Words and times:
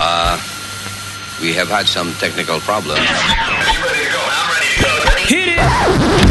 Uh, 0.00 0.38
we 1.40 1.52
have 1.54 1.68
had 1.68 1.86
some 1.86 2.12
technical 2.14 2.60
problems. 2.60 3.00
Hit 5.28 5.48
it! 5.48 6.28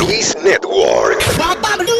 Luis 0.00 0.34
Network. 0.44 1.20
Buenos 1.36 1.99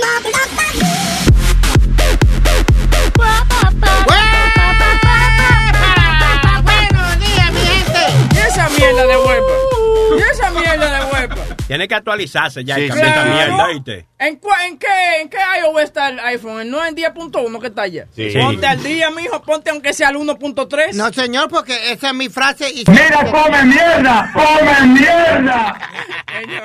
Tiene 11.80 11.88
que 11.88 11.94
actualizarse 11.94 12.62
ya 12.62 12.78
y 12.78 12.82
Sí, 12.82 12.88
esta 12.88 13.00
claro. 13.00 13.70
¿En, 13.70 13.78
en 14.18 14.78
qué, 14.78 14.86
¿En 15.22 15.30
qué 15.30 15.38
iOS 15.62 15.82
está 15.82 16.10
el 16.10 16.20
iPhone? 16.20 16.68
¿No 16.70 16.84
en 16.84 16.94
10.1 16.94 17.58
que 17.58 17.68
está 17.68 17.82
allá? 17.82 18.06
Sí. 18.14 18.34
Ponte 18.38 18.66
al 18.66 18.82
día, 18.82 19.10
mijo. 19.10 19.40
Ponte 19.40 19.70
aunque 19.70 19.94
sea 19.94 20.08
al 20.08 20.16
1.3. 20.16 20.92
No, 20.92 21.10
señor, 21.10 21.48
porque 21.48 21.90
esa 21.92 22.08
es 22.08 22.14
mi 22.14 22.28
frase. 22.28 22.68
Y 22.68 22.84
¡Mira, 22.86 23.30
come 23.32 23.64
mierda! 23.64 24.30
¡Come 24.34 24.88
mierda! 24.88 25.90
Señor, 26.38 26.62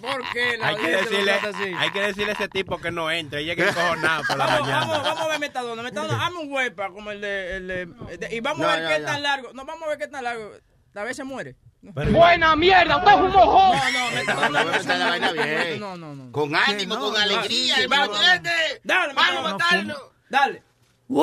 ¿por 0.00 0.32
qué 0.32 0.56
la 0.58 0.68
Hay 0.68 0.76
que, 0.76 0.90
decirle, 0.92 1.32
así? 1.32 1.74
hay 1.76 1.90
que 1.90 2.00
decirle 2.00 2.30
a 2.30 2.34
ese 2.34 2.48
tipo 2.48 2.78
que 2.78 2.92
no 2.92 3.10
entre 3.10 3.42
y 3.42 3.46
llegue 3.46 3.68
encojonado 3.68 4.22
por 4.28 4.36
la 4.38 4.46
Vamos, 4.46 4.60
mañana. 4.60 4.86
vamos, 4.86 5.02
vamos 5.02 5.20
a 5.22 5.28
ver 5.28 5.40
Metadona. 5.40 5.82
Metadona, 5.82 6.24
hazme 6.26 6.38
un 6.38 6.52
huepa 6.52 6.88
como 6.90 7.10
el 7.10 7.20
de, 7.20 7.56
el 7.56 7.66
de- 7.66 7.88
el 8.12 8.20
de- 8.20 8.28
Y 8.30 8.38
vamos 8.38 8.60
No, 8.60 8.68
a 8.68 8.76
ver 8.76 8.82
no, 8.84 8.88
qué 8.90 8.98
no. 9.00 9.06
tan 9.06 9.22
largo. 9.24 9.52
No, 9.54 9.64
vamos 9.64 9.82
a 9.82 9.88
ver 9.88 9.98
qué 9.98 10.06
tan 10.06 10.22
largo. 10.22 10.52
A 10.94 11.02
veces 11.02 11.24
muere. 11.24 11.56
¡Buena 11.82 12.56
mierda! 12.56 12.98
¡Usted 12.98 13.10
es 13.10 13.16
un 13.16 13.32
mojón! 13.32 13.78
No, 14.26 14.48
no, 14.50 14.64
meter 14.64 14.98
la 14.98 15.06
vaina 15.08 15.32
bien. 15.32 15.80
No, 15.80 15.96
no, 15.96 16.14
no. 16.14 16.32
Con 16.32 16.54
ánimo, 16.54 16.98
con 16.98 17.16
alegría, 17.16 17.76
hermano. 17.78 18.12
no, 18.12 18.18
no. 18.18 18.42
Dale, 18.84 19.14
Vamos 19.14 19.36
a 19.38 19.42
matarlo. 19.52 20.12
Dale. 20.28 20.62
De 21.08 21.20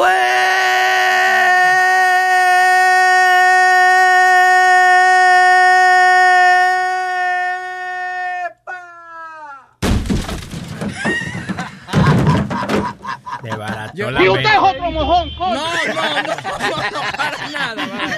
Yo- 13.98 14.12
¡Y 14.12 14.30
usted 14.30 14.44
es 14.46 14.58
otro 14.60 14.92
mojón, 14.92 15.30
No, 15.32 15.38
coño! 15.38 15.54
no, 15.56 15.64
no, 15.64 16.22
no, 16.24 16.92
no, 16.92 17.02
para 17.18 17.48
nada. 17.50 17.86
vale. 17.88 18.16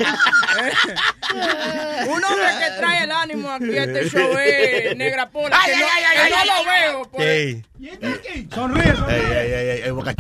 Eh, 0.59 2.05
Un 2.07 2.23
hombre 2.23 2.47
que 2.59 2.71
trae 2.77 3.03
el 3.05 3.11
ánimo 3.11 3.49
aquí 3.51 3.77
a 3.77 3.83
este 3.83 4.09
show 4.09 4.37
es 4.37 4.97
Negra 4.97 5.29
Pola, 5.29 5.57
que 5.65 5.71
no, 5.71 5.85
que 6.23 6.29
no 6.29 6.45
lo 6.45 6.65
veo. 6.65 7.09
por- 7.09 7.21
Sí. 7.21 7.63
Ey, 9.09 9.25
ey, 9.31 9.53
ey, 9.53 9.81
ey, 9.85 9.91
boca 9.91 10.13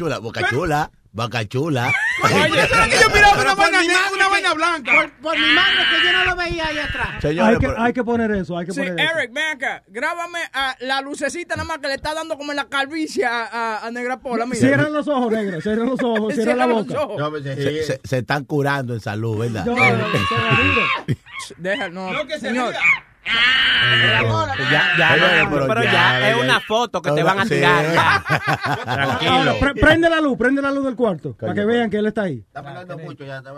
chula, 0.47 0.91
boca 1.11 1.43
chula, 1.47 1.91
chula. 2.21 2.47
yo 2.47 3.09
miraba 3.13 3.41
una 3.41 3.55
vaina, 3.55 3.93
una 4.13 4.27
vaina 4.29 4.53
blanca. 4.53 4.91
Por, 4.93 5.11
por 5.21 5.37
mi 5.39 5.53
mano, 5.53 5.81
que 5.89 6.05
yo 6.05 6.13
no 6.13 6.25
lo 6.25 6.35
veía 6.35 6.67
ahí 6.67 6.77
atrás. 6.77 7.07
Señores, 7.21 7.53
Hay 7.59 7.59
que, 7.67 7.73
hay 7.81 7.93
que 7.93 8.03
poner 8.03 8.31
eso, 8.31 8.57
hay 8.57 8.65
que 8.65 8.71
Sí, 8.73 8.79
poner 8.81 8.99
eso. 8.99 9.17
Eric, 9.17 9.33
ven 9.33 9.43
acá, 9.55 9.83
grábame 9.87 10.39
a 10.53 10.75
la 10.81 11.01
lucecita 11.01 11.55
nada 11.55 11.67
más 11.67 11.79
que 11.79 11.87
le 11.87 11.95
está 11.95 12.13
dando 12.13 12.37
como 12.37 12.51
en 12.51 12.57
la 12.57 12.65
calvicie 12.69 13.25
a, 13.25 13.45
a, 13.45 13.87
a 13.87 13.91
Negra 13.91 14.19
Pola. 14.19 14.45
Mira. 14.45 14.59
Cierran 14.59 14.93
los 14.93 15.07
ojos, 15.07 15.31
negro, 15.31 15.61
cierran 15.61 15.87
los 15.89 16.01
ojos, 16.03 16.33
cierran 16.35 16.57
la 16.57 16.65
boca. 16.67 17.01
ojos. 17.01 17.17
No, 17.17 17.29
pues, 17.31 17.43
sí. 17.43 17.49
se, 17.55 17.83
se- 17.83 18.01
se 18.03 18.17
están 18.19 18.45
curando 18.45 18.93
en 18.93 18.99
salud, 18.99 19.37
¿verdad? 19.39 19.65
No, 19.65 19.75
no, 19.75 19.97
no, 19.97 20.07
digo. 20.07 21.19
Deja, 21.57 21.89
no, 21.89 22.11
señor. 22.39 22.73
Ya, 24.71 24.83
ya, 24.97 25.13
Oye, 25.13 25.43
no, 25.43 25.49
pero 25.49 25.67
pero 25.67 25.83
ya, 25.83 25.91
ya, 25.91 26.19
ya, 26.19 26.29
es 26.29 26.35
una 26.35 26.59
foto 26.59 27.01
que 27.01 27.11
te 27.11 27.23
van 27.23 27.39
a 27.39 27.45
tirar. 27.45 27.85
ya. 27.93 28.15
Ahora, 28.85 29.17
Tranquilo. 29.17 29.55
pre- 29.59 29.73
prende 29.75 30.09
la 30.09 30.19
luz, 30.21 30.37
prende 30.37 30.61
la 30.61 30.71
luz 30.71 30.85
del 30.85 30.95
cuarto, 30.95 31.35
para 31.35 31.53
que 31.53 31.65
vean 31.65 31.89
que 31.89 31.97
él 31.97 32.05
está 32.05 32.23
ahí. 32.23 32.43
Está 32.47 32.59
hablando 32.59 32.97
mucho 32.99 33.23
ya. 33.23 33.37
está- 33.37 33.51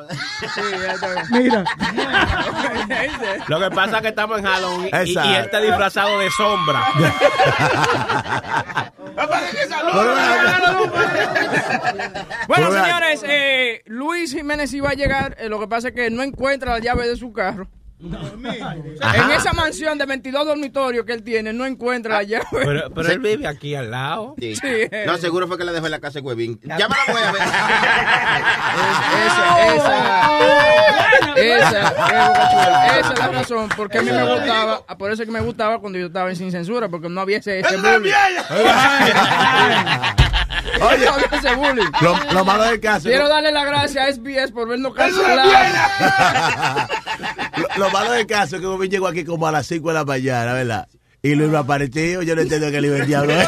Sí, 0.53 0.61
ya 0.85 0.93
está 0.93 1.07
bien. 1.13 1.25
Mira, 1.31 1.63
Lo 3.47 3.59
que 3.59 3.71
pasa 3.71 3.97
es 3.97 4.01
que 4.03 4.07
estamos 4.09 4.39
en 4.39 4.45
Halloween 4.45 4.89
y, 5.05 5.17
él 5.17 5.45
está 5.45 5.59
disfrazado 5.59 6.19
de 6.19 6.29
sombra. 6.31 6.81
Bueno, 12.47 12.71
señores, 12.71 13.23
eh, 13.27 13.81
Luis 13.85 14.33
Jiménez 14.33 14.73
iba 14.73 14.89
a 14.89 14.93
llegar. 14.93 15.35
eh, 15.39 15.49
lo 15.49 15.59
que 15.59 15.67
pasa 15.67 15.89
es 15.89 15.93
que 15.95 16.09
no 16.09 16.23
encuentra 16.23 16.71
la 16.73 16.79
llave 16.79 17.07
de 17.07 17.15
su 17.17 17.31
carro. 17.33 17.67
En 18.03 19.31
esa 19.31 19.53
mansión 19.53 19.97
de 19.97 20.05
22 20.05 20.45
dormitorios 20.45 21.05
que 21.05 21.13
él 21.13 21.23
tiene, 21.23 21.53
no 21.53 21.65
encuentra 21.65 22.15
la 22.15 22.23
llave. 22.23 22.45
Pero, 22.51 22.89
pero 22.93 23.11
él 23.11 23.19
vive 23.19 23.47
aquí 23.47 23.75
al 23.75 23.91
lado. 23.91 24.35
Sí. 24.39 24.55
Sí. 24.55 24.67
No, 25.05 25.17
seguro 25.17 25.47
fue 25.47 25.57
que 25.57 25.63
le 25.63 25.71
dejó 25.71 25.85
en 25.85 25.91
la 25.91 25.99
casa 25.99 26.19
de 26.19 26.25
Huevín. 26.25 26.59
Llámala, 26.63 27.01
voy 27.07 27.21
a 27.21 27.31
ver. 27.31 27.41
Esa, 29.21 29.75
esa, 29.75 31.33
esa, 31.35 32.99
esa 32.99 33.13
es 33.13 33.19
la 33.19 33.27
razón 33.29 33.69
porque 33.75 33.97
a 33.99 34.01
mí 34.01 34.11
me 34.11 34.23
gustaba, 34.35 34.81
por 34.97 35.11
eso 35.11 35.23
es 35.23 35.27
que 35.27 35.33
me 35.33 35.39
gustaba 35.41 35.79
cuando 35.79 35.97
yo 35.99 36.07
estaba 36.07 36.29
en 36.29 36.35
Sin 36.35 36.51
Censura, 36.51 36.89
porque 36.89 37.09
no 37.09 37.21
había 37.21 37.37
ese, 37.37 37.59
ese 37.59 37.77
bullying. 37.77 38.11
Oye, 40.81 41.05
ese 41.31 41.55
bullying. 41.55 41.89
lo, 42.01 42.15
lo 42.33 42.45
malo 42.45 42.63
del 42.65 42.79
caso. 42.79 43.07
Quiero 43.07 43.27
darle 43.29 43.51
las 43.51 43.65
gracias 43.65 44.05
a 44.07 44.11
SBS 44.11 44.51
por 44.51 44.67
vernos 44.67 44.93
cancelado. 44.93 45.51
Lo, 47.57 47.85
lo 47.85 47.91
malo 47.91 48.11
del 48.11 48.25
caso 48.25 48.55
es 48.55 48.61
que 48.61 48.67
Bobby 48.67 48.89
llegó 48.89 49.07
aquí 49.07 49.23
como 49.23 49.47
a 49.47 49.51
las 49.51 49.67
5 49.67 49.87
de 49.87 49.93
la 49.93 50.05
mañana, 50.05 50.53
¿verdad? 50.53 50.87
Y 51.23 51.35
Luis 51.35 51.49
me 51.51 51.57
apareció, 51.59 52.23
yo 52.23 52.35
no 52.35 52.41
entiendo 52.41 52.71
que 52.71 52.81
le 52.81 52.87
iba 52.87 52.97
el 52.97 53.05
diablo. 53.05 53.31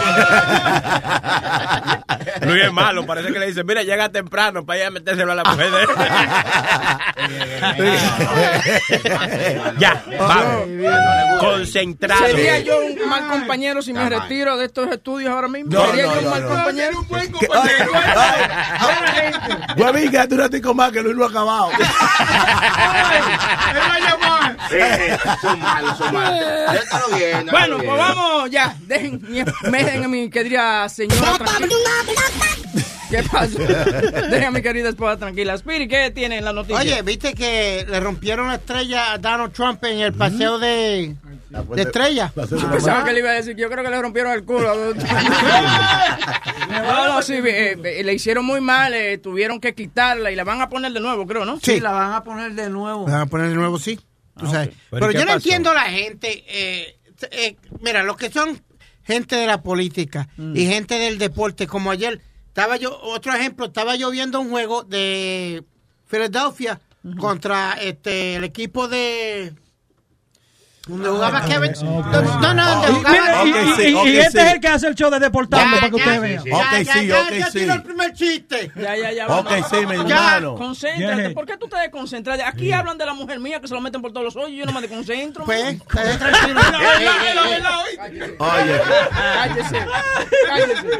Luis 2.42 2.64
es 2.66 2.72
malo, 2.72 3.04
parece 3.06 3.34
que 3.34 3.40
le 3.40 3.48
dice, 3.48 3.64
mira, 3.64 3.82
llega 3.82 4.10
temprano 4.10 4.64
para 4.64 4.80
ir 4.80 4.86
a 4.86 4.92
metérselo 4.92 5.32
a 5.32 5.36
la 5.36 5.44
mujer 5.44 5.72
de 5.72 5.82
él. 5.84 5.88
ya, 9.80 10.04
vamos. 10.20 10.68
Concentrado. 11.40 12.28
¿Sería 12.28 12.60
yo 12.60 12.78
un 12.80 13.10
mal 13.10 13.28
compañero 13.28 13.82
si 13.82 13.92
me 13.92 14.08
retiro 14.08 14.56
de 14.58 14.66
estos 14.66 14.92
estudios 14.92 15.32
ahora 15.32 15.48
mismo? 15.48 15.72
No, 15.72 15.86
¿Sería 15.88 16.06
no, 16.06 16.14
yo 16.14 16.20
un 16.20 16.26
no, 16.26 16.30
mal 16.32 16.44
no. 16.44 16.50
compañero? 16.50 17.06
Que- 17.40 17.48
ay, 17.54 17.70
ay, 18.86 19.32
Huevín, 19.82 20.12
quédate 20.12 20.36
un 20.36 20.42
ratico 20.42 20.74
más 20.76 20.92
que 20.92 21.02
Luis 21.02 21.16
no 21.16 21.26
ha 21.26 21.30
acabado. 21.30 21.70
Sí, 24.70 24.78
son 25.42 25.60
malos, 25.60 25.98
son 25.98 26.14
malos. 26.14 26.40
Déjalo 26.72 27.08
bien. 27.18 27.46
déjalo 27.46 27.63
Bueno, 27.68 27.84
pues 27.84 27.98
vamos 27.98 28.52
ya. 28.52 28.78
Dejen, 28.88 29.22
me 29.70 29.84
dejen 29.84 30.04
a 30.04 30.08
mi 30.08 30.30
querida 30.30 30.90
señora 30.90 31.38
tranquila. 31.38 31.76
¿Qué 33.10 33.24
pasó? 33.32 33.60
Dejen 33.60 34.46
a 34.46 34.52
mi 34.52 34.62
querida 34.64 34.90
esposa 34.90 35.18
tranquila. 35.18 35.54
Spirit, 35.54 35.90
¿qué 35.90 36.10
tiene 36.12 36.40
en 36.40 36.46
la 36.46 36.52
noticia? 36.52 36.80
Oye, 36.80 37.02
¿viste 37.04 37.36
que 37.36 37.86
le 37.88 38.00
rompieron 38.00 38.48
la 38.48 38.56
estrella 38.56 39.14
a 39.14 39.20
Donald 39.20 39.54
Trump 39.54 39.84
en 39.84 40.00
el 40.00 40.14
paseo 40.14 40.58
de, 40.58 41.16
de 41.50 41.82
estrella? 41.82 42.34
Yo 42.36 42.72
pensaba 42.72 43.06
que 43.06 43.14
le 43.14 43.20
iba 43.20 43.30
a 43.30 43.34
decir, 43.34 43.56
yo 43.56 43.70
creo 43.70 43.84
que 43.84 43.92
le 43.92 44.02
rompieron 44.02 44.32
el 44.34 44.44
culo. 44.44 44.74
no, 46.70 47.08
no, 47.08 47.22
sí, 47.22 47.34
eh, 47.34 47.78
eh, 47.84 48.04
le 48.04 48.14
hicieron 48.16 48.46
muy 48.46 48.62
mal, 48.62 48.96
eh, 48.96 49.20
tuvieron 49.20 49.60
que 49.60 49.76
quitarla 49.76 50.32
y 50.32 50.36
la 50.36 50.44
van 50.44 50.62
a 50.62 50.70
poner 50.70 50.92
de 50.92 51.00
nuevo, 51.00 51.28
creo, 51.28 51.46
¿no? 51.46 51.60
Sí. 51.62 51.80
la 51.80 51.92
van 51.92 52.14
a 52.14 52.24
poner 52.24 52.54
de 52.54 52.70
nuevo. 52.72 53.06
Van 53.06 53.22
a 53.22 53.26
poner 53.28 53.50
de 53.50 53.56
nuevo, 53.56 53.78
sí. 53.78 54.00
Tú 54.40 54.48
sabes. 54.48 54.70
Pero 54.90 55.08
Pero 55.08 55.12
¿y 55.12 55.14
qué 55.14 55.20
yo 55.20 55.26
no 55.26 55.34
entiendo 55.34 55.70
a 55.70 55.76
la 55.76 55.84
gente. 55.84 56.44
Eh, 57.32 57.56
mira, 57.82 58.04
los 58.04 58.18
que 58.18 58.32
son 58.32 58.62
gente 59.04 59.36
de 59.36 59.48
la 59.48 59.62
política 59.62 60.30
y 60.54 60.66
gente 60.66 60.98
del 60.98 61.18
deporte, 61.18 61.68
como 61.68 61.92
ayer, 61.92 62.22
estaba 62.48 62.78
yo, 62.78 62.98
otro 63.02 63.34
ejemplo, 63.34 63.66
estaba 63.66 63.96
yo 63.96 64.12
viendo 64.12 64.40
un 64.40 64.50
juego 64.50 64.84
de 64.84 65.64
Filadelfia 66.06 66.80
contra 67.20 67.74
este 67.74 68.36
el 68.36 68.44
equipo 68.44 68.88
de. 68.88 69.54
Donde 70.86 71.08
jugaba 71.08 71.46
Kevin. 71.46 71.72
No, 71.82 72.02
no, 72.42 72.54
no, 72.54 72.70
donde 72.82 72.92
Y, 72.92 72.94
jugaba. 72.96 73.46
y- 73.46 74.18
este 74.18 74.32
sí. 74.32 74.38
es 74.48 74.54
el 74.54 74.60
que 74.60 74.68
hace 74.68 74.88
el 74.88 74.96
show 74.96 75.10
de 75.10 75.18
Deportando, 75.20 75.78
para 75.78 75.90
que 75.90 75.96
usted 75.96 76.20
vea. 76.22 76.42
Ok, 76.42 76.84
ya, 76.84 76.94
sí, 76.94 77.08
ya, 77.08 77.22
ok, 77.22 77.32
ya 77.32 77.46
sí. 77.52 77.60
tiró 77.60 77.74
el 77.74 77.84
primer 77.84 78.12
chiste. 78.14 78.72
Ya, 78.76 78.98
ya, 78.98 79.12
ya. 79.14 79.28
Ok, 79.28 79.50
sí, 79.70 79.78
mi 79.86 79.96
Ya, 80.10 80.18
hermano. 80.36 80.56
Concéntrate. 80.56 81.22
Yeah. 81.22 81.34
¿Por 81.34 81.46
qué 81.46 81.56
tú 81.56 81.70
te 81.70 81.78
desconcentras? 81.78 82.38
Aquí 82.46 82.74
hablan 82.74 82.98
de 82.98 83.06
la 83.06 83.14
mujer 83.14 83.40
mía 83.40 83.62
que 83.62 83.68
se 83.70 83.74
lo 83.74 83.80
meten 83.80 84.02
por 84.02 84.12
todos 84.12 84.26
los 84.26 84.36
hoyos 84.36 84.50
y 84.52 84.58
yo 84.58 84.66
no 84.66 84.74
me 84.74 84.82
desconcentro. 84.82 85.46
Pues, 85.46 85.78
quédate 85.90 86.18
tranquilo. 86.18 86.60
Oye, 88.40 88.82
Cállese. 89.36 89.86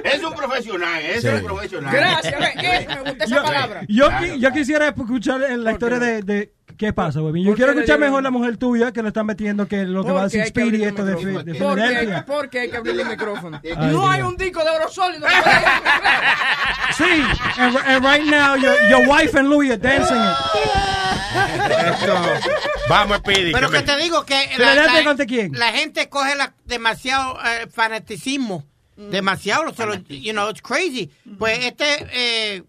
Es 0.06 0.24
un 0.24 0.34
profesional, 0.34 1.02
es 1.06 1.24
un 1.26 1.44
profesional. 1.44 1.94
Gracias. 1.94 2.34
eh, 2.64 2.88
me 2.88 3.10
gusta 3.10 3.26
esa 3.26 3.44
palabra. 3.44 3.82
yo, 3.90 4.10
qui- 4.12 4.40
yo 4.40 4.52
quisiera 4.54 4.88
escuchar 4.88 5.42
la 5.42 5.72
historia 5.74 6.00
de, 6.00 6.22
de 6.22 6.54
¿Qué 6.78 6.94
pasa, 6.94 7.20
güey? 7.20 7.44
Yo 7.44 7.50
¿Por 7.52 7.56
quiero 7.58 7.74
qué 7.74 7.80
escuchar 7.80 8.00
mejor 8.00 8.24
la 8.24 8.32
mujer 8.32 8.58
tuya 8.58 8.92
que 8.92 9.02
le 9.02 9.10
están 9.10 9.26
metiendo 9.26 9.68
que 9.68 9.84
lo 9.86 10.04
que 10.04 10.12
va 10.12 10.22
a 10.22 10.24
decir 10.26 10.46
Speedy 10.46 10.68
abrirle 10.68 10.88
esto 10.88 11.06
de, 11.06 11.12
el 11.14 11.18
Fi- 11.18 11.26
de 11.26 11.32
micrófono. 11.54 11.68
Porque 11.70 11.82
hay, 11.84 11.90
Filadelfia. 11.90 12.26
porque 12.26 12.60
hay 12.60 12.70
que 12.70 12.78
abrirle 12.78 13.02
el 13.04 13.10
micrófono. 13.10 13.62
No 13.92 14.10
hay 14.10 14.22
un 14.22 14.36
disco 14.38 14.64
de 14.64 14.70
oro 14.70 14.90
sólido. 14.90 15.28
Sí, 16.98 17.04
and, 17.58 17.78
and 17.78 18.06
right 18.06 18.24
now 18.26 18.56
your, 18.56 18.76
your 18.90 19.08
wife 19.08 19.38
and 19.38 19.50
Louis 19.50 19.70
are 19.72 19.78
dancing 19.78 20.16
it. 20.16 20.36
Vamos, 22.90 23.18
Speedy. 23.20 23.52
Pero 23.52 23.70
que 23.70 23.78
que 23.78 23.84
me- 23.84 23.88
te 23.88 23.98
digo 24.04 24.26
que 24.26 24.36
la, 24.36 24.72
Filadelfia 24.72 25.04
gente 25.74 26.10
coge 26.10 26.36
la- 26.36 26.54
demasiado 26.66 27.38
eh, 27.46 27.68
fanaticismo. 27.72 28.66
Demasiado. 28.96 29.74
se 29.74 29.86
lo- 29.86 29.96
you 30.08 30.34
know, 30.34 30.50
it's 30.50 30.62
crazy. 30.62 31.10
Pues 31.40 31.66
este 31.66 31.86
eh, 32.12 32.64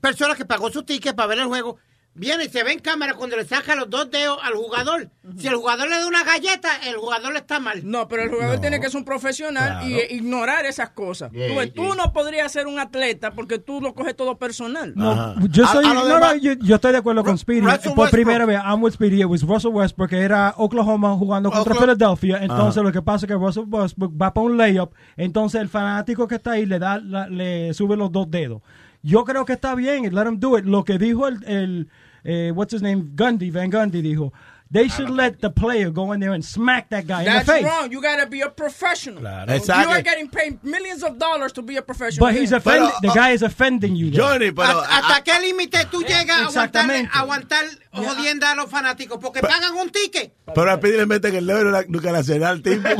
persona 0.00 0.34
que 0.34 0.44
pagó 0.44 0.70
su 0.70 0.82
ticket 0.84 1.16
para 1.16 1.26
ver 1.28 1.38
el 1.38 1.46
juego 1.46 1.78
viene 2.18 2.44
y 2.44 2.48
se 2.48 2.62
ve 2.64 2.72
en 2.72 2.80
cámara 2.80 3.14
cuando 3.14 3.36
le 3.36 3.44
saca 3.44 3.74
los 3.74 3.88
dos 3.88 4.10
dedos 4.10 4.38
al 4.42 4.54
jugador. 4.54 5.08
Si 5.38 5.46
el 5.46 5.54
jugador 5.56 5.88
le 5.88 5.98
da 5.98 6.06
una 6.06 6.24
galleta, 6.24 6.68
el 6.86 6.96
jugador 6.96 7.36
está 7.36 7.60
mal. 7.60 7.80
No, 7.84 8.08
pero 8.08 8.22
el 8.24 8.30
jugador 8.30 8.60
tiene 8.60 8.80
que 8.80 8.88
ser 8.90 8.98
un 8.98 9.04
profesional 9.04 9.88
y 9.88 9.98
ignorar 10.14 10.66
esas 10.66 10.90
cosas. 10.90 11.30
Yeah, 11.32 11.66
tú, 11.66 11.72
tú 11.88 11.94
no 11.94 12.12
podrías 12.12 12.50
ser 12.50 12.66
un 12.66 12.78
atleta 12.78 13.30
porque 13.32 13.58
tú 13.58 13.80
lo 13.80 13.94
coges 13.94 14.16
todo 14.16 14.36
personal. 14.38 14.92
No, 14.96 15.34
yo, 15.48 15.66
soy, 15.66 15.84
a 15.84 15.88
lo 15.88 15.94
no, 15.94 16.08
no, 16.08 16.14
demás- 16.14 16.40
yo, 16.40 16.52
yo 16.54 16.74
estoy 16.76 16.92
de 16.92 16.98
acuerdo 16.98 17.22
con 17.24 17.38
Speedy. 17.38 17.60
Russell 17.60 17.78
Por 17.94 18.04
Westbrook. 18.04 18.10
primera 18.10 18.46
vez, 18.46 18.58
I'm 18.64 18.82
with 18.82 18.92
Speedy. 18.92 19.20
It 19.20 19.26
was 19.26 19.42
Russell 19.42 19.70
Westbrook, 19.72 20.10
que 20.10 20.18
era 20.20 20.54
Oklahoma 20.56 21.14
jugando 21.16 21.50
contra 21.50 21.72
Oklahoma. 21.74 21.94
Philadelphia. 21.94 22.38
Entonces, 22.42 22.82
lo 22.82 22.90
que 22.92 23.02
pasa 23.02 23.26
es 23.26 23.28
que 23.28 23.34
Russell 23.34 23.64
Westbrook 23.68 24.12
va 24.20 24.34
para 24.34 24.46
un 24.46 24.56
layup. 24.56 24.92
Entonces, 25.16 25.60
el 25.60 25.68
fanático 25.68 26.26
que 26.26 26.34
está 26.36 26.52
ahí 26.52 26.66
le 26.66 26.78
da 26.78 26.98
la- 26.98 27.28
le 27.28 27.72
sube 27.74 27.96
los 27.96 28.10
dos 28.10 28.30
dedos. 28.30 28.62
Yo 29.02 29.24
creo 29.24 29.44
que 29.44 29.52
está 29.52 29.74
bien. 29.76 30.12
Let 30.14 30.26
him 30.26 30.40
do 30.40 30.58
it. 30.58 30.64
Lo 30.64 30.84
que 30.84 30.98
dijo 30.98 31.28
el, 31.28 31.44
el 31.46 31.88
eh, 32.24 32.50
what's 32.50 32.72
his 32.72 32.82
name, 32.82 33.12
Gundy, 33.14 33.50
Van 33.50 33.70
Gundy 33.70 34.02
dijo. 34.02 34.32
They 34.70 34.88
should 34.88 35.08
let 35.08 35.40
the 35.40 35.48
player 35.48 35.88
go 35.90 36.12
in 36.12 36.20
there 36.20 36.34
and 36.34 36.44
smack 36.44 36.90
that 36.90 37.06
guy 37.06 37.20
in 37.20 37.24
the 37.24 37.30
That's 37.30 37.48
face. 37.50 37.64
wrong. 37.64 37.90
You 37.90 38.02
gotta 38.02 38.26
be 38.26 38.42
a 38.42 38.50
professional. 38.50 39.20
Claro. 39.20 39.54
You 39.54 39.88
are 39.90 40.02
getting 40.02 40.28
paid 40.28 40.62
millions 40.62 41.02
of 41.02 41.16
dollars 41.18 41.52
to 41.54 41.62
be 41.62 41.76
a 41.78 41.82
professional. 41.82 42.26
But 42.26 42.34
he's 42.36 42.50
player. 42.50 42.58
offending, 42.58 42.90
Pero, 42.90 43.00
the 43.00 43.08
uh, 43.08 43.14
guy 43.14 43.30
is 43.30 43.42
offending 43.42 43.96
you. 43.96 44.10
there. 44.10 44.20
Johnny, 44.20 44.50
pero. 44.52 44.80
¿Hasta, 44.82 44.98
hasta 44.98 45.24
qué 45.24 45.40
límite 45.40 45.86
tú 45.90 46.02
llegas 46.02 46.28
a 46.30 46.46
aguantar, 46.48 46.48
Exactamente. 46.48 47.10
a 47.14 47.20
aguantar 47.20 47.64
jodienda 47.92 48.50
a 48.50 48.54
los 48.56 48.68
fanáticos? 48.70 49.18
Porque 49.22 49.40
pagan 49.40 49.74
un 49.74 49.88
ticket. 49.88 50.34
Pero 50.54 50.70
a 50.70 50.76
Speedy 50.76 50.96
le 50.98 51.06
meten 51.06 51.34
el 51.34 51.46
dedo 51.46 51.68
y 51.68 51.72
la- 51.72 51.84
nunca 51.88 52.12
la 52.12 52.22
será 52.22 52.50
al 52.50 52.60
tipo. 52.62 52.86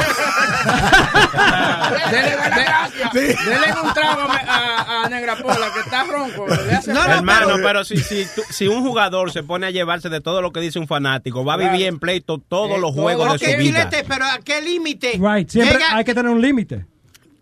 Dele, 2.10 2.30
de- 2.30 2.68
Sí. 3.12 3.20
dele 3.44 3.66
un 3.82 3.92
trago 3.94 4.22
a, 4.22 4.36
a, 4.36 5.04
a 5.04 5.08
Negra 5.08 5.36
Pola 5.36 5.70
que 5.72 5.80
está 5.80 6.04
ronco. 6.04 6.46
Le 6.46 6.74
hace 6.74 6.92
No, 6.92 7.06
no, 7.06 7.14
Hermano, 7.14 7.46
pero- 7.54 7.62
pero 7.62 7.84
si, 7.84 7.96
si, 7.98 8.26
tú- 8.34 8.42
si 8.50 8.66
un 8.68 8.82
jugador 8.82 9.30
se 9.32 9.42
pone 9.42 9.66
a 9.66 9.70
llevarse 9.70 10.08
de 10.08 10.20
todo 10.20 10.42
lo 10.42 10.52
que 10.52 10.60
dice 10.60 10.78
un 10.78 10.86
fanático, 10.86 11.44
va 11.44 11.54
a 11.54 11.56
vivir 11.58 11.86
en 11.86 11.98
pleito 11.98 12.38
todos 12.38 12.76
Eh, 12.76 12.80
los 12.80 12.92
juegos 12.94 13.26
lo 13.26 13.32
de 13.34 13.38
su 13.38 13.44
vida. 13.58 13.90
Pero 14.08 14.24
¿a 14.24 14.38
qué 14.38 14.60
límite? 14.62 15.12
Right, 15.20 15.48
siempre 15.50 15.74
llega- 15.78 15.96
hay 15.96 16.04
que 16.04 16.14
tener 16.14 16.30
un 16.30 16.40
límite. 16.40 16.86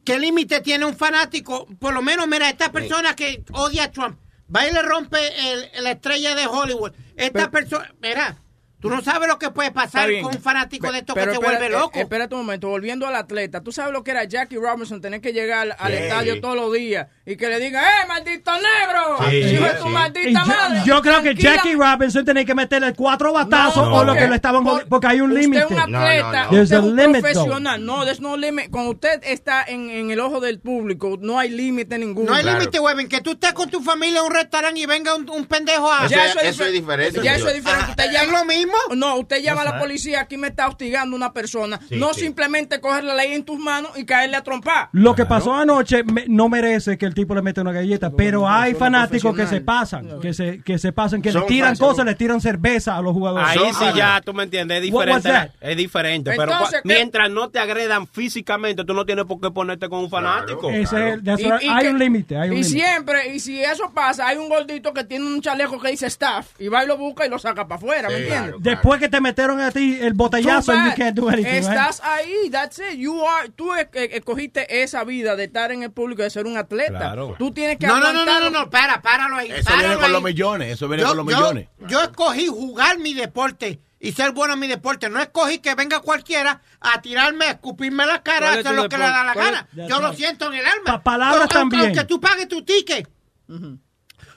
¿Qué 0.04 0.18
límite 0.18 0.60
tiene 0.60 0.84
un 0.84 0.96
fanático? 0.96 1.66
Por 1.78 1.92
lo 1.92 2.00
menos, 2.02 2.26
mira, 2.28 2.48
esta 2.48 2.70
persona 2.70 3.14
que 3.16 3.42
odia 3.52 3.84
a 3.84 3.90
Trump, 3.90 4.16
va 4.54 4.66
y 4.68 4.72
le 4.72 4.80
rompe 4.82 5.18
el- 5.18 5.82
la 5.84 5.90
estrella 5.92 6.34
de 6.34 6.46
Hollywood. 6.46 6.92
Esta 7.16 7.50
persona, 7.50 7.92
mira, 8.00 8.36
tú 8.80 8.90
no 8.90 9.00
sabes 9.02 9.28
lo 9.28 9.38
que 9.38 9.50
puede 9.50 9.70
pasar 9.72 10.08
con 10.22 10.34
un 10.36 10.40
fanático 10.42 10.90
de 10.92 10.98
esto 10.98 11.14
Pero 11.14 11.26
que 11.32 11.38
se 11.38 11.40
espera- 11.42 11.58
vuelve 11.58 11.70
loco. 11.76 11.98
Espérate 11.98 12.34
un 12.34 12.42
momento, 12.42 12.68
volviendo 12.68 13.06
al 13.06 13.16
atleta. 13.16 13.60
¿Tú 13.62 13.72
sabes 13.72 13.92
lo 13.92 14.04
que 14.04 14.10
era 14.12 14.24
Jackie 14.24 14.56
Robinson 14.56 15.00
tener 15.00 15.20
que 15.20 15.32
llegar 15.32 15.76
al 15.78 15.92
Sí. 15.92 15.98
estadio 15.98 16.40
todos 16.40 16.56
los 16.56 16.72
días 16.72 17.08
y 17.24 17.36
que 17.36 17.48
le 17.48 17.58
diga, 17.58 17.82
¡eh, 17.82 18.06
maldito 18.06 18.52
negro! 18.52 19.28
Sí, 19.30 19.36
¡Hijo 19.36 19.64
de 19.64 19.70
sí. 19.70 19.76
tu 19.82 19.86
Y 19.88 19.90
maldita 19.90 20.40
yo, 20.40 20.46
madre! 20.46 20.80
yo 20.84 21.02
creo 21.02 21.22
que 21.22 21.34
Jackie 21.34 21.74
Robinson 21.74 22.24
tenía 22.24 22.44
que 22.44 22.54
meterle 22.54 22.92
cuatro 22.94 23.32
batazos 23.32 23.88
No, 23.88 23.96
o 23.96 24.04
lo 24.04 24.14
que 24.14 24.26
le 24.28 24.34
estaban 24.36 24.62
por- 24.64 24.86
porque 24.88 25.06
hay 25.08 25.20
un 25.20 25.30
Usted 25.30 25.42
límite. 25.42 25.64
es 25.64 25.70
un 25.70 25.78
atleta, 25.78 26.44
no, 26.44 26.44
no. 26.44 26.50
There's 26.50 26.62
usted 26.64 26.76
es 26.76 26.82
a 26.82 26.86
un 26.86 26.96
limit, 26.96 27.20
profesional. 27.22 27.84
No, 27.84 28.04
there's 28.04 28.20
no 28.20 28.36
limit. 28.36 28.70
Cuando 28.70 28.90
usted 28.92 29.20
está 29.24 29.64
en, 29.66 29.90
en 29.90 30.10
el 30.10 30.20
ojo 30.20 30.40
del 30.40 30.60
público, 30.60 31.16
no 31.20 31.38
hay 31.38 31.48
límite 31.50 31.98
ninguno. 31.98 32.30
no 32.30 32.36
hay 32.36 32.42
Claro. 32.42 32.58
límite, 32.60 32.78
Webin, 32.78 33.08
que 33.08 33.20
tú 33.20 33.32
estés 33.32 33.52
con 33.52 33.68
tu 33.70 33.80
familia 33.82 34.20
en 34.20 34.26
un 34.26 34.32
restaurante 34.34 34.78
y 34.80 34.86
venga 34.86 35.14
un, 35.16 35.28
un 35.28 35.46
pendejo 35.46 35.90
a... 35.92 36.06
Ya 36.06 36.26
Eso 36.26 36.38
eso, 36.38 36.40
es- 36.40 36.54
eso 36.54 36.64
es 36.64 36.72
diferente, 36.72 37.20
Ya 37.22 37.34
eso 37.34 37.48
es 37.48 37.54
diferente. 37.56 37.90
Usted 37.90 38.04
¿Es 38.04 38.12
llama- 38.12 38.38
lo 38.38 38.44
mismo? 38.44 38.75
No, 38.96 39.16
usted 39.16 39.42
llama 39.42 39.62
a 39.62 39.64
la 39.64 39.78
policía, 39.78 40.20
aquí 40.22 40.36
me 40.36 40.48
está 40.48 40.68
hostigando 40.68 41.16
una 41.16 41.32
persona. 41.32 41.80
no 41.90 42.14
simplemente 42.14 42.80
coger 42.80 43.04
la 43.04 43.14
ley 43.14 43.32
en 43.32 43.44
tus 43.44 43.58
manos 43.58 43.92
y 43.96 44.04
caerle 44.04 44.36
a 44.36 44.42
trompar. 44.42 44.88
Lo 44.92 45.14
que 45.14 45.24
pasó 45.26 45.54
anoche 45.54 46.02
me- 46.04 46.24
no 46.28 46.48
merece 46.48 46.98
que 46.98 47.06
el 47.06 47.14
tipo 47.14 47.34
le 47.34 47.42
meta 47.42 47.60
una 47.62 47.72
galleta, 47.72 48.10
pero 48.10 48.48
hay 48.48 48.74
fanáticos 48.74 49.34
que 49.36 49.46
se 49.46 49.60
pasan, 49.60 50.20
que 50.20 50.32
se, 50.34 50.60
que 50.62 50.78
se 50.78 50.92
pasan, 50.92 51.22
que 51.22 51.32
le 51.32 51.42
tiran 51.42 51.76
cosas, 51.76 52.04
le 52.06 52.14
tiran 52.14 52.40
cerveza 52.40 52.96
a 52.96 53.02
los 53.02 53.12
jugadores. 53.12 53.48
Ahí 53.48 53.58
sí 53.78 53.84
ya, 53.96 54.20
tú 54.20 54.32
me 54.34 54.44
entiendes, 54.44 54.78
es 54.78 54.82
diferente. 54.84 55.50
Es 55.60 55.76
diferente. 55.76 56.32
pero 56.36 56.52
Entonces, 56.52 56.80
cua- 56.80 56.82
¿qué? 56.82 56.94
mientras 56.94 57.30
no 57.30 57.48
te 57.50 57.58
agredan 57.58 58.06
físicamente, 58.06 58.84
tú 58.84 58.94
no 58.94 59.04
tienes 59.06 59.24
por 59.24 59.40
qué 59.40 59.50
ponerte 59.50 59.88
con 59.88 60.00
un 60.00 60.10
fanático. 60.10 60.70
Ese 60.70 60.82
es 60.82 61.14
el- 61.14 61.22
Y- 61.38 61.42
y 61.66 61.68
hay 61.68 61.82
que- 61.82 61.90
un 61.90 61.98
límite, 61.98 62.36
hay 62.36 62.50
un 62.50 62.56
Y 62.58 62.64
siempre, 62.64 63.34
y 63.34 63.40
si 63.40 63.60
eso 63.62 63.90
pasa, 63.94 64.26
hay 64.28 64.36
un 64.38 64.48
gordito 64.48 64.92
que 64.92 65.04
tiene 65.04 65.26
un 65.26 65.40
chaleco 65.40 65.78
que 65.80 65.90
dice 65.90 66.06
staff 66.06 66.48
y 66.58 66.68
va 66.68 66.84
y 66.84 66.86
lo 66.86 66.96
busca 66.96 67.26
y 67.26 67.28
lo 67.30 67.38
saca 67.38 67.66
para 67.66 67.76
afuera, 67.76 68.08
¿me 68.08 68.16
entiendes? 68.18 68.54
Después 68.58 69.00
que 69.00 69.08
te 69.08 69.20
metieron 69.20 69.60
a 69.60 69.70
ti 69.70 69.98
el 70.00 70.14
botellazo, 70.14 70.72
you 70.72 70.94
can't 70.96 71.14
do 71.16 71.28
anything. 71.28 71.50
right? 71.50 71.62
Estás 71.62 72.00
ahí, 72.04 72.50
that's 72.50 72.78
it. 72.78 72.96
You 72.98 73.24
are, 73.26 73.48
tú 73.50 73.74
escogiste 73.74 74.82
esa 74.82 75.04
vida 75.04 75.36
de 75.36 75.44
estar 75.44 75.72
en 75.72 75.82
el 75.82 75.90
público, 75.90 76.22
de 76.22 76.30
ser 76.30 76.46
un 76.46 76.56
atleta. 76.56 76.98
Claro. 76.98 77.34
Tú 77.38 77.52
tienes 77.52 77.78
que 77.78 77.86
No, 77.86 78.00
no, 78.00 78.12
no, 78.12 78.24
no, 78.24 78.40
no, 78.40 78.50
no, 78.50 78.70
para, 78.70 79.00
páralo 79.02 79.36
ahí. 79.36 79.50
Eso 79.50 79.64
páralo 79.64 79.80
viene 79.82 79.94
con 79.96 80.04
ahí. 80.04 80.12
los 80.12 80.22
millones. 80.22 80.72
Eso 80.72 80.88
viene 80.88 81.02
yo, 81.02 81.08
con 81.08 81.16
los 81.18 81.26
millones. 81.26 81.68
yo 81.88 82.00
escogí 82.02 82.46
jugar 82.46 82.98
mi 82.98 83.14
deporte 83.14 83.80
y 83.98 84.12
ser 84.12 84.32
bueno 84.32 84.54
en 84.54 84.60
mi 84.60 84.68
deporte. 84.68 85.08
No 85.08 85.20
escogí 85.20 85.58
que 85.58 85.74
venga 85.74 86.00
cualquiera 86.00 86.60
a 86.80 87.00
tirarme, 87.00 87.46
a 87.46 87.50
escupirme 87.52 88.04
la 88.06 88.22
cara, 88.22 88.36
a 88.36 88.50
¿Cuál 88.50 88.58
es 88.60 88.66
hacer 88.66 88.76
lo 88.76 88.88
que 88.88 88.98
le 88.98 89.04
da 89.04 89.24
la 89.24 89.34
gana. 89.34 89.68
Yo 89.88 90.00
lo 90.00 90.12
siento 90.12 90.46
en 90.48 90.54
el 90.54 90.66
alma. 90.66 90.84
Pa- 90.84 91.02
palabras 91.02 91.48
también. 91.48 91.82
Aunque 91.86 92.04
tú 92.04 92.20
pagues 92.20 92.46
tu 92.48 92.62
ticket. 92.62 93.08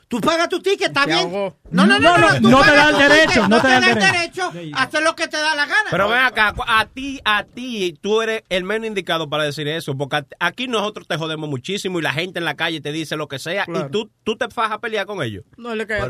Tú 0.10 0.20
pagas 0.20 0.50
tu 0.50 0.60
ticket, 0.60 0.88
está 0.88 1.06
bien. 1.06 1.32
No, 1.32 1.54
no, 1.70 1.86
no, 1.86 2.00
No, 2.00 2.18
no, 2.18 2.50
no, 2.50 2.62
te 2.64 2.72
da 2.76 2.90
el 2.90 2.98
derecho, 2.98 3.28
ticket, 3.32 3.48
no 3.48 3.62
te 3.62 3.68
da 3.68 3.78
el 3.78 3.84
derecho. 3.96 4.52
derecho 4.52 4.76
a 4.76 4.84
hacer 4.84 5.04
lo 5.04 5.16
que 5.16 5.28
te 5.28 5.38
da 5.38 5.54
la 5.54 5.68
gana. 5.68 5.88
Pero 5.92 6.10
ven 6.10 6.18
acá, 6.18 6.54
a 6.68 6.86
ti, 6.88 7.22
a 7.24 7.44
ti, 7.44 7.96
tú 8.02 8.22
eres 8.24 8.42
el 8.50 8.64
menos 8.64 8.88
indicado 8.88 9.30
para 9.30 9.44
decir 9.44 9.68
eso, 9.68 9.96
porque 9.96 10.26
aquí 10.40 10.68
nosotros 10.68 11.08
te 11.08 11.16
jodemos 11.16 11.48
muchísimo 11.48 12.00
y 12.00 12.02
la 12.02 12.12
gente 12.12 12.40
en 12.40 12.46
la 12.46 12.56
calle 12.56 12.82
te 12.82 12.92
dice 12.92 13.16
lo 13.18 13.28
que 13.28 13.38
sea 13.38 13.66
Claro. 13.66 13.86
y 13.88 13.92
tú, 13.92 14.10
tú 14.24 14.36
te 14.36 14.48
vas 14.48 14.72
a 14.72 14.80
pelear 14.80 15.06
con 15.06 15.22
ellos. 15.22 15.44
No 15.58 15.76
le 15.76 15.86
cae 15.86 16.02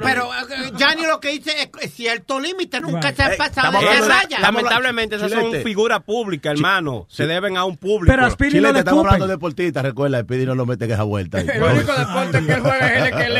pero 0.00 0.30
eh, 0.32 0.70
Gianni 0.76 1.06
lo 1.06 1.18
que 1.18 1.30
dice 1.30 1.50
es 1.60 1.70
es 1.80 1.92
cierto 1.92 2.38
límite, 2.38 2.80
nunca 2.80 3.08
Right. 3.08 3.16
se 3.16 3.22
ha 3.24 3.32
Ey, 3.32 3.36
pasado 3.38 3.80
de 3.80 4.00
raya. 4.08 4.38
Lamentablemente 4.40 5.16
esas 5.16 5.32
son 5.32 5.52
figuras 5.64 6.00
públicas, 6.04 6.52
hermano. 6.52 7.06
Se 7.08 7.26
deben 7.26 7.56
a 7.56 7.64
un 7.64 7.76
público. 7.76 8.12
Pero 8.14 8.26
a 8.26 8.30
Speedy 8.30 8.52
no 8.54 8.58
Chile, 8.58 8.68
le 8.68 8.72
te 8.74 8.78
estamos 8.80 9.04
hablando 9.04 9.26
de 9.26 9.32
deportistas. 9.34 9.82
Recuerda, 9.82 10.20
Speedy 10.22 10.46
no 10.46 10.54
lo 10.54 10.66
mete 10.66 10.84
en 10.84 10.92
esa 10.92 11.02
vuelta. 11.02 11.40
El 11.40 11.60
único 11.62 11.92
deporte 11.92 12.46
que 12.46 12.52
él 12.52 12.60
juega 12.60 12.86
es 12.94 13.00
el 13.00 13.06
esqueleto. 13.08 13.30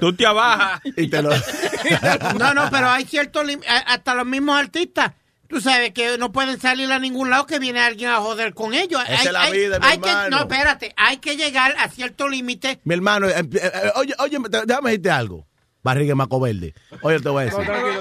Tú 0.00 0.12
te 0.14 0.26
abajas. 0.26 0.80
y 0.96 1.08
te 1.08 1.22
lo... 1.22 1.30
No, 2.38 2.54
no, 2.54 2.70
pero 2.70 2.88
hay 2.90 3.04
cierto 3.04 3.42
lim- 3.44 3.62
a- 3.68 3.92
hasta 3.94 4.14
los 4.14 4.26
mismos 4.26 4.58
artistas. 4.58 5.12
Tú 5.48 5.60
sabes 5.62 5.92
que 5.92 6.18
no 6.18 6.30
pueden 6.30 6.60
salir 6.60 6.92
a 6.92 6.98
ningún 6.98 7.30
lado 7.30 7.46
que 7.46 7.58
viene 7.58 7.80
alguien 7.80 8.10
a 8.10 8.16
joder 8.18 8.52
con 8.52 8.74
ellos. 8.74 9.00
Esa 9.08 9.20
hay, 9.20 9.26
es 9.26 9.32
la 9.32 9.40
hay- 9.42 9.52
vida, 9.52 9.78
mi 9.78 9.86
hay 9.86 9.98
que, 9.98 10.10
hermano. 10.10 10.28
No, 10.36 10.42
espérate, 10.42 10.94
hay 10.96 11.16
que 11.16 11.36
llegar 11.36 11.74
a 11.78 11.88
cierto 11.88 12.28
límite. 12.28 12.80
Mi 12.84 12.94
hermano, 12.94 13.28
eh, 13.28 13.34
eh, 13.52 13.92
oye, 13.96 14.14
oye, 14.18 14.38
déjame 14.66 14.90
decirte 14.90 15.10
algo. 15.10 15.47
Barriga 15.88 16.14
Maco 16.14 16.38
Verde. 16.38 16.74
Oye, 17.00 17.18
te 17.18 17.30
voy 17.30 17.42
a 17.42 17.44
decir. 17.46 17.60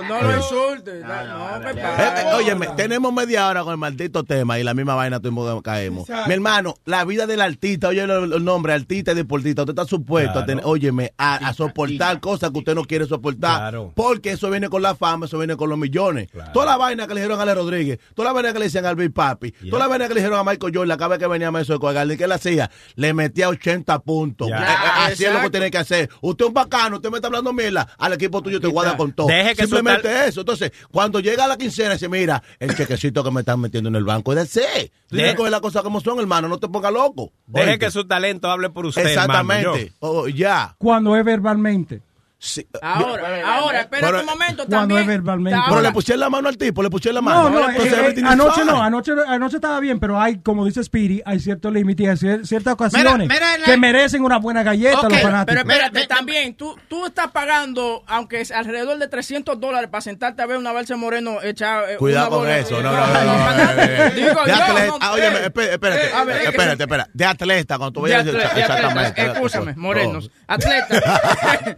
no 0.09 0.21
lo 0.21 0.35
insultes. 0.35 1.01
No, 1.01 1.59
me 1.59 1.71
Eh, 1.71 2.13
eh, 2.17 2.33
óyeme, 2.35 2.67
tenemos 2.75 3.13
media 3.13 3.47
hora 3.47 3.63
con 3.63 3.71
el 3.71 3.77
maldito 3.77 4.25
tema 4.25 4.59
y 4.59 4.63
la 4.63 4.73
misma 4.73 4.95
vaina 4.95 5.21
todo 5.21 5.61
caemos. 5.61 6.09
Mi 6.27 6.33
hermano, 6.33 6.75
la 6.83 7.05
vida 7.05 7.27
del 7.27 7.39
artista, 7.39 7.87
oye 7.87 8.03
el, 8.03 8.43
nombre, 8.43 8.73
artista 8.73 9.13
y 9.13 9.15
deportista, 9.15 9.61
usted 9.61 9.71
está 9.71 9.85
supuesto 9.85 10.39
a 10.39 10.45
tener, 10.45 10.65
óyeme, 10.65 11.13
a, 11.17 11.35
a 11.35 11.53
soportar 11.53 12.19
cosas 12.19 12.51
que 12.51 12.59
usted 12.59 12.75
no 12.75 12.83
quiere 12.83 13.05
soportar. 13.05 13.57
Claro. 13.57 13.93
Porque 13.95 14.31
eso 14.31 14.49
viene 14.49 14.67
con 14.67 14.81
la 14.81 14.93
fama, 14.95 15.27
eso 15.27 15.37
viene 15.37 15.55
con 15.55 15.69
los 15.69 15.77
millones. 15.77 16.27
Toda 16.53 16.65
la 16.65 16.77
vaina 16.77 17.07
que 17.07 17.13
le 17.13 17.21
dijeron 17.21 17.39
a 17.39 17.43
Ale 17.43 17.55
Rodríguez, 17.55 17.99
toda 18.15 18.29
la 18.29 18.33
vaina 18.33 18.51
que 18.51 18.59
le 18.59 18.65
decían 18.65 18.85
al 18.85 18.97
Big 18.97 19.13
Papi, 19.13 19.51
toda 19.69 19.79
la 19.79 19.87
vaina 19.87 20.09
que 20.09 20.13
le 20.13 20.19
dijeron 20.19 20.39
a 20.39 20.43
Michael 20.43 20.73
Jordan 20.75 20.97
cada 20.97 21.09
vez 21.09 21.19
que 21.19 21.27
venía 21.27 21.47
a 21.47 21.51
Maestro 21.51 21.75
de 21.75 21.79
Coagaldi, 21.79 22.17
¿qué 22.17 22.25
él 22.25 22.31
hacía? 22.33 22.69
Le 22.95 23.13
metía 23.13 23.47
80 23.47 23.99
puntos. 23.99 24.49
Eh, 24.49 24.53
eh, 24.53 24.65
Así 24.97 25.25
es 25.25 25.33
lo 25.33 25.41
que 25.41 25.49
tiene 25.49 25.71
que 25.71 25.77
hacer. 25.77 26.09
Usted 26.21 26.45
es 26.45 26.49
un 26.49 26.53
bacano, 26.53 26.97
usted 26.97 27.09
me 27.09 27.17
está 27.17 27.27
hablando 27.27 27.53
mierda, 27.53 27.76
al 27.97 28.13
equipo 28.13 28.41
tuyo 28.41 28.59
te 28.59 28.67
guarda 28.67 28.95
con 28.95 29.11
todo. 29.11 29.27
Deje 29.27 29.55
que 29.55 29.63
Simplemente 29.63 30.27
eso. 30.27 30.41
Entonces, 30.41 30.71
cuando 30.91 31.19
llega 31.19 31.45
a 31.45 31.47
la 31.47 31.57
quincena, 31.57 31.93
dice, 31.93 32.07
mira, 32.07 32.41
el 32.59 32.75
chequecito 32.75 33.23
que 33.23 33.31
me 33.31 33.41
están 33.41 33.59
metiendo 33.59 33.89
en 33.89 33.95
el 33.95 34.03
banco 34.03 34.33
es 34.33 34.39
de 34.39 34.45
C. 34.45 34.91
Tú 35.07 35.15
tienes 35.15 35.33
que 35.33 35.37
coger 35.37 35.51
las 35.51 35.61
cosas 35.61 35.83
como 35.83 35.99
son, 35.99 36.19
hermano, 36.19 36.47
no 36.47 36.57
te 36.57 36.67
pongas 36.67 36.93
loco. 36.93 37.31
Deje 37.47 37.77
que 37.77 37.91
su 37.91 38.07
talento 38.07 38.49
hable 38.49 38.69
por 38.69 38.85
usted. 38.85 39.05
Exactamente. 39.05 39.67
hermano. 39.67 39.91
Oh, 39.99 40.27
ya. 40.27 40.75
Cuando 40.77 41.15
es 41.15 41.25
verbalmente. 41.25 42.01
Sí, 42.39 42.67
Ahora, 42.83 43.41
ahora, 43.57 43.79
espérate 43.81 44.05
Pero- 44.05 44.19
un 44.19 44.25
momento 44.27 44.65
Cuando 44.67 44.77
también. 44.95 44.99
es 45.01 45.07
verbalmente. 45.07 45.59
Pero 45.59 45.75
Ahora, 45.77 45.81
le 45.89 45.91
pusieron 45.91 46.19
la 46.19 46.29
mano 46.29 46.47
al 46.49 46.55
tipo, 46.57 46.83
le 46.83 46.89
pusieron 46.91 47.15
la 47.15 47.21
No, 47.33 47.43
mano. 47.43 47.49
no, 47.61 47.69
Entonces, 47.71 47.93
eh, 47.93 48.13
eh, 48.15 48.21
anoche 48.23 48.63
no, 48.63 48.79
anoche, 48.83 49.11
anoche 49.27 49.55
estaba 49.55 49.79
bien, 49.79 49.99
pero 49.99 50.21
hay, 50.21 50.37
como 50.41 50.63
dice 50.63 50.83
Speedy, 50.83 51.19
hay 51.25 51.39
ciertos 51.39 51.73
límites 51.73 52.05
y 52.05 52.09
hay 52.09 52.15
cier- 52.15 52.45
ciertas 52.45 52.75
ocasiones 52.75 53.27
mira 53.27 53.55
en 53.55 53.61
la- 53.61 53.65
que 53.65 53.77
merecen 53.77 54.23
una 54.23 54.37
buena 54.37 54.61
galleta 54.61 54.97
Ok, 54.99 55.03
los 55.05 55.13
pero 55.13 55.23
fanáticos. 55.23 55.61
espérate, 55.63 55.99
Mira, 55.99 56.07
también, 56.15 56.53
tú, 56.55 56.75
tú 56.87 57.07
estás 57.07 57.31
pagando, 57.31 58.03
aunque 58.05 58.41
es 58.41 58.51
alrededor 58.51 58.99
de 58.99 59.07
300 59.07 59.59
dólares 59.59 59.89
para 59.89 60.01
sentarte 60.01 60.43
a 60.43 60.45
ver 60.45 60.57
una 60.57 60.71
Balsa 60.71 60.95
Moreno 60.95 61.41
echar 61.41 61.89
eh, 61.89 61.97
Cuidado 61.97 62.29
con 62.29 62.39
bola. 62.41 62.57
eso, 62.59 62.79
no, 62.83 62.91
Eh, 62.91 62.97
no, 62.97 63.07
no, 63.07 63.23
no, 63.23 63.55
no, 63.55 63.81
eh, 63.81 63.97
eh. 64.07 64.11
Digo 64.15 64.29
no, 64.35 65.17
eh, 65.17 65.45
espérate, 65.45 65.73
espérate, 65.73 66.05
eh, 66.05 66.11
a 66.13 66.49
espérate, 66.51 66.83
espérate. 66.83 67.11
De 67.15 67.25
atleta, 67.25 67.77
cuando 67.79 67.93
tú 67.93 68.01
vayas 68.01 68.27
exactamente. 68.27 69.21
atleta, 69.21 69.31
escúchame, 69.33 69.73
morenos, 69.75 70.29
atleta. 70.47 71.75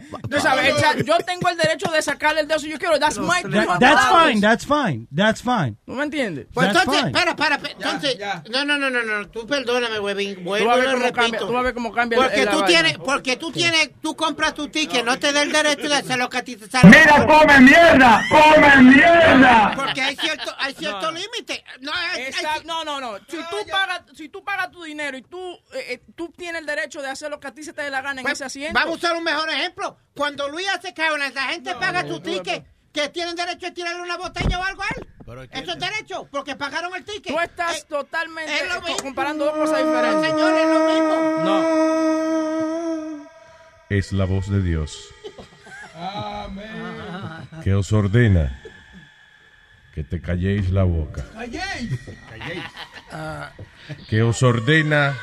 Sabes, 0.50 0.74
echa- 0.74 1.04
yo 1.04 1.16
tengo 1.24 1.48
el 1.48 1.56
derecho 1.56 1.90
de 1.90 2.02
sacarle 2.02 2.40
el 2.42 2.48
dedo 2.48 2.58
si 2.58 2.68
yo 2.68 2.78
quiero. 2.78 2.98
That's 2.98 3.18
my 3.18 3.42
That- 3.42 3.78
that's 3.80 4.06
fine, 4.06 4.40
that's 4.40 4.66
fine, 4.66 5.06
that's 5.14 5.42
fine. 5.42 5.76
¿Tú 5.86 5.92
me 5.92 6.04
entiendes? 6.04 6.46
Pues 6.52 6.72
That's 6.72 6.80
entonces, 6.84 7.06
espera, 7.06 7.30
espera, 7.30 7.60
entonces, 7.70 8.18
no, 8.50 8.64
no, 8.64 8.76
no, 8.78 8.90
no, 8.90 9.02
no, 9.02 9.28
tú 9.28 9.46
perdóname, 9.46 9.98
huevín, 10.00 10.44
vuelvo 10.44 10.76
y 10.78 10.80
repito. 10.80 11.12
cambia, 11.12 11.40
tú 11.40 11.52
vas 11.52 11.60
a 11.60 11.62
ver 11.62 11.74
cómo 11.74 11.92
cambia 11.92 12.18
Porque 12.18 12.46
tú 12.46 12.62
tienes, 12.64 12.98
porque 12.98 13.36
tú 13.36 13.52
tienes, 13.52 13.90
tú 14.00 14.14
compras 14.16 14.54
tu 14.54 14.68
ticket, 14.68 15.04
no 15.04 15.18
te 15.18 15.32
da 15.32 15.42
el 15.42 15.52
derecho 15.52 15.88
de 15.88 15.94
hacer 15.96 16.18
lo 16.18 16.28
que 16.28 16.38
a 16.38 16.44
ti 16.44 16.56
te 16.56 16.68
sale. 16.68 16.88
Mira, 16.88 17.26
come 17.26 17.60
mierda, 17.60 18.24
come 18.30 18.82
mierda. 18.94 19.72
Porque 19.76 20.00
hay 20.02 20.16
cierto, 20.16 20.54
hay 20.58 20.74
cierto 20.74 21.10
límite. 21.10 21.64
No, 21.80 21.92
no, 22.64 22.84
no, 22.84 23.00
no. 23.00 23.18
Si 23.28 23.36
tú 23.36 23.56
pagas, 23.70 24.02
si 24.14 24.28
tú 24.28 24.44
pagas 24.44 24.70
tu 24.70 24.82
dinero 24.82 25.16
y 25.16 25.22
tú, 25.22 25.38
eh, 25.72 25.84
eh, 25.94 26.02
tú 26.14 26.32
tienes 26.36 26.60
el 26.60 26.66
derecho 26.66 27.02
de 27.02 27.08
hacer 27.08 27.30
lo 27.30 27.40
que 27.40 27.48
a 27.48 27.54
ti 27.54 27.62
se 27.62 27.72
te 27.72 27.82
dé 27.82 27.90
la 27.90 28.00
gana 28.02 28.20
en 28.20 28.24
Pues, 28.24 28.34
ese 28.34 28.44
asiento. 28.44 28.74
Vamos 28.74 28.94
a 28.94 28.96
usar 28.96 29.16
un 29.16 29.24
mejor 29.24 29.48
ejemplo. 29.50 29.96
Cuando 30.14 30.39
Luis 30.48 30.66
hace 30.68 30.92
cabrón, 30.94 31.20
la 31.34 31.42
gente 31.48 31.74
paga 31.76 32.06
su 32.06 32.20
ticket, 32.20 32.64
que 32.92 33.08
tienen 33.10 33.36
derecho 33.36 33.66
a 33.68 33.70
tirarle 33.72 34.02
una 34.02 34.16
botella 34.16 34.58
o 34.58 34.64
algo 34.64 34.82
a 34.82 34.86
él. 34.96 35.06
Pero 35.24 35.42
es 35.42 35.50
que- 35.50 35.58
Eso 35.60 35.72
es 35.72 35.78
derecho, 35.78 36.28
porque 36.30 36.56
pagaron 36.56 36.92
el 36.94 37.04
ticket. 37.04 37.32
Tú 37.32 37.38
estás 37.40 37.76
Eh, 37.78 37.84
totalmente 37.88 38.52
es 38.52 38.68
lo 38.68 38.80
co- 38.80 38.86
mismo. 38.88 39.02
comparando 39.02 39.44
dos 39.44 39.54
cosas 39.54 39.80
no, 39.84 39.86
diferentes. 39.88 40.30
señor, 40.30 40.58
es 40.58 40.66
lo 40.66 40.80
mismo. 40.88 41.16
No. 41.44 43.20
es 43.90 44.12
la 44.12 44.24
voz 44.24 44.48
de 44.48 44.62
Dios 44.62 45.08
que 47.64 47.74
os 47.74 47.92
ordena 47.92 48.62
que 49.94 50.04
te 50.04 50.20
calléis 50.22 50.70
la 50.70 50.84
boca. 50.84 51.24
Que 54.08 54.22
os 54.22 54.42
ordena 54.44 55.16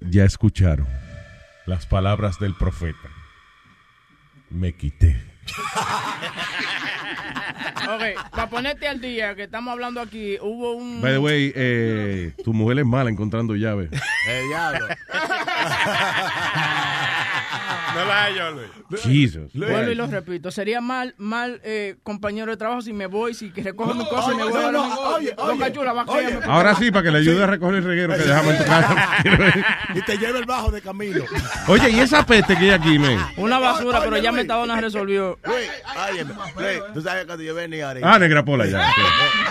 Ya 0.00 0.24
escucharon 0.24 0.86
las 1.66 1.86
palabras 1.86 2.38
del 2.38 2.54
profeta. 2.54 3.08
Me 4.50 4.74
quité. 4.74 5.20
Ok, 7.82 8.30
para 8.30 8.48
ponerte 8.48 8.88
al 8.88 9.00
día, 9.00 9.34
que 9.34 9.44
estamos 9.44 9.72
hablando 9.72 10.00
aquí, 10.00 10.38
hubo 10.40 10.72
un... 10.72 11.02
By 11.02 11.12
the 11.12 11.18
way, 11.18 11.52
eh, 11.54 12.32
tu 12.44 12.52
mujer 12.52 12.78
es 12.78 12.86
mala 12.86 13.10
encontrando 13.10 13.56
llaves. 13.56 13.90
El 13.92 14.48
diablo. 14.48 14.86
No 17.94 18.04
la 18.06 18.24
hallo, 18.24 18.50
Luis. 18.52 19.02
Jesus. 19.02 19.52
Vuelvo 19.54 19.90
y 19.90 19.94
lo 19.94 20.06
repito, 20.06 20.50
sería 20.50 20.80
mal, 20.80 21.14
mal 21.18 21.60
eh, 21.64 21.96
compañero 22.02 22.50
de 22.50 22.56
trabajo 22.56 22.82
si 22.82 22.92
me 22.92 23.06
voy, 23.06 23.34
si 23.34 23.50
que 23.50 23.62
recojo 23.62 23.94
mi 23.94 24.08
cosa 24.08 24.32
y 24.32 24.36
me 24.36 24.42
oye, 24.44 24.52
voy 24.52 24.64
a 24.64 24.72
no, 24.72 24.88
la- 24.88 24.98
oye, 24.98 25.34
oye, 25.36 25.58
Cachula, 25.58 25.92
va 25.92 26.02
a 26.02 26.04
oye. 26.04 26.24
callarme. 26.24 26.46
Ahora 26.52 26.74
sí, 26.74 26.90
para 26.90 27.02
que 27.04 27.10
le 27.10 27.18
ayude 27.18 27.42
a 27.42 27.46
recoger 27.46 27.74
el 27.76 27.84
reguero 27.84 28.14
que 28.14 28.22
dejamos 28.22 28.52
en 28.54 28.58
tu 28.58 28.64
casa. 28.64 29.08
Y 29.94 30.02
te 30.02 30.16
lleva 30.18 30.38
el 30.38 30.44
bajo 30.46 30.70
de 30.70 30.80
camino. 30.80 31.24
Oye, 31.68 31.90
¿y 31.90 32.00
esa 32.00 32.24
peste 32.24 32.56
que 32.56 32.64
hay 32.64 32.70
aquí, 32.70 32.98
men? 32.98 33.18
Una 33.36 33.58
basura, 33.58 33.98
Oye, 34.00 34.08
pero 34.08 34.22
ya. 34.22 34.32
Metadona 34.32 34.80
resolvió. 34.80 35.38
Tú 36.94 37.02
sabes 37.02 37.20
que 37.22 37.26
cuando 37.26 37.44
yo 37.44 37.54
venía 37.54 37.88
ahorita. 37.88 38.14
Ah, 38.14 38.18
negra 38.18 38.44
pola 38.44 38.66
ya. 38.66 38.90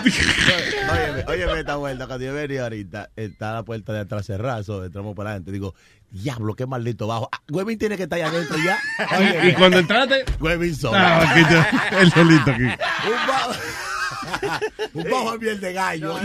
Óyeme, 0.02 1.24
óyeme 1.28 1.60
esta 1.60 1.76
vuelta, 1.76 2.06
cuando 2.06 2.24
yo 2.26 2.34
venía 2.34 2.62
ahorita, 2.64 3.10
está 3.16 3.52
la 3.54 3.62
puerta 3.62 3.92
de 3.92 4.00
atrás 4.00 4.26
cerrada, 4.26 4.62
entramos 4.84 5.14
para 5.14 5.30
adelante. 5.30 5.52
Digo, 5.52 5.74
diablo, 6.12 6.54
qué 6.54 6.66
maldito 6.66 7.06
bajo. 7.06 7.28
Ah, 7.32 7.40
Webin 7.50 7.78
tiene 7.78 7.96
que 7.96 8.04
estar 8.04 8.18
allá 8.18 8.28
adentro 8.28 8.56
ya. 8.64 8.78
Y, 9.44 9.48
y 9.48 9.52
cuando 9.54 9.78
entraste, 9.78 10.24
Webin 10.40 10.74
solo. 10.76 10.96
ah, 10.98 11.22
aquí 11.30 11.40
está, 11.40 12.00
el 12.00 12.10
solito 12.12 12.50
aquí. 12.50 12.62
Un 12.62 13.26
bajo. 13.26 13.52
Un 14.94 15.04
bajo 15.10 15.32
de 15.32 15.38
miel 15.38 15.60
de 15.60 15.72
gallo. 15.72 16.16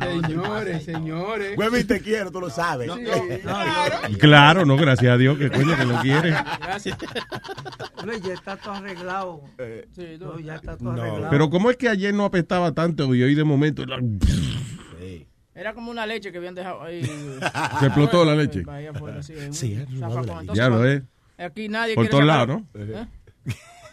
Señores, 0.00 0.84
señores. 0.84 1.56
Webin 1.58 1.86
te 1.86 2.00
quiero, 2.00 2.30
tú 2.30 2.40
lo 2.40 2.50
sabes. 2.50 2.90
Claro, 4.18 4.64
no, 4.64 4.76
gracias 4.76 5.12
a 5.12 5.16
Dios, 5.16 5.38
que 5.38 5.50
coño 5.50 5.76
que 5.76 5.84
lo 5.84 6.00
quiere. 6.00 6.30
Gracias. 6.60 6.96
Luis, 8.04 8.22
ya 8.22 8.34
está 8.34 8.56
todo 8.56 8.74
arreglado. 8.74 9.42
Sí, 9.94 10.16
No, 10.20 10.30
tú- 10.32 10.40
ya 10.40 10.54
está 10.56 10.76
todo 10.76 10.92
arreglado. 10.92 11.28
Pero 11.30 11.50
¿cómo 11.50 11.70
es 11.70 11.76
que 11.76 11.88
ayer 11.88 12.14
no 12.14 12.24
apestaba 12.24 12.72
tanto 12.72 13.14
y 13.14 13.22
hoy 13.22 13.34
de 13.34 13.44
momento 13.44 13.84
la- 13.86 13.98
Era 15.60 15.74
como 15.74 15.90
una 15.90 16.06
leche 16.06 16.32
que 16.32 16.38
habían 16.38 16.54
dejado 16.54 16.82
ahí. 16.82 17.04
Se 17.80 17.86
explotó 17.86 18.24
la 18.24 18.34
leche. 18.34 18.62
Afuera, 18.88 19.22
sí, 19.22 19.34
Sí, 19.52 19.74
un 19.92 20.00
la 20.00 20.06
Entonces, 20.06 20.54
Ya 20.54 20.68
lo 20.70 20.86
es. 20.86 21.02
Aquí 21.36 21.68
nadie 21.68 21.94
Por 21.94 22.08
todos 22.08 22.24
lados, 22.24 22.48
¿no? 22.48 22.66
¿Eh? 22.74 23.06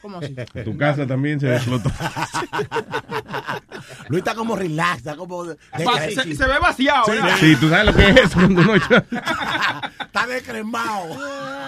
¿Cómo 0.01 0.19
así? 0.19 0.33
En 0.53 0.63
tu 0.63 0.77
casa 0.77 1.05
también 1.05 1.41
se 1.41 1.53
explotó. 1.53 1.91
Luis 4.07 4.19
está 4.19 4.33
como 4.33 4.55
relax, 4.55 5.00
está 5.00 5.17
como. 5.17 5.43
de- 5.43 5.57
se, 6.15 6.36
se 6.36 6.47
ve 6.47 6.57
vaciado, 6.59 7.03
Sí, 7.05 7.12
¿verdad? 7.12 7.36
Sí, 7.38 7.55
tú 7.57 7.67
sabes 7.67 7.86
lo 7.88 7.93
que 7.95 8.09
es 8.12 8.15
eso 8.15 8.39
cuando 8.39 8.62
uno 8.62 8.75
echa- 8.75 9.03
Está 10.05 10.25
descremado. 10.27 11.17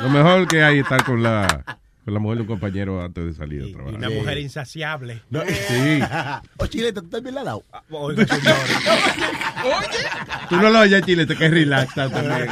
Lo 0.01 0.09
mejor 0.09 0.47
que 0.47 0.63
hay 0.63 0.77
es 0.77 0.83
estar 0.83 1.03
con 1.03 1.21
la, 1.21 1.65
con 2.09 2.13
la 2.15 2.19
mujer 2.19 2.37
de 2.37 2.41
un 2.41 2.47
compañero 2.47 3.01
antes 3.03 3.23
de 3.25 3.33
salir 3.33 3.61
a 3.63 3.67
Y 3.67 3.73
trabajar. 3.73 3.97
una 3.99 4.09
mujer 4.09 4.37
insaciable. 4.39 5.21
No, 5.29 5.41
Sí. 5.45 5.99
O 6.57 6.65
Chilete, 6.67 7.01
tú 7.01 7.09
también 7.09 7.35
la 7.35 7.41
has 7.41 7.45
dado. 7.45 7.63
Oiga, 7.91 8.25
señor. 8.25 8.55
Tú 10.49 10.55
no 10.57 10.69
lo 10.71 10.79
oyes, 10.79 11.01
Chile, 11.05 11.25
te 11.27 11.35
quedas 11.35 11.51
relax 11.51 11.93
también. 11.93 12.49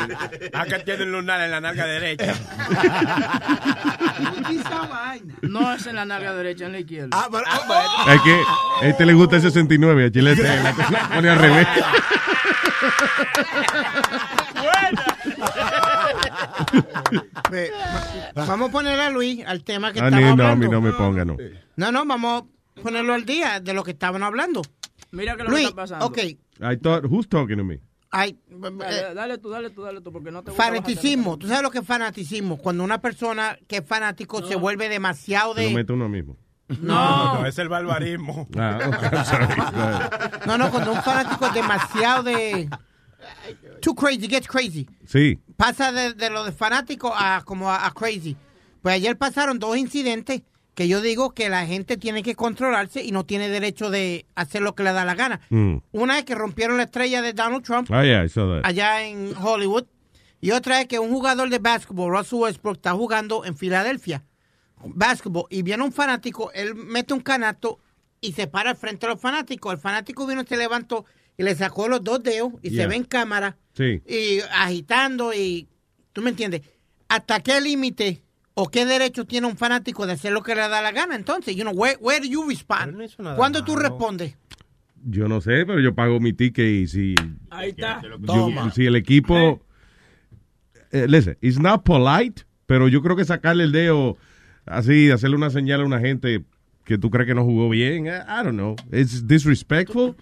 Acá 0.53 0.79
tiene 0.83 1.03
un 1.05 1.11
lunar 1.13 1.41
en 1.41 1.49
la 1.51 1.59
nalga 1.61 1.85
derecha. 1.87 2.31
Esa 4.51 4.81
vaina. 4.87 5.33
No 5.41 5.73
es 5.73 5.87
en 5.87 5.95
la 5.95 6.05
nalga 6.05 6.33
derecha, 6.35 6.65
en 6.67 6.73
la 6.73 6.79
izquierda. 6.79 7.09
Ah, 7.13 7.27
pero. 7.31 7.43
ah, 7.47 8.13
Es 8.13 8.21
que 8.21 8.39
a 8.85 8.89
este 8.89 9.05
le 9.05 9.13
gusta 9.13 9.37
el 9.37 9.41
69, 9.41 10.05
a 10.05 10.11
Chile 10.11 10.35
te 10.35 10.43
la, 10.43 10.61
la 10.63 11.09
pone 11.15 11.29
al 11.29 11.39
revés. 11.39 11.67
Ve, 17.51 17.71
va- 18.37 18.45
Vamos 18.45 18.69
a 18.69 18.71
poner 18.71 18.99
a 18.99 19.09
Luis 19.09 19.43
al 19.45 19.63
tema 19.63 19.91
que 19.93 19.99
A 19.99 20.05
estaba 20.05 20.17
mí 20.17 20.23
no, 20.23 20.29
a 20.29 20.31
hablando. 20.51 20.65
mí 20.65 20.71
no 20.71 20.81
me 20.81 20.91
ponga, 20.91 21.25
no. 21.25 21.37
No, 21.75 21.91
no, 21.91 22.05
vamos 22.05 22.43
a 22.43 22.81
ponerlo 22.81 23.13
al 23.13 23.25
día 23.25 23.59
de 23.59 23.73
lo 23.73 23.83
que 23.83 23.91
estaban 23.91 24.23
hablando. 24.23 24.61
Mira 25.11 25.35
que 25.37 25.43
lo 25.43 25.49
que 25.51 25.63
está 25.63 25.75
pasando. 25.75 26.05
ok, 26.05 26.17
I 26.17 26.77
thought, 26.81 27.05
who's 27.05 27.27
talking 27.29 27.57
to 27.57 27.63
me? 27.63 27.79
hay, 28.09 28.39
Dale, 28.49 28.99
eh, 28.99 29.13
dale 29.13 29.37
tú, 29.37 29.49
dale 29.49 29.69
tú, 29.69 29.81
dale 29.83 30.01
tú, 30.01 30.11
porque 30.11 30.31
no 30.31 30.41
te 30.43 30.51
gusta 30.51 30.63
fanaticismo. 30.63 31.37
¿Tú 31.37 31.47
sabes 31.47 31.61
lo 31.63 31.71
que 31.71 31.79
es 31.79 31.85
fanaticismo? 31.85 32.57
Cuando 32.57 32.83
una 32.83 32.99
persona 33.01 33.57
que 33.67 33.77
es 33.77 33.85
fanático 33.85 34.45
se 34.45 34.55
vuelve 34.55 34.87
demasiado 34.89 35.53
Se 35.55 35.63
lo 35.63 35.69
de... 35.69 35.75
mete 35.75 35.93
uno 35.93 36.07
mismo. 36.09 36.37
No. 36.81 37.35
No, 37.41 37.45
es 37.47 37.57
el 37.59 37.69
barbarismo. 37.69 38.47
Ah, 38.57 39.23
sorry. 39.25 40.47
No, 40.47 40.57
no, 40.57 40.71
cuando 40.71 40.93
un 40.93 41.01
fanático 41.03 41.47
es 41.47 41.53
demasiado 41.53 42.23
de... 42.23 42.69
Too 43.81 43.95
crazy, 43.95 44.27
gets 44.27 44.47
crazy. 44.47 44.87
Sí. 45.05 45.39
Pasa 45.55 45.91
de, 45.91 46.13
de 46.13 46.29
lo 46.29 46.43
de 46.43 46.51
fanático 46.51 47.13
a 47.15 47.41
como 47.45 47.69
a, 47.69 47.85
a 47.85 47.91
crazy. 47.91 48.35
Pues 48.81 48.95
ayer 48.95 49.17
pasaron 49.17 49.59
dos 49.59 49.77
incidentes 49.77 50.41
que 50.75 50.87
yo 50.87 51.01
digo 51.01 51.31
que 51.31 51.49
la 51.49 51.65
gente 51.65 51.97
tiene 51.97 52.21
que 52.21 52.35
controlarse 52.35 53.03
y 53.03 53.11
no 53.11 53.25
tiene 53.25 53.49
derecho 53.49 53.89
de 53.89 54.27
hacer 54.35 54.61
lo 54.61 54.75
que 54.75 54.83
le 54.83 54.93
da 54.93 55.05
la 55.05 55.15
gana. 55.15 55.41
Mm. 55.49 55.77
Una 55.91 56.19
es 56.19 56.25
que 56.25 56.35
rompieron 56.35 56.77
la 56.77 56.83
estrella 56.83 57.21
de 57.23 57.33
Donald 57.33 57.63
Trump 57.63 57.87
yeah, 57.89 58.23
I 58.23 58.29
saw 58.29 58.47
that. 58.47 58.61
allá 58.63 59.01
en 59.03 59.33
Hollywood. 59.35 59.85
Y 60.39 60.51
otra 60.51 60.79
es 60.81 60.87
que 60.87 60.99
un 60.99 61.09
jugador 61.09 61.49
de 61.49 61.57
básquetbol, 61.57 62.15
Russell 62.15 62.37
Westbrook, 62.39 62.75
está 62.77 62.91
jugando 62.93 63.43
en 63.43 63.57
Filadelfia. 63.57 64.23
Básquetbol. 64.83 65.45
Y 65.49 65.63
viene 65.63 65.83
un 65.83 65.91
fanático, 65.91 66.51
él 66.53 66.75
mete 66.75 67.13
un 67.15 67.21
canasto 67.21 67.79
y 68.21 68.33
se 68.33 68.45
para 68.47 68.71
al 68.71 68.77
frente 68.77 69.07
de 69.07 69.13
los 69.13 69.21
fanáticos. 69.21 69.73
El 69.73 69.79
fanático 69.79 70.27
vino, 70.27 70.43
se 70.47 70.57
levantó 70.57 71.05
y 71.37 71.43
le 71.43 71.55
sacó 71.55 71.87
los 71.87 72.03
dos 72.03 72.21
dedos 72.23 72.53
y 72.61 72.69
Yeah. 72.69 72.83
se 72.83 72.87
ve 72.87 72.95
en 72.97 73.03
cámara 73.03 73.57
Sí. 73.77 74.01
y 74.07 74.39
agitando 74.51 75.33
y 75.33 75.67
tú 76.13 76.21
me 76.23 76.31
entiendes 76.31 76.61
hasta 77.07 77.39
qué 77.41 77.61
límite 77.61 78.23
o 78.55 78.67
qué 78.69 78.85
derecho 78.87 79.25
tiene 79.25 79.45
un 79.45 79.55
fanático 79.55 80.07
de 80.07 80.13
hacer 80.13 80.33
lo 80.33 80.41
que 80.41 80.55
le 80.55 80.61
da 80.61 80.81
la 80.81 80.91
gana 80.91 81.15
entonces 81.15 81.55
you 81.55 81.61
know 81.63 81.73
where, 81.75 81.95
where 82.01 82.19
do 82.19 82.25
you 82.25 82.47
respond 82.49 82.95
no 83.19 83.35
cuando 83.35 83.63
tú 83.63 83.73
malo. 83.75 83.87
respondes 83.89 84.35
Yo 85.05 85.27
no 85.27 85.39
sé, 85.41 85.63
pero 85.65 85.79
yo 85.79 85.93
pago 85.93 86.19
mi 86.19 86.33
ticket 86.33 86.65
y 86.65 86.87
si, 86.87 87.15
Ahí 87.51 87.69
está. 87.69 88.01
yo- 88.01 88.71
si 88.73 88.85
el 88.87 88.95
equipo... 88.95 89.61
Eh, 90.91 91.05
listen, 91.07 91.37
it's 91.41 91.59
not 91.59 91.83
polite, 91.83 92.43
pero 92.65 92.87
yo 92.87 93.01
creo 93.01 93.15
que 93.15 93.23
sacarle 93.25 93.63
el 93.65 93.71
dedo 93.71 94.17
así, 94.65 95.11
hacerle 95.11 95.35
una 95.35 95.49
señal 95.49 95.81
a 95.81 95.85
una 95.85 95.99
gente 95.99 96.43
que 96.83 96.97
tú 96.97 97.09
crees 97.09 97.27
que 97.27 97.35
no 97.35 97.43
jugó 97.43 97.69
bien. 97.69 98.05
I, 98.07 98.09
I 98.09 98.43
don't 98.43 98.53
know. 98.57 98.75
It's 98.91 99.27
disrespectful. 99.27 100.15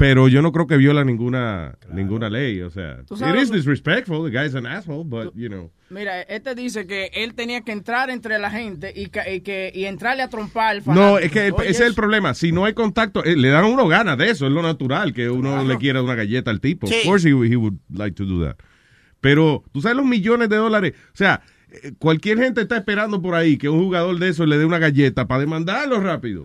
Pero 0.00 0.28
yo 0.28 0.40
no 0.40 0.50
creo 0.50 0.66
que 0.66 0.78
viola 0.78 1.04
ninguna 1.04 1.76
ninguna 1.92 2.30
ley, 2.30 2.62
o 2.62 2.70
sea, 2.70 3.00
it 3.10 3.36
is 3.36 3.50
disrespectful, 3.50 4.24
the 4.24 4.30
guy's 4.30 4.54
an 4.54 4.64
asshole, 4.64 5.04
but 5.04 5.34
you 5.34 5.48
know. 5.50 5.70
Mira, 5.90 6.22
este 6.22 6.54
dice 6.54 6.86
que 6.86 7.10
él 7.12 7.34
tenía 7.34 7.60
que 7.60 7.72
entrar 7.72 8.08
entre 8.08 8.38
la 8.38 8.50
gente 8.50 8.94
y, 8.96 9.08
que 9.10 9.70
y 9.74 9.84
entrarle 9.84 10.22
a 10.22 10.28
trompar 10.28 10.76
al 10.76 10.82
No, 10.86 11.18
es 11.18 11.30
que 11.30 11.50
Oye, 11.52 11.68
ese 11.68 11.82
es 11.82 11.88
el 11.88 11.94
problema. 11.94 12.32
Si 12.32 12.50
no 12.50 12.64
hay 12.64 12.72
contacto, 12.72 13.22
eh, 13.24 13.36
le 13.36 13.50
dan 13.50 13.64
a 13.64 13.66
uno 13.66 13.88
ganas 13.88 14.16
de 14.16 14.30
eso. 14.30 14.46
Es 14.46 14.52
lo 14.52 14.62
natural 14.62 15.12
que 15.12 15.28
uno 15.28 15.50
Claro. 15.50 15.68
le 15.68 15.76
quiera 15.76 16.02
una 16.02 16.14
galleta 16.14 16.50
al 16.50 16.62
tipo. 16.62 16.86
Sí. 16.86 16.94
Of 16.94 17.04
course 17.04 17.28
he, 17.28 17.32
he 17.32 17.56
would 17.56 17.76
like 17.90 18.14
to 18.16 18.24
do 18.24 18.42
that. 18.42 18.56
Pero 19.20 19.64
tú 19.70 19.82
sabes 19.82 19.98
los 19.98 20.06
millones 20.06 20.48
de 20.48 20.56
dólares. 20.56 20.94
O 21.12 21.16
sea, 21.16 21.42
cualquier 21.98 22.38
gente 22.38 22.60
está 22.62 22.76
esperando 22.76 23.20
por 23.22 23.34
ahí 23.34 23.56
que 23.56 23.68
un 23.68 23.84
jugador 23.84 24.18
de 24.18 24.28
eso 24.28 24.46
le 24.46 24.58
dé 24.58 24.64
una 24.64 24.78
galleta 24.78 25.26
para 25.26 25.40
demandarlo 25.40 26.00
rápido 26.00 26.44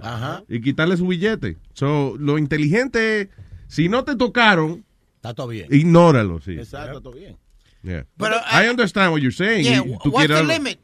y 0.50 0.62
quitarle 0.62 0.98
su 0.98 1.08
billete. 1.08 1.58
So, 1.74 2.16
lo 2.20 2.38
inteligente 2.38 3.22
es, 3.22 3.28
si 3.68 3.90
no 3.90 4.04
te 4.04 4.16
tocaron, 4.16 4.86
Está 5.16 5.34
todo 5.34 5.48
bien. 5.48 5.68
ignóralo. 5.72 6.40
Sí. 6.42 6.54
Exacto, 6.54 7.02
todo 7.02 7.14
bien. 7.14 7.38
Yeah. 7.84 8.06
Pero, 8.18 8.36
I 8.52 8.68
understand 8.70 9.12
what 9.12 9.20
you're 9.22 9.32
saying. 9.36 9.64
Yeah, 9.64 9.84
tú 10.04 10.10
what's 10.10 10.28
the 10.28 10.34
algo- 10.36 10.48
limit? 10.54 10.80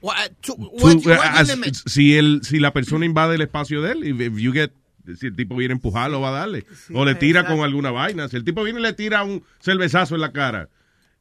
What, 0.00 0.14
to- 0.42 0.54
Tú, 0.54 0.68
what's, 0.80 1.06
eh, 1.06 1.10
what's 1.10 1.22
the 1.32 1.38
as- 1.40 1.48
limit? 1.48 1.74
si 1.86 2.16
el 2.16 2.40
si 2.44 2.58
la 2.60 2.72
persona 2.72 3.04
invade 3.04 3.34
el 3.34 3.40
espacio 3.42 3.82
de 3.82 3.92
él, 3.92 4.04
if, 4.04 4.20
if 4.20 4.38
you 4.38 4.52
get 4.52 4.70
si 5.18 5.26
el 5.26 5.34
tipo 5.36 5.56
viene 5.56 5.72
a 5.72 5.76
empujarlo, 5.76 6.20
va 6.20 6.28
a 6.28 6.32
darle. 6.40 6.64
o 6.94 7.04
le 7.04 7.14
tira 7.14 7.40
exacto. 7.40 7.56
con 7.56 7.64
alguna 7.64 7.90
vaina. 7.90 8.28
Si 8.28 8.36
el 8.36 8.44
tipo 8.44 8.62
viene 8.62 8.78
y 8.80 8.82
le 8.82 8.92
tira 8.92 9.22
un 9.24 9.42
cervezazo 9.60 10.14
en 10.14 10.20
la 10.20 10.32
cara 10.32 10.68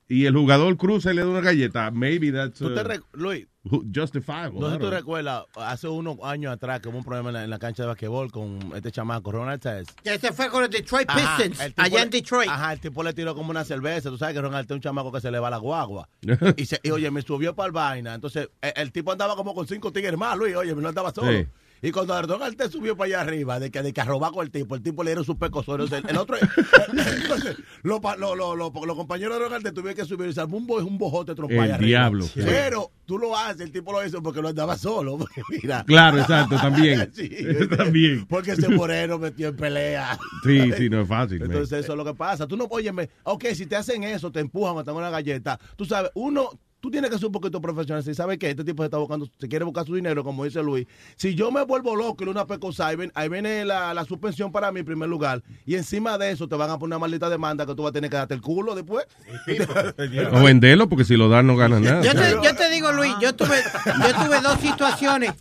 y 0.09 0.25
el 0.25 0.33
jugador 0.35 0.77
cruza 0.77 1.11
y 1.11 1.15
le 1.15 1.21
da 1.21 1.27
una 1.27 1.41
galleta, 1.41 1.91
maybe 1.91 2.31
that's 2.31 2.59
¿Tú 2.59 2.73
te 2.73 2.81
uh, 2.81 3.01
Luis, 3.13 3.45
ju- 3.65 3.83
justifiable. 3.93 4.59
no 4.59 4.67
sé 4.69 4.75
I 4.75 4.77
si 4.77 4.83
tú 4.85 4.89
recuerdas, 4.89 5.43
hace 5.55 5.87
unos 5.89 6.17
años 6.23 6.53
atrás 6.53 6.79
que 6.79 6.87
hubo 6.87 6.97
un 6.97 7.03
problema 7.03 7.29
en 7.29 7.33
la, 7.33 7.43
en 7.43 7.49
la 7.49 7.59
cancha 7.59 7.83
de 7.83 7.87
basquetbol 7.87 8.31
con 8.31 8.71
este 8.75 8.91
chamaco, 8.91 9.31
Ronald 9.31 9.61
Tess. 9.61 9.87
Que 10.03 10.13
ese 10.13 10.31
fue 10.31 10.49
con 10.49 10.61
los 10.61 10.69
Detroit 10.69 11.09
Ajá, 11.09 11.37
Pistons, 11.37 11.59
el 11.59 11.73
tipo 11.73 11.81
allá 11.81 11.97
le- 11.97 12.03
en 12.03 12.09
Detroit. 12.09 12.49
Ajá, 12.49 12.73
el 12.73 12.79
tipo 12.79 13.03
le 13.03 13.13
tiró 13.13 13.35
como 13.35 13.51
una 13.51 13.65
cerveza. 13.65 14.09
Tú 14.09 14.17
sabes 14.17 14.33
que 14.35 14.41
Ronald 14.41 14.65
es 14.69 14.75
un 14.75 14.81
chamaco 14.81 15.11
que 15.11 15.19
se 15.21 15.29
le 15.29 15.39
va 15.39 15.49
la 15.49 15.57
guagua. 15.57 16.07
y, 16.57 16.65
se- 16.65 16.79
y, 16.83 16.91
oye, 16.91 17.11
me 17.11 17.21
subió 17.21 17.53
para 17.53 17.67
el 17.67 17.73
vaina. 17.73 18.13
Entonces, 18.13 18.49
el, 18.61 18.73
el 18.77 18.91
tipo 18.93 19.11
andaba 19.11 19.35
como 19.35 19.53
con 19.53 19.67
cinco 19.67 19.91
tigres 19.91 20.17
más, 20.17 20.37
Luis. 20.37 20.55
Oye, 20.55 20.73
no 20.73 20.87
andaba 20.87 21.11
solo. 21.13 21.31
Sí. 21.31 21.45
Y 21.81 21.91
cuando 21.91 22.19
Ronald 22.21 22.55
te 22.57 22.69
subió 22.69 22.97
para 22.97 23.07
allá 23.07 23.21
arriba, 23.21 23.59
de 23.59 23.69
que, 23.71 23.81
de 23.81 23.93
que 23.93 24.01
arrobaba 24.01 24.33
con 24.33 24.43
el 24.45 24.51
tipo, 24.51 24.75
el 24.75 24.81
tipo 24.81 25.03
le 25.03 25.11
dieron 25.11 25.23
sus 25.25 25.35
pecosorios. 25.35 25.91
El, 25.91 26.03
el 26.09 26.17
otro, 26.17 26.35
entonces, 26.87 27.57
los 27.83 28.01
lo- 28.19 28.35
lo- 28.55 28.95
compañeros 28.95 29.37
de 29.37 29.43
Ronald 29.43 29.63
te 29.63 29.71
tuvieron 29.71 29.95
que 29.95 30.05
subir. 30.05 30.29
O 30.29 30.33
sea, 30.33 30.45
un, 30.45 30.65
bo- 30.65 30.77
un 30.83 30.97
bojote 30.97 31.35
trompa 31.35 31.53
El 31.55 31.59
allá 31.61 31.75
arriba. 31.75 31.87
diablo, 31.87 32.25
sí. 32.25 32.39
Pero 32.43 32.91
tú 33.05 33.17
lo 33.17 33.37
haces, 33.37 33.61
el 33.61 33.71
tipo 33.71 33.91
lo 33.91 34.05
hizo 34.05 34.21
porque 34.23 34.41
lo 34.41 34.49
andaba 34.49 34.77
solo. 34.77 35.17
porque 35.17 35.41
mira. 35.49 35.83
Claro, 35.85 36.19
exacto, 36.19 36.55
también. 36.55 37.11
Sí, 37.17 37.29
También. 37.75 38.25
Porque 38.27 38.51
ese 38.51 38.67
moreno 38.69 39.17
metió 39.17 39.49
en 39.49 39.55
pelea. 39.55 40.17
Sí, 40.43 40.71
sí, 40.77 40.89
no 40.89 41.01
es 41.01 41.07
fácil. 41.07 41.39
man. 41.39 41.51
Entonces 41.51 41.83
eso 41.83 41.93
es 41.93 41.97
lo 41.97 42.05
que 42.05 42.13
pasa. 42.13 42.47
Tú 42.47 42.57
no, 42.57 42.65
óyeme, 42.65 43.09
ok, 43.23 43.45
si 43.53 43.65
te 43.65 43.75
hacen 43.75 44.03
eso, 44.03 44.31
te 44.31 44.39
empujan 44.39 44.77
te 44.83 44.83
dan 44.91 44.95
una 44.97 45.09
galleta, 45.09 45.59
tú 45.75 45.85
sabes, 45.85 46.11
uno, 46.15 46.49
tú 46.87 46.91
tienes 46.91 47.09
que 47.11 47.17
ser 47.17 47.25
un 47.25 47.33
poquito 47.33 47.59
profesional. 47.59 48.01
Si 48.01 48.13
sabes 48.15 48.37
que 48.37 48.49
este 48.49 48.63
tipo 48.63 48.81
se 48.81 48.85
está 48.85 48.97
buscando, 48.97 49.27
se 49.37 49.47
quiere 49.49 49.65
buscar 49.65 49.85
su 49.85 49.93
dinero, 49.93 50.23
como 50.23 50.45
dice 50.45 50.63
Luis. 50.63 50.87
Si 51.17 51.35
yo 51.35 51.51
me 51.51 51.63
vuelvo 51.65 51.95
loco 51.97 52.15
y 52.23 52.25
le 52.25 52.25
doy 52.31 52.31
una 52.39 52.47
pecosa, 52.47 52.87
ahí, 52.87 52.95
ven- 52.95 53.11
ahí 53.13 53.27
viene 53.27 53.65
la, 53.65 53.93
la 53.93 54.05
suspensión 54.05 54.51
para 54.53 54.71
mí 54.71 54.79
en 54.79 54.85
primer 54.85 55.09
lugar. 55.09 55.43
Y 55.65 55.75
encima 55.75 56.17
de 56.17 56.31
eso 56.31 56.47
te 56.47 56.55
van 56.55 56.69
a 56.69 56.79
poner 56.79 56.95
una 56.95 56.99
maldita 56.99 57.29
demanda 57.29 57.65
que 57.65 57.75
tú 57.75 57.83
vas 57.83 57.89
a 57.89 57.93
tener 57.93 58.09
que 58.09 58.15
darte 58.15 58.33
el 58.33 58.41
culo 58.41 58.73
después. 58.73 59.05
O 60.31 60.43
venderlo, 60.43 60.87
porque 60.87 61.03
si 61.03 61.17
lo 61.17 61.27
dan 61.29 61.45
no 61.47 61.55
ganan 61.57 61.83
nada. 61.83 62.01
Yo 62.01 62.13
te, 62.13 62.31
yo 62.43 62.55
te 62.55 62.69
digo, 62.69 62.91
Luis, 62.93 63.13
yo 63.21 63.35
tuve, 63.35 63.61
yo 63.85 64.25
tuve 64.25 64.39
dos 64.41 64.59
situaciones. 64.59 65.33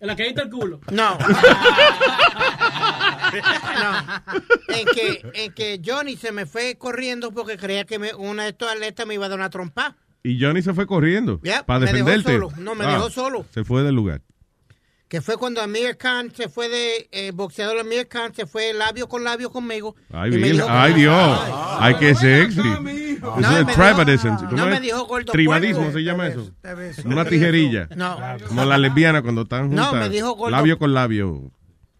En 0.00 0.08
la 0.08 0.16
que 0.16 0.26
el 0.28 0.50
culo. 0.50 0.80
No. 0.90 1.16
no. 3.80 4.22
En 4.68 4.86
que, 4.86 5.30
en 5.34 5.52
que 5.52 5.80
Johnny 5.84 6.16
se 6.16 6.32
me 6.32 6.44
fue 6.46 6.76
corriendo 6.76 7.32
porque 7.32 7.56
creía 7.56 7.84
que 7.84 7.98
me, 7.98 8.14
una 8.14 8.42
de 8.44 8.50
estos 8.50 8.68
atletas 8.70 9.06
me 9.06 9.14
iba 9.14 9.26
a 9.26 9.28
dar 9.28 9.38
una 9.38 9.50
trompa. 9.50 9.96
Y 10.24 10.40
Johnny 10.40 10.62
se 10.62 10.72
fue 10.74 10.86
corriendo 10.86 11.40
Yeah, 11.42 11.64
para 11.66 11.80
me 11.80 11.86
dejó 11.92 11.96
defenderte. 12.08 12.32
solo. 12.32 12.50
No, 12.58 12.74
me 12.74 12.86
dejó 12.86 13.10
solo. 13.10 13.44
Se 13.52 13.64
fue 13.64 13.82
del 13.82 13.94
lugar. 13.94 14.22
Que 15.08 15.20
fue 15.20 15.36
cuando 15.36 15.60
Amir 15.60 15.98
Khan 15.98 16.32
se 16.34 16.48
fue 16.48 16.70
de 16.70 17.08
eh, 17.12 17.32
boxeador 17.34 17.78
Amir 17.78 18.08
Khan 18.08 18.32
se 18.34 18.46
fue 18.46 18.72
labio 18.72 19.08
con 19.08 19.22
labio 19.24 19.50
conmigo. 19.50 19.94
Ay, 20.10 20.32
y 20.34 20.38
me 20.38 20.50
dijo- 20.52 20.66
Ay, 20.70 20.94
Dios. 20.94 21.40
Ay, 21.78 21.96
qué 22.00 22.14
sexy. 22.14 22.56
No, 22.60 22.72
Eso 22.72 22.80
me 22.82 22.92
es 22.92 23.18
dijo- 23.18 23.74
tribalism. 23.74 24.28
no 24.28 24.48
¿Cómo 24.48 24.66
me 24.66 24.76
es? 24.76 24.80
dijo 24.80 25.04
gordo 25.04 25.30
Tribalismo 25.32 25.82
puerco. 25.82 25.98
se 25.98 26.04
llama 26.04 26.28
eso. 26.28 26.50
Una 27.04 27.24
tijerilla. 27.26 27.88
No. 27.94 28.18
Como 28.48 28.64
la 28.64 28.78
lesbiana 28.78 29.20
cuando 29.20 29.42
están 29.42 29.70
No, 29.74 29.84
juntas. 29.86 30.08
me 30.08 30.14
dijo 30.14 30.32
gordo. 30.34 30.50
Labio 30.50 30.78
con 30.78 30.94
labio. 30.94 31.50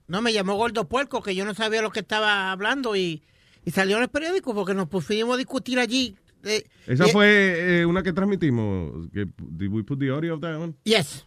No, 0.06 0.22
me 0.22 0.32
llamó 0.32 0.54
gordo 0.54 0.88
puerco 0.88 1.22
que 1.22 1.34
yo 1.34 1.44
no 1.44 1.52
sabía 1.54 1.82
lo 1.82 1.90
que 1.90 2.00
estaba 2.00 2.50
hablando 2.50 2.96
y, 2.96 3.22
y 3.64 3.70
salió 3.72 3.98
en 3.98 4.04
el 4.04 4.08
periódico 4.08 4.54
porque 4.54 4.72
nos 4.74 4.88
pusimos 4.88 5.34
a 5.34 5.36
discutir 5.38 5.78
allí. 5.78 6.16
Eh, 6.44 6.64
Esa 6.86 7.06
y- 7.08 7.10
fue 7.12 7.80
eh, 7.80 7.86
una 7.86 8.02
que 8.02 8.12
transmitimos. 8.12 9.08
Que, 9.12 9.26
did 9.38 9.68
we 9.70 9.82
put 9.82 9.98
the 9.98 10.10
audio 10.10 10.34
of 10.34 10.40
that 10.40 10.56
one? 10.58 10.74
Yes. 10.84 11.24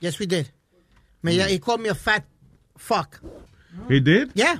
Yes, 0.00 0.18
we 0.18 0.26
did. 0.26 0.46
Me, 1.22 1.36
Mm. 1.38 1.48
He 1.48 1.58
called 1.58 1.80
me 1.80 1.88
a 1.88 1.94
fat 1.94 2.24
fuck. 2.76 3.20
He 3.88 4.00
did? 4.00 4.30
Yeah. 4.34 4.56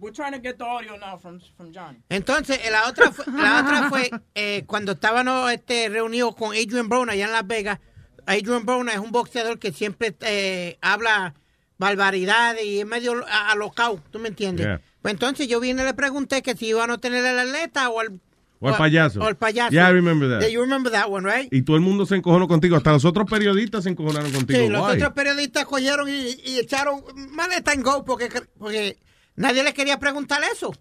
We're 0.00 0.12
trying 0.12 0.32
to 0.32 0.38
get 0.38 0.58
the 0.58 0.64
audio 0.64 0.96
now 0.96 1.16
from, 1.18 1.40
from 1.56 1.72
Johnny. 1.72 1.98
Entonces, 2.08 2.58
eh, 2.64 2.70
la 2.70 2.88
otra 2.88 3.10
fue, 3.10 3.24
la 3.32 3.60
otra 3.64 3.88
fue 3.88 4.10
eh, 4.34 4.62
cuando 4.66 4.92
estábamos 4.92 5.50
este, 5.52 5.88
reunidos 5.88 6.36
con 6.36 6.50
Adrian 6.54 6.88
Brown 6.88 7.10
allá 7.10 7.24
en 7.26 7.32
Las 7.32 7.46
Vegas. 7.46 7.80
Adrian 8.26 8.64
Brown 8.64 8.88
es 8.90 8.98
un 8.98 9.10
boxeador 9.10 9.58
que 9.58 9.72
siempre 9.72 10.14
eh, 10.20 10.78
habla 10.82 11.34
barbaridades 11.78 12.64
y 12.64 12.80
es 12.80 12.86
medio 12.86 13.24
alocado, 13.28 14.00
¿tú 14.10 14.18
me 14.18 14.28
entiendes? 14.28 14.66
Yeah. 14.66 14.80
Pues 15.02 15.14
entonces 15.14 15.48
yo 15.48 15.58
vine 15.60 15.82
y 15.82 15.84
le 15.84 15.94
pregunté 15.94 16.42
que 16.42 16.54
si 16.56 16.66
iban 16.68 16.90
a 16.90 16.98
tener 16.98 17.24
el 17.24 17.38
atleta 17.38 17.88
o 17.88 18.00
el... 18.02 18.20
O 18.60 18.68
el 18.68 18.74
payaso. 18.76 19.20
O 19.20 19.28
el 19.28 19.36
payaso. 19.36 19.70
Yeah, 19.70 19.88
I 19.88 19.92
remember 19.92 20.28
that. 20.28 20.40
Yeah, 20.40 20.48
you 20.48 20.60
remember 20.60 20.90
that 20.90 21.08
one, 21.08 21.24
right? 21.24 21.52
Y 21.52 21.62
todo 21.62 21.76
el 21.76 21.82
mundo 21.82 22.06
se 22.06 22.16
encojonó 22.16 22.48
contigo. 22.48 22.76
Hasta 22.76 22.92
los 22.92 23.04
otros 23.04 23.28
periodistas 23.30 23.84
se 23.84 23.90
encojonaron 23.90 24.32
contigo. 24.32 24.58
Sí, 24.58 24.68
los 24.68 24.82
Why? 24.82 24.96
otros 24.96 25.12
periodistas 25.12 25.64
cogieron 25.64 26.08
y, 26.08 26.36
y 26.44 26.58
echaron 26.58 27.02
maleta 27.30 27.72
en 27.72 27.82
go 27.82 28.04
porque, 28.04 28.28
porque 28.58 28.98
nadie 29.36 29.62
le 29.62 29.72
quería 29.74 29.98
preguntar 29.98 30.42
eso. 30.52 30.74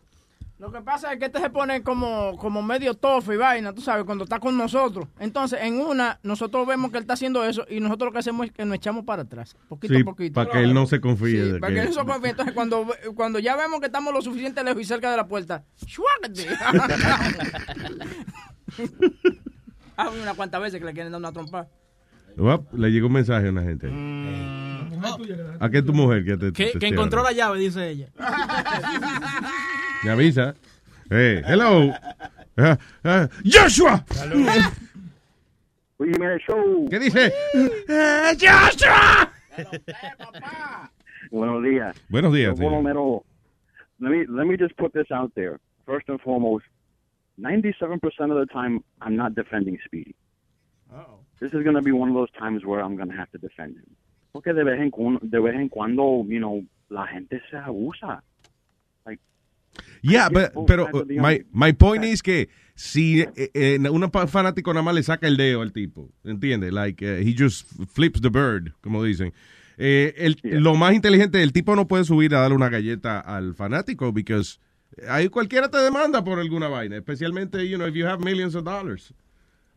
Lo 0.60 0.72
que 0.72 0.82
pasa 0.82 1.14
es 1.14 1.20
que 1.20 1.26
este 1.26 1.40
se 1.40 1.52
pone 1.52 1.84
como, 1.84 2.36
como 2.38 2.64
medio 2.64 2.96
tofo 2.96 3.32
y 3.32 3.38
vaina, 3.38 3.74
tú 3.74 3.82
sabes, 3.82 4.06
cuando 4.06 4.24
está 4.24 4.40
con 4.40 4.58
nosotros. 4.58 5.08
Entonces, 5.20 5.60
en 5.62 5.76
una, 5.80 6.20
nosotros 6.24 6.66
vemos 6.66 6.90
que 6.90 6.98
él 6.98 7.04
está 7.04 7.14
haciendo 7.14 7.44
eso 7.46 7.64
y 7.70 7.80
nosotros 7.80 8.08
lo 8.08 8.12
que 8.14 8.18
hacemos 8.20 8.48
es 8.48 8.52
que 8.52 8.66
nos 8.66 8.76
echamos 8.76 9.06
para 9.06 9.22
atrás, 9.22 9.56
poquito 9.70 9.94
Sí, 9.94 10.02
a 10.02 10.04
poquito. 10.04 10.34
para 10.34 10.50
que 10.50 10.64
él 10.64 10.74
no 10.74 10.88
se 10.88 11.00
confíe. 11.00 11.44
Sí, 11.46 11.52
de 11.52 11.60
para 11.60 11.74
que- 11.76 11.82
él 11.82 11.88
no 11.90 11.94
se 11.94 12.06
confíe. 12.06 12.30
Entonces, 12.32 12.56
cuando, 12.56 12.88
cuando 13.16 13.38
ya 13.38 13.56
vemos 13.56 13.80
que 13.80 13.86
estamos 13.86 14.12
lo 14.12 14.22
suficiente 14.24 14.64
lejos 14.64 14.82
y 14.82 14.86
cerca 14.86 15.12
de 15.12 15.18
la 15.18 15.28
puerta, 15.28 15.64
¡shuácate! 15.86 16.48
Ah, 20.00 20.12
una 20.12 20.36
cuantas 20.36 20.62
veces 20.62 20.80
que 20.80 20.86
le 20.86 20.94
quieren 20.94 21.12
dar 21.12 21.20
una 21.20 21.32
trompa. 21.32 21.68
Uap, 22.38 22.72
le 22.76 22.92
llegó 22.92 23.08
un 23.08 23.14
mensaje 23.14 23.48
a 23.48 23.50
una 23.50 23.64
gente. 23.64 23.88
¿A 25.60 25.70
qué 25.70 25.82
tu 25.82 25.94
mujer 25.94 26.24
que 26.26 26.38
te, 26.38 26.52
Que, 26.54 26.66
te- 26.68 26.72
que 26.74 26.80
te- 26.80 26.88
encontró 26.88 27.24
la 27.24 27.32
llave, 27.32 27.60
dice 27.60 27.90
ella. 27.90 28.08
Me 30.04 30.12
avisa. 30.12 30.56
Hey, 31.10 31.42
hello. 31.46 31.94
Ah, 32.58 32.78
ah, 33.04 33.28
Joshua. 33.46 34.04
Oye, 36.00 36.12
mira 36.20 36.34
el 36.34 36.40
show. 36.42 36.88
¿Qué 36.90 37.00
dice? 37.00 37.32
Joshua. 38.40 39.32
Buenos 41.32 41.64
días. 41.64 41.96
Buenos 42.10 42.34
días. 42.34 42.60
Romero, 42.60 43.24
let 44.00 44.10
me 44.12 44.26
let 44.28 44.46
me 44.46 44.56
just 44.58 44.76
put 44.78 44.92
this 44.94 45.12
out 45.12 45.32
there. 45.36 45.60
First 45.86 46.10
and 46.10 46.20
foremost, 46.22 46.66
97% 47.40 48.02
of 48.32 48.38
the 48.38 48.46
time, 48.52 48.84
I'm 49.02 49.16
not 49.16 49.34
defending 49.36 49.78
Speedy. 49.86 50.16
This 51.40 51.54
is 51.54 51.64
going 51.64 51.76
to 51.76 51.82
be 51.82 51.92
one 51.92 52.10
of 52.10 52.16
those 52.16 52.32
times 52.40 52.66
where 52.66 52.82
I'm 52.82 52.96
going 52.96 53.10
to 53.10 53.16
have 53.16 53.30
to 53.32 53.38
defend 53.38 53.76
him. 53.78 53.96
Porque 54.38 54.54
de 54.54 54.64
vez 54.64 54.80
en 54.80 54.92
cuando, 54.92 55.20
de 55.24 55.40
vez 55.40 55.56
en 55.56 55.68
cuando, 55.68 56.24
you 56.28 56.38
know, 56.38 56.64
la 56.90 57.08
gente 57.08 57.42
se 57.50 57.58
abusa. 57.58 58.22
Like, 59.04 59.20
Yeah, 60.04 60.30
but- 60.30 60.52
pero 60.68 60.86
the 61.08 61.20
my, 61.20 61.44
my 61.52 61.74
point 61.74 62.04
is 62.04 62.22
que 62.22 62.48
si 62.76 63.22
eh, 63.22 63.50
eh, 63.56 63.80
un 63.90 64.12
fanático 64.28 64.72
nada 64.74 64.84
más 64.84 64.94
le 64.94 65.02
saca 65.02 65.28
el 65.28 65.38
dedo 65.38 65.64
al 65.64 65.74
tipo, 65.74 66.12
¿entiendes? 66.24 66.72
Like, 66.72 67.04
eh, 67.04 67.24
he 67.28 67.34
just 67.36 67.68
flips 67.96 68.22
the 68.22 68.30
bird, 68.30 68.74
como 68.82 69.04
dicen. 69.04 69.34
Eh, 69.80 70.14
el- 70.18 70.38
Lo 70.62 70.76
más 70.76 70.94
inteligente, 70.94 71.42
el 71.42 71.52
tipo 71.52 71.76
no 71.76 71.88
puede 71.88 72.04
subir 72.04 72.36
a 72.36 72.42
darle 72.42 72.56
una 72.58 72.70
galleta 72.70 73.20
al 73.20 73.56
fanático, 73.56 74.12
because 74.14 74.60
ahí 75.10 75.30
cualquiera 75.30 75.68
te 75.72 75.80
demanda 75.80 76.24
por 76.24 76.38
alguna 76.40 76.68
vaina, 76.68 76.96
especialmente, 76.96 77.68
you 77.68 77.78
know, 77.78 77.88
if 77.88 77.96
you 77.96 78.06
have 78.06 78.24
millions 78.24 78.54
of 78.54 78.64
dollars. 78.66 79.16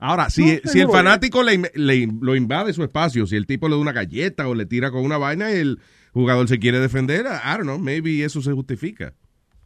Ahora, 0.00 0.30
si, 0.30 0.42
No, 0.64 0.70
si 0.70 0.80
el 0.80 0.88
fanático 0.88 1.42
le, 1.42 1.58
le- 1.74 2.08
lo 2.20 2.34
invade 2.34 2.72
su 2.72 2.82
espacio, 2.82 3.26
si 3.26 3.36
el 3.36 3.46
tipo 3.46 3.68
le 3.68 3.74
da 3.76 3.80
una 3.82 3.92
galleta 3.92 4.48
o 4.48 4.54
le 4.54 4.64
tira 4.66 4.90
con 4.90 5.04
una 5.04 5.18
vaina 5.18 5.50
y 5.52 5.56
el 5.56 5.78
jugador 6.12 6.48
se 6.48 6.58
quiere 6.58 6.80
defender, 6.80 7.26
I 7.26 7.52
don't 7.56 7.64
know, 7.64 7.78
maybe 7.78 8.24
eso 8.24 8.40
se 8.40 8.52
justifica, 8.52 9.12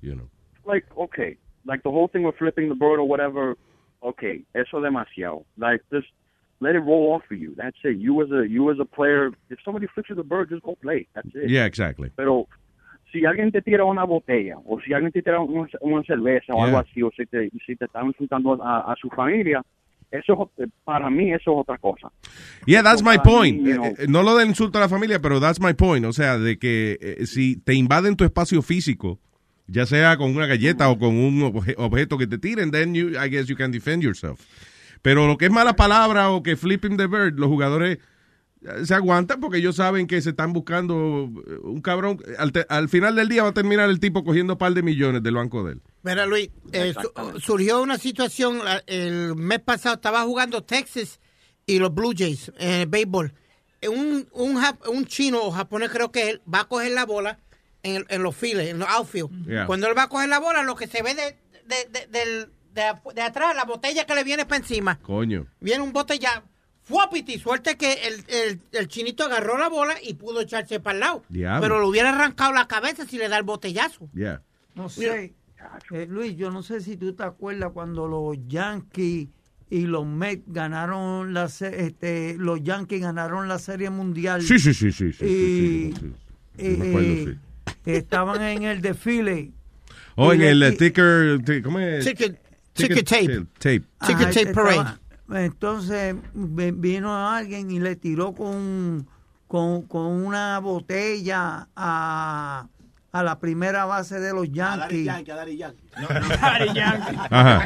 you 0.03 0.15
know. 0.15 0.29
like 0.67 0.87
okay, 0.97 1.37
like 1.67 1.83
the 1.85 1.91
whole 1.91 2.09
thing 2.09 2.25
with 2.25 2.35
flipping 2.37 2.69
the 2.69 2.75
bird 2.75 2.99
or 2.99 3.07
whatever. 3.09 3.57
Okay, 4.03 4.45
eso 4.55 4.81
demasiado. 4.81 5.45
Like 5.57 5.83
this, 5.91 6.05
let 6.61 6.75
it 6.75 6.81
roll 6.81 7.13
off 7.15 7.23
for 7.29 7.35
you. 7.37 7.55
That's 7.57 7.77
it. 7.85 7.99
You 7.99 8.21
as 8.23 8.31
a 8.33 8.47
you 8.49 8.71
as 8.71 8.79
a 8.81 8.85
player, 8.85 9.31
if 9.51 9.59
somebody 9.65 9.87
flips 9.95 10.09
you 10.11 10.17
the 10.17 10.25
bird, 10.25 10.49
just 10.51 10.63
go 10.63 10.75
play. 10.83 11.07
That's 11.15 11.29
it. 11.35 11.49
Yeah, 11.49 11.65
exactly. 11.67 12.11
Pero 12.17 12.49
si 13.13 13.25
alguien 13.25 13.53
te 13.53 13.63
tira 13.63 13.85
una 13.85 14.05
botella 14.05 14.57
o 14.67 14.81
si 14.81 14.93
alguien 14.93 15.13
te 15.13 15.23
tira 15.23 15.41
una, 15.41 15.69
una 15.81 16.03
cerveza 16.03 16.53
o 16.53 16.57
Yeah. 16.57 16.65
algo 16.67 16.79
así 16.79 17.03
o 17.03 17.11
si 17.17 17.25
te, 17.27 17.49
si 17.65 17.77
te 17.77 17.85
están 17.87 18.07
insultando 18.07 18.63
a, 18.63 18.93
a 18.93 18.97
su 18.97 19.09
familia, 19.11 19.63
eso 20.19 20.51
es- 20.59 20.69
para 20.85 21.11
mí 21.11 21.31
eso 21.33 21.53
es 21.53 21.59
otra 21.61 21.79
cosa. 21.79 22.11
Yeah, 22.67 22.83
that's 22.83 23.03
my 23.03 23.19
point. 23.19 23.61
mí, 23.63 23.69
you 23.71 23.75
know, 23.75 23.85
Eh, 23.87 23.95
eh, 24.01 24.07
No 24.09 24.23
lo 24.23 24.37
del 24.37 24.49
insulto 24.49 24.79
a 24.79 24.81
la 24.83 24.89
familia, 24.89 25.21
pero 25.21 25.41
that's 25.41 25.61
my 25.61 25.75
point. 25.75 26.05
O 26.07 26.13
sea, 26.13 26.39
de 26.39 26.59
que 26.59 26.99
eh, 27.01 27.27
si 27.27 27.57
te 27.57 27.75
invaden 27.75 28.17
tu 28.17 28.25
espacio 28.25 28.63
físico, 28.63 29.19
ya 29.67 29.87
sea 29.87 30.17
con 30.17 30.35
una 30.37 30.47
galleta 30.47 30.89
o 30.91 30.99
con 30.99 31.17
un 31.17 31.41
obje- 31.43 31.75
objeto 31.79 32.19
que 32.19 32.27
te 32.27 32.39
tiren, 32.39 32.71
then 32.71 32.95
you, 32.95 33.11
I 33.11 33.29
guess 33.31 33.47
you 33.47 33.57
can 33.57 33.71
defend 33.73 34.03
yourself. 34.03 34.41
Pero 35.03 35.27
lo 35.27 35.37
que 35.37 35.47
es 35.47 35.51
mala 35.51 35.75
palabra 35.77 36.31
o 36.31 36.43
que 36.43 36.57
flipping 36.57 36.97
the 36.97 37.07
bird, 37.07 37.39
los 37.39 37.49
jugadores 37.49 37.99
se 38.85 38.95
aguantan 38.95 39.41
porque 39.41 39.59
ellos 39.59 39.77
saben 39.77 40.07
que 40.07 40.21
se 40.23 40.31
están 40.31 40.53
buscando 40.55 41.31
un 41.63 41.81
cabrón. 41.83 42.19
Al, 42.39 42.53
te- 42.53 42.65
al 42.71 42.89
final 42.89 43.15
del 43.15 43.29
día 43.29 43.43
va 43.43 43.51
a 43.51 43.53
terminar 43.55 43.91
el 43.91 44.01
tipo 44.01 44.25
cogiendo 44.25 44.55
un 44.55 44.59
par 44.59 44.73
de 44.73 44.83
millones 44.83 45.23
del 45.23 45.35
banco 45.35 45.65
de 45.65 45.73
él. 45.75 45.83
Mira, 46.05 46.27
Luis, 46.27 46.51
eh, 46.73 46.95
su- 46.95 47.41
surgió 47.41 47.83
una 47.83 47.99
situación 47.99 48.61
el 48.87 49.35
mes 49.35 49.59
pasado, 49.61 49.97
estaba 49.97 50.23
jugando 50.23 50.63
Texas 50.63 51.19
y 51.67 51.79
los 51.79 51.93
Blue 51.93 52.13
Jays 52.17 52.53
en 52.59 52.71
el 52.83 52.87
béisbol. 52.87 53.33
Eh, 53.81 53.89
Un, 53.89 54.29
un, 54.33 54.63
un 54.87 55.07
chino 55.07 55.43
o 55.43 55.51
japonés 55.51 55.91
creo 55.91 56.13
que 56.13 56.31
él 56.31 56.43
va 56.53 56.61
a 56.61 56.65
coger 56.69 56.93
la 56.93 57.05
bola 57.07 57.39
en, 57.83 57.97
el- 57.97 58.07
en 58.09 58.23
los 58.23 58.37
files, 58.37 58.69
en 58.71 58.79
los 58.79 58.89
outfield. 58.89 59.47
Yeah. 59.47 59.67
Cuando 59.67 59.87
él 59.89 59.97
va 59.99 60.05
a 60.05 60.09
coger 60.09 60.29
la 60.29 60.39
bola, 60.41 60.63
lo 60.63 60.75
que 60.77 60.87
se 60.87 61.03
ve 61.03 61.15
de, 61.15 61.37
de, 61.67 61.89
de, 61.91 62.07
del- 62.07 62.49
de 63.15 63.23
atrás, 63.23 63.55
la 63.57 63.65
botella 63.65 64.05
que 64.05 64.15
le 64.15 64.25
viene 64.25 64.45
para 64.47 64.57
encima, 64.59 64.99
Coño. 65.01 65.47
viene 65.61 65.83
un 65.83 65.93
botella. 65.93 66.43
Fuapiti, 66.83 67.39
suerte 67.39 67.77
que 67.79 67.93
el, 68.07 68.25
el, 68.29 68.61
el 68.73 68.89
chinito 68.89 69.25
agarró 69.25 69.57
la 69.57 69.69
bola 69.71 69.95
y 70.03 70.15
pudo 70.15 70.43
echarse 70.43 70.81
para 70.81 70.93
el 70.95 71.01
lado. 71.01 71.25
Diablo. 71.31 71.63
Pero 71.63 71.81
le 71.81 71.87
hubiera 71.87 72.11
arrancado 72.11 72.53
la 72.53 72.69
cabeza 72.69 73.07
si 73.07 73.17
le 73.17 73.29
da 73.31 73.39
el 73.39 73.43
botellazo. 73.43 74.11
Yeah. 74.15 74.43
No 74.75 74.91
sé. 74.91 75.33
Eh, 75.91 76.07
Luis, 76.09 76.37
yo 76.37 76.51
no 76.51 76.63
sé 76.63 76.81
si 76.81 76.97
tú 76.97 77.13
te 77.15 77.23
acuerdas 77.23 77.71
cuando 77.73 78.07
los 78.07 78.37
Yankees 78.49 79.29
y 79.71 79.87
los 79.87 80.07
Mets 80.07 80.43
ganaron 80.47 81.33
la 81.35 81.45
este, 81.45 82.37
los 82.39 82.63
Yankees 82.63 83.01
ganaron 83.01 83.49
la 83.49 83.59
Serie 83.59 83.91
Mundial. 83.91 84.43
Sí, 84.43 84.59
sí, 84.59 84.75
sí, 84.75 84.93
sí. 84.93 85.13
sí, 85.13 85.25
y, 85.25 85.93
sí, 85.93 85.95
sí, 86.01 86.13
sí. 86.57 86.65
y- 86.65 86.77
Me 86.77 86.89
acuerdo, 86.89 87.09
y 87.13 87.25
sí. 87.27 87.39
estaban 87.87 88.43
en 88.43 88.63
el 88.65 88.81
desfile. 88.83 89.53
Oh, 90.17 90.33
en 90.33 90.43
el 90.43 90.63
eh, 90.63 90.69
y- 90.73 90.77
ticker, 90.77 91.43
ti- 91.45 91.61
¿cómo 91.61 91.81
es? 91.81 92.07
Ticket- 92.07 92.39
ticket 92.73 93.05
tape. 93.09 93.47
tape. 93.59 93.83
Ticket 94.07 94.33
tape 94.33 94.55
parade. 94.55 94.77
estaba- 95.27 95.45
Entonces 95.45 96.15
vi- 96.33 96.71
vino 96.71 97.29
alguien 97.29 97.69
y 97.73 97.81
le 97.81 97.97
tiró 97.97 98.33
con, 98.33 99.09
con, 99.49 99.83
con 99.83 100.07
una 100.25 100.61
botella 100.61 101.69
a, 101.75 102.69
a 103.15 103.23
la 103.23 103.39
primera 103.39 103.85
base 103.85 104.19
de 104.19 104.33
los 104.35 104.51
Yankees. 104.51 105.09
a 105.09 105.23
Daddy 105.23 105.57
Yankee. 106.75 107.17
Ajá. 107.31 107.65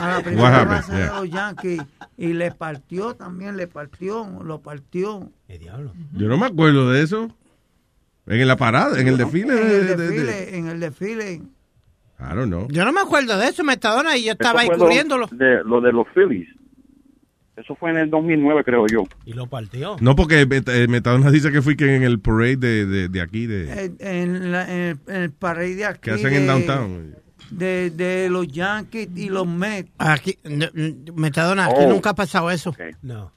A 0.00 0.08
la 0.08 0.22
primera 0.22 0.64
base 0.64 0.92
de 0.92 1.06
los 1.08 1.28
Yankees. 1.28 1.82
Y 2.16 2.32
le 2.32 2.52
partió 2.52 3.14
también, 3.14 3.56
le 3.56 3.66
partió, 3.66 4.24
lo 4.44 4.60
partió. 4.60 5.28
Yo 6.12 6.28
no 6.28 6.38
me 6.38 6.46
acuerdo 6.46 6.88
de 6.92 7.02
eso. 7.02 7.28
En 8.28 8.46
la 8.46 8.56
parada, 8.56 9.00
en 9.00 9.08
el 9.08 9.16
desfile. 9.16 9.52
En 9.52 9.58
el 9.58 9.86
de- 9.88 9.96
de- 9.96 9.96
desfile, 9.96 10.56
en 10.56 10.68
el 10.68 10.80
desfile. 10.80 11.32
I 12.18 12.34
don't 12.34 12.46
know. 12.46 12.68
Yo 12.70 12.84
no 12.84 12.92
me 12.92 13.00
acuerdo 13.00 13.36
de 13.38 13.48
eso, 13.48 13.64
Metadona, 13.64 14.16
y 14.16 14.24
yo 14.24 14.32
estaba 14.32 14.60
ahí 14.60 14.68
cubriéndolo. 14.78 15.26
De, 15.32 15.62
lo 15.64 15.80
de 15.80 15.92
los 15.92 16.06
Phillies. 16.14 16.48
Eso 17.56 17.74
fue 17.74 17.90
en 17.90 17.96
el 17.96 18.10
2009, 18.10 18.64
creo 18.64 18.86
yo. 18.86 19.04
Y 19.24 19.32
lo 19.32 19.46
partió. 19.46 19.96
No, 20.00 20.14
porque 20.14 20.46
Met- 20.46 20.68
eh, 20.70 20.88
Metadona 20.88 21.30
dice 21.30 21.50
que 21.50 21.62
fui 21.62 21.74
que 21.76 21.96
en 21.96 22.02
el 22.02 22.20
parade 22.20 22.56
de, 22.56 22.86
de, 22.86 23.08
de 23.08 23.20
aquí, 23.22 23.46
de, 23.46 23.84
En, 23.84 23.96
en 24.00 24.52
la- 24.52 24.70
en 24.70 24.80
el, 24.80 24.98
en 25.08 25.22
el 25.22 25.30
parade 25.30 25.74
de 25.74 25.84
aquí. 25.86 26.00
que 26.02 26.10
hacen 26.10 26.34
en 26.34 26.42
de- 26.42 26.46
downtown. 26.46 27.14
De, 27.50 27.90
de 27.90 28.28
los 28.28 28.46
Yankees 28.48 29.08
y 29.14 29.28
los 29.30 29.46
Mets. 29.46 29.90
Aquí, 29.98 30.36
Metadona, 31.14 31.66
aquí 31.66 31.74
Oh. 31.78 31.88
nunca 31.88 32.10
ha 32.10 32.14
pasado 32.14 32.50
eso. 32.50 32.74
No. 33.02 33.32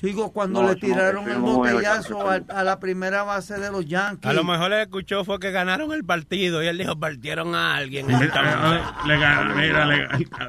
Chico, 0.00 0.32
cuando 0.32 0.62
No, 0.62 0.68
le 0.68 0.74
no, 0.74 0.78
tiraron 0.80 1.28
el 1.28 1.38
botellazo 1.38 2.30
a, 2.30 2.34
a 2.48 2.62
la 2.62 2.78
primera 2.78 3.24
base 3.24 3.58
de 3.58 3.72
los 3.72 3.84
Yankees. 3.84 4.30
A 4.30 4.32
lo 4.32 4.44
mejor 4.44 4.70
le 4.70 4.82
escuchó 4.82 5.24
fue 5.24 5.40
que 5.40 5.50
ganaron 5.50 5.92
el 5.92 6.04
partido 6.04 6.62
y 6.62 6.68
él 6.68 6.78
dijo, 6.78 6.96
partieron 6.96 7.56
a 7.56 7.74
alguien. 7.74 8.06
Le 8.18 8.28
ganaron, 9.18 9.56
mira, 9.56 9.86
le, 9.86 10.06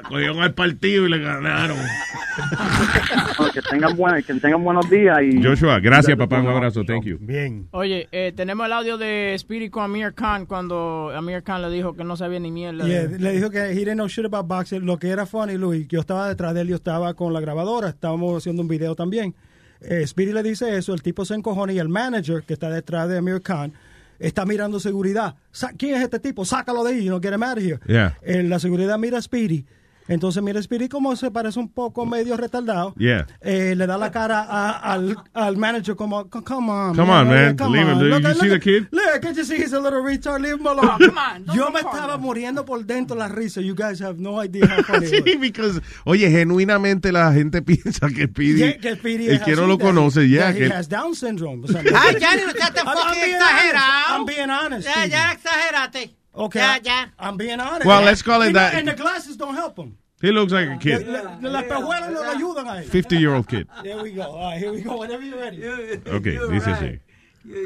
cogieron 0.08 0.40
al 0.42 0.54
partido 0.54 1.06
y 1.06 1.10
le 1.10 1.18
ganaron. 1.18 1.78
que 3.52 3.62
tengan 3.62 3.96
buena, 3.96 4.20
que 4.22 4.34
tengan 4.34 4.62
buenos 4.62 4.88
días 4.90 5.18
y 5.22 5.42
Joshua, 5.42 5.80
gracias 5.80 6.16
papá, 6.16 6.40
un 6.40 6.48
abrazo, 6.48 6.84
thank 6.84 7.04
you. 7.04 7.16
Bien. 7.20 7.66
Oye, 7.72 8.08
eh, 8.12 8.32
tenemos 8.36 8.66
el 8.66 8.72
audio 8.72 8.98
de 8.98 9.34
Spirit 9.34 9.70
con 9.70 9.84
Amir 9.84 10.12
Khan 10.14 10.46
cuando 10.46 11.10
Amir 11.14 11.42
Khan 11.42 11.62
le 11.62 11.70
dijo 11.70 11.94
que 11.94 12.04
no 12.04 12.16
sabía 12.16 12.38
ni 12.40 12.50
mierda. 12.50 12.86
Yeah, 12.86 13.06
de- 13.06 13.18
le 13.18 13.32
dijo 13.32 13.50
que 13.50 13.58
he 13.58 13.74
didn't 13.74 13.94
know 13.94 14.08
shit 14.08 14.24
about 14.26 14.46
boxing. 14.46 14.84
Lo 14.84 14.98
que 14.98 15.08
era 15.08 15.26
funny, 15.26 15.56
Luis, 15.56 15.86
yo 15.88 16.00
estaba 16.00 16.28
detrás 16.28 16.54
de 16.54 16.60
él, 16.62 16.68
yo 16.68 16.76
estaba 16.76 17.14
con 17.14 17.32
la 17.32 17.40
grabadora, 17.40 17.88
estábamos 17.88 18.36
haciendo 18.36 18.62
un 18.62 18.68
video 18.68 18.94
también. 18.94 19.34
Eh, 19.80 20.06
Speedy 20.06 20.32
le 20.32 20.42
dice 20.42 20.76
eso, 20.76 20.92
el 20.92 21.02
tipo 21.02 21.24
se 21.24 21.34
encojona 21.34 21.72
y 21.72 21.78
el 21.78 21.88
manager 21.88 22.42
que 22.42 22.52
está 22.52 22.68
detrás 22.68 23.08
de 23.08 23.18
Amir 23.18 23.40
Khan 23.40 23.72
está 24.18 24.44
mirando 24.44 24.78
seguridad. 24.78 25.34
Sa- 25.50 25.72
¿Quién 25.76 25.94
es 25.96 26.02
este 26.02 26.18
tipo? 26.20 26.44
Sácalo 26.44 26.84
de 26.84 26.92
ahí, 26.92 27.08
no 27.08 27.18
get 27.20 27.32
him 27.32 27.42
out 27.42 27.56
of 27.56 27.64
here. 27.64 27.78
Yeah. 27.86 28.18
Eh, 28.22 28.42
la 28.42 28.58
seguridad 28.58 28.98
mira 28.98 29.16
a 29.18 29.22
Speedy. 29.22 29.64
Entonces 30.10 30.42
mira 30.42 30.60
Speedy 30.62 30.88
como 30.88 31.14
se 31.16 31.30
parece 31.30 31.58
un 31.60 31.68
poco 31.72 32.04
medio 32.04 32.36
retardado. 32.36 32.94
Yeah. 32.98 33.26
Eh, 33.40 33.74
le 33.76 33.86
da 33.86 33.96
la 33.96 34.10
cara 34.10 34.40
a- 34.42 34.92
al, 34.92 35.16
al 35.32 35.56
manager 35.56 35.94
como, 35.96 36.24
"C- 36.24 36.42
come 36.44 36.70
on, 36.70 36.96
Come 36.96 37.10
on, 37.12 37.28
man. 37.28 37.56
come 37.56 37.78
Leave 37.78 37.88
him. 37.88 37.96
on. 37.96 38.02
Did 38.02 38.10
Look 38.10 38.22
you 38.22 38.28
at- 38.28 38.36
see 38.36 38.48
look 38.48 38.60
the 38.60 38.60
kid? 38.60 38.88
Look, 38.90 39.22
can't 39.22 39.36
you 39.36 39.44
see 39.44 39.56
he's 39.56 39.72
a 39.72 39.80
little 39.80 40.02
retard? 40.02 40.40
Leave 40.42 40.58
him 40.58 40.66
alone. 40.66 40.98
Come 40.98 41.16
on, 41.18 41.44
don't 41.46 41.56
Yo 41.56 41.70
me 41.70 41.80
estaba 41.80 42.18
man. 42.18 42.20
muriendo 42.22 42.64
por 42.64 42.84
dentro 42.84 43.16
la 43.16 43.28
risa. 43.28 43.60
You 43.62 43.74
guys 43.74 44.00
have 44.00 44.18
no 44.18 44.40
idea 44.42 44.66
how 44.66 44.82
funny 44.82 45.06
it 45.06 45.10
Sí, 45.24 45.32
was. 45.34 45.40
because, 45.40 45.80
oye, 46.04 46.28
genuinamente 46.28 47.12
la 47.12 47.32
gente 47.32 47.62
piensa 47.62 48.08
que 48.08 48.26
Speedy, 48.26 48.58
Yeah, 48.58 48.78
que 48.78 48.96
Speedy 48.96 49.28
el 49.28 49.40
que 49.42 49.54
no 49.54 49.66
lo 49.66 49.78
conoce, 49.78 50.28
ya, 50.28 50.46
that 50.46 50.54
que 50.56 50.66
he 50.66 50.72
has 50.72 50.88
Down 50.88 51.14
syndrome. 51.14 51.64
O 51.64 51.68
sea, 51.68 51.80
Ay, 51.94 52.14
no 52.14 52.18
seas 52.18 52.72
tan 52.74 52.86
I'm- 52.86 52.88
I'm 52.88 52.96
fucking 52.98 53.22
being 53.22 53.36
exagerado. 53.36 53.76
honest. 53.78 54.10
I'm 54.10 54.24
being 54.26 54.50
honest, 54.50 54.88
Ya, 54.88 55.06
ya 55.06 55.32
exageraste. 55.32 56.16
Okay, 56.32 56.60
Ya, 56.60 56.78
ya. 56.82 57.12
I'm 57.18 57.36
being 57.36 57.60
honest. 57.60 57.84
Well, 57.84 58.02
let's 58.04 58.22
call 58.22 58.42
it 58.42 58.48
And 58.48 58.56
that. 58.56 58.74
And 58.74 58.88
the 58.88 58.94
glasses 58.94 59.36
don't 59.36 59.54
help 59.56 59.76
him. 59.78 59.96
He 60.20 60.30
looks 60.32 60.52
like 60.52 60.68
a 60.68 60.76
kid. 60.76 61.06
La- 61.06 61.22
la- 61.22 61.50
Las 61.50 61.64
pejuelas 61.64 62.10
no 62.12 62.22
ayudan 62.22 62.78
a 62.78 62.82
50 62.82 63.16
year 63.18 63.34
old 63.34 63.48
kid. 63.48 63.66
There 63.82 64.02
we 64.02 64.12
go. 64.12 64.22
All 64.22 64.50
right, 64.50 64.58
here 64.58 64.72
we 64.72 64.80
go. 64.82 64.98
Whenever 64.98 65.22
you're 65.22 65.38
ready. 65.38 65.62
Okay, 66.06 66.36
dice 66.36 66.66
así. 66.66 66.98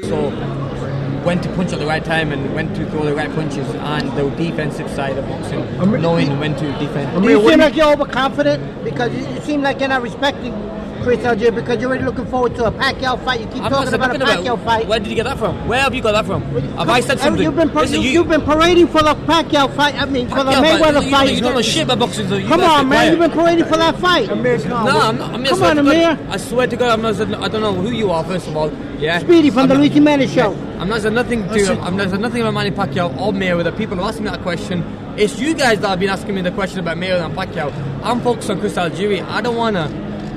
So 0.07 0.29
when 1.25 1.41
to 1.41 1.49
punch 1.55 1.73
at 1.73 1.79
the 1.79 1.85
right 1.85 2.03
time 2.03 2.31
and 2.31 2.53
when 2.55 2.73
to 2.75 2.89
throw 2.91 3.03
the 3.03 3.13
right 3.13 3.29
punches 3.35 3.67
on 3.75 4.15
the 4.15 4.29
defensive 4.37 4.89
side 4.91 5.17
of 5.17 5.27
boxing, 5.27 5.59
knowing 6.01 6.39
when 6.39 6.55
to 6.55 6.65
defend. 6.79 7.21
Do 7.21 7.29
you 7.29 7.41
seem 7.49 7.59
like 7.59 7.75
you're 7.75 7.91
overconfident? 7.91 8.83
Because 8.85 9.11
you, 9.13 9.27
you 9.27 9.41
seem 9.41 9.61
like 9.61 9.79
you're 9.79 9.89
not 9.89 10.01
respecting 10.01 10.53
Chris 11.05 11.23
Algier 11.23 11.51
because 11.51 11.79
you're 11.79 11.91
already 11.91 12.03
looking 12.03 12.25
forward 12.25 12.55
to 12.55 12.65
a 12.65 12.71
Pacquiao 12.71 13.23
fight. 13.23 13.39
You 13.39 13.45
keep 13.45 13.61
I'm 13.61 13.71
talking 13.71 13.93
about 13.93 14.15
a 14.15 14.19
Pacquiao 14.19 14.53
about 14.53 14.65
fight. 14.65 14.87
where 14.87 14.97
did 14.97 15.07
you 15.09 15.15
get 15.15 15.25
that 15.25 15.37
from? 15.37 15.67
Where 15.67 15.79
have 15.79 15.93
you 15.93 16.01
got 16.01 16.13
that 16.13 16.25
from? 16.25 16.41
Have 16.41 16.89
I 16.89 16.99
said 16.99 17.19
something? 17.19 17.43
You've 17.43 17.55
been, 17.55 17.69
par- 17.69 17.83
Listen, 17.83 18.01
you, 18.01 18.23
have 18.23 18.27
been 18.27 18.41
parading 18.41 18.87
for 18.87 19.03
the 19.03 19.13
Pacquiao 19.13 19.71
fight. 19.75 19.93
I 20.01 20.05
mean, 20.05 20.27
for 20.27 20.43
the 20.43 20.49
Pacquiao 20.49 20.61
fight, 20.61 20.81
Mayweather 20.81 21.05
you, 21.05 21.11
fight. 21.11 21.29
You, 21.29 21.35
you 21.35 21.41
don't 21.41 21.53
know 21.53 21.61
shit 21.61 21.83
about 21.83 21.99
boxing, 21.99 22.27
so 22.27 22.37
you 22.37 22.47
Come 22.47 22.61
on, 22.61 22.89
man. 22.89 23.11
You've 23.11 23.19
been 23.19 23.29
parading 23.29 23.65
for 23.65 23.77
that 23.77 23.99
fight. 23.99 24.27
No, 24.29 24.33
I'm 24.33 25.17
not. 25.19 25.31
I'm 25.35 25.45
Come 25.45 25.61
on, 25.61 25.77
Amir. 25.77 26.17
I 26.27 26.37
swear 26.37 26.65
to 26.65 26.75
God, 26.75 26.89
I'm 26.89 27.03
not. 27.03 27.21
I 27.21 27.49
don't 27.49 27.61
know 27.61 27.75
who 27.75 27.91
you 27.91 28.09
are. 28.09 28.23
First 28.23 28.47
of 28.47 28.57
all, 28.57 28.73
yeah. 28.97 29.19
Speedy 29.19 29.51
from 29.51 29.59
I'm 29.59 29.67
the 29.67 29.73
not- 29.75 29.81
Luis 29.81 29.93
Jimenez 29.93 30.33
show. 30.33 30.53
I'm 30.79 30.89
not 30.89 31.01
saying 31.01 31.13
nothing 31.13 31.47
to. 31.47 31.79
I'm 31.81 31.95
not 31.97 32.09
saying 32.09 32.21
nothing 32.21 32.41
about 32.41 32.55
Manny 32.55 32.71
Pacquiao 32.71 33.15
or 33.21 33.31
Mayweather. 33.31 33.77
People 33.77 33.99
are 34.01 34.07
asking 34.09 34.23
me 34.23 34.31
that 34.31 34.41
question. 34.41 34.83
It's 35.17 35.39
you 35.39 35.53
guys 35.53 35.81
that 35.81 35.87
have 35.87 35.99
been 35.99 36.09
asking 36.09 36.33
me 36.33 36.41
the 36.41 36.51
question 36.51 36.79
about 36.79 36.97
Mayweather 36.97 37.25
and 37.27 37.35
Pacquiao. 37.35 37.71
I'm 38.03 38.21
focused 38.21 38.49
on 38.49 38.59
Chris 38.59 38.73
Algieri. 38.73 39.23
I 39.23 39.41
don't 39.41 39.55
wanna 39.55 39.87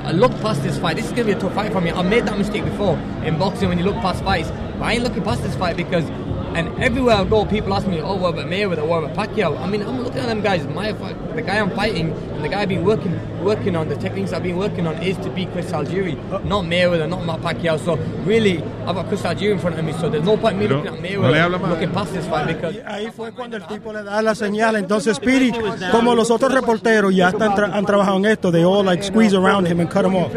uh, 0.09 0.13
look 0.13 0.31
past 0.41 0.63
this 0.63 0.77
fight. 0.77 0.95
This 0.95 1.05
is 1.05 1.11
gonna 1.11 1.25
be 1.25 1.31
a 1.33 1.39
tough 1.39 1.53
fight 1.53 1.71
for 1.71 1.81
me. 1.81 1.91
I 1.91 2.01
made 2.01 2.25
that 2.25 2.37
mistake 2.37 2.65
before 2.65 2.97
in 3.23 3.37
boxing 3.37 3.69
when 3.69 3.77
you 3.77 3.85
look 3.85 3.95
past 3.97 4.23
fights. 4.23 4.49
But 4.49 4.85
I 4.85 4.93
ain't 4.93 5.03
looking 5.03 5.23
past 5.23 5.43
this 5.43 5.55
fight 5.55 5.77
because. 5.77 6.05
And 6.55 6.83
everywhere 6.83 7.15
I 7.15 7.23
go, 7.25 7.45
people 7.45 7.73
ask 7.73 7.87
me, 7.87 8.01
"Oh, 8.01 8.15
what 8.15 8.33
about 8.33 8.47
Mayweather? 8.47 8.85
What 8.85 9.03
about 9.03 9.15
Pacquiao?" 9.15 9.59
I 9.59 9.67
mean, 9.67 9.81
I'm 9.81 10.01
looking 10.03 10.19
at 10.19 10.27
them 10.27 10.41
guys. 10.41 10.65
My 10.67 10.91
the 10.91 11.41
guy 11.41 11.59
I'm 11.59 11.69
fighting 11.71 12.11
and 12.11 12.43
the 12.43 12.49
guy 12.49 12.61
I've 12.61 12.69
been 12.69 12.83
working 12.83 13.19
working 13.43 13.75
on, 13.75 13.87
the 13.87 13.95
techniques 13.95 14.33
I've 14.33 14.43
been 14.43 14.57
working 14.57 14.87
on, 14.87 14.95
is 15.01 15.15
to 15.17 15.29
beat 15.29 15.51
Chris 15.51 15.71
Algieri, 15.71 16.15
not 16.45 16.65
Mayweather, 16.65 17.07
not 17.07 17.25
Matt 17.25 17.41
Pacquiao. 17.41 17.79
So 17.79 17.95
really, 18.25 18.61
I've 18.85 18.95
got 18.95 19.07
Chris 19.07 19.21
Algieri 19.23 19.51
in 19.53 19.59
front 19.59 19.79
of 19.79 19.85
me. 19.85 19.93
So 19.93 20.09
there's 20.09 20.25
no 20.25 20.37
point 20.37 20.53
in 20.55 20.59
me 20.59 20.67
looking 20.67 20.87
at 20.87 21.01
no 21.01 21.07
Mayweather, 21.07 21.59
más. 21.59 21.69
looking 21.69 21.91
past 21.91 22.13
this 22.13 22.25
fight 22.27 22.47
because. 22.47 22.75
Ahí 22.85 23.11
fue 23.11 23.31
cuando 23.31 23.57
el 23.57 23.63
tipo 23.67 23.93
le 23.93 24.03
da 24.03 24.21
la 24.21 24.33
señal. 24.35 24.75
Entonces, 24.75 25.17
Speedy, 25.17 25.51
como 25.91 26.15
los 26.15 26.31
otros 26.31 26.53
reporteros 26.53 27.15
ya 27.15 27.29
están 27.29 27.55
tra- 27.55 27.71
han 27.73 27.85
trabajado 27.85 28.17
en 28.17 28.25
esto, 28.25 28.51
they 28.51 28.63
oh, 28.63 28.79
all 28.79 28.85
like 28.85 29.03
squeeze 29.03 29.33
around 29.35 29.67
him 29.67 29.79
and 29.79 29.89
cut 29.89 30.05
him 30.05 30.15
off. 30.15 30.31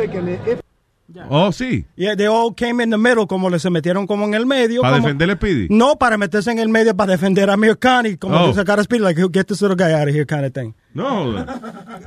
Oh, 1.31 1.51
sí. 1.53 1.85
Yeah, 1.96 2.14
they 2.16 2.27
all 2.27 2.55
came 2.55 2.81
in 2.83 2.90
the 2.90 2.98
middle, 2.98 3.27
como 3.27 3.51
le 3.51 3.59
se 3.59 3.70
metieron 3.70 4.07
como 4.07 4.25
en 4.27 4.35
el 4.35 4.46
medio. 4.46 4.83
¿Para 4.83 4.96
como- 4.96 5.07
defender 5.09 5.31
a 5.31 5.35
Speedy? 5.37 5.66
No, 5.70 5.96
para 5.96 6.16
meterse 6.16 6.51
en 6.51 6.59
el 6.59 6.68
medio 6.68 6.94
para 6.96 7.12
defender 7.12 7.51
a 7.51 7.55
Amir 7.55 7.79
Khan 7.79 8.07
y 8.07 8.16
como 8.16 8.37
Oh. 8.37 8.55
sacar 8.55 8.79
a 8.81 8.85
Speedy, 8.85 9.03
like, 9.05 9.20
get 9.33 9.46
this 9.46 9.61
little 9.62 9.77
guy 9.77 9.92
out 9.92 10.09
of 10.09 10.14
here 10.14 10.25
kind 10.27 10.44
of 10.44 10.53
thing. 10.53 10.75
No. 10.94 11.33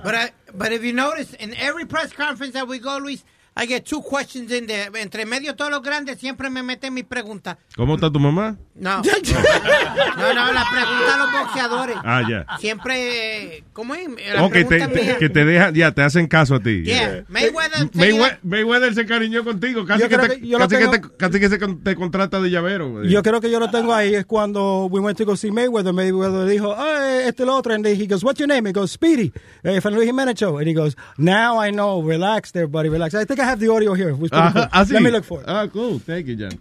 But 0.04 0.16
I, 0.16 0.32
but 0.54 0.72
if 0.72 0.84
you 0.84 0.94
notice, 0.94 1.34
in 1.40 1.54
every 1.56 1.86
press 1.86 2.14
conference 2.14 2.54
that 2.54 2.68
we 2.68 2.80
go, 2.80 2.98
Luis, 3.00 3.24
I 3.58 3.66
get 3.68 3.86
two 3.86 4.02
questions 4.02 4.52
in 4.52 4.68
there. 4.68 4.90
Entre 5.00 5.26
medio 5.26 5.56
todos 5.56 5.72
los 5.72 5.82
grandes 5.82 6.20
siempre 6.20 6.50
me 6.50 6.62
meten 6.62 6.94
mis 6.94 7.06
preguntas. 7.06 7.56
¿Cómo 7.78 7.96
está 7.96 8.12
tu 8.12 8.20
mamá? 8.20 8.58
No. 8.76 9.02
no, 10.18 10.34
no, 10.34 10.52
la 10.54 10.66
pregunta 10.70 11.14
a 11.14 11.18
los 11.18 11.32
boxeadores. 11.32 11.96
Ah, 12.04 12.22
ya. 12.30 12.46
Siempre, 12.60 13.56
eh, 13.58 13.64
¿cómo 13.72 13.96
es? 13.96 14.10
La 14.34 14.44
O 14.44 14.50
que 14.50 14.66
te, 14.66 15.18
que 15.18 15.30
dejan, 15.30 15.74
ya, 15.74 15.92
te 15.94 16.02
hacen 16.02 16.28
caso 16.28 16.56
a 16.56 16.60
ti. 16.60 16.84
Yeah, 16.84 17.24
Mayweather. 17.30 17.90
Maywe- 17.92 18.40
Mayweather 18.44 18.94
se 18.94 19.06
cariñó 19.06 19.46
contigo, 19.46 19.86
casi, 19.86 20.02
Yo 20.02 20.10
que 20.10 20.16
creo 20.18 20.28
te, 20.30 20.40
que 20.42 20.48
yo 20.48 20.60
lo 20.60 20.68
casi, 20.68 20.76
que 20.84 20.88
tengo- 20.90 21.10
te, 21.10 21.16
casi 21.18 21.40
que 21.40 21.50
se 21.50 21.58
con- 21.60 21.82
te 21.82 21.96
contrata 21.96 22.42
de 22.42 22.50
llavero. 22.50 22.90
güey. 22.92 23.10
Yo 23.10 23.24
creo 23.24 23.40
que 23.40 23.50
yo 23.50 23.60
lo 23.62 23.70
tengo 23.72 23.94
ahí 23.94 24.14
es 24.16 24.26
cuando 24.26 24.88
we 24.88 25.00
went 25.00 25.18
to 25.18 25.26
go 25.26 25.38
see 25.38 25.52
Mayweather. 25.52 25.94
Mayweather 25.94 26.46
dijo, 26.46 26.76
ah, 26.78 27.22
este 27.24 27.44
el 27.44 27.50
otro. 27.50 27.74
And 27.74 27.86
he 27.86 28.06
goes, 28.08 28.24
what's 28.24 28.40
your 28.40 28.50
name? 28.50 28.68
He 28.68 28.74
goes, 28.74 28.92
Speedy. 28.92 29.32
Eh, 29.64 29.80
Luis 29.92 30.06
Jimenez 30.08 30.36
Show. 30.38 30.58
And 30.58 30.68
he 30.68 30.74
goes, 30.74 30.98
now 31.18 31.58
I 31.66 31.72
know. 31.72 32.02
Relax 32.02 32.52
there, 32.52 32.68
buddy. 32.68 32.90
Relax. 32.90 33.16
I 33.16 33.24
think 33.26 33.40
I 33.40 33.45
have 33.46 33.60
the 33.60 33.70
audio 33.70 33.94
here. 33.94 34.12
Was 34.14 34.30
pretty 34.30 34.36
Ajá, 34.36 34.54
cool. 34.54 34.70
ah, 34.72 34.86
sí. 34.86 34.94
Let 34.94 35.02
me 35.02 35.12
look 35.12 35.24
for 35.24 35.40
it. 35.42 35.46
Ah, 35.48 35.68
cool. 35.72 36.00
Thank 36.00 36.26
you, 36.28 36.36
Jan. 36.38 36.60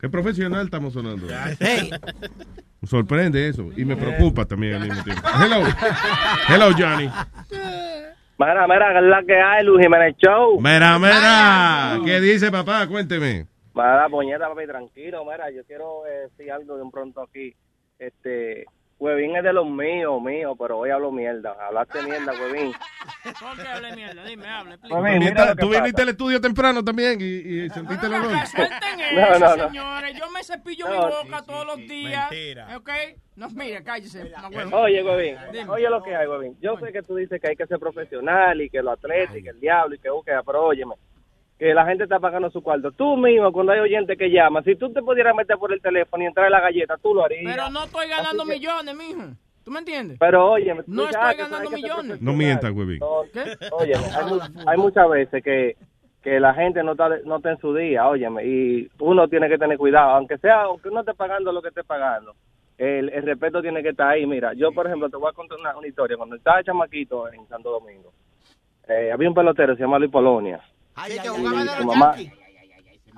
Qué 0.00 0.08
profesional 0.08 0.64
estamos 0.66 0.92
sonando. 0.92 1.26
Hey. 1.58 1.90
Me 2.80 2.88
sorprende 2.88 3.48
eso. 3.48 3.70
Y 3.76 3.84
me 3.84 3.96
preocupa 3.96 4.44
también 4.44 4.74
al 4.74 4.88
mismo 4.88 5.02
tiempo. 5.02 5.22
Hello. 5.40 5.66
Hello, 6.48 6.70
Johnny. 6.78 7.10
Mira, 8.38 8.66
mira, 8.68 8.92
que 8.92 8.98
es 8.98 9.04
la 9.04 9.22
que 9.24 9.40
hay, 9.40 9.64
Luis 9.64 9.82
Jiménez 9.82 10.14
Show. 10.18 10.60
Mira, 10.60 10.98
mira. 10.98 11.98
¿Qué 12.04 12.20
dice 12.20 12.50
papá? 12.52 12.86
Cuénteme. 12.86 13.46
Mira, 13.74 14.06
puñeta, 14.10 14.48
papi, 14.48 14.66
tranquilo. 14.66 15.24
Mira, 15.24 15.50
yo 15.50 15.64
quiero 15.64 16.06
eh, 16.06 16.28
decir 16.28 16.52
algo 16.52 16.76
de 16.76 16.82
un 16.82 16.90
pronto 16.90 17.22
aquí. 17.22 17.54
Este, 17.98 18.66
Huevín 18.98 19.36
es 19.36 19.42
de 19.42 19.52
los 19.52 19.66
míos, 19.66 20.22
míos, 20.22 20.56
pero 20.58 20.78
hoy 20.78 20.88
hablo 20.90 21.12
mierda. 21.12 21.54
Hablaste 21.66 22.02
mierda, 22.02 22.32
Huevín. 22.32 22.72
¿Por 23.40 23.62
qué 23.62 23.68
hable 23.68 23.94
mierda? 23.94 24.24
Dime, 24.24 24.48
hable. 24.48 24.78
Huevín, 24.88 25.18
mira 25.18 25.54
Tú 25.54 25.68
viniste 25.68 26.00
al 26.02 26.08
estudio 26.08 26.40
temprano 26.40 26.82
también 26.82 27.20
y, 27.20 27.24
y 27.24 27.68
sentiste 27.70 28.06
el 28.06 28.14
olor. 28.14 28.46
Suelten 28.46 28.98
No, 29.14 29.20
eso, 29.20 29.38
no, 29.38 29.56
no. 29.56 29.64
señores. 29.68 30.16
Yo 30.18 30.30
me 30.30 30.42
cepillo 30.42 30.88
No, 30.88 31.06
mi 31.08 31.12
sí, 31.12 31.28
boca 31.28 31.42
todos 31.44 31.66
los 31.66 31.76
días. 31.76 32.30
Mentira. 32.30 32.76
¿Ok? 32.78 32.90
No, 33.36 33.50
mire, 33.50 33.84
cállese. 33.84 34.32
no. 34.70 34.78
Oye, 34.78 35.02
Huevín, 35.02 35.36
Dime. 35.52 35.68
oye 35.70 35.90
lo 35.90 36.02
que 36.02 36.16
hay, 36.16 36.26
Huevín. 36.26 36.56
Yo 36.62 36.78
sé 36.78 36.90
que 36.90 37.02
tú 37.02 37.16
dices 37.16 37.38
que 37.38 37.48
hay 37.48 37.56
que 37.56 37.66
ser 37.66 37.78
profesional 37.78 38.58
y 38.62 38.70
que 38.70 38.80
lo 38.80 38.92
atleta 38.92 39.36
y 39.36 39.42
que 39.42 39.50
el 39.50 39.60
diablo 39.60 39.94
y 39.94 39.98
que 39.98 40.08
busca, 40.08 40.42
pero 40.42 40.64
óyeme, 40.64 40.94
que 41.58 41.72
la 41.74 41.86
gente 41.86 42.04
está 42.04 42.18
pagando 42.20 42.50
su 42.50 42.62
cuarto. 42.62 42.92
Tú 42.92 43.16
mismo, 43.16 43.50
cuando 43.52 43.72
hay 43.72 43.80
oyente 43.80 44.16
que 44.16 44.30
llama, 44.30 44.62
si 44.62 44.76
tú 44.76 44.92
te 44.92 45.00
pudieras 45.02 45.34
meter 45.34 45.56
por 45.56 45.72
el 45.72 45.80
teléfono 45.80 46.22
y 46.22 46.26
entrar 46.26 46.46
en 46.46 46.52
la 46.52 46.60
galleta, 46.60 46.96
tú 47.02 47.14
lo 47.14 47.24
harías. 47.24 47.54
Pero 47.54 47.70
no 47.70 47.84
estoy 47.84 48.08
ganando 48.08 48.44
que- 48.44 48.52
millones, 48.52 48.94
mijo. 48.96 49.22
¿Tú 49.64 49.70
me 49.72 49.78
entiendes? 49.80 50.16
Pero 50.20 50.50
oye, 50.52 50.74
No 50.86 51.08
estoy 51.08 51.34
ganando 51.36 51.70
millones. 51.70 52.22
No 52.22 52.32
mientas, 52.34 52.70
huevín. 52.72 53.00
Oye, 53.02 53.94
hay, 53.94 54.24
mu- 54.26 54.40
hay 54.66 54.76
muchas 54.78 55.08
veces 55.10 55.42
que, 55.42 55.76
que 56.22 56.38
la 56.38 56.54
gente 56.54 56.82
no 56.84 56.92
está, 56.92 57.08
no 57.24 57.36
está 57.38 57.50
en 57.50 57.58
su 57.58 57.74
día, 57.74 58.06
óyeme, 58.06 58.44
y 58.46 58.88
uno 59.00 59.26
tiene 59.26 59.48
que 59.48 59.58
tener 59.58 59.76
cuidado, 59.78 60.10
aunque 60.10 60.38
sea, 60.38 60.62
aunque 60.62 60.88
uno 60.88 61.00
esté 61.00 61.14
pagando 61.14 61.50
lo 61.52 61.62
que 61.62 61.68
esté 61.68 61.82
pagando, 61.82 62.34
el, 62.78 63.08
el 63.08 63.22
respeto 63.24 63.60
tiene 63.62 63.82
que 63.82 63.88
estar 63.88 64.08
ahí. 64.08 64.24
Mira, 64.26 64.52
yo, 64.52 64.70
por 64.70 64.86
ejemplo, 64.86 65.08
te 65.08 65.16
voy 65.16 65.30
a 65.30 65.32
contar 65.34 65.58
una, 65.58 65.76
una 65.76 65.86
historia. 65.88 66.16
Cuando 66.16 66.36
estaba 66.36 66.62
chamaquito 66.62 67.32
en 67.32 67.48
Santo 67.48 67.70
Domingo, 67.70 68.12
eh, 68.88 69.10
había 69.12 69.28
un 69.28 69.34
pelotero, 69.34 69.74
se 69.74 69.80
llama 69.82 69.98
Luis 69.98 70.12
Polonia. 70.12 70.60
Sí, 71.06 71.18
que 71.20 71.28
jugaba 71.28 71.62
de 71.62 71.68
su 71.68 71.76
los 71.78 71.86
mamá- 71.96 72.16
Yankees. 72.16 72.38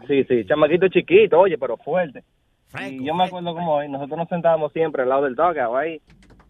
Sí, 0.06 0.24
sí, 0.24 0.44
chamaquito 0.46 0.88
chiquito, 0.88 1.38
oye, 1.40 1.58
pero 1.58 1.76
fuerte. 1.76 2.22
y 3.00 3.04
yo 3.04 3.14
me 3.14 3.24
acuerdo 3.24 3.54
como 3.54 3.74
hoy, 3.76 3.88
nosotros 3.88 4.18
nos 4.18 4.28
sentábamos 4.28 4.72
siempre 4.72 5.02
al 5.02 5.08
lado 5.08 5.24
del 5.24 5.34
dugout 5.34 5.76
ahí, 5.76 6.00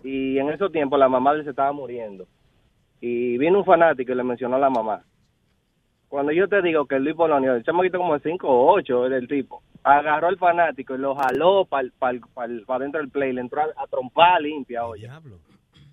y 0.03 0.39
en 0.39 0.51
esos 0.51 0.71
tiempos 0.73 0.99
la 0.99 1.09
mamá 1.09 1.33
de 1.33 1.39
él 1.41 1.45
se 1.45 1.51
estaba 1.51 1.73
muriendo. 1.73 2.27
Y 3.01 3.39
vino 3.39 3.59
un 3.61 3.65
fanático 3.65 4.13
y 4.13 4.15
le 4.17 4.25
mencionó 4.25 4.57
a 4.57 4.59
la 4.59 4.71
mamá. 4.71 5.03
Cuando 6.09 6.33
yo 6.33 6.49
te 6.49 6.61
digo 6.63 6.87
que 6.87 6.99
Luis 6.99 7.15
Polonio, 7.15 7.55
el 7.55 7.63
chamaquito 7.65 7.99
como 7.99 8.15
de 8.19 8.21
5 8.29 8.49
o 8.49 8.73
8 8.73 9.05
es 9.07 9.11
del 9.13 9.29
tipo, 9.29 9.63
agarró 9.85 10.27
al 10.29 10.39
fanático 10.39 10.95
y 10.95 10.99
lo 10.99 11.15
jaló 11.15 11.65
para 11.67 11.89
dentro 12.79 13.01
del 13.01 13.11
play, 13.11 13.33
le 13.33 13.41
entró 13.43 13.61
a, 13.61 13.67
a 13.77 13.87
trompar 13.87 14.41
limpia, 14.43 14.85
oye. 14.87 15.09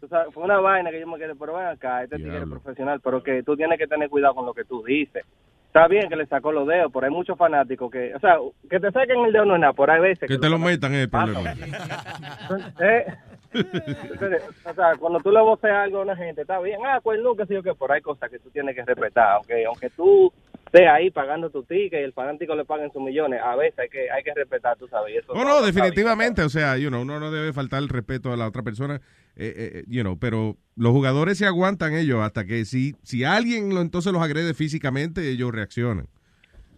Tú 0.05 0.09
sabes, 0.09 0.31
fue 0.35 0.43
una 0.43 0.59
vaina 0.59 0.91
que 0.91 0.99
yo 0.99 1.07
me 1.07 1.17
quedé, 1.17 1.33
pero 1.33 1.55
ven 1.55 1.65
acá, 1.65 2.03
este 2.03 2.17
tigre 2.17 2.37
es 2.37 2.47
profesional, 2.47 3.01
pero 3.03 3.23
que 3.23 3.41
tú 3.41 3.57
tienes 3.57 3.79
que 3.79 3.87
tener 3.87 4.07
cuidado 4.07 4.35
con 4.35 4.45
lo 4.45 4.53
que 4.53 4.63
tú 4.63 4.83
dices. 4.83 5.25
Está 5.65 5.87
bien 5.87 6.07
que 6.07 6.15
le 6.15 6.27
sacó 6.27 6.51
los 6.51 6.67
dedos, 6.67 6.91
pero 6.93 7.07
hay 7.07 7.11
muchos 7.11 7.35
fanáticos 7.35 7.89
que, 7.91 8.13
o 8.13 8.19
sea, 8.19 8.37
que 8.69 8.79
te 8.79 8.91
saquen 8.91 9.25
el 9.25 9.33
dedo 9.33 9.45
no 9.45 9.55
es 9.55 9.61
nada, 9.61 9.73
por 9.73 9.89
ahí 9.89 9.99
veces 9.99 10.29
Que 10.29 10.37
te 10.37 10.47
lo 10.47 10.59
metan 10.59 10.93
es 10.93 10.99
el 11.05 11.09
problema. 11.09 11.53
eh, 12.81 13.07
entonces, 13.55 14.41
o 14.65 14.73
sea, 14.73 14.95
cuando 14.99 15.19
tú 15.19 15.31
le 15.31 15.41
voceas 15.41 15.85
algo 15.85 15.99
a 15.99 16.03
una 16.03 16.15
gente, 16.15 16.41
está 16.41 16.59
bien, 16.59 16.79
ah, 16.85 16.99
pues 17.03 17.19
no, 17.21 17.35
que 17.35 17.45
sí 17.45 17.55
o 17.55 17.63
que, 17.63 17.73
pero 17.75 17.93
hay 17.93 18.01
cosas 18.01 18.29
que 18.29 18.39
tú 18.39 18.49
tienes 18.49 18.75
que 18.75 18.83
respetar, 18.83 19.33
aunque 19.33 19.65
aunque 19.65 19.89
tú 19.89 20.31
estés 20.65 20.87
ahí 20.89 21.09
pagando 21.11 21.49
tu 21.49 21.63
ticket 21.63 21.93
y 22.01 22.03
el 22.03 22.13
fanático 22.13 22.55
le 22.55 22.65
paguen 22.65 22.91
sus 22.91 23.01
millones, 23.01 23.39
a 23.43 23.55
veces 23.55 23.79
hay 23.79 23.89
que 23.89 24.09
hay 24.11 24.23
que 24.23 24.33
respetar, 24.33 24.77
tú 24.77 24.87
sabes. 24.87 25.15
eso 25.23 25.33
No, 25.33 25.43
no, 25.45 25.61
definitivamente. 25.61 26.41
O 26.41 26.49
sea, 26.49 26.77
you 26.77 26.89
know, 26.89 27.01
uno 27.01 27.19
no 27.19 27.31
debe 27.31 27.53
faltar 27.53 27.81
el 27.81 27.89
respeto 27.89 28.31
a 28.33 28.37
la 28.37 28.47
otra 28.47 28.63
persona, 28.63 28.99
eh, 29.35 29.53
eh, 29.57 29.83
you 29.87 30.01
know, 30.01 30.17
pero 30.19 30.57
los 30.75 30.91
jugadores 30.91 31.37
se 31.37 31.45
aguantan 31.45 31.93
ellos 31.93 32.21
hasta 32.21 32.45
que 32.45 32.65
si, 32.65 32.95
si 33.03 33.23
alguien 33.23 33.73
lo, 33.73 33.81
entonces 33.81 34.11
los 34.11 34.21
agrede 34.21 34.53
físicamente, 34.53 35.29
ellos 35.29 35.51
reaccionan. 35.53 36.07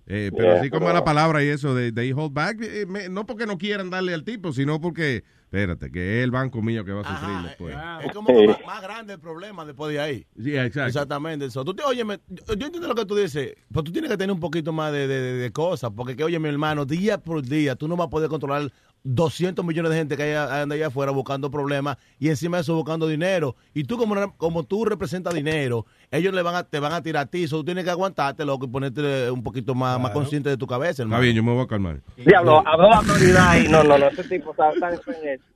Eh, 0.09 0.31
pero 0.33 0.51
Yeah, 0.51 0.59
así 0.61 0.69
como 0.69 0.85
pero- 0.85 0.93
la 0.93 1.03
palabra 1.03 1.43
y 1.43 1.49
eso 1.49 1.75
de 1.75 1.91
they 1.91 2.13
hold 2.13 2.33
back, 2.33 2.61
eh, 2.61 2.85
me- 2.87 3.09
no 3.09 3.25
porque 3.25 3.45
no 3.45 3.57
quieran 3.57 3.89
darle 3.89 4.13
al 4.13 4.23
tipo, 4.23 4.53
sino 4.53 4.79
porque, 4.79 5.23
espérate, 5.47 5.89
que 5.91 6.19
es 6.19 6.23
el 6.25 6.31
banco 6.31 6.61
mío 6.61 6.83
que 6.83 6.91
va 6.91 7.01
a 7.01 7.19
sufrir 7.19 7.37
después. 7.47 7.75
Es 8.03 8.11
como 8.13 8.27
que 8.27 8.47
más, 8.47 8.57
más 8.65 8.81
grande 8.81 9.13
el 9.13 9.19
problema 9.19 9.65
después 9.65 9.93
de 9.93 9.99
ahí. 9.99 10.27
Sí, 10.41 10.55
exacto. 10.57 10.87
Exactamente. 10.87 11.45
Eso. 11.45 11.63
Tú 11.63 11.73
te, 11.73 11.83
óyeme, 11.83 12.19
yo, 12.27 12.53
yo 12.55 12.65
entiendo 12.65 12.87
lo 12.87 12.95
que 12.95 13.05
tú 13.05 13.15
dices, 13.15 13.55
pero 13.71 13.83
tú 13.83 13.91
tienes 13.91 14.11
que 14.11 14.17
tener 14.17 14.33
un 14.33 14.39
poquito 14.41 14.73
más 14.73 14.91
de, 14.91 15.07
de- 15.07 15.21
de- 15.21 15.33
de 15.33 15.51
cosas, 15.51 15.91
porque 15.95 16.15
que, 16.15 16.23
oye, 16.23 16.37
mi 16.39 16.49
hermano, 16.49 16.85
día 16.85 17.17
por 17.17 17.41
día, 17.41 17.75
tú 17.75 17.87
no 17.87 17.95
vas 17.95 18.07
a 18.07 18.09
poder 18.09 18.29
controlar 18.29 18.71
200 19.03 19.63
millones 19.63 19.91
de 19.91 19.97
gente 19.97 20.17
que 20.17 20.23
hay, 20.23 20.33
anda 20.61 20.75
allá 20.75 20.87
afuera 20.87 21.11
buscando 21.11 21.49
problemas 21.49 21.97
y 22.19 22.27
encima 22.27 22.57
de 22.57 22.61
eso 22.61 22.75
buscando 22.75 23.07
dinero. 23.07 23.55
Y 23.73 23.85
tú, 23.85 23.97
como, 23.97 24.35
como 24.35 24.63
tú 24.63 24.83
representas 24.83 25.33
dinero, 25.33 25.85
ellos 26.11 26.33
le 26.33 26.41
van 26.41 26.55
a, 26.55 26.63
te 26.63 26.79
van 26.79 26.93
a 26.93 27.01
tirar 27.01 27.23
a 27.23 27.25
ti, 27.25 27.47
so 27.47 27.57
tú 27.57 27.65
tienes 27.65 27.83
que 27.83 27.89
aguantarte, 27.89 28.45
loco, 28.45 28.65
y 28.65 28.69
ponerte 28.69 29.29
un 29.29 29.43
poquito 29.43 29.75
más, 29.75 29.99
más 29.99 30.11
consciente 30.11 30.49
de 30.49 30.57
tu 30.57 30.65
cabeza, 30.67 30.91
Está 30.91 31.03
hermano. 31.03 31.21
bien, 31.21 31.35
yo 31.35 31.43
me 31.43 31.51
voy 31.53 31.63
a 31.63 31.67
calmar. 31.67 32.01
Diablo, 32.17 32.63
habló 32.65 32.89
la 32.89 32.97
autoridad 32.97 33.57
y 33.59 33.67
no, 33.67 33.83
no, 33.83 33.97
no, 33.97 34.07
ese 34.07 34.23
tipo 34.23 34.51
está 34.51 34.71
tan 34.79 34.93
en 34.93 34.99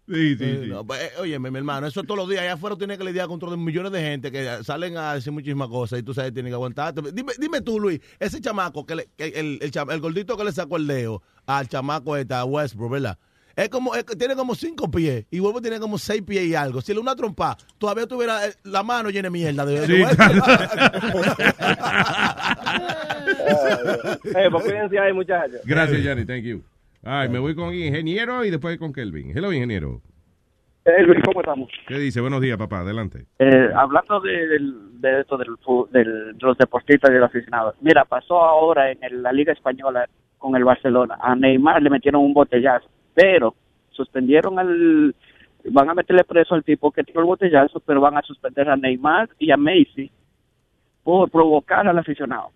Sí, 0.08 0.36
sí, 0.36 0.44
Eh, 0.44 0.66
no, 0.68 0.86
pues, 0.86 1.02
eh, 1.04 1.12
óyeme, 1.20 1.52
mi 1.52 1.58
hermano, 1.60 1.88
eso 1.88 2.04
todos 2.04 2.18
los 2.18 2.28
días. 2.28 2.42
Allá 2.42 2.54
afuera 2.54 2.76
tienes 2.76 2.98
que 2.98 3.04
lidiar 3.06 3.28
con 3.28 3.38
otros 3.38 3.58
millones 3.58 3.94
de 3.94 4.02
gente 4.02 4.30
que 4.30 4.62
salen 4.64 4.98
a 4.98 5.14
decir 5.14 5.32
muchísimas 5.32 5.70
cosas 5.70 6.00
y 6.00 6.04
tú 6.04 6.14
sabes, 6.14 6.34
tienes 6.34 6.50
que 6.52 6.56
aguantarte. 6.56 7.02
Dime, 7.14 7.32
dime 7.40 7.62
tú, 7.62 7.80
Luis, 7.80 8.02
ese 8.20 8.42
chamaco, 8.42 8.86
que 8.86 8.96
le- 8.96 9.10
que 9.16 9.28
el, 9.28 9.60
el, 9.62 9.72
cham- 9.72 9.90
el 9.92 10.02
gordito 10.02 10.36
que 10.36 10.44
le 10.44 10.52
sacó 10.52 10.76
el 10.76 10.86
dedo 10.88 11.22
al 11.46 11.70
chamaco 11.70 12.18
este, 12.18 12.34
a 12.34 12.44
Westbrook, 12.44 12.92
¿verdad? 12.92 13.18
Es 13.64 13.70
como, 13.70 13.94
es 13.96 14.04
que 14.04 14.16
tiene 14.16 14.36
como 14.36 14.56
cinco 14.56 14.90
pies 14.90 15.26
y 15.30 15.40
Westbrook 15.40 15.62
tiene 15.62 15.80
como 15.80 15.98
seis 15.98 16.22
pies 16.24 16.44
y 16.46 16.56
algo. 16.56 16.82
Si 16.82 16.94
le 16.94 17.00
una 17.00 17.16
trompa, 17.16 17.56
todavía 17.78 18.08
tuviera 18.08 18.48
eh, 18.48 18.54
la 18.64 18.82
mano 18.84 19.10
llena 19.10 19.28
de 19.28 19.32
mierda. 19.32 19.66
De, 19.66 19.82
de 19.82 19.88
Sí. 19.88 20.04
Eh, 24.36 24.48
pues 24.52 24.64
cuídense 24.64 25.00
ahí, 25.00 25.14
muchachos. 25.14 25.62
Gracias, 25.66 26.02
Johnny, 26.06 26.26
thank 26.26 26.44
you. 26.44 26.62
Ay, 27.04 27.30
me 27.30 27.40
voy 27.40 27.56
con 27.56 27.74
ingeniero 27.74 28.46
y 28.46 28.50
después 28.52 28.78
con 28.78 28.94
Kelvin. 28.94 29.36
Hello, 29.36 29.52
ingeniero. 29.52 30.02
Eh, 30.86 31.04
Luis, 31.04 31.20
¿cómo 31.26 31.42
estamos? 31.42 31.70
¿Qué 31.88 31.98
dice? 32.00 32.22
Buenos 32.22 32.42
días, 32.42 32.58
papá. 32.58 32.80
Adelante. 32.80 33.26
Eh, 33.40 33.70
hablando 33.76 34.20
de, 34.22 34.56
esto 35.20 35.38
del, 35.38 35.50
del- 35.92 36.38
de 36.38 36.46
los 36.46 36.58
deportistas 36.58 37.10
y 37.12 37.14
de 37.14 37.20
los 37.20 37.30
aficionados. 37.30 37.76
Mira, 37.82 38.06
pasó 38.06 38.42
ahora 38.42 38.92
en 38.92 39.04
el- 39.04 39.22
la 39.22 39.32
Liga 39.32 39.54
Española 39.54 40.08
con 40.38 40.56
el 40.56 40.64
Barcelona. 40.64 41.18
A 41.22 41.36
Neymar 41.36 41.82
le 41.84 41.90
metieron 41.92 42.24
un 42.24 42.34
botellazo, 42.34 42.88
pero 43.14 43.56
suspendieron 43.92 44.58
al... 44.60 45.16
Van 45.66 45.90
a 45.90 45.94
meterle 45.94 46.24
preso 46.24 46.56
al 46.56 46.64
tipo 46.64 46.92
que 46.92 47.04
tiró 47.04 47.20
el 47.20 47.28
botellazo, 47.28 47.80
pero 47.82 48.02
van 48.02 48.18
a 48.18 48.22
suspender 48.24 48.68
a 48.68 48.76
Neymar 48.76 49.30
y 49.38 49.52
a 49.52 49.58
Messi 49.58 50.10
por 51.04 51.30
provocar 51.30 51.88
al 51.88 51.98
aficionado. 52.00 52.50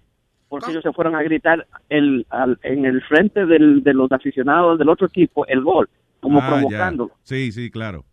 Porque 0.49 0.71
ellos 0.71 0.83
se 0.83 0.91
fueron 0.91 1.15
a 1.15 1.21
gritar 1.23 1.67
el, 1.89 2.25
al- 2.29 2.59
en 2.63 2.85
el 2.85 3.01
frente 3.03 3.45
del- 3.45 3.83
de 3.83 3.93
los 3.93 4.11
aficionados 4.11 4.79
del 4.79 4.89
otro 4.89 5.07
equipo 5.07 5.45
el 5.47 5.61
gol, 5.61 5.89
como 6.19 6.39
Ah, 6.39 6.49
ya. 6.49 6.49
provocándolo. 6.55 7.11
Sí, 7.23 7.51
sí, 7.51 7.69
claro. 7.69 8.03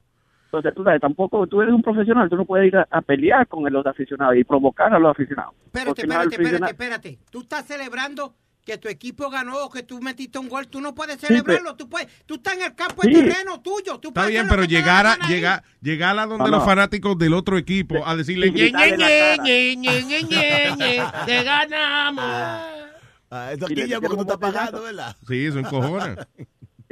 Entonces, 0.47 0.75
tú 0.75 0.85
sabes, 0.85 1.01
tampoco, 1.01 1.47
tú 1.47 1.63
eres 1.63 1.73
un 1.75 1.81
profesional, 1.83 2.29
tú 2.29 2.37
no 2.37 2.45
puedes 2.45 2.67
ir 2.69 2.77
a, 2.77 2.87
a 2.91 3.01
pelear 3.01 3.47
con 3.49 3.71
los 3.73 3.87
aficionados 3.87 4.37
y 4.37 4.45
provocar 4.45 4.93
a 4.93 4.99
los 4.99 5.11
aficionados. 5.11 5.55
Espérate, 5.65 6.03
espérate, 6.03 6.35
espérate, 6.35 6.71
espérate. 6.71 7.19
Tú 7.31 7.41
estás 7.41 7.65
celebrando 7.67 8.35
que 8.65 8.79
tu 8.79 8.89
equipo 8.89 9.29
ganó 9.29 9.65
o 9.65 9.71
que 9.71 9.83
tú 9.83 10.01
metiste 10.01 10.39
un 10.39 10.49
gol. 10.49 10.69
Tú 10.69 10.81
no 10.81 10.95
puedes 10.95 11.19
celebrarlo. 11.19 11.75
Tú, 11.77 11.89
puedes, 11.89 12.09
tú 12.27 12.35
estás 12.37 12.55
en 12.55 12.63
el 12.63 12.75
campo, 12.75 13.03
Sí. 13.03 13.11
es 13.13 13.19
terreno 13.25 13.61
tuyo. 13.61 13.99
Tú 13.99 14.09
Está 14.09 14.27
bien, 14.27 14.47
pero 14.49 14.65
llegar 14.65 15.07
a, 15.07 15.17
llegar, 15.29 15.63
llegar 15.81 16.19
a 16.19 16.27
donde 16.27 16.45
No, 16.45 16.51
los 16.59 16.65
fanáticos 16.65 17.19
del 17.19 17.35
otro 17.35 17.59
equipo 17.59 18.07
a 18.07 18.15
decirle 18.17 18.51
ñe, 18.51 18.71
ñe, 18.71 18.89
en 18.89 18.97
ñe, 18.97 19.07
cara. 19.37 19.43
ñe, 19.43 19.77
ñe, 19.77 20.03
ñe, 20.05 20.23
ñe, 20.23 20.71
ñe, 20.77 21.03
te 21.27 21.43
ganamos. 21.43 22.25
Ah, 23.35 23.51
esto 23.53 23.67
aquí 23.67 23.89
ya 23.89 24.01
porque 24.01 24.17
tú 24.17 24.23
estás 24.23 24.39
pagando, 24.39 24.83
¿verdad? 24.83 25.17
Sí, 25.27 25.47
eso 25.47 25.59
encojona. 25.59 26.29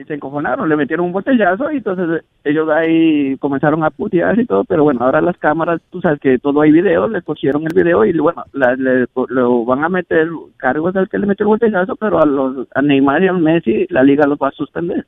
y 0.00 0.04
se 0.04 0.14
encojonaron, 0.14 0.68
le 0.68 0.76
metieron 0.76 1.06
un 1.06 1.12
botellazo 1.12 1.70
y 1.72 1.76
entonces 1.78 2.22
ellos 2.44 2.68
ahí 2.70 3.36
comenzaron 3.38 3.84
a 3.84 3.90
putear 3.90 4.38
y 4.40 4.46
todo, 4.46 4.64
pero 4.64 4.84
bueno, 4.84 5.04
ahora 5.04 5.20
las 5.20 5.36
cámaras, 5.38 5.80
tú 5.90 6.00
sabes 6.00 6.18
que 6.20 6.38
todo 6.38 6.60
hay 6.62 6.72
video, 6.72 7.08
le 7.08 7.22
cogieron 7.22 7.62
el 7.64 7.74
video 7.74 8.04
y 8.04 8.16
bueno, 8.18 8.44
la- 8.52 8.76
le, 8.76 9.06
lo 9.28 9.64
van 9.64 9.84
a 9.84 9.88
meter 9.88 10.28
cargos 10.56 10.96
al 10.96 11.08
que 11.08 11.18
le 11.18 11.26
metió 11.26 11.44
el 11.44 11.48
botellazo, 11.48 11.96
pero 11.96 12.20
a 12.20 12.26
los 12.26 12.66
a 12.74 12.82
Neymar 12.82 13.22
y 13.22 13.28
a 13.28 13.32
Messi 13.32 13.86
la 13.90 14.02
liga 14.02 14.26
los 14.26 14.38
va 14.38 14.48
a 14.48 14.52
suspender 14.52 15.06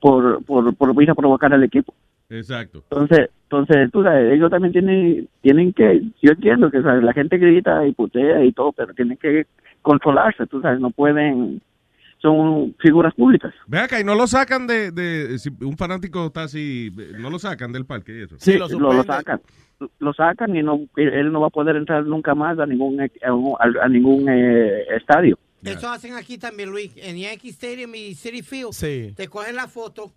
por 0.00 0.44
por 0.44 0.74
por 0.74 1.02
ir 1.02 1.10
a 1.10 1.14
provocar 1.14 1.52
al 1.52 1.64
equipo. 1.64 1.94
Exacto. 2.28 2.82
Entonces, 2.90 3.30
entonces 3.44 3.90
tú 3.92 4.02
sabes, 4.02 4.32
ellos 4.32 4.50
también 4.50 4.72
tienen 4.72 5.28
tienen 5.42 5.72
que, 5.72 6.02
yo 6.22 6.32
entiendo 6.32 6.70
que 6.70 6.82
¿sabes? 6.82 7.02
la 7.04 7.12
gente 7.12 7.38
grita 7.38 7.86
y 7.86 7.92
putea 7.92 8.44
y 8.44 8.52
todo, 8.52 8.72
pero 8.72 8.92
tienen 8.94 9.16
que 9.16 9.46
controlarse, 9.82 10.46
tú 10.48 10.60
sabes, 10.60 10.80
no 10.80 10.90
pueden, 10.90 11.60
son 12.20 12.74
figuras 12.80 13.14
públicas. 13.14 13.52
Ve 13.66 13.78
acá, 13.78 14.00
y 14.00 14.04
no 14.04 14.14
lo 14.14 14.26
sacan 14.26 14.66
de, 14.66 14.90
de 14.90 15.38
si 15.38 15.50
un 15.60 15.76
fanático 15.76 16.26
está 16.26 16.44
así, 16.44 16.90
no 17.18 17.30
lo 17.30 17.38
sacan 17.38 17.72
del 17.72 17.84
parque 17.86 18.18
y 18.18 18.22
eso. 18.22 18.36
Sí, 18.38 18.54
lo, 18.58 18.68
lo 18.68 19.02
sacan. 19.04 19.40
Lo 19.98 20.14
sacan 20.14 20.56
y 20.56 20.62
no 20.62 20.80
él 20.96 21.30
no 21.32 21.40
va 21.42 21.48
a 21.48 21.50
poder 21.50 21.76
entrar 21.76 22.04
nunca 22.06 22.34
más 22.34 22.58
a 22.58 22.64
ningún 22.66 22.98
a, 23.00 23.04
a- 23.04 23.84
a 23.84 23.88
ningún 23.88 24.26
eh, 24.28 24.84
estadio. 24.96 25.38
Eso 25.62 25.88
hacen 25.90 26.14
aquí 26.14 26.38
también, 26.38 26.70
Luis. 26.70 26.92
En 26.96 27.16
Yankee 27.18 27.48
Stadium 27.50 27.94
y 27.94 28.14
City 28.14 28.42
Field. 28.42 28.72
Sí. 28.72 29.12
Te 29.16 29.26
cogen 29.28 29.56
la 29.56 29.66
foto 29.66 30.12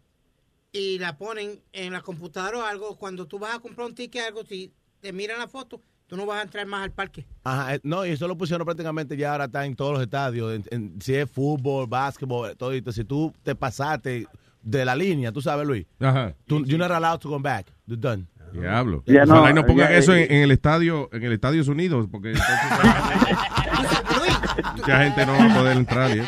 y 0.72 1.00
la 1.00 1.18
ponen 1.18 1.60
en 1.74 1.92
la 1.94 2.02
computadora 2.02 2.60
o 2.60 2.64
algo. 2.66 2.96
Cuando 2.98 3.26
tú 3.26 3.40
vas 3.40 3.56
a 3.56 3.60
comprar 3.60 3.88
un 3.88 3.96
ticket 3.96 4.22
algo, 4.28 4.44
si 4.46 4.72
te 5.02 5.12
miran 5.12 5.40
la 5.40 5.48
foto, 5.48 5.82
tú 6.10 6.18
no 6.18 6.26
vas 6.26 6.40
a 6.40 6.42
entrar 6.42 6.66
más 6.66 6.84
al 6.84 6.92
parque. 6.92 7.26
Ajá, 7.44 7.76
eh, 7.76 7.80
no, 7.84 8.06
y 8.06 8.10
eso 8.10 8.28
lo 8.28 8.36
pusieron 8.38 8.66
prácticamente 8.66 9.16
ya 9.16 9.32
ahora 9.32 9.46
está 9.46 9.66
en 9.66 9.76
todos 9.76 9.94
los 9.94 10.02
estadios, 10.02 10.54
en- 10.54 10.66
en- 10.72 11.02
si 11.02 11.16
es 11.16 11.30
fútbol, 11.30 11.88
básquetbol, 11.88 12.58
todo 12.58 12.72
esto. 12.74 12.92
Si 12.92 13.04
tú 13.06 13.32
te 13.44 13.54
pasaste 13.56 14.28
de 14.64 14.86
la 14.86 14.96
línea, 14.96 15.32
tú 15.32 15.42
sabes, 15.42 15.66
Luis, 15.68 15.86
Ajá. 16.00 16.34
tú, 16.48 16.66
you're 16.66 16.78
not 16.80 16.92
allowed 16.92 17.20
to 17.20 17.30
come 17.30 17.44
back. 17.44 17.68
You're 17.86 18.02
done. 18.02 18.26
Diablo. 18.52 19.04
Ya 19.06 19.26
no, 19.26 19.36
Ojalá 19.36 19.52
y 19.52 19.54
no 19.54 19.64
pongan 19.66 19.90
ya, 19.92 19.98
eso 19.98 20.14
eh, 20.16 20.24
en, 20.26 20.38
en 20.38 20.44
el 20.46 20.52
estadio, 20.52 21.08
en 21.14 21.24
el 21.24 21.34
Estados 21.34 21.68
Unidos, 21.68 22.08
porque 22.12 22.30
entonces 22.32 22.58
mucha 24.76 25.04
gente 25.04 25.26
no 25.28 25.34
va 25.38 25.46
a 25.46 25.56
poder 25.56 25.78
entrar. 25.78 26.12
¿eh? 26.12 26.24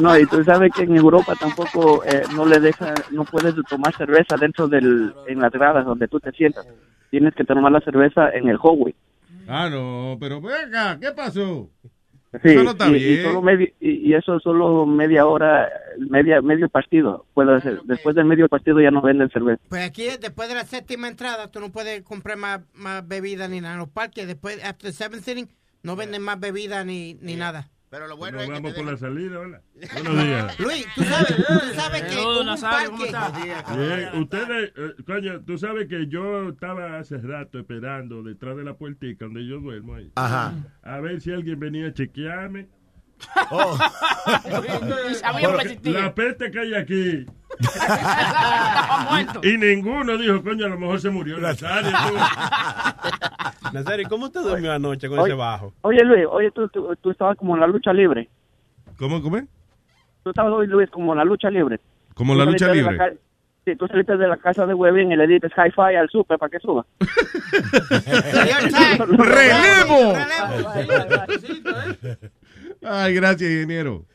No, 0.00 0.16
y 0.16 0.26
tú 0.26 0.44
sabes 0.44 0.70
que 0.74 0.84
en 0.84 0.96
Europa 0.96 1.34
tampoco 1.38 2.04
eh, 2.04 2.22
no 2.34 2.46
le 2.46 2.60
deja, 2.60 2.94
no 3.10 3.24
puedes 3.24 3.54
tomar 3.68 3.94
cerveza 3.96 4.36
dentro 4.36 4.68
del, 4.68 5.12
en 5.26 5.40
las 5.40 5.50
gradas 5.52 5.84
donde 5.84 6.06
tú 6.08 6.20
te 6.20 6.30
sientas. 6.32 6.66
Tienes 7.10 7.34
que 7.34 7.44
tomar 7.44 7.72
la 7.72 7.80
cerveza 7.80 8.30
en 8.30 8.48
el 8.48 8.58
hallway. 8.58 8.94
Ah, 9.48 9.68
no, 9.68 10.16
pero 10.20 10.40
venga, 10.40 10.98
¿qué 11.00 11.10
pasó? 11.12 11.68
Sí, 12.44 12.50
Eso 12.50 12.62
no 12.62 12.70
está 12.70 12.88
y, 12.88 12.94
y 12.94 12.98
bien. 13.16 13.22
solo 13.24 13.42
medio- 13.42 13.72
y, 13.80 14.08
y 14.08 14.14
eso 14.14 14.38
solo 14.38 14.86
media 14.86 15.26
hora, 15.26 15.68
media 15.98 16.40
medio 16.40 16.68
partido 16.68 17.26
puede 17.34 17.56
hacer. 17.56 17.80
Después 17.82 18.14
del 18.14 18.26
medio 18.26 18.48
partido 18.48 18.80
ya 18.80 18.92
no 18.92 19.02
venden 19.02 19.28
cerveza. 19.30 19.60
Pues 19.68 19.82
aquí, 19.84 20.04
después 20.20 20.48
de 20.48 20.54
la 20.54 20.64
séptima 20.64 21.08
entrada, 21.08 21.50
tú 21.50 21.58
no 21.58 21.72
puedes 21.72 22.02
comprar 22.02 22.36
más, 22.36 22.60
más 22.74 23.06
bebida 23.08 23.48
ni 23.48 23.60
nada. 23.60 23.74
En 23.74 23.80
los 23.80 23.88
parques, 23.88 24.28
después, 24.28 24.62
after 24.64 24.90
the 24.90 24.92
seventh 24.92 25.26
inning, 25.26 25.48
no 25.82 25.96
venden 25.96 26.22
más 26.22 26.38
bebida 26.38 26.84
ni, 26.84 27.14
ni 27.14 27.34
nada. 27.34 27.68
Pero 27.90 28.06
lo 28.06 28.16
bueno 28.16 28.38
Nos 28.38 28.44
es 28.44 28.48
que 28.48 28.54
vamos 28.54 28.72
por 28.72 28.84
la 28.84 28.96
salida, 28.96 29.38
¿verdad? 29.40 29.62
Buenos 29.94 30.24
días. 30.24 30.60
Luis, 30.60 30.86
tú 30.94 31.02
sabes, 31.02 31.36
tú 31.36 31.74
sabes 31.74 32.02
que 32.02 32.14
Saludos. 32.56 33.76
Bien, 33.76 34.22
ustedes, 34.22 34.72
eh, 34.76 34.94
coño, 35.04 35.40
tú 35.44 35.58
sabes 35.58 35.88
que 35.88 36.06
yo 36.06 36.50
estaba 36.50 37.00
hace 37.00 37.18
rato 37.18 37.58
esperando 37.58 38.22
detrás 38.22 38.56
de 38.56 38.62
la 38.62 38.74
puertica 38.74 39.24
donde 39.24 39.44
yo 39.44 39.58
duermo 39.58 39.96
ahí. 39.96 40.12
Ajá. 40.14 40.54
A 40.82 41.00
ver 41.00 41.20
si 41.20 41.32
alguien 41.32 41.58
venía 41.58 41.88
a 41.88 41.92
chequearme. 41.92 42.68
Oh. 43.50 43.78
La 45.84 46.14
peste 46.14 46.50
que 46.50 46.58
hay 46.60 46.74
aquí. 46.74 47.26
Y 49.42 49.56
ninguno 49.58 50.16
dijo, 50.16 50.42
coño, 50.42 50.66
a 50.66 50.68
lo 50.68 50.78
mejor 50.78 51.00
se 51.00 51.10
murió 51.10 51.38
Nazario. 51.38 51.90
Nazario, 53.72 54.08
¿cómo 54.08 54.26
usted 54.26 54.40
durmió 54.42 54.72
anoche 54.72 55.08
con 55.08 55.18
Oye, 55.18 55.32
ese 55.32 55.36
bajo? 55.38 55.72
Oye 55.82 56.02
Luis, 56.04 56.26
oye 56.30 56.50
tú, 56.52 56.68
tú, 56.68 56.94
tú 57.00 57.10
estabas 57.10 57.36
como 57.36 57.54
en 57.54 57.60
la 57.60 57.66
lucha 57.66 57.92
libre. 57.92 58.28
¿Cómo, 58.98 59.20
cómo? 59.22 59.40
Tú 60.22 60.30
estabas 60.30 60.52
hoy 60.52 60.66
Luis 60.66 60.88
como 60.90 61.12
en 61.12 61.18
la 61.18 61.24
lucha 61.24 61.50
libre. 61.50 61.80
Como 62.14 62.34
la 62.34 62.44
lucha 62.44 62.68
la 62.68 62.74
libre. 62.74 62.96
ca- 62.96 63.12
Sí, 63.66 63.76
tú 63.76 63.86
saliste 63.86 64.16
de 64.16 64.26
la 64.26 64.38
casa 64.38 64.64
de 64.64 64.72
Webin 64.72 65.12
y 65.12 65.16
le 65.16 65.26
dices 65.26 65.52
hi-fi 65.54 65.94
al 65.94 66.08
super 66.08 66.38
para 66.38 66.48
que 66.50 66.58
suba. 66.60 66.86
¡Relevo! 69.18 70.14
Ay, 72.82 73.14
gracias, 73.14 73.50
ingeniero. 73.50 74.06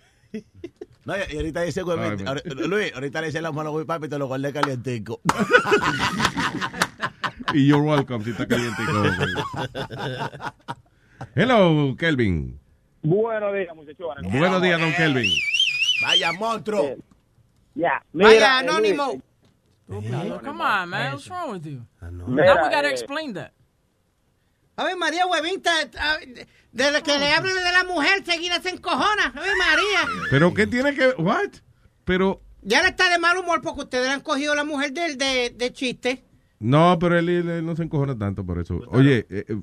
No, 1.06 1.14
y 1.16 1.36
ahorita 1.36 1.62
dice, 1.62 1.84
güey, 1.84 1.98
Luis, 2.68 2.92
ahorita 2.96 3.22
le 3.22 3.28
dice 3.28 3.42
la 3.42 3.52
mano, 3.52 3.72
güey, 3.72 3.86
papi, 3.86 4.10
te 4.10 4.18
lo 4.18 4.28
guardé 4.28 4.52
calientico. 4.52 5.22
Y 7.54 7.68
you're 7.68 7.82
welcome 7.82 8.24
si 8.24 8.32
está 8.32 8.48
caliente. 8.48 8.82
Hello, 11.36 11.96
Kelvin. 11.98 12.60
Buenos 13.02 13.54
días, 13.54 13.76
muchachones. 13.76 14.32
Buenos 14.32 14.62
días, 14.62 14.80
don 14.80 14.92
Kelvin. 14.94 15.32
Vaya 16.02 16.34
monstruo. 16.34 16.96
Ya, 17.76 18.02
Vaya, 18.12 18.30
mira, 18.30 18.46
eh, 18.46 18.60
Anónimo. 18.60 19.22
Come 19.88 20.62
on, 20.62 20.90
man. 20.90 21.14
What's 21.14 21.30
wrong 21.30 21.52
with 21.52 21.66
you? 21.66 21.86
Now 22.02 22.26
we 22.28 22.70
gotta 22.70 22.88
eh, 22.88 22.92
explain 22.92 23.34
that. 23.34 23.52
A 24.78 24.84
ver, 24.84 24.98
María 24.98 25.24
está- 25.44 26.18
desde 26.72 27.02
que 27.04 27.18
le 27.18 27.32
hablan 27.32 27.56
de 27.56 27.72
la 27.72 27.84
mujer, 27.86 28.24
seguida 28.26 28.62
se 28.62 28.70
encojona. 28.70 29.28
A 29.34 29.40
ver, 29.40 29.54
María. 29.58 30.28
¿Pero 30.30 30.54
qué 30.54 30.68
tiene 30.68 30.94
que...? 30.94 31.10
What? 31.18 31.50
Pero... 32.04 32.42
Ya 32.62 32.82
le 32.82 32.90
está 32.90 33.10
de 33.10 33.20
mal 33.20 33.38
humor 33.38 33.62
porque 33.62 33.82
ustedes 33.82 34.08
le 34.08 34.14
han 34.14 34.22
cogido 34.22 34.54
a 34.54 34.56
la 34.56 34.64
mujer 34.64 34.92
de, 34.92 35.06
él 35.06 35.18
de, 35.18 35.54
de 35.56 35.72
chiste. 35.72 36.26
No, 36.60 36.98
pero 37.00 37.18
él, 37.18 37.30
él 37.30 37.66
no 37.66 37.76
se 37.76 37.84
encojona 37.84 38.18
tanto 38.18 38.46
por 38.46 38.60
eso. 38.60 38.82
Oye, 38.88 39.28
eh, 39.30 39.46
eh, 39.48 39.58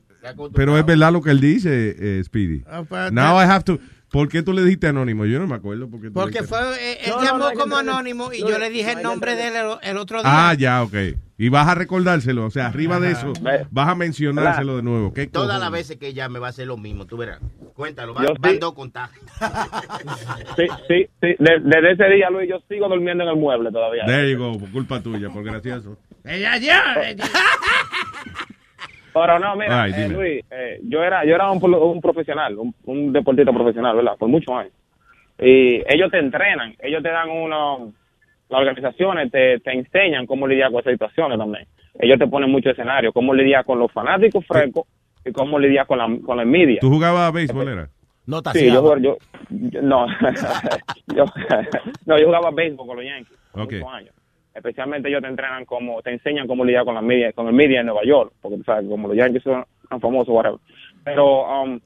pero 0.55 0.79
es 0.79 0.87
verdad 0.87 1.13
lo 1.13 1.21
que 1.21 1.31
él 1.31 1.41
dice, 1.41 1.97
eh, 1.99 2.23
Speedy. 2.25 2.63
Ah, 2.67 2.85
pues, 2.89 3.13
Now 3.13 3.41
I 3.41 3.45
have 3.45 3.65
to... 3.65 3.79
¿Por 4.13 4.29
qué 4.29 4.43
tú 4.43 4.53
le 4.53 4.63
dijiste 4.63 4.89
anónimo? 4.89 5.25
Yo 5.25 5.39
no 5.39 5.47
me 5.47 5.55
acuerdo. 5.55 5.89
Porque 5.89 6.09
dijiste- 6.11 6.45
fue, 6.47 6.59
eh, 6.79 6.99
él 7.07 7.13
No, 7.17 7.23
llamó 7.25 7.51
no, 7.51 7.59
como 7.59 7.77
anónimo 7.79 8.31
y 8.33 8.43
No, 8.43 8.51
yo 8.51 8.59
le 8.59 8.69
dije 8.69 8.93
no, 8.93 8.99
el 8.99 9.03
nombre 9.05 9.35
de 9.37 9.49
él 9.49 9.55
el, 9.57 9.67
el 9.91 9.97
otro 9.97 10.23
día. 10.23 10.51
Ah, 10.51 10.53
ya, 10.55 10.83
ok. 10.83 10.95
Y 11.39 11.49
vas 11.49 11.67
a 11.67 11.75
recordárselo. 11.75 12.45
O 12.45 12.51
sea, 12.51 12.67
arriba 12.67 13.01
de 13.01 13.13
eso, 13.13 13.33
vas 13.71 13.89
a 13.89 13.95
mencionárselo 13.95 14.77
de 14.77 14.83
nuevo. 14.83 15.15
¿Qué 15.15 15.27
Todas 15.27 15.47
cojones? 15.49 15.61
las 15.63 15.73
veces 15.73 15.97
que 15.97 16.09
ella 16.09 16.29
me 16.29 16.39
va 16.39 16.49
a 16.49 16.51
hacer 16.51 16.67
lo 16.67 16.77
mismo, 16.77 17.07
tú 17.07 17.17
verás. 17.17 17.41
Cuéntalo, 17.75 18.13
van, 18.13 18.27
sí. 18.27 18.59
dos 18.59 18.75
contagios. 18.75 19.25
Sí, 20.57 20.67
sí, 20.89 21.07
sí. 21.23 21.29
De- 21.39 21.61
Desde 21.65 21.93
ese 21.93 22.05
día, 22.15 22.29
Luis, 22.31 22.51
yo 22.51 22.59
sigo 22.69 22.89
durmiendo 22.91 23.25
en 23.25 23.31
el 23.31 23.37
mueble 23.37 23.73
todavía. 23.73 24.05
There 24.05 24.31
you 24.31 24.39
go, 24.39 24.59
por 24.59 24.71
culpa 24.71 25.01
tuya, 25.03 25.31
por 25.31 25.43
gracioso. 25.43 25.97
Ella 26.23 26.59
ya. 26.59 26.85
Pero 29.13 29.39
no, 29.39 29.57
mira, 29.57 29.83
Ay, 29.83 29.93
eh. 29.97 30.09
Luis, 30.09 30.45
eh, 30.51 30.81
yo 30.85 31.03
era 31.03 31.25
yo 31.25 31.35
era 31.35 31.51
un, 31.51 31.61
pro- 31.61 31.87
un 31.87 32.01
profesional, 32.01 32.57
un, 32.59 32.75
un 32.85 33.13
deportista 33.13 33.53
profesional, 33.53 33.97
¿verdad? 33.97 34.17
Por 34.19 34.29
muchos 34.29 34.55
años. 34.55 34.73
Y 35.39 35.83
ellos 35.93 36.11
te 36.11 36.19
entrenan, 36.19 36.75
ellos 36.81 37.03
te 37.03 37.09
dan 37.11 37.29
uno, 37.31 37.93
las 38.49 38.59
organizaciones 38.61 39.31
te, 39.31 39.59
te 39.61 39.73
enseñan 39.73 40.27
cómo 40.27 40.47
lidiar 40.47 40.71
con 40.71 40.81
esas 40.81 40.93
situaciones 40.93 41.39
también. 41.39 41.67
Ellos 41.99 42.19
te 42.19 42.27
ponen 42.27 42.51
muchos 42.51 42.73
escenarios, 42.73 43.13
cómo 43.13 43.35
lidiar 43.35 43.65
con 43.65 43.79
los 43.79 43.91
fanáticos 43.93 44.47
frescos 44.47 44.85
y 45.25 45.33
cómo 45.33 45.59
lidiar 45.59 45.87
con 45.87 45.99
la, 45.99 46.09
con 46.25 46.37
la 46.37 46.43
envidia. 46.45 46.79
¿Tú 46.81 46.89
jugabas 46.91 47.29
a 47.29 47.31
béisbol, 47.33 47.69
era? 47.69 47.89
No 48.27 48.41
Sí, 48.53 48.71
yo, 48.73 48.81
jugaba- 48.81 49.01
yo, 49.01 49.17
yo- 49.51 49.83
no, 49.83 50.07
yo, 51.15 51.25
no, 52.07 52.19
yo 52.19 52.27
jugaba 52.27 52.51
béisbol 52.51 52.87
con 52.87 52.97
los 52.97 53.05
Yankees 53.05 53.39
por 53.53 53.63
Ok. 53.63 53.73
muchos 53.73 53.89
años. 53.93 54.15
Especialmente 54.55 55.09
ellos 55.09 55.23
te 55.23 55.29
entrenan 55.29 55.65
como, 55.65 56.03
te 56.03 56.11
enseñan 56.13 56.47
cómo 56.47 56.65
lidiar 56.65 56.85
con 56.85 56.95
la 56.95 57.03
media, 57.03 57.33
con 57.33 57.47
el 57.47 57.55
media 57.55 57.81
en 57.81 57.87
Nueva 57.87 58.03
York, 58.05 58.33
porque 58.41 58.59
tú 58.59 58.65
sabes, 58.65 58.87
como 58.89 59.09
los 59.09 59.17
Yankees 59.17 59.43
son 59.43 59.65
tan 59.89 60.01
famosos, 60.01 60.29
whatever. 60.29 60.59
Pero 61.05 61.63
um, 61.63 61.81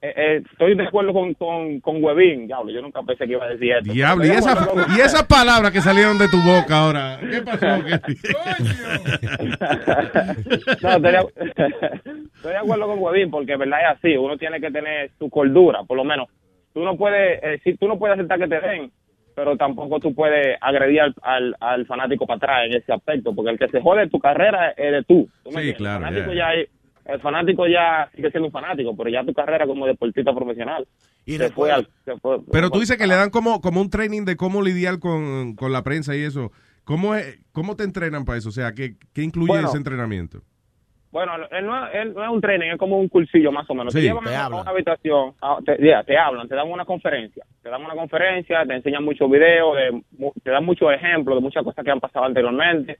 eh, 0.00 0.14
eh, 0.16 0.42
estoy 0.50 0.74
de 0.76 0.84
acuerdo 0.86 1.12
con, 1.12 1.34
con, 1.34 1.80
con 1.80 2.02
Webin, 2.02 2.46
diablo, 2.46 2.70
yo 2.70 2.80
nunca 2.80 3.02
pensé 3.02 3.26
que 3.26 3.32
iba 3.32 3.44
a 3.44 3.48
decir 3.48 3.72
esto. 3.72 3.92
Diablo, 3.92 4.24
y, 4.24 4.30
esa, 4.30 4.54
con- 4.64 4.78
y 4.96 5.00
esas 5.00 5.24
palabras 5.24 5.72
que 5.72 5.80
salieron 5.80 6.16
de 6.18 6.28
tu 6.28 6.40
boca 6.40 6.78
ahora. 6.78 7.18
¿Qué 7.20 7.42
pasó? 7.42 7.66
no, 10.82 10.82
estoy 10.92 11.12
de, 11.12 11.18
estoy 12.36 12.52
de 12.52 12.56
acuerdo 12.56 12.86
con 12.86 12.98
Webin 13.00 13.30
porque 13.30 13.52
en 13.52 13.58
verdad 13.58 13.80
es 13.80 13.98
así. 13.98 14.16
Uno 14.16 14.36
tiene 14.36 14.60
que 14.60 14.70
tener 14.70 15.10
su 15.18 15.28
cordura, 15.28 15.82
por 15.82 15.96
lo 15.96 16.04
menos. 16.04 16.28
Tú 16.72 16.84
no 16.84 16.96
puedes, 16.96 17.42
eh, 17.42 17.60
si 17.64 17.74
tú 17.76 17.88
no 17.88 17.98
puedes 17.98 18.14
aceptar 18.14 18.38
que 18.38 18.46
te 18.46 18.60
den, 18.60 18.92
pero 19.38 19.56
tampoco 19.56 20.00
tú 20.00 20.12
puedes 20.14 20.56
agredir 20.60 21.00
al, 21.00 21.14
al, 21.22 21.56
al 21.60 21.86
fanático 21.86 22.26
para 22.26 22.38
atrás 22.38 22.66
en 22.66 22.72
ese 22.74 22.92
aspecto, 22.92 23.32
porque 23.36 23.52
el 23.52 23.58
que 23.58 23.68
se 23.68 23.80
jode 23.80 24.08
tu 24.08 24.18
carrera 24.18 24.72
eres 24.76 25.06
tú. 25.06 25.28
¿tú 25.44 25.52
Sí, 25.52 25.74
claro, 25.74 25.98
El 25.98 26.12
fanático, 26.12 26.32
yeah. 26.32 26.54
ya, 26.56 27.12
el 27.12 27.20
fanático 27.20 27.66
ya 27.68 28.10
sigue 28.16 28.30
siendo 28.32 28.46
un 28.48 28.52
fanático, 28.52 28.96
pero 28.96 29.10
ya 29.10 29.24
tu 29.24 29.32
carrera 29.32 29.64
como 29.66 29.86
deportista 29.86 30.34
profesional 30.34 30.88
se 31.24 31.50
fue 31.50 31.70
al, 31.70 31.86
se 32.04 32.16
fue- 32.16 32.38
Pero 32.50 32.68
tú 32.70 32.80
dices 32.80 32.96
que 32.96 33.06
le 33.06 33.14
dan 33.14 33.30
como, 33.30 33.60
como 33.60 33.80
un 33.80 33.90
training 33.90 34.24
de 34.24 34.34
cómo 34.36 34.60
lidiar 34.60 34.98
con, 34.98 35.54
con 35.54 35.70
la 35.72 35.84
prensa 35.84 36.16
y 36.16 36.22
eso. 36.22 36.50
¿Cómo, 36.82 37.14
es, 37.14 37.38
¿Cómo 37.52 37.76
te 37.76 37.84
entrenan 37.84 38.24
para 38.24 38.38
eso? 38.38 38.48
O 38.48 38.52
sea, 38.52 38.72
¿qué, 38.72 38.96
qué 39.14 39.22
incluye 39.22 39.48
Bueno. 39.52 39.68
ese 39.68 39.76
entrenamiento? 39.76 40.40
Bueno, 41.10 41.32
él 41.50 41.66
no, 41.66 41.86
es- 41.88 41.94
él 41.94 42.12
no 42.14 42.22
es 42.22 42.30
un 42.30 42.40
training, 42.40 42.68
es 42.72 42.76
como 42.78 42.98
un 42.98 43.08
cursillo 43.08 43.50
más 43.50 43.68
o 43.70 43.74
menos. 43.74 43.92
Sí, 43.94 44.00
te 44.00 44.06
llevan 44.06 44.24
te 44.24 44.34
a 44.34 44.44
hablan. 44.44 44.60
una 44.60 44.70
habitación, 44.70 45.32
te, 45.64 46.18
hablan, 46.18 46.48
te 46.48 46.54
dan 46.54 46.70
una 46.70 46.84
conferencia. 46.84 47.44
Te 47.62 47.70
dan 47.70 47.82
una 47.82 47.94
conferencia, 47.94 48.64
te 48.66 48.74
enseñan 48.74 49.04
muchos 49.04 49.30
videos, 49.30 49.74
de, 49.76 50.02
te 50.42 50.50
dan 50.50 50.64
muchos 50.64 50.92
ejemplos 50.92 51.36
de 51.38 51.42
muchas 51.42 51.64
cosas 51.64 51.84
que 51.84 51.90
han 51.90 52.00
pasado 52.00 52.26
anteriormente. 52.26 52.98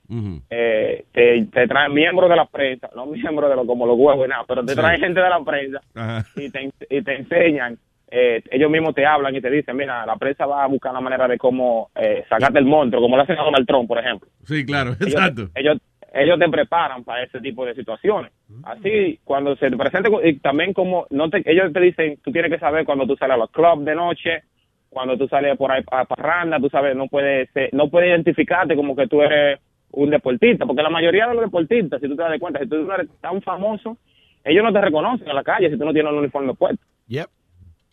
Eh, 0.50 1.04
te, 1.12 1.44
te 1.52 1.66
traen 1.68 1.92
miembros 1.92 2.30
de 2.30 2.36
la 2.36 2.46
prensa, 2.46 2.88
no 2.96 3.06
miembros 3.06 3.50
de 3.50 3.56
lo, 3.56 3.66
como 3.66 3.86
los 3.86 3.98
huevos 3.98 4.26
y 4.26 4.30
nada, 4.30 4.44
pero 4.48 4.64
te 4.64 4.72
Sí. 4.74 4.78
traen 4.80 5.00
gente 5.00 5.20
de 5.20 5.28
la 5.28 5.40
prensa 5.44 5.80
Ajá. 5.94 6.24
y 6.36 6.50
te, 6.50 6.70
y 6.90 7.02
te 7.02 7.14
enseñan. 7.16 7.76
eh, 8.10 8.42
ellos 8.50 8.70
mismos 8.70 8.94
te 8.94 9.04
hablan 9.04 9.36
y 9.36 9.40
te 9.42 9.50
dicen, 9.50 9.76
mira, 9.76 10.06
la 10.06 10.16
prensa 10.16 10.46
va 10.46 10.64
a 10.64 10.66
buscar 10.66 10.94
la 10.94 11.00
manera 11.02 11.28
de 11.28 11.36
cómo 11.36 11.90
eh, 11.94 12.24
sacarte 12.26 12.58
el 12.58 12.64
monstruo, 12.64 13.02
como 13.02 13.16
lo 13.18 13.22
hacen 13.22 13.38
a 13.38 13.42
Donald 13.42 13.66
Trump, 13.66 13.86
por 13.86 13.98
ejemplo 13.98 14.30
Sí, 14.44 14.64
claro, 14.64 14.92
ellos, 14.98 15.12
exacto. 15.12 15.48
ellos 15.54 15.76
ellos 16.12 16.38
te 16.38 16.48
preparan 16.48 17.04
para 17.04 17.22
ese 17.22 17.40
tipo 17.40 17.64
de 17.66 17.74
situaciones. 17.74 18.32
Así, 18.64 19.20
cuando 19.24 19.56
se 19.56 19.70
te 19.70 19.76
presente, 19.76 20.10
y 20.24 20.38
también 20.38 20.72
como 20.72 21.06
no 21.10 21.28
te, 21.30 21.42
ellos 21.50 21.72
te 21.72 21.80
dicen, 21.80 22.18
tú 22.24 22.32
tienes 22.32 22.50
que 22.50 22.58
saber 22.58 22.84
cuando 22.84 23.06
tú 23.06 23.16
sales 23.16 23.34
a 23.34 23.38
los 23.38 23.50
clubs 23.50 23.84
de 23.84 23.94
noche, 23.94 24.42
cuando 24.88 25.18
tú 25.18 25.28
sales 25.28 25.56
por 25.58 25.70
ahí 25.70 25.82
a 25.90 26.04
parranda, 26.06 26.58
tú 26.58 26.68
sabes, 26.70 26.96
no 26.96 27.08
puedes 27.08 27.50
ser- 27.52 27.68
no 27.74 27.88
puedes 27.90 28.08
identificarte 28.08 28.74
como 28.74 28.96
que 28.96 29.06
tú 29.06 29.20
eres 29.22 29.60
un 29.92 30.10
deportista, 30.10 30.64
porque 30.66 30.82
la 30.82 30.90
mayoría 30.90 31.26
de 31.28 31.34
los 31.34 31.44
deportistas, 31.44 32.00
si 32.00 32.08
tú 32.08 32.16
te 32.16 32.22
das 32.22 32.38
cuenta, 32.40 32.60
si 32.60 32.68
tú 32.68 32.76
no 32.84 32.94
eres 32.94 33.08
tan 33.20 33.40
famoso, 33.42 33.96
ellos 34.44 34.64
no 34.64 34.72
te 34.72 34.80
reconocen 34.80 35.28
en 35.28 35.34
la 35.34 35.42
calle 35.42 35.70
si 35.70 35.78
tú 35.78 35.84
no 35.84 35.92
tienes 35.92 36.10
el 36.12 36.18
uniforme 36.18 36.54
puesto. 36.54 36.82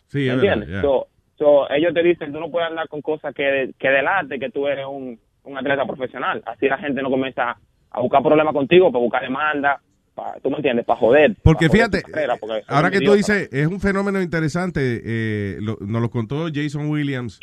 Sí, 0.08 0.18
¿Me 0.18 0.24
es 0.24 0.36
verdad, 0.36 0.44
entiendes? 0.54 0.68
yeah. 0.70 0.82
So- 0.82 1.06
so, 1.38 1.70
ellos 1.70 1.92
te 1.92 2.02
dicen, 2.02 2.32
tú 2.32 2.40
no 2.40 2.50
puedes 2.50 2.70
andar 2.70 2.88
con 2.88 3.02
cosas 3.02 3.34
que, 3.34 3.72
que 3.78 3.88
delate 3.90 4.38
que 4.38 4.50
tú 4.50 4.66
eres 4.66 4.86
un, 4.86 5.18
un 5.44 5.58
atleta 5.58 5.84
profesional. 5.84 6.42
Así 6.46 6.66
la 6.68 6.78
gente 6.78 7.02
no 7.02 7.10
comienza 7.10 7.56
a 7.96 8.00
buscar 8.00 8.22
problemas 8.22 8.52
contigo, 8.54 8.92
para 8.92 9.02
buscar 9.02 9.22
demanda, 9.22 9.80
para, 10.14 10.38
tú 10.40 10.50
me 10.50 10.56
entiendes, 10.56 10.84
para 10.86 10.98
joder. 11.00 11.36
Porque 11.42 11.68
para 11.68 11.78
joder 11.84 11.90
fíjate, 11.90 12.02
tu 12.02 12.12
carrera, 12.12 12.36
porque 12.36 12.62
son 12.66 12.74
ahora 12.76 12.90
que 12.90 12.98
tú 12.98 13.14
idiotas. 13.14 13.26
dices, 13.26 13.48
es 13.52 13.66
un 13.66 13.80
fenómeno 13.80 14.22
interesante, 14.22 15.02
eh, 15.04 15.58
lo- 15.60 15.78
nos 15.80 16.00
lo 16.02 16.10
contó 16.10 16.46
Jason 16.54 16.88
Williams, 16.88 17.40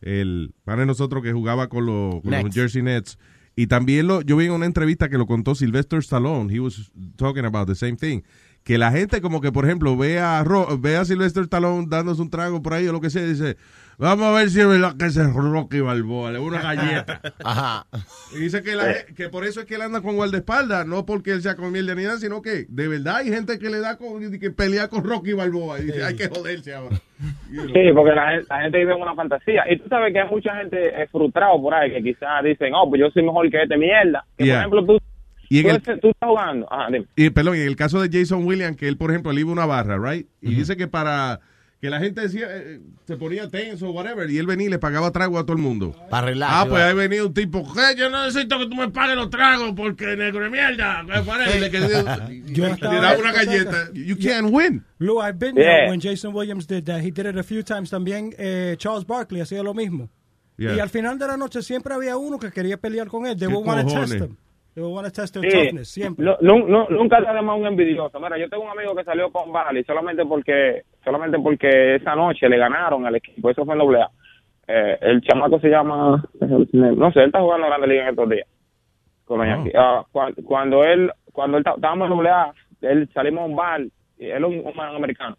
el 0.00 0.52
padre 0.64 0.80
de 0.80 0.86
nosotros 0.86 1.22
que 1.22 1.32
jugaba 1.32 1.68
con, 1.68 1.86
los- 1.86 2.20
con 2.22 2.30
los 2.30 2.44
Nets. 2.44 2.54
Jersey 2.54 2.82
Nets. 2.82 3.18
Y 3.56 3.66
también 3.66 4.06
lo, 4.06 4.22
yo 4.22 4.36
vi 4.36 4.46
en 4.46 4.52
una 4.52 4.64
entrevista 4.66 5.08
que 5.08 5.18
lo 5.18 5.26
contó 5.26 5.54
Sylvester 5.54 5.98
Stallone, 5.98 6.52
he 6.54 6.60
was 6.60 6.90
talking 7.16 7.44
about 7.44 7.66
the 7.68 7.74
same 7.74 7.96
thing. 7.96 8.22
Que 8.64 8.78
la 8.78 8.90
gente 8.92 9.20
como 9.20 9.40
que, 9.40 9.52
por 9.52 9.64
ejemplo, 9.64 9.96
ve 9.96 10.18
a, 10.20 10.42
Ro- 10.44 10.78
ve 10.78 10.96
a 10.96 11.04
Sylvester 11.04 11.42
Stallone 11.44 11.86
dándose 11.88 12.22
un 12.22 12.30
trago 12.30 12.62
por 12.62 12.74
ahí 12.74 12.86
o 12.86 12.92
lo 12.92 13.00
que 13.00 13.10
sea, 13.10 13.22
y 13.22 13.28
dice, 13.30 13.56
vamos 14.00 14.26
a 14.26 14.32
ver 14.32 14.50
si 14.50 14.60
es 14.60 14.66
verdad 14.66 14.96
que 14.96 15.06
ese 15.06 15.22
es 15.22 15.32
Rocky 15.32 15.80
Balboa, 15.80 16.30
le 16.32 16.38
da 16.38 16.44
una 16.44 16.60
galleta. 16.60 17.20
Ajá. 17.44 17.86
Y 18.34 18.38
dice 18.38 18.62
que, 18.62 18.74
la- 18.74 19.04
que 19.16 19.28
por 19.28 19.44
eso 19.44 19.60
es 19.60 19.66
que 19.66 19.76
él 19.76 19.82
anda 19.82 20.00
con 20.00 20.16
guardaespaldas, 20.16 20.86
no 20.86 21.06
porque 21.06 21.32
él 21.32 21.42
sea 21.42 21.54
con 21.54 21.70
miel 21.72 21.86
de 21.86 21.94
nada, 21.96 22.18
sino 22.18 22.42
que 22.42 22.66
de 22.68 22.88
verdad 22.88 23.16
hay 23.18 23.28
gente 23.28 23.58
que 23.58 23.70
le 23.70 23.78
da 23.80 23.96
con, 23.96 24.38
que 24.38 24.50
pelea 24.50 24.88
con 24.88 25.04
Rocky 25.04 25.32
Balboa 25.34 25.78
y 25.80 25.84
dice, 25.84 26.04
hay 26.04 26.16
que 26.16 26.28
joderse 26.28 26.74
ahora. 26.74 26.96
Sí, 27.50 27.92
porque 27.94 28.12
la, 28.14 28.40
la 28.48 28.62
gente 28.62 28.78
vive 28.78 28.94
en 28.94 29.02
una 29.02 29.14
fantasía. 29.14 29.64
Y 29.70 29.78
tú 29.78 29.88
sabes 29.88 30.12
que 30.12 30.20
hay 30.20 30.28
mucha 30.30 30.56
gente 30.56 31.02
eh, 31.02 31.06
frustrada 31.12 31.52
por 31.60 31.74
ahí 31.74 31.92
que 31.92 32.02
quizás 32.02 32.42
dicen, 32.42 32.72
oh, 32.74 32.88
pues 32.88 33.00
yo 33.00 33.10
soy 33.10 33.22
mejor 33.22 33.50
que 33.50 33.62
este 33.62 33.76
mierda. 33.76 34.24
Que 34.38 34.44
Yeah. 34.46 34.64
por 34.68 34.78
ejemplo 34.78 34.86
tú, 34.98 35.04
Y 35.50 35.58
en 35.68 35.82
tú, 35.82 35.90
el- 35.90 36.00
tú 36.00 36.08
estás 36.08 36.28
jugando. 36.28 36.72
Ajá, 36.72 36.86
dime. 36.90 37.04
Y 37.16 37.28
perdón, 37.30 37.56
en 37.56 37.66
el 37.66 37.76
caso 37.76 38.00
de 38.00 38.08
Jason 38.18 38.46
Williams, 38.46 38.76
que 38.78 38.88
él, 38.88 38.96
por 38.96 39.10
ejemplo, 39.10 39.32
él 39.32 39.38
iba 39.40 39.50
a 39.50 39.52
una 39.52 39.66
barra, 39.66 39.98
right? 39.98 40.26
Y 40.40 40.54
dice 40.54 40.76
que 40.78 40.88
para 40.88 41.40
que 41.80 41.88
la 41.88 41.98
gente 41.98 42.20
decía, 42.20 42.46
eh, 42.50 42.78
se 43.06 43.16
ponía 43.16 43.48
tenso 43.48 43.88
o 43.88 43.92
whatever, 43.92 44.28
y 44.30 44.36
él 44.36 44.46
venía 44.46 44.66
y 44.66 44.70
le 44.70 44.78
pagaba 44.78 45.10
trago 45.12 45.38
a 45.38 45.44
todo 45.44 45.54
el 45.56 45.62
mundo. 45.62 45.96
Para 46.10 46.26
relax. 46.26 46.52
Ah, 46.54 46.66
pues 46.68 46.82
ahí 46.82 46.94
venía 46.94 47.24
un 47.24 47.32
tipo, 47.32 47.60
"Eh, 47.60 47.94
yo 47.96 48.10
no 48.10 48.24
necesito 48.26 48.58
que 48.58 48.66
tú 48.66 48.76
me 48.76 48.88
pagues 48.90 49.16
los 49.16 49.30
tragos 49.30 49.72
porque 49.74 50.14
negro 50.16 50.44
de 50.44 50.50
mierda. 50.50 51.00
eh, 51.08 51.22
whatever", 51.26 51.70
que 51.70 51.80
le- 51.80 51.88
Yo 52.52 52.66
le 52.66 52.72
estaba- 52.72 53.00
daba 53.00 53.18
una 53.18 53.32
galleta. 53.32 53.90
You 53.94 54.16
can't 54.18 54.50
win. 54.52 54.84
Lou, 54.98 55.20
I've 55.22 55.38
been 55.38 55.56
Yeah. 55.56 55.64
there 55.64 55.90
when 55.90 56.00
Jason 56.00 56.34
Williams 56.34 56.66
did 56.66 56.84
that. 56.84 57.00
He 57.00 57.10
did 57.10 57.24
it 57.26 57.36
a 57.38 57.42
few 57.42 57.62
times. 57.62 57.88
También 57.90 58.34
eh, 58.36 58.74
Charles 58.78 59.06
Barkley 59.06 59.40
hacía 59.40 59.62
lo 59.62 59.72
mismo. 59.72 60.10
Yeah. 60.58 60.74
Y 60.76 60.80
al 60.80 60.90
final 60.90 61.18
de 61.18 61.26
la 61.26 61.38
noche 61.38 61.62
siempre 61.62 61.94
había 61.94 62.18
uno 62.18 62.38
que 62.38 62.50
quería 62.50 62.76
pelear 62.76 63.08
con 63.08 63.24
él. 63.24 63.38
They 63.38 63.48
¿Qué 63.48 63.54
would 63.54 63.66
want 63.66 63.88
to 63.88 63.94
test 64.00 64.12
him. 64.14 64.36
They 64.80 64.86
would 64.86 64.94
want 64.94 65.06
to 65.06 65.12
test 65.12 65.34
their 65.34 65.44
Sí. 65.44 65.50
toughness, 65.66 65.88
siempre. 65.90 66.24
No, 66.24 66.38
no, 66.40 66.66
no, 66.66 66.86
nunca 66.88 67.20
te 67.20 67.28
además 67.28 67.58
un 67.60 67.66
envidioso. 67.66 68.18
Mira, 68.18 68.38
yo 68.38 68.48
tengo 68.48 68.62
un 68.64 68.70
amigo 68.70 68.94
que 68.94 69.04
salió 69.04 69.30
con 69.30 69.52
Bali 69.52 69.84
solamente 69.84 70.24
porque 70.24 70.84
solamente 71.04 71.38
porque 71.38 71.96
esa 71.96 72.14
noche 72.16 72.48
le 72.48 72.56
ganaron 72.56 73.04
al 73.04 73.14
equipo. 73.16 73.50
Eso 73.50 73.66
fue 73.66 73.74
en 73.74 73.78
doble 73.80 74.00
A. 74.00 74.08
Eh, 74.66 74.98
el 75.02 75.20
chamaco 75.20 75.60
se 75.60 75.68
llama, 75.68 76.24
no 76.40 77.12
sé, 77.12 77.18
él 77.20 77.26
está 77.26 77.40
jugando 77.40 77.66
Grande 77.66 77.88
Liga 77.88 78.04
en 78.04 78.08
estos 78.08 78.30
días. 78.30 78.48
Con. 79.26 79.42
Ah, 79.74 80.02
cuan- 80.10 80.32
cuando, 80.46 80.82
él, 80.82 81.12
cuando 81.30 81.58
él 81.58 81.64
estábamos 81.66 82.08
en 82.10 82.16
doble 82.16 82.30
A, 82.30 82.52
él 82.80 83.06
salimos 83.12 83.42
a 83.42 83.46
un 83.46 83.56
bar, 83.56 83.82
y 84.18 84.26
él 84.30 84.42
es 84.42 84.44
un, 84.44 84.66
un 84.66 84.74
man 84.74 84.94
americano. 84.96 85.36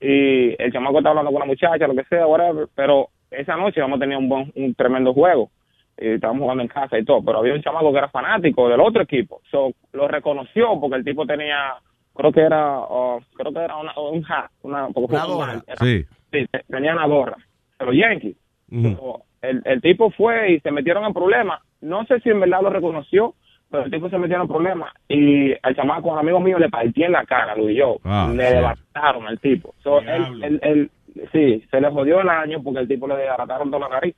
Y 0.00 0.54
el 0.62 0.72
chamaco 0.72 0.98
estaba 0.98 1.10
hablando 1.18 1.32
con 1.32 1.36
una 1.42 1.46
muchacha, 1.46 1.88
lo 1.88 1.96
que 1.96 2.04
sea, 2.04 2.28
whatever. 2.28 2.68
Pero 2.76 3.08
esa 3.32 3.56
noche 3.56 3.80
hemos 3.80 3.98
tenido 3.98 4.20
un, 4.20 4.28
buen, 4.28 4.52
un 4.54 4.72
tremendo 4.76 5.12
juego 5.12 5.50
y 5.98 6.08
estábamos 6.08 6.42
jugando 6.42 6.62
en 6.62 6.68
casa 6.68 6.98
y 6.98 7.04
todo, 7.04 7.22
pero 7.24 7.38
había 7.38 7.54
un 7.54 7.62
chamaco 7.62 7.92
que 7.92 7.98
era 7.98 8.08
fanático 8.08 8.68
del 8.68 8.80
otro 8.80 9.02
equipo, 9.02 9.40
so, 9.50 9.72
lo 9.92 10.08
reconoció 10.08 10.78
porque 10.80 10.96
el 10.96 11.04
tipo 11.04 11.24
tenía, 11.26 11.74
creo 12.14 12.32
que 12.32 12.40
era, 12.40 12.78
oh, 12.80 13.20
creo 13.36 13.52
que 13.52 13.60
era 13.60 13.76
una, 13.76 13.92
un 13.98 14.24
hat, 14.30 14.50
una, 14.62 14.86
Una 14.88 15.24
gorra. 15.24 15.62
era- 15.66 15.76
Sí. 15.76 16.04
sí, 16.32 16.46
te- 16.50 16.64
tenía 16.68 16.92
una 16.94 17.06
gorra, 17.06 17.36
de 17.78 17.86
los 17.86 17.94
Yankees. 17.94 18.36
So, 18.70 19.22
el, 19.42 19.62
el 19.64 19.80
tipo 19.82 20.10
fue 20.10 20.52
y 20.52 20.60
se 20.60 20.70
metieron 20.72 21.04
en 21.04 21.12
problemas, 21.12 21.60
no 21.80 22.04
sé 22.06 22.18
si 22.20 22.30
en 22.30 22.40
verdad 22.40 22.62
lo 22.62 22.70
reconoció, 22.70 23.34
pero 23.70 23.84
el 23.84 23.90
tipo 23.90 24.08
se 24.08 24.18
metió 24.18 24.40
en 24.40 24.48
problemas 24.48 24.92
y 25.08 25.52
al 25.62 25.76
chamaco, 25.76 26.10
un 26.12 26.18
amigo 26.18 26.40
mío, 26.40 26.58
le 26.58 26.70
partí 26.70 27.02
en 27.04 27.12
la 27.12 27.24
cara, 27.24 27.54
Luis 27.56 27.70
y 27.76 27.78
yo, 27.78 27.98
Ah, 28.04 28.30
le 28.34 28.46
sí. 28.48 28.54
devastaron 28.54 29.26
al 29.26 29.38
tipo. 29.40 29.74
So, 29.82 30.00
él, 30.00 30.24
él- 30.42 30.60
él- 30.62 30.90
sí, 31.32 31.64
se 31.70 31.80
le 31.80 31.90
jodió 31.90 32.20
el 32.20 32.28
año 32.28 32.62
porque 32.62 32.80
el 32.80 32.88
tipo 32.88 33.06
le 33.06 33.16
desbarataron 33.16 33.70
toda 33.70 33.88
la 33.88 33.94
nariz. 33.96 34.14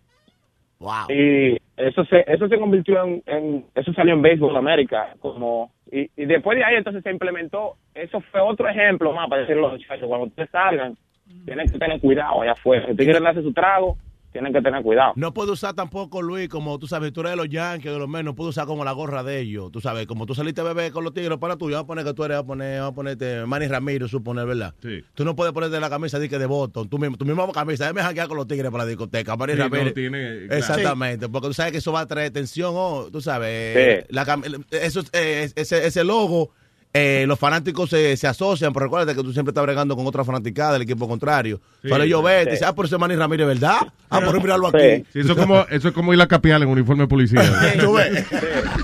Wow. 0.79 1.09
Y 1.11 1.57
eso 1.77 2.05
se 2.05 2.24
eso 2.27 2.49
se 2.49 2.59
convirtió 2.59 3.03
en, 3.05 3.22
en- 3.27 3.64
eso 3.74 3.93
salió 3.95 4.14
en 4.14 4.22
Béisbol 4.22 4.57
América 4.57 5.14
como 5.20 5.70
y, 5.91 6.11
y 6.16 6.27
después 6.27 6.57
de 6.59 6.64
ahí 6.64 6.77
entonces 6.77 7.03
se 7.03 7.11
implementó 7.11 7.77
eso 7.95 8.20
fue 8.33 8.41
otro 8.41 8.68
ejemplo 8.68 9.12
más 9.12 9.29
para 9.29 9.43
decirle 9.43 9.62
a 9.64 9.68
los 9.68 9.72
muchachos 9.81 10.07
cuando 10.09 10.27
ustedes 10.27 10.51
salgan 10.51 10.97
tienen 11.45 11.68
que 11.70 11.79
tener 11.79 12.01
cuidado 12.01 12.43
allá 12.43 12.53
afuera 12.53 12.85
si 12.87 12.91
ustedes 12.93 13.07
quieren 13.09 13.24
darse 13.24 13.43
su 13.43 13.53
trago 13.53 13.97
tienen 14.37 14.53
que 14.53 14.61
tener 14.62 14.82
cuidado 14.82 15.12
No 15.16 15.32
puedo 15.32 15.53
usar 15.53 15.74
tampoco, 15.74 16.20
Luis, 16.22 16.49
como 16.49 16.78
tú 16.78 16.87
sabes, 16.87 17.12
tú 17.12 17.20
eres 17.20 17.32
de 17.32 17.37
los 17.37 17.49
Yankees, 17.49 17.93
de 17.93 17.99
los 17.99 18.09
menos, 18.09 18.24
no 18.26 18.34
puedo 18.34 18.51
usar 18.51 18.66
como 18.66 18.84
la 18.84 18.93
gorra 18.93 19.22
de 19.22 19.41
ellos. 19.41 19.70
Tú 19.72 19.80
sabes, 19.80 20.07
como 20.07 20.26
tú 20.26 20.34
saliste 20.34 20.61
a 20.61 20.64
beber 20.64 20.93
con 20.93 21.05
los 21.05 21.14
tigres 21.14 21.39
para 21.39 21.57
tuyo, 21.57 21.74
vamos 21.76 21.84
a 21.84 21.87
poner 21.87 22.05
que 22.05 22.14
tú 22.14 22.24
eres, 22.24 22.37
vamos 22.37 22.45
a 22.45 22.47
poner, 22.49 22.78
vamos 22.80 22.93
a 22.93 22.95
ponerte 22.95 23.47
Manny 23.47 23.66
Ramírez, 23.68 24.11
suponer, 24.11 24.47
¿verdad? 24.47 24.74
Sí. 24.82 25.03
Tú 25.14 25.24
no 25.24 25.34
puedes 25.34 25.53
ponerte 25.53 25.80
la 25.80 25.89
camisa 25.91 26.18
de 26.18 26.28
que 26.28 26.39
de 26.39 26.47
Boston, 26.47 26.89
tú 26.89 26.99
mismo, 26.99 27.16
tu 27.16 27.24
misma 27.24 27.51
camisa, 27.53 27.84
déjame 27.84 28.03
hackear 28.03 28.28
con 28.28 28.37
los 28.37 28.47
tigres 28.47 28.70
para 28.70 28.84
la 28.84 28.89
discoteca, 28.89 29.37
Manny 29.37 29.53
Sí, 29.55 29.59
no, 29.59 29.64
Ramírez. 29.68 29.95
tiene- 29.95 30.47
claro. 30.47 30.55
Exactamente, 30.57 31.28
porque 31.28 31.49
tú 31.49 31.55
sabes 31.55 31.72
que 31.72 31.78
eso 31.78 31.93
va 31.93 32.01
a 32.01 32.07
traer 32.07 32.30
tensión, 32.32 32.72
oh, 32.76 33.09
tú 33.11 33.20
sabes, 33.20 34.05
Sí. 34.05 34.07
la 34.11 34.24
cam- 34.26 34.64
eso, 34.70 35.01
eh, 35.12 35.51
ese, 35.57 35.87
ese 35.87 36.05
logo, 36.05 36.51
eh, 36.99 37.24
los 37.26 37.38
fanáticos 37.38 37.90
se, 37.90 38.16
se 38.16 38.26
asocian, 38.26 38.72
pero 38.72 38.86
recuerda 38.86 39.14
que 39.14 39.22
tú 39.22 39.32
siempre 39.32 39.51
estás 39.51 39.62
bregando 39.64 39.94
con 39.97 40.07
otra 40.07 40.24
fanaticada 40.24 40.74
del 40.74 40.82
equipo 40.82 41.07
contrario. 41.09 41.61
Sí, 41.82 41.88
Solo 41.88 42.05
yo 42.05 42.18
sí. 42.20 42.24
vete, 42.26 42.44
Sí. 42.44 42.51
dice, 42.53 42.64
ah, 42.64 42.74
por 42.74 42.86
ese 42.86 42.97
Manny 42.99 43.16
Ramírez, 43.16 43.47
¿verdad? 43.47 43.78
Ah, 44.09 44.20
por 44.20 44.40
mirarlo 44.42 44.68
aquí. 44.68 45.05
Sí, 45.12 45.20
eso, 45.20 45.32
es 45.32 45.38
como, 45.38 45.61
eso 45.68 45.88
es 45.88 45.94
como 45.94 46.14
ir 46.14 46.20
a 46.20 46.26
capial 46.26 46.62
en 46.62 46.68
uniforme 46.68 47.03
de 47.05 47.09
policía. 47.09 47.42
Tú 47.80 47.92
ves. 47.94 48.24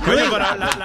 Luis, 0.07 0.23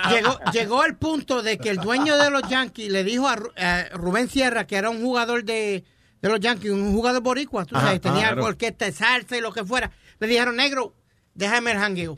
llegó, 0.10 0.40
llegó 0.54 0.86
el 0.86 0.96
punto 0.96 1.42
de 1.42 1.58
que 1.58 1.70
el 1.70 1.78
dueño 1.78 2.18
de 2.18 2.30
los 2.30 2.44
Yankees 2.50 2.92
le 2.92 3.04
dijo 3.04 3.28
a, 3.28 3.34
a 3.58 3.90
Rubén 3.96 4.30
Sierra, 4.30 4.66
que 4.68 4.76
era 4.78 4.90
un 4.90 5.02
jugador 5.02 5.44
de, 5.44 5.84
de 6.22 6.30
los 6.30 6.40
Yankees, 6.40 6.72
un 6.72 6.94
jugador 6.94 7.22
boricua, 7.22 7.66
tú 7.66 7.76
Ajá, 7.76 7.98
tenía 8.00 8.28
claro. 8.34 8.46
orquesta 8.46 8.86
de 8.86 8.92
salsa 8.92 9.38
y 9.38 9.42
lo 9.42 9.52
que 9.52 9.64
fuera. 9.66 9.92
Le 10.20 10.28
dijeron, 10.28 10.56
negro, 10.56 10.94
déjame 11.34 11.72
el 11.72 11.78
jangueo. 11.80 12.18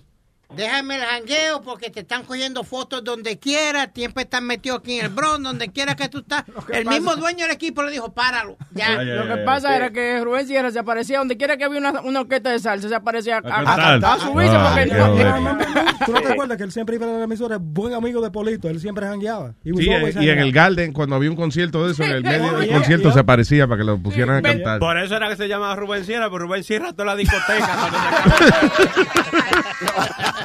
Déjame 0.55 0.95
el 0.95 1.01
jangueo 1.03 1.61
porque 1.61 1.91
te 1.91 1.99
están 1.99 2.23
cogiendo 2.23 2.63
fotos 2.63 3.03
donde 3.03 3.37
quiera, 3.37 3.91
siempre 3.93 4.23
están 4.23 4.45
metidos 4.45 4.79
aquí 4.79 4.97
en 4.99 5.05
el 5.05 5.11
Bronx, 5.11 5.43
donde 5.43 5.69
quiera 5.69 5.95
que 5.95 6.09
tú 6.09 6.19
estás. 6.19 6.43
El 6.73 6.85
pasa- 6.85 6.97
mismo 6.97 7.15
dueño 7.15 7.45
del 7.45 7.51
equipo 7.53 7.83
le 7.83 7.91
dijo, 7.91 8.11
páralo, 8.13 8.57
ya. 8.71 9.01
Lo 9.03 9.27
que 9.27 9.37
pasa 9.43 9.75
era 9.75 9.91
que 9.91 10.19
Rubén 10.23 10.47
Sierra 10.47 10.71
se 10.71 10.79
aparecía 10.79 11.19
donde 11.19 11.37
quiera 11.37 11.55
que 11.55 11.65
había 11.65 11.77
una, 11.79 12.01
una 12.01 12.21
orquesta 12.21 12.49
de 12.49 12.57
salsa, 12.59 12.89
se 12.89 12.95
aparecía 12.95 13.41
a, 13.43 13.59
a- 13.59 13.93
a 13.95 14.19
subirse 14.19 14.55
Ah, 14.55 14.75
porque. 14.75 16.05
¿Tú 16.05 16.11
no 16.13 16.21
te 16.21 16.31
acuerdas 16.33 16.57
que 16.57 16.63
él 16.63 16.71
siempre 16.71 16.95
iba 16.95 17.05
a 17.05 17.09
la 17.09 17.23
emisora? 17.25 17.57
Buen 17.61 17.93
amigo 17.93 18.19
de 18.21 18.31
Polito, 18.31 18.69
él 18.69 18.79
siempre 18.79 19.05
jangueaba. 19.05 19.53
Was 19.65 19.83
Sí, 19.85 19.89
y 20.19 20.29
en 20.29 20.39
el. 20.39 20.51
Garden, 20.51 20.93
cuando 20.93 21.15
había 21.15 21.29
un 21.29 21.35
concierto 21.35 21.85
de 21.85 21.91
eso, 21.91 22.03
en 22.03 22.11
el 22.11 22.23
medio 22.23 22.57
del 22.57 22.69
concierto 22.71 23.11
se 23.11 23.19
aparecía 23.19 23.67
para 23.67 23.77
que 23.77 23.83
lo 23.85 23.99
pusieran 23.99 24.37
a 24.37 24.41
cantar. 24.41 24.79
Por 24.79 24.97
eso 24.97 25.15
era 25.15 25.29
que 25.29 25.35
se 25.35 25.47
llamaba 25.47 25.75
Rubén 25.75 26.03
Sierra, 26.05 26.25
pero 26.31 26.39
Rubén 26.47 26.63
Sierra 26.63 26.91
toda 26.93 27.05
la 27.05 27.15
discoteca. 27.15 27.69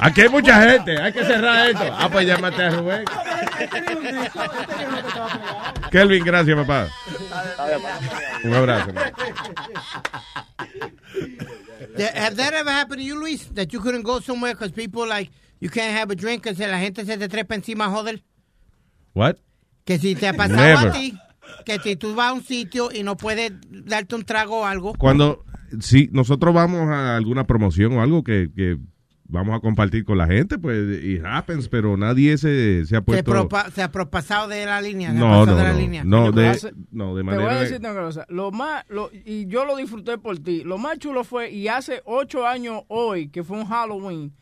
Aquí 0.00 0.20
hay 0.20 0.28
mucha 0.28 0.62
gente, 0.70 1.00
hay 1.00 1.12
que 1.12 1.24
cerrar 1.24 1.70
esto. 1.70 1.84
Ah, 1.98 2.08
pues 2.10 2.26
llámate 2.26 2.62
a 2.62 2.70
Rubén. 2.70 3.04
Kelvin, 5.90 6.24
gracias, 6.24 6.56
papá. 6.56 6.88
Un 8.44 8.54
abrazo. 8.54 8.92
Have 12.14 12.36
that 12.36 12.52
ever 12.52 12.70
happened 12.70 13.00
to 13.00 13.04
you, 13.04 13.18
Luis? 13.18 13.48
That 13.54 13.72
you 13.72 13.80
couldn't 13.80 14.02
go 14.02 14.20
somewhere 14.20 14.52
because 14.52 14.72
people 14.72 15.06
like, 15.06 15.30
you 15.60 15.70
can't 15.70 15.96
have 15.96 16.10
a 16.10 16.14
drink 16.14 16.42
because 16.42 16.58
la 16.58 16.78
gente 16.78 17.04
se 17.06 17.16
te 17.16 17.28
trepa 17.28 17.54
encima, 17.54 17.88
joder. 17.88 18.22
What? 19.14 19.36
Que 19.86 19.98
si 19.98 20.14
te 20.14 20.28
ha 20.28 20.34
pasado 20.34 20.56
Never. 20.56 20.88
a 20.88 20.92
ti, 20.92 21.18
que 21.64 21.78
si 21.78 21.96
tú 21.96 22.14
vas 22.14 22.30
a 22.30 22.32
un 22.34 22.44
sitio 22.44 22.90
y 22.92 23.02
no 23.02 23.16
puedes 23.16 23.52
darte 23.70 24.14
un 24.14 24.24
trago 24.24 24.60
o 24.60 24.64
algo. 24.66 24.92
Cuando, 24.98 25.44
si 25.80 26.08
nosotros 26.12 26.54
vamos 26.54 26.88
a 26.88 27.16
alguna 27.16 27.46
promoción 27.46 27.92
o 27.94 28.02
algo 28.02 28.22
que, 28.24 28.50
que 28.54 28.78
vamos 29.28 29.56
a 29.56 29.60
compartir 29.60 30.04
con 30.04 30.18
la 30.18 30.26
gente, 30.26 30.58
pues 30.58 31.02
it 31.04 31.20
happens, 31.24 31.68
pero 31.68 31.96
nadie 31.96 32.38
se, 32.38 32.86
se 32.86 32.94
ha 32.96 33.00
Se, 33.00 33.02
puesto... 33.02 33.32
propa- 33.32 33.70
se 33.70 33.82
ha 33.82 33.90
propasado 33.90 34.46
de 34.48 34.64
la 34.66 34.80
línea. 34.80 35.10
se 35.10 35.16
ha 35.16 35.20
No, 35.20 35.26
pasado 35.40 35.46
no, 35.46 35.56
de 35.56 35.62
la 35.64 35.72
no, 35.72 35.78
línea. 35.78 36.04
no, 36.04 36.32
de, 36.32 36.48
Hace- 36.48 36.72
no, 36.92 37.14
de 37.16 37.22
Te 37.22 37.26
voy 37.30 37.34
a 37.34 37.36
manera... 37.38 37.60
decir 37.60 37.78
una 37.80 37.94
cosa. 37.94 38.24
Lo 38.28 38.52
más, 38.52 38.84
lo- 38.88 39.10
y 39.12 39.46
yo 39.46 39.64
lo 39.64 39.76
disfruté 39.76 40.16
por 40.18 40.38
ti. 40.38 40.62
Lo 40.64 40.78
más 40.78 40.98
chulo 40.98 41.24
fue, 41.24 41.50
y 41.50 41.66
hace 41.68 42.02
ocho 42.04 42.46
años 42.46 42.82
hoy, 42.88 43.28
que 43.28 43.42
fue 43.42 43.58
un 43.58 43.66
Halloween, 43.66 44.32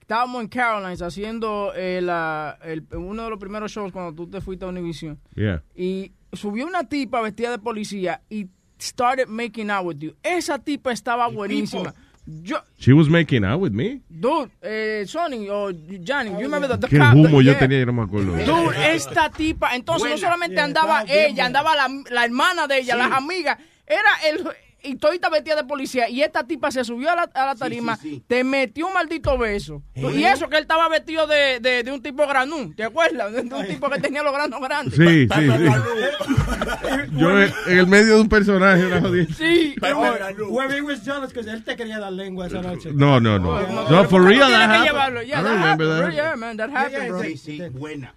estábamos 0.00 0.42
en 0.42 0.48
Carolines 0.48 1.00
haciendo 1.00 1.72
eh, 1.74 2.00
la- 2.02 2.58
el- 2.64 2.84
uno 2.94 3.24
de 3.24 3.30
los 3.30 3.38
primeros 3.38 3.72
shows 3.72 3.92
cuando 3.92 4.14
tú 4.14 4.28
te 4.28 4.42
fuiste 4.42 4.66
a 4.66 4.68
Univision. 4.68 5.18
Yeah. 5.34 5.62
Y 5.74 6.12
subió 6.34 6.66
una 6.66 6.84
tipa 6.86 7.22
vestida 7.22 7.50
de 7.50 7.58
policía 7.60 8.20
y 8.28 8.48
started 8.84 9.28
making 9.28 9.70
out 9.70 9.84
with 9.86 10.00
you. 10.02 10.14
Esa 10.22 10.58
tipa 10.58 10.92
estaba 10.92 11.28
buenísima. 11.28 11.94
Yo, 12.26 12.56
She 12.78 12.92
was 12.94 13.08
making 13.10 13.44
out 13.44 13.60
with 13.60 13.72
me. 13.72 14.00
dude, 14.08 14.50
eh, 14.62 15.04
Sonny 15.06 15.46
o 15.50 15.70
Johnny, 16.02 16.30
you 16.30 16.38
remember 16.48 16.66
the, 16.68 16.78
the 16.78 16.88
Qué 16.88 16.98
cop- 16.98 17.14
humo 17.14 17.42
yo 17.42 17.52
yeah. 17.52 17.58
tenía 17.58 17.82
y 17.82 17.84
no 17.86 17.92
me 17.92 18.02
acuerdo. 18.02 18.32
Dude, 18.32 18.94
esta 18.94 19.28
tipa, 19.28 19.74
entonces 19.74 20.10
no 20.10 20.16
solamente 20.16 20.58
andaba 20.58 21.04
ella, 21.06 21.44
andaba 21.44 21.74
la, 21.76 21.86
la 22.10 22.24
hermana 22.24 22.66
de 22.66 22.78
ella, 22.78 22.94
Sí. 22.94 22.98
las 22.98 23.12
amigas, 23.12 23.58
era 23.86 24.10
el 24.30 24.42
y 24.84 24.96
todita 24.96 25.28
vestida 25.30 25.56
de 25.56 25.64
policía 25.64 26.08
y 26.08 26.22
esta 26.22 26.44
tipa 26.44 26.70
se 26.70 26.84
subió 26.84 27.10
a 27.10 27.16
la, 27.16 27.22
a 27.34 27.46
la 27.46 27.54
tarima, 27.54 27.98
te 28.26 28.44
metió 28.44 28.86
un 28.86 28.92
maldito 28.94 29.36
beso. 29.38 29.82
¿Eh? 29.94 30.06
Y 30.14 30.24
eso 30.24 30.48
que 30.48 30.56
él 30.56 30.62
estaba 30.62 30.88
vestido 30.88 31.26
de, 31.26 31.60
de, 31.60 31.82
de 31.82 31.92
un 31.92 32.02
tipo 32.02 32.26
granú, 32.26 32.72
¿te 32.74 32.84
acuerdas? 32.84 33.32
De, 33.32 33.42
de 33.42 33.54
un 33.54 33.66
tipo 33.66 33.88
que 33.90 34.00
tenía 34.00 34.22
los 34.22 34.32
granos 34.32 34.60
grandes. 34.60 34.94
Sí, 34.94 35.26
sí, 35.28 35.50
sí. 35.50 37.08
Yo 37.16 37.40
en 37.40 37.52
en 37.66 37.78
el 37.78 37.86
medio 37.86 38.14
de 38.16 38.20
un 38.20 38.28
personaje, 38.28 38.86
una 38.86 39.00
jodida. 39.00 39.34
Sí. 39.34 39.74
Webby 40.48 40.80
was 40.80 41.02
jealous 41.04 41.32
because 41.32 41.48
él 41.50 41.62
te 41.64 41.76
quería 41.76 41.98
dar 41.98 42.12
lengua 42.12 42.46
esa 42.46 42.62
noche. 42.62 42.90
No, 42.92 43.20
no, 43.20 43.38
no. 43.38 43.60
No, 43.88 44.04
for 44.08 44.22
real, 44.22 44.48
that 44.50 44.70
happened. 44.70 45.18
I 45.18 45.24
Yeah, 45.24 45.42
that 45.42 45.50
remember 45.50 45.86
happened, 45.86 45.90
that. 45.90 46.14
Yeah, 46.14 46.36
man, 46.36 46.56
that 46.56 46.70
happened, 46.70 47.08
bro. 47.08 47.22
Sí, 47.22 47.36
sí, 47.36 47.60
buena. 47.72 48.14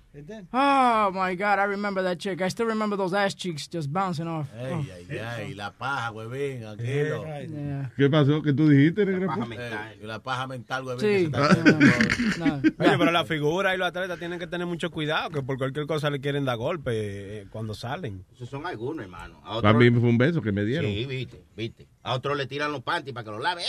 Oh 0.54 1.12
my 1.14 1.36
God, 1.36 1.60
I 1.60 1.66
remember 1.66 2.02
that 2.04 2.20
chick. 2.20 2.42
I 2.42 2.50
still 2.50 2.66
remember 2.66 2.96
those 2.96 3.14
ass 3.14 3.34
cheeks 3.34 3.68
just 3.68 3.92
bouncing 3.92 4.28
off. 4.28 4.48
Oh. 4.60 4.64
Ay, 4.66 5.08
ay, 5.10 5.18
ay, 5.20 5.54
la 5.54 5.72
paja, 5.72 6.12
huevín, 6.12 6.64
aquello. 6.66 7.24
Yeah. 7.26 7.92
¿Qué 7.96 8.10
pasó? 8.10 8.42
¿Qué 8.42 8.54
tú 8.54 8.68
dijiste, 8.68 9.06
negra? 9.06 9.28
Eh, 9.52 10.00
la 10.02 10.20
paja 10.20 10.48
mental, 10.48 10.86
huevín. 10.86 11.00
Sí. 11.00 11.08
se 11.08 11.24
está 11.26 11.46
haciendo. 11.46 12.56
Oye, 12.80 12.98
pero 12.98 13.12
la 13.12 13.26
figura 13.26 13.76
y 13.76 13.78
los 13.78 13.88
atletas 13.88 14.18
tienen 14.20 14.40
que 14.40 14.48
tener 14.48 14.66
mucho 14.66 14.90
cuidado, 14.90 15.30
que 15.30 15.44
por 15.44 15.58
cualquier 15.58 15.86
cosa 15.86 16.10
le 16.10 16.20
quieren 16.20 16.46
dar 16.46 16.58
golpe 16.58 16.92
eh, 16.94 17.48
cuando 17.50 17.74
salen. 17.74 18.26
Esos 18.34 18.50
son 18.50 18.66
algunos, 18.66 19.04
hermano. 19.04 19.40
A 19.44 19.74
mí 19.74 19.92
me 19.92 20.00
fue 20.00 20.10
un 20.10 20.18
beso 20.18 20.42
que 20.42 20.52
me 20.52 20.66
dieron. 20.66 20.90
sí, 20.90 21.06
viste, 21.06 21.44
viste. 21.56 21.88
A 22.08 22.14
otros 22.14 22.38
le 22.38 22.48
tiran 22.48 22.72
los 22.72 22.84
panties 22.84 23.14
para 23.14 23.26
que 23.26 23.32
los 23.32 23.42
lave. 23.42 23.64
¡Eh! 23.64 23.68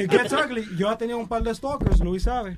It 0.00 0.10
gets 0.10 0.32
ugly. 0.32 0.64
Yo 0.76 0.92
he 0.92 0.96
tenido 0.96 1.18
un 1.18 1.26
par 1.26 1.42
de 1.42 1.52
stalkers, 1.52 1.98
Luis 1.98 2.22
sabe. 2.22 2.56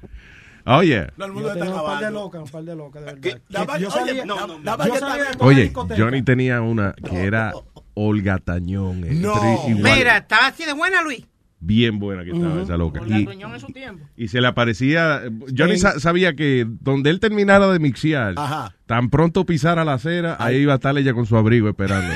Oh, 0.66 0.82
yeah. 0.82 1.10
Yo 1.16 1.24
un 1.26 1.42
par 1.42 2.00
de 2.00 2.10
locas, 2.10 2.42
un 2.42 2.48
par 2.48 2.64
de 2.64 2.76
locas, 2.76 3.02
de 3.04 3.12
verdad. 3.14 3.78
Yo 3.78 3.90
salía, 3.90 4.24
no, 4.26 4.46
no, 4.46 4.86
yo 4.86 4.96
salía 4.96 5.24
de 5.24 5.36
Oye. 5.40 5.72
Johnny 5.96 6.22
tenía 6.22 6.60
una 6.60 6.92
que 6.92 7.24
era 7.24 7.52
Olga 7.94 8.38
Tañón. 8.38 9.04
eh, 9.04 9.14
No. 9.14 9.34
Mira, 9.68 10.18
estaba 10.18 10.48
así 10.48 10.66
de 10.66 10.74
buena, 10.74 11.00
Luis. 11.02 11.26
Bien 11.66 11.98
buena 11.98 12.24
que 12.24 12.32
estaba 12.32 12.62
esa 12.62 12.76
loca. 12.76 13.00
La 13.06 13.18
Y, 13.20 13.22
en 13.24 13.60
su 13.60 13.66
tiempo. 13.68 14.04
y 14.16 14.28
se 14.28 14.40
le 14.40 14.46
aparecía. 14.48 15.22
Johnny 15.56 15.78
sa- 15.78 15.98
sabía 15.98 16.34
que 16.34 16.66
donde 16.80 17.08
él 17.10 17.20
terminara 17.20 17.66
de 17.72 17.78
mixear, 17.78 18.34
Ajá. 18.36 18.74
tan 18.86 19.08
pronto 19.08 19.46
pisara 19.46 19.84
la 19.84 19.94
acera, 19.94 20.36
ahí 20.38 20.56
iba 20.58 20.72
a 20.74 20.76
estar 20.76 20.96
ella 20.98 21.14
con 21.14 21.24
su 21.24 21.36
abrigo 21.36 21.68
esperando. 21.68 22.12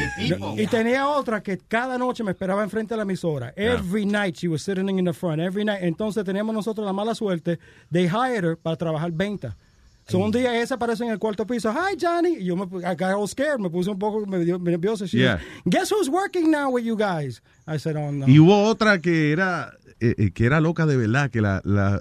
Y 0.57 0.67
tenía 0.67 1.09
otra 1.09 1.43
que 1.43 1.57
cada 1.57 1.97
noche 1.97 2.23
me 2.25 2.33
esperaba 2.33 2.63
enfrente 2.63 2.93
de 2.95 2.97
la 2.99 3.03
emisora. 3.05 3.53
Every 3.57 4.05
night 4.05 4.37
she 4.37 4.49
was 4.49 4.61
sitting 4.63 4.89
in 4.99 5.05
the 5.07 5.13
front. 5.15 5.41
Every 5.41 5.65
night. 5.65 5.79
Entonces 5.83 6.25
teníamos 6.25 6.55
nosotros 6.55 6.85
la 6.87 6.93
mala 6.93 7.15
suerte. 7.15 7.59
They 7.91 8.07
hired 8.07 8.45
her 8.45 8.57
para 8.59 8.77
trabajar 8.77 9.13
venta. 9.13 9.57
So 10.09 10.19
un 10.19 10.31
día 10.31 10.59
ella 10.61 10.75
aparece 10.75 11.05
en 11.05 11.11
el 11.11 11.19
cuarto 11.19 11.47
piso. 11.47 11.71
Hi, 11.73 11.97
Johnny. 12.01 12.37
Y 12.41 12.45
yo 12.47 12.57
me 12.57 12.65
I 12.79 12.95
got 12.97 13.13
all 13.15 13.29
scared. 13.29 13.61
Me 13.61 13.69
puse 13.69 13.91
un 13.91 13.99
poco 13.99 14.25
me 14.27 14.39
dio- 14.45 14.59
nervioso. 14.59 15.07
She 15.07 15.19
Yeah. 15.19 15.39
Guess 15.67 15.93
who's 15.93 16.09
working 16.09 16.51
now 16.51 16.71
with 16.71 16.85
you 16.85 16.97
guys? 16.97 17.43
I 17.67 17.79
said, 17.79 17.97
oh, 17.97 18.11
no. 18.11 18.27
Y 18.27 18.39
hubo 18.39 18.65
otra 18.65 19.01
que 19.01 19.33
era 19.33 19.73
eh, 20.01 20.15
eh, 20.17 20.31
que 20.33 20.47
era 20.47 20.61
loca 20.61 20.87
de 20.87 20.97
verdad, 20.97 21.31
que 21.31 21.41
la, 21.43 21.61
la 21.65 22.01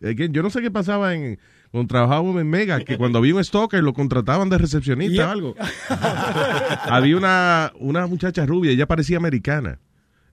que 0.00 0.28
yo 0.30 0.42
no 0.42 0.50
sé 0.50 0.60
qué 0.60 0.70
pasaba 0.70 1.14
en 1.14 1.38
cuando 1.70 1.88
trabajábamos 1.88 2.40
en 2.40 2.48
Mega, 2.50 2.80
que 2.84 2.96
cuando 2.98 3.18
había 3.18 3.34
un 3.34 3.42
stalker 3.42 3.82
lo 3.82 3.94
contrataban 3.94 4.50
de 4.50 4.58
recepcionista 4.58 5.14
Yep. 5.22 5.26
o 5.26 5.30
algo. 5.30 5.54
había 6.90 7.16
una, 7.16 7.72
una 7.80 8.06
muchacha 8.06 8.44
rubia, 8.46 8.70
ella 8.72 8.86
parecía 8.86 9.16
americana. 9.16 9.78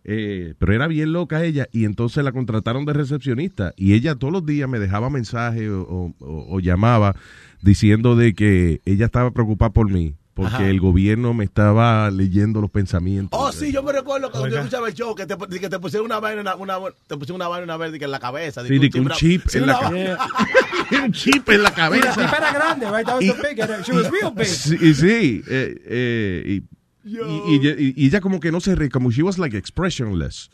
Eh, 0.05 0.53
pero 0.59 0.73
era 0.73 0.87
bien 0.87 1.13
loca 1.13 1.43
ella 1.43 1.67
y 1.71 1.85
entonces 1.85 2.23
la 2.23 2.31
contrataron 2.31 2.85
de 2.85 2.93
recepcionista 2.93 3.73
y 3.77 3.93
ella 3.93 4.15
todos 4.15 4.33
los 4.33 4.45
días 4.45 4.67
me 4.69 4.79
dejaba 4.79 5.09
mensajes 5.09 5.69
o, 5.69 5.81
o- 5.81 6.13
o- 6.19 6.55
o 6.55 6.59
llamaba 6.59 7.15
diciendo 7.61 8.15
de 8.15 8.33
que 8.33 8.81
ella 8.85 9.05
estaba 9.05 9.31
preocupada 9.31 9.71
por 9.71 9.89
mí 9.89 10.15
porque 10.33 10.55
Ajá. 10.55 10.67
el 10.69 10.79
gobierno 10.79 11.35
me 11.35 11.43
estaba 11.43 12.09
leyendo 12.09 12.59
los 12.59 12.71
pensamientos. 12.71 13.39
Oh, 13.39 13.51
sí, 13.51 13.71
yo 13.71 13.83
me 13.83 13.91
recuerdo 13.91 14.31
cuando 14.31 14.49
yo 14.49 14.57
escuchaba 14.57 14.87
el 14.87 14.95
show 14.95 15.13
que 15.13 15.27
te, 15.27 15.37
que 15.59 15.69
te 15.69 15.77
pusieron 15.77 16.07
una 16.07 16.19
vaina, 16.19 16.41
una, 16.55 16.55
una- 16.55 16.89
te 17.05 17.15
pusieron 17.17 17.35
una 17.35 17.47
vaina 17.47 17.65
una 17.65 17.77
vez 17.77 17.93
en 18.01 18.09
la 18.09 18.19
cabeza. 18.19 18.65
Sí, 18.65 18.79
de 18.79 18.89
que 18.89 18.99
un 18.99 19.09
chip 19.09 19.43
en 19.53 19.67
la 19.67 19.79
cabeza. 19.79 20.17
un 21.05 21.11
chip 21.11 21.47
en 21.49 21.61
la 21.61 21.69
Y 21.69 21.71
la 21.71 21.75
cabeza. 21.75 22.13
tipa 22.15 22.37
era 22.37 22.51
grande, 22.51 22.85
right? 22.89 23.05
That 23.05 23.15
was 23.17 23.41
big. 23.43 23.85
She 23.85 23.91
was 23.93 24.09
real 24.09 24.33
big. 24.35 24.45
Sí, 24.47 24.75
y 24.81 24.93
sí, 24.95 25.43
eh, 25.47 25.75
eh, 25.85 26.43
y, 26.47 26.63
y, 27.05 27.17
y- 27.55 27.93
y 27.97 28.05
ella 28.07 28.21
como 28.21 28.39
que 28.39 28.51
no 28.51 28.59
se 28.61 28.75
ríe, 28.75 28.89
como 28.89 29.11
she 29.11 29.23
was 29.23 29.37
like 29.37 29.57
expressionless. 29.57 30.49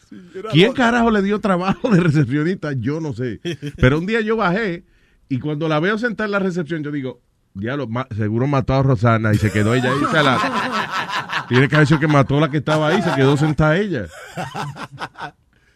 ¿Quién 0.52 0.68
loca. 0.70 0.84
carajo 0.86 1.12
le 1.12 1.22
dio 1.22 1.40
trabajo 1.40 1.90
de 1.90 2.00
recepcionista? 2.00 2.74
Yo 2.74 3.00
no 3.00 3.14
sé. 3.14 3.40
Pero 3.78 4.00
un 4.00 4.06
día 4.06 4.22
yo 4.22 4.36
bajé 4.38 4.84
y 5.30 5.40
cuando 5.40 5.68
la 5.68 5.80
veo 5.80 5.98
sentada 5.98 6.26
en 6.26 6.32
la 6.32 6.40
recepción, 6.40 6.84
yo 6.84 6.92
digo, 6.92 7.22
diablo, 7.54 7.88
ma- 7.88 8.08
seguro 8.16 8.48
mató 8.48 8.74
a 8.74 8.84
Rosana 8.84 9.34
y 9.34 9.38
se 9.38 9.52
quedó 9.52 9.74
ella 9.76 9.92
ahí. 9.92 10.24
La- 10.24 11.46
tiene 11.48 11.68
que 11.68 11.76
haber 11.76 11.88
sido 11.88 12.00
que 12.00 12.08
mató 12.08 12.38
a 12.38 12.42
la 12.42 12.50
que 12.52 12.58
estaba 12.58 12.88
ahí, 12.90 13.02
se 13.02 13.14
quedó 13.16 13.38
sentada 13.38 13.78
ella. 13.78 14.08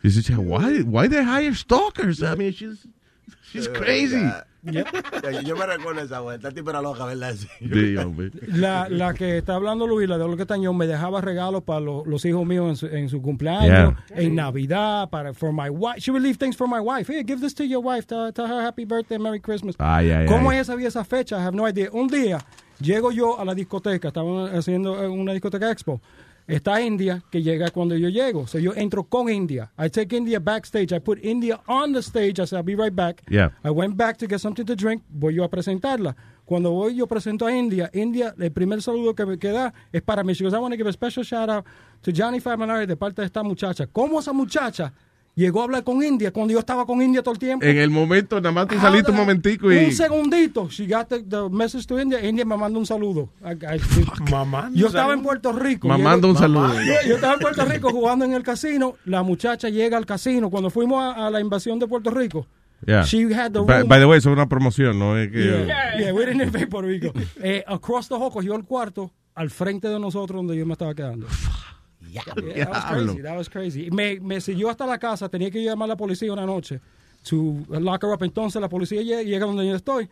Y 0.03 0.09
dice, 0.09 0.35
why, 0.35 0.81
why 0.81 1.07
they 1.07 1.23
hire 1.23 1.55
stalkers? 1.55 2.19
I 2.21 2.35
mean, 2.37 2.51
she's, 2.51 2.87
she's 3.51 3.69
crazy. 3.69 4.21
Yo, 4.63 4.81
yo 5.43 5.55
me 5.57 5.65
recuerdo 5.65 6.01
esa 6.01 6.21
vuelta. 6.21 6.47
El 6.47 6.53
tipo 6.53 6.69
era 6.69 6.81
loca, 6.81 7.05
¿verdad? 7.05 7.33
Sí. 7.35 7.47
Sí, 7.59 7.97
hombre. 7.97 8.31
La, 8.47 8.87
la 8.89 9.13
que 9.13 9.37
está 9.37 9.55
hablando 9.55 9.85
Luis, 9.87 10.07
la 10.07 10.17
de 10.17 10.23
Olga 10.23 10.45
Tañón, 10.45 10.77
me 10.77 10.87
dejaba 10.87 11.19
regalos 11.21 11.63
para 11.63 11.79
lo- 11.81 12.05
los 12.05 12.23
hijos 12.25 12.45
míos 12.45 12.69
en 12.69 12.75
su, 12.77 12.85
en 12.87 13.09
su 13.09 13.21
cumpleaños, 13.21 13.95
en 14.11 14.35
Navidad, 14.35 15.09
para 15.09 15.33
for 15.33 15.51
my 15.51 15.69
wife. 15.69 15.99
She 15.99 16.11
would 16.11 16.23
leave 16.23 16.37
things 16.37 16.55
for 16.55 16.67
my 16.67 16.79
wife. 16.79 17.11
Hey, 17.11 17.23
give 17.27 17.41
this 17.41 17.53
to 17.55 17.63
your 17.65 17.83
wife. 17.83 18.07
Tell, 18.07 18.31
tell 18.31 18.47
her 18.47 18.61
happy 18.65 18.85
birthday, 18.85 19.17
Merry 19.19 19.39
Christmas. 19.41 19.75
Ay, 19.79 20.11
ay, 20.11 20.25
¿Cómo 20.27 20.49
ay. 20.51 20.57
ella 20.57 20.63
sabía 20.65 20.87
esa 20.87 21.03
fecha? 21.03 21.37
I 21.37 21.41
have 21.45 21.55
no 21.55 21.67
idea. 21.67 21.89
Un 21.91 22.07
día 22.07 22.39
llego 22.79 23.11
yo 23.11 23.39
a 23.39 23.45
la 23.45 23.53
discoteca, 23.53 24.07
estaban 24.09 24.55
haciendo 24.55 25.01
eh, 25.03 25.07
una 25.07 25.33
discoteca 25.33 25.69
expo. 25.71 26.01
Está 26.47 26.81
India, 26.81 27.23
que 27.31 27.41
llega 27.41 27.69
cuando 27.69 27.95
yo 27.95 28.09
llego. 28.09 28.47
So 28.47 28.59
yo 28.59 28.73
entro 28.75 29.03
con 29.03 29.29
India. 29.29 29.71
I 29.77 29.89
take 29.89 30.15
India 30.15 30.39
backstage. 30.39 30.91
I 30.93 30.99
put 30.99 31.23
India 31.23 31.59
on 31.67 31.93
the 31.93 32.01
stage. 32.01 32.39
I 32.39 32.45
said, 32.45 32.57
I'll 32.57 32.63
be 32.63 32.75
right 32.75 32.93
back. 32.93 33.21
Yeah. 33.29 33.51
I 33.63 33.69
went 33.69 33.95
back 33.95 34.17
to 34.17 34.27
get 34.27 34.39
something 34.39 34.65
to 34.65 34.75
drink. 34.75 35.03
Voy 35.09 35.35
yo 35.35 35.43
a 35.43 35.49
presentarla. 35.49 36.15
Cuando 36.45 36.71
voy 36.71 36.95
yo 36.95 37.07
presento 37.07 37.45
a 37.45 37.55
India, 37.55 37.89
India, 37.93 38.35
el 38.37 38.51
primer 38.51 38.81
saludo 38.81 39.15
que 39.15 39.25
me 39.25 39.37
queda 39.37 39.73
es 39.93 40.01
para 40.01 40.23
mí. 40.23 40.33
She 40.33 40.43
goes, 40.43 40.53
I 40.53 40.57
want 40.57 40.73
to 40.73 40.77
give 40.77 40.87
a 40.87 40.91
special 40.91 41.23
shout 41.23 41.49
out 41.49 41.65
to 42.01 42.11
Johnny 42.11 42.41
Faminari 42.41 42.85
de 42.85 42.97
parte 42.97 43.21
de 43.21 43.27
esta 43.27 43.43
muchacha. 43.43 43.87
¿Cómo 43.87 44.19
esa 44.19 44.33
muchacha 44.33 44.91
llegó 45.35 45.61
a 45.61 45.63
hablar 45.65 45.83
con 45.83 46.03
India 46.03 46.31
cuando 46.31 46.53
yo 46.53 46.59
estaba 46.59 46.85
con 46.85 47.01
India 47.01 47.21
todo 47.23 47.33
el 47.33 47.39
tiempo? 47.39 47.65
En 47.65 47.77
el 47.77 47.89
momento, 47.89 48.37
nada 48.39 48.51
más 48.51 48.67
tú 48.67 48.75
saliste 48.79 49.11
un 49.11 49.17
momentico 49.17 49.71
y... 49.71 49.77
Un 49.85 49.91
segundito. 49.91 50.67
She 50.69 50.85
got 50.87 51.07
the, 51.07 51.23
the 51.23 51.49
message 51.49 51.85
to 51.87 51.99
India. 51.99 52.23
India 52.23 52.45
me 52.45 52.55
manda 52.57 52.77
un 52.77 52.85
saludo. 52.85 53.29
I- 53.43 53.53
I- 53.53 54.29
Mamando 54.31 54.77
yo 54.77 54.87
estaba 54.87 55.05
saludo. 55.05 55.17
en 55.17 55.23
Puerto 55.23 55.53
Rico. 55.53 55.87
Mamando 55.87 56.27
un 56.29 56.37
saludo. 56.37 56.73
Yo, 56.73 56.93
yo 57.07 57.15
estaba 57.15 57.33
en 57.33 57.39
Puerto 57.39 57.65
Rico 57.65 57.89
jugando 57.91 58.25
en 58.25 58.33
el 58.33 58.43
casino. 58.43 58.95
La 59.05 59.23
muchacha 59.23 59.69
llega 59.69 59.97
al 59.97 60.05
casino. 60.05 60.49
Cuando 60.49 60.69
fuimos 60.69 61.03
a, 61.03 61.27
a 61.27 61.29
la 61.29 61.39
invasión 61.39 61.79
de 61.79 61.87
Puerto 61.87 62.09
Rico, 62.11 62.45
Yeah. 62.85 63.03
she 63.05 63.33
had 63.33 63.51
the 63.53 63.59
By, 63.61 63.79
room- 63.79 63.87
by 63.87 63.99
the 64.01 64.05
way, 64.05 64.17
eso 64.17 64.29
es 64.29 64.33
una 64.33 64.49
promoción, 64.49 64.99
no 64.99 65.17
es 65.17 65.31
que... 65.31 65.41
Yeah, 65.65 65.97
yeah, 65.99 66.13
we 66.13 66.25
didn't 66.25 66.41
invade 66.41 66.67
Puerto 66.67 66.89
Rico. 66.89 67.13
Eh, 67.41 67.63
across 67.65 68.09
the 68.09 68.15
hall 68.15 68.29
cogió 68.29 68.55
el 68.55 68.65
cuarto 68.65 69.09
al 69.35 69.49
frente 69.51 69.87
de 69.87 69.97
nosotros 70.01 70.35
donde 70.39 70.57
yo 70.57 70.65
me 70.65 70.73
estaba 70.73 70.93
quedando. 70.93 71.27
Yeah, 72.13 72.23
that 72.25 72.69
was 72.69 72.83
Diablo. 72.83 73.05
crazy. 73.05 73.21
That 73.21 73.37
was 73.37 73.49
crazy. 73.49 73.89
Me, 73.89 74.19
me 74.19 74.35
siguió 74.37 74.69
hasta 74.69 74.85
la 74.85 74.97
casa. 74.97 75.29
Tenía 75.29 75.51
que 75.51 75.63
llamar 75.63 75.85
a 75.85 75.93
la 75.93 75.95
policía 75.95 76.31
una 76.31 76.45
noche 76.45 76.79
to 77.23 77.65
lock 77.69 78.03
her 78.03 78.13
up. 78.13 78.21
Entonces 78.21 78.61
la 78.61 78.69
policía 78.69 79.01
llega 79.01 79.45
donde 79.45 79.65
yo 79.65 79.75
estoy. 79.75 80.07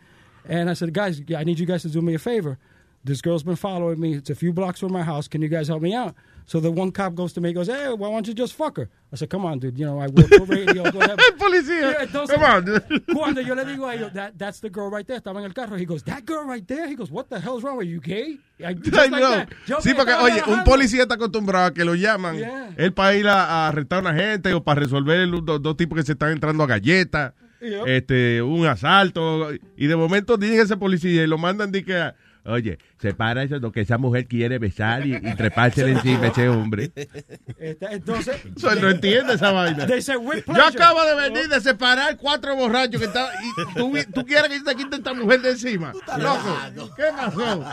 And 0.48 0.68
I 0.68 0.74
said, 0.74 0.92
guys, 0.92 1.22
I 1.36 1.44
need 1.44 1.58
you 1.58 1.66
guys 1.66 1.82
to 1.82 1.88
do 1.88 2.02
me 2.02 2.14
a 2.14 2.18
favor. 2.18 2.58
this 3.04 3.20
girl's 3.20 3.42
been 3.42 3.56
following 3.56 3.98
me. 4.00 4.14
It's 4.14 4.30
a 4.30 4.34
few 4.34 4.52
blocks 4.52 4.80
from 4.80 4.92
my 4.92 5.02
house. 5.02 5.28
Can 5.28 5.42
you 5.42 5.48
guys 5.48 5.68
help 5.68 5.82
me 5.82 5.94
out? 5.94 6.14
So 6.46 6.60
the 6.60 6.70
one 6.70 6.90
cop 6.92 7.14
goes 7.14 7.32
to 7.34 7.40
me, 7.40 7.52
goes, 7.52 7.68
hey, 7.68 7.92
why 7.96 8.10
don't 8.10 8.26
you 8.26 8.34
just 8.34 8.54
fuck 8.54 8.76
her? 8.76 8.88
I 9.12 9.16
said, 9.16 9.30
come 9.30 9.44
on, 9.46 9.58
dude. 9.58 9.78
You 9.78 9.86
know, 9.86 9.98
I 10.00 10.06
work 10.08 10.26
for 10.28 10.44
radio. 10.44 10.90
Go 10.90 11.00
ahead. 11.00 11.18
Policía. 11.38 11.92
Yeah, 11.92 12.02
entonces, 12.04 12.34
Come 12.34 12.44
on, 12.44 12.64
dude. 12.64 12.82
cuando 13.12 13.40
yo 13.42 13.54
le 13.54 13.64
digo 13.64 13.86
a 13.88 13.94
ellos, 13.94 14.12
that, 14.14 14.32
that's 14.36 14.60
the 14.60 14.68
girl 14.70 14.90
right 14.90 15.06
there. 15.06 15.18
Estaba 15.18 15.38
en 15.38 15.44
el 15.44 15.52
carro. 15.54 15.76
He 15.76 15.84
goes, 15.84 16.02
that 16.04 16.24
girl 16.26 16.44
right 16.44 16.66
there? 16.66 16.88
He 16.88 16.94
goes, 16.96 17.10
what 17.10 17.28
the 17.28 17.38
hell's 17.40 17.62
wrong 17.62 17.76
with 17.76 17.86
you, 17.88 18.00
gay? 18.00 18.38
I, 18.64 18.74
just 18.74 18.94
I 18.96 19.06
like 19.06 19.20
know. 19.22 19.30
that. 19.36 19.48
Yo 19.66 19.80
Sí, 19.80 19.94
porque, 19.94 20.12
oye, 20.14 20.42
un 20.46 20.64
policía 20.64 21.02
está 21.02 21.14
acostumbrado 21.14 21.66
a 21.66 21.72
que 21.74 21.84
lo 21.84 21.94
llaman. 21.94 22.36
Yeah. 22.38 22.70
Él 22.76 22.92
para 22.92 23.14
ir 23.14 23.28
a, 23.28 23.44
a 23.44 23.68
arrestar 23.68 23.98
a 23.98 24.10
una 24.10 24.14
gente 24.14 24.52
o 24.54 24.62
para 24.64 24.80
resolver 24.80 25.26
los 25.28 25.44
dos, 25.44 25.62
dos 25.62 25.76
tipos 25.76 25.96
que 25.96 26.02
se 26.04 26.12
están 26.12 26.32
entrando 26.32 26.64
a 26.64 26.66
galletas, 26.66 27.32
Yep. 27.60 27.86
este, 27.86 28.42
un 28.42 28.66
asalto. 28.66 29.50
Y 29.76 29.86
de 29.86 29.94
momento 29.94 30.36
llega 30.36 30.64
ese 30.64 30.76
policía 30.76 31.22
y 31.22 31.26
lo 31.28 31.38
mandan 31.38 31.70
de 31.70 31.84
que, 31.84 31.96
a- 31.96 32.14
oye, 32.44 32.78
separa 32.98 33.42
eso, 33.42 33.58
lo 33.58 33.72
que 33.72 33.80
esa 33.82 33.98
mujer 33.98 34.26
quiere 34.26 34.58
besar 34.58 35.06
y, 35.06 35.14
y 35.16 35.34
trepársele 35.34 35.92
encima 35.92 36.24
a 36.24 36.28
ese 36.28 36.48
hombre. 36.48 36.90
Entonces, 37.58 38.36
Eso 38.56 38.74
no 38.76 38.90
entiende 38.90 39.34
esa 39.34 39.52
vaina. 39.52 39.86
Yo 39.86 40.64
acabo 40.66 41.04
de 41.04 41.14
venir 41.30 41.48
de 41.48 41.60
separar 41.60 42.16
cuatro 42.16 42.54
borrachos 42.56 43.00
que 43.00 43.06
estaban. 43.06 43.32
Y 43.42 43.74
tú, 43.74 43.92
tú 44.14 44.24
quieres 44.26 44.48
que 44.48 44.58
yo 44.58 44.64
te 44.64 44.74
quite 44.74 44.96
esta 44.96 45.14
mujer 45.14 45.40
de 45.42 45.50
encima. 45.50 45.92
Loco, 46.18 46.94
¿qué 46.96 47.04
pasó? 47.16 47.64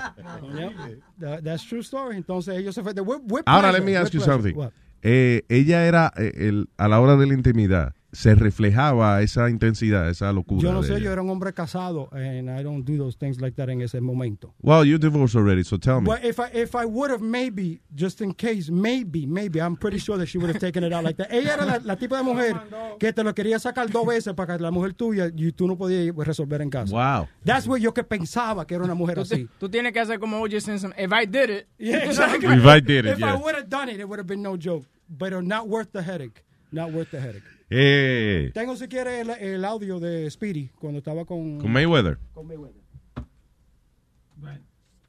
That- 1.19 1.43
that's 1.43 1.65
true 1.67 1.81
story. 1.81 2.17
Entonces 2.17 2.57
ellos 2.57 2.75
se 2.75 2.83
fue 2.83 2.93
de 2.93 3.01
with 3.01 3.43
Ahora, 3.45 3.71
let 3.71 3.81
me 3.81 3.95
ask 3.97 4.11
you 4.13 4.21
something. 4.21 4.55
Eh, 5.01 5.43
ella 5.47 5.85
era, 5.85 6.11
eh, 6.17 6.31
el, 6.35 6.69
a 6.77 6.87
la 6.89 6.99
hora 6.99 7.15
de 7.15 7.25
la 7.25 7.33
intimidad, 7.33 7.93
se 8.11 8.33
reflejaba 8.35 9.21
esa 9.21 9.49
intensidad, 9.49 10.09
esa 10.09 10.31
locura. 10.33 10.61
Yo 10.61 10.73
no 10.73 10.81
sé, 10.83 10.93
ella. 10.93 11.05
yo 11.05 11.11
era 11.11 11.21
un 11.21 11.29
hombre 11.29 11.53
casado 11.53 12.09
and 12.11 12.49
I 12.49 12.63
don't 12.63 12.83
do 12.83 12.97
those 12.97 13.17
things 13.17 13.39
like 13.39 13.55
that 13.57 13.69
en 13.69 13.81
ese 13.81 14.01
momento. 14.01 14.53
Well, 14.61 14.83
you're 14.85 14.99
divorced 14.99 15.35
already, 15.35 15.63
so 15.63 15.77
tell 15.77 16.01
me. 16.01 16.07
But 16.07 16.23
if 16.23 16.39
I 16.39 16.49
if 16.53 16.75
I 16.75 16.85
would 16.85 17.11
have 17.11 17.21
maybe 17.21 17.81
just 17.95 18.21
in 18.21 18.33
case 18.33 18.71
maybe 18.71 19.27
maybe 19.27 19.59
I'm 19.61 19.75
pretty 19.75 19.99
sure 19.99 20.17
that 20.17 20.27
she 20.27 20.37
would 20.37 20.49
have 20.49 20.59
taken 20.59 20.83
it 20.83 20.91
out 20.93 21.03
like 21.03 21.17
that. 21.17 21.31
Ella 21.31 21.53
era 21.53 21.65
la, 21.65 21.79
la 21.83 21.95
tipo 21.95 22.15
de 22.15 22.23
mujer 22.23 22.55
que 22.99 23.13
te 23.13 23.23
lo 23.23 23.33
quería 23.33 23.59
sacar 23.59 23.89
dos 23.91 24.05
veces 24.07 24.33
para 24.33 24.57
que 24.57 24.63
la 24.63 24.71
mujer 24.71 24.93
tuya 24.93 25.31
y 25.35 25.51
tú 25.51 25.67
no 25.67 25.77
podías 25.77 26.15
resolver 26.15 26.61
en 26.61 26.69
casa. 26.69 26.91
Wow. 26.91 27.27
That's 27.43 27.67
what 27.67 27.79
yo 27.79 27.93
que 27.93 28.03
pensaba 28.03 28.65
que 28.65 28.75
era 28.75 28.83
una 28.83 28.95
mujer 28.95 29.15
Tú, 29.15 29.21
así. 29.21 29.47
tú 29.59 29.69
tienes 29.69 29.93
que 29.93 29.99
hacer 29.99 30.19
como 30.19 30.41
O.J. 30.41 30.59
Simpson. 30.61 30.93
If 30.97 31.11
I 31.11 31.25
did 31.25 31.49
it. 31.49 31.67
Yeah, 31.77 31.97
exactly. 32.05 32.47
If 32.55 32.65
I 32.65 32.79
did 32.79 33.05
it, 33.05 33.13
If 33.13 33.19
yeah. 33.19 33.33
I 33.33 33.37
would 33.37 33.55
have 33.55 33.69
done 33.69 33.89
it, 33.89 33.99
it 33.99 34.07
would 34.07 34.19
have 34.19 34.27
been 34.27 34.41
no 34.41 34.57
joke. 34.57 34.85
But 35.09 35.33
not 35.43 35.67
worth 35.67 35.91
the 35.91 36.01
headache. 36.01 36.43
Not 36.71 36.91
worth 36.91 37.11
the 37.11 37.19
headache. 37.19 37.43
Eh, 37.71 38.51
Tengo 38.53 38.75
si 38.75 38.87
quiere 38.87 39.21
el, 39.21 39.29
el 39.29 39.63
audio 39.65 39.99
de 39.99 40.29
Speedy 40.31 40.71
cuando 40.79 40.99
estaba 40.99 41.25
con 41.25 41.59
con 41.59 41.71
Mayweather. 41.71 42.17
con 42.33 42.47
Mayweather. 42.47 42.79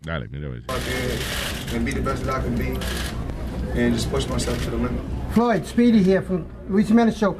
Dale, 0.03 0.29
mira 0.29 0.47
a 0.47 0.51
ver. 0.51 0.63
and 1.75 1.85
be 1.85 1.93
the 1.93 2.01
best 2.01 2.25
that 2.25 2.37
I 2.37 2.41
can 2.43 2.57
be 2.57 2.71
and 3.79 3.93
just 3.95 4.11
push 4.11 4.27
myself 4.29 4.59
to 4.65 4.71
the 4.71 4.77
limit. 4.77 5.01
Floyd, 5.33 5.67
Speedy 5.67 6.03
here 6.03 6.23
from 6.23 6.47
Luis 6.71 6.89
Jimenez 6.89 7.17
Show. 7.19 7.37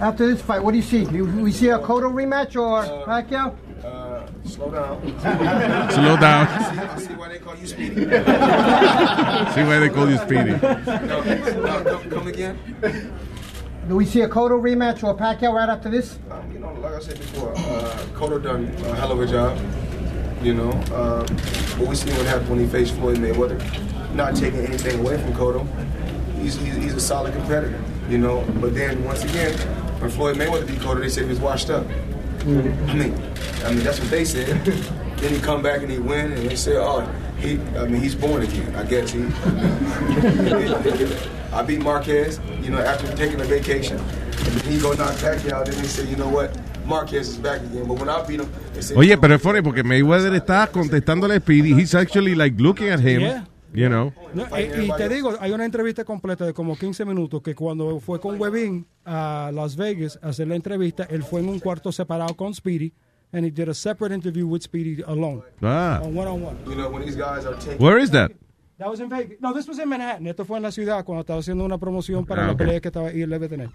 After 0.00 0.26
this 0.26 0.40
fight, 0.40 0.62
what 0.62 0.70
do 0.72 0.76
you 0.78 0.82
see? 0.82 1.04
You, 1.04 1.24
we 1.42 1.50
see 1.52 1.70
a 1.70 1.78
Cotto 1.78 2.10
rematch 2.12 2.54
or 2.56 2.84
Pacquiao? 3.04 3.54
Uh, 3.84 4.26
slow 4.46 4.70
down. 4.70 5.00
Slow 5.90 6.16
down. 6.16 6.46
I 6.48 6.98
see 6.98 7.14
why 7.14 7.28
they 7.28 7.38
call 7.38 7.56
you 7.56 7.66
Speedy. 7.66 7.94
See 9.54 9.62
why 9.62 9.78
they 9.80 9.88
call 9.90 10.08
you 10.08 10.16
Speedy. 10.18 10.52
No, 10.52 11.20
no, 11.22 11.84
come, 11.84 12.10
come 12.10 12.26
again. 12.28 12.58
Do 13.88 13.96
we 13.96 14.06
see 14.06 14.22
a 14.22 14.28
Cotto 14.28 14.58
rematch 14.58 15.04
or 15.04 15.10
a 15.10 15.14
Pacquiao 15.14 15.52
right 15.52 15.68
after 15.68 15.90
this? 15.90 16.18
Um, 16.30 16.50
you 16.50 16.58
know, 16.58 16.72
like 16.74 16.94
I 16.94 17.00
said 17.00 17.18
before, 17.18 17.52
uh, 17.52 18.06
Cotto 18.14 18.42
done 18.42 18.64
a 18.86 18.94
hell 18.94 19.12
of 19.12 19.20
a 19.20 19.26
job. 19.26 19.58
You 20.42 20.54
know, 20.54 20.70
uh, 20.94 21.26
what 21.76 21.90
we 21.90 21.94
see 21.94 22.10
what 22.12 22.24
happened 22.24 22.48
when 22.48 22.60
he 22.60 22.66
faced 22.66 22.94
Floyd 22.94 23.18
Mayweather. 23.18 23.60
Not 24.14 24.36
taking 24.36 24.60
anything 24.60 25.00
away 25.00 25.18
from 25.18 25.34
Cotto. 25.34 25.66
He's, 26.40 26.56
he's, 26.56 26.76
he's 26.76 26.94
a 26.94 27.00
solid 27.00 27.34
competitor. 27.34 27.78
You 28.08 28.16
know, 28.16 28.46
but 28.58 28.74
then 28.74 29.04
once 29.04 29.22
again, 29.22 29.52
when 30.00 30.10
Floyd 30.10 30.36
Mayweather 30.36 30.66
beat 30.66 30.78
Cotto, 30.78 31.00
they 31.00 31.10
said 31.10 31.24
he 31.24 31.28
was 31.28 31.40
washed 31.40 31.68
up. 31.68 31.86
I 32.40 32.44
mean, 32.44 33.12
I 33.64 33.70
mean 33.70 33.84
that's 33.84 34.00
what 34.00 34.10
they 34.10 34.24
said. 34.24 34.64
then 35.18 35.34
he 35.34 35.40
come 35.40 35.62
back 35.62 35.82
and 35.82 35.90
he 35.90 35.98
win, 35.98 36.32
and 36.32 36.48
they 36.48 36.56
say, 36.56 36.78
oh, 36.78 37.06
he, 37.38 37.58
I 37.76 37.86
mean, 37.86 38.00
he's 38.00 38.14
born 38.14 38.42
again. 38.42 38.74
I 38.74 38.84
guess 38.84 39.10
he. 39.10 39.24
I, 41.52 41.62
beat 41.62 41.80
Marquez, 41.80 42.40
you 42.62 42.70
know, 42.70 42.78
after 42.78 43.06
taking 43.16 43.40
a 43.40 43.44
vacation. 43.44 43.98
And 43.98 44.62
he 44.62 44.78
go 44.78 44.92
knock 44.92 45.14
Pacquiao. 45.14 45.64
Then 45.64 45.76
they 45.76 45.88
say, 45.88 46.08
you 46.08 46.16
know 46.16 46.28
what, 46.28 46.56
Marquez 46.86 47.28
is 47.28 47.36
back 47.36 47.60
again. 47.60 47.86
But 47.86 47.98
when 47.98 48.08
I 48.08 48.22
beat 48.26 48.40
him, 48.40 48.50
they 48.72 48.82
say, 48.82 48.96
Oye, 48.96 49.16
pero 49.16 49.34
es 49.34 49.42
funny 49.42 49.62
porque 49.62 49.82
Mayweather 49.84 50.34
está 50.34 50.66
contestándole 50.68 51.36
a 51.36 51.40
Speedy. 51.40 51.74
He's 51.74 51.94
actually 51.94 52.34
like 52.34 52.60
looking 52.60 52.88
at 52.88 53.00
him. 53.00 53.20
Yeah. 53.20 53.44
You 53.72 53.88
know. 53.88 54.12
No, 54.32 54.46
eh, 54.56 54.86
y 54.86 54.96
te 54.96 55.08
digo, 55.08 55.34
hay 55.40 55.50
una 55.50 55.64
entrevista 55.64 56.04
completa 56.04 56.46
de 56.46 56.54
como 56.54 56.76
15 56.76 57.04
minutos 57.04 57.42
que 57.42 57.56
cuando 57.56 57.98
fue 57.98 58.20
con 58.20 58.40
Webin 58.40 58.86
a 59.04 59.50
Las 59.52 59.74
Vegas 59.74 60.16
a 60.22 60.28
hacer 60.28 60.46
la 60.46 60.54
entrevista, 60.54 61.08
él 61.10 61.24
fue 61.24 61.40
en 61.40 61.48
un 61.48 61.58
cuarto 61.58 61.90
separado 61.90 62.36
con 62.36 62.54
Speedy 62.54 62.92
and 63.34 63.44
he 63.44 63.50
did 63.50 63.68
a 63.68 63.74
separate 63.74 64.12
interview 64.14 64.46
with 64.46 64.62
Speedy 64.62 65.02
alone. 65.06 65.42
Ah. 65.62 66.00
On 66.02 66.14
one 66.14 66.26
on 66.28 66.40
one. 66.42 66.56
You 66.66 66.76
know, 66.76 66.88
when 66.90 67.04
these 67.04 67.16
guys 67.16 67.44
are 67.44 67.54
taking. 67.58 67.78
Where 67.84 67.98
is 67.98 68.10
that? 68.12 68.30
That 68.78 68.88
was 68.88 69.00
in 69.00 69.08
Vegas. 69.08 69.38
No, 69.40 69.52
this 69.52 69.68
was 69.68 69.78
in 69.78 69.88
Manhattan. 69.88 70.26
Esto 70.26 70.44
fue 70.44 70.56
en 70.56 70.62
la 70.62 70.70
ciudad 70.70 71.04
cuando 71.04 71.20
estaba 71.22 71.40
haciendo 71.40 71.64
una 71.64 71.78
promoción 71.78 72.24
para 72.24 72.44
Ah, 72.44 72.46
la 72.48 72.56
pelea 72.56 72.80
que 72.80 72.88
estaba 72.88 73.10
él 73.10 73.28
debe 73.30 73.48
tener. 73.48 73.70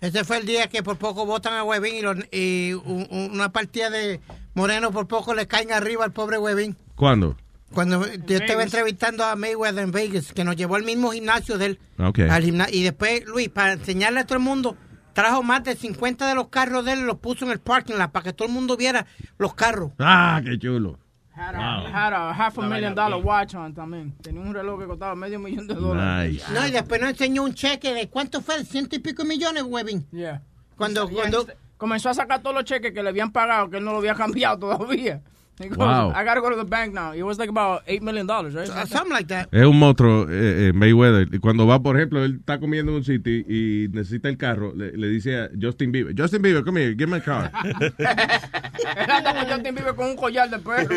Ese 0.00 0.22
fue 0.24 0.38
el 0.38 0.46
día 0.46 0.68
que 0.68 0.82
por 0.82 0.96
poco 0.96 1.26
votan 1.26 1.54
a 1.54 1.64
Webin 1.64 1.94
y, 1.96 2.02
los- 2.02 2.16
y 2.30 2.72
un- 2.72 3.06
un- 3.10 3.30
una 3.32 3.50
partida 3.50 3.90
de 3.90 4.20
Moreno 4.54 4.90
por 4.92 5.06
poco 5.08 5.34
le 5.34 5.46
caen 5.46 5.72
arriba 5.72 6.04
al 6.04 6.12
pobre 6.12 6.38
Webin. 6.38 6.76
¿Cuándo? 6.94 7.36
Cuando 7.74 8.06
yo 8.26 8.36
estaba 8.38 8.62
entrevistando 8.62 9.24
a 9.24 9.34
Mayweather 9.36 9.82
en 9.84 9.90
Vegas, 9.90 10.32
que 10.32 10.44
nos 10.44 10.56
llevó 10.56 10.76
al 10.76 10.84
mismo 10.84 11.10
gimnasio 11.10 11.58
de 11.58 11.66
él. 11.66 11.78
Ok. 11.98 12.20
Al 12.30 12.42
gimna- 12.44 12.68
y 12.70 12.82
después, 12.82 13.24
Luis, 13.26 13.48
para 13.48 13.72
enseñarle 13.74 14.20
a 14.20 14.24
todo 14.24 14.38
el 14.38 14.44
mundo, 14.44 14.76
trajo 15.18 15.42
más 15.42 15.64
de 15.64 15.74
50 15.74 16.28
de 16.28 16.34
los 16.36 16.46
carros 16.46 16.84
de 16.84 16.92
él 16.92 17.00
y 17.00 17.02
los 17.02 17.18
puso 17.18 17.44
en 17.44 17.50
el 17.50 17.58
parking 17.58 17.94
lot 17.96 18.12
para 18.12 18.22
que 18.22 18.32
todo 18.32 18.46
el 18.46 18.54
mundo 18.54 18.76
viera 18.76 19.04
los 19.36 19.52
carros. 19.52 19.90
Ah, 19.98 20.40
qué 20.44 20.56
chulo. 20.56 20.96
Had 21.34 21.56
a, 21.56 21.88
had 21.88 22.12
a 22.12 22.32
half 22.32 22.56
a 22.58 22.62
million 22.62 22.94
dollar 22.94 23.20
watch 23.20 23.56
on 23.56 23.74
también. 23.74 24.12
Tenía 24.22 24.40
un 24.40 24.54
reloj 24.54 24.78
que 24.78 24.86
costaba 24.86 25.16
medio 25.16 25.40
millón 25.40 25.66
de 25.66 25.74
dólares. 25.74 26.34
Nice. 26.34 26.52
No, 26.52 26.64
y 26.66 26.70
después 26.70 27.00
nos 27.00 27.10
enseñó 27.10 27.42
un 27.42 27.52
cheque 27.52 27.94
de 27.94 28.08
cuánto 28.08 28.40
fue, 28.40 28.64
ciento 28.64 28.94
y 28.94 29.00
pico 29.00 29.24
millones, 29.24 29.64
Webin. 29.64 30.06
Yeah. 30.12 30.42
Cuando, 30.76 31.08
cuando, 31.08 31.46
comenzó 31.76 32.10
a 32.10 32.14
sacar 32.14 32.40
todos 32.40 32.54
los 32.54 32.64
cheques 32.64 32.92
que 32.92 33.02
le 33.02 33.08
habían 33.08 33.32
pagado, 33.32 33.70
que 33.70 33.78
él 33.78 33.84
no 33.84 33.90
lo 33.90 33.98
había 33.98 34.14
cambiado 34.16 34.58
todavía. 34.58 35.20
He 35.60 35.68
goes, 35.68 35.76
Wow. 35.78 36.12
I 36.14 36.24
gotta 36.24 36.40
go 36.40 36.50
to 36.50 36.56
the 36.56 36.64
bank 36.64 36.94
now. 36.94 37.12
It 37.12 37.22
was 37.22 37.38
like 37.38 37.48
about 37.50 37.84
$8 37.86 38.00
million, 38.02 38.26
right? 38.28 38.68
something 38.88 39.10
like 39.12 39.26
that. 39.28 39.48
Es 39.52 39.64
un 39.66 39.76
monstruo, 39.78 40.26
eh, 40.30 40.68
eh, 40.68 40.72
Mayweather. 40.72 41.40
Cuando 41.40 41.66
va, 41.66 41.80
por 41.82 41.96
ejemplo, 41.96 42.24
él 42.24 42.36
está 42.40 42.60
comiendo 42.60 42.92
en 42.92 42.98
un 42.98 43.04
sitio 43.04 43.32
y 43.32 43.88
necesita 43.92 44.28
el 44.28 44.36
carro, 44.36 44.72
le, 44.76 44.92
le 44.96 45.08
dice 45.08 45.36
a 45.36 45.50
Justin 45.60 45.90
Bieber, 45.90 46.14
Justin 46.16 46.42
Bieber, 46.42 46.62
come 46.64 46.80
here, 46.80 46.94
give 46.96 47.08
me 47.08 47.16
a 47.16 47.20
car. 47.20 47.50
Él 47.98 49.10
anda 49.10 49.34
con 49.34 49.46
Justin 49.52 49.74
Bieber 49.74 49.94
con 49.94 50.06
un 50.06 50.16
collar 50.16 50.48
de 50.48 50.58
perro. 50.58 50.94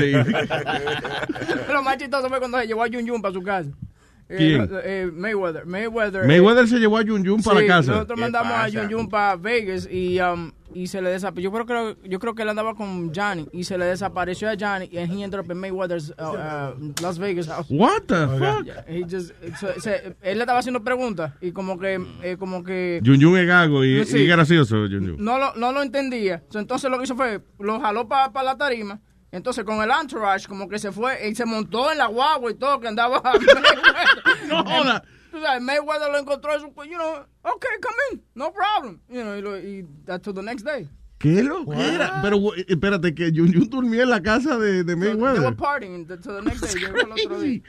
Sí. 0.00 0.12
Lo 1.72 1.82
más 1.82 1.96
chistoso 1.98 2.28
fue 2.28 2.38
cuando 2.38 2.58
se 2.60 2.66
llevó 2.66 2.82
a 2.84 2.88
Jun 2.88 3.06
Jun 3.08 3.20
para 3.22 3.34
su 3.34 3.42
casa. 3.42 3.70
Eh, 4.28 4.36
¿Quién? 4.38 4.68
eh, 4.84 5.10
Mayweather. 5.12 5.66
Mayweather. 5.66 6.24
eh, 6.24 6.26
Mayweather 6.26 6.66
se 6.68 6.78
llevó 6.78 6.98
a 6.98 7.02
Jun 7.02 7.24
Jun 7.24 7.42
para 7.42 7.60
sí, 7.60 7.66
casa. 7.66 7.92
Nosotros 7.92 8.18
mandamos 8.18 8.52
a 8.52 8.68
Jun 8.70 8.90
Jun 8.90 9.08
para 9.08 9.36
Vegas 9.36 9.88
y, 9.90 10.18
um, 10.20 10.50
y 10.82 10.86
se 10.88 11.00
le 11.00 11.10
desapareció. 11.10 11.50
Yo 11.50 11.64
creo, 11.64 11.96
que, 11.96 12.08
yo 12.08 12.18
creo 12.18 12.34
que 12.34 12.42
él 12.42 12.48
andaba 12.48 12.74
con 12.74 13.12
Johnny 13.14 13.48
y 13.52 13.64
se 13.64 13.78
le 13.78 13.86
desapareció 13.86 14.48
a 14.50 14.54
Johnny 14.58 14.88
y 14.92 14.98
he 14.98 15.02
ended 15.02 15.38
up 15.40 15.50
in 15.50 15.58
Mayweather's 15.58 16.10
uh, 16.18 16.22
uh, 16.76 16.92
Las 17.02 17.18
Vegas 17.18 17.46
house. 17.46 17.66
What 17.70 18.02
the 18.08 18.26
fuck? 18.38 18.64
Yeah, 18.66 18.84
he 18.86 19.02
just, 19.04 19.32
so- 19.58 19.80
se- 19.80 20.16
él 20.22 20.38
le 20.38 20.40
estaba 20.44 20.58
haciendo 20.58 20.82
preguntas 20.84 21.32
y 21.40 21.52
como 21.52 21.78
que, 21.78 21.98
eh, 22.22 22.36
como 22.38 22.62
que 22.62 23.00
Jun 23.04 23.20
Jun 23.22 23.38
es 23.38 23.46
gago 23.46 23.84
y, 23.84 24.04
Sí. 24.04 24.18
y 24.18 24.26
gracioso, 24.26 24.76
Jun 24.88 25.06
Jun. 25.08 25.16
no 25.24 25.38
lo, 25.38 25.54
no 25.56 25.72
lo 25.72 25.82
entendía. 25.82 26.42
Entonces 26.54 26.90
lo 26.90 26.98
que 26.98 27.04
hizo 27.04 27.16
fue, 27.16 27.40
lo 27.58 27.80
jaló 27.80 28.06
para 28.08 28.42
la 28.42 28.56
tarima. 28.56 29.00
Entonces 29.32 29.64
con 29.64 29.82
el 29.82 29.90
entourage 29.90 30.46
como 30.46 30.68
que 30.68 30.78
se 30.78 30.92
fue 30.92 31.28
y 31.28 31.34
se 31.34 31.44
montó 31.44 31.90
en 31.92 31.98
la 31.98 32.06
guagua 32.06 32.50
y 32.50 32.54
todo 32.54 32.80
que 32.80 32.88
andaba. 32.88 33.20
No 34.48 34.64
joda. 34.64 35.02
Tú 35.36 35.42
sabes, 35.42 35.60
Mayweather 35.62 36.10
lo 36.10 36.18
encontró 36.18 36.56
y 36.56 36.60
su, 36.60 36.68
you 36.88 36.96
know, 36.96 37.12
okay, 37.42 37.70
come 37.82 37.96
in, 38.12 38.22
no 38.34 38.50
problem. 38.54 39.00
You 39.06 39.20
know, 39.22 39.36
y, 39.36 39.42
lo, 39.42 39.58
y 39.58 39.84
that 40.06 40.20
to 40.22 40.32
the 40.32 40.40
next 40.42 40.64
day. 40.64 40.88
¿Qué 41.18 41.42
loquera? 41.42 42.20
Pero 42.22 42.36
güey, 42.38 42.64
espérate, 42.68 43.14
que 43.14 43.30
Jun 43.34 43.52
Jun 43.52 43.68
durmió 43.70 44.02
en 44.02 44.10
la 44.10 44.22
casa 44.22 44.58
de, 44.58 44.82
de 44.84 44.92
So, 44.92 44.98
Mayweather. 44.98 45.56
partying 45.56 46.06
to 46.06 46.16
the 46.18 46.42
next 46.42 46.62
day. 46.62 46.74
Llegó 46.82 46.96
el 47.00 47.12
otro 47.12 47.40
día. 47.40 47.60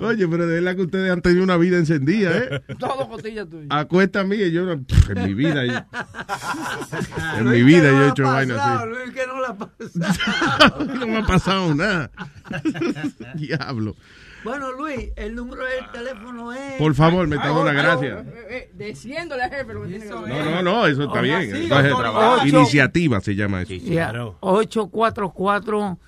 Oye, 0.00 0.28
pero 0.28 0.46
de 0.46 0.54
verdad 0.60 0.76
que 0.76 0.82
ustedes 0.82 1.10
han 1.10 1.20
tenido 1.22 1.42
una 1.44 1.56
vida 1.56 1.78
encendida, 1.78 2.36
¿eh? 2.36 2.60
Todo 2.78 3.08
costilla 3.08 3.44
tuya. 3.46 3.66
Acuesta 3.70 4.20
a 4.20 4.24
mí 4.24 4.36
y 4.36 4.50
yo, 4.52 4.64
no- 4.66 4.82
pff, 4.84 5.10
en 5.10 5.22
mi 5.24 5.34
vida, 5.34 5.64
yo- 5.66 5.84
en 7.38 7.48
mi 7.50 7.62
vida 7.62 7.90
yo 7.90 8.04
he 8.04 8.08
hecho 8.08 8.22
vainas 8.24 8.58
así. 8.58 8.88
Luis, 8.88 9.10
que 9.14 9.26
no 9.26 9.40
la 9.40 9.48
ha 9.48 9.56
pasado. 9.58 10.84
no 10.86 11.06
me 11.06 11.16
ha 11.18 11.26
pasado 11.26 11.74
nada. 11.74 12.10
Diablo. 13.34 13.94
Bueno, 14.44 14.72
Luis, 14.72 15.10
el 15.16 15.34
número 15.34 15.64
del 15.64 15.90
teléfono 15.92 16.52
es. 16.52 16.74
Por 16.78 16.94
favor, 16.94 17.26
me 17.26 17.36
está 17.36 17.48
dando 17.48 17.62
una 17.62 17.72
gracia. 17.72 18.24
Eh, 18.26 18.46
eh, 18.48 18.70
Diciéndole 18.74 19.42
al 19.42 19.50
jefe 19.50 19.74
lo 19.74 19.82
que 19.82 19.88
tiene 19.88 20.06
que 20.06 20.12
hacer. 20.12 20.28
No, 20.28 20.44
no, 20.44 20.62
no, 20.62 20.86
eso 20.86 21.04
está 21.04 21.20
bien. 21.20 21.42
Eso 21.42 21.80
es 21.80 21.96
trabajo. 21.96 22.46
Iniciativa 22.46 23.20
se 23.20 23.34
llama 23.34 23.62
eso. 23.62 23.74
Ya, 23.74 24.12
844 24.40 25.98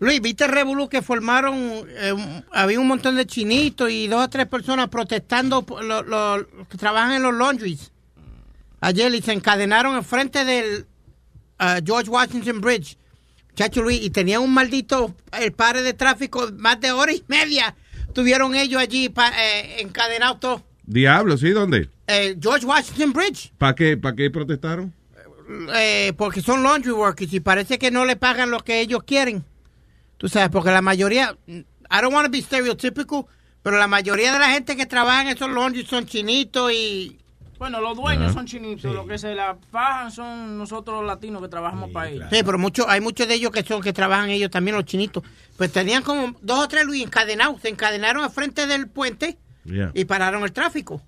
Luis, 0.00 0.20
¿viste 0.20 0.44
el 0.44 0.50
revolú 0.52 0.86
que 0.90 1.00
formaron? 1.00 1.54
eh, 1.88 2.42
había 2.52 2.78
un 2.78 2.88
montón 2.88 3.16
de 3.16 3.24
chinitos 3.26 3.88
y 3.90 4.06
dos 4.06 4.22
o 4.26 4.28
tres 4.28 4.46
personas 4.48 4.88
protestando 4.90 5.62
por 5.62 5.82
lo- 5.82 6.02
lo- 6.02 6.36
los 6.36 6.68
que 6.68 6.76
trabajan 6.76 7.12
en 7.14 7.22
los 7.22 7.32
laundries. 7.34 7.90
Ayer 8.82 9.14
y 9.14 9.22
se 9.22 9.32
encadenaron 9.32 9.96
enfrente 9.96 10.44
del 10.44 10.84
ah, 11.58 11.78
George 11.82 12.10
Washington 12.10 12.60
Bridge. 12.60 12.98
Chacho 13.54 13.80
Luis, 13.80 14.02
y 14.02 14.10
tenían 14.10 14.42
un 14.42 14.52
maldito 14.52 15.14
el 15.40 15.52
padre 15.52 15.80
de 15.80 15.94
tráfico 15.94 16.50
más 16.58 16.78
de 16.82 16.92
hora 16.92 17.14
y 17.14 17.24
media. 17.28 17.74
Tuvieron 18.16 18.54
ellos 18.54 18.80
allí 18.80 19.10
pa- 19.10 19.30
eh, 19.38 19.82
encadenados 19.82 20.40
todos. 20.40 20.62
Diablo, 20.86 21.36
¿sí? 21.36 21.50
¿Dónde? 21.50 21.90
Eh, 22.06 22.34
George 22.40 22.64
Washington 22.64 23.12
Bridge. 23.12 23.52
¿Para 23.58 23.74
qué, 23.74 23.98
¿Para 23.98 24.16
qué 24.16 24.30
protestaron? 24.30 24.94
eh, 25.76 26.14
porque 26.16 26.40
son 26.40 26.62
laundry 26.62 26.92
workers 26.92 27.30
y 27.34 27.40
parece 27.40 27.78
que 27.78 27.90
no 27.90 28.06
le 28.06 28.16
pagan 28.16 28.50
lo 28.50 28.60
que 28.64 28.80
ellos 28.80 29.02
quieren. 29.06 29.44
Tú 30.16 30.30
sabes, 30.30 30.48
porque 30.48 30.70
la 30.70 30.80
mayoría, 30.80 31.36
I 31.46 31.62
don't 32.00 32.14
want 32.14 32.24
to 32.24 32.30
be 32.32 32.40
stereotypical, 32.40 33.26
pero 33.62 33.76
la 33.76 33.86
mayoría 33.86 34.32
de 34.32 34.38
la 34.38 34.48
gente 34.48 34.76
que 34.76 34.86
trabaja 34.86 35.20
en 35.20 35.28
esos 35.36 35.50
laundry 35.50 35.84
son 35.84 36.06
chinitos 36.06 36.72
y... 36.72 37.18
Bueno, 37.58 37.80
los 37.80 37.96
dueños 37.96 38.32
son 38.34 38.46
chinitos, 38.46 38.94
los 38.94 39.06
que 39.06 39.16
se 39.18 39.34
la 39.34 39.56
fajan 39.72 40.10
son 40.12 40.58
nosotros 40.58 40.98
los 40.98 41.06
latinos 41.06 41.40
que 41.42 41.48
trabajamos 41.48 41.90
para 41.90 42.10
ellos. 42.10 42.26
Sí, 42.30 42.42
pero 42.44 42.58
muchos, 42.58 42.84
hay 42.88 43.00
muchos 43.00 43.26
de 43.26 43.34
ellos 43.34 43.50
que 43.50 43.62
son 43.62 43.80
que 43.82 43.92
trabajan 43.92 44.28
ellos 44.30 44.50
también, 44.50 44.76
los 44.76 44.84
chinitos. 44.84 45.22
Pues 45.56 45.72
tenían 45.72 46.02
como 46.02 46.34
dos 46.42 46.58
o 46.64 46.68
tres 46.68 46.84
Luis 46.84 47.02
encadenados, 47.04 47.60
se 47.62 47.68
encadenaron 47.68 48.22
al 48.24 48.30
frente 48.30 48.66
del 48.66 48.88
puente 48.88 49.38
Yeah. 49.64 49.90
y 49.94 50.04
pararon 50.04 50.44
el 50.44 50.52
tráfico. 50.52 51.02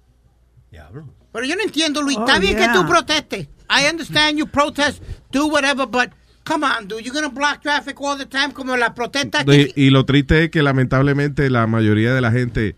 Pero 1.32 1.44
yo 1.46 1.55
no 1.57 1.62
entiendo, 1.62 2.03
Luis. 2.03 2.16
Oh, 2.16 2.26
Está 2.26 2.38
bien 2.40 2.57
yeah. 2.57 2.72
que 2.72 2.78
tú 2.78 2.86
protestes. 2.88 3.46
I 3.70 3.86
understand 3.90 4.38
you 4.38 4.46
protest, 4.46 5.03
do 5.30 5.46
whatever, 5.46 5.86
but 5.86 6.11
come 6.44 6.64
on, 6.66 6.88
dude. 6.88 7.03
You're 7.05 7.12
gonna 7.14 7.28
block 7.32 7.61
traffic 7.62 8.01
all 8.01 8.16
the 8.16 8.26
time 8.26 8.53
como 8.53 8.76
la 8.76 8.94
protesta 8.94 9.44
Y, 9.46 9.72
y 9.76 9.90
lo 9.90 10.05
triste 10.07 10.44
es 10.44 10.51
que 10.51 10.62
lamentablemente 10.62 11.51
la 11.51 11.66
mayoría 11.66 12.14
de 12.14 12.20
la 12.20 12.32
gente 12.32 12.74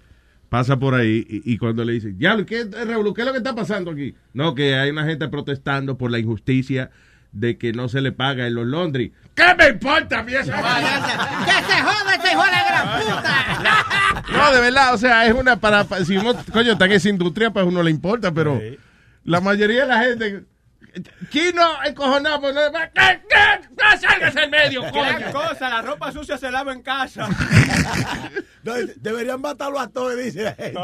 pasa 0.50 0.78
por 0.78 0.94
ahí 0.94 1.24
y, 1.26 1.54
y 1.54 1.56
cuando 1.56 1.84
le 1.84 1.94
dicen, 1.94 2.18
ya, 2.18 2.36
¿qué, 2.44 2.64
Raúl, 2.86 3.14
¿qué 3.14 3.22
es 3.22 3.26
lo 3.26 3.32
que 3.32 3.38
está 3.38 3.54
pasando 3.54 3.92
aquí? 3.92 4.14
No, 4.34 4.54
que 4.54 4.74
hay 4.74 4.90
una 4.90 5.06
gente 5.06 5.28
protestando 5.28 5.96
por 5.96 6.10
la 6.10 6.18
injusticia 6.18 6.90
de 7.32 7.56
que 7.56 7.72
no 7.72 7.88
se 7.88 8.00
le 8.00 8.10
paga 8.12 8.46
en 8.48 8.56
los 8.56 8.66
Londres. 8.66 9.12
¿Qué 9.34 9.44
me 9.56 9.68
importa 9.68 10.18
a 10.18 10.22
mí 10.24 10.34
esa? 10.34 10.56
¡Que 10.56 11.72
se 11.72 11.80
joda 11.80 12.14
ese 12.16 12.32
hijo 12.32 12.44
de 12.44 12.50
la 12.50 12.64
gran 12.68 13.00
puta! 13.00 13.46
No, 14.32 14.52
de 14.52 14.60
verdad, 14.60 14.94
o 14.94 14.98
sea, 14.98 15.26
es 15.26 15.32
una 15.32 15.56
para, 15.56 15.84
si 16.04 16.16
uno, 16.16 16.34
coño, 16.52 16.72
está 16.72 16.84
en 16.84 16.92
esa 16.92 17.08
industria, 17.08 17.50
pues 17.50 17.64
a 17.64 17.68
uno 17.68 17.82
le 17.82 17.90
importa, 17.90 18.32
pero 18.32 18.60
la 19.24 19.40
mayoría 19.40 19.82
de 19.82 19.88
la 19.88 20.02
gente, 20.02 20.44
chino, 21.30 21.62
encojonado, 21.84 22.40
pues, 22.40 22.54
no, 22.54 22.60
¿qué, 22.72 23.20
qué? 23.28 23.68
¡No 23.70 24.00
salgas 24.00 24.36
en 24.36 24.50
medio, 24.50 24.82
coño! 24.90 25.32
cosa, 25.32 25.68
la 25.68 25.82
ropa 25.82 26.12
sucia 26.12 26.36
se 26.38 26.50
lava 26.50 26.72
en 26.72 26.82
casa. 26.82 27.28
No, 28.62 28.74
deberían 28.96 29.40
matarlo 29.40 29.80
a 29.80 29.88
todos, 29.88 30.18
dice 30.18 30.42
la 30.42 30.52
gente. 30.52 30.78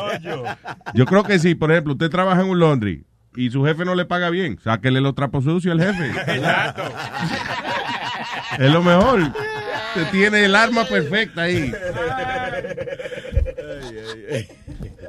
Yo 0.94 1.05
creo 1.05 1.24
que 1.24 1.38
si, 1.38 1.55
por 1.55 1.70
ejemplo, 1.70 1.92
usted 1.92 2.09
trabaja 2.09 2.40
en 2.40 2.49
un 2.49 2.59
laundry 2.59 3.05
y 3.36 3.51
su 3.51 3.62
jefe 3.66 3.84
no 3.84 3.94
le 3.94 4.07
paga 4.07 4.30
bien, 4.30 4.59
sáquele 4.64 5.03
los 5.03 5.14
trapos 5.14 5.44
sucios 5.44 5.78
al 5.78 5.84
jefe. 5.84 6.09
Exacto. 6.36 6.84
Es 8.59 8.72
lo 8.72 8.82
mejor. 8.82 9.20
Usted 9.20 10.11
tiene 10.11 10.47
el 10.47 10.57
arma 10.57 10.86
perfecta 10.86 11.42
ahí. 11.42 11.70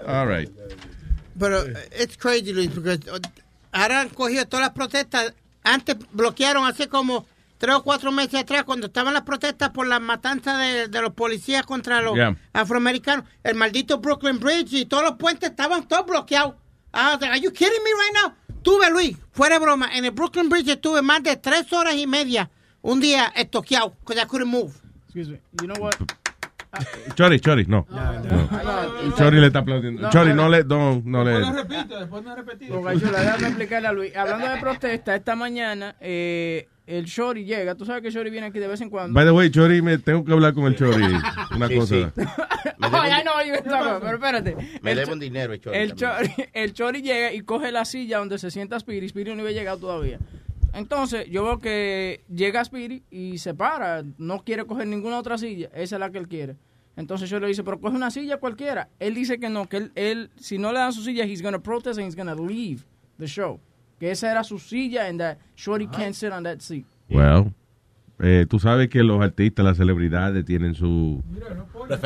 All 0.06 0.28
right. 0.28 0.50
Pero 1.40 1.64
eh, 1.64 1.90
it's 2.02 2.18
crazy, 2.18 2.52
Luis, 2.52 2.70
porque 2.72 2.94
eh, 2.94 3.00
ahora 3.82 4.02
han 4.02 4.10
cogido 4.10 4.46
todas 4.46 4.66
las 4.66 4.74
protestas. 4.74 5.34
Antes 5.64 5.98
bloquearon 6.12 6.66
hace 6.66 6.88
como 6.88 7.26
tres 7.58 7.76
o 7.76 7.84
cuatro 7.84 8.12
meses 8.12 8.36
atrás, 8.42 8.64
cuando 8.64 8.88
estaban 8.88 9.14
las 9.14 9.24
protestas 9.24 9.72
por 9.72 9.88
la 9.88 10.00
matanza 10.00 10.58
de, 10.58 10.88
de 10.88 11.02
los 11.02 11.14
policías 11.14 11.66
contra 11.66 12.02
los 12.02 12.16
Yeah. 12.16 12.36
afroamericanos. 12.54 13.26
El 13.44 13.56
maldito 13.56 13.98
Brooklyn 14.00 14.40
Bridge 14.40 14.74
y 14.74 14.86
todos 14.86 15.04
los 15.04 15.14
puentes 15.18 15.50
estaban 15.50 15.88
todos 15.88 16.06
bloqueados. 16.06 16.56
Like, 16.94 17.26
Are 17.26 17.40
you 17.40 17.52
kidding 17.52 17.84
me 17.84 17.92
right 17.92 18.24
now? 18.24 18.34
Tuve, 18.64 18.90
Luis, 18.92 19.18
fuera 19.32 19.56
de 19.56 19.66
broma, 19.66 19.90
en 19.96 20.06
el 20.06 20.12
Brooklyn 20.12 20.50
Bridge 20.50 20.68
estuve 20.70 21.02
más 21.02 21.22
de 21.24 21.36
tres 21.38 21.72
horas 21.74 21.96
y 21.96 22.06
media 22.08 22.50
un 22.82 23.00
día 23.00 23.32
estoqueado, 23.36 23.96
because 24.02 24.22
I 24.22 24.26
couldn't 24.26 24.50
move. 24.50 24.74
Excuse 25.06 25.30
me. 25.30 25.40
You 25.62 25.68
know 25.68 25.82
what? 25.82 25.96
Chori, 27.16 27.40
Chori, 27.40 27.66
no. 27.66 27.88
No. 27.90 29.16
Chori 29.18 29.40
le 29.40 29.48
está 29.48 29.60
aplaudiendo. 29.60 30.10
Chori, 30.10 30.34
no, 30.34 30.50
le, 30.50 30.64
no, 30.64 31.02
no 31.04 31.24
le. 31.24 31.32
Después 31.40 31.54
no 31.54 31.64
repite, 31.64 31.96
después 31.98 32.24
no 32.24 32.36
repite. 32.36 32.68
Porque 32.68 33.00
yo 33.00 33.12
le 33.12 33.20
déjame 33.20 33.48
explicarle 33.48 33.88
a 33.88 33.92
Luis. 33.94 34.16
Hablando 34.16 34.48
de 34.50 34.58
protesta, 34.60 35.16
esta 35.16 35.36
mañana 35.36 35.96
eh, 36.00 36.68
el 36.86 37.06
Shori 37.06 37.46
llega. 37.46 37.76
Tú 37.76 37.86
sabes 37.86 38.02
que 38.04 38.12
Shori 38.12 38.30
viene 38.30 38.48
aquí 38.48 38.60
de 38.60 38.68
vez 38.68 38.82
en 38.82 38.90
cuando. 38.90 39.14
By 39.14 39.26
the 39.26 39.32
way, 39.32 39.50
Chori, 39.50 39.82
me 39.82 39.98
tengo 39.98 40.24
que 40.24 40.32
hablar 40.34 40.54
con 40.54 40.66
el 40.66 40.76
Chori. 40.76 41.04
Una 41.56 41.68
Sí, 41.68 41.76
cosa. 41.76 41.96
sí. 41.96 42.06
Ay, 42.82 43.12
ay, 43.12 43.24
no, 43.24 43.44
yo 43.46 43.54
estaba- 43.56 44.00
pero 44.00 44.14
espérate. 44.16 44.56
Me 44.82 44.96
Cho- 45.06 45.14
un 45.14 45.20
dinero 45.20 45.54
el 45.54 45.62
Chori 45.62 45.78
El. 45.78 45.96
Chori, 45.96 46.34
el 46.54 46.74
Chori 46.74 47.02
llega 47.02 47.34
y 47.34 47.42
coge 47.42 47.72
la 47.72 47.86
silla 47.86 48.20
donde 48.20 48.38
se 48.38 48.52
sienta 48.52 48.80
Spiri. 48.80 49.08
Spiri 49.10 49.34
no 49.36 49.42
había 49.42 49.54
llegado 49.54 49.78
todavía. 49.80 50.20
Entonces, 50.74 51.30
yo 51.30 51.44
veo 51.44 51.60
que 51.60 52.24
llega 52.34 52.64
Spiri 52.64 53.04
y 53.10 53.38
se 53.38 53.54
para. 53.54 54.04
No 54.18 54.44
quiere 54.44 54.66
coger 54.66 54.88
ninguna 54.88 55.20
otra 55.20 55.38
silla. 55.38 55.70
Esa 55.74 55.96
es 55.96 56.00
la 56.00 56.12
que 56.12 56.18
él 56.18 56.28
quiere. 56.28 56.56
Entonces 56.98 57.30
yo 57.30 57.40
le 57.40 57.48
dice, 57.48 57.64
pero 57.64 57.80
coge 57.80 57.96
una 57.96 58.10
silla 58.10 58.38
cualquiera. 58.38 58.90
Él 59.00 59.14
dice 59.14 59.40
que 59.40 59.50
no, 59.50 59.68
que 59.70 59.78
él, 59.78 59.92
él 59.94 60.30
si 60.36 60.58
no 60.58 60.74
le 60.74 60.80
dan 60.80 60.92
su 60.92 61.04
silla, 61.04 61.26
he's 61.26 61.44
gonna 61.44 61.60
protest 61.60 62.00
and 62.00 62.08
he's 62.08 62.16
gonna 62.16 62.36
leave 62.36 62.84
the 63.20 63.28
show. 63.28 63.60
Que 64.00 64.12
esa 64.12 64.32
era 64.32 64.44
su 64.44 64.58
silla 64.58 65.08
and 65.08 65.20
that 65.20 65.38
Shorty 65.56 65.88
can't 65.88 66.14
sit 66.14 66.32
on 66.32 66.44
that 66.44 66.60
seat. 66.60 66.86
Well, 67.10 67.54
eh, 68.20 68.48
tú 68.50 68.58
sabes 68.58 68.90
que 68.90 69.04
los 69.04 69.22
artistas, 69.22 69.64
las 69.64 69.78
celebridades 69.78 70.44
tienen 70.44 70.74
su, 70.74 71.24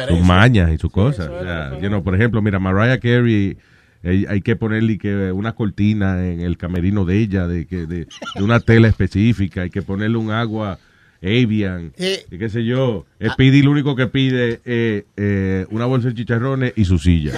sus 0.10 0.22
mañas 0.22 0.70
y 0.72 0.78
sus 0.78 0.92
cosas. 0.92 1.30
O 1.30 1.42
sea, 1.42 1.80
you 1.80 1.88
know, 1.88 2.04
por 2.04 2.14
ejemplo, 2.14 2.42
mira, 2.42 2.60
Mariah 2.60 3.00
Carey, 3.00 3.58
eh, 4.04 4.26
hay 4.30 4.42
que 4.42 4.56
ponerle 4.56 4.98
que 4.98 5.32
una 5.32 5.54
cortina 5.54 6.26
en 6.26 6.42
el 6.42 6.58
camerino 6.58 7.06
de 7.06 7.18
ella, 7.20 7.48
de, 7.48 7.66
que, 7.68 7.86
de, 7.86 8.08
de 8.36 8.44
una 8.44 8.60
tela 8.60 8.88
específica, 8.88 9.62
hay 9.62 9.70
que 9.70 9.82
ponerle 9.82 10.18
un 10.18 10.32
agua 10.32 10.80
Avian, 11.24 11.94
Eh. 12.00 12.26
y 12.32 12.38
qué 12.40 12.50
sé 12.50 12.66
yo. 12.66 13.06
Speedy 13.24 13.62
lo 13.62 13.70
único 13.70 13.96
que 13.96 14.08
pide 14.08 14.54
es 14.66 15.04
eh, 15.18 15.68
una 15.70 15.86
bolsa 15.86 16.08
de 16.08 16.16
chicharrones 16.16 16.74
y 16.76 16.86
su 16.86 16.98
silla. 16.98 17.32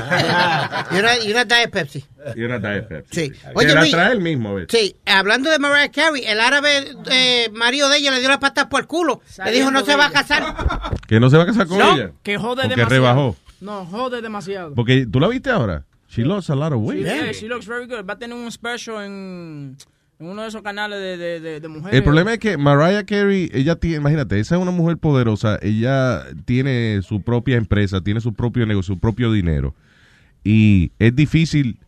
Y 0.91 0.99
una, 0.99 1.19
y 1.19 1.31
una 1.31 1.43
Diet 1.45 1.69
Pepsi. 1.71 2.05
y 2.35 2.43
una 2.43 2.59
Diet 2.59 2.87
Pepsi. 2.87 3.09
Sí. 3.25 3.29
Que 3.31 3.37
Oye, 3.55 3.73
la 3.73 3.85
trae 3.89 4.13
él 4.13 4.21
mismo, 4.21 4.49
a 4.49 4.53
ver. 4.53 4.67
Sí, 4.69 4.95
hablando 5.05 5.49
de 5.49 5.59
Mariah 5.59 5.89
Carey, 5.91 6.23
el 6.25 6.39
árabe 6.39 6.69
eh, 7.11 7.49
marido 7.53 7.89
de 7.89 7.97
ella 7.97 8.11
le 8.11 8.19
dio 8.21 8.29
la 8.29 8.39
pata 8.39 8.69
por 8.69 8.81
el 8.81 8.87
culo. 8.87 9.21
Le 9.43 9.51
dijo 9.51 9.69
no 9.71 9.83
se 9.83 9.95
va 9.97 10.05
a 10.07 10.11
casar. 10.11 10.43
Que 11.07 11.19
no 11.19 11.29
se 11.29 11.35
va 11.37 11.43
a 11.43 11.45
casar 11.47 11.67
con 11.67 11.79
No, 11.79 11.95
ella. 11.95 12.11
que 12.23 12.37
jode 12.37 12.61
Porque 12.63 12.69
demasiado. 12.75 12.89
rebajó. 12.89 13.35
No, 13.59 13.85
jode 13.85 14.21
demasiado. 14.21 14.73
Porque 14.75 15.05
tú 15.11 15.19
la 15.19 15.27
viste 15.27 15.49
ahora. 15.49 15.83
She 16.13 16.23
lost 16.23 16.49
a 16.49 16.55
lot 16.55 16.71
of 16.73 16.79
weight. 16.81 17.03
Yeah, 17.05 17.31
she 17.33 17.47
looks 17.47 17.65
very 17.65 17.87
good. 17.87 18.05
Va 18.07 18.13
a 18.13 18.17
tener 18.19 18.35
un 18.37 18.51
special 18.51 19.03
en, 19.03 19.75
en 20.19 20.27
uno 20.27 20.43
de 20.43 20.47
esos 20.47 20.61
canales 20.61 20.99
de, 20.99 21.17
de, 21.17 21.39
de, 21.39 21.59
de 21.59 21.67
mujeres. 21.67 21.97
El 21.97 22.03
problema 22.03 22.33
es 22.33 22.39
que 22.39 22.55
Mariah 22.57 23.03
Carey, 23.05 23.49
ella 23.51 23.75
tiene, 23.77 23.97
imagínate, 23.97 24.39
esa 24.39 24.55
es 24.55 24.61
una 24.61 24.69
mujer 24.71 24.97
poderosa, 24.97 25.57
ella 25.61 26.23
tiene 26.45 26.99
su 27.01 27.21
propia 27.23 27.55
empresa, 27.57 28.01
tiene 28.01 28.21
su 28.21 28.33
propio 28.33 28.65
negocio, 28.67 28.93
su 28.93 28.99
propio 28.99 29.31
dinero. 29.31 29.73
Y 30.43 30.91
es 30.99 31.15
difícil 31.15 31.79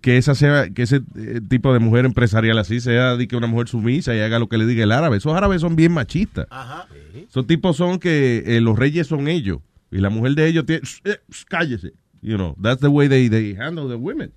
que 0.00 0.16
esa 0.16 0.34
sea, 0.34 0.70
que 0.70 0.82
ese 0.82 1.02
eh, 1.18 1.40
tipo 1.46 1.74
de 1.74 1.80
mujer 1.80 2.06
empresarial 2.06 2.58
así 2.58 2.80
sea 2.80 3.16
de 3.16 3.28
que 3.28 3.36
una 3.36 3.46
mujer 3.46 3.68
sumisa 3.68 4.14
y 4.16 4.20
haga 4.20 4.38
lo 4.38 4.48
que 4.48 4.56
le 4.56 4.64
diga 4.64 4.84
el 4.84 4.92
árabe. 4.92 5.18
Esos 5.18 5.34
árabes 5.34 5.60
son 5.60 5.76
bien 5.76 5.92
machistas. 5.92 6.46
Esos 7.28 7.46
tipos 7.46 7.76
son 7.76 7.98
que 7.98 8.42
eh, 8.46 8.60
los 8.62 8.78
reyes 8.78 9.06
son 9.06 9.28
ellos. 9.28 9.58
Y 9.90 9.98
la 9.98 10.08
mujer 10.08 10.34
de 10.36 10.46
ellos 10.46 10.64
tiene, 10.64 10.80
"Shh, 10.82 11.00
eh, 11.04 11.18
cállese. 11.48 11.92
You 12.22 12.36
know, 12.36 12.54
that's 12.60 12.80
the 12.80 12.88
way 12.88 13.08
they, 13.08 13.28
they 13.28 13.54
handle 13.54 13.88
the 13.88 13.96
women. 13.96 14.32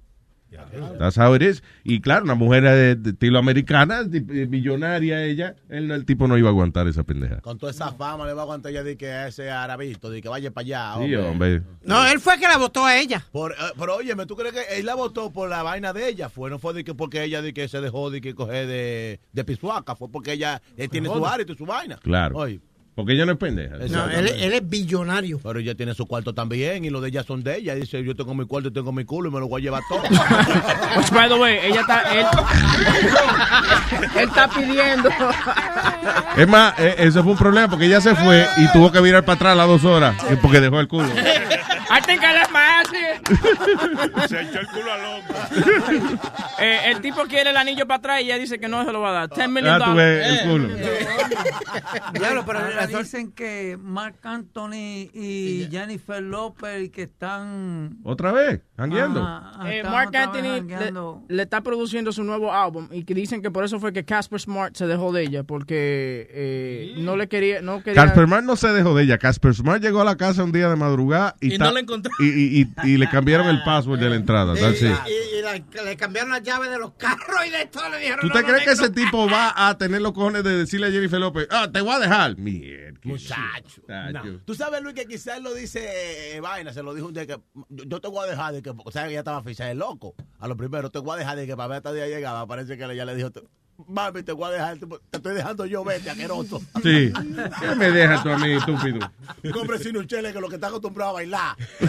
That's 1.00 1.18
how 1.18 1.34
it 1.36 1.42
is. 1.42 1.64
Y 1.84 2.00
claro, 2.00 2.26
una 2.26 2.36
mujer 2.36 2.64
de, 2.64 2.96
de 2.96 3.10
estilo 3.10 3.40
americana, 3.40 4.04
de- 4.04 4.20
de 4.20 4.46
millonaria 4.46 5.24
ella, 5.26 5.56
el, 5.68 5.90
el 5.90 6.06
tipo 6.06 6.28
no 6.28 6.38
iba 6.38 6.48
a 6.50 6.52
aguantar 6.52 6.88
esa 6.88 7.04
pendeja. 7.04 7.42
Con 7.42 7.58
toda 7.58 7.72
esa 7.72 7.92
fama 7.92 8.28
le 8.28 8.34
va 8.34 8.42
a 8.42 8.44
aguantar 8.44 8.72
ya 8.72 8.84
de 8.84 8.96
que 8.96 9.08
a 9.10 9.28
ese 9.30 9.50
arabito, 9.50 10.12
de 10.12 10.22
que 10.22 10.30
vaya 10.30 10.52
para 10.52 10.94
allá. 10.98 11.06
Sí, 11.08 11.16
hombre. 11.16 11.64
No, 11.84 12.06
él 12.08 12.20
fue 12.20 12.38
que 12.38 12.48
la 12.48 12.58
votó 12.60 12.86
a 12.86 12.96
ella. 13.00 13.26
Por, 13.32 13.54
eh, 13.54 13.56
pero 13.80 13.96
oye, 13.96 14.16
¿tú 14.28 14.36
crees 14.36 14.54
que 14.54 14.80
él 14.80 14.86
la 14.86 14.94
votó 14.94 15.32
por 15.34 15.50
la 15.50 15.64
vaina 15.64 15.92
de 15.92 16.08
ella? 16.08 16.30
Fue, 16.30 16.52
no 16.52 16.60
fue 16.60 16.76
de 16.76 16.84
que 16.84 16.94
porque 16.94 17.24
ella 17.24 17.42
de 17.42 17.52
que 17.52 17.68
se 17.68 17.82
dejó 17.82 18.12
de 18.12 18.22
que 18.22 18.36
coger 18.36 18.68
de, 18.68 19.20
de 19.32 19.44
pisuaca, 19.44 19.96
fue 19.96 20.10
porque 20.12 20.34
ella 20.34 20.62
eh, 20.78 20.88
tiene 20.88 21.10
su 21.10 21.26
área 21.26 21.46
y 21.50 21.56
su 21.56 21.66
vaina. 21.66 21.98
Claro. 22.04 22.38
Oye, 22.38 22.60
Porque 22.96 23.14
ella 23.14 23.26
no 23.26 23.32
es 23.32 23.38
pendeja. 23.40 23.78
No, 23.90 24.08
él, 24.10 24.28
él 24.28 24.54
es 24.54 24.70
billonario. 24.70 25.40
Pero 25.42 25.60
ella 25.60 25.74
tiene 25.74 25.96
su 25.96 26.06
cuarto 26.06 26.34
también 26.34 26.86
y 26.86 26.92
los 26.92 27.02
de 27.02 27.10
ella 27.10 27.24
son 27.24 27.44
de 27.44 27.58
ella. 27.58 27.74
Dice, 27.74 28.04
yo 28.04 28.16
tengo 28.16 28.36
mi 28.36 28.46
cuarto 28.46 28.70
y 28.70 28.72
tengo 28.72 28.92
mi 28.92 29.04
culo 29.04 29.30
y 29.30 29.34
me 29.34 29.40
lo 29.40 29.48
voy 29.48 29.62
a 29.62 29.64
llevar 29.64 29.82
todo. 29.90 30.02
Which, 30.98 31.10
by 31.12 31.28
the 31.28 31.36
way, 31.36 31.58
ella 31.64 31.82
está. 31.82 32.02
Él, 32.14 32.26
él 34.22 34.30
está 34.30 34.48
pidiendo. 34.48 35.10
Es 36.38 36.48
más, 36.48 36.80
eh, 36.80 36.96
eso 37.00 37.24
fue 37.24 37.32
un 37.32 37.38
problema 37.38 37.68
porque 37.68 37.86
ella 37.86 38.00
se 38.00 38.14
fue 38.16 38.48
y 38.58 38.72
tuvo 38.72 38.92
que 38.92 39.02
virar 39.02 39.26
para 39.26 39.36
atrás 39.38 39.58
las 39.58 39.68
dos 39.68 39.84
horas 39.86 40.16
eh, 40.30 40.38
porque 40.40 40.62
dejó 40.62 40.80
el 40.80 40.88
culo. 40.88 41.10
I 41.10 42.00
think 42.06 42.22
I 42.24 42.34
left 42.34 42.52
Se 44.28 44.42
echó 44.42 44.60
el 44.60 44.68
culo 44.68 44.92
al 44.92 45.06
hombro. 45.06 45.36
Eh, 46.60 46.92
el 46.92 47.02
tipo 47.02 47.24
quiere 47.24 47.50
el 47.50 47.58
anillo 47.58 47.86
para 47.88 47.98
atrás 47.98 48.22
y 48.22 48.26
ella 48.26 48.38
dice 48.38 48.58
que 48.60 48.68
no 48.70 48.86
se 48.86 48.92
lo 48.94 49.02
va 49.02 49.10
a 49.10 49.14
dar. 49.28 49.30
10 49.30 49.50
million 49.50 49.82
Ah, 49.82 49.86
tú 49.86 49.96
ves 49.96 50.28
el 50.28 50.50
culo. 50.50 50.68
Diablo, 52.14 52.44
pero 52.46 52.60
ahora 52.60 52.88
dicen 52.88 53.32
que 53.32 53.78
Mark 53.82 54.16
Anthony 54.24 55.10
y 55.14 55.68
Jennifer 55.72 56.22
Lopez 56.22 56.90
que 56.92 57.04
están 57.04 57.98
¿Otra 58.04 58.32
vez? 58.32 58.62
¿Jangueando? 58.78 59.22
Ajá, 59.24 59.70
Eh, 59.70 59.78
están 59.78 59.92
Mark 59.92 60.16
Anthony 60.16 60.68
le, 61.28 61.44
está 61.44 61.62
produciendo 61.62 62.12
su 62.12 62.24
nuevo 62.24 62.54
álbum 62.54 62.88
y 62.92 63.04
que 63.04 63.14
dicen 63.14 63.42
que 63.42 63.52
por 63.52 63.64
eso 63.66 63.80
fue 63.80 63.92
que 63.92 64.06
Casper 64.06 64.40
Smart 64.40 64.76
se 64.76 64.88
dejó 64.88 65.12
de 65.12 65.24
ella 65.24 65.44
porque 65.44 66.28
eh, 66.32 66.94
no 67.00 67.18
le 67.18 67.28
quería 67.28 67.62
no 67.62 67.84
quería 67.84 68.06
Casper 68.06 68.26
Smart 68.26 68.44
no 68.46 68.56
se 68.56 68.70
dejó 68.70 68.96
de 68.96 69.04
ella. 69.04 69.18
Casper 69.18 69.54
Smart 69.54 69.82
llegó 69.82 70.02
a 70.02 70.06
la 70.06 70.16
casa 70.16 70.44
un 70.44 70.52
día 70.52 70.70
de 70.70 70.76
madrugada 70.76 71.36
y, 71.42 71.56
Y 71.56 71.58
no 71.58 71.72
la 71.72 71.80
encontró. 71.80 72.12
y, 72.20 72.62
y- 72.62 72.73
y- 72.84 72.98
le 72.98 73.10
cambiaron 73.10 73.48
el 73.48 73.64
password 73.64 74.00
de 74.00 74.10
la 74.10 74.16
entrada. 74.16 74.54
That's 74.56 74.82
it. 74.82 74.92
Y, 75.08 75.38
y 75.38 75.42
la- 75.42 75.84
le 75.84 75.98
cambiaron 75.98 76.32
las 76.32 76.44
llaves 76.44 76.70
de 76.70 76.80
los 76.80 76.94
carros 76.94 77.46
y 77.46 77.50
de 77.50 77.66
todo. 77.68 77.90
Le 77.90 77.98
dijeron, 78.00 78.20
¿Tú 78.22 78.30
te 78.30 78.42
no, 78.42 78.48
crees 78.48 78.64
que 78.66 78.72
ese 78.72 78.90
tipo 78.90 79.30
va 79.30 79.54
a 79.68 79.78
tener 79.78 80.02
los 80.02 80.14
cojones 80.14 80.44
de 80.44 80.56
decirle 80.58 80.88
a 80.88 80.92
Jennifer 80.92 81.20
López, 81.20 81.48
ah, 81.52 81.70
te 81.72 81.82
voy 81.82 81.94
a 81.94 82.00
dejar? 82.00 82.38
Mierda. 82.38 83.00
Muchacho. 83.04 83.82
Tú 84.46 84.56
sabes, 84.56 84.82
Luis, 84.82 84.96
que 84.96 85.06
quizás 85.06 85.42
lo 85.42 85.54
dice 85.54 86.36
eh, 86.36 86.40
Vaina, 86.40 86.74
se 86.74 86.84
lo 86.84 86.94
dijo 86.94 87.08
un 87.08 87.14
día 87.14 87.26
que 87.28 87.38
yo, 87.70 88.00
te 88.02 88.08
voy 88.08 88.26
a 88.26 88.30
dejar 88.32 88.54
de 88.54 88.62
que, 88.62 88.72
o 88.76 88.92
sea, 88.92 89.04
que 89.04 89.10
ella 89.12 89.20
estaba 89.20 89.44
ficha 89.44 89.66
de 89.66 89.76
loco. 89.76 90.16
A 90.40 90.48
lo 90.48 90.56
primero, 90.56 90.90
te 90.90 91.00
voy 91.00 91.16
a 91.16 91.20
dejar 91.20 91.38
de 91.38 91.46
que 91.48 91.56
para 91.56 91.68
ver 91.68 91.78
hasta 91.78 91.94
día 91.94 92.08
llegaba. 92.08 92.46
Parece 92.48 92.78
que 92.78 92.84
ella 92.86 93.06
le 93.06 93.16
dijo, 93.16 93.30
mami, 93.88 94.24
te 94.24 94.32
voy 94.32 94.50
a 94.50 94.52
dejar, 94.52 94.78
te, 94.78 94.86
estoy 95.12 95.36
dejando 95.36 95.66
yo, 95.66 95.84
vete, 95.84 96.10
asqueroso. 96.10 96.62
Sí. 96.82 97.12
¿Qué 97.60 97.76
me 97.76 97.92
dejas 97.92 98.24
tú 98.24 98.30
a 98.30 98.38
mí, 98.38 98.54
estúpido? 98.54 99.00
Cómprese 99.52 99.90
un 99.90 100.08
chele 100.08 100.32
que 100.34 100.40
lo 100.40 100.48
que 100.50 100.56
está 100.56 100.68
acostumbrado 100.68 101.12
a 101.12 101.14
bailar. 101.14 101.56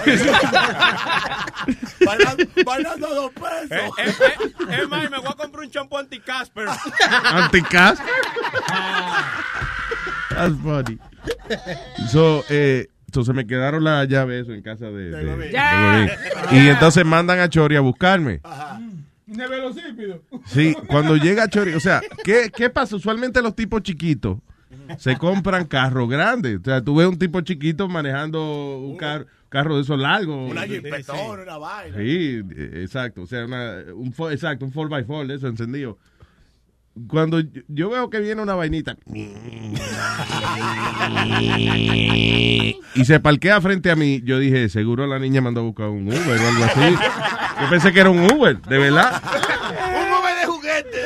bailando, 2.05 2.45
bailando 2.65 3.07
a 3.07 3.15
dos 3.15 3.31
pesos. 3.33 3.71
Eh, 3.71 3.91
eh, 3.99 4.15
eh, 4.71 4.79
es 4.83 4.89
más, 4.89 5.11
me 5.11 5.19
voy 5.19 5.29
a 5.31 5.35
comprar 5.35 5.65
un 5.65 5.71
champú 5.71 5.99
anti-Casper. 5.99 6.69
Anticas. 7.25 7.99
That's 10.31 10.55
funny. 10.63 10.99
So, 12.11 12.45
eh, 12.49 12.89
entonces 13.07 13.35
me 13.35 13.47
quedaron 13.47 13.85
las 13.85 14.09
llaves 14.09 14.43
eso 14.43 14.53
en 14.53 14.63
casa 14.63 14.87
de, 14.87 15.11
de- 15.11 15.25
de. 15.25 15.37
Godín. 15.37 15.53
Y 16.51 16.69
entonces 16.69 17.05
mandan 17.05 17.39
a 17.39 17.49
Chori 17.49 17.77
a 17.77 17.81
buscarme. 17.81 18.41
Velocípido. 18.43 18.74
Sí, 20.47 20.75
cuando 20.89 21.17
llega 21.17 21.49
Chori, 21.49 21.75
o 21.75 21.81
sea, 21.81 22.01
¿qué, 22.25 22.51
¿qué 22.55 22.71
pasa? 22.71 22.97
Usualmente 22.97 23.43
los 23.43 23.55
tipos 23.55 23.83
chiquitos 23.83 24.39
se 24.99 25.17
compran 25.17 25.67
carros 25.67 26.09
grandes. 26.09 26.59
O 26.61 26.65
sea, 26.65 26.83
tú 26.83 26.97
ves 26.97 27.07
un 27.07 27.19
tipo 27.19 27.41
chiquito 27.41 27.89
manejando 27.89 28.79
un 28.79 28.97
car- 28.97 29.27
carro 29.49 29.77
de 29.77 29.83
esos 29.83 29.99
largos. 29.99 30.51
Una 30.51 30.63
jipetona, 30.67 31.43
una 31.43 31.59
vaina. 31.59 31.97
Sí, 31.97 32.43
exacto. 32.75 33.23
O 33.23 33.27
sea, 33.27 33.45
una, 33.47 33.77
un, 33.95 34.13
exacto, 34.31 34.65
un 34.65 34.73
4x4 34.73 35.27
de 35.27 35.35
eso 35.37 35.47
encendido. 35.49 35.99
Cuando 37.09 37.43
yo, 37.69 37.91
veo 37.91 38.09
que 38.09 38.21
viene 38.21 38.41
una 38.41 38.55
vainita 38.55 38.97
y 42.95 43.05
se 43.05 43.19
parquea 43.19 43.61
frente 43.61 43.91
a 43.91 43.97
mí, 43.97 44.23
yo 44.25 44.39
dije, 44.39 44.69
seguro 44.69 45.07
la 45.09 45.19
niña 45.19 45.41
mandó 45.41 45.61
a 45.61 45.65
buscar 45.65 45.89
un 45.89 46.07
Uber 46.07 46.41
o 46.41 46.49
algo 46.49 46.65
así. 46.65 46.97
Yo 47.61 47.69
pensé 47.71 47.93
que 47.93 48.01
era 48.01 48.11
un 48.11 48.31
Uber, 48.33 48.61
de 48.63 48.79
verdad. 48.79 49.21
Un 50.01 50.09
mover 50.11 50.39
de 50.39 50.47
juguete. 50.47 51.01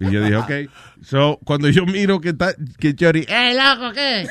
Y 0.00 0.10
yo 0.10 0.22
dije, 0.22 0.36
ok. 0.36 0.50
So, 1.02 1.38
cuando 1.44 1.68
yo 1.68 1.84
miro 1.86 2.20
que 2.20 2.30
está, 2.30 2.54
que 2.78 2.94
Chori, 2.94 3.26
¡Eh, 3.28 3.54
loco, 3.54 3.92
qué! 3.92 4.26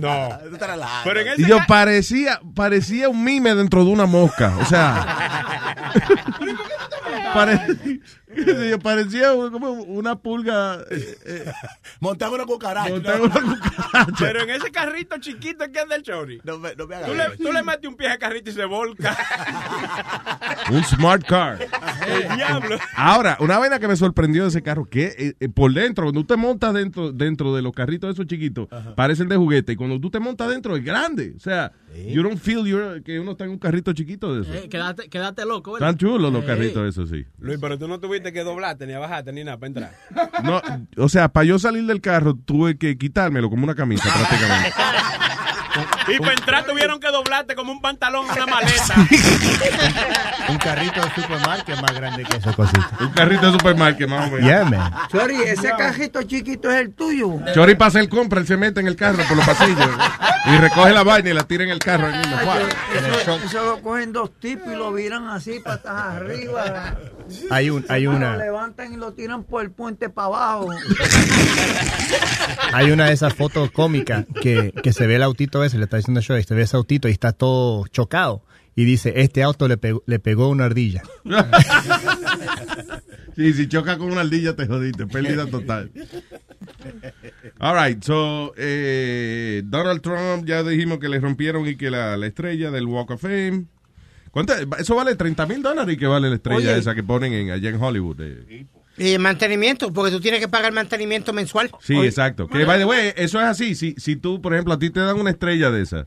No. 0.00 0.30
Pero 1.04 1.20
en 1.20 1.28
ese 1.28 1.42
y 1.42 1.46
yo 1.46 1.58
parecía, 1.68 2.40
parecía 2.54 3.08
un 3.08 3.22
mime 3.22 3.54
dentro 3.54 3.84
de 3.84 3.90
una 3.90 4.06
mosca. 4.06 4.56
O 4.58 4.64
sea, 4.64 5.94
parece. 7.36 8.00
Yo 8.70 8.78
parecía 8.78 9.30
como 9.52 9.70
una 9.72 10.16
pulga. 10.16 10.80
eh, 10.90 11.18
eh, 11.24 11.52
Montaba 12.00 12.34
una 12.34 12.44
cucaracha. 12.44 12.90
montando 12.90 13.24
una 13.24 13.34
cucaracha. 13.40 14.12
Pero 14.18 14.42
en 14.42 14.50
ese 14.50 14.70
carrito 14.70 15.16
chiquito 15.18 15.64
que 15.72 15.80
anda 15.80 15.96
el 15.96 16.02
chori. 16.02 16.40
No 16.44 16.58
me, 16.58 16.74
no 16.74 16.86
me 16.86 16.96
hagas 16.96 17.08
Tú 17.08 17.14
le, 17.14 17.22
eso. 17.24 17.32
tú 17.38 17.52
le 17.52 17.62
metes 17.62 17.88
un 17.88 17.96
pie 17.96 18.08
al 18.08 18.18
carrito 18.18 18.50
y 18.50 18.52
se 18.52 18.64
volca. 18.64 19.16
Un 20.70 20.82
smart 20.84 21.24
car. 21.26 21.58
El 22.06 22.36
diablo. 22.36 22.76
Ahora, 22.96 23.36
una 23.40 23.58
vaina 23.58 23.78
que 23.78 23.86
me 23.88 23.96
sorprendió 23.96 24.42
de 24.42 24.48
ese 24.48 24.62
carro, 24.62 24.84
que 24.86 25.14
eh, 25.18 25.34
eh, 25.38 25.48
por 25.48 25.72
dentro, 25.72 26.04
cuando 26.04 26.20
tú 26.22 26.26
te 26.26 26.36
montas 26.36 26.74
dentro, 26.74 27.12
dentro 27.12 27.54
de 27.54 27.62
los 27.62 27.72
carritos 27.72 28.12
esos 28.12 28.26
chiquitos, 28.26 28.68
parecen 28.96 29.28
de 29.28 29.36
juguete, 29.36 29.72
y 29.72 29.76
cuando 29.76 30.00
tú 30.00 30.10
te 30.10 30.18
montas 30.18 30.48
dentro 30.48 30.76
es 30.76 30.84
grande. 30.84 31.34
O 31.36 31.40
sea, 31.40 31.72
you 32.08 32.22
don't 32.22 32.38
feel 32.38 32.64
you're- 32.64 33.02
que 33.02 33.20
uno 33.20 33.32
está 33.32 33.44
en 33.44 33.50
un 33.50 33.58
carrito 33.58 33.92
chiquito 33.92 34.34
de 34.34 34.42
eso. 34.42 34.52
Eh, 34.54 34.68
quédate, 34.68 35.08
quédate 35.08 35.44
loco, 35.46 35.72
¿verdad? 35.72 35.90
Están 35.90 35.98
chulos 35.98 36.32
los 36.32 36.42
Eh, 36.42 36.46
carritos 36.46 36.88
esos, 36.88 37.08
sí. 37.10 37.24
Luis, 37.38 37.58
pero 37.60 37.78
tú 37.78 37.86
no 37.88 38.00
tuviste 38.00 38.25
que 38.32 38.42
doblarte, 38.42 38.86
ni 38.86 38.92
a 38.92 38.98
bajarte, 38.98 39.32
ni 39.32 39.44
nada 39.44 39.58
para 39.58 39.68
entrar. 39.68 39.92
No, 40.42 40.60
o 40.96 41.08
sea, 41.08 41.28
para 41.28 41.44
yo 41.44 41.58
salir 41.58 41.86
del 41.86 42.00
carro 42.00 42.34
tuve 42.34 42.78
que 42.78 42.96
quitármelo 42.98 43.50
como 43.50 43.64
una 43.64 43.74
camisa 43.74 44.04
prácticamente. 44.14 44.72
Y 46.08 46.18
para 46.18 46.32
entrar 46.32 46.64
tuvieron 46.64 47.00
que 47.00 47.08
doblarte 47.10 47.54
como 47.54 47.72
un 47.72 47.80
pantalón 47.80 48.26
en 48.26 48.42
una 48.42 48.46
maleta. 48.54 48.94
Un 50.48 50.58
carrito 50.58 51.00
de 51.00 51.14
supermarket 51.14 51.80
más 51.80 51.94
grande 51.94 52.24
que 52.24 52.36
esa 52.36 52.52
cosita. 52.52 52.90
Un 53.00 53.08
carrito 53.10 53.46
de 53.46 53.52
supermarket, 53.52 54.08
más 54.08 54.28
o 54.28 54.34
menos. 54.34 54.46
Yeah, 54.46 54.64
man. 54.64 54.92
Chori, 55.10 55.42
ese 55.42 55.70
cajito 55.76 56.22
chiquito 56.22 56.70
es 56.70 56.80
el 56.80 56.92
tuyo. 56.94 57.38
Chori 57.54 57.74
pasa 57.74 58.00
el 58.00 58.08
compra, 58.08 58.40
él 58.40 58.46
se 58.46 58.56
mete 58.56 58.80
en 58.80 58.86
el 58.86 58.96
carro 58.96 59.22
por 59.24 59.36
los 59.36 59.46
pasillos 59.46 59.88
y 60.46 60.56
recoge 60.58 60.92
la 60.92 61.02
vaina 61.02 61.30
y 61.30 61.32
la 61.34 61.42
tira 61.44 61.64
en 61.64 61.70
el 61.70 61.78
carro. 61.78 62.06
ahí 62.06 62.18
mismo. 62.18 62.36
¡Fua! 62.38 62.56
Eso, 63.22 63.40
eso 63.44 63.64
lo 63.64 63.82
cogen 63.82 64.12
dos 64.12 64.30
tipos 64.38 64.68
y 64.72 64.76
lo 64.76 64.92
viran 64.92 65.28
así 65.28 65.60
patas 65.60 65.92
arriba. 66.16 66.96
Hay, 67.50 67.70
un, 67.70 67.84
hay 67.88 68.04
Lo 68.04 68.12
una 68.12 68.36
levantan 68.36 68.92
y 68.92 68.96
lo 68.96 69.12
tiran 69.12 69.42
por 69.42 69.62
el 69.62 69.72
puente 69.72 70.08
para 70.08 70.26
abajo. 70.28 70.70
hay 72.72 72.90
una 72.92 73.06
de 73.06 73.12
esas 73.12 73.34
fotos 73.34 73.70
cómicas 73.72 74.24
que, 74.40 74.72
que 74.82 74.92
se 74.92 75.06
ve 75.06 75.16
el 75.16 75.22
autito 75.24 75.64
ese, 75.66 75.78
le 75.78 75.84
está 75.84 75.96
diciendo 75.98 76.20
yo, 76.20 76.36
y 76.38 76.42
se 76.42 76.54
ve 76.54 76.62
ese 76.62 76.76
autito 76.76 77.08
y 77.08 77.12
está 77.12 77.32
todo 77.32 77.86
chocado. 77.88 78.42
Y 78.74 78.84
dice, 78.84 79.14
este 79.16 79.42
auto 79.42 79.68
le 79.68 79.76
pegó, 79.78 80.02
le 80.06 80.18
pegó 80.18 80.48
una 80.48 80.64
ardilla. 80.66 81.02
Sí, 83.36 83.52
si 83.52 83.68
choca 83.68 83.98
con 83.98 84.10
una 84.10 84.22
ardilla 84.22 84.56
te 84.56 84.66
jodiste, 84.66 85.06
pérdida 85.06 85.46
total. 85.46 85.90
All 87.58 87.76
right, 87.76 88.02
so 88.02 88.54
eh, 88.56 89.60
Donald 89.66 90.00
Trump 90.00 90.46
ya 90.46 90.62
dijimos 90.62 90.98
que 90.98 91.10
le 91.10 91.20
rompieron 91.20 91.66
y 91.68 91.76
que 91.76 91.90
la, 91.90 92.16
la 92.16 92.26
estrella 92.28 92.70
del 92.70 92.86
Walk 92.86 93.10
of 93.10 93.20
Fame. 93.20 93.66
¿Cuánto? 94.30 94.54
Eso 94.78 94.94
vale 94.96 95.16
30 95.16 95.44
mil 95.46 95.62
dólares 95.62 95.94
y 95.94 95.98
que 95.98 96.06
vale 96.06 96.30
la 96.30 96.36
estrella 96.36 96.56
Oye. 96.70 96.78
esa 96.78 96.94
que 96.94 97.02
ponen 97.02 97.34
en, 97.34 97.50
allá 97.50 97.68
en 97.68 97.82
Hollywood. 97.82 98.20
eh. 98.22 98.66
Y 98.98 99.18
mantenimiento, 99.18 99.92
porque 99.92 100.10
tú 100.10 100.20
tienes 100.20 100.40
que 100.40 100.48
pagar 100.48 100.72
mantenimiento 100.72 101.32
mensual. 101.32 101.70
Sí, 101.80 101.94
Oye, 101.94 102.08
exacto. 102.08 102.48
Que, 102.48 102.64
by 102.64 102.78
the 102.78 102.84
way, 102.86 103.12
eso 103.16 103.38
es 103.40 103.46
así. 103.46 103.74
Si, 103.74 103.94
si 103.98 104.16
tú, 104.16 104.40
por 104.40 104.54
ejemplo, 104.54 104.72
a 104.74 104.78
ti 104.78 104.90
te 104.90 105.00
dan 105.00 105.20
una 105.20 105.30
estrella 105.30 105.70
de 105.70 105.82
esa, 105.82 106.06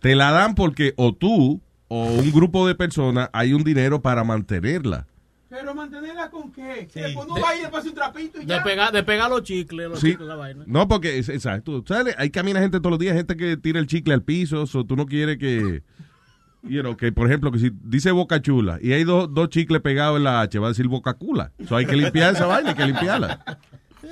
te 0.00 0.14
la 0.14 0.30
dan 0.30 0.54
porque 0.54 0.92
o 0.96 1.14
tú 1.14 1.60
o 1.88 2.04
un 2.04 2.30
grupo 2.30 2.66
de 2.68 2.74
personas 2.74 3.28
hay 3.32 3.54
un 3.54 3.64
dinero 3.64 4.00
para 4.02 4.22
mantenerla. 4.22 5.06
Pero 5.50 5.74
mantenerla 5.74 6.30
con 6.30 6.52
qué? 6.52 6.86
Que 6.92 7.00
después 7.00 7.26
no 7.26 7.40
va 7.40 7.56
y 7.56 7.62
le 7.62 7.68
pasa 7.70 7.88
un 7.88 7.94
trapito 7.94 8.36
y 8.36 8.44
De 8.44 8.54
ya. 8.54 8.62
pegar, 8.62 8.92
de 8.92 9.02
pegar 9.02 9.30
los 9.30 9.42
chicles, 9.42 9.88
los 9.88 9.98
Sí. 9.98 10.10
chicles, 10.10 10.28
la 10.28 10.36
vaina. 10.36 10.64
No, 10.66 10.86
porque, 10.86 11.18
es, 11.18 11.30
exacto. 11.30 11.82
¿Sabes? 11.88 12.14
Ahí 12.18 12.28
camina 12.28 12.60
gente 12.60 12.78
todos 12.78 12.90
los 12.90 12.98
días, 12.98 13.16
gente 13.16 13.34
que 13.36 13.56
tira 13.56 13.80
el 13.80 13.86
chicle 13.86 14.12
al 14.12 14.22
piso, 14.22 14.64
o 14.72 14.84
tú 14.84 14.94
no 14.94 15.06
quieres 15.06 15.38
que, 15.38 15.82
you 16.62 16.82
know, 16.82 16.96
que 16.96 17.12
por 17.12 17.26
ejemplo, 17.26 17.50
que 17.52 17.58
si 17.58 17.70
dice 17.82 18.10
boca 18.10 18.40
chula 18.40 18.78
y 18.80 18.92
hay 18.92 19.04
dos, 19.04 19.32
dos 19.32 19.48
chicles 19.48 19.80
pegados 19.82 20.18
en 20.18 20.24
la 20.24 20.40
H, 20.40 20.58
va 20.58 20.66
a 20.66 20.70
decir 20.70 20.88
boca 20.88 21.14
cula. 21.14 21.52
So 21.68 21.76
hay 21.76 21.86
que 21.86 21.96
limpiar 21.96 22.34
esa 22.34 22.46
vaina, 22.46 22.70
hay 22.70 22.76
que 22.76 22.86
limpiarla. 22.86 23.44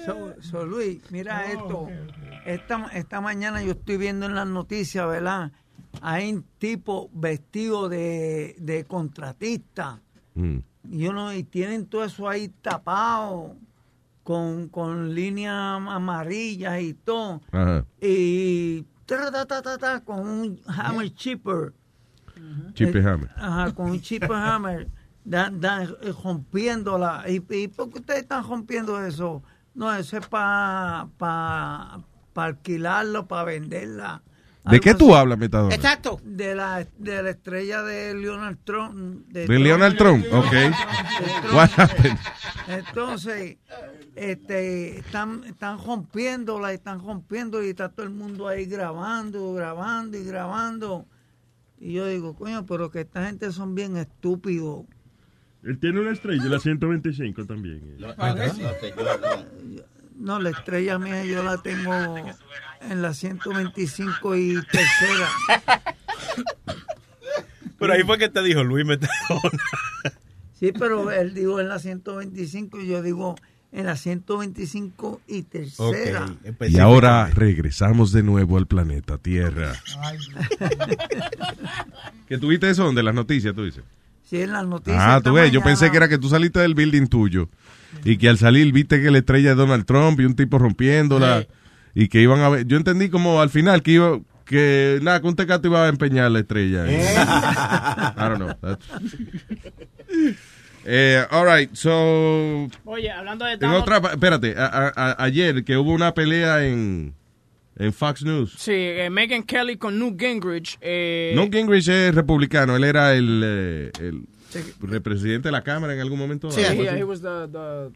So, 0.04 0.34
so, 0.40 0.64
Luis, 0.64 1.00
mira 1.10 1.50
esto. 1.50 1.88
Esta, 2.44 2.86
esta 2.94 3.20
mañana 3.20 3.62
yo 3.62 3.72
estoy 3.72 3.96
viendo 3.96 4.26
en 4.26 4.34
las 4.34 4.46
noticias, 4.46 5.06
¿verdad? 5.08 5.52
Hay 6.00 6.32
un 6.32 6.44
tipo 6.58 7.10
vestido 7.12 7.88
de, 7.88 8.54
de 8.58 8.84
contratista. 8.84 10.00
Mm. 10.34 10.58
Y, 10.90 10.98
yo 10.98 11.12
no, 11.12 11.32
y 11.32 11.42
tienen 11.42 11.86
todo 11.86 12.04
eso 12.04 12.28
ahí 12.28 12.48
tapado 12.62 13.56
con, 14.22 14.68
con 14.68 15.14
líneas 15.14 15.54
amarillas 15.54 16.80
y 16.80 16.94
todo. 16.94 17.40
Ajá. 17.50 17.84
Y 18.00 18.82
ta, 19.06 19.30
ta, 19.30 19.46
ta, 19.46 19.62
ta, 19.62 19.78
ta, 19.78 20.00
con 20.04 20.20
un 20.20 20.60
hammer 20.66 21.12
chipper. 21.14 21.72
Chip 22.74 22.94
Eh, 22.94 23.00
hammer. 23.00 23.30
Ajá, 23.36 23.74
con 23.74 23.90
un 23.90 24.00
chipper 24.00 24.32
hammer. 24.32 24.88
Dan, 25.24 25.60
dan, 25.60 25.88
eh, 26.02 26.12
rompiéndola. 26.22 27.24
¿Y, 27.28 27.42
¿Y 27.54 27.68
por 27.68 27.90
qué 27.90 27.98
ustedes 27.98 28.20
están 28.22 28.46
rompiendo 28.46 29.04
eso? 29.04 29.42
No, 29.74 29.92
eso 29.94 30.16
es 30.18 30.26
para 30.28 31.08
pa, 31.18 32.00
pa 32.32 32.44
alquilarlo, 32.44 33.26
para 33.26 33.44
venderla. 33.44 34.22
¿De 34.70 34.80
qué 34.80 34.94
tú 34.94 35.10
así. 35.10 35.20
hablas, 35.20 35.38
Metadona? 35.38 35.74
Exacto. 35.74 36.20
De 36.24 36.54
la, 36.54 36.84
de 36.98 37.22
la 37.22 37.30
estrella 37.30 37.82
de 37.82 38.14
Leonard 38.14 38.56
Trump. 38.64 38.94
De 39.28 39.46
Leonard 39.46 39.96
Trump, 39.96 40.24
ok. 40.32 40.50
De 40.50 40.70
Trump. 40.70 41.54
What 41.54 41.70
happened? 41.76 42.18
Entonces, 42.66 43.58
este, 44.16 44.98
están, 44.98 45.44
están 45.44 45.78
rompiéndola, 45.84 46.72
están 46.72 47.00
rompiendo 47.00 47.62
y 47.62 47.68
está 47.70 47.90
todo 47.90 48.06
el 48.06 48.12
mundo 48.12 48.48
ahí 48.48 48.64
grabando, 48.66 49.52
grabando 49.54 50.18
y 50.18 50.24
grabando. 50.24 51.06
Y 51.78 51.92
yo 51.92 52.06
digo, 52.06 52.34
coño, 52.34 52.64
pero 52.66 52.90
que 52.90 53.00
esta 53.00 53.26
gente 53.26 53.52
son 53.52 53.74
bien 53.74 53.96
estúpidos. 53.96 54.86
Él 55.62 55.78
tiene 55.78 56.00
una 56.00 56.12
estrella, 56.12 56.44
la 56.44 56.60
125 56.60 57.44
también. 57.44 57.96
No, 60.16 60.38
la 60.40 60.50
estrella 60.50 60.98
mía 60.98 61.24
yo 61.24 61.42
la 61.42 61.58
tengo 61.58 61.92
en 62.80 63.02
la 63.02 63.12
125 63.12 64.36
y 64.36 64.54
tercera. 64.70 65.28
Pero 67.78 67.92
ahí 67.92 68.02
fue 68.04 68.16
que 68.16 68.28
te 68.30 68.42
dijo 68.42 68.64
Luis 68.64 68.86
Metadona. 68.86 69.62
Sí, 70.54 70.72
pero 70.72 71.10
él 71.10 71.34
dijo 71.34 71.60
en 71.60 71.68
la 71.68 71.78
125 71.78 72.80
y 72.80 72.86
yo 72.86 73.02
digo 73.02 73.34
en 73.76 73.84
la 73.84 73.94
125 73.94 75.20
y 75.28 75.42
tercera. 75.42 76.26
Y 76.66 76.78
ahora 76.78 77.26
regresamos 77.26 78.10
de 78.10 78.22
nuevo 78.22 78.56
al 78.56 78.66
planeta 78.66 79.18
Tierra. 79.18 79.74
¿Que 82.26 82.38
tuviste 82.38 82.70
eso 82.70 82.90
de 82.90 83.02
las 83.02 83.14
noticias, 83.14 83.54
tú 83.54 83.64
dices? 83.64 83.84
Sí, 84.24 84.40
en 84.40 84.52
las 84.52 84.66
noticias. 84.66 84.98
Ah, 84.98 85.20
tú 85.22 85.34
ves, 85.34 85.52
yo 85.52 85.62
pensé 85.62 85.90
que 85.90 85.98
era 85.98 86.08
que 86.08 86.16
tú 86.16 86.30
saliste 86.30 86.58
del 86.58 86.74
building 86.74 87.06
tuyo 87.06 87.50
y 88.02 88.16
que 88.16 88.30
al 88.30 88.38
salir 88.38 88.72
viste 88.72 89.00
que 89.02 89.10
la 89.10 89.18
estrella 89.18 89.50
de 89.50 89.56
Donald 89.56 89.84
Trump 89.84 90.18
y 90.20 90.24
un 90.24 90.34
tipo 90.34 90.58
rompiéndola 90.58 91.46
y 91.94 92.08
que 92.08 92.22
iban 92.22 92.40
a 92.40 92.48
ver. 92.48 92.66
Yo 92.66 92.78
entendí 92.78 93.10
como 93.10 93.42
al 93.42 93.50
final 93.50 93.82
que 93.82 93.90
iba 93.92 94.18
que 94.46 95.00
nada, 95.02 95.20
que 95.20 95.26
un 95.26 95.36
tecato 95.36 95.68
iba 95.68 95.84
a 95.84 95.88
empeñar 95.88 96.30
la 96.30 96.38
estrella. 96.38 96.86
I 96.90 98.14
don't 98.16 98.36
know. 98.36 98.54
That's- 98.62 98.78
Eh, 100.88 101.24
all 101.30 101.46
right, 101.46 101.74
so 101.74 102.68
Oye, 102.84 103.10
hablando 103.10 103.44
de 103.44 103.54
en 103.54 103.64
otra, 103.64 103.96
espérate, 103.96 104.54
a- 104.56 105.16
ayer 105.18 105.64
que 105.64 105.76
hubo 105.76 105.92
una 105.92 106.14
pelea 106.14 106.64
en 106.64 107.12
en 107.78 107.92
Fox 107.92 108.22
News. 108.24 108.54
Sí, 108.56 108.72
eh, 108.72 109.10
Megan 109.10 109.42
Kelly 109.42 109.76
con 109.76 109.98
Newt 109.98 110.18
Gingrich. 110.18 110.78
Eh, 110.80 111.32
Newt 111.36 111.52
Gingrich 111.52 111.88
es 111.88 112.14
republicano, 112.14 112.76
él 112.76 112.84
era 112.84 113.14
el, 113.14 113.42
eh, 113.44 113.90
el 114.00 114.22
represidente 114.80 115.48
de 115.48 115.52
la 115.52 115.62
Cámara 115.62 115.92
en 115.92 116.00
algún 116.00 116.18
momento. 116.18 116.50
Sí, 116.50 116.60
he, 116.62 116.98
he 116.98 117.04
was 117.04 117.20
the, 117.20 117.48
the, 117.52 117.90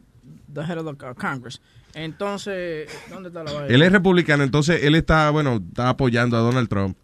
the 0.53 0.61
head 0.63 0.77
of 0.79 0.85
the 0.85 1.07
uh, 1.07 1.15
Congress. 1.15 1.61
Entonces, 1.95 2.89
¿dónde 3.09 3.29
está 3.29 3.43
la 3.43 3.53
vaina? 3.53 3.75
Él 3.75 3.83
es 3.83 3.91
republicano, 3.93 4.45
entonces 4.45 4.85
él 4.85 4.95
está, 4.95 5.31
bueno, 5.31 5.63
está 5.69 5.89
apoyando 5.89 6.37
a 6.37 6.41
Donald 6.41 6.69
Trump. 6.69 6.97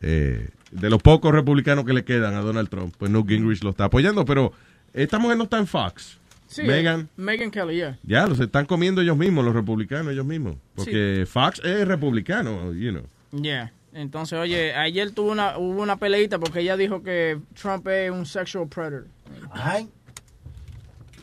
Eh, 0.00 0.48
de 0.70 0.88
los 0.88 1.02
pocos 1.02 1.32
republicanos 1.34 1.84
que 1.84 1.92
le 1.92 2.04
quedan 2.04 2.34
a 2.34 2.40
Donald 2.40 2.68
Trump, 2.68 2.94
pues 2.96 3.10
Newt 3.10 3.28
Gingrich 3.28 3.62
lo 3.62 3.70
está 3.70 3.84
apoyando, 3.84 4.24
pero 4.24 4.52
esta 4.94 5.18
mujer 5.18 5.36
no 5.36 5.44
está 5.44 5.58
en 5.58 5.66
Fox. 5.66 6.18
Sí, 6.48 6.62
Megan, 6.64 7.08
Megan 7.16 7.50
Kelly, 7.52 7.76
yeah. 7.76 7.96
ya, 8.02 8.26
los 8.26 8.40
están 8.40 8.66
comiendo 8.66 9.00
ellos 9.00 9.16
mismos, 9.16 9.44
los 9.44 9.54
republicanos 9.54 10.12
ellos 10.12 10.26
mismos. 10.26 10.56
Porque 10.74 11.24
Fox 11.30 11.60
es 11.64 11.86
republicano, 11.86 12.72
you 12.72 12.90
know. 12.90 13.04
Yeah. 13.40 13.70
Entonces, 13.92 14.36
oye, 14.38 14.74
ayer 14.74 15.12
tuvo 15.12 15.30
una, 15.30 15.58
hubo 15.58 15.80
una 15.82 15.96
peleita 15.96 16.38
porque 16.40 16.60
ella 16.60 16.76
dijo 16.76 17.02
que 17.04 17.38
Trump 17.54 17.86
es 17.88 18.10
un 18.10 18.26
sexual 18.26 18.66
predator. 18.68 19.06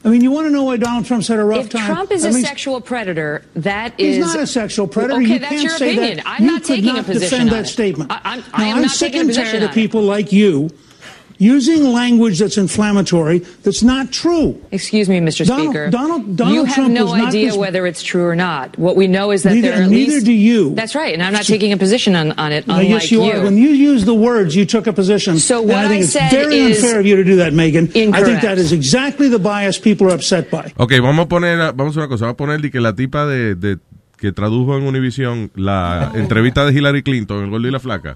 I 0.06 0.10
mean, 0.10 0.22
you 0.22 0.32
want 0.32 0.48
to 0.48 0.52
know 0.52 0.64
why 0.64 0.78
Donald 0.78 1.06
Trump's 1.06 1.28
had 1.28 1.40
a 1.40 1.44
rough 1.44 1.66
If 1.66 1.70
time? 1.72 1.86
Trump 1.86 2.12
is 2.12 2.24
a 2.24 2.32
sexual 2.32 2.80
predator, 2.80 3.44
that 3.56 3.94
He's 3.98 4.18
is 4.18 4.26
not 4.26 4.40
a 4.40 4.48
sexual 4.48 4.88
predator. 4.88 5.16
Okay, 5.22 5.34
you 5.34 5.40
that's 5.40 5.50
can't 5.52 5.64
your 5.64 5.78
say 5.78 5.92
opinion. 5.98 6.18
that. 6.18 6.26
I'm 6.26 6.46
you 6.46 6.52
not 6.52 6.62
could 6.62 6.68
taking 6.68 6.90
a 6.92 6.94
not 6.94 7.06
position 7.06 7.30
defend 7.30 7.50
on 7.50 7.56
that 7.58 7.66
it. 7.66 7.68
statement. 7.74 8.12
I- 8.12 8.22
I'm- 8.24 8.40
now, 8.40 8.46
I 8.54 8.64
am 8.68 8.76
I'm 8.78 8.82
not 8.84 8.92
sick 8.92 9.08
taking 9.12 9.18
a 9.18 9.22
and 9.22 9.30
position 9.30 9.52
tired 9.52 9.64
on 9.64 9.70
of 9.70 9.72
it. 9.78 9.82
people 9.82 10.02
like 10.04 10.32
you 10.32 10.70
using 11.40 11.94
language 11.94 12.40
that's 12.40 12.58
inflammatory 12.58 13.40
that's 13.64 13.84
not 13.84 14.12
true. 14.12 14.60
Excuse 14.72 15.08
me, 15.10 15.20
Mr. 15.20 15.46
Donald- 15.46 15.68
Speaker. 15.70 15.90
Donald- 15.90 16.36
Donald 16.36 16.56
you 16.56 16.66
have 16.66 16.76
Trump 16.76 16.94
no 16.94 17.14
idea 17.14 17.56
whether 17.56 17.86
it's 17.86 18.02
true 18.02 18.26
or 18.26 18.36
not. 18.36 18.78
What 18.80 18.96
we 18.96 19.08
know 19.08 19.32
is 19.32 19.44
that 19.44 19.54
Neither- 19.54 19.68
there 19.70 19.80
are 19.80 19.84
at 19.84 19.90
neither 19.90 20.14
least. 20.14 20.26
do 20.26 20.32
you. 20.34 20.74
That's 20.76 20.96
right, 20.96 21.14
and 21.14 21.22
I'm 21.24 21.34
not 21.34 21.44
taking 21.46 21.72
a 21.74 21.78
position 21.78 22.16
on, 22.16 22.32
on 22.34 22.52
it. 22.52 22.66
Unlike 22.68 22.90
yes, 22.90 23.12
you, 23.12 23.22
are. 23.24 23.44
When 23.44 23.58
you 23.58 23.70
use 23.70 24.06
the 24.06 24.14
words, 24.16 24.56
you 24.56 24.66
took 24.66 24.88
a 24.88 24.94
position. 24.94 25.38
So 25.40 25.60
and 25.60 25.70
what 25.70 25.78
I 25.78 25.88
think 25.88 26.02
I 26.02 26.04
it's 26.06 26.14
said 26.14 26.32
very 26.32 26.58
is 26.60 26.84
unfair 26.84 27.00
of 27.00 27.06
you 27.06 27.16
to 27.18 27.24
do 27.24 27.36
that, 27.38 27.54
Megan. 27.54 27.86
I 27.86 27.88
think 27.88 28.16
incorrect. 28.16 28.42
that 28.42 28.58
is 28.58 28.72
exactly 28.72 29.30
the 29.30 29.40
bias 29.40 29.78
people 29.80 30.08
are 30.08 30.16
upset 30.16 30.50
by. 30.50 30.74
Ok, 30.78 30.94
vamos 31.02 31.26
a 31.26 31.30
poner, 31.30 31.58
vamos 31.76 31.80
a 31.80 31.90
hacer 31.90 32.00
una 32.02 32.08
cosa, 32.10 32.26
vamos 32.26 32.34
a 32.34 32.38
poner 32.38 32.62
de 32.62 32.72
que 32.72 32.80
la 32.82 32.96
tipa 32.96 33.26
de, 33.28 33.56
de- 33.56 33.78
que 34.18 34.32
tradujo 34.32 34.76
en 34.76 34.84
Univision 34.84 35.52
la 35.56 36.12
entrevista 36.16 36.66
de 36.66 36.74
Hillary 36.74 37.04
Clinton, 37.04 37.44
el 37.44 37.50
gordo 37.52 37.68
y 37.68 37.72
la 37.72 37.80
flaca, 37.80 38.14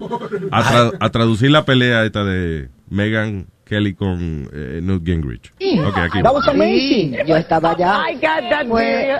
a, 0.50 0.62
tra- 0.64 0.96
a 0.98 1.10
traducir 1.10 1.52
la 1.52 1.64
pelea 1.64 2.04
esta 2.04 2.24
de 2.24 2.68
Megan 2.92 3.46
Kelly 3.64 3.94
con 3.94 4.50
eh, 4.52 4.80
Newt 4.82 5.02
Gingrich. 5.02 5.50
Ok, 5.86 5.96
aquí. 5.96 6.22
That 6.22 6.34
was 6.34 6.46
amazing. 6.46 7.14
Yo 7.26 7.36
estaba 7.36 7.70
allá. 7.70 8.04
I 8.06 8.14
got 8.14 8.42
that 8.50 8.66
video 8.66 9.18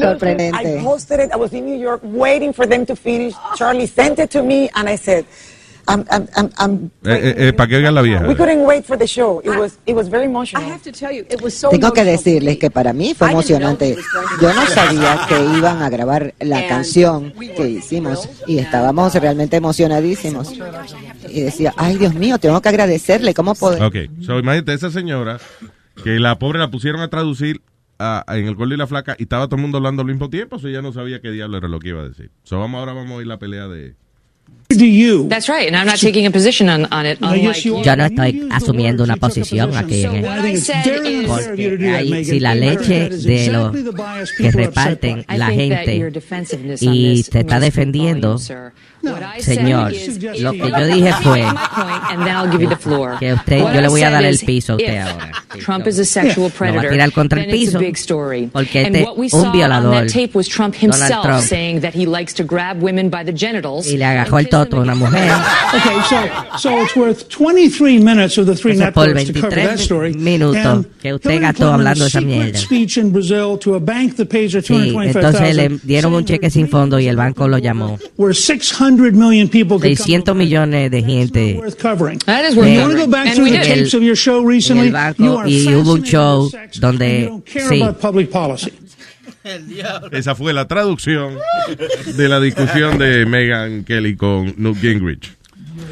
sorprendente. 0.00 0.56
I 0.56 0.82
posted 0.82 1.20
it. 1.20 1.30
I 1.30 1.36
was 1.36 1.52
in 1.52 1.66
New 1.66 1.78
York 1.78 2.00
waiting 2.02 2.54
for 2.54 2.66
them 2.66 2.86
to 2.86 2.96
finish. 2.96 3.34
Charlie 3.56 3.86
sent 3.86 4.18
it 4.18 4.30
to 4.30 4.42
me, 4.42 4.70
and 4.74 4.88
I 4.88 4.96
said, 4.96 5.26
I'm, 5.90 6.04
I'm, 6.10 6.28
I'm, 6.36 6.50
I'm 6.58 6.90
Eh, 7.04 7.34
eh, 7.48 7.52
para 7.52 7.68
que 7.68 7.76
oigan 7.76 7.94
la 7.94 8.02
vieja. 8.02 8.26
we 8.26 8.34
couldn't 8.36 8.64
wait 8.64 8.84
for 8.84 8.96
the 8.96 9.06
show. 9.06 9.40
It 9.44 9.50
was, 9.58 9.78
it 9.86 9.94
was 9.94 10.08
very 10.08 10.24
emotional. 10.26 10.64
I 10.64 10.70
have 10.72 10.82
to 10.82 10.92
tell 10.92 11.10
you, 11.12 11.24
it 11.30 11.40
was 11.42 11.54
so 11.54 11.68
Tengo 11.70 11.92
que 11.92 12.04
decirles 12.04 12.58
que 12.58 12.70
para 12.70 12.92
mí 12.92 13.14
fue 13.14 13.30
emocionante. 13.30 13.96
Yo 14.40 14.52
no 14.54 14.66
sabía 14.66 15.18
que 15.28 15.34
iban 15.58 15.82
a 15.82 15.88
grabar 15.90 16.34
la 16.40 16.66
canción 16.68 17.32
que 17.56 17.68
hicimos 17.68 18.28
y 18.46 18.58
estábamos 18.58 19.14
realmente 19.14 19.56
emocionadísimos. 19.56 20.52
Y 21.28 21.40
decía, 21.42 21.72
ay 21.76 21.96
Dios 21.98 22.14
mío, 22.14 22.38
tengo 22.38 22.60
que 22.60 22.68
agradecerle, 22.68 23.34
¿cómo 23.34 23.54
puedo? 23.54 23.84
Ok, 23.86 23.96
so 24.22 24.38
imagínate 24.38 24.74
esa 24.74 24.90
señora 24.90 25.38
que 26.02 26.18
la 26.18 26.38
pobre 26.38 26.58
la 26.58 26.70
pusieron 26.70 27.00
a 27.02 27.08
traducir 27.08 27.60
a- 27.98 28.24
a- 28.26 28.38
en 28.38 28.46
el 28.46 28.54
gordo 28.54 28.72
y 28.74 28.76
la 28.78 28.86
flaca 28.86 29.14
y 29.18 29.24
estaba 29.24 29.46
todo 29.46 29.56
el 29.56 29.62
mundo 29.62 29.76
hablando 29.78 30.02
al 30.02 30.08
mismo 30.08 30.30
tiempo, 30.30 30.58
so 30.58 30.68
ella 30.68 30.80
no 30.82 30.92
sabía 30.92 31.20
qué 31.20 31.30
diablo 31.30 31.58
era 31.58 31.68
lo 31.68 31.78
que 31.78 31.90
iba 31.90 32.00
a 32.00 32.08
decir. 32.08 32.30
So 32.44 32.58
vamos 32.58 32.78
ahora 32.78 32.94
vamos 32.94 33.12
a 33.12 33.14
oír 33.16 33.26
la 33.26 33.38
pelea 33.38 33.68
de... 33.68 33.94
Do 34.68 34.86
you? 34.86 35.26
That's 35.28 35.48
right, 35.48 35.66
and 35.66 35.76
I'm 35.76 35.84
not 35.86 35.98
taking 35.98 36.26
a 36.26 36.30
position 36.30 36.68
on, 36.68 36.86
on 36.92 37.04
it. 37.04 37.20
No, 37.20 37.30
Unlike 37.30 37.42
yes, 37.56 37.64
you 37.64 37.72
you. 37.72 37.78
are. 37.80 37.84
Yo 37.84 37.96
no 37.96 38.04
estoy 38.04 38.48
asumiendo 38.52 39.02
una 39.02 39.16
posición 39.16 39.76
aquí. 39.76 40.04
en 40.04 40.22
what 40.22 40.38
el- 40.44 40.46
I 40.52 40.56
said 40.58 41.04
is 41.04 41.26
Porque 41.26 41.88
hay- 41.92 42.24
si 42.24 42.38
la 42.38 42.54
leche 42.54 43.08
de 43.10 43.48
los 43.50 43.72
que 44.38 44.50
reparten 44.52 45.24
la 45.28 45.46
gente 45.50 46.12
y 46.80 47.22
te 47.24 47.40
está 47.40 47.58
defendiendo, 47.58 48.38
señor, 49.40 49.92
lo 50.40 50.52
que 50.52 50.58
yo 50.70 50.86
dije 50.86 51.12
fue 51.22 51.42
My 51.42 51.54
point, 51.74 52.02
and 52.10 52.24
then 52.24 52.36
I'll 52.36 52.50
give 52.50 52.60
you 52.62 52.68
the 52.68 52.76
floor. 52.76 53.18
que 53.18 53.32
usted, 53.32 53.58
yo 53.58 53.80
le 53.80 53.88
voy 53.88 54.02
a 54.02 54.10
dar 54.10 54.24
el 54.24 54.34
is, 54.34 54.44
piso 54.44 54.74
a 54.74 54.76
usted 54.76 54.98
ahora. 54.98 55.32
Trump 55.58 55.86
is 55.86 55.98
a 55.98 56.04
sexual 56.04 56.34
Lo 56.36 56.42
va 56.42 56.48
a 56.48 56.58
predator. 56.58 56.90
tirar 56.90 57.12
contra 57.12 57.42
el 57.42 57.50
piso, 57.50 57.78
porque 58.52 58.82
este 58.82 59.06
we 59.16 59.28
un 59.32 59.52
violador, 59.52 59.94
that 59.94 60.08
tape 60.12 60.30
was 60.34 60.46
Trump 60.48 60.74
Donald 60.74 60.94
himself 61.00 61.24
Trump. 61.24 61.42
saying 61.42 61.80
that 61.80 61.94
he 61.94 62.06
likes 62.06 62.32
to 62.34 62.44
grab 62.44 62.80
women 62.82 63.08
by 63.10 63.24
the 63.24 63.32
genitals. 63.32 63.86
y 63.90 63.96
le 63.96 64.04
agarró 64.04 64.38
el 64.38 64.48
toto 64.48 64.76
a 64.78 64.80
una 64.80 64.94
mujer. 64.94 65.30
Okay, 65.74 66.00
so 66.08 66.58
so 66.58 66.82
it's 66.82 66.94
worth 66.96 67.28
23 67.28 67.98
minutes 67.98 68.38
of 68.38 68.46
the 68.46 68.54
three 68.54 68.76
networks 68.76 69.24
to 69.24 69.32
cover 69.32 69.50
23 69.50 69.66
that 69.66 69.78
story. 69.78 70.14
minutos 70.14 70.86
que 71.00 71.14
usted 71.14 71.40
gastó 71.40 71.72
hablando 71.72 72.04
de 72.04 72.08
esa 72.08 72.20
mierda. 72.20 72.58
speech 72.58 72.96
in 72.98 73.10
Brazil 73.12 73.58
to 73.58 73.74
a 73.74 73.80
bank 73.80 74.16
that 74.16 74.26
pays 74.28 74.52
her 74.54 74.60
Sí, 74.62 74.74
entonces 74.74 75.56
225,000. 75.56 75.56
le 75.56 75.78
dieron 75.82 76.14
un 76.14 76.24
cheque 76.24 76.50
sin 76.50 76.68
fondo 76.68 76.98
y 77.00 77.08
el 77.08 77.16
banco 77.16 77.48
lo 77.48 77.58
llamó. 77.58 77.98
Where 78.16 78.34
600 78.34 78.89
million 79.14 79.48
people 79.48 79.78
could 79.78 79.96
come 79.96 80.06
600 80.06 80.34
millones 80.34 80.90
de 80.90 81.00
gente. 81.02 81.56
worth 81.58 81.78
covering. 81.78 82.18
That 82.26 82.44
is 82.44 82.56
And 82.56 82.58
worth 82.58 82.68
you 82.68 82.80
want 82.80 82.92
to 82.92 82.96
go 82.98 83.04
covering. 83.04 83.10
back 83.10 83.26
And 83.26 83.34
through 83.36 83.44
we 83.44 83.50
the 83.52 83.58
did. 83.58 83.74
tapes 83.74 83.94
of 83.94 84.02
your 84.02 84.16
show 84.16 84.40
en 84.40 84.46
recently? 84.46 84.88
el 84.88 84.96
are 84.96 85.14
y 85.48 85.66
hubo 85.74 85.92
un 85.94 86.02
show 86.04 86.50
donde 86.80 87.20
you 87.22 87.28
don't 87.28 87.44
care 87.46 87.68
sí, 87.68 87.82
about 87.82 88.00
public 88.00 88.30
policy. 88.30 88.72
Esa 90.12 90.34
fue 90.34 90.52
la 90.52 90.66
traducción 90.68 91.36
de 92.16 92.28
la 92.28 92.40
discusión 92.40 92.98
de 92.98 93.24
Megan 93.26 93.84
Kelly 93.84 94.14
con 94.16 94.54
Newt 94.58 94.78
Gingrich. 94.80 95.32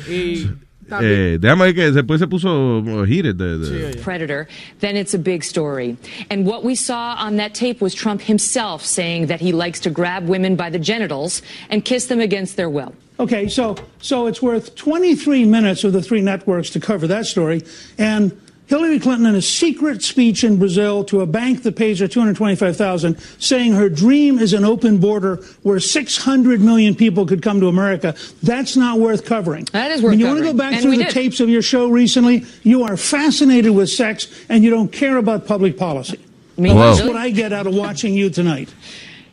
Y 0.08 0.46
Eh, 0.90 1.38
déjame 1.38 1.66
ver 1.66 1.74
que 1.74 1.92
después 1.92 2.18
se 2.18 2.26
puso 2.26 2.78
uh, 2.78 3.04
heated. 3.04 3.36
De, 3.36 3.58
de- 3.58 3.98
predator, 4.02 4.48
then 4.80 4.96
it's 4.96 5.14
a 5.14 5.18
big 5.18 5.44
story. 5.44 5.96
And 6.30 6.46
what 6.46 6.64
we 6.64 6.74
saw 6.74 7.14
on 7.18 7.36
that 7.36 7.54
tape 7.54 7.80
was 7.80 7.94
Trump 7.94 8.22
himself 8.22 8.84
saying 8.84 9.26
that 9.26 9.40
he 9.40 9.52
likes 9.52 9.80
to 9.80 9.90
grab 9.90 10.28
women 10.28 10.56
by 10.56 10.70
the 10.70 10.78
genitals 10.78 11.42
and 11.68 11.84
kiss 11.84 12.06
them 12.06 12.20
against 12.20 12.56
their 12.56 12.70
will. 12.70 12.94
Okay, 13.20 13.48
so 13.48 13.76
so 14.00 14.26
it's 14.26 14.40
worth 14.40 14.76
23 14.76 15.44
minutes 15.44 15.84
of 15.84 15.92
the 15.92 16.00
three 16.00 16.20
networks 16.20 16.70
to 16.70 16.80
cover 16.80 17.06
that 17.08 17.26
story. 17.26 17.62
And 17.98 18.32
Hillary 18.68 19.00
Clinton, 19.00 19.26
in 19.26 19.34
a 19.34 19.40
secret 19.40 20.02
speech 20.02 20.44
in 20.44 20.58
Brazil 20.58 21.02
to 21.04 21.22
a 21.22 21.26
bank 21.26 21.62
that 21.62 21.74
pays 21.74 22.00
her 22.00 22.06
225,000, 22.06 23.18
saying 23.38 23.72
her 23.72 23.88
dream 23.88 24.38
is 24.38 24.52
an 24.52 24.62
open 24.62 24.98
border 24.98 25.36
where 25.62 25.80
600 25.80 26.60
million 26.60 26.94
people 26.94 27.24
could 27.24 27.40
come 27.40 27.60
to 27.60 27.68
America. 27.68 28.14
That's 28.42 28.76
not 28.76 28.98
worth 28.98 29.24
covering. 29.24 29.66
That 29.72 29.90
is 29.90 30.02
worth 30.02 30.10
When 30.10 30.20
you 30.20 30.26
want 30.26 30.38
to 30.40 30.44
go 30.44 30.52
back 30.52 30.74
And 30.74 30.82
through 30.82 30.98
the 30.98 31.04
did. 31.04 31.12
tapes 31.12 31.40
of 31.40 31.48
your 31.48 31.62
show 31.62 31.88
recently, 31.88 32.44
you 32.62 32.82
are 32.84 32.98
fascinated 32.98 33.74
with 33.74 33.88
sex 33.88 34.28
and 34.50 34.62
you 34.62 34.68
don't 34.68 34.92
care 34.92 35.16
about 35.16 35.46
public 35.46 35.78
policy. 35.78 36.20
Well, 36.58 36.76
that's 36.76 37.02
what 37.06 37.16
I 37.16 37.30
get 37.30 37.54
out 37.54 37.66
of 37.66 37.74
watching 37.74 38.12
you 38.12 38.28
tonight. 38.28 38.68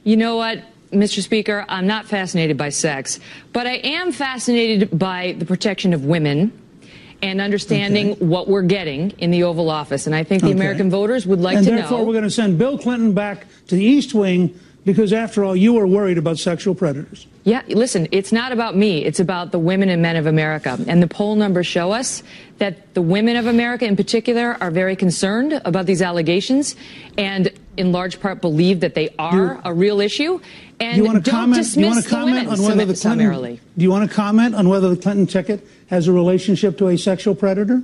You 0.05 0.15
know 0.15 0.37
what, 0.37 0.63
Mr. 0.93 1.21
Speaker? 1.21 1.65
I'm 1.67 1.87
not 1.87 2.05
fascinated 2.05 2.55
by 2.55 2.69
sex, 2.69 3.19
but 3.51 3.67
I 3.67 3.77
am 3.77 4.13
fascinated 4.13 4.97
by 4.97 5.35
the 5.37 5.45
protection 5.45 5.93
of 5.93 6.05
women 6.05 6.53
and 7.21 7.41
understanding 7.41 8.13
what 8.15 8.47
we're 8.47 8.61
getting 8.61 9.11
in 9.17 9.31
the 9.31 9.43
Oval 9.43 9.69
Office. 9.69 10.05
And 10.07 10.15
I 10.15 10.23
think 10.23 10.41
the 10.41 10.49
Okay. 10.49 10.55
American 10.55 10.89
voters 10.89 11.25
would 11.25 11.41
like 11.41 11.57
and 11.57 11.65
to 11.65 11.71
therefore, 11.71 12.05
we're 12.05 12.13
going 12.13 12.23
to 12.23 12.29
send 12.31 12.57
Bill 12.57 12.77
Clinton 12.77 13.13
back 13.13 13.45
to 13.67 13.75
the 13.75 13.83
East 13.83 14.13
Wing 14.13 14.57
because, 14.85 15.11
after 15.11 15.43
all, 15.43 15.55
you 15.55 15.77
are 15.77 15.87
worried 15.87 16.17
about 16.17 16.37
sexual 16.37 16.75
predators. 16.75 17.25
Yeah, 17.43 17.63
listen, 17.67 18.07
it's 18.11 18.31
not 18.31 18.51
about 18.51 18.77
me. 18.77 19.03
It's 19.03 19.19
about 19.19 19.51
the 19.51 19.59
women 19.59 19.89
and 19.89 20.01
men 20.01 20.15
of 20.15 20.27
America. 20.27 20.77
And 20.87 21.01
the 21.01 21.07
poll 21.07 21.35
numbers 21.35 21.65
show 21.65 21.91
us 21.91 22.21
that 22.59 22.93
the 22.93 23.01
women 23.01 23.35
of 23.35 23.47
America 23.47 23.85
in 23.85 23.95
particular 23.95 24.57
are 24.61 24.71
very 24.71 24.95
concerned 24.95 25.59
about 25.65 25.87
these 25.87 26.01
allegations 26.01 26.75
and 27.17 27.51
in 27.77 27.91
large 27.91 28.19
part 28.19 28.41
believe 28.41 28.79
that 28.79 28.95
they 28.95 29.09
are 29.19 29.59
a 29.65 29.73
real 29.73 29.99
issue. 29.99 30.39
And 30.79 30.95
do 30.95 31.01
you 31.01 31.05
want 31.05 31.25
to 31.25 31.31
comment? 31.31 31.73
do 31.73 31.79
you 31.79 31.87
want 31.87 32.03
to 32.03 32.09
the 32.09 32.15
comment 32.15 32.47
on 32.47 32.61
whether 32.61 32.75
the 32.75 32.83
Clinton? 32.83 32.95
summarily. 32.95 33.59
Do 33.77 33.83
you 33.83 33.89
want 33.89 34.09
to 34.09 34.15
comment 34.15 34.55
on 34.55 34.69
whether 34.69 34.89
the 34.89 35.01
Clinton 35.01 35.25
ticket 35.25 35.67
has 35.87 36.07
a 36.07 36.13
relationship 36.13 36.77
to 36.77 36.89
a 36.89 36.97
sexual 36.97 37.35
predator? 37.35 37.81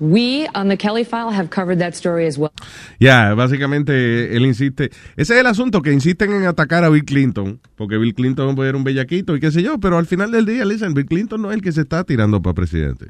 We 0.00 0.46
on 0.54 0.68
the 0.68 0.76
Kelly 0.76 1.04
file 1.04 1.30
have 1.30 1.48
covered 1.50 1.78
that 1.80 1.94
story 1.94 2.26
as 2.26 2.38
well. 2.38 2.52
Ya, 3.00 3.34
básicamente 3.34 4.36
él 4.36 4.46
insiste. 4.46 4.90
Ese 5.16 5.34
es 5.34 5.40
el 5.40 5.46
asunto, 5.46 5.82
que 5.82 5.92
insisten 5.92 6.32
en 6.32 6.44
atacar 6.46 6.84
a 6.84 6.88
Bill 6.88 7.04
Clinton, 7.04 7.60
porque 7.76 7.98
Bill 7.98 8.14
Clinton 8.14 8.56
era 8.62 8.76
un 8.76 8.84
bellaquito 8.84 9.34
y 9.34 9.40
qué 9.40 9.50
sé 9.50 9.62
yo, 9.62 9.78
pero 9.78 9.98
al 9.98 10.06
final 10.06 10.30
del 10.30 10.46
día, 10.46 10.64
listen, 10.64 10.94
Bill 10.94 11.06
Clinton 11.06 11.42
no 11.42 11.50
es 11.50 11.56
el 11.56 11.62
que 11.62 11.72
se 11.72 11.80
está 11.80 12.04
tirando 12.04 12.40
para 12.40 12.54
presidente. 12.54 13.06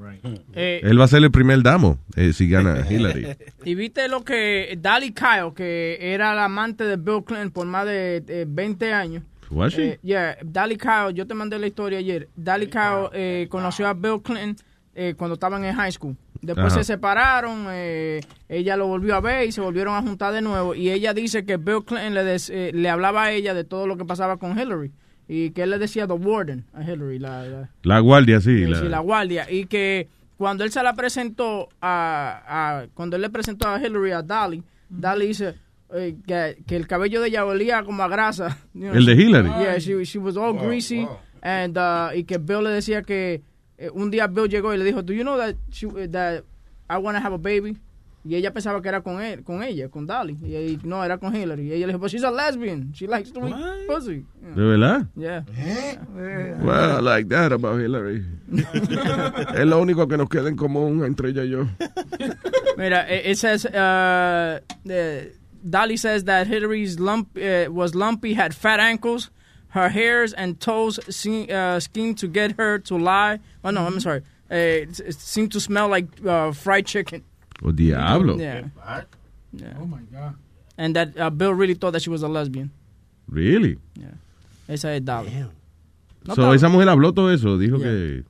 Eh, 0.54 0.80
Él 0.82 0.98
va 0.98 1.04
a 1.04 1.08
ser 1.08 1.22
el 1.22 1.30
primer 1.30 1.62
damo 1.62 1.98
eh, 2.16 2.32
si 2.32 2.48
gana 2.48 2.84
Hillary. 2.90 3.36
Y 3.64 3.74
viste 3.74 4.08
lo 4.08 4.24
que 4.24 4.78
Dali 4.80 5.12
Kyle, 5.12 5.52
que 5.54 5.98
era 6.00 6.34
la 6.34 6.46
amante 6.46 6.84
de 6.84 6.96
Bill 6.96 7.22
Clinton 7.24 7.50
por 7.50 7.66
más 7.66 7.84
de 7.86 8.22
eh, 8.26 8.46
20 8.48 8.92
años. 8.92 9.22
Was 9.50 9.72
she? 9.72 9.82
Eh, 9.92 9.98
yeah, 10.02 10.36
Dali 10.44 10.76
Kyle, 10.76 11.12
yo 11.14 11.26
te 11.26 11.34
mandé 11.34 11.58
la 11.58 11.66
historia 11.66 11.98
ayer. 11.98 12.28
Dali 12.36 12.66
Kyle 12.66 13.08
eh, 13.12 13.46
conoció 13.50 13.86
a 13.86 13.94
Bill 13.94 14.20
Clinton 14.22 14.56
eh, 14.94 15.14
cuando 15.16 15.34
estaban 15.34 15.64
en 15.64 15.74
high 15.74 15.92
school. 15.92 16.16
Después 16.40 16.72
Ajá. 16.72 16.76
se 16.76 16.84
separaron, 16.84 17.66
eh, 17.70 18.20
ella 18.48 18.76
lo 18.76 18.86
volvió 18.86 19.16
a 19.16 19.20
ver 19.20 19.48
y 19.48 19.52
se 19.52 19.60
volvieron 19.60 19.94
a 19.94 20.02
juntar 20.02 20.32
de 20.32 20.40
nuevo. 20.40 20.74
Y 20.74 20.90
ella 20.90 21.12
dice 21.14 21.44
que 21.44 21.56
Bill 21.56 21.84
Clinton 21.84 22.14
le, 22.14 22.24
des- 22.24 22.50
eh, 22.50 22.70
le 22.72 22.88
hablaba 22.88 23.24
a 23.24 23.32
ella 23.32 23.54
de 23.54 23.64
todo 23.64 23.86
lo 23.86 23.96
que 23.96 24.04
pasaba 24.04 24.36
con 24.36 24.58
Hillary. 24.58 24.92
Y 25.26 25.50
que 25.50 25.62
él 25.64 25.70
le 25.70 25.78
decía 25.78 26.06
The 26.06 26.14
Warden 26.14 26.64
a 26.72 26.82
Hillary, 26.82 27.18
la- 27.18 27.42
la, 27.44 27.70
La 27.82 27.98
guardia, 28.00 28.40
sí. 28.40 28.64
Sí, 28.64 28.70
la- 28.70 28.78
sí, 28.80 28.88
la 28.88 29.00
guardia. 29.00 29.50
Y 29.50 29.66
que 29.66 30.08
cuando 30.36 30.62
él 30.64 30.70
se 30.70 30.82
la 30.82 30.94
presentó 30.94 31.68
a, 31.80 32.42
a- 32.46 32.86
cuando 32.94 33.16
él 33.16 33.22
le 33.22 33.30
presentó 33.30 33.68
a 33.68 33.78
Hillary 33.84 34.12
a 34.12 34.22
Dali, 34.22 34.62
Dali 34.88 35.26
dice 35.26 35.54
eh, 35.92 36.16
que, 36.26 36.58
que 36.66 36.76
el 36.76 36.86
cabello 36.86 37.20
de 37.20 37.28
ella 37.28 37.44
olía 37.44 37.82
como 37.82 38.02
a 38.02 38.08
grasa. 38.08 38.56
You 38.74 38.92
¿El 38.92 39.04
de 39.06 39.12
Hillary? 39.14 39.48
Yeah, 39.48 39.78
she, 39.78 40.04
she 40.04 40.18
was 40.18 40.36
all 40.36 40.54
greasy. 40.56 41.06
And, 41.42 41.76
uh, 41.78 42.14
y 42.16 42.24
que 42.24 42.38
Bill 42.38 42.64
le 42.64 42.70
decía 42.70 43.02
que 43.02 43.42
eh, 43.78 43.90
un 43.92 44.10
día 44.10 44.26
Bill 44.26 44.48
llegó 44.48 44.74
y 44.74 44.78
le 44.78 44.84
dijo, 44.84 45.02
do 45.02 45.12
you 45.12 45.22
know 45.22 45.36
that, 45.38 45.54
she, 45.70 45.86
that 46.08 46.42
I 46.90 46.98
want 46.98 47.16
to 47.16 47.22
have 47.24 47.32
a 47.32 47.38
baby? 47.38 47.78
Y 48.24 48.34
ella 48.34 48.52
pensaba 48.52 48.82
que 48.82 48.88
era 48.88 49.00
con 49.00 49.22
él, 49.22 49.42
con 49.44 49.62
ella, 49.62 49.88
con 49.88 50.04
Dali. 50.04 50.36
Y, 50.42 50.54
y 50.54 50.80
no, 50.82 51.02
era 51.02 51.18
con 51.18 51.34
Hillary. 51.34 51.68
Y 51.68 51.72
ella 51.72 51.86
le 51.86 51.92
dijo, 51.92 52.00
but 52.00 52.10
she's 52.10 52.24
a 52.24 52.30
lesbian. 52.30 52.92
She 52.92 53.06
likes 53.06 53.30
to 53.32 53.46
eat 53.48 53.54
pussy. 53.86 54.26
¿De 54.54 54.62
verdad? 54.62 55.06
Yeah. 55.16 55.44
Well, 56.60 56.98
I 56.98 57.00
like 57.00 57.28
that 57.28 57.52
about 57.52 57.80
Hillary. 57.80 58.26
es 58.52 59.66
lo 59.66 59.80
único 59.80 60.08
que 60.08 60.16
nos 60.16 60.28
queda 60.28 60.48
en 60.48 60.56
común 60.56 61.04
entre 61.04 61.30
ella 61.30 61.44
y 61.44 61.50
yo. 61.50 61.68
Mira, 62.76 63.06
it, 63.08 63.30
it 63.30 63.38
says 63.38 63.64
uh, 63.64 64.60
the, 64.84 65.32
Dolly 65.68 65.96
says 65.96 66.24
that 66.24 66.48
Hillary's 66.48 66.98
lump 66.98 67.36
uh, 67.36 67.70
was 67.70 67.94
lumpy, 67.94 68.34
had 68.34 68.54
fat 68.54 68.80
ankles, 68.80 69.30
her 69.78 69.88
hairs 69.88 70.32
and 70.34 70.58
toes 70.60 70.98
se- 71.08 71.48
uh, 71.48 71.78
schemed 71.80 72.18
to 72.18 72.28
get 72.28 72.52
her 72.58 72.78
to 72.80 72.96
lie. 72.98 73.38
Oh 73.64 73.70
no, 73.70 73.86
I'm 73.86 74.00
sorry. 74.00 74.22
Uh, 74.50 74.54
it, 74.84 75.00
it 75.00 75.14
seemed 75.14 75.52
to 75.52 75.60
smell 75.60 75.88
like 75.88 76.06
uh, 76.26 76.52
fried 76.52 76.86
chicken. 76.86 77.22
Oh, 77.64 77.70
diablo. 77.72 78.36
Yeah. 78.36 78.64
yeah. 79.52 79.74
Oh 79.80 79.86
my 79.86 80.00
god. 80.12 80.34
And 80.76 80.94
that 80.94 81.18
uh, 81.18 81.30
Bill 81.30 81.52
really 81.54 81.74
thought 81.74 81.92
that 81.92 82.02
she 82.02 82.10
was 82.10 82.22
a 82.22 82.28
lesbian. 82.28 82.70
Really? 83.28 83.78
Yeah. 83.98 84.14
Esa 84.68 84.90
es 84.90 85.00
Dolly. 85.00 85.30
No 86.26 86.34
so, 86.34 86.42
estaba- 86.42 86.54
esa 86.54 86.68
mujer 86.68 86.88
habló 86.88 87.12
todo 87.14 87.28
eso. 87.28 87.56
Dijo 87.58 87.78
que. 87.78 88.24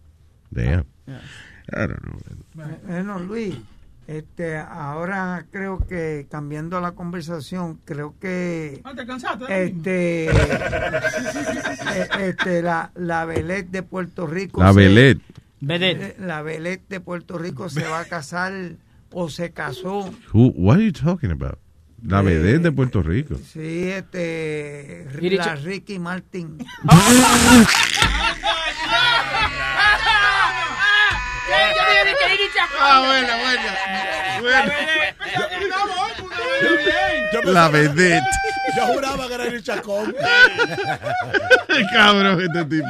Damn. 0.52 0.84
Yeah. 1.06 1.20
I 1.74 1.86
don't 1.86 2.02
know. 2.06 2.18
Bueno, 2.86 3.18
Luis, 3.20 3.54
este, 4.08 4.56
ahora 4.58 5.46
creo 5.52 5.86
que 5.86 6.26
cambiando 6.30 6.80
la 6.80 6.92
conversación, 6.92 7.78
creo 7.84 8.14
que 8.18 8.80
Ah, 8.82 8.94
¿te 8.96 9.06
cansaste 9.06 9.44
este, 9.64 10.26
eh, 10.30 12.08
este 12.20 12.62
la, 12.62 12.90
la 12.96 13.24
Velet 13.26 13.68
de 13.68 13.82
Puerto 13.84 14.26
Rico. 14.26 14.60
La 14.62 14.72
Velet. 14.72 15.18
eh, 15.60 16.16
La 16.18 16.42
Velet 16.42 16.82
de 16.88 16.98
Puerto 17.00 17.38
Rico 17.38 17.68
se 17.68 17.84
va 17.84 18.00
a 18.00 18.04
casar 18.06 18.52
o 19.12 19.28
se 19.28 19.52
casó. 19.52 20.10
Who, 20.32 20.52
what 20.56 20.76
are 20.76 20.84
you 20.84 20.92
talking 20.92 21.30
about? 21.30 21.58
La 22.02 22.20
Eh, 22.20 22.22
vedette 22.22 22.62
de 22.62 22.72
Puerto 22.72 23.02
Rico. 23.02 23.34
Sí, 23.36 23.88
este, 23.90 25.04
la 25.20 25.56
Ricky 25.56 25.98
Martin. 25.98 26.56
Ah, 32.80 33.04
buena, 33.06 33.36
buena. 33.36 33.76
La 37.44 37.68
vedette. 37.68 38.22
Yo 38.76 38.86
juraba 38.86 39.28
que 39.28 39.34
era 39.34 39.44
el 39.44 39.62
chacón. 39.62 40.14
Cabrón, 41.92 42.40
este 42.40 42.64
tipo. 42.64 42.88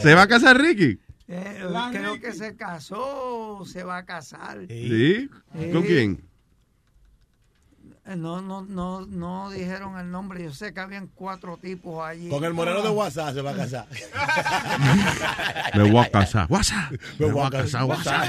¿Se 0.00 0.14
va 0.14 0.22
a 0.22 0.28
casar 0.28 0.58
Ricky? 0.60 0.98
Eh, 1.28 1.64
creo 1.92 2.20
que 2.20 2.32
se 2.32 2.56
casó 2.56 3.64
se 3.64 3.84
va 3.84 3.98
a 3.98 4.04
casar. 4.04 4.58
¿Sí? 4.68 5.28
¿Con 5.72 5.82
quién? 5.82 6.29
Eh, 8.10 8.16
No, 8.16 8.40
no, 8.42 8.62
no, 8.62 9.06
no 9.06 9.50
dijeron 9.50 9.98
el 9.98 10.10
nombre. 10.10 10.42
Yo 10.42 10.52
sé 10.52 10.72
que 10.74 10.80
habían 10.80 11.06
cuatro 11.08 11.56
tipos 11.56 12.04
allí. 12.04 12.28
Con 12.28 12.44
el 12.44 12.52
moreno 12.54 12.82
de 12.82 12.88
WhatsApp 12.90 13.34
se 13.34 13.42
va 13.42 13.50
a 13.52 13.56
casar. 13.56 13.86
Me 15.76 15.90
voy 15.90 16.04
a 16.04 16.10
casar. 16.10 16.46
WhatsApp. 16.50 16.92
Me 17.18 17.26
voy 17.26 17.46
a 17.46 17.50
casar, 17.50 17.84
WhatsApp. 17.84 18.26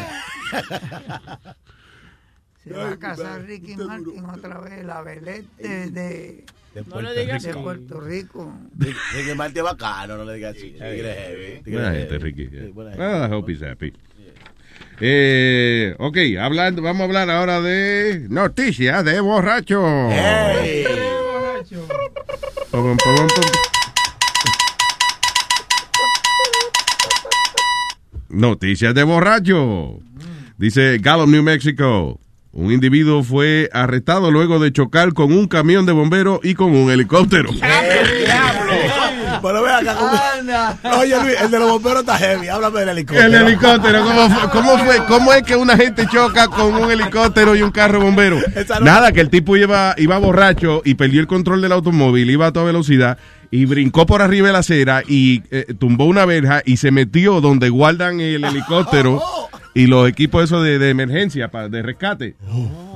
Se 2.63 2.73
va 2.73 2.89
a 2.91 2.97
casar 2.97 3.41
Ricky 3.43 3.75
Martin 3.75 4.23
otra 4.25 4.59
vez, 4.59 4.85
la 4.85 5.01
Belén 5.01 5.47
de, 5.57 5.89
de, 5.89 6.45
De 6.75 6.83
No 6.85 7.01
le 7.01 7.19
digas 7.19 7.41
de. 7.41 7.53
Puerto 7.55 7.99
Rico. 7.99 8.53
Ricky 8.77 9.33
Martin 9.35 9.57
es 9.57 9.63
bacano, 9.63 10.17
no 10.17 10.25
le 10.25 10.35
digas 10.35 10.55
así. 10.55 10.71
Tigre 10.73 11.13
heavy, 11.15 11.63
tigre 11.63 11.79
Buena 11.81 11.87
heavy. 11.91 11.99
gente, 12.01 12.19
Ricky. 12.19 12.47
Buena 12.71 12.91
Well, 12.97 13.11
gente. 13.21 13.25
I 13.25 13.35
hope 13.35 13.51
he's 13.51 13.63
happy. 13.63 13.93
Eh, 14.99 15.95
ok, 15.97 16.17
hablando, 16.39 16.81
vamos 16.81 17.01
a 17.01 17.03
hablar 17.05 17.29
ahora 17.29 17.61
de 17.61 18.27
noticias 18.29 19.03
de 19.03 19.19
borracho. 19.19 19.81
Noticias 28.29 28.93
de 28.93 29.03
borracho. 29.03 29.99
Dice 30.57 30.99
Gallup, 30.99 31.29
New 31.29 31.43
Mexico. 31.43 32.19
Un 32.53 32.71
individuo 32.71 33.23
fue 33.23 33.69
arrestado 33.71 34.29
luego 34.29 34.59
de 34.59 34.73
chocar 34.73 35.13
con 35.13 35.31
un 35.31 35.47
camión 35.47 35.85
de 35.85 35.93
bomberos 35.93 36.39
y 36.43 36.53
con 36.53 36.75
un 36.75 36.91
helicóptero. 36.91 37.49
Pero 39.41 39.63
ve 39.63 39.71
acá. 39.71 39.95
¿cómo- 39.95 40.97
Oye, 41.01 41.21
Luis, 41.23 41.35
el 41.41 41.51
de 41.51 41.59
los 41.59 41.69
bomberos 41.71 42.01
está 42.01 42.17
heavy. 42.17 42.47
Háblame 42.47 42.79
del 42.81 42.89
helicóptero. 42.89 43.25
El 43.27 43.35
helicóptero, 43.47 44.03
¿cómo 44.03 44.29
fue, 44.29 44.49
cómo 44.49 44.77
fue? 44.77 45.05
¿Cómo 45.07 45.33
es 45.33 45.43
que 45.43 45.55
una 45.55 45.75
gente 45.77 46.05
choca 46.11 46.47
con 46.47 46.73
un 46.75 46.91
helicóptero 46.91 47.55
y 47.55 47.61
un 47.61 47.71
carro 47.71 47.99
bombero? 48.01 48.37
Nada, 48.81 49.11
que 49.11 49.21
el 49.21 49.29
tipo 49.29 49.55
iba, 49.57 49.93
iba 49.97 50.17
borracho 50.17 50.81
y 50.85 50.95
perdió 50.95 51.21
el 51.21 51.27
control 51.27 51.61
del 51.61 51.71
automóvil, 51.71 52.29
iba 52.29 52.47
a 52.47 52.51
toda 52.51 52.65
velocidad 52.65 53.17
y 53.53 53.65
brincó 53.65 54.05
por 54.05 54.21
arriba 54.21 54.47
de 54.47 54.53
la 54.53 54.59
acera 54.59 55.03
y 55.05 55.43
eh, 55.51 55.65
tumbó 55.77 56.05
una 56.05 56.25
verja 56.25 56.61
y 56.65 56.77
se 56.77 56.89
metió 56.91 57.41
donde 57.41 57.67
guardan 57.69 58.21
el 58.21 58.45
helicóptero 58.45 59.21
y 59.73 59.87
los 59.87 60.07
equipos 60.09 60.43
esos 60.43 60.63
de, 60.63 60.79
de 60.79 60.89
emergencia, 60.89 61.49
pa- 61.49 61.69
de 61.69 61.81
rescate. 61.81 62.35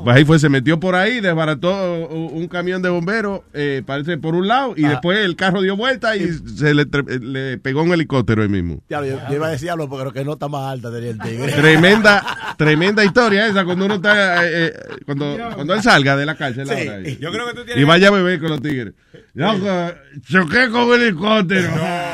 Pues 0.03 0.17
ahí 0.17 0.26
fue, 0.26 0.38
se 0.39 0.49
metió 0.49 0.80
por 0.80 0.93
ahí, 0.95 1.21
desbarató 1.21 2.07
un 2.09 2.47
camión 2.47 2.82
de 2.82 2.89
bomberos, 2.89 3.41
eh, 3.53 3.82
parece 3.86 4.17
por 4.17 4.36
un 4.36 4.47
lado, 4.47 4.73
y 4.78 4.86
Ah. 4.86 4.89
después 4.89 5.17
el 5.19 5.36
carro 5.36 5.61
dio 5.61 5.76
vuelta 5.78 6.15
y 6.17 6.30
se 6.34 6.73
le, 6.73 6.86
le 7.21 7.57
pegó 7.57 7.81
un 7.84 7.91
helicóptero 7.93 8.41
ahí 8.43 8.49
mismo. 8.49 8.84
Diablo, 8.89 9.07
yo, 9.10 9.19
yo 9.30 9.35
iba 9.35 9.47
a 9.47 9.52
decir 9.52 9.69
algo 9.72 9.88
porque 9.89 10.03
creo 10.03 10.14
que 10.14 10.26
nota 10.26 10.47
más 10.47 10.72
alta 10.73 10.91
tenía 10.91 11.11
el 11.11 11.19
tigre. 11.19 11.52
Tremenda, 11.53 12.23
tremenda 12.57 13.03
historia 13.06 13.47
esa 13.47 13.64
cuando 13.65 13.85
uno 13.85 13.95
está, 13.95 14.45
eh, 14.45 14.68
eh, 14.68 14.73
cuando, 15.06 15.38
cuando 15.56 15.73
él 15.73 15.81
salga 15.81 16.15
de 16.18 16.26
la 16.26 16.35
cárcel 16.35 16.68
Sí. 16.68 16.73
ahora, 16.88 17.02
Yo 17.19 17.31
creo 17.31 17.47
que 17.47 17.53
tú 17.53 17.65
tienes- 17.65 17.81
y 17.81 17.85
vaya 17.85 18.10
a 18.10 18.11
beber 18.11 18.39
con 18.39 18.49
los 18.49 18.61
tigres. 18.61 18.93
Yo 19.36 19.53
eh, 19.53 19.95
choqué 20.22 20.70
con 20.70 20.84
un 20.84 21.02
helicóptero. 21.02 21.70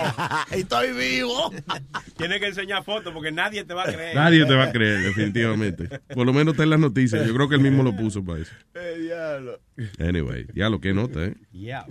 Estoy 0.51 0.91
vivo. 0.91 1.53
Tienes 2.17 2.39
que 2.39 2.47
enseñar 2.47 2.83
fotos 2.83 3.13
porque 3.13 3.31
nadie 3.31 3.63
te 3.63 3.75
va 3.75 3.83
a 3.83 3.93
creer. 3.93 4.15
Nadie 4.15 4.43
te 4.43 4.55
va 4.55 4.63
a 4.65 4.71
creer, 4.71 5.01
definitivamente. 5.01 5.87
Por 6.13 6.25
lo 6.25 6.33
menos 6.33 6.53
está 6.53 6.63
en 6.63 6.71
las 6.71 6.79
noticias. 6.79 7.27
Yo 7.27 7.35
creo 7.35 7.47
que 7.47 7.55
él 7.55 7.61
mismo 7.61 7.83
lo 7.83 7.95
puso 7.95 8.25
para 8.25 8.39
eso. 8.39 8.51
Eh, 8.73 8.97
diablo. 8.99 9.59
Anyway, 9.99 10.47
ya 10.55 10.69
lo 10.69 10.81
que 10.81 10.93
nota, 10.93 11.25
¿eh? 11.25 11.35
Yeah. 11.51 11.85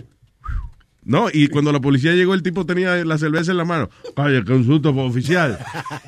No, 1.10 1.26
y 1.32 1.48
cuando 1.48 1.72
la 1.72 1.80
policía 1.80 2.12
llegó, 2.12 2.34
el 2.34 2.42
tipo 2.44 2.64
tenía 2.64 3.04
la 3.04 3.18
cerveza 3.18 3.50
en 3.50 3.56
la 3.56 3.64
mano. 3.64 3.90
Oye, 4.14 4.44
que 4.44 4.52
un 4.52 4.64
susto 4.64 4.94
fue 4.94 5.02
oficial. 5.02 5.58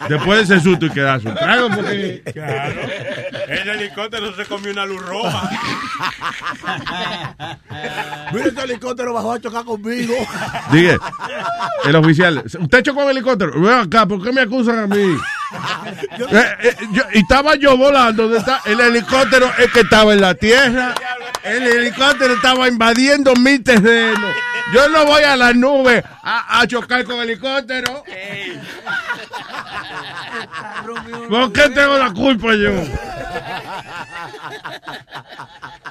Después 0.09 0.47
de 0.49 0.55
ese 0.55 0.63
susto 0.63 0.87
y 0.87 0.91
quedarse 0.91 1.27
un 1.27 1.35
trago 1.35 1.71
porque... 1.75 2.23
Claro. 2.33 2.81
El 3.49 3.69
helicóptero 3.69 4.33
se 4.37 4.45
comió 4.45 4.71
una 4.71 4.87
luz 4.87 5.05
roja. 5.05 5.51
Mira 8.33 8.47
este 8.47 8.63
helicóptero 8.63 9.13
bajó 9.13 9.33
a 9.33 9.41
chocar 9.41 9.65
conmigo. 9.65 10.15
Dije, 10.71 10.97
el 11.85 11.97
oficial, 11.97 12.45
¿usted 12.61 12.83
chocó 12.85 13.03
el 13.03 13.11
helicóptero? 13.17 13.61
Ven 13.61 13.73
acá, 13.73 14.07
¿por 14.07 14.23
qué 14.23 14.33
me 14.33 14.43
acusan 14.43 14.79
a 14.79 14.87
mí? 14.87 15.17
Eh, 16.31 16.45
eh, 16.63 16.77
yo- 16.93 17.03
y 17.13 17.19
estaba 17.19 17.57
yo 17.57 17.77
volando, 17.77 18.23
¿dónde 18.23 18.39
está? 18.39 18.61
el 18.67 18.79
helicóptero 18.81 19.51
es 19.59 19.71
que 19.73 19.81
estaba 19.81 20.13
en 20.15 20.21
la 20.21 20.35
tierra, 20.35 20.95
el 21.43 21.63
helicóptero 21.67 22.35
estaba 22.35 22.69
invadiendo 22.69 23.35
mi 23.35 23.59
terreno. 23.59 24.29
Yo 24.73 24.89
no 24.89 25.05
voy 25.07 25.23
a 25.23 25.37
la 25.37 25.53
nube 25.53 26.03
a, 26.23 26.61
a 26.61 26.67
chocar 26.67 27.05
con 27.05 27.21
helicóptero. 27.21 28.03
¿Por 31.29 31.53
qué 31.53 31.69
tengo 31.71 31.99
la 31.99 32.13
culpa 32.13 32.55
yo? 32.55 32.71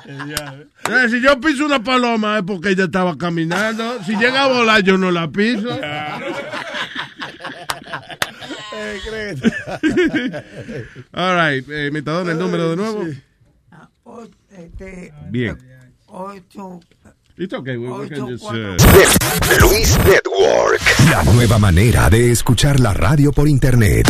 Eh, 0.03 1.07
Si 1.09 1.21
yo 1.21 1.39
piso 1.39 1.65
una 1.65 1.81
paloma 1.81 2.37
es 2.39 2.43
porque 2.43 2.69
ella 2.69 2.85
estaba 2.85 3.15
caminando. 3.17 4.03
Si 4.03 4.15
llega 4.15 4.43
a 4.43 4.47
volar, 4.47 4.81
yo 4.81 4.97
no 4.97 5.11
la 5.11 5.27
piso. 5.29 5.69
All 11.13 11.35
right, 11.35 11.67
eh, 11.69 11.87
el 11.87 12.39
número 12.39 12.69
de 12.71 12.75
nuevo. 12.75 13.05
O- 14.03 14.27
este, 14.51 15.13
Bien. 15.29 15.57
ocho, 16.07 16.79
It's 17.41 17.53
okay, 17.55 17.75
we, 17.75 17.89
we 17.89 18.07
can 18.07 18.27
just, 18.27 18.43
uh, 18.45 18.77
Luis 19.65 19.97
Network. 20.05 20.79
La 21.09 21.23
nueva 21.33 21.57
manera 21.57 22.07
de 22.07 22.29
escuchar 22.31 22.79
la 22.79 22.93
radio 22.93 23.31
por 23.31 23.47
internet. 23.47 24.05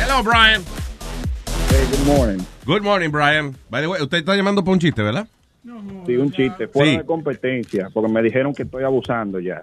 Hello, 0.00 0.24
Brian. 0.24 0.60
Hey, 1.70 1.86
good 1.92 2.04
morning. 2.04 2.44
Good 2.64 2.82
morning, 2.82 3.10
Brian. 3.12 3.54
By 3.70 3.80
the 3.82 3.86
way, 3.88 4.02
usted 4.02 4.18
está 4.18 4.34
llamando 4.34 4.64
por 4.64 4.72
un 4.74 4.80
chiste, 4.80 5.02
¿verdad? 5.02 5.28
Sí, 6.04 6.16
un 6.16 6.32
chiste. 6.32 6.66
Fuera 6.66 6.90
Sí. 6.90 6.96
de 6.96 7.04
competencia, 7.06 7.88
porque 7.94 8.12
me 8.12 8.22
dijeron 8.22 8.52
que 8.54 8.64
estoy 8.64 8.82
abusando 8.82 9.38
ya. 9.38 9.62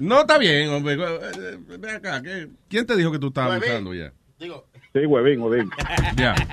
No, 0.00 0.22
está 0.22 0.38
bien, 0.38 0.70
hombre. 0.70 0.94
Eh, 0.94 0.98
eh, 1.38 1.58
Ven 1.78 1.96
acá, 1.96 2.20
¿qué- 2.20 2.48
¿quién 2.68 2.84
te 2.84 2.96
dijo 2.96 3.12
que 3.12 3.20
tú 3.20 3.28
estabas 3.28 3.58
abusando 3.58 3.94
ya? 3.94 4.12
Sí, 4.40 5.06
huevín, 5.06 5.40
huevín. 5.40 5.70
Ya. 6.16 6.34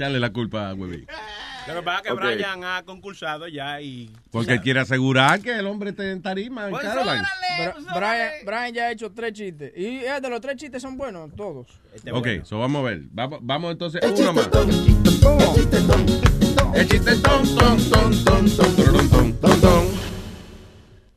Echarle 0.00 0.18
la 0.18 0.32
culpa 0.32 0.70
a 0.70 0.74
Webby. 0.74 1.04
Lo 1.68 1.74
que 1.74 1.82
pasa 1.82 2.02
que 2.02 2.12
okay. 2.12 2.36
Brian 2.36 2.64
ha 2.64 2.82
concursado 2.86 3.46
ya 3.48 3.82
y. 3.82 4.08
Porque 4.30 4.58
quiere 4.58 4.80
asegurar 4.80 5.42
que 5.42 5.58
el 5.58 5.66
hombre 5.66 5.90
esté 5.90 6.10
en 6.10 6.22
tarima. 6.22 6.70
Pues 6.70 6.82
en 6.82 6.90
órale, 6.90 7.20
pues 7.84 8.46
Brian, 8.46 8.72
ya 8.72 8.84
ha 8.84 8.92
hecho 8.92 9.12
tres 9.12 9.34
chistes. 9.34 9.74
Y 9.76 9.98
eh, 9.98 10.18
de 10.22 10.30
los 10.30 10.40
tres 10.40 10.56
chistes 10.56 10.80
son 10.80 10.96
buenos, 10.96 11.36
todos. 11.36 11.66
Este 11.94 12.12
ok, 12.12 12.24
bueno. 12.24 12.44
so 12.46 12.58
vamos 12.58 12.80
a 12.80 12.84
ver. 12.88 13.02
Vamos, 13.12 13.72
entonces 13.72 14.02
el 14.02 14.12
uno 14.12 14.32
más. 14.32 14.46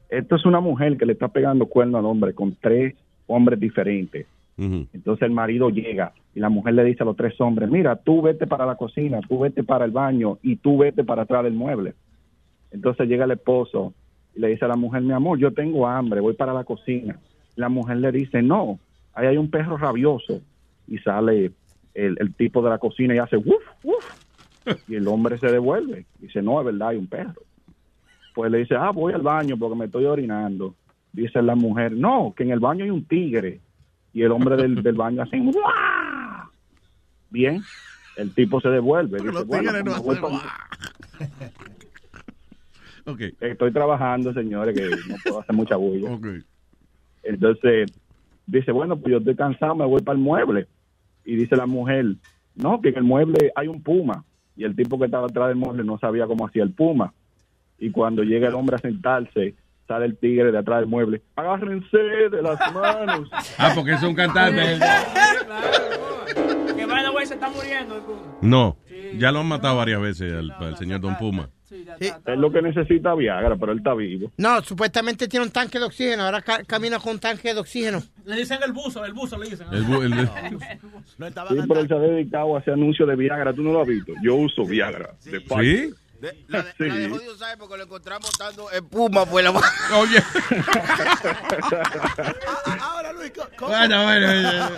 Esto 0.10 0.36
es 0.36 0.46
una 0.46 0.60
mujer 0.60 0.98
que 0.98 1.06
le 1.06 1.14
está 1.14 1.30
pegando 1.30 1.68
cuerno 1.68 2.00
al 2.00 2.06
hombre 2.06 2.34
con 2.34 2.54
tres 2.60 2.96
hombres 3.28 3.62
diferentes. 3.62 4.28
Entonces 4.58 5.22
el 5.22 5.32
marido 5.32 5.70
llega 5.70 6.12
y 6.36 6.40
la 6.40 6.50
mujer 6.50 6.74
le 6.74 6.84
dice 6.84 7.04
a 7.04 7.06
los 7.06 7.16
tres 7.16 7.40
hombres, 7.40 7.70
mira, 7.70 7.96
tú 7.96 8.22
vete 8.22 8.48
para 8.48 8.66
la 8.66 8.76
cocina, 8.76 9.20
tú 9.28 9.40
vete 9.40 9.64
para 9.64 9.86
el 9.86 9.92
baño 9.92 10.40
y 10.42 10.56
tú 10.56 10.78
vete 10.78 11.04
para 11.04 11.24
atrás 11.24 11.44
del 11.44 11.54
mueble. 11.54 11.94
Entonces 12.72 13.08
llega 13.08 13.26
el 13.26 13.32
esposo 13.32 13.94
y 14.36 14.40
le 14.40 14.48
dice 14.48 14.66
a 14.66 14.70
la 14.70 14.76
mujer, 14.76 15.04
mi 15.04 15.14
amor, 15.14 15.38
yo 15.38 15.54
tengo 15.54 15.88
hambre, 15.88 16.22
voy 16.22 16.34
para 16.34 16.54
la 16.54 16.64
cocina. 16.64 17.20
La 17.56 17.70
mujer 17.70 17.98
le 17.98 18.12
dice, 18.12 18.42
no, 18.42 18.80
ahí 19.14 19.28
hay 19.28 19.38
un 19.38 19.52
perro 19.52 19.78
rabioso. 19.78 20.42
Y 20.88 20.98
sale 20.98 21.52
el, 21.94 22.18
el 22.20 22.34
tipo 22.34 22.64
de 22.64 22.72
la 22.72 22.80
cocina 22.80 23.14
y 23.14 23.20
hace, 23.20 23.38
wuf, 23.38 23.64
wuf. 23.84 24.24
Y 24.88 24.96
el 24.96 25.08
hombre 25.08 25.38
se 25.38 25.52
devuelve. 25.52 26.06
Dice, 26.20 26.42
no, 26.42 26.60
es 26.60 26.66
verdad, 26.66 26.90
hay 26.90 26.98
un 26.98 27.08
perro. 27.08 27.42
Pues 28.34 28.52
le 28.52 28.60
dice, 28.60 28.76
ah, 28.76 28.92
voy 28.92 29.14
al 29.14 29.22
baño 29.22 29.56
porque 29.58 29.78
me 29.78 29.86
estoy 29.86 30.06
orinando. 30.06 30.74
Dice 31.12 31.42
la 31.44 31.54
mujer, 31.54 31.92
no, 31.92 32.34
que 32.36 32.44
en 32.44 32.52
el 32.52 32.60
baño 32.60 32.86
hay 32.86 32.90
un 32.90 33.06
tigre. 33.06 33.60
Y 34.14 34.24
el 34.24 34.32
hombre 34.32 34.56
del, 34.56 34.82
del 34.82 34.96
baño 34.96 35.22
así, 35.22 35.38
¡guau! 35.38 36.03
Bien, 37.34 37.64
el 38.16 38.32
tipo 38.36 38.62
se 38.62 38.70
devuelve. 38.70 39.18
Dice, 39.18 39.34
los 39.34 39.48
bueno, 39.48 39.72
tigres 39.72 39.86
no 39.86 39.96
hacen. 39.96 40.40
Estoy 43.42 43.74
trabajando, 43.74 44.32
señores, 44.34 44.78
que 44.78 44.88
no 45.10 45.16
puedo 45.24 45.40
hacer 45.42 45.56
mucha 45.56 45.76
bulla. 45.76 46.20
Entonces, 47.24 47.92
dice, 48.46 48.72
bueno, 48.72 48.98
pues 48.98 49.14
yo 49.14 49.18
estoy 49.18 49.36
cansado, 49.36 49.74
me 49.74 49.86
voy 49.86 50.04
para 50.04 50.16
el 50.16 50.24
mueble. 50.24 50.68
Y 51.26 51.36
dice 51.36 51.56
la 51.56 51.66
mujer, 51.66 52.06
no, 52.54 52.82
que 52.82 52.90
en 52.90 52.98
el 52.98 53.04
mueble 53.04 53.52
hay 53.56 53.68
un 53.68 53.82
puma. 53.82 54.24
Y 54.56 54.64
el 54.64 54.76
tipo 54.76 55.00
que 55.00 55.06
estaba 55.06 55.26
atrás 55.26 55.48
del 55.48 55.58
mueble 55.58 55.84
no 55.84 55.98
sabía 55.98 56.28
cómo 56.28 56.46
hacía 56.46 56.62
el 56.62 56.72
puma. 56.72 57.14
Y 57.80 57.90
cuando 57.90 58.22
llega 58.22 58.48
el 58.48 58.54
hombre 58.54 58.76
a 58.76 58.80
sentarse, 58.80 59.56
sale 59.88 60.06
el 60.06 60.18
tigre 60.18 60.52
de 60.52 60.60
atrás 60.60 60.82
del 60.82 60.88
mueble. 60.88 61.24
Agárrense 61.36 61.98
de 61.98 62.42
las 62.44 62.60
manos. 62.76 63.28
Ah, 63.58 63.72
porque 63.74 63.94
es 63.94 64.04
un 64.04 64.14
cantante. 64.14 64.78
se 67.34 67.46
está 67.46 67.50
muriendo. 67.50 68.38
No, 68.42 68.78
ya 69.18 69.32
lo 69.32 69.40
han 69.40 69.48
matado 69.48 69.78
varias 69.78 70.00
veces 70.02 70.34
al, 70.34 70.52
al 70.52 70.78
señor 70.78 71.02
Don 71.02 71.18
Puma. 71.18 71.50
Es 72.00 72.14
lo 72.38 72.52
que 72.52 72.62
necesita 72.62 73.16
Viagra, 73.16 73.56
pero 73.56 73.72
él 73.72 73.80
está 73.80 73.96
vivo. 73.96 74.32
No, 74.38 74.62
supuestamente 74.62 75.28
tiene 75.28 75.48
un 75.48 75.52
tanque 75.52 75.80
de 75.80 75.86
oxígeno. 75.86 76.24
Ahora 76.24 76.44
ca- 76.44 76.64
camina 76.66 77.00
con 77.00 77.14
un 77.14 77.20
tanque 77.20 77.52
de 77.52 77.60
oxígeno. 77.60 78.04
Le 78.26 78.36
dicen 78.36 78.60
el 78.64 78.72
buzo, 78.74 79.04
el 79.04 79.14
buzo 79.14 79.40
le 79.40 79.50
dicen. 79.50 79.66
El 79.72 79.84
bu- 79.88 80.04
el- 80.04 80.30
Sí, 81.50 81.56
pero 81.68 81.80
él 81.80 81.88
se 81.88 81.94
ha 81.96 82.00
dedicado 82.00 82.56
a 82.56 82.60
ese 82.60 82.72
anuncio 82.72 83.08
de 83.08 83.16
Viagra. 83.16 83.54
¿Tú 83.54 83.64
no 83.64 83.72
lo 83.74 83.82
has 83.82 83.88
visto? 83.88 84.14
Yo 84.22 84.36
uso 84.36 84.66
Viagra. 84.66 85.16
de 85.24 85.42
Pfizer. 85.42 85.90
De- 86.22 86.46
la, 86.48 86.62
de, 86.64 86.72
Sí. 86.78 86.88
la 86.88 86.96
de 87.50 87.58
porque 87.58 87.76
lo 87.78 87.84
encontramos 87.84 88.30
dando 88.40 88.70
espuma 88.72 89.26
pues 89.26 89.44
la 89.44 89.52
Oye. 89.98 90.20
Ahora, 92.82 93.14
Luis, 93.14 93.32
¿cómo, 93.36 93.48
cómo- 93.58 93.72
Bueno, 93.72 94.04
bueno, 94.04 94.28
bueno. 94.28 94.70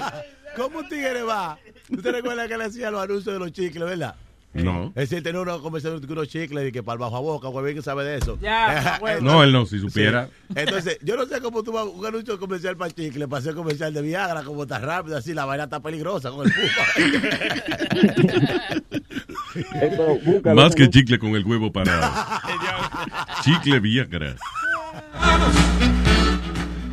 ¿cómo 0.55 0.79
un 0.79 0.89
tigre 0.89 1.21
va? 1.23 1.57
¿Tú 1.89 2.01
te 2.01 2.11
recuerdas 2.11 2.47
que 2.47 2.57
le 2.57 2.63
hacía 2.65 2.91
los 2.91 3.01
anuncios 3.01 3.33
de 3.33 3.39
los 3.39 3.51
chicles, 3.51 3.85
verdad? 3.85 4.15
No. 4.63 4.93
Es 4.95 5.09
decir, 5.09 5.21
tenía 5.21 5.41
una 5.41 5.57
conversación 5.57 5.99
con 5.99 6.11
unos 6.11 6.29
chicles 6.29 6.69
y 6.69 6.71
que 6.71 6.81
para 6.81 6.93
el 6.93 6.99
bajo 6.99 7.17
a 7.17 7.19
boca, 7.19 7.49
güey, 7.49 7.75
que 7.75 7.81
sabe 7.81 8.05
de 8.05 8.17
eso. 8.17 8.37
Ya, 8.41 8.99
güey. 8.99 9.21
No, 9.21 9.43
él 9.43 9.51
no, 9.51 9.65
si 9.65 9.79
supiera. 9.79 10.27
Sí. 10.27 10.53
Entonces, 10.55 10.97
yo 11.01 11.17
no 11.17 11.25
sé 11.25 11.41
cómo 11.41 11.61
tú 11.61 11.73
vas 11.73 11.85
un 11.85 12.05
anuncio 12.05 12.39
comercial 12.39 12.77
para 12.77 12.91
chicle, 12.91 13.27
para 13.27 13.41
hacer 13.41 13.53
comercial 13.53 13.93
de 13.93 14.01
Viagra, 14.01 14.43
como 14.43 14.65
tan 14.65 14.81
rápido, 14.81 15.17
así, 15.17 15.33
la 15.33 15.43
vaina 15.45 15.65
está 15.65 15.81
peligrosa 15.81 16.31
con 16.31 16.47
el 16.47 16.53
pupa. 16.53 16.85
Más 20.55 20.73
que 20.73 20.89
chicle 20.89 21.19
con 21.19 21.35
el 21.35 21.45
huevo 21.45 21.71
parado. 21.71 22.09
chicle 23.43 23.79
Viagra. 23.81 24.35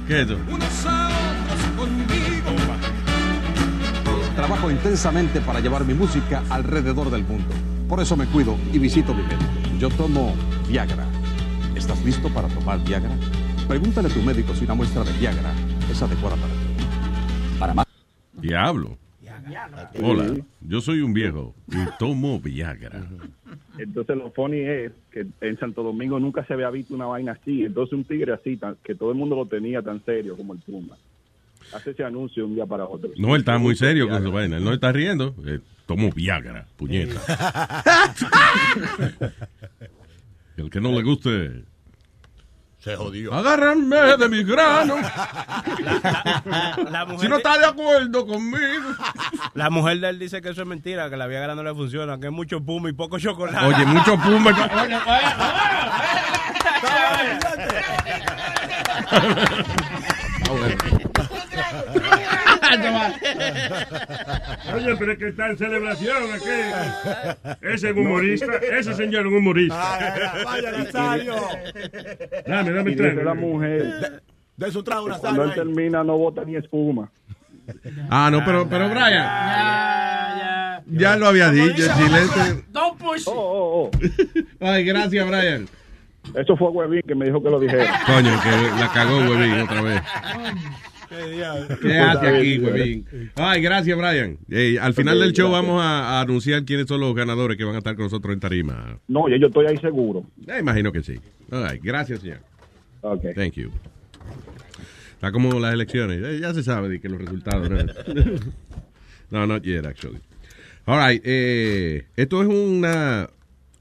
¿Qué 0.08 0.22
es 0.22 0.26
eso? 0.26 0.38
Trabajo 4.42 4.72
intensamente 4.72 5.40
para 5.40 5.60
llevar 5.60 5.84
mi 5.84 5.94
música 5.94 6.42
alrededor 6.50 7.12
del 7.12 7.22
mundo. 7.22 7.54
Por 7.88 8.00
eso 8.00 8.16
me 8.16 8.26
cuido 8.26 8.56
y 8.72 8.78
visito 8.80 9.14
mi 9.14 9.22
médico. 9.22 9.44
Yo 9.78 9.88
tomo 9.90 10.34
Viagra. 10.68 11.06
¿Estás 11.76 12.04
listo 12.04 12.28
para 12.28 12.48
tomar 12.48 12.82
Viagra? 12.84 13.12
Pregúntale 13.68 14.08
a 14.08 14.10
tu 14.12 14.20
médico 14.20 14.52
si 14.52 14.64
una 14.64 14.74
muestra 14.74 15.04
de 15.04 15.12
Viagra 15.12 15.52
es 15.88 16.02
adecuada 16.02 16.34
para 16.34 16.48
ti. 16.54 17.56
Para 17.60 17.74
más. 17.74 17.86
Diablo. 18.32 18.98
Hola, 20.02 20.34
yo 20.60 20.80
soy 20.80 21.02
un 21.02 21.14
viejo 21.14 21.54
y 21.68 21.76
tomo 22.00 22.40
Viagra. 22.40 23.00
Entonces 23.78 24.16
lo 24.16 24.32
funny 24.32 24.58
es 24.58 24.90
que 25.12 25.24
en 25.40 25.56
Santo 25.60 25.84
Domingo 25.84 26.18
nunca 26.18 26.44
se 26.46 26.54
había 26.54 26.68
visto 26.70 26.94
una 26.96 27.06
vaina 27.06 27.38
así. 27.40 27.62
Entonces 27.62 27.92
un 27.92 28.02
tigre 28.02 28.32
así, 28.32 28.56
tan- 28.56 28.74
que 28.82 28.96
todo 28.96 29.12
el 29.12 29.16
mundo 29.18 29.36
lo 29.36 29.46
tenía 29.46 29.82
tan 29.82 30.04
serio 30.04 30.36
como 30.36 30.52
el 30.54 30.58
Puma. 30.58 30.96
Hace 31.74 31.90
ese 31.92 32.04
anuncio 32.04 32.46
un 32.46 32.54
día 32.54 32.66
para 32.66 32.84
otro. 32.86 33.10
No, 33.16 33.34
él 33.34 33.40
está 33.40 33.58
muy 33.58 33.74
serio 33.76 34.08
con 34.08 34.22
su 34.22 34.30
vaina. 34.32 34.56
Él 34.58 34.64
no 34.64 34.72
está 34.72 34.92
riendo. 34.92 35.34
Eh, 35.46 35.58
tomo 35.86 36.10
Viagra, 36.12 36.66
puñeta. 36.76 37.14
El 40.56 40.70
que 40.70 40.80
no 40.80 40.92
le 40.92 41.02
guste, 41.02 41.64
Se 42.78 42.94
jodió. 42.94 43.32
agárrame 43.32 43.96
de 44.18 44.28
mi 44.28 44.44
grano. 44.44 44.96
La 46.90 47.06
mujer 47.06 47.20
Si 47.20 47.28
no 47.28 47.36
está 47.38 47.58
de 47.58 47.64
acuerdo 47.66 48.26
conmigo. 48.26 48.90
La 49.54 49.70
mujer 49.70 49.98
de 50.00 50.10
él 50.10 50.18
dice 50.18 50.42
que 50.42 50.50
eso 50.50 50.60
es 50.62 50.68
mentira, 50.68 51.08
que 51.08 51.16
la 51.16 51.26
Viagra 51.26 51.54
no 51.54 51.62
le 51.62 51.74
funciona, 51.74 52.20
que 52.20 52.26
es 52.26 52.32
mucho 52.32 52.60
puma 52.62 52.90
y 52.90 52.92
poco 52.92 53.18
chocolate. 53.18 53.64
Oye, 53.64 53.86
mucho 53.86 54.16
puma. 54.18 54.52
Oye, 64.74 64.96
pero 64.98 65.12
es 65.12 65.18
que 65.18 65.28
está 65.28 65.50
en 65.50 65.58
celebración 65.58 66.32
aquí. 66.32 66.44
Ese 67.62 67.90
es 67.90 67.96
un 67.96 68.06
humorista. 68.06 68.56
Ese 68.56 68.94
señor 68.94 69.22
es 69.26 69.32
un 69.32 69.38
humorista. 69.38 70.42
Vaya, 70.44 70.72
Nazario. 70.72 71.36
Dame, 72.46 72.72
dame 72.72 72.90
Y 72.90 72.94
dice 72.94 73.14
la 73.24 73.34
mujer 73.34 74.22
De 74.56 74.70
su 74.70 74.82
trago, 74.82 75.08
Nazario. 75.08 75.36
cuando 75.36 75.44
él 75.44 75.54
termina 75.54 76.02
no 76.04 76.16
bota 76.18 76.44
ni 76.44 76.56
espuma. 76.56 77.10
Ah, 78.10 78.28
no, 78.30 78.44
pero, 78.44 78.68
pero 78.68 78.88
Brian. 78.88 79.26
Ya 80.86 81.16
lo 81.16 81.28
había 81.28 81.50
dicho, 81.50 81.82
silencio. 81.94 82.64
Don't 82.70 82.98
push. 82.98 83.22
Oh, 83.26 83.90
Ay, 84.60 84.84
gracias, 84.84 85.26
Brian. 85.26 85.68
Eso 86.34 86.56
fue 86.56 86.68
Webin 86.70 87.02
que 87.02 87.14
me 87.14 87.26
dijo 87.26 87.42
que 87.42 87.50
lo 87.50 87.58
dijera. 87.60 88.00
Coño, 88.06 88.40
que 88.42 88.50
la 88.80 88.90
cagó, 88.92 89.18
huevín, 89.18 89.60
otra 89.60 89.82
vez. 89.82 90.02
¿Qué 91.80 91.98
hace 91.98 92.26
aquí, 92.28 92.58
huevín? 92.58 93.06
Ay, 93.34 93.60
gracias, 93.62 93.96
Brian. 93.96 94.38
Eh, 94.50 94.78
al 94.80 94.94
final 94.94 95.18
del 95.20 95.32
show 95.32 95.50
gracias. 95.50 95.68
vamos 95.68 95.82
a, 95.82 96.18
a 96.18 96.20
anunciar 96.22 96.64
quiénes 96.64 96.86
son 96.86 97.00
los 97.00 97.14
ganadores 97.14 97.56
que 97.56 97.64
van 97.64 97.74
a 97.74 97.78
estar 97.78 97.94
con 97.94 98.04
nosotros 98.06 98.32
en 98.32 98.40
tarima. 98.40 98.98
No, 99.08 99.28
yo 99.28 99.46
estoy 99.46 99.66
ahí 99.66 99.76
seguro. 99.78 100.24
Eh, 100.46 100.58
imagino 100.60 100.90
que 100.92 101.02
sí. 101.02 101.18
All 101.50 101.68
right, 101.70 101.82
gracias, 101.82 102.20
señor. 102.20 102.38
Ok. 103.02 103.24
Thank 103.34 103.54
you. 103.54 103.70
Está 105.14 105.30
como 105.32 105.58
las 105.60 105.72
elecciones. 105.74 106.20
Eh, 106.24 106.38
ya 106.40 106.52
se 106.54 106.62
sabe 106.62 106.88
de 106.88 107.00
que 107.00 107.08
los 107.08 107.20
resultados. 107.20 107.68
No, 107.70 107.76
no 109.30 109.46
not 109.46 109.62
yet, 109.62 109.84
actually. 109.84 110.18
All 110.84 110.98
right. 110.98 111.22
eh, 111.24 112.06
esto 112.16 112.42
es 112.42 112.48
una, 112.48 113.30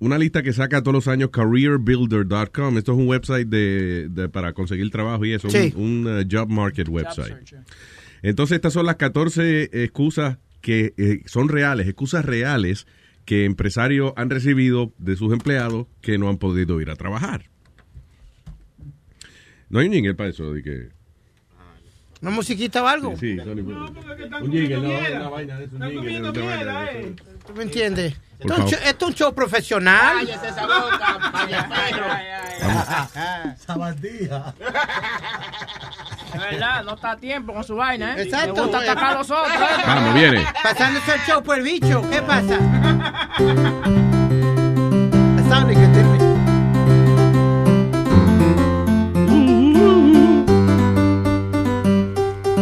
una 0.02 0.18
lista 0.18 0.42
que 0.42 0.52
saca 0.52 0.82
todos 0.82 0.94
los 0.96 1.08
años 1.08 1.30
careerbuilder.com. 1.30 2.78
Esto 2.78 2.92
es 2.94 2.98
un 2.98 3.08
website 3.08 3.48
de, 3.48 4.08
de- 4.10 4.30
para 4.30 4.52
conseguir 4.54 4.90
trabajo 4.90 5.24
y 5.26 5.34
eso. 5.34 5.48
Sí. 5.50 5.72
Un, 5.76 6.08
un, 6.08 6.20
uh, 6.20 6.24
job 6.30 6.50
market 6.50 6.90
website. 6.90 7.54
Entonces, 8.24 8.56
estas 8.56 8.74
son 8.74 8.88
las 8.88 8.96
14 8.96 9.70
excusas 9.84 10.40
que 10.60 10.94
eh, 10.98 11.22
son 11.28 11.50
reales, 11.50 11.88
excusas 11.88 12.26
reales 12.26 12.88
que 13.26 13.46
empresarios 13.46 14.14
han 14.16 14.32
recibido 14.32 14.92
de 14.98 15.16
sus 15.16 15.32
empleados 15.34 15.86
que 16.02 16.18
no 16.18 16.30
han 16.30 16.38
podido 16.38 16.82
ir 16.82 16.90
a 16.90 16.96
trabajar. 16.96 17.46
No 19.70 19.80
hay 19.80 19.88
un 19.88 19.94
jingle 19.94 20.16
para 20.16 20.30
eso, 20.32 20.52
de 20.54 20.64
que... 20.64 20.90
¿Una 22.22 22.32
musiquita 22.32 22.84
o 22.84 22.88
algo? 22.88 23.18
Sí, 23.18 23.38
Sony, 23.38 23.62
un 24.42 24.52
jingle, 24.52 24.78
no, 24.78 25.18
una 25.20 25.30
vaina 25.30 25.58
de 25.58 25.66
eso, 25.66 25.76
un 25.76 25.90
jingle, 25.90 26.30
una 26.30 26.56
vaina 26.56 26.82
de 26.82 27.00
eso. 27.00 27.24
¿Tú 27.48 27.54
me 27.56 27.64
entiendes? 27.64 28.14
Esto 28.40 28.54
es, 28.54 28.60
un 28.60 28.66
favor. 28.66 28.70
show, 28.70 28.80
esto 28.84 29.06
es 29.06 29.10
un 29.10 29.16
show 29.16 29.34
profesional. 29.34 30.18
Cállese 30.18 30.48
esa 30.48 30.66
boca, 30.68 31.32
vaya 31.34 31.70
perro. 31.70 33.56
Sabandija. 33.66 34.54
Es 36.34 36.40
verdad, 36.40 36.84
no 36.84 36.94
está 36.94 37.12
a 37.12 37.18
tiempo 37.18 37.54
con 37.54 37.64
su 37.64 37.76
vaina, 37.76 38.16
¿eh? 38.16 38.24
Exacto. 38.24 38.54
Le 38.54 38.62
gusta 38.62 38.78
atacar 38.80 39.16
a 39.16 39.18
los 39.18 39.32
otros. 39.32 39.56
¿eh? 39.56 39.84
Vamos, 39.86 40.14
viene. 40.14 40.46
Pasándose 40.62 41.14
el 41.14 41.22
show 41.22 41.44
por 41.44 41.58
el 41.58 41.64
bicho. 41.64 42.08
¿Qué 42.10 42.22
pasa? 42.22 42.60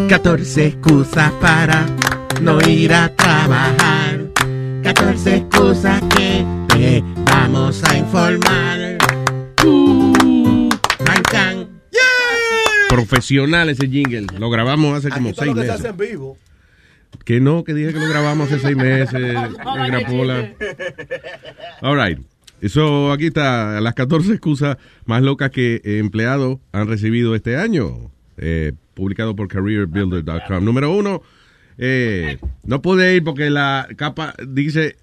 14 0.09 0.65
excusas 0.65 1.31
para 1.33 1.85
no 2.41 2.59
ir 2.67 2.91
a 2.91 3.15
trabajar. 3.15 4.19
14 4.81 5.35
excusas 5.35 6.01
que 6.15 6.43
te 6.69 7.03
vamos 7.25 7.83
a 7.83 7.95
informar. 7.95 8.97
Uh, 9.63 10.67
can, 11.05 11.23
can. 11.29 11.81
Profesional 12.89 13.69
ese 13.69 13.87
jingle. 13.87 14.25
Lo 14.39 14.49
grabamos 14.49 14.97
hace 14.97 15.11
como 15.11 15.31
seis 15.31 15.49
lo 15.49 15.53
que 15.53 15.61
se 15.61 15.67
meses. 15.67 15.79
hace 15.79 15.89
en 15.89 15.97
vivo. 15.97 16.37
Que 17.23 17.39
no, 17.39 17.63
que 17.63 17.75
dije 17.75 17.93
que 17.93 17.99
lo 17.99 18.09
grabamos 18.09 18.51
hace 18.51 18.61
seis 18.61 18.75
meses. 18.75 19.37
Pola. 20.09 20.53
All 21.83 22.03
right. 22.03 22.19
Eso 22.61 23.11
aquí 23.11 23.27
está 23.27 23.79
las 23.79 23.93
14 23.93 24.31
excusas 24.31 24.77
más 25.05 25.21
locas 25.21 25.51
que 25.51 25.81
empleados 25.83 26.57
han 26.71 26.87
recibido 26.87 27.35
este 27.35 27.57
año. 27.57 28.11
Eh, 28.37 28.73
publicado 28.99 29.35
por 29.35 29.47
careerbuilder.com. 29.47 30.63
Número 30.63 30.91
uno, 30.91 31.21
eh, 31.77 32.37
no 32.63 32.81
pude 32.81 33.15
ir 33.15 33.23
porque 33.23 33.49
la 33.49 33.87
capa 33.95 34.33
dice 34.47 34.97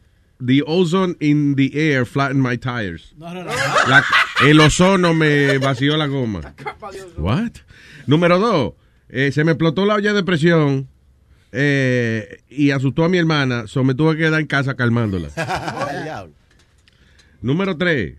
The 0.45 0.63
ozone 0.67 1.17
in 1.21 1.55
the 1.57 1.71
air 1.75 2.05
flattened 2.05 2.43
my 2.47 2.59
tires. 2.59 3.15
La- 3.19 4.05
el 4.47 4.61
ozono 4.61 5.15
me 5.15 5.57
vació 5.59 5.97
la 5.97 6.07
goma. 6.07 6.55
What? 7.17 7.53
Número 8.07 8.39
dos, 8.39 8.75
eh, 9.09 9.33
se 9.33 9.45
me 9.45 9.53
explotó 9.53 9.87
la 9.87 9.95
olla 9.95 10.13
de 10.13 10.23
presión 10.23 10.89
eh, 11.53 12.43
y 12.51 12.71
asustó 12.71 13.05
a 13.05 13.09
mi 13.09 13.17
hermana, 13.17 13.67
so 13.67 13.83
me 13.83 13.95
tuve 13.95 14.13
que 14.17 14.25
quedar 14.25 14.41
en 14.41 14.47
casa 14.47 14.75
calmándola. 14.77 15.29
Número 17.41 17.77
tres, 17.77 18.19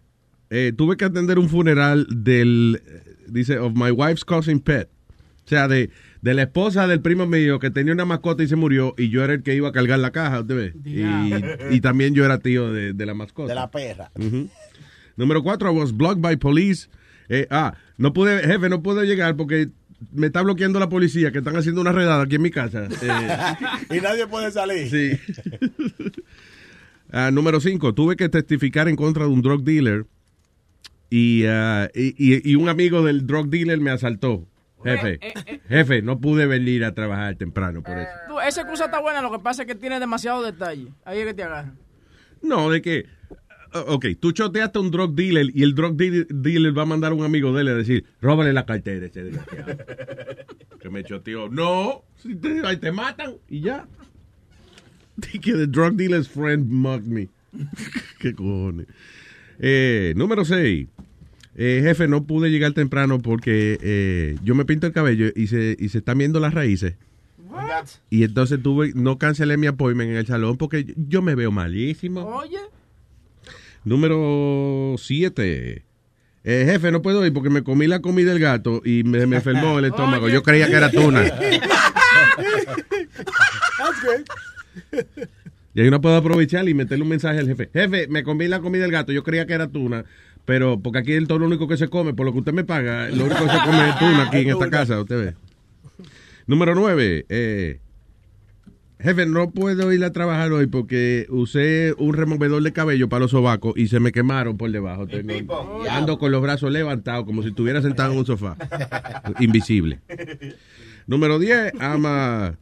eh, 0.50 0.74
tuve 0.76 0.98
que 0.98 1.06
atender 1.06 1.38
un 1.38 1.50
funeral 1.50 2.08
del, 2.10 2.82
dice, 3.28 3.60
of 3.60 3.74
my 3.76 3.92
wife's 3.92 4.24
cousin 4.26 4.60
pet. 4.60 4.90
O 5.48 5.50
sea, 5.50 5.70
de, 5.70 5.90
de 6.22 6.34
la 6.34 6.42
esposa 6.44 6.88
del 6.88 7.00
primo 7.00 7.26
mío 7.26 7.58
que 7.58 7.72
tenía 7.72 7.94
una 7.94 8.04
mascota 8.04 8.44
y 8.44 8.50
se 8.50 8.58
murió 8.58 8.94
y 8.98 9.08
yo 9.08 9.24
era 9.24 9.32
el 9.34 9.44
que 9.44 9.56
iba 9.56 9.70
a 9.70 9.72
cargar 9.72 9.98
la 10.00 10.12
caja, 10.12 10.42
¿usted 10.42 10.56
ve? 10.56 10.74
Y, 10.84 11.74
y 11.76 11.80
también 11.80 12.14
yo 12.14 12.26
era 12.26 12.40
tío 12.40 12.74
de, 12.74 12.92
de 12.92 13.06
la 13.06 13.14
mascota. 13.14 13.48
De 13.48 13.56
la 13.56 13.72
perra. 13.72 14.12
Número 15.16 15.42
cuatro, 15.44 15.72
I 15.72 15.76
was 15.76 15.96
blocked 15.96 16.22
by 16.22 16.36
police. 16.36 16.90
Eh, 17.30 17.48
ah, 17.50 17.76
no 17.98 18.12
pude, 18.12 18.40
jefe, 18.46 18.68
no 18.68 18.84
pude 18.84 19.06
llegar 19.08 19.38
porque 19.38 19.70
me 20.12 20.28
está 20.28 20.42
bloqueando 20.42 20.80
la 20.80 20.90
policía 20.90 21.32
que 21.32 21.38
están 21.38 21.56
haciendo 21.56 21.80
una 21.80 21.94
redada 21.94 22.24
aquí 22.24 22.36
en 22.36 22.42
mi 22.42 22.52
casa. 22.52 22.90
Eh, 23.90 23.98
y 23.98 24.02
nadie 24.02 24.28
puede 24.28 24.52
salir. 24.52 24.90
Sí. 24.90 25.18
Ah, 27.10 27.32
número 27.32 27.62
5. 27.62 27.94
Tuve 27.94 28.18
que 28.18 28.28
testificar 28.28 28.90
en 28.90 28.98
contra 28.98 29.24
de 29.24 29.30
un 29.30 29.42
drug 29.42 29.64
dealer 29.64 30.06
y, 31.10 31.44
y, 31.46 32.16
y- 32.18 32.52
y 32.52 32.56
un 32.56 32.68
amigo 32.68 33.02
del 33.02 33.26
drug 33.26 33.48
dealer 33.50 33.80
me 33.80 33.92
asaltó. 33.92 34.46
Jefe, 34.84 35.20
jefe, 35.68 36.02
no 36.02 36.20
pude 36.20 36.46
venir 36.46 36.86
a 36.86 36.94
trabajar 36.94 37.36
temprano 37.36 37.82
por 37.82 37.98
eso. 37.98 38.12
Tú, 38.28 38.40
esa 38.40 38.62
excusa 38.62 38.86
está 38.86 39.02
buena, 39.02 39.22
lo 39.22 39.32
que 39.32 39.40
pasa 39.40 39.64
es 39.64 39.68
que 39.68 39.76
tiene 39.76 40.00
demasiado 40.00 40.44
detalle. 40.44 40.94
Ahí 41.04 41.20
es 41.20 41.26
que 41.26 41.34
te 41.34 41.44
agarran. 41.44 41.78
No, 42.42 42.70
de 42.70 42.82
que, 42.82 43.06
ok, 43.74 44.06
tú 44.20 44.32
choteaste 44.32 44.78
a 44.78 44.82
un 44.82 44.92
drug 44.92 45.16
dealer 45.16 45.48
y 45.54 45.64
el 45.64 45.74
drug 45.74 45.96
dealer, 45.96 46.78
va 46.78 46.84
a 46.84 46.86
mandar 46.86 47.12
a 47.12 47.16
un 47.16 47.26
amigo 47.26 47.54
de 47.54 47.62
él 47.62 47.68
a 47.70 47.74
decir, 47.74 48.06
róbale 48.22 48.54
la 48.54 48.66
cartera 48.66 49.08
ese 49.08 49.24
desgraciado. 49.24 49.78
que 50.80 50.90
me 50.90 51.04
choteó. 51.04 51.50
No, 51.50 52.04
si 52.18 52.36
te, 52.36 52.62
ahí 52.66 52.78
te 52.78 52.92
matan 52.92 53.36
y 53.50 53.62
ya. 53.62 53.88
Que 55.20 55.54
the 55.54 55.68
drug 55.68 55.96
dealer's 55.96 56.30
friend 56.30 56.70
mugged 56.70 57.08
me. 57.08 57.30
Qué 58.20 58.34
cojones. 58.36 58.88
Eh, 59.60 60.14
número 60.16 60.46
6. 60.46 60.88
Jefe, 61.58 62.08
no 62.08 62.26
pude 62.26 62.50
llegar 62.50 62.74
temprano 62.74 63.20
porque 63.20 63.80
eh, 63.82 64.38
yo 64.44 64.54
me 64.54 64.66
pinto 64.66 64.86
el 64.88 64.94
cabello 64.94 65.32
y 65.36 65.48
se, 65.48 65.76
y 65.80 65.90
se 65.90 65.98
están 66.00 66.20
viendo 66.20 66.40
las 66.40 66.54
raíces. 66.54 66.96
Y 68.10 68.24
entonces 68.24 68.62
tuve, 68.62 68.92
no 68.96 69.18
cancelé 69.18 69.58
mi 69.58 69.68
appointment 69.68 70.12
en 70.12 70.18
el 70.18 70.26
salón 70.26 70.58
porque 70.58 70.94
yo 70.96 71.22
me 71.22 71.36
veo 71.36 71.52
malísimo. 71.52 72.22
Oye. 72.22 72.60
Número 73.84 74.96
7. 74.98 75.84
jefe, 76.44 76.92
no 76.92 77.02
puedo 77.02 77.26
ir 77.26 77.34
porque 77.34 77.50
me 77.50 77.64
comí 77.64 77.88
la 77.88 78.02
comida 78.02 78.32
del 78.32 78.40
gato 78.40 78.82
y 78.84 79.04
me, 79.04 79.26
me 79.26 79.38
enfermó 79.38 79.80
el 79.80 79.86
estómago. 79.86 80.30
Yo 80.30 80.44
creía 80.44 80.68
que 80.68 80.76
era 80.76 80.92
tuna. 80.92 81.24
That's 83.78 84.02
good. 84.04 85.26
Y 85.74 85.82
ahí 85.82 85.88
uno 85.90 86.02
puede 86.02 86.18
aprovechar 86.18 86.68
y 86.68 86.74
meterle 86.74 87.04
un 87.04 87.10
mensaje 87.10 87.38
al 87.38 87.48
jefe. 87.48 87.70
Jefe, 87.72 88.08
me 88.08 88.24
comí 88.24 88.48
la 88.48 88.62
comida 88.62 88.82
del 88.82 88.92
gato. 88.92 89.12
Yo 89.12 89.24
creía 89.24 89.46
que 89.46 89.54
era 89.54 89.68
tuna. 89.68 90.06
Pero 90.48 90.80
porque 90.82 91.00
aquí 91.00 91.12
es 91.14 91.28
todo 91.28 91.40
lo 91.40 91.46
único 91.46 91.68
que 91.68 91.76
se 91.76 91.90
come, 91.90 92.14
por 92.14 92.26
lo 92.26 92.32
que 92.32 92.40
usted 92.40 92.54
me 92.54 92.64
paga, 92.64 93.10
lo 93.10 93.26
único 93.26 93.44
que 93.44 93.52
se 93.52 93.58
come 93.66 93.90
es 93.90 94.00
tuna 94.00 94.24
aquí 94.28 94.38
en 94.38 94.50
esta 94.52 94.70
casa, 94.70 95.00
usted 95.02 95.18
ve. 95.26 95.34
Número 96.48 96.74
9. 96.74 97.26
jefe, 99.00 99.26
no 99.26 99.52
puedo 99.52 99.92
ir 99.92 100.04
a 100.06 100.14
trabajar 100.14 100.52
hoy 100.54 100.68
porque 100.68 101.26
usé 101.30 101.94
un 101.98 102.14
removedor 102.14 102.64
de 102.64 102.72
cabello 102.72 103.10
para 103.10 103.20
los 103.20 103.32
sobacos 103.32 103.74
y 103.76 103.90
se 103.90 104.00
me 104.00 104.14
quemaron 104.14 104.56
por 104.58 104.72
debajo. 104.72 105.06
Tengo- 105.06 105.84
ando 105.90 106.18
con 106.18 106.32
los 106.32 106.42
brazos 106.42 106.72
levantados 106.72 107.26
como 107.26 107.44
si 107.44 107.50
estuviera 107.50 107.82
sentado 107.82 108.14
en 108.14 108.20
un 108.20 108.26
sofá. 108.26 108.56
Invisible. 109.42 110.00
Número 111.08 111.40
10. 111.40 111.74
Ama. 111.80 112.58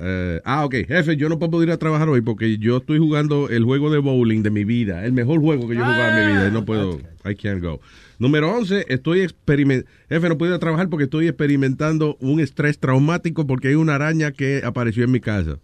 Eh, 0.00 0.40
ah, 0.44 0.64
ok, 0.64 0.74
jefe, 0.86 1.16
yo 1.16 1.28
no 1.28 1.38
puedo 1.38 1.62
ir 1.62 1.70
a 1.70 1.76
trabajar 1.76 2.08
hoy 2.08 2.20
porque 2.20 2.58
yo 2.58 2.76
estoy 2.76 2.98
jugando 2.98 3.48
el 3.48 3.64
juego 3.64 3.90
de 3.90 3.98
bowling 3.98 4.42
de 4.42 4.50
mi 4.50 4.64
vida, 4.64 5.04
el 5.04 5.12
mejor 5.12 5.40
juego 5.40 5.68
que 5.68 5.74
yo 5.74 5.80
he 5.80 5.84
jugado 5.84 6.18
en 6.18 6.26
mi 6.26 6.32
vida 6.32 6.48
y 6.48 6.52
no 6.52 6.64
puedo, 6.64 7.00
I 7.24 7.34
can't 7.34 7.62
go. 7.62 7.80
Número 8.18 8.50
11, 8.54 8.86
estoy 8.88 9.22
experimentando, 9.22 9.90
jefe, 10.08 10.28
no 10.28 10.38
puedo 10.38 10.52
ir 10.52 10.56
a 10.56 10.60
trabajar 10.60 10.88
porque 10.88 11.04
estoy 11.04 11.26
experimentando 11.26 12.16
un 12.20 12.40
estrés 12.40 12.78
traumático 12.78 13.46
porque 13.46 13.68
hay 13.68 13.74
una 13.74 13.96
araña 13.96 14.32
que 14.32 14.62
apareció 14.64 15.04
en 15.04 15.10
mi 15.10 15.20
casa. 15.20 15.58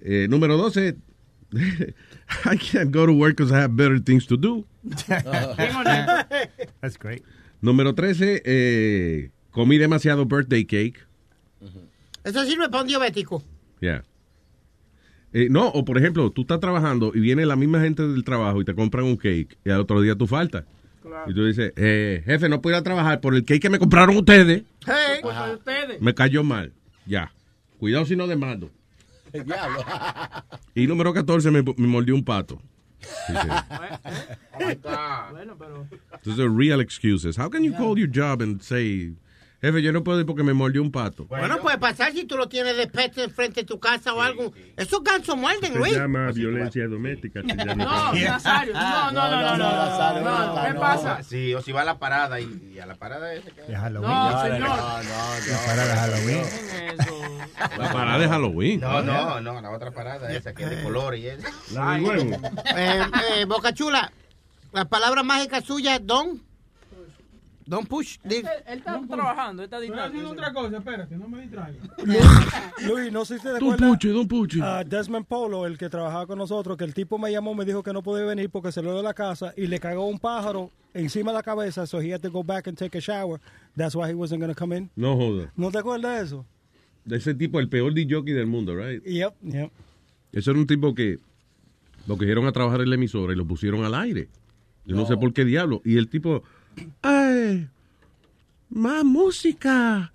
Eh, 0.00 0.26
número 0.28 0.56
12, 0.56 0.96
I 2.44 2.56
can't 2.56 2.90
go 2.90 3.06
to 3.06 3.12
work 3.12 3.36
because 3.36 3.52
I 3.52 3.60
have 3.60 3.74
better 3.76 3.98
things 3.98 4.26
to 4.26 4.36
do. 4.36 4.64
That's 6.80 6.96
great. 6.98 7.22
Número 7.62 7.94
13, 7.94 8.42
eh, 8.44 9.30
comí 9.50 9.78
demasiado 9.78 10.26
birthday 10.26 10.64
cake. 10.64 11.09
Eso 12.24 12.44
sirve 12.44 12.68
para 12.68 12.82
un 12.82 12.88
diabético. 12.88 13.42
Yeah. 13.80 14.04
Eh, 15.32 15.48
no, 15.48 15.68
o 15.68 15.84
por 15.84 15.96
ejemplo, 15.96 16.30
tú 16.30 16.42
estás 16.42 16.60
trabajando 16.60 17.12
y 17.14 17.20
viene 17.20 17.46
la 17.46 17.56
misma 17.56 17.80
gente 17.80 18.06
del 18.06 18.24
trabajo 18.24 18.60
y 18.60 18.64
te 18.64 18.74
compran 18.74 19.04
un 19.04 19.16
cake 19.16 19.58
y 19.64 19.70
al 19.70 19.80
otro 19.80 20.00
día 20.00 20.16
tú 20.16 20.26
faltas. 20.26 20.64
Y 21.26 21.34
tú 21.34 21.46
dices, 21.46 21.72
eh, 21.76 22.22
jefe, 22.24 22.48
no 22.48 22.60
puedo 22.60 22.76
ir 22.76 22.80
a 22.80 22.84
trabajar 22.84 23.20
por 23.20 23.34
el 23.34 23.44
cake 23.44 23.62
que 23.62 23.70
me 23.70 23.78
compraron 23.78 24.16
ustedes. 24.16 24.64
Hey. 24.86 25.20
Ustedes. 25.54 26.00
Me 26.00 26.14
cayó 26.14 26.44
mal. 26.44 26.72
Ya. 27.06 27.32
Cuidado 27.78 28.04
si 28.04 28.16
no 28.16 28.26
demando. 28.26 28.70
El 29.32 29.44
diablo. 29.44 29.78
Y 30.74 30.86
número 30.86 31.12
14, 31.12 31.50
me, 31.50 31.62
me 31.62 31.86
mordió 31.86 32.14
un 32.14 32.24
pato. 32.24 32.60
Dice, 33.28 34.78
Bueno, 35.32 35.56
pero. 35.58 35.86
Those 36.22 36.42
are 36.42 36.50
real 36.50 36.80
excuses. 36.80 37.38
How 37.38 37.48
can 37.48 37.64
you 37.64 37.72
call 37.72 37.96
your 37.98 38.08
job 38.08 38.42
and 38.42 38.60
say, 38.62 39.12
jefe, 39.60 39.82
yo 39.82 39.92
no 39.92 40.02
puedo 40.04 40.20
ir 40.20 40.26
porque 40.26 40.42
me 40.42 40.52
mordió 40.54 40.80
un 40.82 40.90
pato? 40.90 41.24
Bueno, 41.26 41.58
puede 41.58 41.78
pasar 41.78 42.12
si 42.12 42.24
tú 42.24 42.36
lo 42.36 42.48
tienes 42.48 42.76
de 42.76 42.86
pet 42.86 43.16
enfrente 43.18 43.60
de 43.60 43.66
tu 43.66 43.78
casa 43.78 44.14
o 44.14 44.20
algo. 44.20 44.52
Esos 44.76 45.02
gansos 45.04 45.36
muerden, 45.36 45.72
Se 45.72 45.78
Luis. 45.78 45.92
llama 45.96 46.30
violencia 46.32 46.86
doméstica. 46.88 47.42
se. 47.42 47.54
No, 47.54 48.12
Nazario. 48.12 48.72
No, 48.74 49.10
no, 49.12 49.30
no, 49.30 49.42
no. 49.42 49.56
no, 49.56 49.70
Nazario, 49.70 50.22
no, 50.22 50.54
no, 50.56 50.62
¿Qué 50.66 50.72
no. 50.74 50.80
pasa? 50.80 51.22
Sí, 51.22 51.54
o 51.54 51.60
si 51.62 51.72
va 51.72 51.82
a 51.82 51.84
la 51.84 51.98
parada 51.98 52.40
y, 52.40 52.72
y 52.74 52.78
a 52.78 52.86
la 52.86 52.94
parada 52.94 53.32
ese 53.34 53.50
que... 53.50 53.62
De 53.62 53.76
Halloween. 53.76 54.10
No, 54.10 54.42
señor. 54.42 54.60
La 54.68 55.58
parada 55.66 55.86
de 55.86 55.94
Halloween. 55.96 56.42
La 57.78 57.92
parada 57.92 58.18
de 58.18 58.28
Halloween. 58.28 58.80
No, 58.80 59.02
no, 59.02 59.40
no, 59.40 59.60
la 59.60 59.70
otra 59.70 59.90
parada 59.90 60.32
esa 60.32 60.54
que 60.54 60.64
es 60.64 60.70
de 60.70 60.82
color 60.82 61.14
y 61.16 61.26
eso. 61.28 61.46
La 61.74 61.92
del 61.94 62.02
huevo. 62.04 62.40
Eh, 62.76 63.02
eh, 63.36 63.44
Boca 63.44 63.72
Chula, 63.74 64.12
la 64.72 64.84
palabra 64.86 65.22
mágica 65.22 65.60
suya 65.60 65.96
es 65.96 66.06
don. 66.06 66.40
Don 67.70 67.86
push. 67.86 68.18
Él, 68.24 68.32
él 68.66 68.78
está 68.78 69.00
trabajando, 69.08 69.62
él 69.62 69.66
está 69.66 69.80
Estoy 69.80 69.96
haciendo 69.96 70.30
otra 70.32 70.52
cosa, 70.52 70.76
espérate, 70.78 71.16
no 71.16 71.28
me 71.28 71.42
distraigas. 71.42 71.88
Luis, 72.84 73.12
no 73.12 73.24
sé 73.24 73.36
si 73.38 73.44
te 73.44 73.50
Don 73.50 73.56
acuerdas. 73.58 73.88
Puche, 73.90 74.08
Don 74.08 74.26
Puche. 74.26 74.60
a 74.60 74.82
Desmond 74.82 75.24
Polo, 75.24 75.64
el 75.66 75.78
que 75.78 75.88
trabajaba 75.88 76.26
con 76.26 76.36
nosotros, 76.36 76.76
que 76.76 76.82
el 76.82 76.94
tipo 76.94 77.16
me 77.16 77.30
llamó, 77.30 77.54
me 77.54 77.64
dijo 77.64 77.84
que 77.84 77.92
no 77.92 78.02
podía 78.02 78.24
venir 78.24 78.50
porque 78.50 78.72
se 78.72 78.82
lo 78.82 78.96
de 78.96 79.04
la 79.04 79.14
casa 79.14 79.54
y 79.56 79.68
le 79.68 79.78
cagó 79.78 80.06
un 80.06 80.18
pájaro 80.18 80.72
encima 80.94 81.30
de 81.30 81.36
la 81.36 81.42
cabeza, 81.44 81.86
so 81.86 82.00
he 82.00 82.12
had 82.12 82.20
to 82.20 82.28
go 82.28 82.42
back 82.42 82.66
and 82.66 82.76
take 82.76 82.98
a 82.98 83.00
shower. 83.00 83.40
That's 83.76 83.94
why 83.94 84.08
he 84.08 84.14
wasn't 84.14 84.40
going 84.40 84.52
to 84.52 84.58
come 84.58 84.76
in. 84.76 84.90
No 84.96 85.16
joda. 85.16 85.52
¿No 85.54 85.70
te 85.70 85.78
acuerdas 85.78 86.18
de 86.18 86.24
eso? 86.24 86.46
De 87.04 87.18
ese 87.18 87.34
tipo, 87.34 87.60
el 87.60 87.68
peor 87.68 87.94
DJ 87.94 88.22
del 88.34 88.48
mundo, 88.48 88.74
right? 88.74 89.00
Yep, 89.04 89.34
yep. 89.44 89.70
Eso 90.32 90.50
era 90.50 90.58
un 90.58 90.66
tipo 90.66 90.92
que 90.92 91.20
lo 92.08 92.18
cogieron 92.18 92.48
a 92.48 92.52
trabajar 92.52 92.80
en 92.80 92.88
la 92.88 92.96
emisora 92.96 93.32
y 93.32 93.36
lo 93.36 93.46
pusieron 93.46 93.84
al 93.84 93.94
aire. 93.94 94.28
Yo 94.84 94.96
no, 94.96 95.06
sé 95.06 95.16
por 95.16 95.32
qué 95.32 95.44
diablo. 95.44 95.82
Y 95.84 95.98
el 95.98 96.08
tipo, 96.08 96.42
¡ay! 97.02 97.68
¡Más 98.70 99.04
música! 99.04 100.12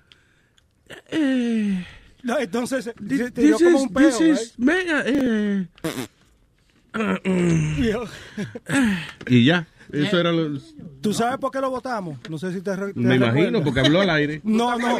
Eh, 1.09 1.85
No, 2.23 2.39
entonces, 2.39 2.89
te 2.95 3.41
dio 3.41 3.57
this 3.57 3.63
como 3.63 3.77
is- 3.77 3.83
un 3.83 3.93
this 3.93 4.21
is 4.21 4.53
mega, 4.57 5.03
eh. 5.05 5.67
Right? 6.93 8.07
Y 9.27 9.45
ya. 9.45 9.67
Eso 9.91 10.19
era 10.19 10.31
lo- 10.31 10.59
¿Tú 11.01 11.13
sabes 11.13 11.37
por 11.37 11.51
qué 11.51 11.59
lo 11.61 11.69
votamos? 11.69 12.17
No 12.29 12.37
sé 12.37 12.51
si 12.51 12.61
te, 12.61 12.75
te 12.75 12.93
Me 12.95 13.15
imagino, 13.15 13.63
porque 13.63 13.79
habló 13.81 14.01
al 14.01 14.09
aire. 14.09 14.41
No, 14.43 14.77
no. 14.77 14.97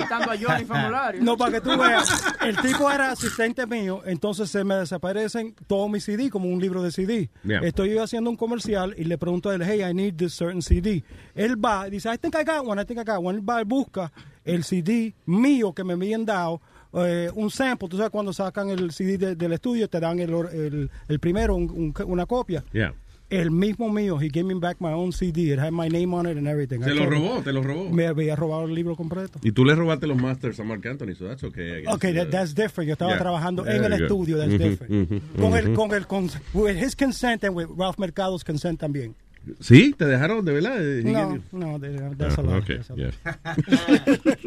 A. 0.76 0.90
No, 1.24 1.38
para 1.38 1.52
que 1.54 1.62
tú 1.62 1.70
veas. 1.78 2.24
El 2.42 2.56
tipo 2.58 2.90
era 2.92 3.12
asistente 3.12 3.66
mío, 3.66 4.02
entonces 4.06 4.50
se 4.50 4.64
me 4.64 4.76
desaparecen 4.76 5.56
todos 5.68 5.90
mis 5.90 6.04
CD 6.04 6.30
como 6.30 6.48
un 6.50 6.60
libro 6.62 6.84
de 6.84 6.92
CD. 6.92 7.30
Yeah. 7.44 7.60
Estoy 7.62 7.92
yo 7.94 8.04
haciendo 8.04 8.30
un 8.30 8.36
comercial 8.38 8.94
y 8.98 9.04
le 9.06 9.18
pregunto 9.18 9.50
a 9.50 9.56
él, 9.56 9.64
hey, 9.64 9.82
I 9.90 9.94
need 9.94 10.16
this 10.16 10.34
certain 10.34 10.62
CD. 10.62 11.04
Él 11.34 11.64
va 11.64 11.88
y 11.88 11.92
dice, 11.92 12.10
I 12.14 12.18
think 12.18 12.36
I 12.36 12.44
got 12.44 12.66
one, 12.68 12.82
I 12.82 12.86
think 12.86 13.00
I 13.00 13.04
got 13.04 13.24
one. 13.24 13.38
Él 13.40 13.50
va 13.50 13.62
y 13.62 13.66
busca 13.66 14.12
el 14.44 14.64
CD 14.64 15.16
mío 15.26 15.74
que 15.74 15.84
me 15.84 15.94
habían 15.94 16.26
dado. 16.26 16.62
eh, 16.98 17.30
un 17.36 17.52
sample, 17.52 17.90
tú 17.90 17.98
sabes 17.98 18.10
cuando 18.10 18.32
sacan 18.32 18.70
el 18.70 18.90
CD 18.92 19.18
de- 19.18 19.36
del 19.36 19.52
estudio 19.52 19.90
te 19.90 20.00
dan 20.00 20.18
el, 20.20 20.34
or- 20.34 20.50
el, 20.54 20.90
el 21.10 21.20
primero, 21.20 21.54
un- 21.56 21.70
un- 21.70 21.94
una 22.10 22.26
copia. 22.26 22.64
Yeah. 22.72 22.94
El 23.42 23.52
mismo 23.52 23.92
mío, 23.92 24.18
he 24.22 24.30
gave 24.30 24.46
me 24.46 24.54
back 24.56 24.78
my 24.80 24.92
own 24.94 25.12
CD, 25.12 25.52
it 25.52 25.60
had 25.60 25.72
my 25.72 25.90
name 25.90 26.14
on 26.14 26.26
it 26.26 26.38
and 26.38 26.48
everything. 26.48 26.82
Se 26.84 26.92
I 26.92 26.96
lo 26.96 27.04
him, 27.04 27.10
robó, 27.10 27.42
te 27.44 27.52
lo 27.52 27.62
robó. 27.64 27.90
Me 27.90 28.08
había 28.08 28.36
robado 28.36 28.66
el 28.66 28.74
libro 28.76 28.96
completo. 28.96 29.40
Y 29.44 29.52
tú 29.52 29.66
le 29.66 29.76
robaste 29.76 30.08
los 30.08 30.18
masters 30.18 30.60
a 30.60 30.64
Mark 30.64 30.86
Anthony, 30.88 31.16
so 31.16 31.28
that's 31.28 31.44
okay. 31.44 31.80
I 31.80 31.82
guess. 31.84 31.94
Okay, 31.96 32.14
that, 32.14 32.30
that's 32.32 32.54
different. 32.54 32.88
Yo 32.88 32.94
estaba 32.94 33.12
Yeah. 33.12 33.20
trabajando 33.22 33.66
en 33.66 33.82
There 33.82 33.86
el 33.86 33.92
you 33.94 33.98
go. 33.98 34.04
estudio, 34.24 34.38
that's 34.38 34.54
Mhm, 34.54 34.58
different. 34.60 35.12
mhm, 35.12 35.22
Con 35.42 35.54
el, 35.56 35.70
mhm. 35.70 35.76
con 35.76 35.94
el, 35.94 36.08
con, 36.08 36.30
with 36.54 36.78
his 36.78 36.96
consent 36.96 37.44
and 37.44 37.56
with 37.56 37.68
Ralph 37.78 37.98
Mercado's 37.98 38.44
consent 38.44 38.80
también. 38.80 39.16
¿Sí? 39.60 39.94
¿Te 39.96 40.06
dejaron 40.06 40.44
de 40.44 40.54
verdad? 40.54 40.78
Eh, 40.82 41.04
No, 41.04 41.40
no, 41.52 41.80
that's 42.18 42.38
a 42.38 42.42
Ah, 42.42 42.44
lie. 42.44 42.58
okay, 42.58 42.78
that's 42.78 42.90
a 42.90 42.96
yeah. 42.96 43.12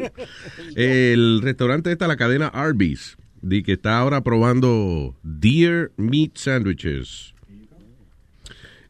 El 0.75 1.41
restaurante 1.41 1.91
está 1.91 2.07
la 2.07 2.17
cadena 2.17 2.47
Arby's, 2.47 3.17
di 3.41 3.63
que 3.63 3.73
está 3.73 3.97
ahora 3.97 4.21
probando 4.23 5.15
Deer 5.23 5.91
Meat 5.97 6.37
Sandwiches. 6.37 7.33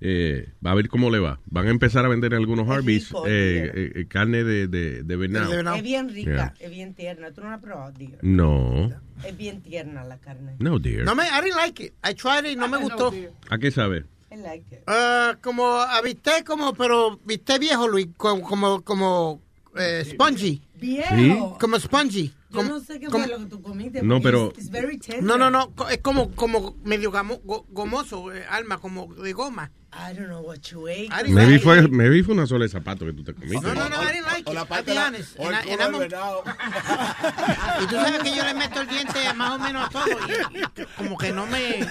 Eh, 0.02 0.54
va 0.66 0.72
a 0.72 0.76
ver 0.76 0.88
cómo 0.88 1.10
le 1.10 1.20
va. 1.20 1.42
Van 1.46 1.68
a 1.68 1.72
empezar 1.72 2.06
a 2.06 2.08
vender 2.08 2.34
algunos 2.34 2.70
Arby's 2.70 3.12
eh, 3.28 3.72
eh, 3.74 3.92
eh, 3.96 4.08
carne 4.08 4.44
de, 4.46 4.68
de, 4.68 5.04
de 5.04 5.16
venado. 5.18 5.52
Es 5.76 5.84
bien 5.84 6.08
rica, 6.10 6.30
Yeah. 6.30 6.54
es 6.60 6.72
bien 6.72 6.94
tierna. 6.94 7.32
¿Tú 7.32 7.42
no 7.42 7.50
la 7.50 7.56
has 7.56 7.62
probado, 7.62 7.92
Dear? 7.92 8.18
No, 8.22 8.90
Es 9.26 9.36
bien 9.36 9.62
tierna 9.62 10.04
la 10.06 10.18
carne. 10.20 10.56
no, 10.60 10.80
dear. 10.80 11.04
No 11.04 11.16
me, 11.16 11.24
I 11.24 11.42
didn't 11.44 11.58
like 11.58 11.84
it. 11.84 11.94
I 12.10 12.14
tried 12.14 12.46
it 12.46 12.54
y 12.54 12.56
no 12.56 12.68
me 12.70 12.78
gustó. 12.78 13.14
¿A 13.50 13.58
qué 13.58 13.72
sabe? 13.72 14.06
I 14.32 14.38
like 14.38 14.74
it. 14.74 14.80
Ah, 14.88 15.38
como 15.42 15.66
a 15.68 16.02
bistec, 16.02 16.46
como, 16.46 16.74
pero 16.74 17.20
bistec 17.26 17.60
viejo, 17.60 17.88
Luis, 17.88 18.08
como, 18.16 18.42
como, 18.48 18.82
como 18.84 19.42
eh, 19.76 20.04
spongy. 20.06 20.62
Viejo. 20.80 21.58
Como 21.60 21.78
spongy. 21.78 22.34
Yo 22.52 22.58
Como- 22.58 22.70
no 22.70 22.80
sé 22.80 23.00
qué 23.00 23.08
como- 23.08 23.26
fue 23.26 23.34
lo 23.34 23.40
que 23.44 23.46
tú 23.50 23.62
comiste. 23.62 24.02
No, 24.02 24.22
pero- 24.22 24.48
it's- 24.52 24.60
it's 24.60 24.70
very 24.72 24.98
tender. 24.98 25.24
No, 25.24 25.38
no, 25.38 25.52
no, 25.52 25.72
es 25.92 25.98
como, 26.00 26.32
como 26.32 26.76
medio 26.84 27.12
gamo- 27.12 27.42
go- 27.44 27.66
gomoso, 27.70 28.34
eh, 28.34 28.44
alma, 28.50 28.78
como 28.80 29.14
de 29.14 29.34
goma. 29.34 29.72
I 29.92 30.14
don't 30.14 30.28
know 30.30 30.42
what 30.42 30.60
you 30.72 30.88
ate. 30.88 31.10
Maybe 31.26 31.54
like 31.54 31.60
fue, 31.64 31.80
it. 31.80 31.90
maybe 31.92 32.22
fue 32.24 32.34
una 32.36 32.46
sola 32.46 32.66
de 32.66 32.70
zapato 32.70 33.06
que 33.06 33.14
tú 33.14 33.24
te 33.24 33.34
comiste. 33.34 33.60
No, 33.66 33.74
no, 33.74 33.90
no, 33.90 33.96
I 34.02 34.14
didn't 34.14 34.26
like 34.28 34.42
it. 34.52 34.56
I'll 34.56 34.84
be 34.86 34.98
honest. 34.98 35.40
o 35.40 35.50
el 35.50 35.56
And 35.56 35.66
I- 35.66 35.72
and 35.72 35.80
culo 35.82 35.84
I'm 35.84 35.92
del 35.92 35.96
a- 35.96 36.08
venado. 36.08 36.44
Y 37.84 37.86
tú 37.88 37.96
sabes 37.96 38.24
que 38.24 38.36
yo 38.36 38.44
le 38.44 38.54
meto 38.54 38.82
el 38.82 38.88
diente 38.88 39.34
más 39.36 39.52
o 39.56 39.60
menos 39.64 39.88
a 39.88 39.90
todo. 39.90 40.06
Y, 40.54 40.60
y 40.60 40.86
como 40.98 41.18
que 41.18 41.32
no 41.32 41.48
me. 41.48 41.86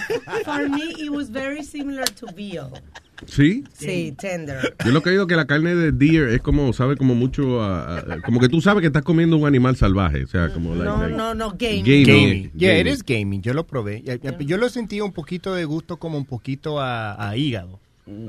For 0.45 0.69
me, 0.69 0.85
it 0.99 1.11
was 1.11 1.31
very 1.31 1.65
similar 1.65 2.09
to 2.11 2.27
veal. 2.37 2.71
¿Sí? 3.27 3.65
Sí, 3.73 4.15
tender. 4.17 4.77
Yo 4.85 4.93
lo 4.93 5.03
que 5.03 5.11
digo 5.11 5.27
que 5.27 5.35
la 5.35 5.47
carne 5.49 5.75
de 5.75 5.91
deer 5.91 6.29
es 6.29 6.41
como, 6.41 6.73
sabe 6.73 6.97
como 6.97 7.17
mucho, 7.17 7.61
a- 7.61 7.99
a- 7.99 8.21
como 8.25 8.39
que 8.39 8.49
tú 8.49 8.61
sabes 8.61 8.81
que 8.81 8.87
estás 8.87 9.03
comiendo 9.03 9.37
un 9.37 9.45
animal 9.45 9.75
salvaje. 9.77 10.23
O 10.23 10.27
sea, 10.29 10.51
como... 10.53 10.71
like- 10.77 10.85
No, 10.85 10.99
like- 11.03 11.17
no, 11.17 11.35
no, 11.35 11.51
gaming. 11.59 11.83
Gaming. 11.85 12.07
Gaming. 12.07 12.53
Yeah, 12.55 12.79
it 12.79 12.87
is 12.87 13.03
gaming. 13.05 13.43
Yo 13.43 13.55
lo 13.55 13.67
probé. 13.67 14.05
Yo 14.47 14.57
lo 14.57 14.69
sentí 14.69 15.01
un 15.01 15.13
poquito 15.13 15.53
de 15.53 15.65
gusto, 15.65 15.97
como 15.99 16.17
un 16.17 16.27
poquito 16.27 16.81
a, 16.81 17.29
a 17.29 17.37
hígado. 17.37 17.81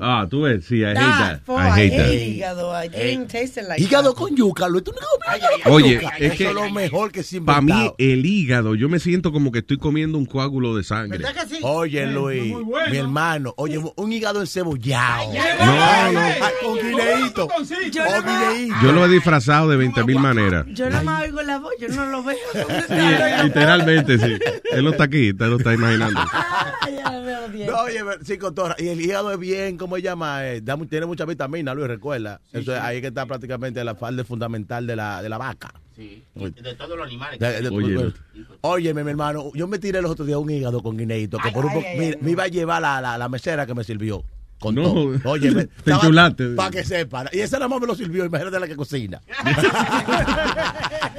Ah, 0.02 0.28
tú 0.30 0.42
ves, 0.42 0.66
sí, 0.66 0.80
I 0.82 0.86
hate 0.88 0.96
that. 0.96 1.40
for, 1.46 1.60
I 1.62 1.70
hate 1.70 1.98
that. 1.98 2.12
hígado. 2.14 2.74
I 2.84 2.88
didn't 2.90 3.28
taste 3.28 3.58
it 3.62 3.68
like 3.68 3.82
Hígado 3.82 4.10
that. 4.14 4.16
con 4.16 4.36
yuca, 4.36 4.68
Luis. 4.68 4.84
¿Tú 4.84 4.92
no 4.92 5.72
Oye, 5.74 5.96
yuca? 5.96 6.10
es 6.18 6.22
Eso 6.34 6.38
que 6.38 6.48
es 6.48 6.54
lo 6.54 6.70
mejor 6.70 7.12
que 7.12 7.22
ha 7.22 7.46
Para 7.46 7.62
mí, 7.62 7.92
el 7.98 8.26
hígado, 8.26 8.76
yo 8.76 8.90
me 8.90 9.00
siento 9.00 9.32
como 9.32 9.52
que 9.52 9.60
estoy 9.60 9.78
comiendo 9.78 10.18
un 10.18 10.26
coágulo 10.26 10.76
de 10.76 10.84
sangre. 10.84 11.18
¿Verdad 11.20 11.44
que 11.48 11.56
sí? 11.56 11.60
Oye, 11.64 12.06
Luis, 12.08 12.54
mi 12.92 12.98
hermano, 12.98 13.54
oye, 13.58 13.80
un 13.96 14.12
hígado 14.14 14.42
encebollado. 14.42 15.32
No, 15.34 16.12
no. 16.12 16.22
Con 16.64 16.76
guineíto. 16.78 17.48
Yo 17.92 18.04
Con 18.04 18.14
nada 18.14 18.22
más- 18.22 18.54
guineíto. 18.54 18.76
Yo 18.84 18.92
lo 18.92 19.06
he 19.06 19.10
disfrazado 19.10 19.70
de 19.70 19.78
20 19.78 20.04
mil 20.04 20.20
maneras. 20.20 20.66
Yo 20.74 20.90
nada 20.90 21.04
más 21.04 21.24
oigo 21.24 21.42
la 21.42 21.60
voz, 21.60 21.74
yo 21.80 21.88
no 21.90 22.06
lo 22.08 22.24
veo. 22.24 22.38
Sí, 22.90 23.44
literalmente, 23.44 24.18
sí. 24.18 24.38
Él 24.72 24.84
no 24.84 24.92
está 24.92 25.06
aquí, 25.06 25.32
usted 25.32 25.46
lo 25.48 25.58
está 25.58 25.74
imaginando. 25.74 26.20
Ah, 26.22 26.74
ya 26.90 27.12
lo 27.12 27.24
veo 27.24 27.48
bien. 27.50 27.68
No, 27.68 27.82
oye, 27.82 28.00
sí, 28.24 28.38
cotorra. 28.38 28.76
Y 28.80 28.88
el 28.90 29.00
hígado 29.02 29.32
es 29.32 29.40
bien, 29.40 29.69
¿cómo 29.78 29.96
se 29.98 30.02
llama? 30.02 30.46
Eh, 30.48 30.62
da 30.62 30.78
tiene 30.90 31.06
mucha 31.06 31.26
vitamina, 31.26 31.74
Luis, 31.74 31.88
recuerda. 31.88 32.42
Eso 32.52 32.74
es 32.76 32.82
ahí 32.82 33.02
que 33.02 33.08
está 33.08 33.26
prácticamente 33.26 33.84
la 33.84 33.96
falda 33.96 34.24
fundamental 34.24 34.86
de 34.88 34.96
la, 34.96 35.22
de 35.22 35.30
la 35.30 35.38
vaca. 35.38 35.74
Sí, 35.96 36.24
de 36.36 36.74
todos 36.76 36.98
los 36.98 37.06
animales. 37.08 37.40
De- 37.40 37.62
de- 37.62 37.70
Oye, 37.70 38.14
Óyeme, 38.62 39.04
mi 39.04 39.10
hermano, 39.12 39.52
yo 39.54 39.68
me 39.68 39.80
tiré 39.80 40.02
los 40.02 40.12
otros 40.12 40.28
días 40.28 40.40
un 40.40 40.50
hígado 40.50 40.82
con 40.82 40.96
guineito 40.98 41.38
que 41.38 41.50
Ay, 41.50 41.54
por 41.54 41.66
un 41.66 41.72
ay, 41.72 41.84
mira, 41.98 42.18
ay, 42.18 42.24
me 42.24 42.32
iba 42.32 42.44
a 42.44 42.48
llevar 42.48 42.82
la, 42.82 43.02
la, 43.02 43.18
la 43.18 43.28
mesera 43.30 43.66
que 43.66 43.74
me 43.76 43.84
sirvió. 43.84 44.24
Con 44.60 44.76
No, 44.76 44.84
todo. 44.84 45.20
Oye, 45.32 45.68
te 45.84 45.92
enchulaste. 45.92 46.50
Para 46.50 46.72
que 46.72 46.84
sepan. 46.84 47.28
Y 47.32 47.40
esa 47.40 47.58
nada 47.58 47.70
más 47.70 47.80
me 47.82 47.88
lo 47.88 47.96
sirvió, 47.96 48.26
imagínate 48.26 48.60
la 48.60 48.68
que 48.68 48.76
cocina. 48.76 49.22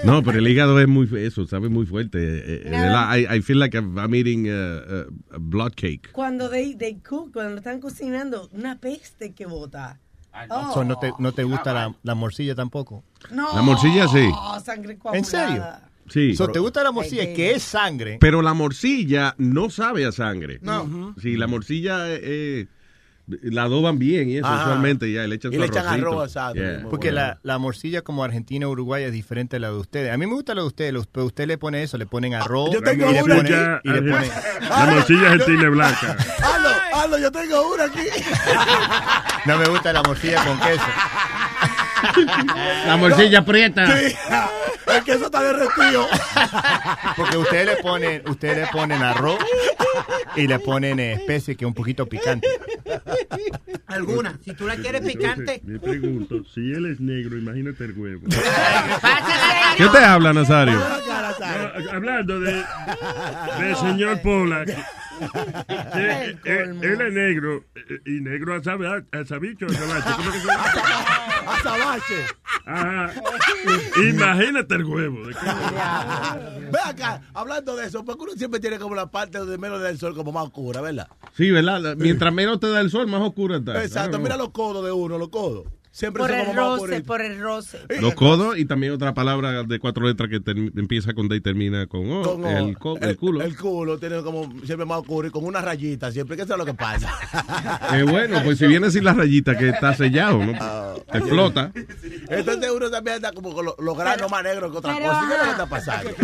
No, 0.02 0.22
pero 0.22 0.38
el 0.38 0.48
hígado 0.48 0.80
es 0.80 0.88
muy, 0.88 1.06
eso, 1.18 1.46
sabe 1.46 1.68
muy 1.68 1.84
fuerte. 1.84 2.18
Eh, 2.18 2.62
eh. 2.64 3.26
I, 3.28 3.36
I 3.36 3.42
feel 3.42 3.58
like 3.58 3.76
I'm 3.76 3.98
I'm 3.98 4.14
eating 4.14 4.48
uh, 4.48 4.50
uh, 4.50 5.34
a 5.34 5.38
blood 5.38 5.74
cake. 5.74 6.10
Cuando 6.12 6.48
they, 6.48 6.74
they 6.74 6.94
cook, 6.94 7.34
cuando 7.34 7.50
lo 7.50 7.58
están 7.58 7.80
cocinando, 7.80 8.48
una 8.52 8.78
peste 8.78 9.34
que 9.34 9.44
bota. 9.44 9.98
Oh. 10.48 10.72
So, 10.72 10.84
¿no, 10.84 10.98
te, 10.98 11.12
¿No 11.18 11.32
te 11.32 11.44
gusta 11.44 11.74
la, 11.74 11.94
la 12.02 12.14
morcilla 12.14 12.54
tampoco? 12.54 13.04
No. 13.30 13.54
La 13.54 13.62
morcilla 13.62 14.08
sí. 14.08 14.30
sangre 14.64 14.96
coagulada. 14.96 15.18
¿En 15.18 15.24
serio? 15.24 15.64
Sí. 16.08 16.34
So, 16.34 16.48
¿Te 16.48 16.58
gusta 16.58 16.82
la 16.82 16.92
morcilla? 16.92 17.32
que 17.34 17.52
es 17.52 17.62
sangre. 17.62 18.18
Pero 18.20 18.42
la 18.42 18.54
morcilla 18.54 19.34
no 19.38 19.70
sabe 19.70 20.06
a 20.06 20.12
sangre. 20.12 20.58
No. 20.62 21.14
Sí, 21.20 21.36
la 21.36 21.46
morcilla 21.46 22.08
eh, 22.10 22.20
eh, 22.22 22.66
la 23.42 23.62
adoban 23.64 23.98
bien 23.98 24.28
y 24.30 24.36
eso 24.38 24.46
Ajá. 24.46 24.62
usualmente 24.64 25.10
ya, 25.12 25.26
le 25.26 25.34
echan 25.36 25.52
Y 25.52 25.56
su 25.56 25.60
le 25.60 25.66
echan 25.66 25.86
arroz 25.86 26.24
asado, 26.30 26.54
Yeah. 26.54 26.86
Porque 26.90 27.12
la, 27.12 27.38
la 27.42 27.58
morcilla 27.58 28.02
como 28.02 28.24
argentina 28.24 28.66
Uruguay 28.68 29.04
es 29.04 29.12
diferente 29.12 29.56
a 29.56 29.60
la 29.60 29.70
de 29.70 29.76
ustedes. 29.78 30.12
A 30.12 30.16
mí 30.16 30.26
me 30.26 30.34
gusta 30.34 30.54
la 30.54 30.62
de 30.62 30.66
ustedes, 30.66 30.94
pero 31.12 31.26
usted 31.26 31.46
le 31.46 31.58
pone 31.58 31.82
eso, 31.82 31.96
le 31.98 32.06
ponen 32.06 32.34
arroz 32.34 32.70
yo 32.72 32.82
tengo 32.82 33.10
y 33.10 33.14
le 33.14 33.22
una 33.22 33.36
pone, 33.36 33.50
ya, 33.50 33.80
y 33.84 33.88
le 33.90 34.02
pone- 34.02 34.28
La 34.68 34.86
morcilla 34.86 35.30
argentina 35.32 35.62
es 35.64 35.70
blanca. 35.70 36.16
Aldo, 36.54 36.68
Aldo, 36.94 37.18
yo 37.18 37.30
tengo 37.32 37.72
una 37.74 37.84
aquí. 37.84 38.00
No 39.46 39.56
me 39.56 39.64
gusta 39.68 39.90
la 39.92 40.02
morcilla 40.02 40.44
con 40.44 40.58
queso. 40.60 40.84
La 42.86 42.96
morcilla 42.96 43.44
prieta. 43.44 43.86
Sí. 43.86 44.16
El 44.86 45.04
queso 45.04 45.26
está 45.26 45.42
derretido. 45.42 46.06
Porque 47.16 47.36
ustedes 47.36 47.66
le 47.66 47.76
ponen, 47.76 48.28
ustedes 48.28 48.56
le 48.58 48.66
ponen 48.68 49.02
arroz 49.02 49.38
y 50.36 50.46
le 50.46 50.58
ponen 50.58 50.98
especies 50.98 51.56
que 51.56 51.64
es 51.64 51.68
un 51.68 51.74
poquito 51.74 52.06
picante. 52.06 52.48
Alguna. 53.86 54.38
Si 54.44 54.52
tú 54.54 54.66
la 54.66 54.76
quieres 54.76 55.02
picante. 55.02 55.60
Me 55.64 55.78
pregunto, 55.78 56.42
si 56.52 56.72
él 56.72 56.86
es 56.86 57.00
negro, 57.00 57.36
imagínate 57.36 57.84
el 57.84 57.98
huevo. 57.98 58.22
¿Qué 59.76 59.86
te 59.86 59.98
habla, 59.98 60.32
Nazario? 60.32 60.78
No, 60.78 61.90
hablando 61.92 62.40
de, 62.40 62.64
del 63.58 63.76
señor 63.76 64.20
Pola, 64.22 64.64
que, 65.20 66.52
eh, 66.52 66.78
él 66.82 67.00
es 67.00 67.12
negro 67.12 67.64
eh, 67.74 68.00
y 68.06 68.20
negro 68.20 68.54
a, 68.54 68.62
sabe, 68.62 68.88
a 68.88 69.24
sabicho, 69.24 69.66
a 69.66 69.72
sabache, 69.72 70.10
¿cómo 70.16 70.32
que 70.32 70.38
se 70.38 70.46
llama? 70.46 70.64
Azabache. 71.46 72.26
Ajá. 72.66 73.12
Imagínate 74.08 74.74
el 74.74 74.84
huevo. 74.84 75.18
Ve 75.26 76.78
acá, 76.84 77.22
hablando 77.34 77.76
de 77.76 77.86
eso, 77.86 78.04
porque 78.04 78.24
uno 78.24 78.32
siempre 78.32 78.60
tiene 78.60 78.78
como 78.78 78.94
la 78.94 79.10
parte 79.10 79.44
de 79.44 79.58
menos 79.58 79.82
del 79.82 79.98
sol 79.98 80.14
como 80.14 80.32
más 80.32 80.44
oscura, 80.44 80.80
¿verdad? 80.80 81.08
Sí, 81.36 81.50
¿verdad? 81.50 81.96
Mientras 81.96 82.32
menos 82.32 82.60
te 82.60 82.68
da 82.68 82.80
el 82.80 82.90
sol, 82.90 83.06
más 83.06 83.22
oscura 83.22 83.56
está. 83.56 83.82
Exacto, 83.82 84.18
mira 84.18 84.36
los 84.36 84.50
codos 84.50 84.84
de 84.84 84.92
uno, 84.92 85.18
los 85.18 85.28
codos. 85.28 85.66
Siempre 85.92 86.22
Por 86.22 86.30
el 86.30 86.54
roce, 86.54 87.00
por 87.00 87.20
el 87.20 87.40
roce. 87.40 87.78
Los 88.00 88.14
codos 88.14 88.56
y 88.56 88.64
también 88.64 88.92
otra 88.92 89.12
palabra 89.12 89.64
de 89.64 89.78
cuatro 89.80 90.06
letras 90.06 90.30
que 90.30 90.40
empieza 90.76 91.14
con 91.14 91.28
D 91.28 91.34
y 91.36 91.40
termina 91.40 91.86
con 91.88 92.08
O. 92.12 92.22
Con- 92.22 92.46
el, 92.46 92.78
co- 92.78 92.96
el 92.98 93.16
culo. 93.16 93.42
El 93.42 93.56
culo 93.56 93.98
tiene 93.98 94.22
como 94.22 94.52
siempre 94.64 94.86
más 94.86 95.02
y 95.02 95.30
con 95.30 95.44
una 95.44 95.60
rayita 95.60 96.12
siempre, 96.12 96.36
que 96.36 96.42
eso 96.44 96.52
es 96.54 96.58
lo 96.58 96.64
que 96.64 96.74
pasa. 96.74 97.10
Eh, 97.92 98.04
bueno, 98.04 98.40
pues 98.44 98.58
si 98.58 98.66
viene 98.68 98.88
sin 98.90 99.02
la 99.04 99.12
rayita 99.14 99.58
que 99.58 99.70
está 99.70 99.92
sellado, 99.94 100.38
¿no? 100.44 100.52
Ah. 100.60 100.94
Te 101.10 101.18
explota. 101.18 101.72
Entonces 102.28 102.70
uno 102.70 102.88
también 102.88 103.16
anda 103.16 103.32
como 103.32 103.52
con 103.52 103.64
lo- 103.64 103.74
los 103.80 103.98
granos 103.98 104.30
más 104.30 104.44
negros 104.44 104.70
que 104.70 104.78
otra 104.78 104.94
pero, 104.94 105.08
cosa. 105.08 105.20
¿Qué 105.26 105.32
es 105.34 105.38
lo 105.38 105.44
que 105.44 105.50
está 105.50 105.66
pasando? 105.66 106.10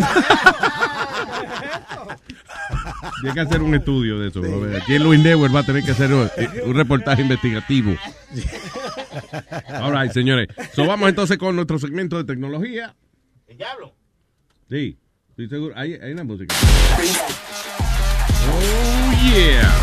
Tiene 3.21 3.33
que 3.33 3.39
hacer 3.41 3.61
un 3.61 3.75
estudio 3.75 4.19
de 4.19 4.29
eso. 4.29 4.39
¿no? 4.41 4.77
Aquí 4.77 4.95
en 4.95 5.03
Luis 5.03 5.21
Network 5.21 5.53
va 5.53 5.59
a 5.59 5.63
tener 5.63 5.83
que 5.83 5.91
hacer 5.91 6.13
un, 6.13 6.29
un 6.65 6.75
reportaje 6.75 7.21
investigativo. 7.21 7.95
All 9.81 9.91
right, 9.93 10.11
señores. 10.11 10.47
So, 10.73 10.85
vamos 10.85 11.09
entonces 11.09 11.37
con 11.37 11.55
nuestro 11.55 11.79
segmento 11.79 12.17
de 12.17 12.23
tecnología. 12.23 12.95
¿El 13.47 13.57
diablo? 13.57 13.93
Sí, 14.69 14.97
estoy 15.29 15.49
seguro. 15.49 15.73
Hay, 15.77 15.93
hay 15.93 16.11
una 16.11 16.23
música. 16.23 16.53
Oh, 18.49 19.11
yeah. 19.33 19.73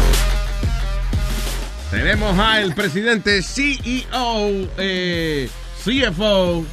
Tenemos 1.91 2.39
al 2.39 2.75
presidente 2.75 3.41
CEO, 3.43 4.69
eh, 4.79 5.49
CFO, 5.85 6.65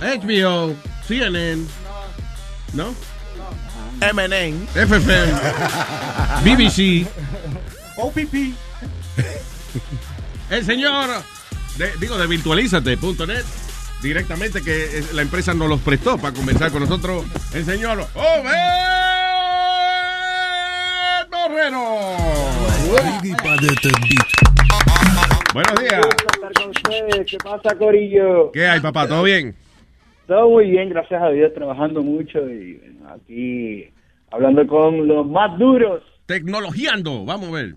HBO, 0.00 0.74
CNN, 1.06 1.64
¿no? 2.72 2.94
MNN. 4.00 4.66
FFM, 4.74 5.32
BBC, 6.44 7.06
OPP. 7.96 8.54
el 10.50 10.64
señor, 10.64 11.10
de- 11.78 11.92
digo, 12.00 12.16
de 12.18 12.26
virtualízate.net, 12.26 13.44
directamente 14.02 14.62
que 14.62 14.98
eh, 14.98 15.04
la 15.14 15.22
empresa 15.22 15.54
nos 15.54 15.68
los 15.68 15.80
prestó 15.80 16.16
para 16.18 16.34
conversar 16.34 16.70
con 16.70 16.80
nosotros, 16.82 17.24
el 17.54 17.64
señor 17.64 18.00
Obed 18.14 18.52
Borrero. 21.30 22.16
Buenos 25.54 25.80
días. 25.80 26.06
¿Qué 27.26 27.38
pasa, 27.38 27.76
Corillo? 27.76 28.52
¿Qué 28.52 28.66
hay, 28.66 28.80
papá? 28.80 29.08
¿Todo 29.08 29.22
bien? 29.22 29.54
Todo 30.26 30.50
muy 30.50 30.70
bien, 30.70 30.88
gracias 30.90 31.22
a 31.22 31.28
Dios, 31.30 31.52
trabajando 31.54 32.02
mucho 32.02 32.38
y 32.50 32.80
aquí 33.08 33.88
hablando 34.30 34.66
con 34.66 35.06
los 35.06 35.26
más 35.26 35.56
duros, 35.58 36.02
Tecnologiando, 36.26 37.24
vamos 37.24 37.50
a 37.50 37.52
ver. 37.52 37.74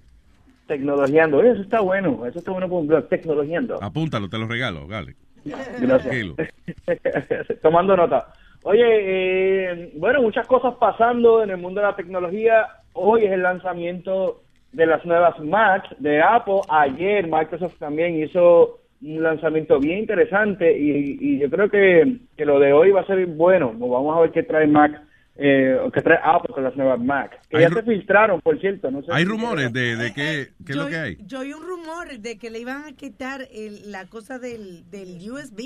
Tecnologiando. 0.69 1.37
Oye, 1.37 1.51
eso 1.51 1.61
está 1.61 1.81
bueno, 1.81 2.25
eso 2.25 2.39
está 2.39 2.51
bueno 2.51 2.69
por 2.69 2.79
un 2.79 2.87
blog, 2.87 3.09
tecnologiando. 3.09 3.83
Apúntalo, 3.83 4.29
te 4.29 4.37
lo 4.37 4.47
regalo, 4.47 4.87
dale. 4.87 5.15
Gracias. 5.43 6.35
Tomando 7.61 7.97
nota. 7.97 8.27
Oye, 8.63 8.83
eh, 8.85 9.91
bueno, 9.95 10.21
muchas 10.21 10.47
cosas 10.47 10.75
pasando 10.75 11.43
en 11.43 11.49
el 11.49 11.57
mundo 11.57 11.81
de 11.81 11.87
la 11.87 11.95
tecnología. 11.95 12.67
Hoy 12.93 13.25
es 13.25 13.31
el 13.31 13.41
lanzamiento 13.41 14.41
de 14.71 14.85
las 14.85 15.05
nuevas 15.05 15.39
Mac 15.39 15.89
de 15.97 16.21
Apple. 16.21 16.61
Ayer 16.69 17.27
Microsoft 17.27 17.77
también 17.79 18.21
hizo 18.21 18.79
un 19.01 19.23
lanzamiento 19.23 19.79
bien 19.79 19.99
interesante 19.99 20.77
y, 20.77 21.17
y 21.19 21.39
yo 21.39 21.49
creo 21.49 21.69
que, 21.69 22.17
que 22.37 22.45
lo 22.45 22.59
de 22.59 22.73
hoy 22.73 22.91
va 22.91 23.01
a 23.01 23.07
ser 23.07 23.25
bueno. 23.25 23.73
Vamos 23.73 24.15
a 24.15 24.21
ver 24.21 24.31
qué 24.31 24.43
trae 24.43 24.67
Mac, 24.67 25.01
eh, 25.41 25.79
o 25.81 25.89
qué 25.89 26.01
trae 26.01 26.19
Apple 26.21 26.53
con 26.53 26.63
las 26.65 26.75
nuevas 26.75 26.99
Mac. 26.99 27.39
Que 27.49 27.61
ya 27.61 27.69
se 27.69 27.81
filtraron, 27.83 28.41
por 28.41 28.59
cierto. 28.59 28.91
No 28.91 29.01
sé 29.01 29.07
Hay 29.11 29.23
si- 29.23 29.29
rumores 29.29 29.71
de, 29.71 29.95
de 29.95 30.13
qué, 30.13 30.49
qué 30.65 30.71
es 30.73 30.75
lo 30.75 30.87
que 30.87 30.97
hay. 30.97 31.17
Yo 31.25 31.39
oí 31.39 31.53
un 31.53 31.63
rumor 31.65 32.19
de 32.19 32.37
que 32.37 32.49
le 32.49 32.59
iban 32.59 32.83
a 32.85 32.91
quitar 32.95 33.47
el- 33.53 33.91
la 33.91 34.05
cosa 34.07 34.37
del, 34.37 34.89
del 34.91 35.17
USB. 35.31 35.61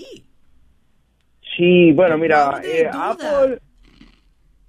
Sí, 1.58 1.92
bueno, 1.94 2.18
mira, 2.18 2.60
de 2.60 2.82
eh. 2.82 2.90
Apple, 2.92 3.60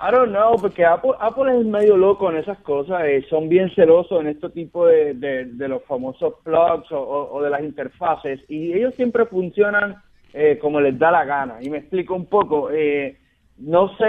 I 0.01 0.11
don't 0.11 0.31
know, 0.33 0.57
porque 0.61 0.85
Apple, 0.85 1.13
Apple 1.21 1.61
es 1.61 1.65
medio 1.67 1.97
loco 1.97 2.31
en 2.31 2.37
esas 2.39 2.59
cosas, 2.59 3.03
eh, 3.05 3.25
son 3.31 3.49
bien 3.49 3.71
celosos 3.75 4.21
en 4.21 4.27
este 4.29 4.51
tipo 4.51 4.87
de, 4.87 5.15
de, 5.15 5.45
de 5.47 5.69
los 5.69 5.83
famosos 5.85 6.35
plugs 6.43 6.91
o, 6.93 6.99
o- 7.01 7.33
o 7.37 7.43
de 7.43 7.51
las 7.51 7.63
interfaces, 7.63 8.41
y 8.49 8.73
ellos 8.73 8.95
siempre 8.97 9.25
funcionan 9.27 9.97
eh, 10.33 10.59
como 10.61 10.81
les 10.81 10.99
da 10.99 11.11
la 11.13 11.25
gana. 11.25 11.59
Y 11.63 11.71
me 11.71 11.79
explico 11.79 12.15
un 12.15 12.27
poco, 12.27 12.71
eh, 12.73 13.19
no 13.59 13.89
sé, 13.97 14.05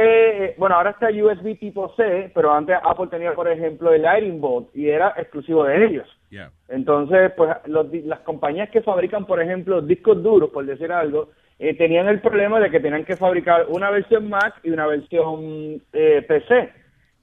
eh, 0.46 0.56
bueno, 0.58 0.76
ahora 0.76 0.92
está 0.92 1.08
USB 1.10 1.58
tipo 1.60 1.94
C, 1.96 2.32
pero 2.34 2.52
antes 2.54 2.78
Apple 2.84 3.08
tenía, 3.12 3.34
por 3.34 3.48
ejemplo, 3.48 3.94
el 3.94 4.02
Lightning 4.02 4.42
Bolt, 4.42 4.76
y 4.76 4.90
era 4.90 5.14
exclusivo 5.18 5.64
de 5.66 5.86
ellos. 5.86 6.08
Yeah. 6.32 6.50
Entonces, 6.70 7.32
pues 7.38 7.56
los 7.66 7.92
las 8.06 8.20
compañías 8.22 8.70
que 8.72 8.82
fabrican, 8.82 9.26
por 9.26 9.42
ejemplo, 9.42 9.82
discos 9.82 10.22
duros, 10.24 10.50
por 10.50 10.66
decir 10.66 10.92
algo, 10.92 11.30
eh, 11.60 11.74
tenían 11.76 12.08
el 12.08 12.20
problema 12.22 12.60
de 12.60 12.70
que 12.70 12.80
tenían 12.80 13.06
que 13.06 13.16
fabricar 13.16 13.68
una 13.70 13.90
versión 13.92 14.30
Mac 14.30 14.56
y 14.64 14.72
una 14.72 14.88
versión 14.88 15.82
eh, 15.94 16.26
PC. 16.28 16.74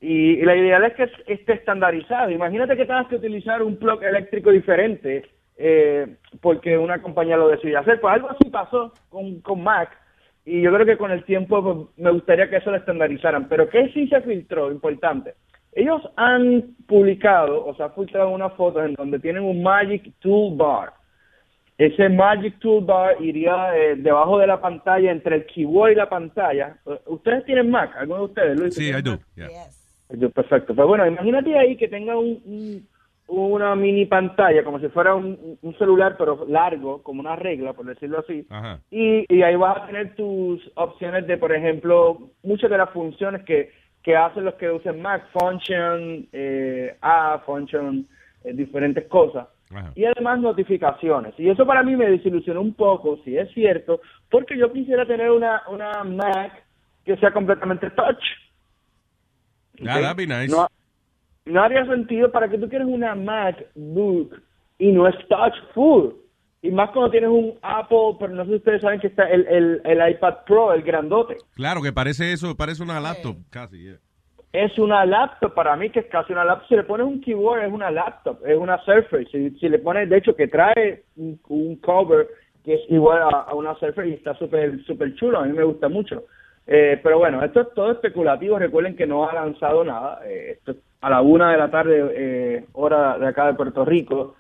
Y, 0.01 0.41
y 0.41 0.43
la 0.45 0.57
ideal 0.57 0.85
es 0.85 0.95
que 0.95 1.03
es- 1.05 1.23
esté 1.27 1.53
estandarizado. 1.55 2.31
Imagínate 2.31 2.77
que 2.77 2.87
tengas 2.87 3.07
que 3.09 3.17
utilizar 3.17 3.63
un 3.63 3.77
plug 3.77 4.03
eléctrico 4.03 4.51
diferente 4.51 5.25
eh, 5.59 6.17
porque 6.41 6.79
una 6.79 7.03
compañía 7.03 7.37
lo 7.37 7.49
decidió 7.49 7.79
hacer. 7.81 8.01
Pues 8.01 8.15
algo 8.15 8.31
así 8.31 8.49
pasó 8.51 8.93
con, 9.11 9.41
con 9.43 9.63
Mac. 9.63 9.91
Y 10.45 10.61
yo 10.63 10.73
creo 10.73 10.85
que 10.87 10.97
con 10.97 11.11
el 11.13 11.25
tiempo 11.25 11.63
pues, 11.63 11.99
me 12.05 12.11
gustaría 12.11 12.51
que 12.51 12.57
eso 12.57 12.71
lo 12.71 12.77
estandarizaran. 12.77 13.49
Pero 13.49 13.69
¿qué 13.69 13.91
sí 13.95 14.09
se 14.09 14.21
filtró? 14.23 14.71
Importante. 14.73 15.35
Ellos 15.75 16.03
han 16.17 16.75
publicado, 16.87 17.65
o 17.65 17.75
sea, 17.75 17.87
han 17.87 17.95
filtrado 17.95 18.29
unas 18.31 18.53
fotos 18.55 18.85
en 18.85 18.95
donde 18.95 19.19
tienen 19.19 19.43
un 19.45 19.63
Magic 19.63 20.13
Toolbar. 20.21 20.93
Ese 21.79 22.09
Magic 22.11 22.59
Toolbar 22.59 23.23
iría 23.23 23.77
eh, 23.77 23.97
debajo 23.97 24.39
de 24.39 24.47
la 24.47 24.61
pantalla, 24.61 25.11
entre 25.11 25.37
el 25.37 25.47
keyboard 25.47 25.93
y 25.93 25.95
la 25.95 26.09
pantalla. 26.09 26.77
¿Ustedes 27.07 27.45
tienen 27.47 27.71
Mac? 27.71 27.97
¿Alguno 27.97 28.21
de 28.21 28.25
ustedes, 28.27 28.59
Luis? 28.61 28.75
Sí, 28.75 28.89
I 28.89 29.03
¿Tienen 29.03 29.05
do. 29.05 29.19
Yeah. 29.37 30.29
Perfecto. 30.35 30.75
Pues 30.75 30.87
bueno, 30.87 31.07
imagínate 31.07 31.59
ahí 31.59 31.77
que 31.77 31.89
tenga 31.89 32.19
un, 32.19 32.41
un- 32.45 32.87
una 33.29 33.75
mini 33.77 34.07
pantalla, 34.07 34.65
como 34.65 34.79
si 34.79 34.89
fuera 34.89 35.15
un, 35.15 35.59
un 35.63 35.79
celular, 35.79 36.17
pero 36.19 36.45
largo, 36.49 37.03
como 37.03 37.21
una 37.21 37.37
regla, 37.37 37.73
por 37.73 37.87
decirlo 37.87 38.19
así. 38.21 38.47
Y, 38.91 39.25
y 39.35 39.43
ahí 39.43 39.57
vas 39.57 39.79
a 39.79 39.87
tener 39.87 40.15
tus 40.15 40.61
opciones 40.75 41.27
de, 41.27 41.39
por 41.39 41.55
ejemplo, 41.55 42.31
muchas 42.43 42.71
de 42.71 42.79
las 42.79 42.91
funciones 42.91 43.43
que, 43.45 43.73
que 44.03 44.17
hacen 44.17 44.45
los 44.45 44.55
que 44.55 44.71
usen 44.71 45.01
Mac, 45.01 45.29
function, 45.33 46.29
eh, 46.33 46.97
app, 47.01 47.45
function, 47.47 48.07
eh, 48.45 48.53
diferentes 48.53 49.07
cosas. 49.09 49.47
Ajá. 49.75 49.93
Y 49.95 50.05
además 50.05 50.41
notificaciones. 50.41 51.33
Y 51.39 51.49
eso 51.49 51.65
para 51.65 51.83
mí 51.83 51.97
me 51.97 52.11
desilusionó 52.11 52.61
un 52.61 52.75
poco, 52.75 53.19
si 53.25 53.39
es 53.39 53.51
cierto, 53.55 54.01
porque 54.31 54.59
yo 54.59 54.71
quisiera 54.71 55.07
tener 55.07 55.31
una, 55.31 55.63
una 55.71 56.05
Mac 56.05 56.53
que 57.05 57.17
sea 57.17 57.33
completamente 57.33 57.89
touch. 57.91 58.23
Ah, 59.89 60.01
that'd 60.01 60.17
be 60.17 60.27
nice. 60.27 60.53
No, 60.53 60.67
no 61.45 61.63
haría 61.63 61.85
sentido 61.87 62.31
para 62.31 62.49
que 62.49 62.59
tú 62.59 62.69
quieres 62.69 62.89
una 62.89 63.15
MacBook 63.15 64.41
y 64.79 64.93
no 64.93 65.07
es 65.09 65.15
touch 65.29 65.55
full. 65.75 66.11
Y 66.63 66.71
más 66.71 66.91
cuando 66.91 67.11
tienes 67.11 67.31
un 67.31 67.59
Apple, 67.63 68.17
pero 68.21 68.33
no 68.33 68.45
sé 68.45 68.51
si 68.51 68.57
ustedes 68.57 68.83
saben 68.83 69.01
que 69.01 69.09
está 69.09 69.25
el, 69.25 69.47
el, 69.49 69.81
el 69.85 70.11
iPad 70.13 70.45
Pro, 70.47 70.73
el 70.73 70.83
grandote. 70.83 71.37
Claro 71.55 71.83
que 71.83 71.93
parece 71.93 72.33
eso, 72.33 72.57
parece 72.57 72.83
una 72.83 73.01
laptop 73.01 73.37
casi. 73.51 73.83
yeah. 73.83 73.99
es 74.53 74.79
una 74.79 75.05
laptop, 75.05 75.55
para 75.55 75.75
mí 75.77 75.91
que 75.91 76.01
es 76.01 76.07
casi 76.07 76.33
una 76.33 76.45
laptop, 76.45 76.69
si 76.69 76.77
le 76.77 76.85
pones 76.85 77.07
un 77.07 77.21
keyboard 77.21 77.65
es 77.65 77.73
una 77.73 77.91
laptop, 77.91 78.39
es 78.47 78.57
una 78.57 78.79
Surface, 78.85 79.27
si, 79.33 79.51
si 79.59 79.69
le 79.69 79.79
pones, 79.79 80.09
de 80.09 80.19
hecho 80.19 80.37
que 80.37 80.47
trae 80.47 81.05
un, 81.17 81.41
un 81.49 81.77
cover 81.77 82.29
que 82.63 82.75
es 82.75 82.81
igual 82.91 83.23
a, 83.23 83.41
a 83.49 83.55
una 83.55 83.75
Surface 83.77 84.09
y 84.09 84.13
está 84.13 84.35
súper 84.35 84.79
súper 84.85 85.15
chulo, 85.15 85.41
a 85.41 85.45
mí 85.45 85.53
me 85.53 85.65
gusta 85.65 85.89
mucho. 85.89 86.25
Eh, 86.67 87.01
pero 87.03 87.19
bueno, 87.19 87.43
esto 87.45 87.61
es 87.63 87.69
todo 87.75 87.93
especulativo, 87.93 88.59
recuerden 88.59 88.95
que 88.97 89.07
no 89.07 89.29
ha 89.29 89.35
lanzado 89.35 89.85
nada, 89.85 90.21
eh, 90.25 90.53
esto 90.59 90.73
es 90.73 90.77
a 91.01 91.11
la 91.11 91.21
una 91.21 91.51
de 91.51 91.59
la 91.59 91.71
tarde, 91.71 92.11
eh, 92.15 92.65
hora 92.73 93.19
de 93.19 93.27
acá 93.27 93.47
de 93.49 93.55
Puerto 93.55 93.85
Rico, 93.85 94.37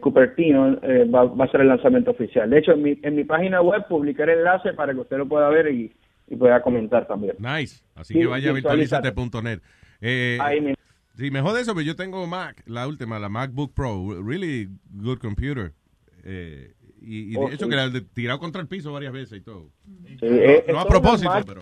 Cupertino, 0.00 0.78
eh, 0.82 1.04
va, 1.04 1.24
va 1.24 1.44
a 1.46 1.50
ser 1.50 1.62
el 1.62 1.68
lanzamiento 1.68 2.10
oficial. 2.10 2.50
De 2.50 2.58
hecho, 2.58 2.72
en 2.72 2.82
mi, 2.82 2.98
en 3.02 3.14
mi 3.16 3.24
página 3.24 3.62
web 3.62 3.86
publicaré 3.88 4.32
el 4.34 4.40
enlace 4.40 4.74
para 4.74 4.92
que 4.92 5.00
usted 5.00 5.16
lo 5.16 5.26
pueda 5.26 5.48
ver 5.48 5.72
y, 5.72 5.90
y 6.28 6.36
pueda 6.36 6.60
comentar 6.60 7.06
también. 7.06 7.36
Nice. 7.38 7.82
Así 7.94 8.12
Sí, 8.14 8.20
que 8.20 8.26
vaya 8.26 8.50
a 8.50 8.52
virtualizate.net. 8.52 9.60
Eh, 10.02 10.38
Ahí 10.40 10.60
mismo. 10.60 10.76
sí, 11.14 11.30
me 11.30 11.40
jode 11.40 11.62
eso, 11.62 11.74
pero 11.74 11.86
yo 11.86 11.96
tengo 11.96 12.26
Mac, 12.26 12.62
la 12.66 12.86
última, 12.86 13.18
la 13.18 13.28
MacBook 13.30 13.72
Pro. 13.74 14.22
Really 14.22 14.68
good 14.90 15.18
computer. 15.18 15.72
Eh, 16.24 16.72
y 17.00 17.32
y 17.32 17.36
Oh, 17.36 17.48
de 17.48 17.54
hecho 17.54 17.64
sí. 17.64 17.70
que 17.70 17.76
la 17.76 17.84
he 17.86 18.00
tirado 18.00 18.38
contra 18.38 18.60
el 18.60 18.68
piso 18.68 18.92
varias 18.92 19.12
veces 19.12 19.38
y 19.38 19.42
todo. 19.42 19.68
Sí, 20.06 20.16
no, 20.22 20.26
eh, 20.28 20.64
no 20.68 20.78
a 20.78 20.82
son 20.82 20.90
propósito, 20.90 21.32
pero... 21.46 21.60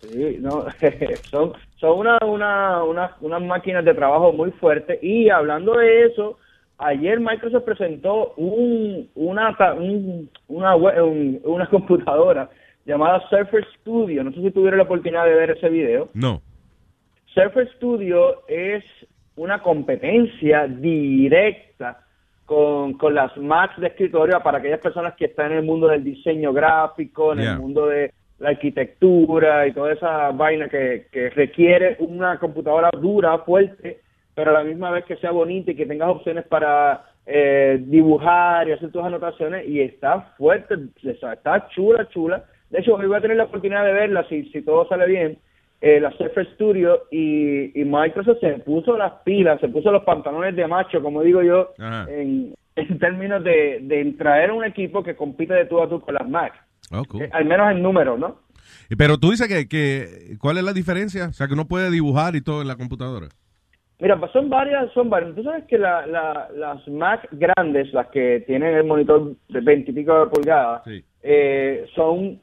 Sí, 0.00 0.38
no, 0.40 0.64
son, 1.30 1.52
son 1.76 1.98
una, 1.98 2.18
una, 2.24 2.82
una- 2.84 3.16
unas 3.20 3.42
máquinas 3.42 3.84
de 3.84 3.94
trabajo 3.94 4.32
muy 4.32 4.50
fuertes. 4.52 4.98
Y 5.02 5.28
hablando 5.28 5.74
de 5.76 6.06
eso, 6.06 6.38
ayer 6.78 7.20
Microsoft 7.20 7.64
presentó 7.64 8.32
un, 8.36 9.10
una, 9.14 9.54
un- 9.78 10.30
una, 10.48 10.74
un- 10.76 11.40
una 11.44 11.66
computadora 11.70 12.48
llamada 12.86 13.20
Surface 13.28 13.66
Studio. 13.80 14.24
No 14.24 14.32
sé 14.32 14.40
si 14.40 14.50
tuvieron 14.50 14.78
la 14.78 14.84
oportunidad 14.84 15.26
de 15.26 15.34
ver 15.34 15.50
ese 15.50 15.68
video. 15.68 16.08
No. 16.14 16.40
Surface 17.34 17.70
Studio 17.76 18.42
es 18.48 18.82
una 19.36 19.62
competencia 19.62 20.66
directa 20.66 22.04
con, 22.50 22.94
con 22.94 23.14
las 23.14 23.36
Macs 23.36 23.78
de 23.78 23.86
escritorio 23.86 24.40
para 24.42 24.58
aquellas 24.58 24.80
personas 24.80 25.14
que 25.14 25.26
están 25.26 25.52
en 25.52 25.58
el 25.58 25.64
mundo 25.64 25.86
del 25.86 26.02
diseño 26.02 26.52
gráfico, 26.52 27.32
en 27.32 27.38
Yeah. 27.38 27.52
el 27.52 27.60
mundo 27.60 27.86
de 27.86 28.12
la 28.40 28.48
arquitectura 28.48 29.68
y 29.68 29.72
toda 29.72 29.92
esa 29.92 30.32
vaina 30.32 30.68
que, 30.68 31.06
que 31.12 31.30
requiere 31.30 31.94
una 32.00 32.40
computadora 32.40 32.90
dura, 33.00 33.38
fuerte, 33.38 34.00
pero 34.34 34.50
a 34.50 34.54
la 34.54 34.64
misma 34.64 34.90
vez 34.90 35.04
que 35.04 35.14
sea 35.18 35.30
bonita 35.30 35.70
y 35.70 35.76
que 35.76 35.86
tengas 35.86 36.08
opciones 36.08 36.44
para 36.44 37.04
eh, 37.24 37.78
dibujar 37.86 38.66
y 38.66 38.72
hacer 38.72 38.90
tus 38.90 39.04
anotaciones 39.04 39.68
y 39.68 39.80
está 39.80 40.32
fuerte, 40.36 40.74
está 41.04 41.68
chula, 41.68 42.08
chula. 42.08 42.42
De 42.68 42.80
hecho, 42.80 42.96
hoy 42.96 43.06
voy 43.06 43.16
a 43.16 43.20
tener 43.20 43.36
la 43.36 43.44
oportunidad 43.44 43.84
de 43.84 43.92
verla 43.92 44.26
si, 44.28 44.50
si 44.50 44.62
todo 44.62 44.88
sale 44.88 45.06
bien 45.06 45.38
eh, 45.80 45.98
la 46.00 46.10
Surface 46.12 46.50
Studio 46.54 47.04
y, 47.10 47.80
y 47.80 47.84
Microsoft 47.84 48.38
se 48.40 48.50
puso 48.60 48.96
las 48.96 49.12
pilas, 49.24 49.60
se 49.60 49.68
puso 49.68 49.90
los 49.90 50.04
pantalones 50.04 50.54
de 50.56 50.66
macho, 50.66 51.02
como 51.02 51.22
digo 51.22 51.42
yo, 51.42 51.70
en, 52.08 52.54
en 52.76 52.98
términos 52.98 53.42
de, 53.44 53.80
de 53.82 54.12
traer 54.18 54.52
un 54.52 54.64
equipo 54.64 55.02
que 55.02 55.16
compite 55.16 55.54
de 55.54 55.64
tú 55.66 55.80
a 55.82 55.88
tú 55.88 56.00
con 56.00 56.14
las 56.14 56.28
Mac, 56.28 56.52
Oh, 56.92 57.04
cool. 57.04 57.22
Eh, 57.22 57.30
al 57.32 57.44
menos 57.44 57.70
en 57.70 57.82
números, 57.82 58.18
¿no? 58.18 58.40
Pero 58.98 59.16
tú 59.18 59.30
dices 59.30 59.46
que, 59.48 59.68
que, 59.68 60.36
¿cuál 60.40 60.58
es 60.58 60.64
la 60.64 60.72
diferencia? 60.72 61.28
O 61.28 61.32
sea, 61.32 61.46
que 61.46 61.54
uno 61.54 61.66
puede 61.68 61.90
dibujar 61.90 62.34
y 62.34 62.40
todo 62.42 62.62
en 62.62 62.68
la 62.68 62.74
computadora. 62.76 63.28
Mira, 64.00 64.18
pues 64.18 64.32
son 64.32 64.48
varias, 64.50 64.90
son 64.92 65.08
varias. 65.10 65.34
Tú 65.36 65.42
sabes 65.44 65.64
que 65.66 65.78
la, 65.78 66.06
la- 66.06 66.48
las 66.54 66.88
Mac 66.88 67.28
grandes, 67.32 67.92
las 67.92 68.08
que 68.08 68.42
tienen 68.46 68.74
el 68.74 68.84
monitor 68.84 69.34
de 69.48 69.60
20 69.60 69.90
y 69.90 69.94
pico 69.94 70.18
de 70.24 70.30
pulgadas, 70.30 70.82
eh, 71.22 71.86
son 71.94 72.40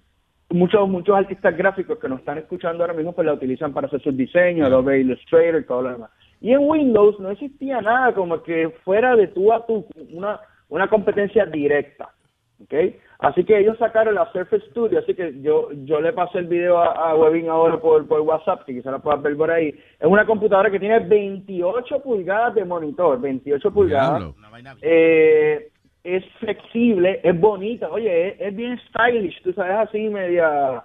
muchos 0.50 0.88
muchos 0.88 1.16
artistas 1.16 1.56
gráficos 1.58 2.00
que 2.00 2.08
nos 2.08 2.20
están 2.20 2.38
escuchando 2.38 2.84
ahora 2.84 2.94
mismo, 2.94 3.14
pues 3.14 3.26
la 3.26 3.34
utilizan 3.34 3.74
para 3.74 3.88
hacer 3.88 4.02
sus 4.02 4.16
diseños, 4.16 4.68
Adobe 4.68 5.00
Illustrator 5.00 5.62
y 5.62 5.66
todo 5.66 5.82
lo 5.82 5.92
demás. 5.92 6.12
Y 6.40 6.52
en 6.52 6.60
Windows 6.60 7.20
no 7.20 7.32
existía 7.32 7.82
nada 7.82 8.14
como 8.14 8.42
que 8.44 8.70
fuera 8.84 9.16
de 9.16 9.28
tú 9.28 9.52
a 9.52 9.66
tú, 9.66 9.86
una, 10.12 10.40
una 10.70 10.88
competencia 10.88 11.46
directa. 11.46 12.10
¿ok? 12.64 12.74
Así 13.20 13.44
que 13.44 13.58
ellos 13.58 13.78
sacaron 13.80 14.14
la 14.14 14.32
Surface 14.32 14.66
Studio, 14.70 15.00
así 15.00 15.16
que 15.16 15.42
yo 15.42 15.70
yo 15.86 16.00
le 16.00 16.14
pasé 16.14 16.38
el 16.40 16.48
video 16.48 16.78
a, 16.78 17.10
a 17.10 17.16
Webin 17.16 17.50
ahora 17.50 17.80
por, 17.80 18.08
por 18.08 18.22
WhatsApp, 18.22 18.64
que 18.66 18.76
quizá 18.76 18.92
la 18.92 19.00
puedas 19.00 19.22
ver 19.24 19.36
por 19.36 19.50
ahí. 19.50 19.70
Es 20.00 20.08
una 20.08 20.26
computadora 20.26 20.70
que 20.70 20.80
tiene 20.80 21.00
28 21.00 22.02
pulgadas 22.04 22.54
de 22.54 22.66
monitor, 22.66 23.20
28 23.20 23.72
pulgadas. 23.72 24.24
Eh, 24.82 25.72
es 26.08 26.26
flexible, 26.40 27.20
es 27.22 27.38
bonita, 27.38 27.90
oye, 27.90 28.38
es, 28.40 28.56
bien 28.56 28.80
stylish, 28.88 29.42
tú 29.44 29.52
sabes, 29.52 29.74
así 29.74 30.08
media, 30.08 30.82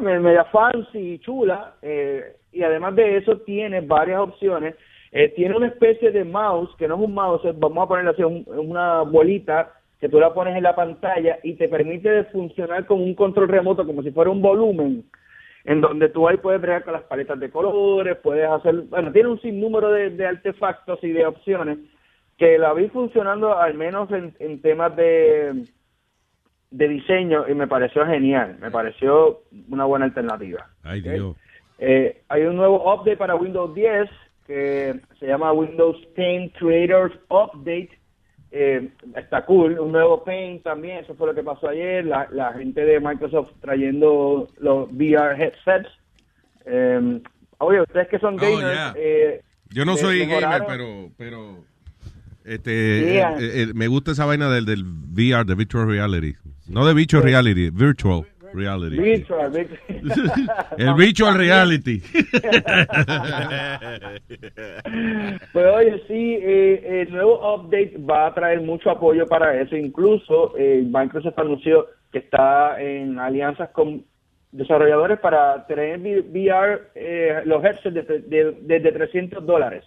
media 0.00 0.44
fancy, 0.44 1.18
chula, 1.18 1.74
eh, 1.82 2.36
y 2.52 2.62
además 2.62 2.96
de 2.96 3.18
eso 3.18 3.36
tiene 3.40 3.82
varias 3.82 4.18
opciones. 4.20 4.74
Eh, 5.12 5.28
tiene 5.36 5.54
una 5.54 5.66
especie 5.66 6.10
de 6.10 6.24
mouse, 6.24 6.74
que 6.78 6.88
no 6.88 6.94
es 6.94 7.00
un 7.02 7.12
mouse, 7.14 7.42
vamos 7.58 7.84
a 7.84 7.88
ponerle 7.88 8.10
así, 8.12 8.22
un- 8.22 8.46
una 8.48 9.02
bolita 9.02 9.72
que 10.00 10.08
tú 10.08 10.18
la 10.18 10.32
pones 10.32 10.56
en 10.56 10.62
la 10.62 10.74
pantalla 10.74 11.38
y 11.42 11.52
te 11.54 11.68
permite 11.68 12.24
funcionar 12.24 12.86
como 12.86 13.04
un 13.04 13.14
control 13.14 13.48
remoto, 13.48 13.84
como 13.84 14.02
si 14.02 14.10
fuera 14.10 14.30
un 14.30 14.40
volumen, 14.40 15.04
en 15.66 15.80
donde 15.82 16.08
tú 16.08 16.26
ahí 16.26 16.38
puedes 16.38 16.62
bregar 16.62 16.82
con 16.82 16.94
las 16.94 17.02
paletas 17.02 17.38
de 17.40 17.50
colores, 17.50 18.16
puedes 18.22 18.48
hacer, 18.48 18.74
bueno, 18.88 19.12
tiene 19.12 19.28
un 19.28 19.40
sinnúmero 19.42 19.90
de, 19.90 20.10
de 20.10 20.26
artefactos 20.26 21.02
y 21.04 21.12
de 21.12 21.26
opciones 21.26 21.78
que 22.36 22.58
la 22.58 22.72
vi 22.74 22.88
funcionando 22.88 23.58
al 23.58 23.74
menos 23.74 24.10
en, 24.10 24.34
en 24.38 24.60
temas 24.60 24.94
de, 24.96 25.64
de 26.70 26.88
diseño 26.88 27.48
y 27.48 27.54
me 27.54 27.66
pareció 27.66 28.04
genial, 28.06 28.58
me 28.60 28.70
pareció 28.70 29.42
una 29.70 29.84
buena 29.84 30.04
alternativa. 30.06 30.68
Ay. 30.82 31.00
Dios. 31.00 31.36
Eh, 31.78 32.22
hay 32.28 32.42
un 32.42 32.56
nuevo 32.56 32.92
update 32.92 33.16
para 33.16 33.34
Windows 33.36 33.74
10 33.74 34.08
que 34.46 35.00
se 35.18 35.26
llama 35.26 35.52
Windows 35.52 35.96
10 36.16 36.52
Creators 36.58 37.14
Update. 37.28 37.90
Eh, 38.52 38.88
está 39.16 39.44
cool, 39.44 39.78
un 39.78 39.90
nuevo 39.92 40.22
Paint 40.24 40.62
también, 40.62 40.98
eso 40.98 41.14
fue 41.16 41.26
lo 41.26 41.34
que 41.34 41.42
pasó 41.42 41.68
ayer, 41.68 42.04
la, 42.06 42.28
la 42.30 42.52
gente 42.54 42.84
de 42.84 43.00
Microsoft 43.00 43.50
trayendo 43.60 44.46
los 44.58 44.88
VR 44.92 45.34
headsets. 45.42 45.88
Eh, 46.64 47.20
oye, 47.58 47.80
ustedes 47.82 48.08
que 48.08 48.18
son 48.20 48.34
Oh, 48.34 48.38
gamers, 48.38 48.60
yeah. 48.72 48.94
eh, 48.96 49.42
Yo 49.70 49.84
no 49.84 49.96
soy 49.96 50.20
gamer, 50.26 50.62
pero, 50.66 51.10
pero 51.18 51.64
este, 52.46 53.12
Yeah. 53.14 53.36
eh, 53.38 53.62
eh, 53.62 53.66
me 53.74 53.88
gusta 53.88 54.12
esa 54.12 54.24
vaina 54.24 54.48
del, 54.50 54.64
del 54.64 54.84
VR, 54.84 55.44
de 55.44 55.54
virtual 55.54 55.88
reality. 55.88 56.34
No 56.68 56.86
de 56.86 56.94
virtual 56.94 57.22
reality, 57.22 57.70
virtual 57.70 58.24
reality. 58.54 58.96
Virtual. 58.96 59.52
El 60.78 60.94
virtual 60.94 61.34
reality. 61.38 62.02
Pues 65.52 65.66
oye, 65.74 66.02
sí, 66.06 66.38
eh, 66.40 67.02
el 67.06 67.12
nuevo 67.12 67.54
update 67.54 67.96
va 67.98 68.26
a 68.26 68.34
traer 68.34 68.60
mucho 68.62 68.90
apoyo 68.90 69.26
para 69.26 69.60
eso. 69.60 69.76
Incluso 69.76 70.54
eh, 70.58 70.82
Microsoft 70.86 71.38
anunció 71.38 71.86
que 72.12 72.18
está 72.18 72.80
en 72.80 73.18
alianzas 73.18 73.70
con 73.70 74.04
desarrolladores 74.52 75.18
para 75.18 75.66
tener 75.66 75.98
VR, 76.00 76.82
eh, 76.94 77.42
los 77.44 77.62
headsets 77.64 77.94
desde 77.94 78.20
de, 78.20 78.52
de, 78.62 78.80
de 78.80 78.92
300 78.92 79.44
dólares. 79.44 79.84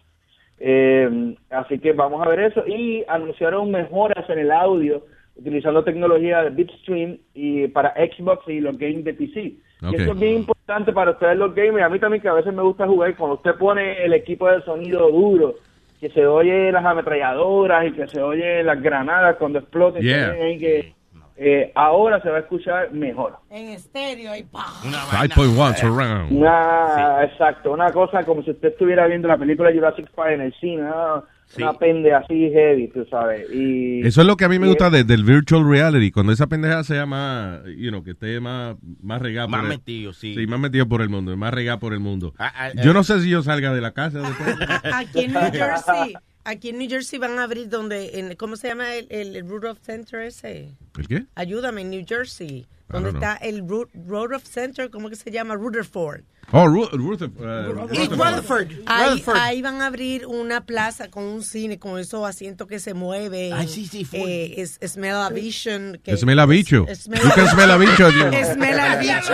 Eh, 0.60 1.36
así 1.50 1.80
que 1.80 1.94
vamos 1.94 2.26
a 2.26 2.30
ver 2.30 2.40
eso. 2.40 2.66
Y 2.68 3.04
anunciaron 3.08 3.72
mejoras 3.72 4.30
en 4.30 4.40
el 4.40 4.52
audio 4.52 5.04
utilizando 5.36 5.84
tecnología 5.84 6.44
de 6.44 6.50
Bitstream 6.50 7.18
y 7.34 7.68
para 7.68 7.94
Xbox 7.94 8.48
y 8.48 8.60
los 8.60 8.78
games 8.78 9.04
de 9.06 9.14
PC. 9.14 9.54
Y 9.82 9.96
eso 9.96 10.12
es 10.12 10.20
bien 10.20 10.36
importante 10.36 10.92
para 10.92 11.12
ustedes 11.12 11.38
los 11.38 11.56
gamers. 11.56 11.86
A 11.86 11.90
mí 11.90 12.00
también 12.00 12.22
que 12.22 12.28
a 12.28 12.34
veces 12.34 12.54
me 12.54 12.62
gusta 12.62 12.86
jugar. 12.86 13.16
Cuando 13.16 13.36
usted 13.36 13.56
pone 13.56 14.04
el 14.04 14.14
equipo 14.14 14.50
de 14.50 14.62
sonido 14.64 15.10
duro, 15.10 15.56
que 16.00 16.10
se 16.10 16.26
oye 16.26 16.72
las 16.72 16.86
ametralladoras 16.86 17.88
y 17.88 17.92
que 17.94 18.08
se 18.08 18.22
oye 18.22 18.64
las 18.64 18.82
granadas 18.82 19.38
cuando 19.38 19.60
exploten. 19.60 20.02
Yeah. 20.02 20.34
que, 20.58 20.94
eh, 21.42 21.72
ahora 21.74 22.22
se 22.22 22.30
va 22.30 22.38
a 22.38 22.40
escuchar 22.42 22.92
mejor. 22.92 23.38
En 23.50 23.70
estéreo 23.70 24.36
y 24.36 24.44
pa. 24.44 24.66
5.1 24.84 25.76
surround. 25.78 26.32
Una, 26.34 27.24
Exacto, 27.24 27.72
una 27.72 27.92
cosa 27.92 28.24
como 28.26 28.44
si 28.44 28.52
usted 28.52 28.70
estuviera 28.70 29.08
viendo 29.08 29.28
la 29.28 29.38
película 29.38 29.72
Jurassic 29.74 30.10
Park 30.12 30.32
en 30.34 30.42
el 30.42 30.54
cine, 30.60 30.82
¿no? 30.84 31.24
una 31.58 31.74
pende 31.74 32.14
así 32.14 32.52
heavy, 32.52 32.90
tú 32.90 33.06
sabes. 33.10 33.50
Y, 33.52 34.02
Eso 34.06 34.22
es 34.22 34.28
lo 34.28 34.38
que 34.38 34.46
a 34.46 34.50
mí 34.50 34.60
me 34.60 34.68
gusta 34.68 34.90
de- 34.90 35.04
del 35.04 35.24
virtual 35.24 35.68
reality, 35.68 36.12
cuando 36.12 36.32
esa 36.32 36.48
pendeja 36.48 36.84
sea 36.84 37.06
más, 37.06 37.62
you 37.76 37.90
know, 37.90 38.04
que 38.04 38.12
esté 38.12 38.40
más, 38.40 38.76
más 39.02 39.22
regada 39.22 39.48
Más 39.48 39.62
por 39.62 39.72
el- 39.72 39.78
metido, 39.78 40.14
sí. 40.14 40.36
Sí, 40.36 40.46
más 40.46 40.60
metido 40.60 40.88
por 40.88 41.02
el 41.02 41.10
mundo, 41.10 41.36
más 41.38 41.54
regada 41.54 41.80
por 41.80 41.94
el 41.94 42.00
mundo. 42.00 42.34
Ah, 42.38 42.54
ah, 42.56 42.70
yo 42.84 42.92
eh. 42.92 42.94
no 42.94 43.04
sé 43.04 43.22
si 43.22 43.30
yo 43.30 43.42
salga 43.42 43.74
de 43.74 43.82
la 43.82 43.94
casa 43.94 44.20
después. 44.20 44.58
Aquí 44.94 45.24
en 45.26 45.34
New 45.34 45.42
Jersey, 45.52 46.14
aquí 46.44 46.70
en 46.70 46.78
New 46.80 46.90
Jersey 46.90 47.20
van 47.20 47.38
a 47.40 47.44
abrir 47.44 47.70
donde, 47.70 48.20
en, 48.20 48.36
¿cómo 48.36 48.56
se 48.56 48.68
llama 48.70 48.96
el, 48.96 49.08
el, 49.10 49.36
el 49.36 49.48
Rudolph 49.48 49.80
Center 49.86 50.22
ese? 50.22 50.72
¿El 50.98 51.08
qué? 51.08 51.26
Ayúdame, 51.36 51.82
en 51.82 51.90
New 51.92 52.06
Jersey, 52.08 52.68
donde 52.90 53.12
know. 53.12 53.22
está 53.22 53.36
el 53.38 53.64
Ru- 53.64 53.90
Rudolph 53.94 54.44
Center, 54.46 54.90
¿cómo 54.90 55.10
que 55.10 55.16
se 55.16 55.32
llama? 55.32 55.56
Rutherford. 55.56 56.22
Oh, 56.52 56.66
Ru- 56.66 56.90
Rutherford. 56.92 57.46
uh, 57.46 57.94
Y 57.94 58.08
Rutherford. 58.08 58.68
Ahí, 58.88 59.10
Rutherford. 59.12 59.38
ahí 59.38 59.62
van 59.62 59.82
a 59.82 59.86
abrir 59.86 60.26
una 60.26 60.66
plaza 60.66 61.08
con 61.12 61.24
un 61.26 61.44
cine, 61.44 61.78
con 61.78 62.00
esos 62.00 62.28
asientos 62.28 62.68
que 62.68 62.80
se 62.80 62.96
mueven. 62.96 63.54
Ay, 63.54 63.68
sí, 63.68 63.86
sí, 63.86 64.04
fue. 64.04 64.20
Eh, 64.20 64.62
es, 64.62 64.80
Smell-A-Vision. 64.84 66.00
que- 66.04 66.18
Smell 66.18 66.40
a 66.40 66.48
bicho. 66.48 66.86
can 66.88 66.96
smell 66.96 67.70
a 67.72 67.78
bicho, 67.78 68.10
Smell 68.10 68.80
a 68.80 68.96
bicho. 69.00 69.34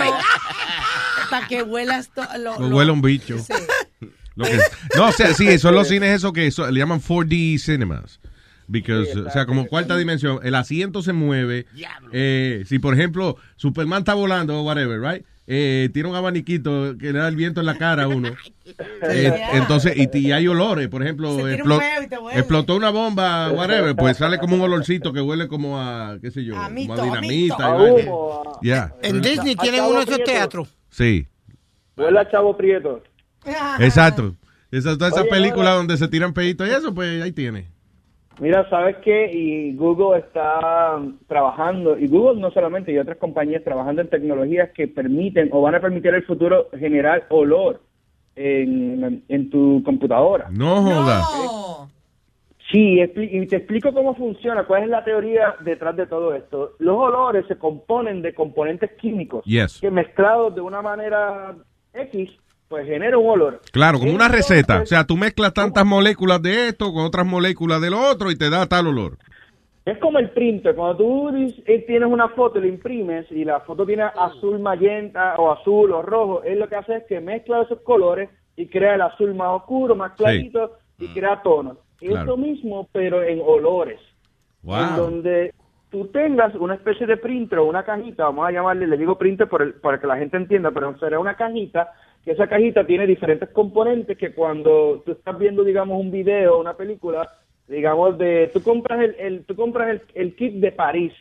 Para 1.30 1.48
que 1.48 1.62
huelas 1.62 2.10
lo, 2.38 2.58
lo- 2.60 2.76
huele 2.76 2.92
un 2.92 3.00
bicho. 3.02 3.38
Sí. 3.38 3.52
Lo 4.36 4.44
que- 4.44 4.58
no, 4.96 5.08
o 5.08 5.12
sea, 5.12 5.34
sí, 5.34 5.58
son 5.58 5.74
los 5.74 5.88
cines 5.88 6.10
esos 6.14 6.32
que 6.32 6.50
so- 6.50 6.70
le 6.70 6.78
llaman 6.78 7.00
4D 7.00 7.58
cinemas. 7.58 8.20
Because, 8.68 9.12
Sí, 9.12 9.18
o 9.20 9.30
sea, 9.30 9.46
como 9.46 9.66
cuarta 9.68 9.96
dimensión, 9.96 10.40
el 10.42 10.54
asiento 10.56 11.00
se 11.00 11.12
mueve. 11.12 11.66
Eh, 12.12 12.64
si, 12.66 12.80
por 12.80 12.94
ejemplo, 12.94 13.36
Superman 13.54 14.00
está 14.00 14.14
volando 14.14 14.58
o 14.58 14.62
whatever, 14.64 15.00
right? 15.00 15.24
Eh, 15.46 15.88
tiene 15.94 16.08
un 16.08 16.16
abaniquito 16.16 16.96
que 16.98 17.12
le 17.12 17.20
da 17.20 17.28
el 17.28 17.36
viento 17.36 17.60
en 17.60 17.66
la 17.66 17.78
cara 17.78 18.04
a 18.04 18.08
uno. 18.08 18.30
Eh, 19.08 19.32
entonces, 19.52 19.94
y, 19.96 20.18
y 20.18 20.32
hay 20.32 20.48
olores, 20.48 20.88
por 20.88 21.00
ejemplo, 21.00 21.36
tira 21.36 21.62
un 21.62 21.80
explotó 22.32 22.74
una 22.74 22.90
bomba, 22.90 23.52
whatever, 23.52 23.94
pues 23.94 24.16
sale 24.16 24.38
como 24.38 24.56
un 24.56 24.62
olorcito 24.62 25.12
que 25.12 25.20
huele 25.20 25.46
como 25.46 25.80
a, 25.80 26.18
qué 26.20 26.32
sé 26.32 26.44
yo, 26.44 26.56
A 26.58 26.68
mito, 26.68 26.96
como 26.96 27.14
a 27.14 27.18
a 27.18 27.20
dinamita. 27.20 27.54
A 27.66 27.68
vaina. 27.74 27.92
humo, 28.10 28.42
a- 28.44 28.60
Yeah. 28.60 28.92
En 29.02 29.20
Disney 29.22 29.54
tienen 29.54 29.84
uno 29.84 29.98
de 30.04 30.12
esos 30.12 30.24
teatros. 30.24 30.76
Sí, 30.90 31.28
Huele 31.96 32.18
a 32.18 32.28
Chavo 32.28 32.56
Prieto. 32.56 33.04
exacto. 33.80 34.34
Esa, 34.70 34.96
toda 34.98 35.08
esa 35.10 35.22
Oye, 35.22 35.30
película 35.30 35.70
ahora- 35.70 35.74
donde 35.76 35.96
se 35.96 36.08
tiran 36.08 36.32
peditos 36.34 36.66
y 36.68 36.70
eso, 36.70 36.94
pues 36.94 37.22
ahí 37.22 37.32
tiene. 37.32 37.68
Mira, 38.38 38.68
¿sabes 38.68 38.96
qué? 39.02 39.32
Y 39.32 39.74
Google 39.76 40.18
está 40.18 41.00
trabajando, 41.26 41.98
y 41.98 42.06
Google 42.06 42.38
no 42.40 42.50
solamente, 42.50 42.92
y 42.92 42.98
otras 42.98 43.16
compañías 43.16 43.64
trabajando 43.64 44.02
en 44.02 44.10
tecnologías 44.10 44.70
que 44.74 44.88
permiten 44.88 45.48
o 45.52 45.62
van 45.62 45.74
a 45.76 45.80
permitir 45.80 46.08
en 46.10 46.16
el 46.16 46.24
futuro 46.26 46.68
generar 46.78 47.24
olor 47.30 47.80
en, 48.34 49.24
en 49.28 49.48
tu 49.50 49.82
computadora. 49.84 50.48
No 50.50 50.82
joda. 50.82 51.22
Sí, 52.70 52.96
expli- 52.98 53.30
y 53.42 53.46
te 53.46 53.56
explico 53.56 53.94
cómo 53.94 54.14
funciona, 54.16 54.64
cuál 54.64 54.82
es 54.82 54.88
la 54.90 55.04
teoría 55.04 55.54
detrás 55.64 55.96
de 55.96 56.06
todo 56.06 56.34
esto. 56.34 56.72
Los 56.78 56.96
olores 56.96 57.46
se 57.46 57.56
componen 57.56 58.20
de 58.22 58.34
componentes 58.34 58.90
químicos 59.00 59.44
Yes. 59.44 59.78
que 59.80 59.90
mezclados 59.90 60.54
de 60.54 60.60
una 60.60 60.82
manera 60.82 61.54
X, 61.94 62.28
pues 62.68 62.86
genera 62.86 63.16
un 63.18 63.28
olor. 63.30 63.60
Claro, 63.72 63.98
como 63.98 64.12
una 64.14 64.28
receta. 64.28 64.82
O 64.82 64.86
sea, 64.86 65.04
tú 65.04 65.16
mezclas 65.16 65.54
tantas 65.54 65.84
moléculas 65.86 66.42
de 66.42 66.68
esto 66.68 66.92
con 66.92 67.04
otras 67.04 67.26
moléculas 67.26 67.80
de 67.80 67.90
lo 67.90 68.00
otro 68.00 68.30
y 68.30 68.36
te 68.36 68.50
da 68.50 68.66
tal 68.66 68.88
olor. 68.88 69.18
Es 69.84 69.98
como 69.98 70.18
el 70.18 70.30
printer, 70.30 70.74
cuando 70.74 70.96
tú 70.96 71.28
eh, 71.64 71.84
tienes 71.86 72.08
una 72.08 72.28
foto 72.30 72.58
y 72.58 72.62
la 72.62 72.66
imprimes 72.66 73.30
y 73.30 73.44
la 73.44 73.60
foto 73.60 73.86
tiene 73.86 74.02
azul 74.02 74.58
magenta 74.58 75.36
o 75.36 75.52
azul 75.52 75.92
o 75.92 76.02
rojo, 76.02 76.42
él 76.42 76.58
lo 76.58 76.68
que 76.68 76.74
hace 76.74 76.96
es 76.96 77.04
que 77.04 77.20
mezcla 77.20 77.62
esos 77.62 77.80
colores 77.82 78.28
y 78.56 78.66
crea 78.66 78.96
el 78.96 79.02
azul 79.02 79.32
más 79.36 79.48
oscuro, 79.50 79.94
más 79.94 80.12
clarito 80.16 80.72
y 80.98 81.06
crea 81.14 81.40
tonos. 81.42 81.78
Claro. 82.00 82.22
Eso 82.24 82.36
mismo, 82.36 82.88
pero 82.90 83.22
en 83.22 83.40
olores. 83.44 84.00
En 84.64 84.96
donde 84.96 85.54
tú 85.90 86.08
tengas 86.08 86.52
una 86.56 86.74
especie 86.74 87.06
de 87.06 87.16
printer 87.16 87.60
o 87.60 87.66
una 87.66 87.84
cajita, 87.84 88.24
vamos 88.24 88.48
a 88.48 88.50
llamarle, 88.50 88.88
le 88.88 88.96
digo 88.96 89.16
printer 89.16 89.48
por 89.48 89.62
el- 89.62 89.74
para 89.74 90.00
que 90.00 90.08
la 90.08 90.16
gente 90.16 90.36
entienda, 90.36 90.72
pero 90.72 90.98
será 90.98 91.20
una 91.20 91.36
cajita, 91.36 91.92
que 92.26 92.32
esa 92.32 92.48
cajita 92.48 92.84
tiene 92.84 93.06
diferentes 93.06 93.48
componentes 93.50 94.18
que 94.18 94.34
cuando 94.34 95.00
tú 95.06 95.12
estás 95.12 95.38
viendo, 95.38 95.62
digamos, 95.62 95.98
un 96.00 96.10
video, 96.10 96.58
una 96.58 96.74
película, 96.76 97.30
digamos, 97.68 98.18
de, 98.18 98.50
tú 98.52 98.60
compras 98.64 99.00
el, 99.00 99.14
el- 99.18 99.44
tú 99.44 99.54
compras 99.54 99.90
el, 99.90 100.02
el 100.14 100.34
kit 100.34 100.54
de 100.54 100.72
París, 100.72 101.12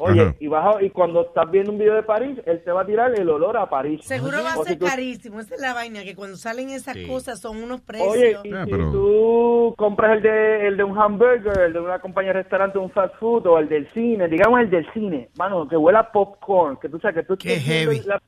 oye, 0.00 0.20
Ajá. 0.20 0.36
y 0.38 0.46
vas 0.46 0.76
a- 0.76 0.82
y 0.82 0.90
cuando 0.90 1.22
estás 1.22 1.50
viendo 1.50 1.72
un 1.72 1.78
video 1.78 1.94
de 1.94 2.02
París, 2.02 2.38
él 2.44 2.60
te 2.62 2.70
va 2.72 2.82
a 2.82 2.86
tirar 2.86 3.18
el 3.18 3.26
olor 3.30 3.56
a 3.56 3.70
París. 3.70 4.00
Seguro 4.04 4.42
va 4.44 4.52
a 4.52 4.56
si 4.56 4.64
ser 4.64 4.78
tú- 4.78 4.84
carísimo. 4.84 5.40
Esa 5.40 5.54
es 5.54 5.60
la 5.62 5.72
vaina, 5.72 6.02
que 6.04 6.14
cuando 6.14 6.36
salen 6.36 6.68
esas 6.68 6.92
Sí. 6.94 7.06
cosas 7.06 7.40
son 7.40 7.56
unos 7.62 7.80
precios. 7.80 8.10
Oye, 8.12 8.36
y 8.44 8.50
si 8.66 8.70
tú 8.70 9.72
compras 9.78 10.16
el 10.18 10.22
de, 10.24 10.66
el 10.66 10.76
de 10.76 10.84
un 10.84 10.98
hamburger, 10.98 11.58
el 11.58 11.72
de 11.72 11.80
una 11.80 12.00
compañía 12.00 12.34
de 12.34 12.42
restaurante, 12.42 12.76
un 12.78 12.90
fast 12.90 13.14
food, 13.16 13.46
o 13.46 13.58
el 13.58 13.66
del 13.70 13.90
cine, 13.94 14.28
digamos 14.28 14.60
el 14.60 14.68
del 14.68 14.86
cine, 14.92 15.30
mano, 15.38 15.66
que 15.66 15.76
huela 15.78 16.12
popcorn, 16.12 16.76
que 16.76 16.90
tú 16.90 16.98
sabes 17.00 17.16
que 17.16 17.22
tú 17.22 17.38
viendo 17.42 17.64
heavy. 17.64 18.00
la- 18.06 18.20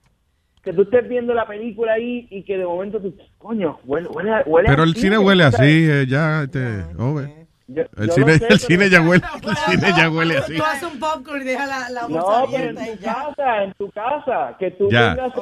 que 0.66 0.72
tú 0.72 0.82
estés 0.82 1.09
viendo 1.09 1.32
la 1.32 1.47
película 1.47 1.93
ahí 1.93 2.26
y 2.28 2.43
que 2.43 2.59
de 2.59 2.64
momento 2.66 3.01
tú, 3.01 3.14
coño, 3.38 3.78
huele, 3.84 4.09
huele, 4.09 4.34
a- 4.34 4.43
huele 4.44 4.68
Pero 4.68 4.82
a 4.82 4.84
el 4.84 4.97
cine 4.97 5.16
huele 5.16 5.44
así, 5.44 5.62
eh, 5.88 6.06
ya, 6.09 6.43
este, 6.43 6.84
Ove. 6.98 7.47
Yo- 7.68 7.82
El 7.97 8.09
yo 8.09 8.12
cine, 8.14 8.38
sé, 8.38 8.47
el 8.48 8.59
cine 8.60 8.90
ya 8.90 8.98
pero- 8.98 9.10
huele, 9.10 9.24
el 9.48 9.56
cine 9.56 9.93
ya 9.97 10.10
huele 10.10 10.38
así. 10.38 10.56
Tú 10.56 10.64
haces 10.64 10.82
un 10.93 10.98
popcorn 10.98 11.43
y 11.43 11.44
dejas 11.44 11.68
la, 11.68 11.90
la 11.90 12.06
bolsa 12.09 12.40
No, 12.40 12.47
pero 12.51 12.68
en 12.70 12.74
tu 12.97 13.01
ya. 13.02 13.14
casa, 13.14 13.62
en 13.64 13.72
tu 13.74 13.90
casa, 13.93 14.56
que 14.59 14.70
tú 14.72 14.88
Ya. 14.90 15.14
tengas 15.14 15.32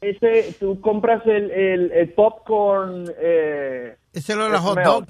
ese, 0.00 0.40
ese- 0.40 0.56
tú 0.58 0.80
compras 0.80 1.20
el, 1.26 1.50
el, 1.50 1.92
el 1.92 2.08
popcorn, 2.14 3.04
eh, 3.20 3.96
Ese 4.14 4.32
olor 4.34 4.54
a 4.54 4.58
hot 4.60 4.78
dog. 4.82 5.06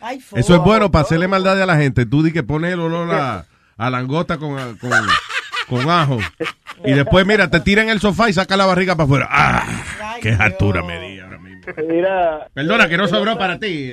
Ay, 0.00 0.18
Eso 0.36 0.54
es 0.54 0.60
bueno 0.60 0.90
para 0.92 1.02
hacerle 1.04 1.26
maldad 1.26 1.60
a 1.60 1.66
la 1.66 1.76
gente. 1.76 2.06
Tú 2.06 2.22
di 2.22 2.32
que 2.32 2.44
pones 2.44 2.72
el 2.72 2.78
olor 2.80 3.12
a, 3.12 3.46
a 3.76 3.90
langota 3.90 4.38
con, 4.38 4.54
con, 4.78 4.90
con 5.68 5.88
ajo. 5.90 6.18
Y 6.84 6.92
después, 6.92 7.26
mira, 7.26 7.48
te 7.50 7.60
tira 7.60 7.82
en 7.82 7.88
el 7.90 8.00
sofá 8.00 8.28
y 8.28 8.32
saca 8.32 8.56
la 8.56 8.66
barriga 8.66 8.94
para 8.96 9.04
afuera. 9.04 9.28
¡Ah! 9.30 10.18
¡Qué 10.22 10.30
altura 10.30 10.82
me 10.82 10.98
di 11.00 11.18
ahora 11.20 11.38
mismo! 11.38 11.48
Mira. 11.86 12.48
Perdona, 12.54 12.88
que 12.88 12.96
no 12.96 13.06
sobró 13.08 13.36
para 13.36 13.58
ti. 13.58 13.92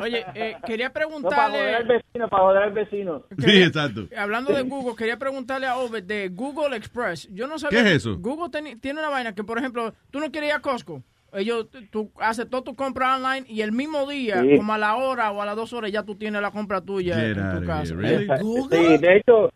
Oye, 0.00 0.24
eh, 0.34 0.56
quería 0.66 0.88
No, 0.88 0.92
para 0.92 1.06
joder 1.06 1.20
preguntarle... 1.22 1.74
al 1.74 1.84
vecino, 1.86 2.28
para 2.28 2.42
joder 2.42 2.62
al 2.62 2.72
vecino. 2.72 3.22
Sí, 3.38 3.62
exacto. 3.62 4.06
Hablando 4.16 4.52
de 4.52 4.62
Google, 4.62 4.96
quería 4.96 5.18
preguntarle 5.18 5.66
a 5.66 5.76
Obed 5.76 6.04
de 6.04 6.28
Google 6.28 6.76
Express. 6.76 7.28
Yo 7.32 7.46
no 7.46 7.58
sabía. 7.58 7.82
¿Qué 7.82 7.88
es 7.90 7.96
eso? 7.96 8.16
Google 8.18 8.50
teni- 8.50 8.80
tiene 8.80 9.00
una 9.00 9.08
vaina 9.10 9.34
que, 9.34 9.44
por 9.44 9.58
ejemplo, 9.58 9.92
tú 10.10 10.20
no 10.20 10.30
quieres 10.30 10.50
ir 10.50 10.56
a 10.56 10.60
Costco. 10.60 11.02
Ellos, 11.34 11.66
tú 11.90 12.10
haces 12.20 12.48
todo 12.50 12.62
tu 12.62 12.74
compra 12.76 13.16
online 13.16 13.46
y 13.48 13.62
el 13.62 13.72
mismo 13.72 14.06
día, 14.06 14.42
Sí. 14.42 14.56
como 14.58 14.74
a 14.74 14.78
la 14.78 14.96
hora 14.96 15.30
o 15.32 15.40
a 15.40 15.46
las 15.46 15.56
dos 15.56 15.72
horas, 15.72 15.90
ya 15.90 16.02
tú 16.02 16.14
tienes 16.14 16.42
la 16.42 16.50
compra 16.50 16.82
tuya 16.82 17.14
Get 17.16 17.38
en 17.38 17.60
tu 17.60 17.66
casa. 17.66 17.94
here, 17.94 18.26
really? 18.26 18.28
Sí, 18.70 18.98
de 18.98 19.16
hecho, 19.16 19.50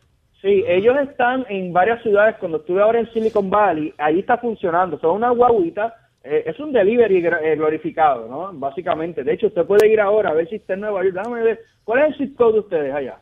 sí, 0.47 0.64
ellos 0.68 0.97
están 1.09 1.44
en 1.48 1.73
varias 1.73 2.01
ciudades. 2.02 2.36
Cuando 2.39 2.59
estuve 2.59 2.81
ahora 2.82 3.01
en 3.01 3.12
Silicon 3.12 3.51
Valley, 3.51 3.93
ahí 3.98 4.20
está 4.20 4.39
funcionando. 4.39 4.98
Son 5.01 5.16
una 5.16 5.31
guaguita. 5.31 5.94
eh, 6.23 6.43
es 6.47 6.59
un 6.60 6.73
delivery 6.73 7.18
eh, 7.24 7.56
glorificado, 7.56 8.28
¿no? 8.28 8.52
Básicamente. 8.59 9.23
De 9.24 9.32
hecho, 9.35 9.47
usted 9.48 9.64
puede 9.64 9.89
ir 9.93 10.01
ahora 10.01 10.31
a 10.31 10.35
ver 10.35 10.48
si 10.48 10.56
está 10.56 10.74
en 10.74 10.81
Nueva 10.81 11.02
York. 11.05 11.14
Déjame 11.16 11.43
ver. 11.43 11.60
¿Cuál 11.85 12.02
es 12.02 12.09
el 12.20 12.28
zip 12.28 12.36
code 12.36 12.52
de 12.55 12.59
ustedes 12.60 12.94
allá? 12.94 13.20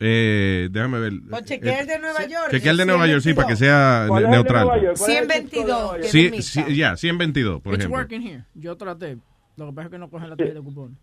Eh, 0.00 0.68
déjame 0.70 0.98
ver. 0.98 1.12
O 1.30 1.40
chequea 1.44 1.80
el 1.80 1.86
de 1.86 1.98
Nueva 1.98 2.22
York. 2.26 2.50
Chequea 2.50 2.70
el 2.72 2.76
de 2.78 2.86
Nueva 2.86 3.06
York, 3.06 3.20
sí, 3.20 3.34
para 3.34 3.48
que 3.48 3.56
sea 3.56 4.06
¿Cuál 4.08 4.22
ne- 4.24 4.28
es 4.28 4.28
el 4.28 4.30
de 4.30 4.36
neutral. 4.36 4.66
Nueva 4.66 4.82
York? 4.82 4.96
¿Cuál 4.98 5.10
es 5.10 5.18
el 5.18 5.30
zip 5.42 5.62
code 5.66 5.68
de 5.68 5.68
122. 5.68 5.82
Nueva 5.82 5.98
York? 5.98 6.04
Sí, 6.10 6.42
sí, 6.42 6.76
ya, 6.76 6.96
122, 6.96 7.60
por 7.60 7.74
It's 7.74 7.80
ejemplo. 7.84 7.98
working 8.00 8.22
here. 8.22 8.44
Yo 8.54 8.76
traté. 8.76 9.16
Lo 9.56 9.66
que 9.66 9.72
pasa 9.74 9.86
es 9.86 9.92
que 9.92 9.98
no 9.98 10.08
cogen 10.10 10.30
la 10.30 10.36
tarjeta 10.36 10.58
de 10.58 10.64
cupón. 10.64 10.96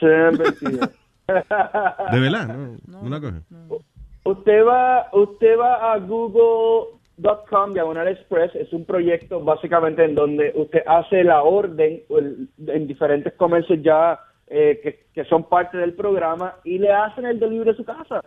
Sí, 0.00 0.06
mentira. 0.06 0.90
De 2.10 2.18
verdad, 2.18 2.48
no, 2.88 3.02
no 3.04 3.08
la 3.08 3.20
coge. 3.20 3.38
Usted 4.24 4.64
va, 4.64 5.08
usted 5.12 5.58
va 5.58 5.92
a 5.92 5.98
google.com 5.98 7.72
diagonal 7.72 8.08
express, 8.08 8.54
es 8.54 8.72
un 8.72 8.84
proyecto 8.84 9.42
básicamente 9.42 10.04
en 10.04 10.14
donde 10.14 10.52
usted 10.54 10.80
hace 10.86 11.24
la 11.24 11.42
orden 11.42 12.02
en 12.66 12.86
diferentes 12.86 13.32
comercios 13.34 13.78
ya 13.82 14.20
eh, 14.46 14.80
que, 14.82 15.06
que 15.14 15.24
son 15.28 15.48
parte 15.48 15.78
del 15.78 15.94
programa 15.94 16.56
y 16.64 16.78
le 16.78 16.92
hacen 16.92 17.24
el 17.24 17.38
delivery 17.38 17.70
a 17.70 17.74
su 17.74 17.84
casa. 17.84 18.20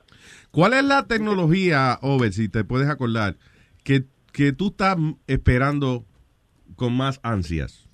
¿Cuál 0.51 0.73
es 0.73 0.83
la 0.83 1.05
tecnología, 1.05 1.99
Over, 2.01 2.33
si 2.33 2.49
te 2.49 2.63
puedes 2.63 2.89
acordar, 2.89 3.35
que, 3.83 4.05
que 4.31 4.51
tú 4.51 4.67
estás 4.67 4.97
esperando 5.27 6.05
con 6.75 6.95
más 6.95 7.19
ansias? 7.23 7.87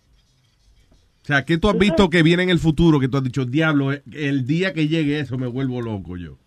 O 1.24 1.26
sea, 1.26 1.46
¿qué 1.46 1.58
tú 1.58 1.70
has 1.70 1.78
visto 1.78 2.10
que 2.10 2.24
viene 2.24 2.44
en 2.44 2.50
el 2.50 2.60
futuro 2.60 3.00
que 3.00 3.08
tú 3.08 3.18
has 3.18 3.24
dicho, 3.24 3.46
diablo, 3.46 3.92
el 3.92 4.48
día 4.48 4.74
que 4.74 4.88
llegue 4.88 5.20
eso 5.20 5.38
me 5.38 5.48
vuelvo 5.48 5.82
loco 5.82 6.18
yo? 6.18 6.39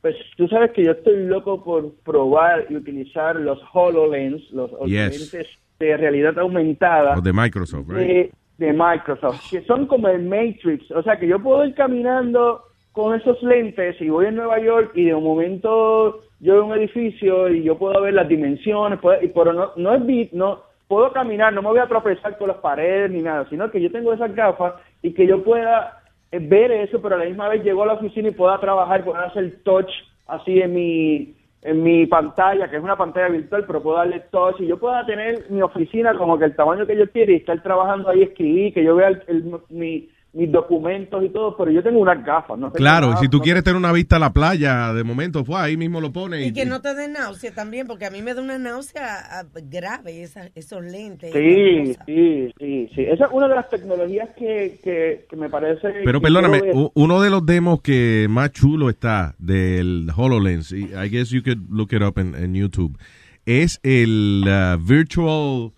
Pues 0.00 0.14
tú 0.36 0.46
sabes 0.48 0.70
que 0.72 0.84
yo 0.84 0.92
estoy 0.92 1.26
loco 1.26 1.62
por 1.64 1.92
probar 2.04 2.66
y 2.70 2.76
utilizar 2.76 3.36
los 3.36 3.58
HoloLens, 3.72 4.50
los 4.52 4.70
Yes. 4.86 5.32
lentes 5.32 5.48
de 5.80 5.96
realidad 5.96 6.38
aumentada. 6.38 7.14
Los 7.16 7.24
de 7.24 7.32
Microsoft, 7.32 7.88
right? 7.88 7.98
de, 7.98 8.32
de 8.58 8.72
Microsoft, 8.72 9.50
que 9.50 9.62
son 9.62 9.86
como 9.86 10.08
el 10.08 10.22
Matrix. 10.22 10.90
O 10.92 11.02
sea, 11.02 11.18
que 11.18 11.26
yo 11.26 11.40
puedo 11.40 11.64
ir 11.64 11.74
caminando 11.74 12.62
con 12.92 13.14
esos 13.18 13.40
lentes 13.42 14.00
y 14.00 14.08
voy 14.08 14.26
a 14.26 14.30
Nueva 14.30 14.60
York 14.60 14.92
y 14.94 15.04
de 15.06 15.14
un 15.14 15.24
momento 15.24 16.20
yo 16.40 16.54
veo 16.54 16.64
un 16.66 16.72
edificio 16.78 17.48
y 17.48 17.62
yo 17.64 17.76
puedo 17.78 18.00
ver 18.00 18.14
las 18.14 18.28
dimensiones, 18.28 18.98
puedo- 19.00 19.22
y 19.22 19.28
pero 19.28 19.52
no, 19.52 19.70
no 19.76 19.94
es 19.94 20.04
bit, 20.06 20.32
no 20.32 20.62
puedo 20.88 21.12
caminar, 21.12 21.52
no 21.52 21.62
me 21.62 21.68
voy 21.68 21.78
a 21.80 21.86
tropezar 21.86 22.38
con 22.38 22.48
las 22.48 22.56
paredes 22.58 23.10
ni 23.10 23.20
nada, 23.22 23.46
sino 23.50 23.70
que 23.70 23.80
yo 23.80 23.90
tengo 23.92 24.12
esas 24.12 24.34
gafas 24.34 24.74
y 25.02 25.12
que 25.12 25.26
yo 25.26 25.42
pueda 25.44 25.97
ver 26.32 26.70
eso, 26.72 27.00
pero 27.00 27.14
a 27.14 27.18
la 27.18 27.24
misma 27.24 27.48
vez 27.48 27.62
llego 27.64 27.82
a 27.82 27.86
la 27.86 27.92
oficina 27.94 28.28
y 28.28 28.32
pueda 28.32 28.58
trabajar, 28.60 29.04
pueda 29.04 29.24
hacer 29.24 29.60
touch 29.64 29.90
así 30.26 30.60
en 30.60 30.74
mi 30.74 31.34
en 31.62 31.82
mi 31.82 32.06
pantalla, 32.06 32.70
que 32.70 32.76
es 32.76 32.82
una 32.82 32.96
pantalla 32.96 33.28
virtual, 33.30 33.64
pero 33.66 33.82
puedo 33.82 33.96
darle 33.96 34.20
touch 34.30 34.60
y 34.60 34.66
yo 34.68 34.78
pueda 34.78 35.04
tener 35.04 35.50
mi 35.50 35.60
oficina 35.60 36.14
como 36.16 36.38
que 36.38 36.44
el 36.44 36.54
tamaño 36.54 36.86
que 36.86 36.96
yo 36.96 37.10
quiero 37.10 37.32
y 37.32 37.36
estar 37.36 37.60
trabajando 37.64 38.08
ahí, 38.08 38.22
escribir, 38.22 38.72
que 38.72 38.84
yo 38.84 38.94
vea 38.94 39.08
el- 39.08 39.22
el- 39.26 39.60
mi- 39.68 40.08
mis 40.34 40.52
documentos 40.52 41.24
y 41.24 41.30
todo, 41.30 41.56
pero 41.56 41.70
yo 41.70 41.82
tengo 41.82 41.98
unas 42.00 42.22
gafas, 42.24 42.58
no 42.58 42.70
Claro, 42.70 43.14
y 43.14 43.16
si 43.16 43.28
tú 43.28 43.40
quieres 43.40 43.64
tener 43.64 43.76
una 43.76 43.92
vista 43.92 44.16
a 44.16 44.18
la 44.18 44.32
playa, 44.32 44.92
de 44.92 45.02
momento, 45.02 45.44
fue 45.44 45.58
ahí 45.58 45.76
mismo 45.76 46.00
lo 46.00 46.12
pones. 46.12 46.46
Y 46.46 46.52
que 46.52 46.66
no 46.66 46.80
te 46.82 46.94
dé 46.94 47.08
náusea 47.08 47.52
también, 47.54 47.86
porque 47.86 48.04
a 48.04 48.10
mí 48.10 48.20
me 48.20 48.34
da 48.34 48.42
una 48.42 48.58
náusea 48.58 49.04
ah, 49.30 49.44
grave 49.64 50.22
esa- 50.22 50.50
esos 50.54 50.84
lentes. 50.84 51.32
Sí, 51.32 51.94
sí, 52.06 52.52
sí, 52.58 52.90
sí. 52.94 53.02
Esa 53.02 53.24
es 53.24 53.30
una 53.32 53.48
de 53.48 53.54
las 53.54 53.70
tecnologías 53.70 54.28
que, 54.36 54.78
que, 54.84 55.26
que 55.28 55.36
me 55.36 55.48
parece... 55.48 55.88
Pero 56.04 56.20
perdóname, 56.20 56.60
uno 56.94 57.20
de 57.22 57.30
los 57.30 57.44
demos 57.46 57.80
que 57.80 58.26
más 58.28 58.52
chulo 58.52 58.90
está 58.90 59.34
del 59.38 60.08
HoloLens, 60.14 60.72
y 60.72 60.84
I 60.94 61.08
guess 61.10 61.30
you 61.30 61.42
could 61.42 61.70
look 61.70 61.88
it 61.92 62.02
up 62.02 62.18
en, 62.18 62.34
en 62.34 62.54
YouTube, 62.54 62.98
es 63.46 63.80
el 63.82 64.44
uh, 64.46 64.78
virtual 64.78 65.72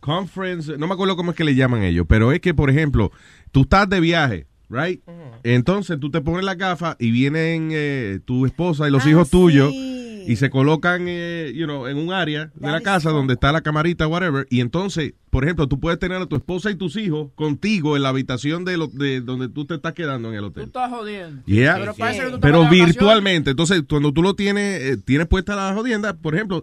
conference, 0.00 0.76
no 0.78 0.86
me 0.86 0.94
acuerdo 0.94 1.16
cómo 1.16 1.32
es 1.32 1.36
que 1.36 1.44
le 1.44 1.54
llaman 1.54 1.82
ellos, 1.82 2.06
pero 2.08 2.30
es 2.30 2.40
que, 2.40 2.54
por 2.54 2.70
ejemplo, 2.70 3.10
tú 3.56 3.62
estás 3.62 3.88
de 3.88 4.00
viaje, 4.00 4.46
right? 4.68 5.00
Entonces 5.42 5.98
tú 5.98 6.10
te 6.10 6.20
pones 6.20 6.44
la 6.44 6.56
gafa 6.56 6.94
y 7.00 7.10
vienen 7.10 7.70
eh, 7.72 8.20
tu 8.26 8.44
esposa 8.44 8.86
y 8.86 8.90
los 8.90 9.06
hijos 9.06 9.30
tuyos 9.30 9.72
y 9.72 10.36
se 10.36 10.50
colocan, 10.50 11.06
eh, 11.08 11.52
you 11.54 11.64
know, 11.64 11.86
en 11.86 11.96
un 11.96 12.12
área 12.12 12.50
de 12.54 12.70
la 12.70 12.82
casa 12.82 13.08
donde 13.08 13.32
está 13.32 13.52
la 13.52 13.62
camarita, 13.62 14.06
whatever. 14.08 14.46
Y 14.50 14.60
entonces, 14.60 15.14
por 15.30 15.44
ejemplo, 15.44 15.68
tú 15.68 15.80
puedes 15.80 15.98
tener 15.98 16.20
a 16.20 16.26
tu 16.26 16.36
esposa 16.36 16.70
y 16.70 16.74
tus 16.74 16.96
hijos 16.96 17.30
contigo 17.34 17.96
en 17.96 18.02
la 18.02 18.10
habitación 18.10 18.66
de, 18.66 18.76
lo- 18.76 18.88
de 18.88 19.22
donde 19.22 19.48
tú 19.48 19.64
te 19.64 19.76
estás 19.76 19.94
quedando 19.94 20.28
en 20.28 20.34
el 20.34 20.40
Tú 20.40 20.46
hotel. 20.48 20.64
estás 20.64 20.90
jodiendo. 20.90 21.42
Yeah. 21.46 21.76
Pero 21.78 21.94
parece 21.94 22.24
que 22.26 22.30
tú 22.32 22.40
Pero 22.40 22.68
virtualmente. 22.68 23.50
Entonces, 23.52 23.84
cuando 23.88 24.12
tú 24.12 24.22
lo 24.22 24.34
tienes, 24.34 24.82
eh, 24.82 24.96
tienes 25.02 25.28
puesta 25.28 25.56
la 25.56 25.72
jodienda, 25.72 26.12
por 26.14 26.34
ejemplo, 26.34 26.62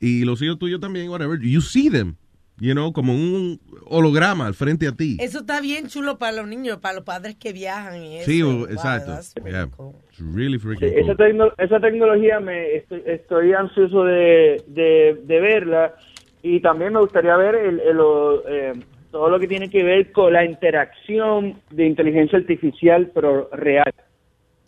y 0.00 0.24
los 0.24 0.42
hijos 0.42 0.58
tuyos 0.58 0.80
también, 0.80 1.08
whatever, 1.08 1.38
you 1.40 1.60
see 1.60 1.88
them, 1.88 2.16
you 2.62 2.74
know, 2.74 2.92
como 2.92 3.12
un 3.12 3.58
holograma 3.86 4.46
al 4.46 4.54
frente 4.54 4.86
a 4.86 4.92
ti. 4.92 5.16
Eso 5.20 5.40
está 5.40 5.60
bien 5.60 5.88
chulo 5.88 6.16
para 6.16 6.32
los 6.36 6.46
niños, 6.46 6.78
para 6.78 6.94
los 6.94 7.04
padres 7.04 7.34
que 7.34 7.52
viajan 7.52 8.00
y 8.04 8.18
eso. 8.18 8.30
Sí, 8.30 8.40
Wow, 8.42 8.66
exacto. 8.66 9.18
Yeah. 9.44 9.66
cool. 9.76 9.94
It's 10.10 10.20
really 10.34 10.58
Sí, 10.58 10.66
freaking 10.66 10.88
esa, 10.96 11.16
cool. 11.16 11.26
tecno- 11.26 11.52
esa 11.58 11.80
tecnología 11.80 12.38
me 12.38 12.76
estoy, 12.76 13.02
estoy 13.04 13.52
ansioso 13.52 14.04
de, 14.04 14.62
de, 14.68 15.20
de 15.24 15.40
verla 15.40 15.94
y 16.40 16.60
también 16.60 16.92
me 16.92 17.00
gustaría 17.00 17.36
ver 17.36 17.56
el, 17.56 17.80
el, 17.80 17.98
o, 17.98 18.42
eh, 18.48 18.72
todo 19.10 19.28
lo 19.28 19.40
que 19.40 19.48
tiene 19.48 19.68
que 19.68 19.82
ver 19.82 20.12
con 20.12 20.32
la 20.32 20.44
interacción 20.44 21.60
de 21.70 21.86
inteligencia 21.86 22.38
artificial 22.38 23.10
pero 23.12 23.50
real. 23.52 23.92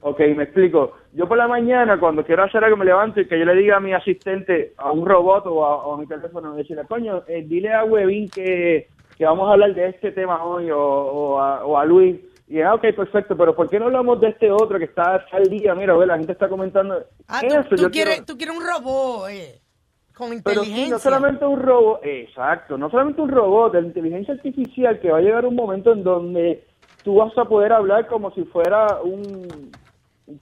Ok, 0.06 0.20
me 0.36 0.42
explico. 0.44 0.92
Yo 1.14 1.26
por 1.26 1.38
la 1.38 1.48
mañana 1.48 1.98
cuando 1.98 2.22
quiero 2.26 2.42
hacer 2.44 2.62
algo 2.62 2.76
me 2.76 2.84
levanto 2.84 3.20
y 3.22 3.26
que 3.26 3.38
yo 3.38 3.46
le 3.46 3.54
diga 3.54 3.78
a 3.78 3.80
mi 3.80 3.94
asistente, 3.94 4.74
a 4.76 4.92
un 4.92 5.06
robot 5.06 5.46
o 5.46 5.64
a, 5.64 5.76
o 5.86 5.94
a 5.94 5.98
mi 5.98 6.06
teléfono, 6.06 6.54
decirle, 6.54 6.84
coño, 6.86 7.22
eh, 7.26 7.42
dile 7.46 7.72
a 7.72 7.84
Webin 7.84 8.28
que, 8.28 8.88
que 9.16 9.24
vamos 9.24 9.48
a 9.48 9.52
hablar 9.52 9.74
de 9.74 9.88
este 9.88 10.12
tema 10.12 10.44
hoy 10.44 10.70
o, 10.70 10.78
o 10.78 11.38
a, 11.40 11.64
o 11.64 11.78
a 11.78 11.86
Luis. 11.86 12.20
Y 12.48 12.60
ah, 12.60 12.74
ok, 12.74 12.82
perfecto, 12.94 13.34
pero 13.34 13.56
¿por 13.56 13.70
qué 13.70 13.78
no 13.78 13.86
hablamos 13.86 14.20
de 14.20 14.28
este 14.28 14.50
otro 14.52 14.78
que 14.78 14.84
está 14.84 15.24
al 15.32 15.44
día? 15.44 15.74
Mira, 15.74 15.96
ve, 15.96 16.04
la 16.04 16.18
gente 16.18 16.32
está 16.32 16.50
comentando. 16.50 17.02
Ah, 17.26 17.40
Eso, 17.42 17.62
tú, 17.62 17.76
tú 17.76 17.82
yo 17.84 17.90
quieres, 17.90 18.16
quiero- 18.16 18.26
tú 18.26 18.36
quieres 18.36 18.54
un 18.58 18.62
robot 18.62 19.30
eh, 19.30 19.60
con 20.14 20.28
Pero 20.44 20.64
sí, 20.64 20.68
inteligencia. 20.68 20.92
no 20.92 20.98
solamente 20.98 21.46
un 21.46 21.60
robot, 21.60 22.00
exacto, 22.04 22.76
no 22.76 22.90
solamente 22.90 23.22
un 23.22 23.30
robot, 23.30 23.72
de 23.72 23.80
la 23.80 23.86
inteligencia 23.88 24.34
artificial 24.34 25.00
que 25.00 25.10
va 25.10 25.16
a 25.16 25.22
llegar 25.22 25.46
un 25.46 25.54
momento 25.56 25.92
en 25.92 26.04
donde 26.04 26.62
tú 27.02 27.14
vas 27.16 27.36
a 27.38 27.46
poder 27.46 27.72
hablar 27.72 28.06
como 28.06 28.30
si 28.32 28.44
fuera 28.44 28.98
un, 29.02 29.70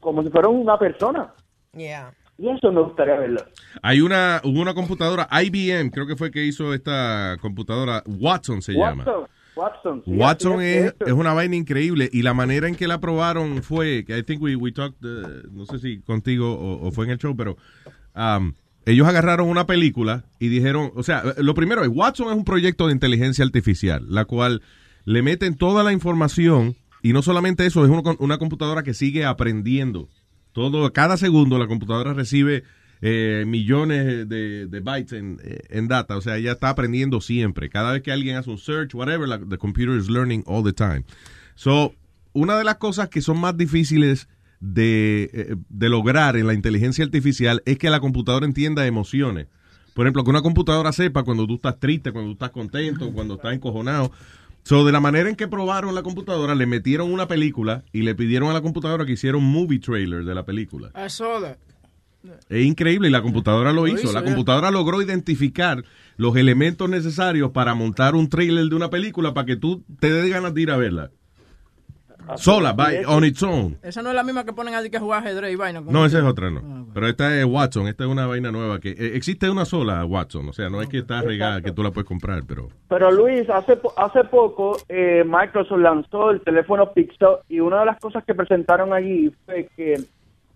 como 0.00 0.22
si 0.22 0.30
fuera 0.30 0.48
una 0.48 0.78
persona. 0.78 1.32
Yeah. 1.72 2.12
Y 2.38 2.48
eso 2.48 2.72
me 2.72 2.82
gustaría 2.82 3.14
verlo. 3.16 3.40
Hay 3.82 4.00
una, 4.00 4.40
hubo 4.44 4.60
una 4.60 4.74
computadora, 4.74 5.28
IBM, 5.30 5.90
creo 5.90 6.06
que 6.06 6.16
fue 6.16 6.30
que 6.30 6.44
hizo 6.44 6.74
esta 6.74 7.36
computadora, 7.40 8.02
Watson 8.06 8.62
se 8.62 8.72
llama. 8.72 9.04
Watson, 9.04 9.28
Watson. 9.54 10.02
sí, 10.04 10.10
Watson 10.16 10.60
es, 10.62 10.94
es 11.06 11.12
una 11.12 11.34
vaina 11.34 11.56
increíble 11.56 12.08
y 12.12 12.22
la 12.22 12.34
manera 12.34 12.68
en 12.68 12.74
que 12.74 12.88
la 12.88 12.98
probaron 13.00 13.62
fue, 13.62 14.04
que 14.04 14.18
I 14.18 14.22
think 14.22 14.42
we, 14.42 14.56
we 14.56 14.72
talked, 14.72 15.04
uh, 15.04 15.46
no 15.52 15.66
sé 15.66 15.78
si 15.78 16.00
contigo 16.00 16.52
o, 16.52 16.88
o 16.88 16.90
fue 16.90 17.04
en 17.04 17.12
el 17.12 17.18
show, 17.18 17.36
pero 17.36 17.56
um, 18.16 18.54
ellos 18.86 19.06
agarraron 19.06 19.48
una 19.48 19.66
película 19.66 20.24
y 20.38 20.48
dijeron, 20.48 20.90
o 20.96 21.02
sea, 21.02 21.22
lo 21.36 21.54
primero 21.54 21.82
es, 21.82 21.88
Watson 21.88 22.28
es 22.28 22.34
un 22.34 22.44
proyecto 22.44 22.86
de 22.86 22.94
inteligencia 22.94 23.44
artificial, 23.44 24.04
la 24.08 24.24
cual 24.24 24.62
le 25.04 25.22
meten 25.22 25.56
toda 25.56 25.84
la 25.84 25.92
información 25.92 26.76
y 27.02 27.12
no 27.12 27.22
solamente 27.22 27.66
eso, 27.66 27.84
es 27.84 27.90
uno- 27.90 28.16
una 28.18 28.38
computadora 28.38 28.82
que 28.82 28.94
sigue 28.94 29.24
aprendiendo. 29.24 30.08
Todo, 30.52 30.92
cada 30.92 31.16
segundo 31.16 31.58
la 31.58 31.66
computadora 31.66 32.12
recibe 32.12 32.62
eh, 33.00 33.44
millones 33.46 34.28
de, 34.28 34.80
bytes 34.82 35.12
en, 35.12 35.40
eh, 35.42 35.60
en 35.70 35.88
data. 35.88 36.16
O 36.16 36.20
sea, 36.20 36.36
ella 36.36 36.52
está 36.52 36.68
aprendiendo 36.68 37.20
siempre. 37.20 37.68
Cada 37.68 37.92
vez 37.92 38.02
que 38.02 38.12
alguien 38.12 38.36
hace 38.36 38.50
un 38.50 38.58
search, 38.58 38.94
whatever, 38.94 39.26
la, 39.28 39.38
the 39.40 39.58
computer 39.58 39.98
is 39.98 40.08
learning 40.08 40.44
all 40.46 40.62
the 40.62 40.72
time. 40.72 41.04
So, 41.56 41.94
una 42.32 42.56
de 42.56 42.64
las 42.64 42.76
cosas 42.76 43.08
que 43.08 43.20
son 43.20 43.40
más 43.40 43.56
difíciles 43.56 44.28
de, 44.60 45.30
eh, 45.32 45.56
de 45.68 45.88
lograr 45.88 46.36
en 46.36 46.46
la 46.46 46.54
inteligencia 46.54 47.04
artificial 47.04 47.62
es 47.66 47.78
que 47.78 47.90
la 47.90 47.98
computadora 47.98 48.46
entienda 48.46 48.86
emociones. 48.86 49.48
Por 49.94 50.06
ejemplo, 50.06 50.22
que 50.24 50.30
una 50.30 50.40
computadora 50.42 50.92
sepa 50.92 51.22
cuando 51.24 51.46
tú 51.46 51.56
estás 51.56 51.78
triste, 51.80 52.12
cuando 52.12 52.28
tú 52.30 52.34
estás 52.34 52.50
contento, 52.50 53.12
cuando 53.12 53.34
estás 53.34 53.52
encojonado. 53.54 54.12
So, 54.64 54.84
de 54.84 54.92
la 54.92 55.00
manera 55.00 55.28
en 55.28 55.34
que 55.36 55.48
probaron 55.48 55.94
la 55.94 56.02
computadora, 56.02 56.54
le 56.54 56.66
metieron 56.66 57.12
una 57.12 57.26
película 57.26 57.84
y 57.92 58.02
le 58.02 58.14
pidieron 58.14 58.48
a 58.50 58.52
la 58.52 58.60
computadora 58.60 59.04
que 59.04 59.12
hiciera 59.12 59.36
un 59.36 59.50
movie 59.50 59.80
trailer 59.80 60.24
de 60.24 60.34
la 60.34 60.44
película. 60.44 60.92
I 60.94 61.08
saw 61.10 61.40
that. 61.40 61.56
Es 62.48 62.64
increíble 62.64 63.08
y 63.08 63.10
la 63.10 63.20
computadora 63.22 63.72
lo, 63.72 63.82
Lo 63.82 63.88
hizo. 63.88 64.02
hizo, 64.04 64.12
La 64.12 64.22
computadora 64.22 64.70
logró 64.70 65.02
identificar 65.02 65.84
los 66.16 66.36
elementos 66.36 66.88
necesarios 66.88 67.50
para 67.50 67.74
montar 67.74 68.14
un 68.14 68.28
trailer 68.28 68.66
de 68.66 68.76
una 68.76 68.90
película 68.90 69.34
para 69.34 69.46
que 69.46 69.56
tú 69.56 69.82
te 69.98 70.12
des 70.12 70.30
ganas 70.30 70.54
de 70.54 70.62
ir 70.62 70.70
a 70.70 70.76
verla. 70.76 71.10
Sola, 72.36 72.72
by, 72.72 73.04
on 73.06 73.24
its 73.24 73.42
own. 73.42 73.78
Esa 73.82 74.02
no 74.02 74.10
es 74.10 74.14
la 74.14 74.22
misma 74.22 74.44
que 74.44 74.52
ponen 74.52 74.74
así 74.74 74.90
que 74.90 74.98
jugar 74.98 75.20
ajedrez 75.26 75.52
y 75.52 75.56
vaina. 75.56 75.80
No, 75.80 76.04
esa 76.06 76.18
es 76.18 76.24
otra, 76.24 76.50
no. 76.50 76.86
Pero 76.94 77.08
esta 77.08 77.36
es 77.38 77.44
Watson, 77.44 77.88
esta 77.88 78.04
es 78.04 78.10
una 78.10 78.26
vaina 78.26 78.50
nueva 78.52 78.78
que 78.80 78.90
eh, 78.90 79.12
existe 79.14 79.48
una 79.50 79.64
sola 79.64 80.04
Watson, 80.04 80.48
o 80.48 80.52
sea, 80.52 80.68
no 80.70 80.80
es 80.82 80.88
que 80.88 80.98
está 80.98 81.22
regada, 81.22 81.60
que 81.62 81.72
tú 81.72 81.82
la 81.82 81.90
puedes 81.90 82.06
comprar, 82.08 82.42
pero 82.46 82.68
Pero 82.88 83.10
Luis, 83.10 83.48
hace, 83.50 83.76
po- 83.76 83.92
hace 83.96 84.24
poco 84.24 84.76
eh, 84.88 85.24
Microsoft 85.26 85.78
lanzó 85.80 86.30
el 86.30 86.40
teléfono 86.42 86.92
Pixel 86.92 87.36
y 87.48 87.60
una 87.60 87.80
de 87.80 87.86
las 87.86 87.98
cosas 87.98 88.24
que 88.24 88.34
presentaron 88.34 88.92
allí 88.92 89.30
fue 89.46 89.68
que 89.76 90.00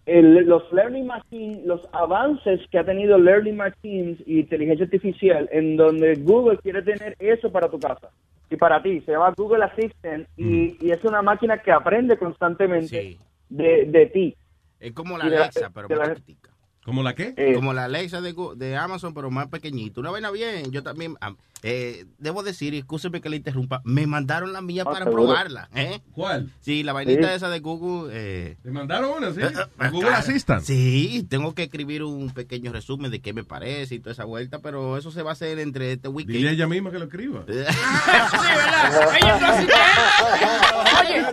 el- 0.06 0.46
los 0.46 0.62
Learning 0.72 1.06
Machines, 1.06 1.64
los 1.66 1.80
avances 1.92 2.60
que 2.70 2.78
ha 2.78 2.84
tenido 2.84 3.18
Learning 3.18 3.56
Machines 3.56 4.18
y 4.26 4.40
inteligencia 4.40 4.84
artificial, 4.84 5.48
en 5.52 5.76
donde 5.76 6.14
Google 6.16 6.58
quiere 6.58 6.82
tener 6.82 7.16
eso 7.18 7.50
para 7.52 7.68
tu 7.68 7.78
casa 7.78 8.08
y 8.48 8.56
para 8.56 8.82
ti. 8.82 9.00
Se 9.02 9.12
llama 9.12 9.34
Google 9.36 9.64
Assistant 9.64 10.28
y, 10.36 10.76
y 10.80 10.90
es 10.92 11.04
una 11.04 11.22
máquina 11.22 11.60
que 11.60 11.72
aprende 11.72 12.16
constantemente 12.16 13.18
de, 13.48 13.84
de 13.86 14.06
ti. 14.06 14.36
Es 14.80 14.92
como 14.92 15.18
la 15.18 15.24
Alexa, 15.24 15.70
pero 15.74 15.88
de 15.88 15.96
más 15.96 16.08
pequeñita. 16.10 16.50
¿Como 16.84 17.02
la 17.02 17.14
qué? 17.16 17.34
Como 17.56 17.72
la 17.72 17.86
Alexa 17.86 18.20
de, 18.20 18.32
de 18.56 18.76
Amazon, 18.76 19.12
pero 19.12 19.28
más 19.28 19.48
pequeñita. 19.48 19.98
Una 20.00 20.12
vaina 20.12 20.30
bien. 20.30 20.70
Yo 20.70 20.84
también, 20.84 21.14
am, 21.20 21.36
eh, 21.62 22.04
debo 22.18 22.42
decir, 22.42 22.74
y 22.74 22.78
escúcheme 22.78 23.20
que 23.20 23.28
le 23.28 23.36
interrumpa, 23.36 23.80
me 23.84 24.06
mandaron 24.06 24.52
la 24.52 24.60
mía 24.60 24.82
Ah, 24.86 24.90
para 24.92 25.04
¿seguro? 25.04 25.24
probarla. 25.24 25.68
¿eh? 25.74 26.00
¿Cuál? 26.12 26.50
Sí, 26.60 26.82
la 26.82 26.92
vainita 26.92 27.28
Sí. 27.28 27.34
esa 27.34 27.48
de 27.48 27.60
Google. 27.60 28.10
Eh, 28.14 28.56
¿Te 28.62 28.70
mandaron 28.70 29.10
una, 29.18 29.32
sí? 29.32 29.40
eh, 29.40 29.88
Google 29.90 30.10
Assistant. 30.14 30.62
Sí, 30.62 31.26
tengo 31.28 31.54
que 31.54 31.64
escribir 31.64 32.02
un 32.04 32.30
pequeño 32.30 32.72
resumen 32.72 33.10
de 33.10 33.20
qué 33.20 33.32
me 33.32 33.42
parece 33.44 33.96
y 33.96 33.98
toda 34.00 34.12
esa 34.12 34.24
vuelta, 34.24 34.60
pero 34.60 34.96
eso 34.96 35.10
se 35.10 35.22
va 35.22 35.30
a 35.30 35.32
hacer 35.32 35.58
entre 35.58 35.92
este 35.92 36.08
weekend. 36.08 36.36
Dile 36.36 36.50
a 36.50 36.52
ella 36.52 36.66
misma 36.66 36.90
que 36.90 36.98
lo 36.98 37.04
escriba. 37.06 37.44
Ella 37.48 39.38
no 39.40 39.46
hace 39.46 39.66
nada. 39.66 41.00
Oye, 41.00 41.24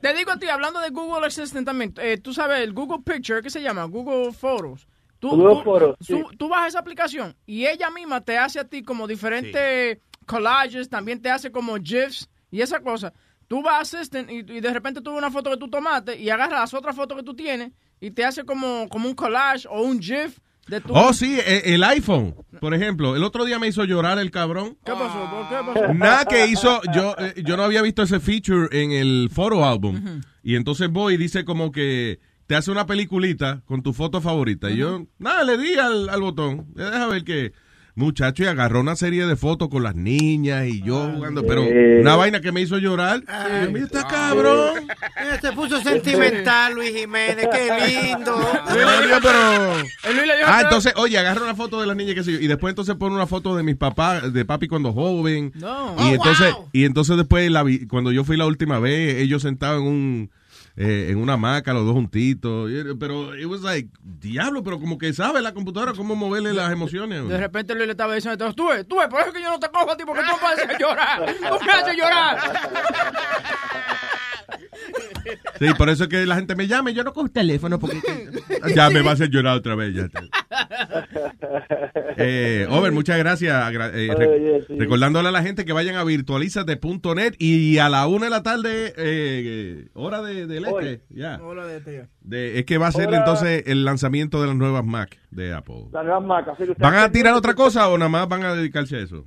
te 0.00 0.14
digo 0.14 0.30
a 0.32 0.38
ti, 0.38 0.46
hablando 0.48 0.80
de 0.80 0.90
Google 0.90 1.26
Assistant 1.26 1.66
también, 1.66 1.92
eh, 1.98 2.18
tú 2.18 2.32
sabes, 2.32 2.60
el 2.60 2.72
Google 2.72 3.02
Picture, 3.04 3.42
¿qué 3.42 3.50
se 3.50 3.62
llama? 3.62 3.84
Google 3.84 4.32
Photos. 4.32 4.86
Tú, 5.20 5.30
tú- 5.30 5.62
Photos, 5.62 5.96
tú- 5.98 6.04
sí. 6.30 6.36
tú 6.38 6.48
bajas 6.48 6.68
esa 6.70 6.78
aplicación 6.80 7.36
y 7.46 7.66
ella 7.66 7.90
misma 7.90 8.20
te 8.22 8.36
hace 8.38 8.58
a 8.58 8.64
ti 8.64 8.82
como 8.82 9.06
diferentes 9.06 9.98
collages, 10.26 10.88
también 10.88 11.20
te 11.20 11.30
hace 11.30 11.50
como 11.52 11.76
GIFs 11.76 12.28
y 12.50 12.60
esa 12.62 12.80
cosa. 12.80 13.12
Tú 13.46 13.62
vas 13.62 13.92
a 13.94 13.98
Assistant 13.98 14.30
y, 14.30 14.36
y 14.38 14.60
de 14.60 14.72
repente 14.72 15.00
tú 15.00 15.10
ves 15.10 15.18
una 15.18 15.30
foto 15.30 15.50
que 15.50 15.56
tú 15.56 15.68
tomaste 15.68 16.18
y 16.18 16.30
agarras 16.30 16.60
las 16.60 16.74
otras 16.74 16.94
fotos 16.96 17.18
que 17.18 17.24
tú 17.24 17.34
tienes 17.34 17.72
y 18.00 18.12
te 18.12 18.24
hace 18.24 18.44
como, 18.44 18.88
como 18.88 19.08
un 19.08 19.14
collage 19.14 19.66
o 19.68 19.82
un 19.82 20.00
GIF 20.00 20.38
de 20.68 20.80
tu... 20.80 20.94
Oh, 20.94 21.12
sí, 21.12 21.38
e- 21.44 21.74
el 21.74 21.82
iPhone, 21.82 22.34
por 22.60 22.72
ejemplo. 22.74 23.16
El 23.16 23.24
otro 23.24 23.44
día 23.44 23.58
me 23.58 23.66
hizo 23.66 23.84
llorar 23.84 24.18
el 24.20 24.30
cabrón. 24.30 24.78
¿Qué 24.84 24.92
pasó? 24.92 25.28
¿Por 25.30 25.48
qué 25.48 25.80
pasó? 25.80 25.94
Nada 25.94 26.24
que 26.26 26.46
hizo, 26.46 26.80
yo, 26.94 27.14
eh, 27.18 27.42
yo 27.44 27.56
no 27.56 27.64
había 27.64 27.82
visto 27.82 28.02
ese 28.04 28.20
feature 28.20 28.68
en 28.70 28.92
el 28.92 29.28
photo 29.32 29.64
album. 29.64 30.22
Y 30.44 30.54
entonces 30.54 30.88
voy 30.88 31.14
y 31.14 31.16
dice 31.16 31.44
como 31.44 31.72
que 31.72 32.20
te 32.50 32.56
hace 32.56 32.72
una 32.72 32.84
peliculita 32.84 33.62
con 33.64 33.80
tu 33.80 33.92
foto 33.92 34.20
favorita. 34.20 34.72
Y 34.72 34.78
yo, 34.78 35.06
nada, 35.20 35.44
le 35.44 35.56
di 35.56 35.74
al, 35.74 36.08
al 36.08 36.20
botón. 36.20 36.66
Deja 36.74 37.06
ver 37.06 37.22
que, 37.22 37.52
muchacho, 37.94 38.42
y 38.42 38.46
agarró 38.46 38.80
una 38.80 38.96
serie 38.96 39.24
de 39.24 39.36
fotos 39.36 39.68
con 39.68 39.84
las 39.84 39.94
niñas 39.94 40.66
y 40.66 40.82
yo 40.82 41.12
jugando. 41.14 41.44
Pero 41.46 41.62
Eh. 41.62 42.00
una 42.00 42.16
vaina 42.16 42.40
que 42.40 42.50
me 42.50 42.60
hizo 42.60 42.76
llorar. 42.78 43.22
Ay, 43.28 43.68
Mira, 43.72 43.84
está 43.84 44.02
cabrón. 44.08 44.78
Eh, 44.90 45.38
Se 45.40 45.52
puso 45.52 45.80
sentimental, 45.80 46.74
Luis 46.74 46.90
Jiménez, 46.92 47.46
qué 47.52 48.08
lindo. 48.08 48.34
pero... 49.22 49.76
Ah, 50.46 50.62
entonces, 50.64 50.92
oye, 50.96 51.16
agarra 51.18 51.44
una 51.44 51.54
foto 51.54 51.80
de 51.80 51.86
las 51.86 51.94
niñas 51.96 52.16
que 52.16 52.24
sé 52.24 52.32
yo, 52.32 52.40
y 52.40 52.48
después 52.48 52.72
entonces 52.72 52.96
pone 52.96 53.14
una 53.14 53.28
foto 53.28 53.54
de 53.56 53.62
mis 53.62 53.76
papás, 53.76 54.32
de 54.32 54.44
papi 54.44 54.66
cuando 54.66 54.92
joven. 54.92 55.52
No. 55.54 55.94
Y 55.98 56.02
Oh, 56.02 56.14
entonces, 56.14 56.52
wow. 56.52 56.68
y 56.72 56.84
entonces 56.84 57.16
después 57.16 57.48
la 57.48 57.62
vi- 57.62 57.86
cuando 57.86 58.10
yo 58.10 58.24
fui 58.24 58.36
la 58.36 58.46
última 58.46 58.80
vez, 58.80 59.18
ellos 59.18 59.42
sentados 59.42 59.82
en 59.82 59.86
un 59.86 60.30
eh, 60.76 61.08
en 61.10 61.18
una 61.18 61.34
hamaca, 61.34 61.72
los 61.72 61.84
dos 61.84 61.94
juntitos. 61.94 62.70
Pero 62.98 63.36
it 63.36 63.46
was 63.46 63.62
like, 63.62 63.88
diablo, 64.02 64.62
pero 64.62 64.78
como 64.78 64.98
que 64.98 65.12
sabe 65.12 65.40
la 65.40 65.52
computadora 65.52 65.92
cómo 65.92 66.16
moverle 66.16 66.52
las 66.52 66.72
emociones. 66.72 67.28
De 67.28 67.38
repente 67.38 67.74
Luis 67.74 67.86
le 67.86 67.92
estaba 67.92 68.14
diciendo, 68.14 68.52
tú 68.54 68.68
ves, 68.68 68.86
tú 68.86 68.98
ves, 68.98 69.08
por 69.08 69.20
eso 69.20 69.28
es 69.28 69.34
que 69.34 69.42
yo 69.42 69.50
no 69.50 69.60
te 69.60 69.68
cojo 69.68 69.90
a 69.90 69.96
ti, 69.96 70.04
porque 70.06 70.22
tú 70.22 70.36
me 70.40 70.48
haces 70.48 70.78
llorar. 70.78 71.36
Tú 71.60 71.64
me 71.64 71.72
haces 71.72 71.96
llorar. 71.96 72.38
Sí, 75.58 75.66
por 75.76 75.88
eso 75.90 76.04
es 76.04 76.08
que 76.08 76.24
la 76.26 76.36
gente 76.36 76.54
me 76.56 76.66
llama 76.66 76.90
y 76.90 76.94
yo 76.94 77.04
no 77.04 77.12
cojo 77.12 77.26
el 77.26 77.32
teléfono 77.32 77.78
porque 77.78 78.00
ya 78.74 78.88
me 78.90 79.02
va 79.02 79.10
a 79.10 79.14
hacer 79.14 79.28
llorar 79.30 79.56
otra 79.58 79.74
vez. 79.74 79.94
Ya. 79.94 80.08
Eh, 82.16 82.66
Over, 82.70 82.92
muchas 82.92 83.18
gracias. 83.18 83.70
Eh, 83.94 84.08
re- 84.16 84.28
Oye, 84.28 84.64
sí. 84.66 84.78
Recordándole 84.78 85.28
a 85.28 85.32
la 85.32 85.42
gente 85.42 85.64
que 85.64 85.72
vayan 85.72 85.96
a 85.96 86.04
virtualizate.net 86.04 87.34
y 87.38 87.78
a 87.78 87.88
la 87.88 88.06
una 88.06 88.26
de 88.26 88.30
la 88.30 88.42
tarde, 88.42 88.92
eh, 88.96 89.88
hora 89.94 90.22
de, 90.22 90.46
del 90.46 90.64
este, 90.66 91.02
ya. 91.10 91.38
Hola 91.42 91.66
de 91.66 91.76
este. 91.78 92.08
De- 92.22 92.58
es 92.58 92.64
que 92.64 92.78
va 92.78 92.88
a 92.88 92.92
ser 92.92 93.12
entonces 93.12 93.64
el 93.66 93.84
lanzamiento 93.84 94.40
de 94.40 94.48
las 94.48 94.56
nuevas 94.56 94.84
Mac 94.84 95.18
de 95.30 95.52
Apple. 95.52 95.86
La 95.92 96.02
nueva 96.02 96.20
Mac. 96.20 96.48
así 96.48 96.64
que 96.64 96.70
usted- 96.72 96.82
¿Van 96.82 96.94
a 96.96 97.10
tirar 97.10 97.34
otra 97.34 97.54
cosa 97.54 97.88
o 97.88 97.98
nada 97.98 98.08
más 98.08 98.28
van 98.28 98.44
a 98.44 98.54
dedicarse 98.54 98.96
a 98.96 99.00
eso? 99.00 99.24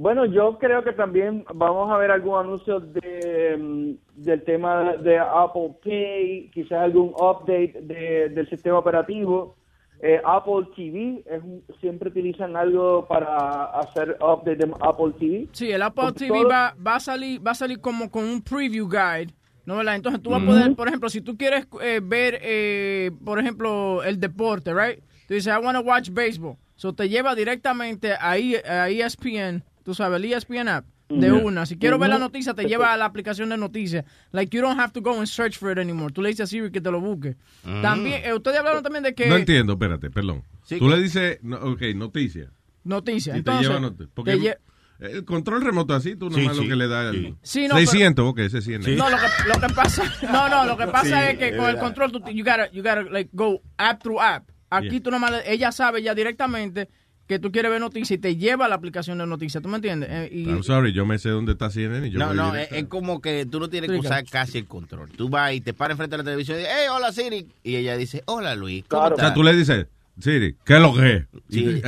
Bueno, 0.00 0.26
yo 0.26 0.58
creo 0.60 0.84
que 0.84 0.92
también 0.92 1.44
vamos 1.52 1.90
a 1.90 1.96
ver 1.96 2.12
algún 2.12 2.38
anuncio 2.38 2.78
de, 2.78 3.56
mm, 3.58 4.22
del 4.22 4.44
tema 4.44 4.92
de 4.96 5.18
Apple 5.18 5.74
Pay, 5.82 6.50
quizás 6.54 6.78
algún 6.84 7.08
update 7.18 7.74
de- 7.82 8.28
del 8.28 8.48
sistema 8.48 8.78
operativo. 8.78 9.56
Eh, 10.00 10.20
Apple 10.24 10.68
TV, 10.76 11.24
es 11.26 11.42
siempre 11.80 12.10
utilizan 12.10 12.56
algo 12.56 13.08
para 13.08 13.64
hacer 13.64 14.16
update 14.20 14.54
de 14.54 14.72
Apple 14.80 15.12
TV. 15.18 15.48
Sí, 15.50 15.72
el 15.72 15.82
Apple 15.82 16.04
Con 16.04 16.14
TV 16.14 16.28
todo- 16.42 16.48
va, 16.48 16.76
va 16.86 16.94
a 16.94 17.00
salir 17.00 17.44
va 17.44 17.50
a 17.50 17.54
salir 17.56 17.80
como 17.80 18.08
con 18.08 18.22
un 18.22 18.40
preview 18.40 18.88
guide, 18.88 19.34
¿no 19.66 19.78
verdad? 19.78 19.96
Entonces 19.96 20.22
tú 20.22 20.30
vas 20.30 20.42
a 20.44 20.46
poder, 20.46 20.76
por 20.76 20.86
ejemplo, 20.86 21.08
si 21.08 21.20
tú 21.22 21.36
quieres 21.36 21.66
eh, 21.82 21.98
ver, 22.00 22.38
eh, 22.40 23.10
por 23.24 23.40
ejemplo, 23.40 24.04
el 24.04 24.20
deporte, 24.20 24.72
right? 24.72 25.00
Tú 25.26 25.34
dices, 25.34 25.52
I 25.52 25.58
want 25.60 25.76
to 25.76 25.84
watch 25.84 26.10
baseball. 26.12 26.54
So 26.76 26.92
te 26.92 27.08
lleva 27.08 27.34
directamente 27.34 28.12
a, 28.20 28.38
E- 28.38 28.62
a 28.64 28.88
ESPN, 28.88 29.64
tú 29.88 29.94
sabes, 29.94 30.22
el 30.22 30.30
ESPN 30.30 30.68
app, 30.68 30.86
de 31.08 31.32
Ujú. 31.32 31.46
una. 31.48 31.64
Si 31.64 31.78
quiero 31.78 31.98
ver 31.98 32.10
la 32.10 32.16
Ujú. 32.16 32.24
noticia, 32.26 32.52
te 32.52 32.66
lleva 32.66 32.92
a 32.92 32.96
la 32.98 33.06
aplicación 33.06 33.48
de 33.48 33.56
noticias. 33.56 34.04
Like, 34.32 34.54
you 34.54 34.60
don't 34.62 34.78
have 34.78 34.92
to 34.92 35.00
go 35.00 35.16
and 35.16 35.26
search 35.26 35.56
for 35.58 35.72
it 35.72 35.78
anymore. 35.78 36.12
Tú 36.12 36.20
le 36.20 36.28
dices 36.28 36.42
a 36.44 36.46
Siri 36.46 36.70
que 36.70 36.82
te 36.82 36.90
lo 36.90 37.00
busque. 37.00 37.36
Mm. 37.64 37.80
También, 37.80 38.20
eh, 38.22 38.34
ustedes 38.34 38.58
hablaron 38.58 38.82
también 38.82 39.02
de 39.02 39.14
que... 39.14 39.26
No 39.28 39.36
entiendo, 39.36 39.72
espérate, 39.72 40.10
perdón. 40.10 40.42
Sí, 40.64 40.78
Tú 40.78 40.90
que- 40.90 40.96
le 40.96 41.02
dices, 41.02 41.38
no, 41.40 41.56
ok, 41.56 41.80
noticia. 41.94 42.50
Noticia. 42.84 43.34
Y 43.38 43.42
te 43.42 43.50
lleva 43.52 43.80
not- 43.80 43.96
porque 44.12 44.32
te 44.32 44.38
lle- 44.38 44.58
el 45.00 45.24
control 45.24 45.62
remoto 45.62 45.94
así, 45.94 46.14
tú 46.16 46.28
nomás 46.28 46.54
sí, 46.54 46.62
lo 46.64 46.68
que 46.68 46.76
le 46.76 46.86
da 46.88 47.08
el... 47.08 47.36
Sí, 47.40 47.68
no, 47.68 47.76
600, 47.76 48.26
ok, 48.28 48.40
600. 48.50 48.92
No, 48.94 49.08
lo 49.08 49.16
que, 49.16 49.48
lo 49.48 49.66
que 49.66 49.74
pasa, 49.74 50.02
no, 50.30 50.48
no, 50.50 50.66
lo 50.66 50.76
que 50.76 50.86
pasa 50.88 51.22
Sí, 51.22 51.26
es 51.32 51.38
que 51.38 51.48
es 51.48 51.56
con 51.56 51.70
el 51.70 51.78
control 51.78 52.12
tú, 52.12 52.18
you 52.30 52.44
gotta, 52.44 52.70
you 52.72 52.82
gotta 52.82 53.04
like 53.04 53.30
go 53.32 53.62
app 53.78 54.02
through 54.02 54.20
app. 54.20 54.50
Aquí 54.70 54.90
Yeah. 54.90 55.00
tú 55.02 55.10
nomás, 55.10 55.32
ella 55.46 55.72
sabe 55.72 56.02
ya 56.02 56.14
directamente 56.14 56.90
que 57.28 57.38
tú 57.38 57.52
quieres 57.52 57.70
ver 57.70 57.80
noticias 57.80 58.10
y 58.12 58.18
te 58.18 58.36
lleva 58.36 58.64
a 58.64 58.68
la 58.68 58.74
aplicación 58.74 59.18
de 59.18 59.26
noticias, 59.26 59.62
¿tú 59.62 59.68
me 59.68 59.76
entiendes? 59.76 60.08
Eh, 60.10 60.30
y, 60.32 60.44
I'm 60.48 60.62
sorry, 60.62 60.92
yo 60.92 61.04
me 61.04 61.18
sé 61.18 61.28
dónde 61.28 61.52
está 61.52 61.68
CNN 61.70 62.08
y 62.08 62.10
yo 62.10 62.18
No, 62.18 62.28
voy 62.28 62.36
no, 62.36 62.56
es, 62.56 62.72
es 62.72 62.86
como 62.86 63.20
que 63.20 63.44
tú 63.44 63.60
no 63.60 63.68
tienes 63.68 63.90
que 63.90 63.98
usar 63.98 64.24
casi 64.24 64.58
el 64.58 64.66
control. 64.66 65.10
Tú 65.10 65.28
vas 65.28 65.52
y 65.52 65.60
te 65.60 65.74
paras 65.74 65.92
enfrente 65.92 66.16
de 66.16 66.22
la 66.22 66.24
televisión 66.24 66.56
y 66.56 66.60
dices, 66.60 66.74
hey, 66.74 66.86
hola 66.90 67.12
Siri. 67.12 67.46
Y 67.62 67.76
ella 67.76 67.98
dice, 67.98 68.22
hola 68.24 68.54
Luis, 68.54 68.84
¿cómo 68.88 69.08
O 69.08 69.16
sea, 69.16 69.34
tú 69.34 69.42
le 69.42 69.54
dices, 69.54 69.86
Siri, 70.18 70.56
¿qué 70.64 70.76
es 70.76 70.80
lo 70.80 70.94
que 70.94 71.16
es? 71.16 71.24
Y 71.50 71.60
Sí. 71.60 71.82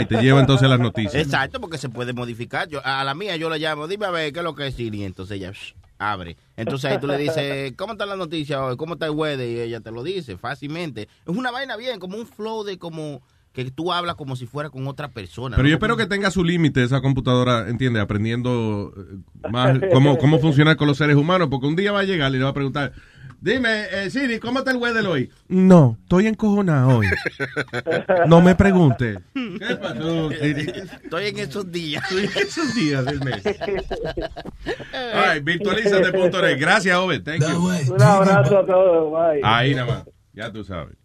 y 0.00 0.06
te 0.06 0.22
lleva 0.22 0.40
entonces 0.40 0.68
las 0.68 0.80
noticias. 0.80 1.14
Exacto, 1.14 1.60
porque 1.60 1.78
se 1.78 1.88
puede 1.88 2.12
modificar. 2.12 2.68
Yo, 2.68 2.84
a 2.84 3.04
la 3.04 3.14
mía 3.14 3.36
yo 3.36 3.48
le 3.48 3.60
llamo, 3.60 3.86
dime 3.86 4.06
a 4.06 4.10
ver 4.10 4.32
qué 4.32 4.40
es 4.40 4.44
lo 4.44 4.56
que 4.56 4.66
es 4.66 4.74
Siri. 4.74 5.04
Entonces 5.04 5.36
ella 5.36 5.52
shh, 5.52 5.74
abre. 5.98 6.36
Entonces 6.56 6.90
ahí 6.90 6.98
tú 6.98 7.06
le 7.06 7.16
dices, 7.16 7.74
¿cómo 7.76 7.92
está 7.92 8.06
la 8.06 8.16
noticia 8.16 8.60
hoy? 8.64 8.76
¿Cómo 8.76 8.94
está 8.94 9.06
el 9.06 9.12
weather? 9.12 9.48
Y 9.48 9.60
ella 9.60 9.80
te 9.80 9.92
lo 9.92 10.02
dice 10.02 10.36
fácilmente. 10.36 11.02
Es 11.02 11.36
una 11.36 11.52
vaina 11.52 11.76
bien, 11.76 12.00
como 12.00 12.18
un 12.18 12.26
flow 12.26 12.64
de 12.64 12.76
como 12.76 13.22
que 13.52 13.70
tú 13.70 13.92
hablas 13.92 14.14
como 14.14 14.36
si 14.36 14.46
fuera 14.46 14.70
con 14.70 14.86
otra 14.86 15.08
persona. 15.08 15.56
Pero 15.56 15.64
¿no? 15.64 15.70
yo 15.70 15.74
espero 15.74 15.96
que 15.96 16.06
tenga 16.06 16.30
su 16.30 16.44
límite 16.44 16.82
esa 16.82 17.00
computadora, 17.00 17.68
¿entiendes? 17.68 18.02
Aprendiendo 18.02 18.92
eh, 18.96 19.48
más 19.50 19.78
cómo, 19.92 20.18
cómo 20.18 20.38
funcionar 20.40 20.76
con 20.76 20.86
los 20.86 20.98
seres 20.98 21.16
humanos, 21.16 21.48
porque 21.50 21.66
un 21.66 21.76
día 21.76 21.92
va 21.92 22.00
a 22.00 22.04
llegar 22.04 22.30
y 22.32 22.38
le 22.38 22.44
va 22.44 22.50
a 22.50 22.54
preguntar, 22.54 22.92
dime, 23.40 23.86
eh, 23.90 24.08
Siri, 24.10 24.38
¿cómo 24.38 24.60
está 24.60 24.70
el 24.70 24.76
weather 24.76 25.04
hoy? 25.06 25.30
No, 25.48 25.98
estoy 26.02 26.28
encojonado 26.28 26.98
hoy. 26.98 27.08
No 28.28 28.40
me 28.40 28.54
pregunte. 28.54 29.18
¿Qué 29.34 29.76
pasó, 29.76 30.30
Siri? 30.30 30.72
Estoy 31.02 31.26
en 31.26 31.38
esos 31.38 31.72
días. 31.72 32.04
Estoy 32.04 32.24
en 32.24 32.46
esos 32.46 32.74
días 32.74 33.04
del 33.04 33.20
mes. 33.20 33.42
All 35.14 35.34
right, 35.34 35.44
virtualízate.net. 35.44 36.60
Gracias, 36.60 36.96
Obed. 36.96 37.22
Thank 37.24 37.40
you. 37.40 37.94
Un 37.94 38.02
abrazo 38.02 38.58
a 38.58 38.66
todos. 38.66 39.10
Bye. 39.12 39.40
Ahí 39.42 39.74
nada 39.74 39.86
más. 39.86 40.04
Ya 40.32 40.52
tú 40.52 40.62
sabes. 40.62 40.96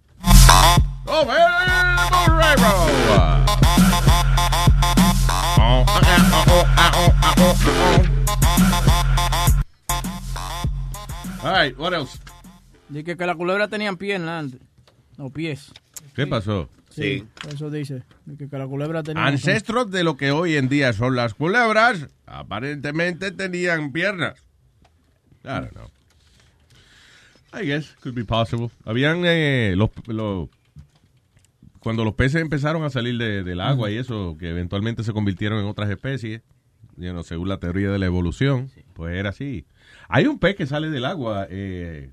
All 11.44 11.52
right, 11.52 11.78
what 11.78 11.94
else? 11.94 12.18
Dice 12.90 13.16
que 13.18 13.26
la 13.26 13.36
culebra 13.36 13.68
tenían 13.68 13.98
piernas 13.98 14.44
antes. 14.46 14.62
No, 15.18 15.30
pies. 15.30 15.72
¿Qué 16.16 16.26
pasó? 16.28 16.70
Sí. 16.90 17.26
Eso 17.54 17.70
dice. 17.70 18.04
Dice 18.26 18.50
que 18.50 18.58
la 18.58 18.68
culebra 18.68 19.04
tenía... 19.04 19.26
Ancestros 19.26 19.92
de 19.92 20.04
lo 20.04 20.18
que 20.18 20.32
hoy 20.32 20.56
en 20.56 20.70
día 20.70 20.94
son 20.94 21.16
las 21.16 21.34
culebras, 21.34 22.08
aparentemente 22.26 23.32
tenían 23.32 23.92
piernas. 23.92 24.40
I 25.44 25.48
don't 25.50 25.72
know. 25.74 25.90
I 27.54 27.66
guess 27.66 27.96
could 28.02 28.16
be 28.16 28.26
possible. 28.26 28.70
Habían 28.86 29.22
eh, 29.26 29.74
los, 29.78 29.90
los- 30.08 30.50
cuando 31.86 32.04
los 32.04 32.16
peces 32.16 32.42
empezaron 32.42 32.84
a 32.84 32.90
salir 32.90 33.16
de- 33.20 33.44
del 33.44 33.62
agua 33.62 33.92
y 33.92 33.98
eso, 33.98 34.36
que 34.40 34.50
eventualmente 34.50 35.04
se 35.04 35.14
convirtieron 35.14 35.60
en 35.60 35.66
otras 35.68 35.88
especies, 35.92 36.42
you 36.98 37.12
know, 37.12 37.22
según 37.24 37.48
la 37.48 37.60
teoría 37.60 37.92
de 37.92 38.00
la 38.00 38.08
evolución, 38.08 38.72
pues 38.94 39.16
era 39.16 39.30
así. 39.30 39.68
Hay 40.10 40.26
un 40.26 40.40
pez 40.40 40.56
que 40.56 40.66
sale 40.66 40.90
del 40.90 41.06
agua, 41.06 41.46
eh, 41.48 42.10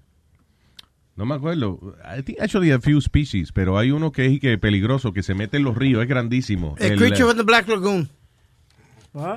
no 1.16 1.24
me 1.24 1.36
acuerdo. 1.36 1.96
I 2.04 2.22
think 2.22 2.38
actually 2.42 2.70
a 2.70 2.80
few 2.80 3.00
species, 3.00 3.50
pero 3.50 3.78
hay 3.78 3.92
uno 3.92 4.12
que 4.12 4.26
es 4.26 4.40
que 4.40 4.58
peligroso, 4.58 5.14
que 5.14 5.22
se 5.22 5.32
mete 5.32 5.56
en 5.56 5.64
los 5.64 5.74
ríos, 5.74 6.02
es 6.02 6.08
grandísimo. 6.08 6.74
El 6.78 6.92
El, 6.92 6.98
Creature 6.98 7.20
eh, 7.22 7.30
of 7.30 7.36
the 7.36 7.42
Black 7.42 7.66
Lagoon. 7.66 8.10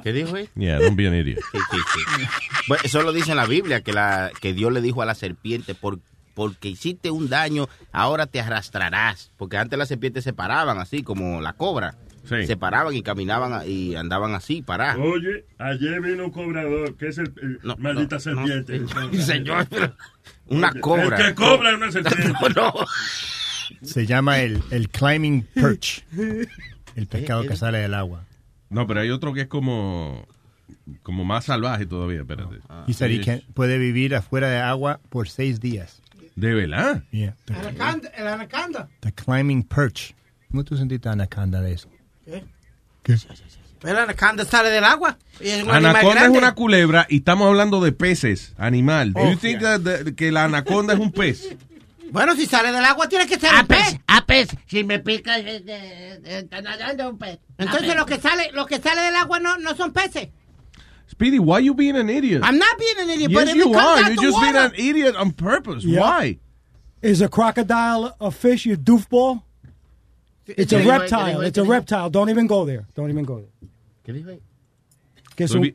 ¿Qué 0.04 0.12
dijo 0.12 0.36
él? 0.36 0.50
Yeah, 0.56 0.80
don't 0.80 0.98
be 0.98 1.08
an 1.08 1.16
idiot. 1.16 1.40
Sí, 1.50 1.58
sí, 1.72 1.78
sí. 1.96 2.26
Bueno, 2.68 2.84
eso 2.84 3.02
lo 3.04 3.14
dice 3.14 3.32
en 3.32 3.38
la 3.38 3.46
Biblia, 3.46 3.82
que, 3.84 3.94
la, 3.94 4.32
que 4.42 4.54
Dios 4.54 4.74
le 4.74 4.82
dijo 4.82 5.02
a 5.02 5.06
la 5.06 5.16
serpiente, 5.16 5.76
por, 5.76 6.00
porque 6.36 6.70
hiciste 6.70 7.10
un 7.10 7.30
daño, 7.30 7.68
ahora 7.92 8.28
te 8.28 8.40
arrastrarás. 8.40 9.32
Porque 9.38 9.58
antes 9.58 9.80
las 9.80 9.88
serpientes 9.88 10.24
se 10.24 10.34
paraban 10.34 10.78
así, 10.78 11.02
como 11.02 11.42
la 11.42 11.54
cobra. 11.54 11.96
Se 12.26 12.58
paraban 12.58 12.96
y 12.96 13.04
caminaban 13.04 13.54
a- 13.54 13.66
y 13.68 13.96
andaban 13.96 14.34
así, 14.34 14.64
paradas. 14.64 14.98
Oye, 15.00 15.46
ayer 15.60 16.02
vino 16.02 16.26
un 16.26 16.32
cobrador, 16.32 16.96
que 16.98 17.08
es 17.10 17.20
el, 17.20 17.32
el- 17.42 17.60
maldita 17.78 18.20
serpiente. 18.20 18.82
señor, 19.22 19.68
pero 19.70 19.96
una 20.48 20.70
Oye, 20.72 20.80
cobra. 20.82 21.18
El 21.20 21.26
que 21.28 21.36
cobra 21.36 21.70
es 21.72 21.78
una 21.78 21.92
serpiente. 21.92 22.34
no. 22.56 22.74
Se 23.84 24.06
llama 24.08 24.40
el, 24.40 24.62
el 24.72 24.90
climbing 24.90 25.44
perch. 25.54 26.04
El 26.96 27.08
pescado 27.08 27.44
que 27.44 27.56
sale 27.56 27.78
del 27.80 27.94
agua. 27.94 28.24
No, 28.70 28.88
pero 28.88 29.02
hay 29.02 29.12
otro 29.12 29.32
que 29.34 29.42
es 29.42 29.48
como 29.48 30.28
como 31.04 31.26
más 31.26 31.46
salvaje 31.46 31.86
todavía, 31.86 32.22
espérate. 32.22 32.56
Y 32.88 33.22
can- 33.22 33.44
puede 33.54 33.78
vivir 33.78 34.16
afuera 34.16 34.50
de 34.50 34.58
agua 34.60 35.00
por 35.10 35.30
seis 35.30 35.60
días. 35.60 36.02
¿De 36.36 36.54
verdad? 36.54 37.04
Yeah. 37.12 37.36
The, 37.46 37.54
Anaconda, 37.54 38.10
el 38.18 38.28
anaconda. 38.28 38.90
the 39.00 39.12
climbing 39.14 39.64
perch. 39.64 40.14
¿Cómo 40.52 40.64
tú 40.64 40.76
sentiste 40.78 41.08
anaconda 41.10 41.62
de 41.62 41.74
eso? 41.74 41.90
¿Qué? 42.26 42.44
¿Qué? 43.04 43.16
El 43.84 43.98
anaconda 43.98 44.44
sale 44.46 44.70
del 44.70 44.84
agua. 44.84 45.18
Y 45.40 45.50
es 45.50 45.64
un 45.64 45.70
Anaconda 45.72 46.24
es 46.24 46.30
una 46.30 46.56
culebra 46.56 47.06
y 47.10 47.18
estamos 47.18 47.48
hablando 47.48 47.80
de 47.82 47.92
peces, 47.92 48.54
animal. 48.58 49.14
Do 49.14 49.22
Oh, 49.22 49.32
you 49.32 49.38
think 49.38 49.60
that- 49.62 49.82
that- 49.84 50.16
que 50.16 50.32
la 50.32 50.46
anaconda 50.46 50.94
es 50.94 51.00
un 51.00 51.12
pez? 51.12 51.50
Bueno, 52.12 52.36
si 52.36 52.46
sale 52.46 52.72
del 52.72 52.86
agua 52.86 53.10
tiene 53.10 53.26
que 53.28 53.38
ser 53.38 53.50
A 53.54 53.62
un 53.62 53.68
pez. 53.68 53.80
pez, 53.94 54.00
a 54.08 54.26
pez. 54.26 54.48
Si 54.68 54.84
me 54.84 55.00
pica, 55.00 55.38
eh, 55.40 55.64
eh, 55.68 56.20
está 56.24 56.62
nadando 56.62 57.10
un 57.10 57.18
pez. 57.18 57.40
Entonces 57.58 57.94
lo 57.96 58.06
que 58.06 58.20
sale, 58.22 58.52
lo 58.54 58.66
que 58.68 58.80
sale 58.80 59.02
del 59.02 59.16
agua 59.16 59.40
no, 59.40 59.58
no 59.58 59.76
son 59.76 59.92
peces. 59.92 60.30
Speedy, 61.08 61.40
why 61.40 61.60
you 61.60 61.74
being 61.74 61.96
an 61.96 62.10
idiot? 62.10 62.42
I'm 62.44 62.58
not 62.58 62.78
being 62.80 62.96
an 63.00 63.10
idiot, 63.12 63.32
but 63.34 63.46
yes, 63.48 63.56
it 63.56 63.58
you 63.58 63.64
comes 63.66 63.76
are. 63.78 63.98
out 63.98 63.98
You're 64.08 64.16
the 64.16 64.22
just 64.22 64.42
being 64.42 64.54
water- 64.56 64.74
an 64.74 64.74
idiot 64.76 65.16
on 65.16 65.32
purpose. 65.32 65.84
Yeah. 65.86 66.00
Why? 66.02 66.40
Is 67.02 67.22
a 67.22 67.28
crocodile 67.30 68.16
a 68.20 68.32
fish, 68.32 68.66
you 68.66 68.76
doofball? 68.76 69.44
It's 70.48 70.74
a 70.74 70.78
¿Qué 70.78 70.82
dijo 70.82 70.92
él? 70.94 71.00
¿Qué 71.00 71.00
reptile. 71.00 71.48
It's 71.48 71.58
a 71.58 71.62
¿Qué 71.62 71.66
dijo? 71.66 71.72
reptile. 71.72 72.10
Don't 72.10 72.30
even 72.30 72.48
go 72.48 72.66
there. 72.66 72.86
Don't 72.96 73.10
even 73.12 73.24
go 73.26 73.40
there. 73.40 73.52
¿Qué? 74.04 74.40
Que 75.36 75.44
es 75.46 75.52
So 75.52 75.58
un- 75.58 75.64
vi- 75.64 75.74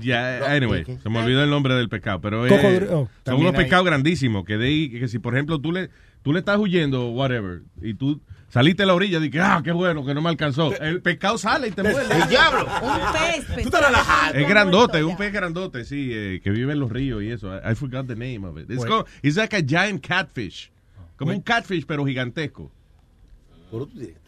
Ya, 0.00 0.46
anyway, 0.54 0.84
se 1.02 1.08
me 1.10 1.18
olvidó 1.18 1.42
el 1.42 1.50
nombre 1.50 1.74
del 1.74 1.88
pescado, 1.88 2.20
pero 2.20 2.46
eh. 2.46 2.88
Oh. 2.90 3.08
son 3.24 3.34
unos 3.40 3.54
pescados 3.54 3.84
grandísimos 3.84 4.44
que 4.44 4.56
de 4.56 4.66
ahí, 4.66 4.90
que 4.90 5.08
si 5.08 5.18
por 5.18 5.34
ejemplo 5.34 5.60
tú 5.60 5.72
le 5.72 5.90
tú 6.22 6.32
le 6.32 6.38
estás 6.38 6.56
huyendo 6.58 7.08
whatever 7.10 7.62
y 7.82 7.94
tú 7.94 8.20
saliste 8.48 8.82
a 8.82 8.86
la 8.86 8.94
orilla 8.94 9.18
y 9.24 9.30
que 9.30 9.40
ah, 9.40 9.60
qué 9.64 9.72
bueno 9.72 10.04
que 10.04 10.14
no 10.14 10.22
me 10.22 10.28
alcanzó. 10.30 10.74
El 10.80 11.02
pescado 11.02 11.38
sale 11.38 11.68
y 11.68 11.70
te 11.72 11.82
muerde. 11.82 12.14
¡El 12.22 12.28
diablo! 12.28 12.66
Un 12.82 13.12
pez. 13.54 13.64
Tú 13.64 13.70
te 13.70 13.80
relajado. 13.80 14.34
Es 14.34 14.48
grandote, 14.48 15.04
un 15.04 15.16
pez 15.16 15.32
grandote, 15.32 15.84
sí, 15.84 16.10
eh, 16.12 16.40
que 16.42 16.50
vive 16.50 16.72
en 16.72 16.80
los 16.80 16.90
ríos 16.90 17.22
y 17.22 17.30
eso. 17.30 17.54
I, 17.54 17.72
I 17.72 17.74
forgot 17.74 18.06
the 18.06 18.14
name 18.16 18.46
of 18.46 18.56
it. 18.58 18.70
It's, 18.70 18.76
Bueno. 18.76 19.04
called- 19.04 19.08
it's 19.22 19.36
like 19.36 19.54
a 19.56 19.62
giant 19.62 20.00
catfish. 20.06 20.70
Como 21.16 21.32
un 21.32 21.40
catfish, 21.40 21.84
pero 21.86 22.04
gigantesco. 22.04 22.70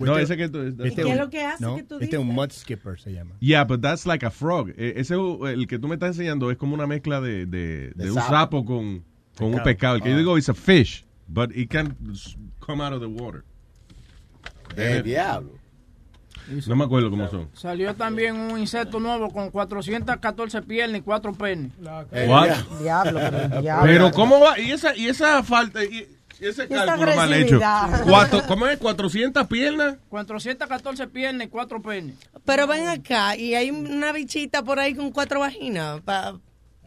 No, 0.00 0.18
ese 0.18 0.36
que 0.36 0.48
tú... 0.48 0.58
¿Y 0.84 0.94
qué 0.94 1.02
es 1.12 1.16
lo 1.16 1.30
que 1.30 1.44
hace 1.44 1.64
no, 1.64 1.76
que 1.76 1.82
tú 1.84 1.94
este 2.00 2.16
es 2.16 2.20
un 2.20 2.26
mud 2.28 2.50
skipper 2.50 2.98
se 3.00 3.12
llama. 3.12 3.34
Yeah, 3.40 3.64
but 3.64 3.80
that's 3.80 4.04
like 4.04 4.26
a 4.26 4.30
frog. 4.30 4.70
Eh, 4.76 4.94
Ese, 4.96 5.14
el 5.14 5.66
que 5.68 5.78
tú 5.78 5.86
me 5.88 5.94
estás 5.94 6.08
enseñando 6.10 6.50
es 6.50 6.56
como 6.58 6.74
una 6.74 6.86
mezcla 6.86 7.20
de, 7.20 7.46
de, 7.46 7.92
de 7.94 8.10
un 8.10 8.16
sapo. 8.16 8.28
sapo 8.30 8.64
con, 8.64 9.04
con 9.36 9.54
un 9.54 9.62
Pescado. 9.62 9.96
El 9.96 10.02
que 10.02 10.08
yo 10.10 10.16
Ah. 10.16 10.18
digo 10.18 10.36
es 10.38 10.48
a 10.48 10.54
fish, 10.54 11.04
but 11.28 11.56
it 11.56 11.70
can 11.70 11.96
come 12.58 12.82
out 12.82 12.92
of 12.92 13.00
the 13.00 13.06
water. 13.06 13.44
El 14.78 15.02
diablo. 15.02 15.52
No 16.66 16.76
me 16.76 16.84
acuerdo 16.84 17.10
cómo 17.10 17.28
son. 17.28 17.48
Salió 17.52 17.94
también 17.94 18.34
un 18.36 18.58
insecto 18.58 18.98
nuevo 19.00 19.30
con 19.30 19.50
414 19.50 20.62
piernas 20.62 21.00
y 21.00 21.02
4 21.02 21.32
penes. 21.34 21.72
Diablo, 22.80 23.20
pero 23.30 23.60
diablo. 23.60 23.84
Pero 23.84 24.10
¿cómo 24.12 24.40
va? 24.40 24.58
Y 24.58 24.70
esa, 24.72 24.96
y 24.96 25.08
esa 25.08 25.42
falta, 25.42 25.84
y, 25.84 26.08
ese 26.40 26.66
cálculo 26.68 27.14
mal 27.16 27.32
hecho. 27.34 27.60
Cuatro- 28.04 28.42
¿Cómo 28.46 28.66
es? 28.66 28.80
¿400 28.80 29.46
piernas? 29.46 29.96
414 30.08 31.06
piernas 31.08 31.48
y 31.48 31.50
4 31.50 31.82
penes. 31.82 32.14
Pero 32.46 32.66
ven 32.66 32.88
acá, 32.88 33.36
y 33.36 33.54
hay 33.54 33.70
una 33.70 34.12
bichita 34.12 34.62
por 34.62 34.78
ahí 34.78 34.94
con 34.94 35.10
cuatro 35.10 35.40
vaginas 35.40 36.00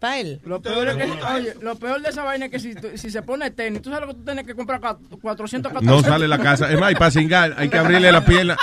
para 0.02 0.20
él. 0.20 0.42
Lo 0.46 0.60
peor, 0.62 0.88
es 0.90 0.96
que, 0.98 1.04
oye, 1.04 1.54
lo 1.62 1.76
peor 1.78 2.02
de 2.02 2.10
esa 2.10 2.24
vaina 2.24 2.46
es 2.48 2.52
que 2.52 2.60
si, 2.60 2.74
si 2.96 3.10
se 3.12 3.22
pone 3.22 3.52
tenis, 3.52 3.82
tú 3.84 3.90
sabes 3.92 4.08
lo 4.08 4.14
que 4.14 4.20
tú 4.20 4.26
tienes 4.26 4.46
que 4.48 4.56
comprar 4.56 4.82
cua- 4.82 4.98
414. 5.22 5.86
No 5.86 6.02
sale 6.02 6.28
la 6.28 6.40
casa. 6.40 6.72
Es 6.72 6.80
más, 6.80 6.92
y 6.92 6.96
para 6.96 7.12
cingar, 7.12 7.54
hay 7.56 7.70
que 7.70 7.78
abrirle 7.78 8.12
la 8.12 8.26
pierna. 8.26 8.58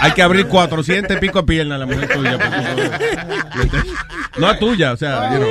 Hay 0.00 0.10
que 0.12 0.22
abrir 0.22 0.46
400 0.48 1.16
y 1.16 1.20
pico 1.20 1.40
de 1.42 1.46
piernas 1.46 1.76
a 1.76 1.78
la 1.78 1.86
mujer 1.86 2.08
tuya. 2.12 2.38
porque- 3.56 3.88
No 4.38 4.48
a 4.48 4.58
tuya, 4.58 4.92
o 4.92 4.96
sea, 4.96 5.32
you 5.32 5.38
know, 5.38 5.48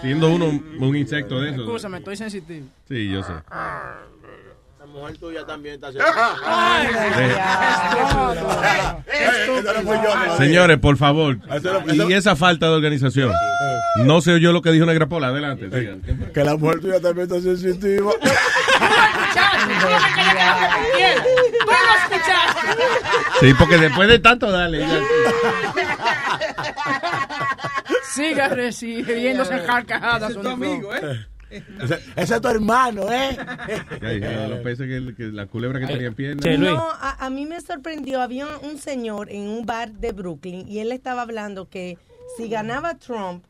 siendo 0.00 0.28
uno 0.32 0.46
un 0.46 0.96
insecto 0.96 1.40
de 1.40 1.50
esos. 1.50 1.62
Escúchame, 1.66 1.98
estoy 1.98 2.16
sensitivo. 2.16 2.66
Sí, 2.88 3.10
yo 3.10 3.22
sé. 3.22 3.32
La 4.92 4.98
mujer 5.00 5.16
tuya 5.16 5.46
también 5.46 5.76
está 5.76 5.88
Ay, 6.44 6.86
Señores, 10.36 10.78
por 10.78 10.98
favor. 10.98 11.38
Y 11.92 12.12
esa 12.12 12.36
falta 12.36 12.66
de 12.66 12.74
organización. 12.74 13.32
No 13.96 14.20
sé 14.20 14.38
yo 14.38 14.52
lo 14.52 14.60
que 14.60 14.70
dijo 14.70 14.84
Negra 14.84 15.06
Pola. 15.08 15.28
Adelante. 15.28 15.70
Que 16.34 16.44
la 16.44 16.56
mujer 16.56 16.80
tuya 16.80 17.00
también 17.00 17.26
está 17.26 17.40
sensitiva. 17.40 18.12
Sí, 23.40 23.54
porque 23.58 23.76
después 23.76 24.08
de 24.08 24.18
tanto, 24.20 24.50
dale. 24.50 24.80
ya. 24.80 25.00
Siga 28.14 28.48
recibiéndose 28.48 29.64
carcajadas. 29.64 30.32
Sonic 30.34 30.80
Flow. 30.80 30.90
Ese, 31.82 31.98
ese 32.16 32.34
es 32.34 32.40
tu 32.40 32.48
hermano, 32.48 33.12
¿eh? 33.12 33.36
Ya, 34.00 34.12
ya, 34.14 34.48
Los 34.48 34.60
peces 34.60 34.88
que, 34.88 35.14
que 35.14 35.24
la 35.32 35.46
culebra 35.46 35.80
que 35.80 35.86
tenía 35.86 36.08
en 36.08 36.14
piernas. 36.14 36.58
No, 36.58 36.78
a, 36.78 37.24
a 37.24 37.30
mí 37.30 37.46
me 37.46 37.60
sorprendió. 37.60 38.20
Había 38.20 38.46
un 38.62 38.78
señor 38.78 39.30
en 39.30 39.48
un 39.48 39.66
bar 39.66 39.92
de 39.92 40.12
Brooklyn 40.12 40.66
y 40.68 40.78
él 40.78 40.92
estaba 40.92 41.22
hablando 41.22 41.68
que 41.68 41.98
si 42.36 42.48
ganaba 42.48 42.94
Trump, 42.98 43.44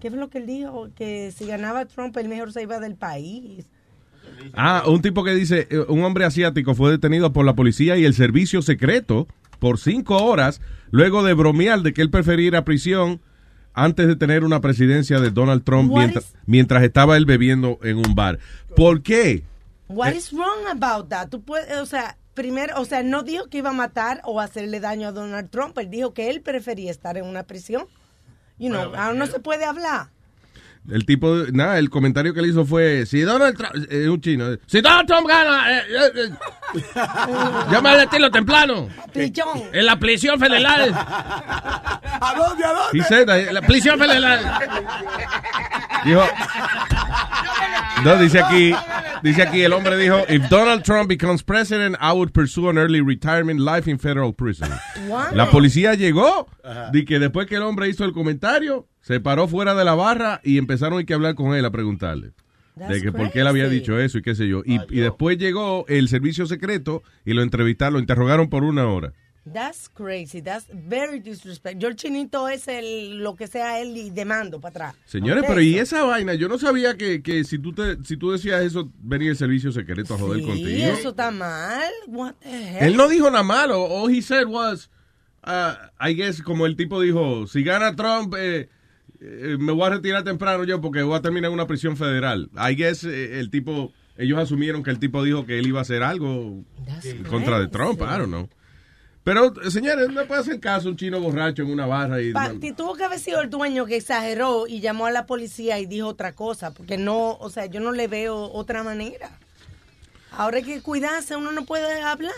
¿qué 0.00 0.10
fue 0.10 0.18
lo 0.18 0.28
que 0.28 0.38
él 0.38 0.46
dijo? 0.46 0.88
Que 0.96 1.32
si 1.36 1.46
ganaba 1.46 1.84
Trump, 1.86 2.16
él 2.16 2.28
mejor 2.28 2.52
se 2.52 2.62
iba 2.62 2.80
del 2.80 2.96
país. 2.96 3.66
Ah, 4.54 4.82
un 4.86 5.00
tipo 5.02 5.22
que 5.24 5.34
dice, 5.34 5.66
eh, 5.70 5.84
un 5.88 6.02
hombre 6.04 6.24
asiático 6.24 6.74
fue 6.74 6.90
detenido 6.90 7.32
por 7.32 7.44
la 7.44 7.54
policía 7.54 7.96
y 7.96 8.04
el 8.04 8.14
servicio 8.14 8.62
secreto 8.62 9.28
por 9.58 9.78
cinco 9.78 10.16
horas 10.24 10.60
luego 10.90 11.22
de 11.22 11.34
bromear 11.34 11.82
de 11.82 11.92
que 11.92 12.02
él 12.02 12.10
prefería 12.10 12.48
ir 12.48 12.56
a 12.56 12.64
prisión 12.64 13.20
antes 13.74 14.06
de 14.06 14.16
tener 14.16 14.44
una 14.44 14.60
presidencia 14.60 15.20
de 15.20 15.30
Donald 15.30 15.62
Trump 15.64 15.90
What 15.90 15.98
mientras, 16.00 16.24
is- 16.24 16.34
mientras 16.46 16.82
estaba 16.82 17.16
él 17.16 17.26
bebiendo 17.26 17.78
en 17.82 17.98
un 17.98 18.14
bar. 18.14 18.38
¿Por 18.76 19.02
qué? 19.02 19.42
What 19.88 20.12
Eh. 20.12 20.16
is 20.16 20.32
wrong 20.32 20.66
about 20.70 21.08
that? 21.10 21.28
Tú 21.28 21.42
puedes, 21.42 21.76
o 21.78 21.86
sea, 21.86 22.16
primero, 22.34 22.80
o 22.80 22.84
sea, 22.84 23.02
no 23.02 23.22
dijo 23.22 23.46
que 23.48 23.58
iba 23.58 23.70
a 23.70 23.74
matar 23.74 24.20
o 24.24 24.40
hacerle 24.40 24.80
daño 24.80 25.08
a 25.08 25.12
Donald 25.12 25.50
Trump. 25.50 25.76
Él 25.78 25.90
dijo 25.90 26.14
que 26.14 26.30
él 26.30 26.40
prefería 26.40 26.90
estar 26.90 27.16
en 27.18 27.26
una 27.26 27.42
prisión. 27.42 27.86
You 28.58 28.68
know, 28.70 28.94
ahora 28.94 29.14
no 29.14 29.26
se 29.26 29.40
puede 29.40 29.64
hablar. 29.64 30.08
El 30.90 31.06
tipo, 31.06 31.34
nada, 31.50 31.78
el 31.78 31.88
comentario 31.88 32.34
que 32.34 32.42
le 32.42 32.48
hizo 32.48 32.66
fue, 32.66 33.06
si 33.06 33.22
Donald 33.22 33.56
Trump, 33.56 33.72
eh, 33.90 34.06
un 34.06 34.20
chino, 34.20 34.52
eh, 34.52 34.58
si 34.66 34.82
Donald 34.82 35.08
Trump 35.08 35.26
gana, 35.26 35.72
eh, 35.72 35.82
eh, 35.88 36.10
eh, 36.14 36.30
llama 37.70 37.92
al 37.92 38.00
estilo 38.00 38.30
temprano. 38.30 38.88
Pichón. 39.10 39.62
En 39.72 39.86
la 39.86 39.98
prisión 39.98 40.38
federal. 40.38 40.92
¿A 40.94 42.34
dónde, 42.36 42.64
a 42.64 42.72
dónde? 42.72 43.24
That, 43.24 43.52
la 43.52 43.62
prisión 43.62 43.98
federal. 43.98 44.40
Dijo, 46.04 46.22
no, 48.04 48.16
dice 48.18 48.40
aquí, 48.40 48.74
dice 49.22 49.42
aquí, 49.42 49.62
el 49.62 49.72
hombre 49.72 49.96
dijo, 49.96 50.18
if 50.28 50.50
Donald 50.50 50.82
Trump 50.82 51.08
becomes 51.08 51.42
president, 51.42 51.96
I 51.98 52.12
would 52.12 52.32
pursue 52.32 52.68
an 52.68 52.76
early 52.76 53.00
retirement 53.00 53.58
life 53.58 53.90
in 53.90 53.98
federal 53.98 54.34
prison. 54.34 54.68
Wow. 55.08 55.28
La 55.32 55.50
policía 55.50 55.94
llegó, 55.94 56.46
de 56.92 57.06
que 57.06 57.18
después 57.18 57.46
que 57.46 57.56
el 57.56 57.62
hombre 57.62 57.88
hizo 57.88 58.04
el 58.04 58.12
comentario, 58.12 58.86
se 59.04 59.20
paró 59.20 59.46
fuera 59.48 59.74
de 59.74 59.84
la 59.84 59.94
barra 59.94 60.40
y 60.42 60.56
empezaron 60.56 60.98
a 60.98 61.04
que 61.04 61.12
hablar 61.12 61.34
con 61.34 61.54
él 61.54 61.64
a 61.64 61.70
preguntarle. 61.70 62.32
de 62.74 63.00
que 63.02 63.12
por 63.12 63.30
qué 63.30 63.40
él 63.40 63.46
había 63.46 63.68
dicho 63.68 64.00
eso 64.00 64.18
y 64.18 64.22
qué 64.22 64.34
sé 64.34 64.48
yo. 64.48 64.62
Y, 64.64 64.80
y 64.90 65.00
después 65.00 65.36
llegó 65.38 65.84
el 65.88 66.08
servicio 66.08 66.46
secreto 66.46 67.02
y 67.24 67.34
lo 67.34 67.42
entrevistaron, 67.42 67.92
lo 67.94 67.98
interrogaron 68.00 68.48
por 68.48 68.64
una 68.64 68.86
hora. 68.88 69.12
That's 69.52 69.90
crazy. 69.90 70.40
That's 70.40 70.66
very 70.72 71.20
disrespectful. 71.20 71.78
Yo 71.78 71.88
el 71.88 71.96
chinito 71.96 72.48
es 72.48 72.66
el, 72.66 73.18
lo 73.18 73.36
que 73.36 73.46
sea 73.46 73.78
él 73.78 73.94
y 73.94 74.08
demando 74.08 74.58
para 74.58 74.70
atrás. 74.88 74.94
Señores, 75.04 75.44
pero 75.46 75.60
y 75.60 75.78
esa 75.78 76.02
vaina, 76.04 76.32
yo 76.32 76.48
no 76.48 76.58
sabía 76.58 76.96
que, 76.96 77.22
que 77.22 77.44
si 77.44 77.58
tú 77.58 77.74
te, 77.74 78.02
si 78.04 78.16
tú 78.16 78.32
decías 78.32 78.62
eso, 78.64 78.90
venía 79.00 79.30
el 79.30 79.36
servicio 79.36 79.70
secreto 79.70 80.14
a 80.14 80.18
joder 80.18 80.40
Sí, 80.40 80.46
contigo. 80.46 80.86
eso 80.98 81.10
está 81.10 81.30
mal. 81.30 81.92
What 82.08 82.36
the 82.40 82.48
hell? 82.78 82.86
Él 82.88 82.96
no 82.96 83.06
dijo 83.06 83.30
nada 83.30 83.42
malo. 83.44 83.84
All 83.84 84.10
he 84.10 84.22
said 84.22 84.46
was, 84.46 84.88
uh, 85.46 85.74
I 86.00 86.14
guess, 86.14 86.40
como 86.40 86.64
el 86.64 86.74
tipo 86.74 86.98
dijo, 87.02 87.46
si 87.46 87.62
gana 87.62 87.94
Trump, 87.94 88.34
eh, 88.38 88.70
eh, 89.24 89.56
me 89.58 89.72
voy 89.72 89.86
a 89.86 89.90
retirar 89.90 90.22
temprano 90.24 90.64
yo 90.64 90.80
porque 90.80 91.02
voy 91.02 91.16
a 91.16 91.22
terminar 91.22 91.48
en 91.48 91.54
una 91.54 91.66
prisión 91.66 91.96
federal. 91.96 92.50
I 92.56 92.74
guess 92.74 93.04
eh, 93.04 93.40
el 93.40 93.50
tipo, 93.50 93.92
ellos 94.16 94.38
asumieron 94.38 94.82
que 94.82 94.90
el 94.90 94.98
tipo 94.98 95.22
dijo 95.24 95.46
que 95.46 95.58
él 95.58 95.66
iba 95.66 95.78
a 95.78 95.82
hacer 95.82 96.02
algo 96.02 96.62
en 97.02 97.24
contra 97.24 97.58
de 97.58 97.68
Trump, 97.68 98.00
I 98.00 98.04
don't 98.18 98.26
know. 98.28 98.48
Pero, 99.24 99.54
señores, 99.70 100.10
no 100.10 100.26
puede 100.26 100.42
hacer 100.42 100.60
caso 100.60 100.88
a 100.88 100.90
un 100.90 100.98
chino 100.98 101.18
borracho 101.18 101.62
en 101.62 101.70
una 101.70 101.86
barra 101.86 102.20
y... 102.20 102.30
Pa- 102.32 102.52
tuvo 102.76 102.94
que 102.94 103.04
haber 103.04 103.18
sido 103.18 103.40
el 103.40 103.48
dueño 103.48 103.86
que 103.86 103.96
exageró 103.96 104.66
y 104.66 104.80
llamó 104.80 105.06
a 105.06 105.10
la 105.10 105.24
policía 105.24 105.78
y 105.78 105.86
dijo 105.86 106.08
otra 106.08 106.32
cosa, 106.34 106.74
porque 106.74 106.98
no, 106.98 107.30
o 107.38 107.48
sea, 107.48 107.64
yo 107.64 107.80
no 107.80 107.92
le 107.92 108.06
veo 108.06 108.36
otra 108.52 108.82
manera. 108.82 109.30
Ahora 110.30 110.58
hay 110.58 110.64
que 110.64 110.82
cuidarse, 110.82 111.36
uno 111.36 111.52
no 111.52 111.64
puede 111.64 112.02
hablar. 112.02 112.32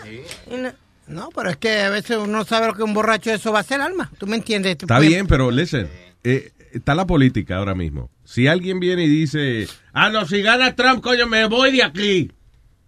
Y 0.49 0.55
no- 0.55 0.71
No, 1.07 1.29
pero 1.35 1.49
es 1.49 1.57
que 1.57 1.81
a 1.81 1.89
veces 1.89 2.17
uno 2.17 2.43
sabe 2.45 2.67
lo 2.67 2.73
que 2.73 2.83
un 2.83 2.93
borracho 2.93 3.31
eso 3.31 3.51
va 3.51 3.57
a 3.59 3.61
hacer, 3.61 3.81
Alma. 3.81 4.09
¿Tú 4.17 4.27
me 4.27 4.35
entiendes? 4.37 4.73
Está 4.79 4.99
bien, 4.99 5.25
pero 5.27 5.51
listen, 5.51 5.89
eh, 6.23 6.51
está 6.77 6.95
la 6.95 7.07
política 7.07 7.57
ahora 7.57 7.75
mismo. 7.75 8.11
Si 8.23 8.47
alguien 8.47 8.79
viene 8.79 9.03
y 9.03 9.09
dice, 9.09 9.67
ah, 9.93 10.09
no, 10.09 10.25
si 10.25 10.41
gana 10.41 10.75
Trump, 10.75 11.01
coño, 11.01 11.27
me 11.27 11.45
voy 11.45 11.71
de 11.71 11.83
aquí. 11.83 12.31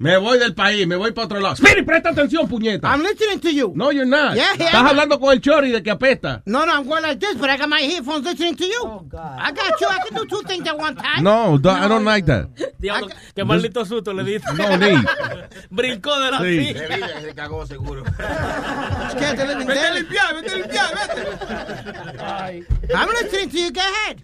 Me 0.01 0.15
voy 0.17 0.39
del 0.39 0.55
país, 0.55 0.87
me 0.87 0.95
voy 0.95 1.11
para 1.11 1.25
otro 1.25 1.39
lado. 1.41 1.55
Spirit, 1.55 1.85
presta 1.85 2.11
atención, 2.11 2.47
puñeta. 2.47 2.87
I'm 2.89 3.01
listening 3.01 3.37
to 3.41 3.49
you. 3.51 3.73
No, 3.75 3.91
you're 3.91 4.05
not. 4.05 4.33
Yeah, 4.33 4.53
yeah, 4.57 4.67
Estás 4.67 4.73
I'm- 4.75 4.87
hablando 4.87 5.19
con 5.19 5.33
el 5.33 5.41
chori 5.41 5.71
de 5.71 5.83
que 5.83 5.91
apesta. 5.91 6.41
No, 6.45 6.65
no, 6.65 6.71
I'm 6.73 6.87
going 6.87 7.01
like 7.01 7.19
this, 7.19 7.35
but 7.35 7.49
I 7.49 7.57
got 7.57 7.67
my 7.67 7.81
headphones 7.81 8.23
listening 8.23 8.55
to 8.55 8.63
you. 8.65 8.79
Oh, 8.81 9.01
God. 9.09 9.37
I 9.37 9.51
got 9.51 9.77
you. 9.81 9.87
I 9.89 9.99
can 10.07 10.15
do 10.15 10.25
two 10.25 10.41
things 10.47 10.65
at 10.65 10.77
one 10.79 10.95
time. 10.95 11.21
No, 11.21 11.57
do- 11.57 11.69
I 11.69 11.89
don't 11.89 12.05
like 12.05 12.25
that. 12.27 12.47
Diablo, 12.79 13.09
qué 13.35 13.43
maldito 13.43 13.83
susto 13.85 14.13
le 14.13 14.23
diste. 14.23 14.53
No 14.53 14.77
need. 14.77 15.05
Brincó 15.69 16.17
de 16.17 16.31
la 16.31 16.39
Sí. 16.39 16.65
silla. 16.73 17.19
Se 17.21 17.35
cagó 17.35 17.65
seguro. 17.67 18.03
Vete 18.05 19.41
a 19.41 19.93
limpiar, 19.93 20.33
vete 20.35 20.49
a 20.49 20.55
limpiar, 20.55 20.93
vete. 20.95 22.67
I'm 22.95 23.09
listening 23.21 23.49
to 23.49 23.57
you. 23.57 23.71
Go 23.73 23.81
ahead. 23.81 24.17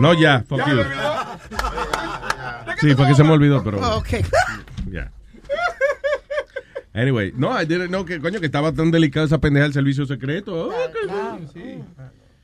No, 0.00 0.14
ya, 0.14 0.42
fuck 0.48 0.66
you. 0.66 0.82
Sí, 2.80 2.94
porque 2.96 3.14
se 3.14 3.22
me 3.22 3.30
olvidó, 3.30 3.62
pero... 3.62 3.78
Oh, 3.80 3.98
okay. 3.98 4.24
Anyway, 6.92 7.32
no, 7.36 7.50
I 7.60 7.64
didn't 7.66 7.88
know 7.88 8.04
que, 8.04 8.18
coño, 8.20 8.40
que 8.40 8.46
estaba 8.46 8.72
tan 8.72 8.90
delicada 8.90 9.26
esa 9.26 9.38
pendeja 9.40 9.64
del 9.64 9.72
servicio 9.72 10.06
secreto. 10.06 10.68
Oh. 10.68 11.38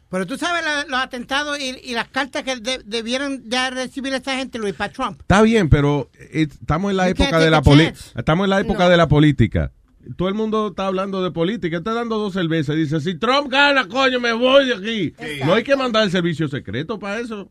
Pero 0.09 0.25
tú 0.27 0.39
sabes 0.39 0.65
la- 0.65 0.85
los 0.85 1.01
atentados 1.01 1.59
y, 1.59 1.77
y 1.83 1.93
las 1.95 2.09
cartas 2.09 2.45
que 2.45 2.57
de- 2.57 2.81
debieran 2.85 3.43
ya 3.47 3.71
recibir 3.71 4.15
esta 4.15 4.37
gente, 4.37 4.59
Luis, 4.59 4.75
para 4.75 4.93
Trump. 4.93 5.21
Está 5.21 5.43
bien, 5.43 5.69
pero 5.69 6.11
eh, 6.15 6.47
estamos 6.49 6.93
en 6.93 6.97
la 6.97 7.09
época 7.09 7.39
de 7.41 7.51
la 7.51 7.61
política. 7.61 7.99
Estamos 8.17 8.45
en 8.45 8.51
la 8.51 8.61
época 8.61 8.85
No. 8.85 8.91
de 8.91 8.97
la 8.97 9.09
política. 9.09 9.73
Todo 10.17 10.29
el 10.29 10.35
mundo 10.35 10.69
está 10.69 10.87
hablando 10.87 11.25
de 11.25 11.33
política. 11.33 11.79
Está 11.79 11.93
dando 11.93 12.19
dos 12.19 12.33
cervezas 12.35 12.77
y 12.77 12.81
dice, 12.81 13.01
si 13.01 13.19
Trump 13.19 13.51
gana, 13.51 13.89
coño, 13.89 14.21
me 14.21 14.33
voy 14.33 14.67
de 14.69 14.75
aquí. 14.75 15.15
No 15.45 15.55
hay 15.55 15.65
que 15.65 15.75
mandar 15.75 16.05
el 16.05 16.13
servicio 16.13 16.47
secreto 16.47 17.01
para 17.01 17.19
eso. 17.19 17.51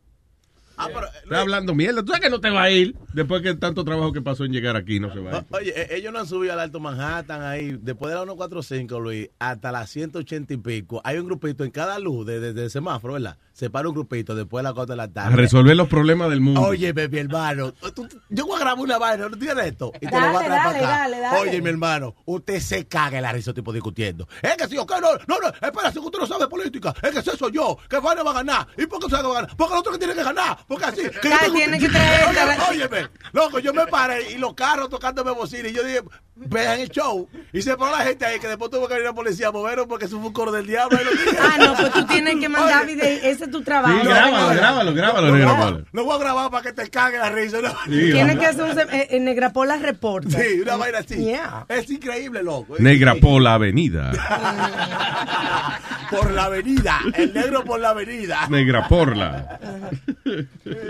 Ah, 0.78 0.90
Está 1.24 1.42
hablando 1.42 1.74
mierda. 1.74 2.02
Tú 2.02 2.08
sabes 2.08 2.22
que 2.22 2.30
no 2.30 2.40
te 2.42 2.50
va 2.50 2.64
a 2.64 2.72
ir 2.72 2.96
después 3.14 3.42
que 3.42 3.54
tanto 3.56 3.84
trabajo 3.86 4.12
que 4.12 4.22
pasó 4.22 4.44
en 4.46 4.52
llegar 4.52 4.76
aquí, 4.76 5.00
no 5.00 5.12
se 5.14 5.20
va 5.20 5.32
a 5.32 5.38
ir. 5.40 5.46
O- 5.50 5.58
Oye, 5.58 5.74
eh, 5.76 5.88
ellos 5.98 6.12
no 6.14 6.20
han 6.20 6.28
subido 6.28 6.54
al 6.54 6.60
Alto 6.60 6.80
Manhattan 6.80 7.42
ahí, 7.42 7.78
después 7.82 8.10
de 8.12 8.16
la 8.16 8.22
145, 8.26 9.00
Luis, 9.00 9.30
hasta 9.40 9.72
las 9.72 9.90
180 9.90 10.54
y 10.54 10.58
pico. 10.58 11.02
Hay 11.04 11.18
un 11.18 11.26
grupito 11.26 11.64
en 11.64 11.72
cada 11.72 11.98
luz 12.00 12.26
de, 12.26 12.40
de- 12.40 12.54
de 12.54 12.70
semáforo, 12.70 13.14
¿verdad? 13.14 13.38
Se 13.56 13.69
para 13.69 13.88
un 13.88 13.95
grupito 13.95 14.36
después 14.36 14.60
de 14.61 14.64
las 14.64 14.73
4 14.73 14.91
de 14.91 14.98
la 14.98 15.03
A 15.03 15.07
tarde. 15.14 15.38
resolver 15.38 15.77
los 15.77 15.88
problemas 15.88 16.30
del 16.30 16.41
mundo. 16.41 16.60
Oye, 16.64 16.91
mi 16.94 17.18
hermano, 17.19 17.72
tú- 17.72 18.06
yo 18.27 18.45
voy 18.45 18.57
a 18.57 18.60
grabar 18.60 18.84
una 18.84 18.98
vaina, 18.98 19.30
¿no 19.30 19.38
tienes 19.38 19.65
esto? 19.68 19.94
Y 19.95 19.99
te 19.99 20.06
lo 20.07 20.11
Dale, 20.11 20.27
voy 20.34 20.36
a 20.36 20.45
traer 20.45 20.52
dale, 20.52 20.80
para 20.80 20.88
acá. 20.90 20.98
dale, 20.99 21.19
dale. 21.22 21.40
Oye, 21.40 21.61
mi 21.61 21.69
hermano, 21.69 22.15
usted 22.26 22.60
se 22.60 22.86
caga 22.86 23.15
en 23.15 23.23
la 23.23 23.32
risa 23.32 23.53
tipo 23.53 23.72
discutiendo. 23.72 24.27
Es 24.41 24.57
que 24.57 24.68
si 24.68 24.76
yo, 24.76 24.86
que 24.86 24.95
no, 24.99 25.07
no, 25.26 25.40
no, 25.40 25.48
espera, 25.48 25.90
si 25.90 25.99
usted 25.99 26.19
no 26.19 26.27
sabe 26.27 26.49
política, 26.49 26.94
es 27.02 27.11
que 27.11 27.19
eso 27.19 27.38
soy 27.38 27.53
yo, 27.53 27.77
que 27.90 27.95
Juan 27.95 28.18
va 28.27 28.32
a 28.32 28.34
ganar. 28.34 28.68
¿Y 28.77 28.88
por 28.88 28.99
qué 28.99 29.06
usted 29.06 29.23
va 29.23 29.32
a 29.32 29.34
ganar? 29.41 29.56
Porque 29.56 29.73
el 29.73 29.80
otro 29.80 29.91
que 29.94 29.99
tiene 29.99 30.14
que 30.15 30.23
ganar. 30.23 30.57
porque 30.68 30.84
así. 30.86 31.02
que 31.22 31.30
yo- 31.30 31.53
tiene 31.53 31.80
que 31.80 31.88
traer- 31.88 32.26
Oye, 32.69 32.84
óyeme, 32.84 33.07
loco, 33.32 33.60
yo 33.60 33.73
me 33.73 33.88
paré 33.88 34.32
y 34.34 34.38
los 34.38 34.53
carros 34.53 34.90
tocándome 34.90 35.32
bocina 35.32 35.69
y 35.69 35.73
yo 35.73 35.82
dije, 35.82 36.02
vean 36.36 36.80
el 36.80 36.90
show. 36.90 37.28
Y 37.53 37.62
se 37.62 37.76
paró 37.78 37.91
la 37.98 38.03
gente 38.03 38.26
ahí 38.26 38.40
que 38.40 38.48
después 38.48 38.70
tuvo 38.70 38.88
que 38.88 38.95
venir 38.95 39.07
la 39.07 39.14
policía 39.14 39.48
a 39.48 39.52
moverlo 39.52 39.88
porque 39.88 40.06
eso 40.06 40.18
fue 40.18 40.28
un 40.28 40.34
coro 40.34 40.52
del 40.52 40.68
diablo. 40.68 40.98
Ah, 41.40 41.56
no, 41.60 41.74
pues 41.76 41.91
tú 41.94 42.06
tienes 42.06 42.36
que 42.36 42.49
mandar 42.49 42.86
video. 42.86 43.06
Ese 43.06 43.45
es 43.45 43.52
tu 43.52 43.62
trabajo. 43.64 43.98
Sí, 44.02 44.07
grábalo, 44.07 44.49
grábalo, 44.56 44.94
grábalo, 44.94 45.32
No, 45.38 45.84
no, 45.94 46.03
voy 46.03 46.16
a 46.16 46.20
grabar 46.20 46.52
para 46.52 46.64
que 46.64 46.74
te 46.74 46.90
cague 46.90 47.18
la 47.18 47.30
risa. 47.30 47.62
No. 47.62 47.70
Sí, 47.86 48.12
Tienes 48.12 48.36
vamos. 48.36 48.40
que 48.40 48.45
hacer 48.48 48.64
un 48.64 48.80
eh, 48.94 49.07
eh, 49.12 49.20
Negrapola 49.20 49.78
reporta. 49.78 50.38
Sí, 50.40 50.60
una 50.62 50.76
vaina 50.76 50.99
así. 50.99 51.16
Yeah. 51.16 51.66
Es 51.70 51.90
increíble, 51.90 52.44
loco. 52.44 52.76
Negra 52.80 53.16
por 53.16 53.41
la 53.41 53.53
avenida. 53.56 54.12
Por 56.10 56.32
la 56.32 56.45
avenida. 56.45 56.99
El 57.16 57.34
negro 57.34 57.64
por 57.64 57.80
la 57.80 57.90
avenida. 57.90 58.48
Negra 58.48 58.88
por 58.88 59.18
la. 59.18 59.60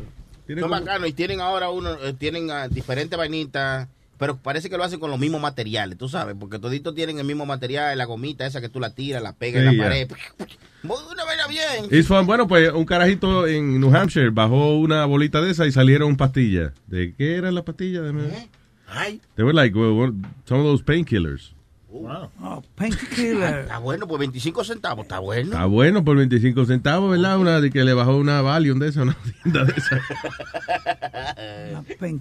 tienen 0.46 0.62
Son 0.62 0.70
como- 0.70 0.80
bacanos 0.80 1.08
y 1.08 1.12
tienen 1.12 1.40
ahora 1.40 1.70
uno, 1.70 1.94
eh, 2.02 2.12
tienen 2.18 2.50
ah, 2.50 2.68
diferentes 2.68 3.18
vainitas, 3.18 3.88
pero 4.18 4.36
parece 4.36 4.70
que 4.70 4.76
lo 4.78 4.84
hacen 4.84 4.98
con 5.00 5.10
los 5.10 5.18
mismos 5.18 5.40
materiales, 5.40 5.98
tú 5.98 6.08
sabes, 6.08 6.36
porque 6.38 6.58
toditos 6.58 6.94
tienen 6.94 7.18
el 7.18 7.24
mismo 7.26 7.44
material, 7.46 7.96
la 7.98 8.04
gomita 8.04 8.46
esa 8.46 8.60
que 8.60 8.68
tú 8.68 8.80
la 8.80 8.90
tiras, 8.94 9.22
la 9.22 9.32
pegas 9.32 9.62
Sí, 9.62 9.68
en 9.68 9.76
la 9.78 9.82
pared. 9.84 10.10
Una 10.84 11.24
vaina 11.24 11.48
bien. 11.48 12.26
Bueno, 12.26 12.46
pues 12.46 12.72
un 12.72 12.84
carajito 12.84 13.46
en 13.48 13.80
New 13.80 13.94
Hampshire 13.94 14.30
bajó 14.30 14.78
una 14.78 15.04
bolita 15.04 15.40
de 15.40 15.50
esa 15.50 15.66
y 15.66 15.72
salieron 15.72 16.16
pastillas. 16.16 16.72
¿De 16.86 17.12
qué 17.14 17.34
eran 17.36 17.56
las 17.56 17.64
pastillas? 17.64 18.04
Déjame- 18.04 18.48
Ay. 18.86 19.20
They 19.34 19.44
were 19.44 19.52
like 19.52 19.76
well, 19.76 20.12
some 20.44 20.60
of 20.60 20.66
those 20.66 20.84
painkillers. 20.84 21.55
Wow. 22.00 22.30
Oh, 22.42 22.62
painkiller. 22.74 23.60
Está 23.60 23.78
bueno, 23.78 24.06
pues 24.06 24.20
25 24.20 24.64
centavos, 24.64 25.04
está 25.04 25.18
bueno. 25.18 25.52
Está 25.52 25.66
bueno 25.66 26.04
por 26.04 26.16
25 26.16 26.64
centavos, 26.66 27.10
¿verdad? 27.10 27.38
Una 27.38 27.60
de 27.60 27.70
que 27.70 27.84
le 27.84 27.94
bajó 27.94 28.16
una 28.16 28.42
Valium 28.42 28.78
de 28.78 28.88
esa, 28.88 29.02
una 29.02 29.16
tienda 29.42 29.64
de 29.64 29.74
esa. 29.76 30.00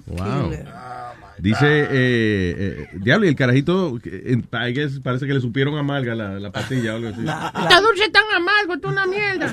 Wow. 0.07 0.52
Dice, 1.38 1.65
eh, 1.68 1.88
eh, 1.91 2.88
diablo, 2.93 3.26
y 3.26 3.30
el 3.30 3.35
carajito, 3.35 3.99
eh, 4.03 4.41
guess, 4.73 4.99
parece 5.02 5.27
que 5.27 5.34
le 5.34 5.41
supieron 5.41 5.77
amarga 5.77 6.15
la, 6.15 6.39
la 6.39 6.52
pastilla 6.52 6.93
o 6.93 6.95
algo 6.97 7.10
así. 7.10 7.22
Está 7.22 7.81
dulce 7.81 8.10
tan 8.10 8.23
amargo, 8.35 8.80
tú 8.80 8.88
una 8.88 9.06
mierda. 9.06 9.52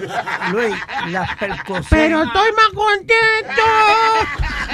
Luis, 0.53 0.75
las 1.11 1.37
percocé. 1.37 1.89
Pero 1.91 2.23
estoy 2.23 2.51
más 2.53 2.69
contento. 2.73 3.63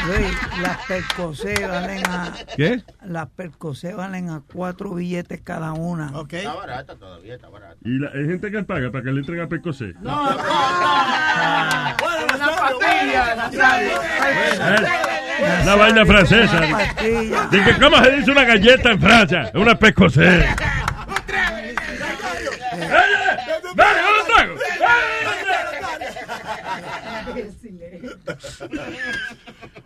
Luis, 0.06 0.62
las 0.62 0.86
percocé 0.86 1.66
valen 1.66 2.06
a. 2.06 2.34
¿Qué? 2.56 2.82
Las 3.06 3.28
percocé 3.30 3.94
valen 3.94 4.28
a 4.28 4.42
cuatro 4.52 4.94
billetes 4.94 5.37
cada 5.44 5.72
una. 5.72 6.12
Está 6.30 6.54
barata 6.54 6.96
todavía, 6.96 7.34
está 7.34 7.48
barata. 7.48 7.76
Y 7.84 7.98
la, 7.98 8.10
hay 8.10 8.26
gente 8.26 8.50
que 8.50 8.62
paga 8.64 8.90
para 8.90 9.04
que 9.04 9.10
le 9.12 9.20
entreguen 9.20 9.44
a 9.44 9.48
Pecosé. 9.48 9.94
No, 10.00 10.30
no, 10.30 10.36
no. 10.36 10.42
Una. 12.76 13.50
Eh, 14.60 15.62
Una 15.62 15.74
vaina 15.76 16.04
francesa. 16.06 16.60
Dice, 17.50 17.76
¿cómo 17.80 18.02
se 18.02 18.10
dice 18.12 18.30
una 18.30 18.44
galleta 18.44 18.90
en 18.90 19.00
Francia? 19.00 19.50
Una 19.54 19.78
Pecosé. 19.78 20.46
¡Dale, 23.74 24.00
un 24.20 24.26
trago! 24.26 24.54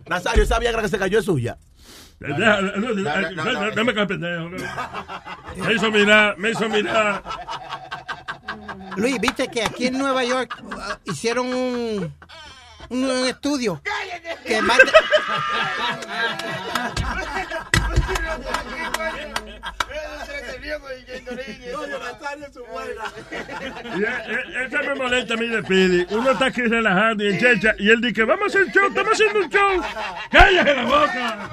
Nazario, 0.09 0.43
esa 0.43 0.59
Viagra 0.59 0.83
que 0.83 0.89
se 0.89 0.99
cayó 0.99 1.19
es 1.19 1.25
suya. 1.25 1.57
Dame 3.75 3.93
con 3.95 3.99
el 4.03 4.07
pendejo. 4.07 4.49
no. 4.49 4.57
Me 5.67 5.75
hizo 5.75 5.91
mirar, 5.91 6.39
me 6.39 6.51
hizo 6.51 6.69
mirar. 6.69 7.23
Luis, 8.97 9.21
viste 9.21 9.49
que 9.49 9.65
aquí 9.65 9.87
en 9.87 9.99
Nueva 9.99 10.25
York 10.25 10.55
uh, 10.63 11.11
hicieron 11.11 11.47
un, 11.49 12.15
un, 12.91 13.05
un 13.05 13.27
estudio 13.27 13.81
que 14.47 14.61
más 14.63 14.79
de- 14.79 14.85
eh, 23.95 24.67
Esa 24.67 24.83
me 24.83 24.95
molesta 24.95 25.35
a 25.35 25.37
mí 25.37 25.47
de 25.49 25.63
Pidi. 25.63 26.07
Uno 26.11 26.31
está 26.33 26.47
aquí 26.47 26.63
relajando 26.63 27.25
y 27.25 27.29
en 27.29 27.39
checha. 27.41 27.75
Y 27.79 27.91
él 27.91 28.01
dice, 28.01 28.25
vamos 28.25 28.45
a 28.55 28.59
hacer 28.59 28.73
show, 28.73 28.87
estamos 28.89 29.13
haciendo 29.13 29.39
un 29.41 29.49
show. 29.51 29.83
¡Cállate 30.31 30.75
la 30.75 30.85
boca! 30.85 31.51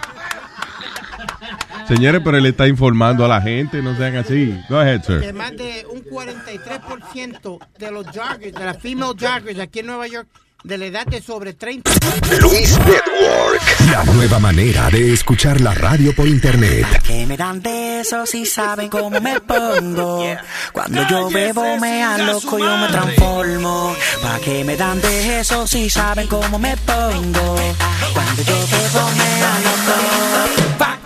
Señores, 1.90 2.22
pero 2.24 2.38
él 2.38 2.46
está 2.46 2.68
informando 2.68 3.26
a 3.26 3.28
la 3.28 3.42
gente, 3.42 3.82
no 3.82 3.98
sean 3.98 4.16
así. 4.16 4.56
Go 4.70 4.78
ahead, 4.78 5.02
que 5.02 5.22
sir. 5.22 5.34
más 5.34 5.58
de 5.58 5.88
un 5.92 6.04
43% 6.04 7.60
de 7.80 7.92
los 7.92 8.06
joggers, 8.06 8.54
de 8.54 8.64
las 8.64 8.78
female 8.78 9.14
joggers 9.20 9.60
aquí 9.60 9.80
en 9.80 9.88
Nueva 9.88 10.06
York, 10.06 10.28
de 10.64 10.78
la 10.78 10.86
edad 10.86 11.08
de 11.08 11.20
sobre 11.20 11.54
30. 11.54 11.90
Luis 12.42 12.78
Network, 12.78 13.92
la 13.92 14.04
nueva 14.04 14.38
manera 14.38 14.92
de 14.92 15.14
escuchar 15.14 15.62
la 15.62 15.74
radio 15.74 16.14
por 16.16 16.28
internet. 16.28 16.86
Que 17.08 17.26
me 17.26 17.36
dan 17.36 17.60
besos 17.60 18.36
y 18.36 18.46
saben 18.46 18.88
cómo 18.90 19.20
me 19.20 19.42
pongo. 19.42 20.24
Cuando 20.72 21.08
yo 21.08 21.32
bebo 21.32 21.76
me 21.80 22.18
loco 22.24 22.60
yo 22.60 22.78
me 22.78 22.88
transformo. 22.90 23.96
Pa' 24.22 24.38
que 24.42 24.64
me 24.64 24.78
dan 24.78 25.02
besos 25.02 25.74
y 25.74 25.90
saben 25.90 26.28
cómo 26.28 26.60
me 26.60 26.78
pongo. 26.78 27.56
Cuando 28.14 28.44
yo 28.44 28.68
bebo 28.68 29.10
me 29.18 29.40
loco. 29.64 30.99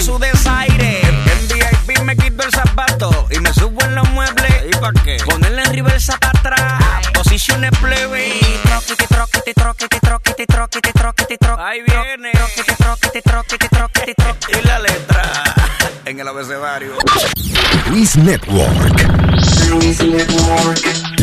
Su 0.00 0.18
desaire. 0.18 1.00
En 1.02 1.48
VIP 1.48 2.00
me 2.04 2.16
quito 2.16 2.44
el 2.44 2.52
zapato 2.52 3.26
y 3.30 3.38
me 3.40 3.52
subo 3.52 3.82
en 3.84 3.94
los 3.94 4.08
muebles. 4.10 4.54
¿Y 4.66 4.76
pa' 4.76 4.92
qué? 5.04 5.18
Ponerle 5.24 5.62
en 5.62 5.72
reversa 5.72 6.16
para 6.18 6.38
atrás. 6.38 6.82
Posiciones 7.14 7.70
plebe. 7.80 8.40
Troquete, 8.64 9.06
troquete, 9.06 9.54
troquete, 9.54 10.00
troquete, 10.00 10.46
troquete, 10.46 10.92
troquete, 10.92 11.38
troquete. 11.38 11.62
Ahí 11.62 11.80
viene. 11.86 12.32
Troquete, 12.32 12.74
troquete, 12.76 13.22
troquete, 13.22 13.68
troquete, 13.68 14.14
troquete. 14.14 14.58
Y 14.58 14.66
la 14.66 14.78
letra 14.78 15.22
en 16.04 16.20
el 16.20 16.28
abecedario. 16.28 16.92
Luis 17.90 18.16
Network. 18.16 19.06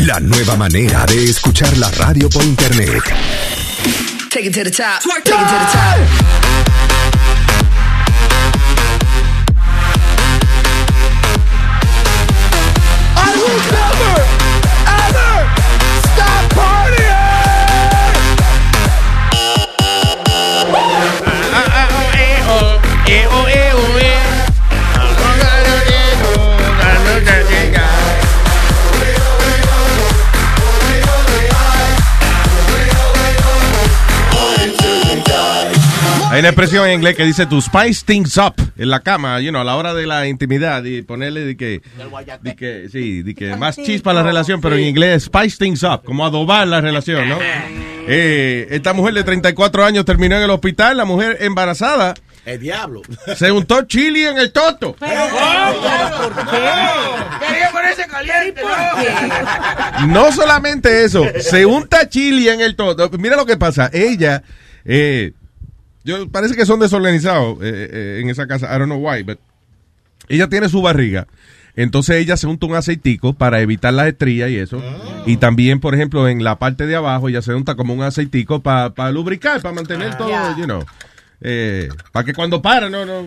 La 0.06 0.20
nueva 0.20 0.56
manera 0.56 1.06
de 1.06 1.30
escuchar 1.30 1.76
la 1.78 1.90
radio 1.92 2.30
por 2.30 2.44
internet. 2.44 3.04
Take 4.30 4.48
it 4.48 4.54
to 4.54 4.64
the 4.64 4.72
top. 4.72 5.02
Take 5.02 5.20
it 5.20 5.24
to 5.26 5.32
the 5.32 5.72
top. 5.72 6.55
Hay 36.36 36.40
una 36.42 36.50
expresión 36.50 36.86
en 36.86 36.96
inglés 36.96 37.16
que 37.16 37.24
dice 37.24 37.46
to 37.46 37.62
spice 37.62 38.04
things 38.06 38.36
up 38.36 38.56
en 38.78 38.90
la 38.90 39.00
cama, 39.00 39.40
you 39.40 39.52
know, 39.52 39.62
a 39.62 39.64
la 39.64 39.78
hora 39.78 39.94
de 39.94 40.06
la 40.06 40.28
intimidad 40.28 40.84
y 40.84 41.02
ponerle 41.02 41.46
de 41.46 41.56
que, 41.56 41.82
de 42.42 42.56
que 42.58 42.90
sí, 42.92 43.24
de 43.24 43.34
que 43.34 43.56
más 43.56 43.78
chispa 43.78 44.12
a 44.12 44.16
la 44.16 44.22
relación, 44.22 44.60
pero 44.60 44.76
en 44.76 44.84
inglés 44.84 45.24
spice 45.24 45.56
things 45.58 45.82
up, 45.84 46.04
como 46.04 46.26
adobar 46.26 46.68
la 46.68 46.82
relación, 46.82 47.30
¿no? 47.30 47.38
Eh, 47.40 48.68
esta 48.70 48.92
mujer 48.92 49.14
de 49.14 49.24
34 49.24 49.86
años 49.86 50.04
terminó 50.04 50.36
en 50.36 50.44
el 50.44 50.50
hospital, 50.50 50.98
la 50.98 51.06
mujer 51.06 51.38
embarazada 51.40 52.16
El 52.46 52.60
diablo. 52.60 53.02
se 53.38 53.50
untó 53.54 53.84
chili 53.84 54.26
en 54.26 54.38
el 54.38 54.52
toto. 54.52 54.98
Quería 54.98 55.32
ponerse 57.72 58.08
caliente, 58.08 58.62
¿no? 58.62 60.08
No 60.08 60.34
solamente 60.34 61.06
eso, 61.06 61.26
se 61.40 61.66
unta 61.66 62.10
chili 62.10 62.50
en 62.50 62.60
el 62.60 62.76
toto. 62.76 63.10
Mira 63.18 63.38
lo 63.38 63.46
que 63.46 63.56
pasa, 63.56 63.90
ella, 63.94 64.44
eh, 64.84 65.32
yo 66.06 66.30
parece 66.30 66.56
que 66.56 66.66
son 66.66 66.80
desorganizados 66.80 67.58
eh, 67.62 67.90
eh, 67.92 68.20
en 68.22 68.30
esa 68.30 68.48
casa, 68.48 68.74
I 68.74 68.80
don't 68.80 68.86
know 68.86 69.00
why, 69.00 69.24
but 69.24 69.40
ella 70.30 70.48
tiene 70.48 70.70
su 70.70 70.82
barriga. 70.82 71.28
Entonces 71.76 72.18
ella 72.18 72.38
se 72.38 72.48
unta 72.48 72.68
un 72.68 72.76
aceitico 72.76 73.34
para 73.34 73.60
evitar 73.60 73.94
las 73.94 74.08
estrías 74.08 74.50
y 74.50 74.58
eso. 74.58 74.82
Y 75.26 75.38
también, 75.38 75.82
por 75.82 75.94
ejemplo, 75.94 76.30
en 76.30 76.44
la 76.44 76.58
parte 76.58 76.86
de 76.86 76.96
abajo 76.96 77.28
ella 77.28 77.42
se 77.42 77.54
unta 77.54 77.76
como 77.76 77.94
un 77.94 78.02
aceitico 78.02 78.62
para 78.62 79.12
lubricar, 79.12 79.62
para 79.62 79.76
mantener 79.76 80.16
todo, 80.18 80.30
you 80.58 80.64
know. 80.64 80.86
Eh, 81.48 81.90
para 82.12 82.24
que 82.26 82.34
cuando 82.34 82.60
para, 82.60 82.90
no, 82.90 83.06
no, 83.06 83.22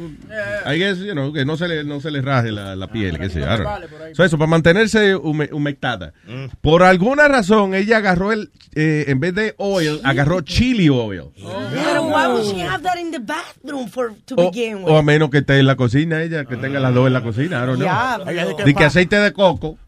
I 0.67 0.77
guess, 0.77 0.99
you 0.99 1.13
know, 1.13 1.33
que 1.33 1.45
no 1.45 1.57
se 1.57 1.69
le, 1.69 1.85
no 1.85 2.01
se 2.01 2.11
le 2.11 2.21
raje 2.21 2.51
la, 2.51 2.75
la 2.75 2.89
piel, 2.89 3.17
qué 3.17 3.31
sé 3.31 3.39
yo, 3.41 3.47
know. 3.59 3.69
So, 4.15 4.25
eso, 4.25 4.37
para 4.37 4.49
mantenerse 4.51 5.15
hume- 5.15 5.51
humectada. 5.53 6.13
Por 6.61 6.83
alguna 6.83 7.29
razón, 7.29 7.75
ella 7.75 7.99
agarró 7.99 8.33
el, 8.33 8.51
eh, 8.75 9.05
en 9.07 9.21
vez 9.21 9.35
de 9.37 9.55
oil, 9.59 10.01
agarró 10.03 10.41
chili 10.41 10.89
oil. 10.89 11.27
Pero 11.37 12.03
why 12.09 12.27
would 12.27 12.45
she 12.45 12.61
have 12.63 12.83
that 12.83 12.99
in 12.99 13.13
the 13.13 13.21
bathroom 13.21 13.89
for 13.89 14.13
to 14.27 14.35
O, 14.37 14.51
begin 14.51 14.79
with? 14.79 14.91
o 14.91 14.97
a 14.99 15.03
menos 15.05 15.31
que 15.31 15.39
esté 15.39 15.61
en 15.61 15.67
la 15.67 15.77
cocina, 15.77 16.21
ella, 16.23 16.45
que 16.45 16.57
tenga 16.57 16.81
las 16.81 16.93
dos 16.93 17.07
en 17.07 17.13
la 17.13 17.23
cocina, 17.23 17.63
I 17.63 17.67
don't 17.67 17.77
know. 17.79 17.87
Ya, 17.87 18.19
De 18.65 18.75
que 18.75 18.85
aceite 18.85 19.15
de 19.17 19.33
coco, 19.33 19.79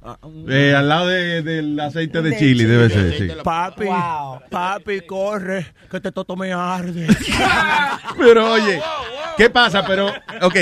eh, 0.49 0.73
al 0.77 0.89
lado 0.89 1.09
de- 1.09 1.43
del 1.43 1.81
aceite 1.81 2.23
de 2.23 2.37
chili, 2.39 2.63
debe 2.65 2.91
ser, 2.91 3.19
sí. 3.19 3.29
Papi, 3.43 3.87
papi, 4.51 5.01
corre, 5.01 5.67
que 5.91 5.97
este 5.97 6.13
toto 6.13 6.37
me 6.37 6.53
arde. 6.53 7.09
Pero 8.21 8.53
oye, 8.53 8.81
¿qué 9.37 9.51
pasa? 9.51 9.85
Pero, 9.87 10.13
ok. 10.43 10.57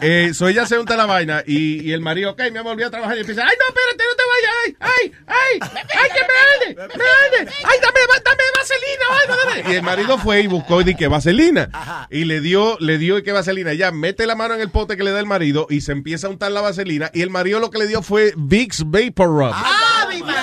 Eh, 0.00 0.32
so 0.34 0.48
ella 0.48 0.66
se 0.66 0.78
unta 0.78 0.96
la 0.96 1.06
vaina 1.06 1.42
y, 1.46 1.80
y 1.82 1.92
el 1.92 2.00
marido, 2.00 2.32
ok, 2.32 2.42
me 2.52 2.60
volví 2.60 2.82
a 2.82 2.90
trabajar 2.90 3.16
y 3.16 3.20
empieza, 3.20 3.42
ay, 3.42 3.56
no, 3.58 3.66
espérate, 3.68 4.04
no 4.04 4.16
te 4.16 4.22
vayas, 4.32 4.54
ay, 4.64 4.76
ay, 4.80 5.12
ay, 5.26 5.80
ay, 6.02 6.08
que 6.14 6.20
me 6.20 6.82
arde, 6.82 6.96
me 6.98 7.04
arde, 7.04 7.52
ay, 7.64 7.78
dame, 7.80 8.00
dame 8.24 8.42
vaselina, 8.56 9.04
ay, 9.10 9.62
dame. 9.62 9.72
Y 9.72 9.76
el 9.76 9.82
marido 9.82 10.18
fue 10.18 10.40
y 10.40 10.46
buscó 10.46 10.80
y 10.82 10.94
que 10.94 11.08
vaselina. 11.08 12.06
Y 12.10 12.24
le 12.24 12.40
dio, 12.40 12.76
le 12.80 12.98
dio 12.98 13.18
y 13.18 13.22
que 13.22 13.32
vaselina. 13.32 13.72
Ella 13.72 13.92
mete 13.92 14.26
la 14.26 14.34
mano 14.34 14.54
en 14.54 14.60
el 14.60 14.70
pote 14.70 14.96
que 14.96 15.04
le 15.04 15.12
da 15.12 15.20
el 15.20 15.26
marido 15.26 15.66
y 15.70 15.80
se 15.80 15.92
empieza 15.92 16.26
a 16.26 16.30
untar 16.30 16.52
la 16.52 16.60
vaselina. 16.60 17.10
Y 17.14 17.22
el 17.22 17.30
marido 17.30 17.60
lo 17.60 17.70
que 17.70 17.78
le 17.78 17.86
dio 17.86 18.02
fue 18.02 18.34
Vicks 18.36 18.84
Vapor 18.86 19.28
Rub. 19.28 19.54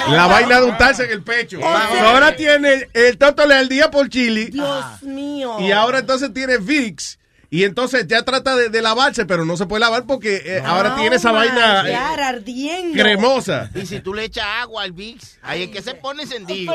La 0.09 0.27
vaina 0.27 0.59
de 0.59 0.65
untarse 0.65 1.05
en 1.05 1.11
el 1.11 1.23
pecho. 1.23 1.59
Ahora 1.65 2.35
tiene 2.35 2.87
el 2.93 3.17
tótole 3.17 3.55
al 3.55 3.69
día 3.69 3.89
por 3.91 4.09
chili. 4.09 4.45
Dios 4.45 5.03
mío. 5.03 5.57
Y 5.59 5.71
ahora 5.71 5.99
entonces 5.99 6.33
tiene 6.33 6.57
Vicks. 6.57 7.17
Y 7.53 7.65
entonces 7.65 8.07
ya 8.07 8.23
trata 8.23 8.55
de, 8.55 8.69
de 8.69 8.81
lavarse, 8.81 9.25
pero 9.25 9.43
no 9.43 9.57
se 9.57 9.65
puede 9.65 9.81
lavar 9.81 10.05
porque 10.05 10.41
eh, 10.45 10.61
ahora 10.65 10.95
tiene 10.95 11.17
esa 11.17 11.33
vaina 11.33 11.83
eh, 11.85 11.93
ardiendo. 11.97 12.93
cremosa. 12.93 13.69
Y 13.75 13.85
si 13.85 13.99
tú 13.99 14.13
le 14.13 14.23
echas 14.23 14.45
agua 14.61 14.83
al 14.83 14.93
Vicks, 14.93 15.37
ahí 15.41 15.63
es 15.63 15.69
que 15.69 15.81
se 15.81 15.93
pone 15.95 16.23
encendido. 16.23 16.73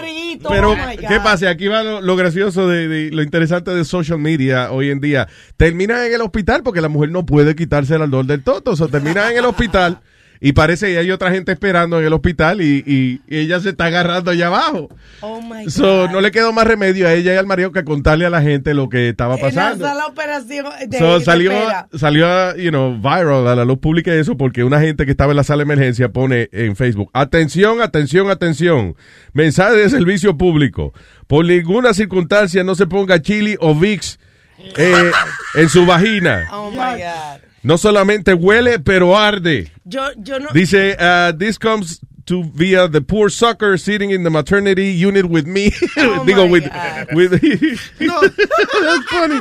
Pero, 0.51 0.73
Oh. 0.73 0.77
¿qué 1.09 1.19
pasa? 1.21 1.49
Aquí 1.49 1.67
va 1.69 1.83
lo, 1.83 2.03
lo 2.03 2.15
gracioso 2.15 2.69
de, 2.69 2.89
de- 2.89 3.11
lo 3.11 3.23
interesante 3.23 3.71
de 3.71 3.87
social 3.87 4.19
media 4.19 4.71
hoy 4.71 4.91
en 4.91 5.01
día. 5.01 5.27
Termina 5.57 6.05
en 6.05 6.13
el 6.13 6.21
hospital 6.21 6.63
porque 6.63 6.83
la 6.83 6.89
mujer 6.91 7.09
no 7.11 7.25
puede 7.25 7.57
quitarse 7.57 7.95
el 7.95 8.03
ardor 8.03 8.27
del 8.27 8.43
toto. 8.45 8.73
O 8.73 8.77
sea, 8.77 8.89
termina 8.89 9.31
en 9.31 9.39
el 9.39 9.47
hospital 9.47 10.01
y 10.41 10.53
parece 10.53 10.87
que 10.93 10.99
hay 10.99 11.11
otra 11.11 11.31
gente 11.31 11.53
esperando 11.53 11.99
en 11.99 12.07
el 12.07 12.13
hospital 12.13 12.61
y, 12.61 12.83
y- 12.87 13.21
y 13.29 13.39
ella 13.39 13.61
se 13.61 13.71
está 13.71 13.87
agarrando 13.87 14.31
allá 14.31 14.49
abajo. 14.49 14.89
Oh 15.21 15.41
my 15.41 15.65
God. 15.65 15.71
So, 15.71 16.09
no 16.09 16.21
le 16.21 16.31
quedó 16.31 16.53
más 16.53 16.67
remedio 16.67 17.07
a 17.09 17.13
ella 17.15 17.35
y 17.35 17.37
al 17.37 17.47
marido 17.47 17.73
que 17.73 17.85
contarle 17.85 18.27
a 18.27 18.31
la 18.31 18.43
gente 18.43 18.75
lo 18.75 18.89
que 18.89 19.09
estaba 19.09 19.35
En 19.37 19.41
la 19.43 19.47
pasando. 19.49 19.85
sala 19.87 20.05
de 20.05 20.11
operación 20.11 20.67
de, 20.89 20.99
So, 20.99 21.19
de 21.19 21.25
salió, 21.25 21.53
espera. 21.53 21.89
salió, 21.97 22.57
you 22.57 22.71
know, 22.71 22.97
viral 23.01 23.47
a 23.49 23.55
la 23.57 23.65
luz 23.65 23.79
pública 23.79 24.13
eso 24.15 24.37
porque 24.37 24.65
una 24.65 24.81
gente 24.81 25.05
que 25.05 25.11
estaba 25.11 25.33
en 25.33 25.37
la 25.37 25.45
sala 25.45 25.59
de 25.59 25.73
emergencia 25.73 26.09
pone 26.11 26.49
en 26.53 26.77
Facebook, 26.77 27.11
atención, 27.13 27.81
atención, 27.81 28.31
atención, 28.31 28.95
mensaje 29.33 29.77
de 29.77 29.91
servicio 29.91 30.37
público, 30.37 30.93
por 31.27 31.45
ninguna 31.45 31.95
circunstancia 31.95 32.63
no 32.65 32.75
se 32.75 32.87
ponga 32.87 33.21
chili 33.23 33.57
o 33.61 33.75
Vicks 33.75 34.19
eh, 34.77 35.11
en 35.55 35.69
su 35.69 35.85
vagina. 35.87 36.49
Oh 36.53 36.71
my 36.71 36.77
God. 36.77 37.41
No 37.67 37.79
solamente 37.79 38.33
huele, 38.33 38.79
pero 38.79 39.19
arde. 39.19 39.73
Yo, 39.85 40.13
yo 40.19 40.39
no. 40.39 40.51
Dice, 40.53 40.97
uh, 41.01 41.37
this 41.37 41.59
comes 41.59 42.01
to 42.27 42.45
via 42.55 42.87
the 42.87 43.01
poor 43.01 43.29
sucker 43.29 43.77
sitting 43.77 44.13
in 44.13 44.23
the 44.23 44.31
maternity 44.31 44.93
unit 44.93 45.25
with 45.25 45.47
me. 45.47 45.71
Digo, 46.25 46.49
with, 46.49 46.63
with 47.13 47.33
That's 47.99 49.05
funny. 49.11 49.41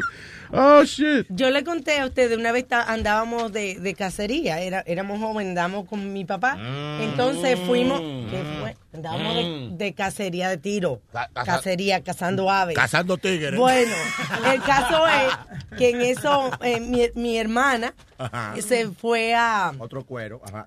Oh, 0.52 0.84
shit. 0.86 1.28
Yo 1.30 1.52
le 1.52 1.64
conté 1.64 2.00
a 2.00 2.08
ustedes, 2.08 2.36
una 2.36 2.52
vez 2.52 2.66
andábamos 2.72 3.54
de, 3.54 3.80
de 3.80 3.94
cacería, 3.94 4.60
era, 4.60 4.84
éramos 4.88 5.20
jóvenes, 5.20 5.50
andábamos 5.50 5.88
con 5.88 6.12
mi 6.12 6.26
papá. 6.26 6.58
Entonces 7.02 7.60
fuimos, 7.68 8.02
¿qué 8.32 8.42
fue? 8.60 8.76
Andábamos 8.96 9.36
de, 9.36 9.86
de 9.86 9.94
cacería 9.94 10.50
de 10.50 10.58
tiro. 10.58 11.02
cacería, 11.34 12.04
cazando 12.04 12.50
aves. 12.50 12.76
Cazando 12.76 13.18
tigres. 13.18 13.60
Bueno, 13.60 13.94
el 14.54 14.62
caso 14.62 15.06
es 15.08 15.78
que 15.78 15.90
en 15.90 16.02
eso 16.02 16.52
eh, 16.62 16.80
mi, 16.80 17.02
mi 17.16 17.38
hermana 17.38 17.94
Ajá. 18.18 18.56
se 18.62 18.90
fue 18.90 19.34
a... 19.36 19.74
Otro 19.80 20.06
cuero. 20.06 20.42
Ajá. 20.46 20.66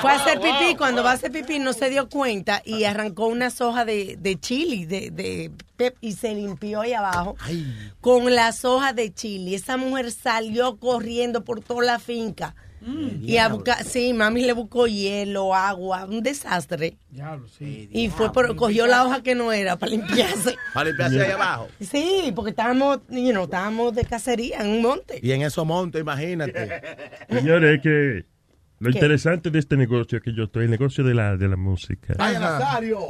Fue 0.00 0.10
a 0.10 0.14
hacer 0.14 0.40
pipí, 0.40 0.74
cuando 0.76 1.02
va 1.02 1.12
a 1.12 1.14
hacer 1.14 1.30
pipí 1.32 1.58
no 1.58 1.72
se 1.72 1.90
dio 1.90 2.08
cuenta 2.08 2.62
y 2.64 2.84
arrancó 2.84 3.26
unas 3.26 3.60
hojas 3.60 3.86
de, 3.86 4.16
de 4.18 4.38
chili, 4.40 4.84
de, 4.86 5.10
de 5.10 5.50
pep, 5.76 5.96
y 6.00 6.12
se 6.12 6.34
limpió 6.34 6.80
ahí 6.80 6.92
abajo 6.92 7.36
con 8.00 8.34
las 8.34 8.64
hojas 8.64 8.94
de 8.94 9.12
chili. 9.12 9.54
Esa 9.54 9.76
mujer 9.76 10.10
salió 10.12 10.78
corriendo 10.78 11.44
por 11.44 11.60
toda 11.60 11.84
la 11.84 11.98
finca. 11.98 12.54
Y 13.22 13.36
a 13.36 13.48
buscar, 13.48 13.84
sí, 13.84 14.12
mami 14.14 14.42
le 14.42 14.52
buscó 14.54 14.86
hielo, 14.86 15.54
agua, 15.54 16.04
un 16.06 16.22
desastre. 16.22 16.96
Y 17.92 18.08
fue 18.08 18.32
por, 18.32 18.56
cogió 18.56 18.86
la 18.86 19.04
hoja 19.04 19.22
que 19.22 19.34
no 19.34 19.52
era 19.52 19.76
para 19.78 19.92
limpiarse. 19.92 20.56
Para 20.74 20.88
limpiarse 20.88 21.22
ahí 21.22 21.30
abajo. 21.32 21.68
Sí, 21.80 22.32
porque 22.34 22.50
estábamos, 22.50 23.00
you 23.10 23.30
know, 23.32 23.44
estábamos 23.44 23.94
de 23.94 24.04
cacería 24.04 24.60
en 24.60 24.68
un 24.70 24.82
monte. 24.82 25.20
Y 25.22 25.32
en 25.32 25.42
esos 25.42 25.66
montes, 25.66 26.00
imagínate. 26.00 26.80
Señores, 27.28 27.76
es 27.76 27.82
que 27.82 28.24
lo 28.78 28.90
¿Qué? 28.90 28.96
interesante 28.96 29.50
de 29.50 29.58
este 29.58 29.76
negocio 29.76 30.16
es 30.18 30.24
que 30.24 30.32
yo 30.32 30.44
estoy, 30.44 30.64
el 30.64 30.70
negocio 30.70 31.04
de 31.04 31.12
la, 31.12 31.36
de 31.36 31.48
la 31.48 31.56
música, 31.56 32.14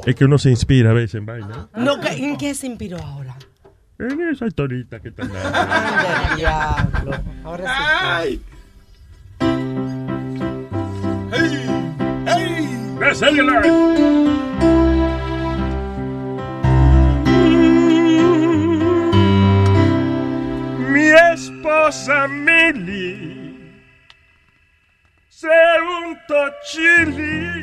es 0.04 0.14
que 0.16 0.24
uno 0.24 0.36
se 0.38 0.50
inspira 0.50 0.90
a 0.90 0.94
veces 0.94 1.14
en 1.16 1.26
vaina. 1.26 1.68
No, 1.76 2.00
¿qué- 2.00 2.08
¿En 2.16 2.36
qué 2.36 2.54
se 2.54 2.66
inspiró 2.66 2.98
ahora? 2.98 3.36
En 4.00 4.18
esa 4.30 4.46
historita 4.46 4.98
que 4.98 5.10
está 5.10 5.26
diablo. 6.36 7.12
Ahora 7.44 8.22
sí. 8.24 8.40
Mi 20.92 21.06
esposa 21.32 22.26
Milly 22.28 23.56
se 25.28 25.48
untó 26.04 26.34
chili. 26.64 27.60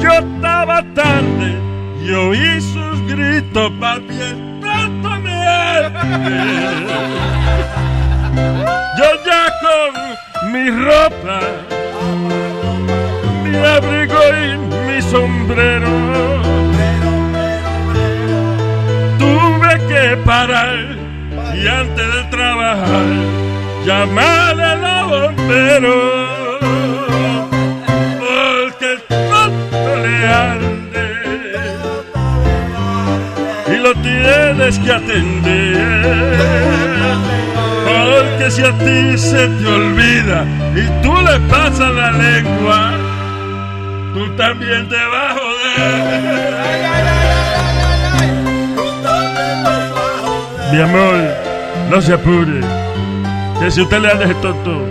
Yo 0.00 0.10
estaba 0.10 0.82
tarde 0.94 1.58
y 2.04 2.12
oí 2.12 2.60
sus 2.60 3.00
gritos, 3.08 3.72
papi, 3.80 4.14
el 4.14 4.60
tanto 4.60 5.10
me. 5.20 5.36
Yo 8.96 9.24
ya 9.26 9.52
con 9.60 10.16
mi 10.52 10.70
ropa, 10.70 11.40
mi 13.42 13.56
abrigo 13.56 14.20
y 14.44 14.58
mi 14.86 15.02
sombrero, 15.02 15.94
tuve 19.18 19.72
que 19.88 20.16
parar 20.24 20.96
y 21.54 21.66
antes 21.66 22.14
de 22.14 22.22
trabajar 22.30 23.06
llamar 23.84 24.60
a 24.60 24.74
la 24.76 25.04
bombero 25.04 25.96
porque 28.20 28.86
el 28.92 30.02
le 30.02 30.26
arde 30.26 31.08
y 33.68 33.76
lo 33.78 33.94
tienes 33.94 34.78
que 34.80 34.92
atender 34.92 36.16
porque 37.86 38.50
si 38.50 38.62
a 38.62 38.72
ti 38.72 39.16
se 39.16 39.48
te 39.48 39.66
olvida 39.66 40.44
y 40.74 41.02
tú 41.02 41.14
le 41.14 41.40
pasas 41.48 41.92
la 41.94 42.10
lengua 42.10 42.92
tú 44.14 44.28
también 44.36 44.88
te 44.88 44.96
vas 44.96 45.30
a 45.30 45.34
joder 45.34 46.66
Mi 50.72 50.80
amor, 50.82 51.16
no 51.90 52.02
se 52.02 52.12
apure. 52.12 52.60
Que 53.60 53.70
si 53.70 53.80
usted 53.80 54.00
le 54.00 54.08
ese 54.08 54.34
tonto, 54.42 54.84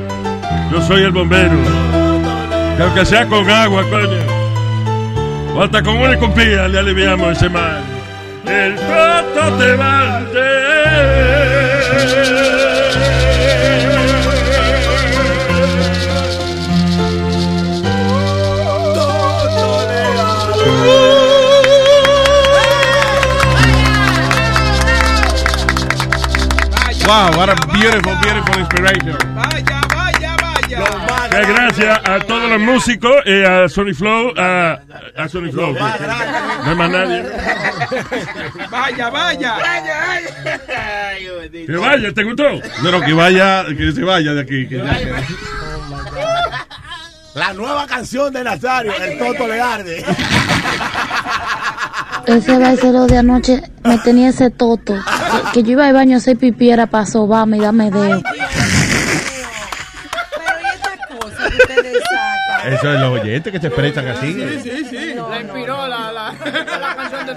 yo 0.71 0.81
soy 0.81 1.03
el 1.03 1.11
bombero. 1.11 1.57
Que 2.77 2.83
aunque 2.83 3.05
sea 3.05 3.27
con 3.27 3.49
agua, 3.49 3.83
coño. 3.89 4.23
O 5.53 5.61
hasta 5.63 5.83
con 5.83 5.97
una 5.97 6.13
escupida 6.13 6.67
le 6.69 6.79
aliviamos 6.79 7.37
ese 7.37 7.49
mal. 7.49 7.83
El 8.47 8.75
tonto 8.75 9.57
te 9.57 9.75
Wow, 27.07 27.37
what 27.37 27.49
a 27.49 27.55
beautiful, 27.73 28.15
beautiful 28.21 28.57
inspiration. 28.59 29.17
Que 31.29 31.41
gracias 31.45 31.99
a 32.07 32.19
todos 32.19 32.49
los 32.49 32.59
músicos 32.59 33.15
y 33.25 33.43
a 33.43 33.67
Sony 33.69 33.93
Flow, 33.93 34.33
a, 34.37 34.79
a 35.17 35.27
Sony 35.29 35.51
Flow. 35.51 35.73
No 35.73 35.85
hay 36.69 36.75
más 36.75 36.89
nadie. 36.89 37.23
Vaya, 38.71 39.09
vaya. 39.09 39.57
Que 41.51 41.75
vaya, 41.77 42.13
¿te 42.13 42.23
gustó? 42.23 42.43
No, 42.83 42.91
no, 42.91 43.01
que 43.01 43.13
vaya, 43.13 43.65
que 43.65 43.91
se 43.91 44.03
vaya 44.03 44.33
de 44.33 44.41
aquí. 44.41 44.67
que 44.67 44.77
ya- 44.77 45.23
La 47.35 47.53
nueva 47.53 47.85
canción 47.85 48.31
de 48.33 48.43
Nazario, 48.43 48.93
El 48.95 49.19
Toto 49.19 49.47
le 49.47 49.61
arde. 49.61 50.05
Ese 52.27 52.57
bailero 52.57 53.05
de 53.07 53.17
anoche 53.17 53.61
me 53.83 53.97
tenía 53.99 54.29
ese 54.29 54.49
toto. 54.49 54.93
Que, 54.93 55.51
que 55.53 55.63
yo 55.63 55.71
iba 55.73 55.87
al 55.87 55.93
baño 55.93 56.15
a 56.15 56.17
hacer 56.17 56.37
pipí 56.37 56.69
era 56.69 56.87
para 56.87 57.05
sobarme 57.05 57.57
y 57.57 57.61
darme 57.61 57.91
dedo. 57.91 58.21
Eso 62.65 62.93
es 62.93 62.99
los 62.99 63.19
oyentes 63.21 63.53
que 63.53 63.59
se 63.59 63.67
expresan 63.67 64.07
así. 64.07 64.33
sí, 64.63 64.85
sí. 64.89 65.13
La 65.29 65.41
inspiró 65.41 65.87
la, 65.87 66.11
la, 66.11 66.33
la 66.33 66.95
canción 66.95 67.27
de 67.27 67.35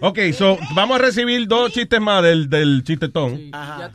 Ok, 0.00 0.18
so, 0.34 0.58
vamos 0.74 0.98
a 0.98 1.02
recibir 1.02 1.48
dos 1.48 1.72
chistes 1.72 1.98
más 2.00 2.22
del, 2.22 2.50
del 2.50 2.82
chistetón. 2.84 3.40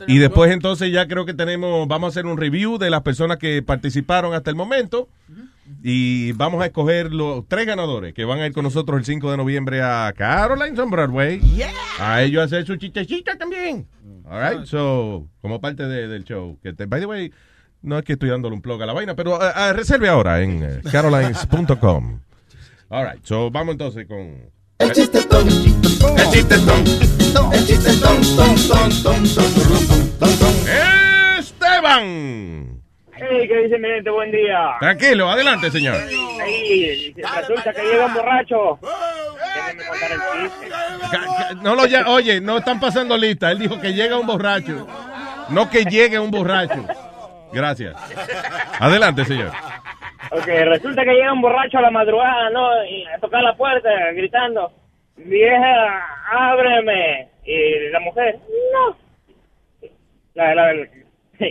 Y 0.08 0.18
después 0.18 0.50
entonces 0.50 0.90
ya 0.92 1.06
creo 1.06 1.24
que 1.24 1.34
tenemos, 1.34 1.86
vamos 1.86 2.08
a 2.08 2.10
hacer 2.10 2.26
un 2.26 2.36
review 2.36 2.78
de 2.78 2.90
las 2.90 3.02
personas 3.02 3.36
que 3.38 3.62
participaron 3.62 4.34
hasta 4.34 4.50
el 4.50 4.56
momento. 4.56 5.08
Y 5.84 6.30
vamos 6.32 6.62
a 6.62 6.66
escoger 6.66 7.12
los 7.12 7.48
tres 7.48 7.66
ganadores 7.66 8.14
que 8.14 8.24
van 8.24 8.38
a 8.38 8.46
ir 8.46 8.52
con 8.52 8.62
nosotros 8.62 8.96
el 8.98 9.04
5 9.04 9.32
de 9.32 9.36
noviembre 9.36 9.82
a 9.82 10.12
Caroline's 10.16 10.78
on 10.78 10.90
Broadway. 10.90 11.40
A 11.98 12.22
ellos 12.22 12.44
hacer 12.44 12.64
su 12.64 12.76
chistecita 12.76 13.36
también. 13.36 13.88
All 14.24 14.40
right, 14.40 14.64
so, 14.64 15.26
como 15.40 15.60
parte 15.60 15.82
de- 15.88 16.06
del 16.06 16.22
show. 16.24 16.56
Que 16.62 16.72
te, 16.72 16.86
by 16.86 17.00
the 17.00 17.06
way, 17.06 17.32
no 17.82 17.98
es 17.98 18.04
que 18.04 18.12
estoy 18.12 18.28
dándole 18.28 18.54
un 18.54 18.62
plug 18.62 18.80
a 18.80 18.86
la 18.86 18.92
vaina, 18.92 19.16
pero 19.16 19.42
ah, 19.42 19.52
ah, 19.54 19.72
reserve 19.72 20.08
ahora 20.08 20.40
en 20.40 20.62
eh, 20.62 20.80
carolines.com. 20.90 22.20
All 22.88 23.04
right, 23.04 23.24
so 23.24 23.50
vamos 23.50 23.72
entonces 23.72 24.06
con... 24.06 24.52
El 24.78 24.92
chistetón. 24.92 25.48
El 25.48 26.30
chistetón. 26.30 26.84
El 27.52 27.66
chistetón. 27.66 28.20
Ton, 28.36 28.54
ton, 28.68 28.90
ton, 29.02 29.24
ton, 29.34 29.34
ton, 29.34 30.10
ton, 30.18 30.38
ton. 30.38 30.54
Esteban. 31.38 32.71
Hey, 33.22 33.46
¿qué 33.46 33.56
dice 33.58 33.78
mi 33.78 33.88
gente? 33.88 34.10
Buen 34.10 34.32
día. 34.32 34.76
Tranquilo, 34.80 35.30
adelante, 35.30 35.70
señor. 35.70 35.94
Ahí, 35.94 37.14
resulta 37.14 37.72
que 37.72 37.82
llega 37.82 38.06
un 38.06 38.14
borracho. 38.14 38.78
No 41.62 41.76
lo 41.76 41.86
ya, 41.86 42.08
oye, 42.08 42.40
no 42.40 42.58
están 42.58 42.80
pasando 42.80 43.16
lista. 43.16 43.52
Él 43.52 43.60
dijo 43.60 43.80
que 43.80 43.92
llega 43.92 44.18
un 44.18 44.26
borracho. 44.26 44.88
No 45.50 45.70
que 45.70 45.84
llegue 45.84 46.18
un 46.18 46.32
borracho. 46.32 46.84
Gracias. 47.52 47.94
Adelante, 48.80 49.24
señor. 49.24 49.52
Ok, 50.32 50.46
resulta 50.46 51.04
que 51.04 51.12
llega 51.12 51.32
un 51.32 51.42
borracho 51.42 51.78
a 51.78 51.82
la 51.82 51.90
madrugada, 51.90 52.50
¿no? 52.50 52.84
Y 52.86 53.06
a 53.06 53.18
tocar 53.18 53.42
la 53.42 53.54
puerta, 53.54 53.88
gritando, 54.14 54.72
vieja, 55.16 56.06
ábreme. 56.30 57.28
Y 57.44 57.90
la 57.90 58.00
mujer, 58.00 58.38
no. 58.72 58.96
La, 60.34 60.54
la, 60.54 60.72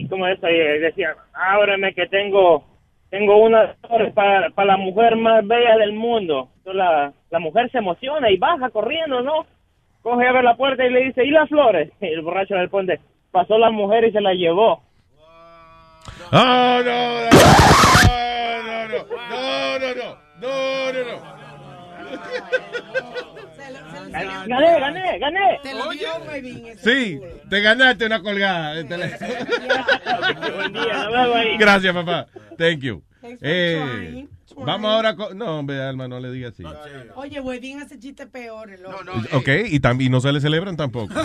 ¿cómo 0.10 0.28
es? 0.28 0.40
Y 0.44 0.80
decía, 0.80 1.16
ábreme 1.34 1.94
que 1.94 2.08
tengo, 2.08 2.66
tengo 3.10 3.48
flores 3.88 4.14
para, 4.14 4.49
para 4.52 4.74
la 4.74 4.78
mujer 4.78 5.16
más 5.16 5.45
bella 5.45 5.78
del 5.78 5.94
mundo. 5.94 6.49
Entonces 6.58 6.78
la, 6.78 7.14
la 7.30 7.40
mujer 7.40 7.70
se 7.72 7.80
emociona 7.80 8.30
y 8.30 8.38
baja 8.38 8.70
corriendo, 8.70 9.22
¿no? 9.22 9.45
Coge 10.02 10.28
a 10.28 10.32
ver 10.32 10.44
la 10.44 10.56
puerta 10.56 10.86
y 10.86 10.90
le 10.90 11.06
dice, 11.06 11.24
¿y 11.24 11.32
las 11.32 11.49
flores? 11.49 11.91
Y 12.02 12.08
el 12.08 12.22
borracho 12.22 12.56
le 12.56 12.62
responde, 12.62 12.99
pasó 13.32 13.58
la 13.58 13.72
mujer 13.72 14.06
y 14.06 14.12
se 14.12 14.22
la 14.22 14.34
llevó. 14.34 14.82
Ah, 16.32 16.82
no, 16.84 17.30
no, 17.32 17.40
no, 18.08 18.88
no, 18.88 18.88
no, 18.88 19.80
no, 19.80 19.95
no, 19.95 20.18
no, 20.40 20.94
no, 20.94 21.03
no. 21.03 21.41
Gané, 24.10 24.80
gané, 24.80 25.19
gané. 25.19 25.60
Te 25.64 25.73
lo 25.73 25.90
dio 25.91 26.10
Webin. 26.28 26.65
Sí, 26.78 27.19
te 27.49 27.61
ganaste 27.61 28.06
una 28.06 28.22
colgada. 28.22 28.73
de 28.76 28.84
teléfono. 28.86 29.30
Buen 30.56 30.73
día, 30.73 30.94
nos 30.94 31.11
vemos 31.11 31.36
ahí. 31.36 31.57
Gracias, 31.57 31.94
papá. 31.94 32.28
Thank 32.57 32.80
you. 32.80 33.02
Thanks 33.22 33.40
for 33.40 33.48
Eh, 33.49 33.80
trying. 33.80 34.30
Vamos 34.56 34.91
ahora 34.91 35.15
con... 35.15 35.38
No, 35.38 35.60
hombre, 35.60 35.82
Alma, 35.82 36.07
no 36.07 36.19
le 36.19 36.32
digas 36.32 36.53
así. 36.53 36.64
Oye, 37.15 37.40
Webin 37.40 37.82
hace 37.82 37.99
chistes 37.99 38.28
peores, 38.28 38.80
loco. 38.80 38.98
Ok, 39.34 39.48
y, 39.69 39.80
tam- 39.80 40.02
y 40.02 40.10
no 40.10 40.22
se 40.22 40.32
le 40.32 40.40
celebran 40.41 40.78
tampoco. 40.78 41.14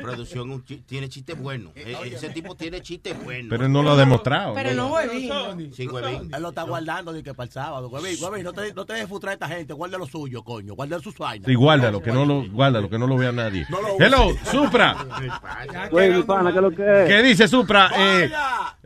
Producción 0.00 0.62
tiene 0.86 1.08
chistes 1.08 1.38
buenos. 1.38 1.72
E- 1.76 1.96
Ese 2.14 2.30
tipo 2.30 2.54
tiene 2.54 2.80
chistes 2.80 3.22
buenos. 3.22 3.48
Pero 3.50 3.66
él 3.66 3.72
no 3.72 3.82
lo 3.82 3.92
ha 3.92 3.96
demostrado. 3.96 4.54
Pero 4.54 4.74
no 4.74 4.88
Webin. 4.92 5.72
Sí, 5.74 5.86
huevín. 5.86 6.30
Él 6.34 6.42
lo 6.42 6.48
está 6.50 6.62
guardando 6.62 7.12
de 7.12 7.22
que 7.22 7.34
para 7.34 7.46
el 7.46 7.52
sábado. 7.52 7.88
Huevín, 7.88 8.16
huevín, 8.22 8.44
no 8.44 8.52
te, 8.52 8.72
no 8.74 8.84
te 8.84 8.94
dejes 8.94 9.08
frustrar 9.08 9.30
a 9.32 9.34
esta 9.34 9.48
gente. 9.48 9.72
Guarda 9.72 9.98
lo 9.98 10.06
suyo, 10.06 10.42
coño. 10.42 10.74
Guarda 10.74 10.98
sus 11.00 11.16
vainas. 11.18 11.46
Sí, 11.46 11.54
guárdalo, 11.54 12.02
que 12.02 12.12
no 12.12 12.24
lo, 12.24 12.48
guárdalo, 12.50 12.88
que 12.88 12.98
no 12.98 13.06
lo 13.06 13.16
vea 13.16 13.32
nadie. 13.32 13.66
Hello, 13.98 14.28
Supra. 14.50 14.96
Güey, 15.90 16.10
mi 16.10 16.22
pana, 16.22 16.50
¿qué 16.52 16.58
es 16.58 16.62
lo 16.62 16.70
que 16.70 16.82
es? 17.02 17.08
¿Qué 17.08 17.22
dice 17.22 17.48
Supra? 17.48 17.90
Eh, 17.96 18.30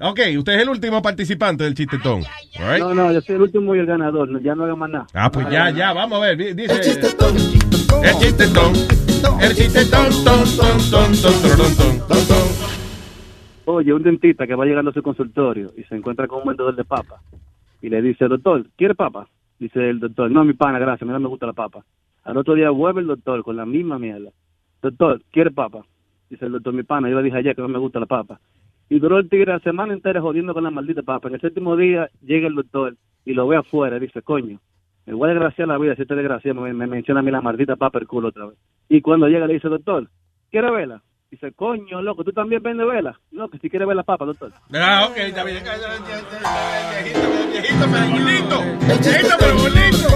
ok, 0.01 0.20
usted 0.39 0.55
es 0.55 0.62
el 0.62 0.68
último 0.68 1.01
participante 1.02 1.64
del 1.64 1.74
chistetón. 1.74 2.24
All 2.59 2.70
right? 2.72 2.82
No, 2.94 3.04
no, 3.04 3.12
yo 3.12 3.20
soy 3.20 3.34
el 3.36 3.42
último 3.42 3.74
y 3.74 3.78
el 3.80 3.86
ganador. 3.86 4.40
Ya 4.42 4.54
no 4.54 4.64
haga 4.64 4.76
más 4.76 4.90
nada. 4.90 5.06
Ah, 5.14 5.30
pues 5.32 5.48
ya, 5.50 5.70
ya, 5.70 5.92
vamos 5.92 6.18
a 6.18 6.20
ver. 6.26 6.36
di- 6.36 6.52
Dice. 6.54 6.74
El 6.74 6.80
chistetón. 6.80 7.36
El 7.36 8.14
chistetón. 8.20 8.72
El 9.40 9.54
chistetón. 9.54 10.24
Ton, 10.24 10.44
ton, 10.58 10.90
ton, 10.90 11.12
ton, 11.22 12.08
ton. 12.08 12.44
Oye, 13.66 13.92
un 13.94 14.02
dentista 14.02 14.46
que 14.46 14.54
va 14.54 14.66
llegando 14.66 14.90
a 14.90 14.94
su 14.94 15.02
consultorio 15.02 15.72
y 15.76 15.82
se 15.84 15.96
encuentra 15.96 16.28
con 16.28 16.40
un 16.40 16.48
vendedor 16.48 16.76
de 16.76 16.84
papa 16.84 17.20
y 17.80 17.88
le 17.88 18.02
dice, 18.02 18.28
doctor, 18.28 18.66
¿quiere 18.76 18.94
papa? 18.94 19.26
Dice 19.58 19.88
el 19.88 20.00
doctor, 20.00 20.30
no, 20.30 20.44
mi 20.44 20.52
pana, 20.52 20.78
gracias, 20.78 21.02
a 21.02 21.04
mí 21.06 21.12
no 21.12 21.20
me 21.20 21.28
gusta 21.28 21.46
la 21.46 21.54
papa. 21.54 21.82
Al 22.24 22.36
otro 22.36 22.54
día 22.54 22.68
vuelve 22.70 23.00
el 23.00 23.06
doctor 23.06 23.42
con 23.42 23.56
la 23.56 23.64
misma 23.64 23.98
mierda. 23.98 24.30
Doctor, 24.82 25.22
¿quiere 25.32 25.50
papa? 25.50 25.84
Dice 26.28 26.44
el 26.44 26.52
doctor, 26.52 26.74
mi 26.74 26.82
pana, 26.82 27.08
yo 27.08 27.16
le 27.16 27.22
dije 27.22 27.38
ayer 27.38 27.56
que 27.56 27.62
no 27.62 27.68
me 27.68 27.78
gusta 27.78 27.98
la 28.00 28.06
papa. 28.06 28.38
Y 28.89 28.98
duró 28.98 29.19
el 29.19 29.28
tigre 29.28 29.52
la 29.52 29.61
semana 29.61 29.93
entera 29.93 30.20
jodiendo 30.20 30.55
con 30.55 30.65
la 30.65 30.70
maldita 30.70 31.02
papa. 31.02 31.28
En 31.28 31.35
el 31.35 31.40
séptimo 31.40 31.77
día 31.77 32.11
llega 32.23 32.47
el 32.48 32.55
doctor 32.55 32.97
y 33.24 33.32
lo 33.32 33.48
ve 33.48 33.56
afuera 33.56 33.97
y 33.97 34.01
dice, 34.01 34.23
coño, 34.23 34.61
me 35.06 35.15
voy 35.15 35.31
a 35.31 35.32
desgraciar 35.35 35.69
la 35.69 35.78
vida 35.78 35.94
si 35.97 36.02
este 36.02 36.15
desgraciado 36.15 36.61
me, 36.61 36.73
me 36.73 36.86
menciona 36.86 37.20
a 37.20 37.23
mí 37.23 37.31
la 37.31 37.40
maldita 37.40 37.77
papa 37.77 37.98
el 37.98 38.06
culo 38.06 38.28
otra 38.28 38.47
vez. 38.47 38.59
Y 38.89 39.01
cuando 39.01 39.28
llega 39.28 39.47
le 39.47 39.55
dice, 39.55 39.69
doctor, 39.69 40.09
¿quiere 40.51 40.70
vela? 40.70 41.02
Dice, 41.31 41.52
coño, 41.52 42.01
loco, 42.01 42.23
¿tú 42.23 42.32
también 42.32 42.62
vendes 42.62 42.86
vela? 42.86 43.19
No, 43.32 43.48
que 43.48 43.59
si 43.59 43.69
quiere 43.69 43.86
ver 43.86 43.97
la 43.97 44.05
papa, 44.05 44.24
doctor. 44.24 44.52
Ah, 44.73 45.09
ok, 45.11 45.16
está 45.16 45.43
bien. 45.43 45.65
Viejito, 47.51 47.86
pero 47.90 48.09
bonito. 48.11 48.62
Viejito, 48.86 49.36
pero 49.40 49.55
bonito. 49.56 50.09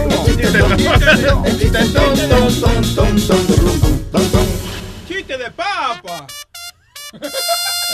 Chiste 5.08 5.38
de 5.38 5.50
papa. 5.50 6.26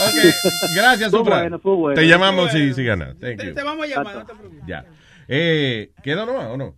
Ok, 0.07 0.75
gracias, 0.77 1.11
Supra. 1.11 1.41
bueno, 1.41 1.59
fue 1.59 1.75
bueno. 1.75 2.01
Te 2.01 2.07
llamamos 2.07 2.51
si, 2.53 2.73
si 2.75 2.85
ganas. 2.85 3.17
Thank 3.21 3.39
Te, 3.39 3.53
vamos 3.63 3.85
a 3.87 3.89
llamar, 3.89 4.15
no 4.17 4.27
te 4.27 4.35
preocupes. 4.35 4.65
Ya. 4.67 4.85
Eh, 5.29 5.91
¿Queda 6.03 6.27
nomás 6.27 6.47
o 6.47 6.57
no? 6.57 6.75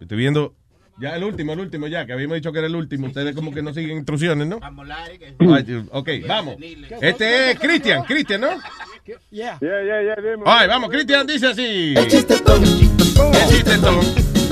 Estoy 0.00 0.18
viendo. 0.18 0.54
Ya 1.00 1.16
el 1.16 1.24
último, 1.24 1.54
el 1.54 1.60
último, 1.60 1.88
ya, 1.88 2.06
que 2.06 2.12
habíamos 2.12 2.36
dicho 2.36 2.52
que 2.52 2.58
era 2.58 2.68
el 2.68 2.76
último. 2.76 3.08
Ustedes 3.08 3.34
como 3.34 3.52
que 3.52 3.62
no 3.62 3.74
siguen 3.74 3.96
instrucciones, 3.96 4.46
¿no? 4.46 4.60
Ay, 4.62 5.88
Ok, 5.90 6.08
vamos. 6.26 6.56
Este 7.00 7.50
es 7.50 7.58
Cristian, 7.58 8.04
Cristian, 8.04 8.42
¿no? 8.42 8.50
Yeah. 9.30 9.58
Yeah, 9.60 9.82
yeah, 9.84 10.02
yeah, 10.02 10.16
dime. 10.16 10.44
Ay, 10.46 10.68
vamos, 10.68 10.90
Cristian 10.90 11.26
dice 11.26 11.48
así. 11.48 11.94
El 11.96 12.06
chistetón. 12.08 12.62
El. 12.62 13.64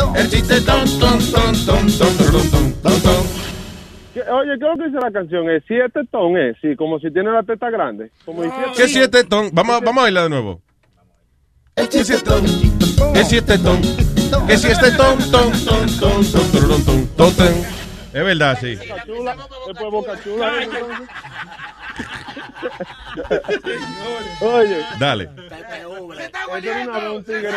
Ton, 0.02 0.22
ton, 0.64 0.84
ton, 1.00 1.18
ton, 1.30 1.62
ton, 1.64 1.86
ton, 1.98 2.50
ton, 2.50 2.72
ton. 2.82 2.82
¿Qué- 2.82 2.91
Oye, 4.14 4.59
¿qué 4.59 4.64
es 4.66 4.70
lo 4.70 4.76
que 4.76 4.84
dice 4.86 4.98
la 5.01 5.10
canción? 5.10 5.51
Es 5.51 5.62
siete 5.66 6.01
ton, 6.10 6.36
es, 6.36 6.56
sí, 6.60 6.76
como 6.76 6.98
si 6.98 7.10
tiene 7.10 7.30
la 7.30 7.43
teta 7.43 7.70
grande. 7.70 8.10
Como 8.24 8.43
diciendo- 8.43 8.72
¿Qué 8.76 8.89
siete 8.89 9.24
ton? 9.24 9.48
Vamos, 9.52 9.80
vamos 9.80 9.98
a 9.98 10.02
bailar 10.02 10.24
de 10.24 10.30
nuevo. 10.30 10.60
¿Qué 11.74 11.86
siete 12.05 12.22
ton? 12.22 12.44
¿Qué 13.14 13.24
siete 13.24 13.59
ton? 13.59 13.80
¿Qué 14.47 14.56
siete 14.59 14.90
ton? 14.97 15.18
Ton, 15.30 15.52
ton, 15.52 15.86
ton, 15.98 16.24
ton, 16.24 16.32
ton, 16.32 16.84
ton, 16.84 17.06
ton, 17.16 17.32
ton. 17.36 17.55
Es 18.14 18.24
verdad, 18.24 18.59
sí. 18.60 18.76
Boca 18.76 19.05
Chula, 19.06 19.36
después 19.68 19.90
Boca 19.90 20.22
Chula. 20.22 20.52
Oye. 24.40 24.78
Dale. 24.98 25.28
Él 26.55 26.62
tiene 26.62 26.89
una 26.89 26.98
vez 26.98 27.10
un 27.10 27.24
tigre. 27.24 27.51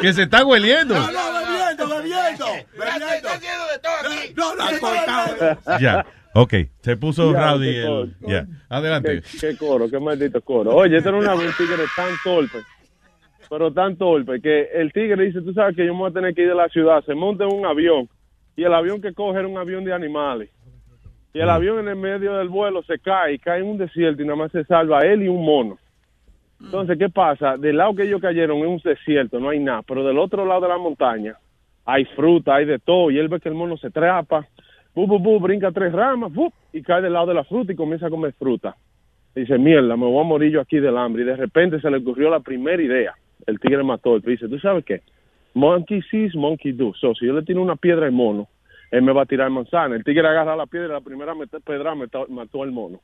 Que 0.00 0.12
se 0.12 0.22
está 0.22 0.44
hueliendo. 0.44 0.94
bebiendo, 0.94 1.88
bebiendo. 1.88 2.46
No, 4.36 4.54
no, 4.54 4.62
han 4.62 4.78
cortado. 4.78 5.58
Ya. 5.80 6.06
Ok, 6.34 6.54
se 6.80 6.96
puso 6.96 7.32
Ya, 7.32 7.50
rowdy. 7.52 7.66
qué 7.72 7.80
el- 7.82 7.86
coro. 7.86 8.46
Adelante. 8.70 9.22
Qué, 9.32 9.38
qué 9.38 9.56
coro, 9.58 9.90
qué 9.90 9.98
maldito 10.00 10.40
coro. 10.40 10.74
Oye, 10.74 10.96
este 10.96 11.10
era 11.10 11.18
una 11.18 11.34
un 11.34 11.52
tigre 11.58 11.84
tan 11.94 12.08
torpe, 12.24 12.58
pero 13.50 13.70
tan 13.70 13.96
torpe, 13.96 14.40
que 14.40 14.62
el 14.74 14.90
tigre 14.94 15.24
dice, 15.26 15.42
tú 15.42 15.52
sabes 15.52 15.76
que 15.76 15.84
yo 15.84 15.92
me 15.92 16.00
voy 16.00 16.10
a 16.10 16.14
tener 16.14 16.34
que 16.34 16.40
ir 16.42 16.48
de 16.48 16.54
la 16.54 16.68
ciudad, 16.68 17.04
se 17.04 17.14
monta 17.14 17.44
en 17.44 17.52
un 17.52 17.66
avión, 17.66 18.08
y 18.56 18.64
el 18.64 18.74
avión 18.74 19.00
que 19.00 19.12
coge 19.12 19.38
era 19.38 19.48
un 19.48 19.58
avión 19.58 19.84
de 19.84 19.92
animales. 19.92 20.50
Y 21.34 21.40
el 21.40 21.48
avión 21.48 21.78
en 21.78 21.88
el 21.88 21.96
medio 21.96 22.34
del 22.34 22.48
vuelo 22.48 22.82
se 22.82 22.98
cae, 22.98 23.34
y 23.34 23.38
cae 23.38 23.60
en 23.60 23.66
un 23.66 23.78
desierto 23.78 24.22
y 24.22 24.26
nada 24.26 24.36
más 24.36 24.52
se 24.52 24.64
salva 24.64 25.00
él 25.00 25.22
y 25.22 25.28
un 25.28 25.44
mono. 25.44 25.78
Entonces, 26.60 26.98
¿qué 26.98 27.08
pasa? 27.08 27.56
Del 27.56 27.76
lado 27.76 27.94
que 27.94 28.04
ellos 28.04 28.20
cayeron 28.20 28.58
es 28.58 28.66
un 28.66 28.78
desierto, 28.78 29.40
no 29.40 29.48
hay 29.48 29.58
nada, 29.58 29.82
pero 29.82 30.04
del 30.04 30.18
otro 30.18 30.44
lado 30.44 30.60
de 30.60 30.68
la 30.68 30.78
montaña 30.78 31.36
hay 31.84 32.04
fruta, 32.04 32.56
hay 32.56 32.66
de 32.66 32.78
todo, 32.78 33.10
y 33.10 33.18
él 33.18 33.28
ve 33.28 33.40
que 33.40 33.48
el 33.48 33.54
mono 33.54 33.76
se 33.76 33.90
trapa, 33.90 34.46
bu, 34.94 35.06
bu, 35.06 35.18
bu, 35.18 35.40
brinca 35.40 35.72
tres 35.72 35.92
ramas, 35.92 36.32
bu, 36.32 36.52
y 36.72 36.82
cae 36.82 37.02
del 37.02 37.14
lado 37.14 37.26
de 37.26 37.34
la 37.34 37.44
fruta 37.44 37.72
y 37.72 37.76
comienza 37.76 38.06
a 38.06 38.10
comer 38.10 38.32
fruta. 38.34 38.76
Dice, 39.34 39.56
mierda, 39.58 39.96
me 39.96 40.06
voy 40.06 40.20
a 40.20 40.28
morir 40.28 40.52
yo 40.52 40.60
aquí 40.60 40.78
del 40.78 40.96
hambre. 40.96 41.22
Y 41.22 41.24
de 41.24 41.36
repente 41.36 41.80
se 41.80 41.90
le 41.90 41.98
ocurrió 41.98 42.28
la 42.28 42.40
primera 42.40 42.82
idea. 42.82 43.14
El 43.46 43.58
tigre 43.58 43.82
mató. 43.82 44.16
Él 44.16 44.22
dice, 44.22 44.48
¿tú 44.48 44.58
sabes 44.58 44.84
qué? 44.84 45.00
Monkey 45.54 46.02
sees, 46.10 46.34
monkey 46.34 46.72
do. 46.72 46.92
So, 47.00 47.14
si 47.14 47.26
yo 47.26 47.32
le 47.34 47.42
tiro 47.42 47.60
una 47.62 47.76
piedra 47.76 48.06
al 48.06 48.12
mono, 48.12 48.48
él 48.90 49.02
me 49.02 49.12
va 49.12 49.22
a 49.22 49.26
tirar 49.26 49.50
manzana. 49.50 49.96
El 49.96 50.04
tigre 50.04 50.26
agarra 50.26 50.56
la 50.56 50.66
piedra 50.66 50.88
y 50.88 50.92
la 50.92 51.00
primera 51.00 51.34
met- 51.34 51.62
pedra 51.64 51.94
mató, 51.94 52.26
mató 52.28 52.62
al 52.62 52.72
mono. 52.72 53.00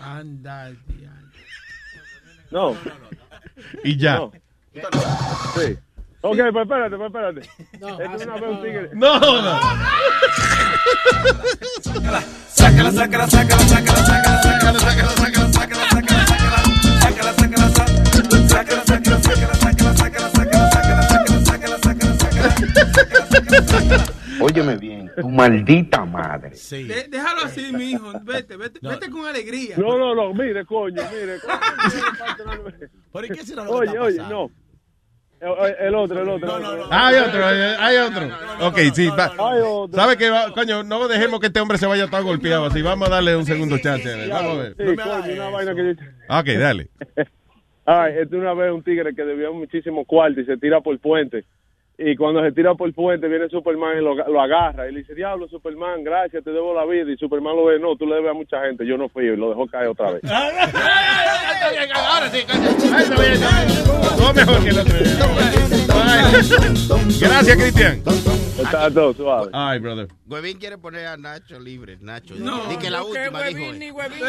Anda, 0.00 0.70
No. 2.50 2.74
Y 3.84 3.96
ya. 3.96 4.16
No. 4.16 4.32
Sí. 5.54 5.76
Ok, 6.22 6.36
pues 6.52 6.62
espérate, 6.64 6.96
pues 6.96 7.06
espérate. 7.06 7.40
Esto 7.72 8.02
es 8.14 8.26
una 8.26 8.34
vez 8.34 8.50
un 8.50 8.62
tigre. 8.62 8.90
No, 8.94 9.18
no. 9.20 9.60
Sácala, 12.48 12.90
sácala, 12.92 13.26
sácala, 13.28 13.28
sácala, 13.28 13.62
sácala, 13.66 14.02
sácala, 14.02 14.78
sácala, 14.78 15.10
sácala, 15.10 15.52
sácala, 15.52 15.89
Óyeme 24.40 24.76
bien, 24.76 25.10
tu 25.20 25.28
maldita 25.28 26.04
madre. 26.04 26.50
De- 26.50 27.08
déjalo 27.08 27.42
así, 27.44 27.72
mi 27.72 27.90
hijo. 27.90 28.12
Vete, 28.22 28.56
vete, 28.56 28.78
vete 28.82 29.10
con 29.10 29.26
alegría. 29.26 29.76
No, 29.76 29.98
no, 29.98 30.14
no, 30.14 30.32
mire, 30.32 30.64
coño, 30.64 31.02
mire. 31.12 31.36
¿Por 33.12 33.26
qué 33.26 33.40
no 33.54 33.64
lo 33.64 33.70
Oye, 33.72 33.98
oye, 33.98 34.18
no. 34.18 34.50
El, 35.40 35.86
el 35.86 35.94
otro, 35.94 36.20
el 36.20 36.28
otro. 36.28 36.88
Ah, 36.90 37.08
hay 37.08 37.16
otro, 37.16 37.46
hay, 37.46 37.96
otro. 37.96 38.28
Ok, 38.66 38.78
sí. 38.94 39.08
va. 39.08 39.26
Hay 39.38 39.60
otro. 39.64 39.98
¿Sabe 39.98 40.16
qué? 40.18 40.28
Va- 40.28 40.52
Coño, 40.52 40.82
no 40.84 41.08
dejemos 41.08 41.40
que 41.40 41.46
este 41.46 41.60
hombre 41.60 41.78
se 41.78 41.86
vaya 41.86 42.08
tan 42.08 42.24
golpeado 42.24 42.66
así. 42.66 42.82
Vamos 42.82 43.08
a 43.08 43.12
darle 43.12 43.36
un 43.36 43.46
segundo 43.46 43.78
chance. 43.78 44.06
a 44.12 44.16
ver, 44.16 44.28
Vamos 44.28 44.50
a 44.58 44.62
ver. 44.62 44.74
Sí, 44.76 44.96
coño, 44.96 45.32
una 45.34 45.48
vaina 45.50 45.74
que 45.74 45.82
yo... 45.84 45.90
Ok, 46.38 46.46
dale. 46.60 46.90
Ay, 47.86 48.12
este 48.20 48.36
una 48.36 48.52
vez 48.52 48.70
un 48.70 48.82
tigre 48.84 49.14
que 49.14 49.22
debía 49.24 49.50
muchísimo 49.50 50.04
cuarto 50.04 50.40
y 50.40 50.44
se 50.44 50.58
tira 50.58 50.80
por 50.82 50.92
el 50.92 51.00
puente. 51.00 51.44
Y 52.02 52.16
cuando 52.16 52.42
se 52.42 52.50
tira 52.52 52.74
por 52.74 52.88
el 52.88 52.94
puente 52.94 53.28
viene 53.28 53.50
Superman 53.50 53.98
y 53.98 54.00
lo, 54.00 54.14
lo 54.14 54.40
agarra. 54.40 54.88
Y 54.88 54.92
le 54.92 55.00
dice, 55.00 55.14
diablo, 55.14 55.46
Superman, 55.48 56.02
gracias, 56.02 56.42
te 56.42 56.50
debo 56.50 56.72
la 56.72 56.86
vida. 56.86 57.12
Y 57.12 57.16
Superman 57.18 57.54
lo 57.54 57.66
ve, 57.66 57.78
no, 57.78 57.94
tú 57.94 58.06
le 58.06 58.14
debes 58.14 58.30
a 58.30 58.34
mucha 58.34 58.58
gente, 58.64 58.86
yo 58.86 58.96
no 58.96 59.10
fui. 59.10 59.26
Y 59.26 59.36
lo 59.36 59.50
dejó 59.50 59.66
caer 59.66 59.88
otra 59.88 60.12
vez. 60.12 60.22
Ahora 60.24 60.70
sí, 62.30 62.38
Todo 64.16 64.32
mejor 64.32 64.62
que 64.62 64.68
el 64.70 64.78
otro 64.78 64.98
día. 64.98 65.26
Bye. 65.88 67.20
Gracias, 67.20 67.56
Cristian. 67.58 68.02
Está 68.58 68.90
todo 68.90 69.12
suave. 69.12 69.50
Ay, 69.52 69.78
brother. 69.78 70.08
Huevín 70.26 70.56
quiere 70.58 70.78
poner 70.78 71.06
a 71.06 71.18
Nacho 71.18 71.60
libre. 71.60 71.98
Nacho. 72.00 72.34
No, 72.36 72.66
Di 72.68 72.78
que 72.78 72.88
la 72.88 73.02
última 73.02 73.42
dijo. 73.42 73.60
Huevín 73.60 73.78
ni 73.78 73.90
Huevín 73.90 74.20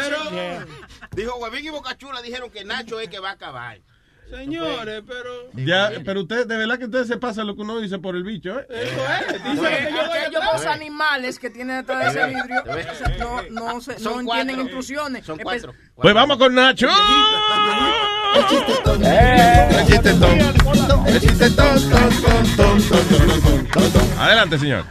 Dijo 1.16 1.38
Huevín 1.38 1.64
y 1.64 1.70
Bocachula 1.70 2.20
dijeron 2.20 2.50
que 2.50 2.64
Nacho 2.64 3.00
es 3.00 3.08
que 3.08 3.18
va 3.18 3.30
a 3.30 3.32
acabar. 3.32 3.78
Señores, 4.36 5.02
pero. 5.06 5.30
Ya, 5.66 5.90
pero 6.04 6.22
usted, 6.22 6.46
de 6.46 6.56
verdad 6.56 6.78
que 6.78 6.86
ustedes 6.86 7.06
se 7.06 7.18
pasan 7.18 7.46
lo 7.46 7.54
que 7.54 7.60
uno 7.62 7.78
dice 7.80 7.98
por 7.98 8.16
el 8.16 8.22
bicho, 8.24 8.58
¿eh? 8.60 8.66
Aquellos 8.70 10.42
dos 10.52 10.66
animales 10.66 11.38
que 11.38 11.50
tienen 11.50 11.76
detrás 11.78 12.14
de 12.14 12.20
ese 12.20 12.28
vidrio 12.34 12.62
no, 13.18 13.42
no, 13.74 13.80
se, 13.80 13.92
no 13.92 13.98
Son 13.98 14.20
entienden 14.20 14.56
cuatro. 14.56 14.62
intrusiones. 14.62 15.26
Son 15.26 15.38
Espe- 15.38 15.42
cuatro. 15.42 15.74
Pues 15.96 16.14
vamos 16.14 16.36
con 16.38 16.54
Nacho. 16.54 16.88
El 18.34 18.46
chiste 18.46 18.72
ton. 18.82 19.04
El 19.04 19.86
chiste 19.86 20.14
ton. 20.14 21.06
El 21.06 21.20
chiste 21.20 21.50
ton, 21.50 21.90
ton, 21.90 21.90
ton, 21.90 22.56
ton, 22.56 22.88
ton, 22.88 23.08
ton, 23.08 23.68
ton, 23.70 23.92
ton. 23.92 24.18
Adelante, 24.18 24.58
señor. 24.58 24.84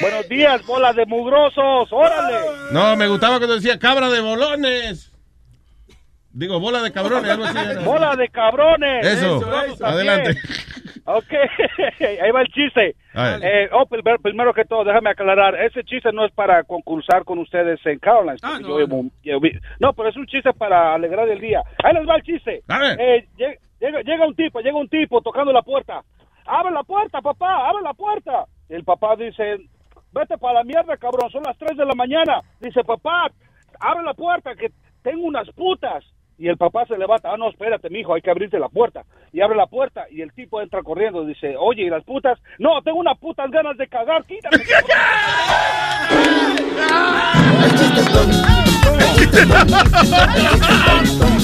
Buenos 0.00 0.28
días, 0.28 0.64
bola 0.64 0.92
de 0.92 1.04
mugrosos, 1.06 1.88
órale. 1.92 2.38
No, 2.70 2.96
me 2.96 3.08
gustaba 3.08 3.38
cuando 3.38 3.56
decía 3.56 3.78
cabra 3.78 4.08
de 4.08 4.20
bolones. 4.20 5.10
Digo, 6.32 6.60
bola 6.60 6.80
de 6.82 6.92
cabrones, 6.92 7.30
algo 7.30 7.44
así. 7.44 7.58
era. 7.58 7.80
Bola 7.82 8.14
de 8.16 8.28
cabrones. 8.28 9.06
Eso, 9.06 9.40
adelante. 9.84 10.30
Ok, 11.04 11.32
ahí 12.22 12.30
va 12.30 12.42
el 12.42 12.48
chiste. 12.48 12.94
Eh, 13.42 13.68
oh, 13.72 13.86
primer- 13.86 14.20
primero 14.20 14.54
que 14.54 14.64
todo, 14.64 14.84
déjame 14.84 15.10
aclarar, 15.10 15.56
ese 15.60 15.82
chiste 15.82 16.12
no 16.12 16.24
es 16.24 16.32
para 16.32 16.62
concursar 16.62 17.24
con 17.24 17.38
ustedes 17.40 17.84
en 17.84 17.98
yo 18.68 18.76
yo 19.22 19.40
vi- 19.40 19.58
no, 19.80 19.92
pero 19.92 20.08
es 20.08 20.16
un 20.16 20.26
chiste 20.26 20.52
para 20.52 20.94
alegrar 20.94 21.28
el 21.28 21.40
día. 21.40 21.62
Ahí 21.82 21.94
les 21.94 22.08
va 22.08 22.16
el 22.16 22.22
chiste. 22.22 22.62
A 22.68 22.78
ver. 22.78 23.00
Eh, 23.00 23.26
lle- 23.36 23.58
llega, 23.80 24.00
llega 24.02 24.26
un 24.26 24.34
tipo, 24.36 24.60
llega 24.60 24.76
un 24.78 24.88
tipo 24.88 25.20
tocando 25.22 25.52
la 25.52 25.62
puerta. 25.62 26.02
Abre 26.46 26.72
la 26.72 26.84
puerta, 26.84 27.20
papá, 27.20 27.68
abre 27.68 27.82
la 27.82 27.94
puerta. 27.94 28.44
Y 28.68 28.74
el 28.74 28.84
papá 28.84 29.16
dice, 29.16 29.56
vete 30.12 30.38
para 30.38 30.60
la 30.60 30.64
mierda, 30.64 30.96
cabrón, 30.96 31.28
son 31.30 31.42
las 31.44 31.58
3 31.58 31.76
de 31.76 31.84
la 31.84 31.94
mañana. 31.94 32.40
Dice, 32.60 32.84
papá, 32.84 33.30
abre 33.80 34.04
la 34.04 34.14
puerta, 34.14 34.54
que 34.54 34.70
tengo 35.02 35.24
unas 35.24 35.48
putas. 35.50 36.04
Y 36.40 36.48
el 36.48 36.56
papá 36.56 36.86
se 36.86 36.96
levanta, 36.96 37.30
ah, 37.30 37.36
no, 37.36 37.50
espérate, 37.50 37.90
mijo, 37.90 38.14
hay 38.14 38.22
que 38.22 38.30
abrirte 38.30 38.58
la 38.58 38.70
puerta. 38.70 39.04
Y 39.30 39.42
abre 39.42 39.58
la 39.58 39.66
puerta 39.66 40.06
y 40.10 40.22
el 40.22 40.32
tipo 40.32 40.62
entra 40.62 40.82
corriendo, 40.82 41.26
dice, 41.26 41.54
oye, 41.58 41.82
¿y 41.82 41.90
las 41.90 42.02
putas? 42.02 42.38
No, 42.58 42.80
tengo 42.82 42.98
unas 42.98 43.18
putas 43.18 43.50
ganas 43.50 43.76
de 43.76 43.86
cagar, 43.86 44.24
quítate. 44.24 44.56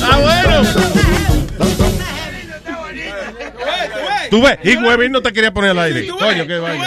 ¡Ah, 0.02 0.18
bueno! 0.22 0.62
Tú 4.30 4.42
ves, 4.42 4.58
y 4.62 4.76
Huevín 4.76 5.12
no 5.12 5.22
te 5.22 5.32
quería 5.32 5.52
poner 5.52 5.70
al 5.70 5.78
aire. 5.80 6.06
Coño, 6.08 6.26
ves, 6.26 6.46
qué 6.46 6.56
tú 6.56 6.62
vaina. 6.62 6.84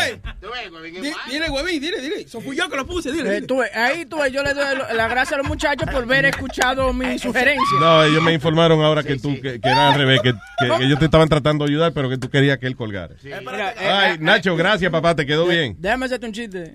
Dile, 1.29 1.49
huevín, 1.49 1.81
dile, 1.81 2.01
dile. 2.01 2.21
Eso 2.21 2.41
fui 2.41 2.55
yo 2.57 2.69
que 2.69 2.75
lo 2.75 2.85
puse, 2.85 3.11
dile. 3.11 3.29
Eh, 3.29 3.33
dile. 3.35 3.47
tú 3.47 3.57
ves, 3.57 3.69
ahí 3.75 4.05
tú 4.05 4.17
ves, 4.19 4.31
yo 4.31 4.41
le 4.43 4.53
doy 4.53 4.65
la 4.95 5.07
gracia 5.07 5.35
a 5.35 5.37
los 5.39 5.47
muchachos 5.47 5.87
por 5.91 6.03
haber 6.03 6.25
escuchado 6.25 6.91
mi 6.93 7.17
sugerencia. 7.19 7.79
No, 7.79 8.03
ellos 8.03 8.21
me 8.23 8.33
informaron 8.33 8.81
ahora 8.83 9.03
que 9.03 9.17
tú, 9.17 9.35
que, 9.41 9.59
que 9.59 9.69
era 9.69 9.89
al 9.89 9.95
revés, 9.99 10.21
que, 10.21 10.33
que- 10.33 10.77
que 10.77 10.83
ellos 10.85 10.99
te 10.99 11.05
estaban 11.05 11.29
tratando 11.29 11.65
de 11.65 11.71
ayudar, 11.71 11.93
pero 11.93 12.09
que 12.09 12.17
tú 12.17 12.29
querías 12.29 12.57
que 12.57 12.67
él 12.67 12.75
colgara. 12.75 13.15
Mira, 13.23 13.71
eh, 13.71 13.75
Ay, 13.89 14.13
eh, 14.13 14.17
Nacho, 14.19 14.55
gracias, 14.55 14.91
papá, 14.91 15.15
te 15.15 15.25
quedó 15.25 15.45
bien. 15.47 15.75
Déjame 15.79 16.05
hacerte 16.05 16.25
un 16.25 16.33
chiste. 16.33 16.71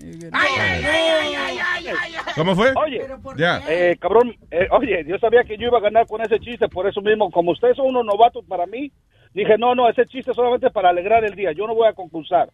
¿Cómo 2.35 2.55
fue? 2.55 2.71
Oye, 2.75 3.01
Ya. 3.37 3.61
eh, 3.67 3.97
cabrón, 3.99 4.35
eh, 4.51 4.67
oye, 4.71 5.05
yo 5.07 5.17
sabía 5.19 5.43
que 5.43 5.57
yo 5.57 5.67
iba 5.67 5.77
a 5.77 5.81
ganar 5.81 6.05
con 6.07 6.21
ese 6.21 6.39
chiste, 6.39 6.67
por 6.67 6.87
eso 6.87 7.01
mismo, 7.01 7.29
como 7.31 7.51
ustedes 7.51 7.75
son 7.77 7.87
unos 7.87 8.05
novatos 8.05 8.43
para 8.47 8.65
mí, 8.65 8.91
dije, 9.35 9.57
no, 9.57 9.75
no, 9.75 9.89
ese 9.89 10.05
chiste 10.07 10.31
es 10.31 10.35
solamente 10.35 10.69
para 10.71 10.89
alegrar 10.89 11.23
el 11.23 11.35
día, 11.35 11.51
yo 11.51 11.67
no 11.67 11.75
voy 11.75 11.87
a 11.87 11.93
concursar. 11.93 12.49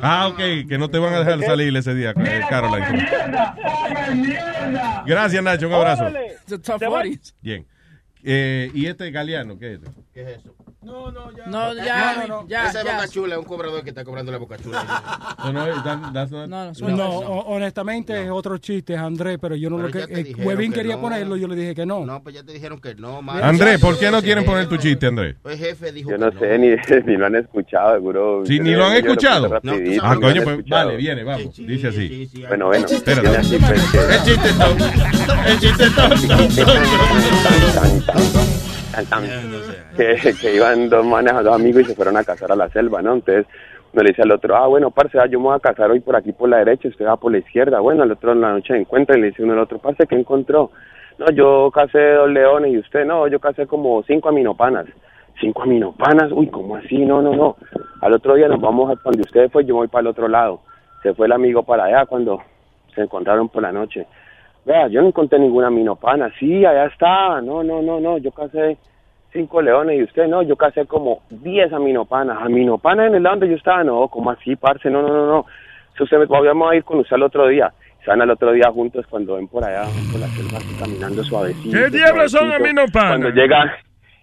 Ah, 0.00 0.28
ok, 0.28 0.68
que 0.68 0.78
no 0.78 0.88
te 0.88 0.98
van 0.98 1.14
a 1.14 1.18
dejar 1.20 1.40
salir 1.42 1.76
ese 1.76 1.94
día, 1.94 2.10
eh, 2.10 2.40
Caroline. 2.48 3.06
Gracias, 5.06 5.42
Nacho, 5.42 5.68
un 5.68 5.74
abrazo. 5.74 6.06
Bien. 7.40 7.66
Eh, 8.24 8.70
¿Y 8.74 8.86
este 8.86 9.10
Galeano 9.10 9.56
qué 9.58 9.74
es? 9.74 9.80
¿Qué 10.12 10.22
es 10.22 10.38
eso? 10.38 10.55
No, 10.86 11.74
ya, 11.74 12.26
ya, 12.48 12.66
Ese 12.68 12.78
es 12.78 12.84
ya. 12.84 12.94
Boca 12.94 13.08
Chula, 13.08 13.34
es 13.34 13.38
un 13.40 13.44
cobrador 13.44 13.82
que 13.82 13.90
está 13.90 14.04
cobrando 14.04 14.30
la 14.30 14.38
Boca 14.38 14.56
Chula. 14.56 14.84
No, 15.44 15.52
no, 15.52 15.66
that- 15.82 16.12
that's 16.12 16.30
not- 16.30 16.48
No, 16.78 16.88
No, 16.96 17.08
ho- 17.18 17.44
honestamente 17.54 18.22
es 18.24 18.30
otro 18.30 18.56
chiste, 18.58 18.96
Andrés, 18.96 19.38
pero 19.40 19.56
yo 19.56 19.68
no 19.68 19.76
Pero 19.76 19.88
lo 19.88 19.92
que. 19.92 19.98
ya 20.14 20.20
eh, 20.20 20.34
Huevín 20.44 20.70
que 20.72 20.78
quería 20.80 20.94
no. 20.96 21.02
ponerlo, 21.02 21.36
yo 21.36 21.48
le 21.48 21.56
dije 21.56 21.74
que 21.74 21.84
no. 21.86 22.04
No, 22.06 22.22
pues 22.22 22.34
ya 22.36 22.44
te 22.44 22.52
dijeron 22.52 22.80
que 22.80 22.94
no, 22.94 23.20
Andrés, 23.28 23.80
¿por 23.80 23.98
qué 23.98 24.10
no 24.10 24.22
quieren 24.22 24.44
poner 24.44 24.68
tu 24.68 24.76
chiste, 24.76 25.06
Andrés? 25.06 25.36
Pues 25.42 25.58
jefe 25.58 25.90
dijo 25.92 26.10
Yo 26.10 26.18
no 26.18 26.30
sé, 26.38 26.58
ni, 26.58 26.68
ni 27.04 27.16
lo 27.16 27.26
han 27.26 27.34
escuchado, 27.36 27.94
seguro. 27.94 28.42
Sí, 28.46 28.60
ni 28.60 28.72
lo 28.74 28.84
han 28.86 28.96
escuchado. 28.96 29.48
rapidito, 29.48 30.02
Ah, 30.04 30.14
ni 30.14 30.20
lo 30.20 30.20
coño, 30.20 30.38
han 30.40 30.44
pues 30.44 30.58
escuchado. 30.58 30.86
vale, 30.86 30.96
viene, 30.96 31.24
vamos. 31.24 31.56
Dice 31.56 31.88
así. 31.88 32.30
Bueno, 32.48 32.66
bueno. 32.66 32.86
Pues, 32.86 33.02
que- 33.02 33.10
El 33.10 33.42
chiste 33.42 33.74
es. 33.74 33.94
El 35.46 35.58
chiste 35.60 35.84
es. 35.84 35.96
Tan, 38.92 39.04
tan. 39.06 39.24
Que, 39.96 40.54
iban 40.54 40.88
dos 40.88 41.04
manes, 41.04 41.34
dos 41.42 41.54
amigos 41.54 41.82
y 41.82 41.84
se 41.86 41.94
fueron 41.94 42.16
a 42.16 42.24
cazar 42.24 42.52
a 42.52 42.56
la 42.56 42.68
selva, 42.68 43.02
¿no? 43.02 43.14
Entonces, 43.14 43.46
No 43.92 44.02
le 44.02 44.10
dice 44.10 44.22
al 44.22 44.32
otro, 44.32 44.54
ah, 44.56 44.66
bueno, 44.66 44.90
parce, 44.90 45.18
ah, 45.18 45.26
yo 45.26 45.38
me 45.38 45.46
voy 45.46 45.56
a 45.56 45.60
casar 45.60 45.90
hoy 45.90 46.00
por 46.00 46.16
aquí 46.16 46.32
por 46.32 46.48
la 46.48 46.58
derecha, 46.58 46.88
usted 46.88 47.06
va 47.06 47.16
por 47.16 47.32
la 47.32 47.38
izquierda. 47.38 47.80
Bueno, 47.80 48.02
al 48.02 48.12
otro 48.12 48.32
en 48.32 48.40
la 48.40 48.52
noche 48.52 48.76
encuentra 48.76 49.16
y 49.16 49.20
le 49.20 49.28
dice 49.28 49.42
uno 49.42 49.54
al 49.54 49.60
otro, 49.60 49.78
parce, 49.78 50.06
¿qué 50.06 50.16
encontró? 50.16 50.70
No, 51.18 51.30
yo 51.30 51.70
casé 51.72 52.12
dos 52.12 52.30
leones 52.30 52.74
y 52.74 52.78
usted, 52.78 53.06
no, 53.06 53.26
yo 53.26 53.40
casé 53.40 53.66
como 53.66 54.02
cinco 54.02 54.28
aminopanas. 54.28 54.86
Cinco 55.40 55.62
aminopanas, 55.62 56.30
uy, 56.32 56.48
¿cómo 56.48 56.76
así? 56.76 56.98
No, 56.98 57.22
no, 57.22 57.34
no. 57.34 57.56
Al 58.02 58.12
otro 58.12 58.34
día 58.34 58.48
nos 58.48 58.60
vamos 58.60 58.90
a 58.90 59.00
donde 59.02 59.22
usted 59.22 59.50
fue, 59.50 59.64
yo 59.64 59.76
voy 59.76 59.88
para 59.88 60.02
el 60.02 60.06
otro 60.08 60.28
lado. 60.28 60.60
Se 61.02 61.14
fue 61.14 61.26
el 61.26 61.32
amigo 61.32 61.62
para 61.62 61.84
allá 61.84 62.06
cuando 62.06 62.42
se 62.94 63.02
encontraron 63.02 63.48
por 63.48 63.62
la 63.62 63.72
noche. 63.72 64.06
Vea, 64.66 64.88
yo 64.88 65.00
no 65.00 65.08
encontré 65.08 65.38
ninguna 65.38 65.68
aminopana. 65.68 66.30
Sí, 66.38 66.64
allá 66.66 66.86
está. 66.86 67.40
No, 67.40 67.62
no, 67.62 67.80
no, 67.80 68.00
no. 68.00 68.18
Yo 68.18 68.32
casé 68.32 68.76
cinco 69.36 69.60
leones 69.62 69.98
y 69.98 70.02
usted 70.02 70.26
no. 70.26 70.42
Yo 70.42 70.56
casé 70.56 70.86
como 70.86 71.22
diez 71.30 71.72
aminopanas. 71.72 72.38
Aminopanas 72.40 73.08
en 73.08 73.16
el 73.16 73.22
lado 73.22 73.36
donde 73.36 73.50
yo 73.50 73.56
estaba. 73.56 73.84
No, 73.84 74.08
¿cómo 74.08 74.30
así, 74.30 74.56
parce? 74.56 74.90
No, 74.90 75.02
no, 75.02 75.08
no, 75.08 75.26
no. 75.26 75.46
Eso 75.94 76.06
se 76.06 76.18
me 76.18 76.26
vamos 76.26 76.70
a 76.70 76.76
ir 76.76 76.84
con 76.84 76.98
usted 76.98 77.14
al 77.14 77.22
otro 77.22 77.46
día. 77.48 77.72
Se 78.04 78.10
van 78.10 78.22
al 78.22 78.30
otro 78.30 78.52
día 78.52 78.70
juntos 78.72 79.06
cuando 79.08 79.36
ven 79.36 79.48
por 79.48 79.64
allá, 79.64 79.84
por 80.12 80.20
la 80.20 80.26
selva, 80.28 80.58
caminando 80.78 81.24
suavecito. 81.24 81.76
¿Qué 81.76 81.90
diablos 81.90 82.32
son 82.32 82.52
aminopanas? 82.52 83.18
Cuando 83.18 83.30
llega 83.30 83.76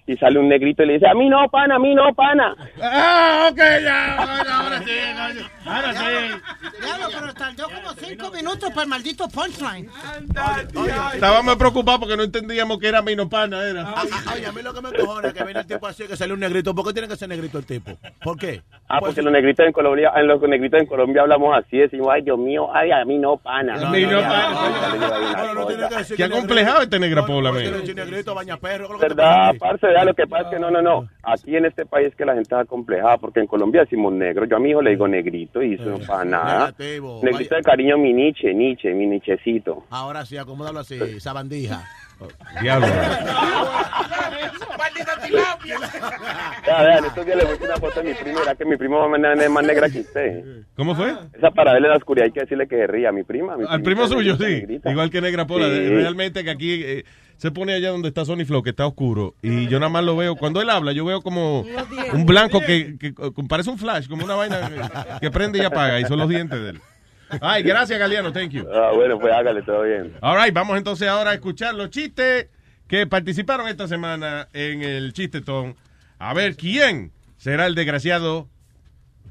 y 0.05 0.17
sale 0.17 0.37
un 0.37 0.49
negrito 0.49 0.83
y 0.83 0.87
le 0.87 0.93
dice, 0.93 1.07
a 1.07 1.13
mí 1.13 1.29
no, 1.29 1.47
pana, 1.49 1.75
a 1.75 1.79
mí 1.79 1.95
no, 1.95 2.13
pana. 2.13 2.55
Ah, 2.81 3.49
ok, 3.51 3.57
ya. 3.57 4.15
Ahora 4.15 4.79
sí, 4.79 4.91
coño. 5.15 5.49
Ahora 5.65 5.93
sí. 5.93 6.05
Pero 7.13 7.33
tardó 7.33 7.63
como 7.69 7.93
cinco 7.93 8.31
minutos 8.31 8.69
para 8.71 8.83
el 8.83 8.89
maldito 8.89 9.29
punchline. 9.29 9.89
Estábamos 11.13 11.55
preocupados 11.55 12.01
porque 12.01 12.17
no 12.17 12.23
entendíamos 12.23 12.79
que 12.79 12.87
era 12.87 13.01
minopana, 13.01 13.63
era. 13.63 13.83
Ah, 13.87 14.03
ah, 14.11 14.33
Oye, 14.35 14.45
a 14.45 14.51
mí 14.51 14.61
lo 14.61 14.73
que 14.73 14.81
me 14.81 14.89
encojona 14.89 15.29
es 15.29 15.33
que 15.33 15.43
viene 15.43 15.59
el 15.61 15.67
tipo 15.67 15.87
así 15.87 16.05
que 16.05 16.17
sale 16.17 16.33
un 16.33 16.39
negrito. 16.41 16.75
¿Por 16.75 16.85
qué 16.87 16.93
tiene 16.93 17.07
que 17.07 17.15
ser 17.15 17.29
negrito 17.29 17.57
el 17.57 17.65
tipo? 17.65 17.91
¿Por 18.21 18.37
qué? 18.37 18.61
Ah, 18.89 18.99
porque 18.99 19.21
los 19.21 19.31
negritos 19.31 19.65
en 19.65 19.71
Colombia, 19.71 20.11
en 20.15 20.27
los 20.27 20.41
negritos 20.41 20.81
en 20.81 20.85
Colombia 20.85 21.21
hablamos 21.21 21.57
así, 21.57 21.77
decimos, 21.77 22.09
ay, 22.11 22.23
Dios 22.23 22.37
mío, 22.37 22.67
ay, 22.73 22.91
a 22.91 23.05
mí 23.05 23.17
no, 23.17 23.37
pana. 23.37 23.75
A 23.75 23.89
mí 23.89 24.05
no, 24.05 24.19
Qué 26.15 26.23
acomplejado 26.23 26.81
este 26.81 26.99
negra 26.99 27.25
pobla, 27.25 27.51
baña 28.33 28.57
perro. 28.57 28.97
¿Verdad, 28.99 29.53
parce? 29.59 29.92
Ya, 29.93 30.05
lo 30.05 30.13
que 30.13 30.27
pasa 30.27 30.43
es 30.43 30.49
que 30.49 30.59
no, 30.59 30.71
no, 30.71 30.81
no. 30.81 31.07
Aquí 31.23 31.55
en 31.55 31.65
este 31.65 31.85
país 31.85 32.13
que 32.15 32.25
la 32.25 32.33
gente 32.33 32.53
es 32.53 32.61
acomplejada, 32.61 33.17
porque 33.17 33.39
en 33.39 33.47
Colombia 33.47 33.81
decimos 33.81 34.13
negro. 34.13 34.45
Yo 34.45 34.57
a 34.57 34.59
mi 34.59 34.71
hijo 34.71 34.81
le 34.81 34.91
digo 34.91 35.07
negrito 35.07 35.61
y 35.61 35.75
eso 35.75 35.85
no 35.85 35.99
para 35.99 36.25
nada. 36.25 36.59
negativo, 36.59 37.19
Negrito 37.23 37.55
de 37.55 37.61
cariño, 37.61 37.97
mi 37.97 38.13
niche, 38.13 38.53
niche, 38.53 38.93
mi 38.93 39.05
nichecito. 39.07 39.85
Ahora 39.89 40.25
sí, 40.25 40.37
acomódalo 40.37 40.79
así, 40.79 41.19
sabandija. 41.19 41.83
Diablo. 42.61 42.87
Maldita 44.77 45.17
tilapia. 45.25 45.77
Ya, 46.67 46.81
vean, 46.83 47.05
estos 47.05 47.25
días 47.25 47.37
le 47.37 47.45
puse 47.45 47.63
una 47.65 47.77
foto 47.77 48.01
de 48.01 48.09
mi 48.09 48.13
prima, 48.15 48.41
era 48.41 48.55
que 48.55 48.65
mi 48.65 48.77
prima 48.77 48.97
es 49.41 49.49
más 49.49 49.63
negra 49.65 49.89
que 49.89 49.99
usted. 50.01 50.43
¿Cómo 50.75 50.95
fue? 50.95 51.13
Esa 51.33 51.51
para 51.51 51.73
verle 51.73 51.89
la 51.89 51.97
oscuridad 51.97 52.25
hay 52.25 52.31
que 52.31 52.41
decirle 52.41 52.67
que 52.67 52.75
se 52.77 52.87
ría. 52.87 53.11
Mi 53.11 53.23
prima. 53.23 53.57
Mi 53.57 53.65
Al 53.67 53.81
primo 53.81 54.07
suyo, 54.07 54.35
sí. 54.37 54.43
negrita. 54.43 54.91
Igual 54.91 55.09
que 55.09 55.21
Negra 55.21 55.45
Pola. 55.45 55.67
Sí. 55.67 55.89
Realmente 55.89 56.43
que 56.43 56.49
aquí 56.49 56.81
eh, 56.83 57.05
se 57.37 57.51
pone 57.51 57.73
allá 57.73 57.89
donde 57.89 58.07
está 58.07 58.25
Sony 58.25 58.45
Flow, 58.45 58.63
que 58.63 58.71
está 58.71 58.85
oscuro. 58.87 59.35
Y 59.41 59.67
yo 59.67 59.79
nada 59.79 59.89
más 59.89 60.03
lo 60.03 60.15
veo. 60.17 60.35
Cuando 60.35 60.61
él 60.61 60.69
habla, 60.69 60.91
yo 60.93 61.05
veo 61.05 61.21
como 61.21 61.61
un 62.13 62.25
blanco 62.25 62.59
que, 62.61 62.97
que- 62.97 63.13
que 63.13 63.31
parece 63.47 63.69
un 63.69 63.77
flash, 63.77 64.07
como 64.07 64.23
una 64.25 64.35
vaina 64.35 64.69
que, 64.69 65.19
que 65.21 65.31
prende 65.31 65.59
y 65.59 65.63
apaga. 65.65 65.99
Y 65.99 66.05
son 66.05 66.19
los 66.19 66.29
dientes 66.29 66.59
de 66.61 66.69
él. 66.71 66.81
Ay, 67.41 67.63
gracias, 67.63 67.99
Galeano. 67.99 68.31
Thank 68.31 68.51
you. 68.51 68.65
Ah, 68.73 68.91
bueno, 68.93 69.19
pues 69.19 69.33
hágale, 69.33 69.61
todo 69.61 69.83
bien. 69.83 70.13
All 70.21 70.41
right, 70.41 70.53
vamos 70.53 70.77
entonces 70.77 71.07
ahora 71.07 71.31
a 71.31 71.33
escuchar 71.33 71.73
los 71.75 71.89
chistes 71.89 72.47
que 72.87 73.07
participaron 73.07 73.67
esta 73.67 73.87
semana 73.87 74.47
en 74.53 74.81
el 74.81 75.13
Chistetón. 75.13 75.75
A 76.19 76.33
ver 76.33 76.55
quién 76.55 77.11
será 77.37 77.65
el 77.65 77.75
desgraciado. 77.75 78.47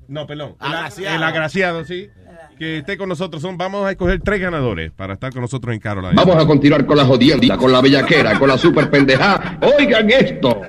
No, 0.09 0.27
perdón. 0.27 0.57
El, 0.61 0.67
Agraciado. 0.67 1.17
el 1.17 1.23
agraciado, 1.23 1.85
sí. 1.85 2.11
Que 2.59 2.79
esté 2.79 2.97
con 2.99 3.09
nosotros. 3.09 3.41
Son, 3.41 3.57
vamos 3.57 3.87
a 3.87 3.91
escoger 3.93 4.21
tres 4.21 4.41
ganadores 4.41 4.91
para 4.91 5.15
estar 5.15 5.33
con 5.33 5.43
nosotros 5.43 5.73
en 5.75 5.81
Carolina. 5.81 6.13
Vamos 6.15 6.43
a 6.43 6.47
continuar 6.47 6.85
con 6.85 6.97
la 6.97 7.05
jodienda, 7.05 7.57
con 7.57 7.73
la 7.73 7.81
bellaquera, 7.81 8.39
con 8.39 8.49
la 8.49 8.59
super 8.59 8.91
pendejada. 8.91 9.59
Oigan 9.79 10.11
esto. 10.11 10.61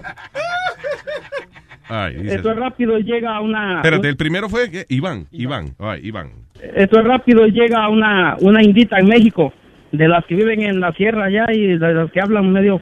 Ay, 1.96 2.16
Esto 2.28 2.50
es 2.52 2.56
rápido 2.58 2.98
y 2.98 3.04
llega 3.04 3.36
a 3.36 3.42
una. 3.42 3.76
Espérate, 3.78 4.10
el 4.10 4.16
primero 4.18 4.50
fue 4.50 4.72
¿qué? 4.72 4.86
Iván. 4.90 5.28
Iván. 5.32 5.68
Ay, 5.78 6.02
Iván. 6.04 6.30
Esto 6.76 7.00
es 7.00 7.06
rápido 7.06 7.46
y 7.46 7.52
llega 7.52 7.84
a 7.84 7.90
una, 7.90 8.36
una 8.42 8.64
indita 8.64 8.98
en 8.98 9.08
México, 9.08 9.54
de 9.92 10.08
las 10.08 10.26
que 10.26 10.34
viven 10.36 10.62
en 10.62 10.80
la 10.80 10.92
sierra 10.94 11.26
allá 11.26 11.46
y 11.54 11.78
de 11.78 11.94
las 11.94 12.12
que 12.12 12.20
hablan 12.22 12.52
medio 12.52 12.82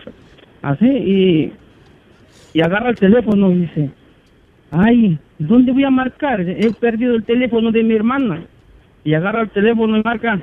así, 0.62 0.86
y, 0.88 1.54
y 2.54 2.62
agarra 2.62 2.90
el 2.92 2.96
teléfono 2.96 3.52
y 3.52 3.56
dice, 3.62 3.90
ay, 4.72 5.18
¿dónde 5.40 5.72
voy 5.74 5.84
a 5.84 5.90
marcar? 5.90 6.40
He 6.42 6.72
perdido 6.80 7.16
el 7.16 7.24
teléfono 7.24 7.72
de 7.72 7.84
mi 7.84 7.96
hermana. 7.96 8.44
Y 9.04 9.14
agarra 9.16 9.42
el 9.42 9.50
teléfono 9.50 9.98
y 9.98 10.04
marca, 10.04 10.40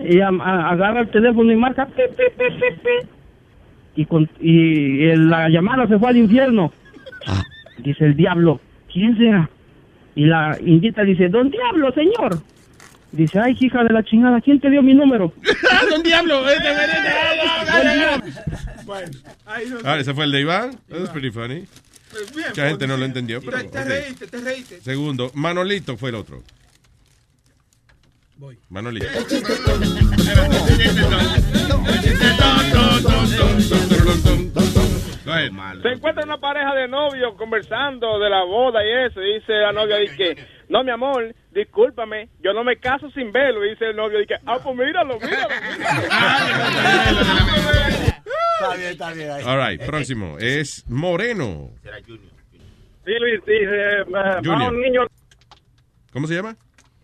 y 0.00 0.20
a- 0.20 0.28
a- 0.28 0.70
agarra 0.70 1.00
el 1.02 1.08
teléfono 1.10 1.52
y 1.52 1.56
marca, 1.56 1.86
pe, 1.86 2.08
pe, 2.08 2.24
pe, 2.36 2.44
pe, 2.50 2.76
pe. 2.82 3.06
y, 3.94 4.04
con, 4.06 4.28
y 4.40 5.14
la 5.16 5.48
llamada 5.48 5.86
se 5.86 5.98
fue 5.98 6.08
al 6.08 6.16
infierno. 6.16 6.72
Dice 7.86 8.04
el 8.04 8.16
diablo, 8.16 8.60
¿quién 8.92 9.16
será? 9.16 9.48
Y 10.16 10.24
la 10.24 10.58
indita 10.60 11.04
dice, 11.04 11.28
¿Don 11.28 11.52
Diablo, 11.52 11.92
señor? 11.92 12.42
Dice, 13.12 13.38
ay, 13.38 13.56
hija 13.60 13.84
de 13.84 13.94
la 13.94 14.02
chingada, 14.02 14.40
¿quién 14.40 14.58
te 14.58 14.68
dio 14.68 14.82
mi 14.82 14.92
número? 14.92 15.32
¡Don 15.88 16.02
Diablo! 16.02 16.48
Este, 16.48 16.68
Ah, 19.84 19.98
ese 19.98 20.14
fue 20.14 20.24
el 20.24 20.32
de 20.32 20.40
Iván. 20.40 20.72
That 20.88 21.00
was 21.00 21.10
pretty 21.10 21.30
funny. 21.30 21.64
Bien, 22.34 22.48
Mucha 22.48 22.68
gente 22.68 22.86
no 22.88 22.96
lo 22.96 23.04
entendió, 23.04 23.40
pero. 23.40 23.64
Te, 23.68 23.84
reíste, 23.84 24.26
te 24.26 24.38
reíste. 24.38 24.80
Segundo, 24.80 25.30
Manolito 25.34 25.96
fue 25.96 26.08
el 26.10 26.16
otro. 26.16 26.42
Manolito. 28.68 29.06
Se 35.82 35.88
encuentra 35.88 36.24
una 36.24 36.38
pareja 36.38 36.74
de 36.74 36.88
novios 36.88 37.34
conversando 37.36 38.18
de 38.18 38.30
la 38.30 38.44
boda 38.44 38.84
y 38.84 39.06
eso. 39.06 39.20
Y 39.20 39.34
dice 39.34 39.52
la 39.52 39.72
novia, 39.72 39.96
dice, 39.96 40.36
no, 40.68 40.84
mi 40.84 40.90
amor, 40.90 41.34
discúlpame, 41.50 42.28
yo 42.42 42.52
no 42.52 42.62
me 42.64 42.76
caso 42.76 43.10
sin 43.10 43.32
velo. 43.32 43.64
Y 43.64 43.70
dice 43.70 43.86
el 43.86 43.96
novio, 43.96 44.18
dice, 44.20 44.34
ah, 44.46 44.58
pues 44.62 44.76
míralo, 44.76 45.18
míralo. 45.18 45.48
Está 48.58 48.74
bien, 48.74 48.90
está 48.92 49.12
bien. 49.12 49.30
All 49.46 49.68
right, 49.68 49.82
próximo. 49.84 50.38
Es 50.38 50.82
Moreno. 50.88 51.70
Sí, 51.82 53.12
Luis, 53.20 53.40
dice, 53.44 54.02
va 54.12 54.38
Junior. 54.42 54.72
un 54.72 54.80
niño 54.80 55.02
¿Cómo 56.10 56.26
se 56.26 56.34
llama? 56.34 56.56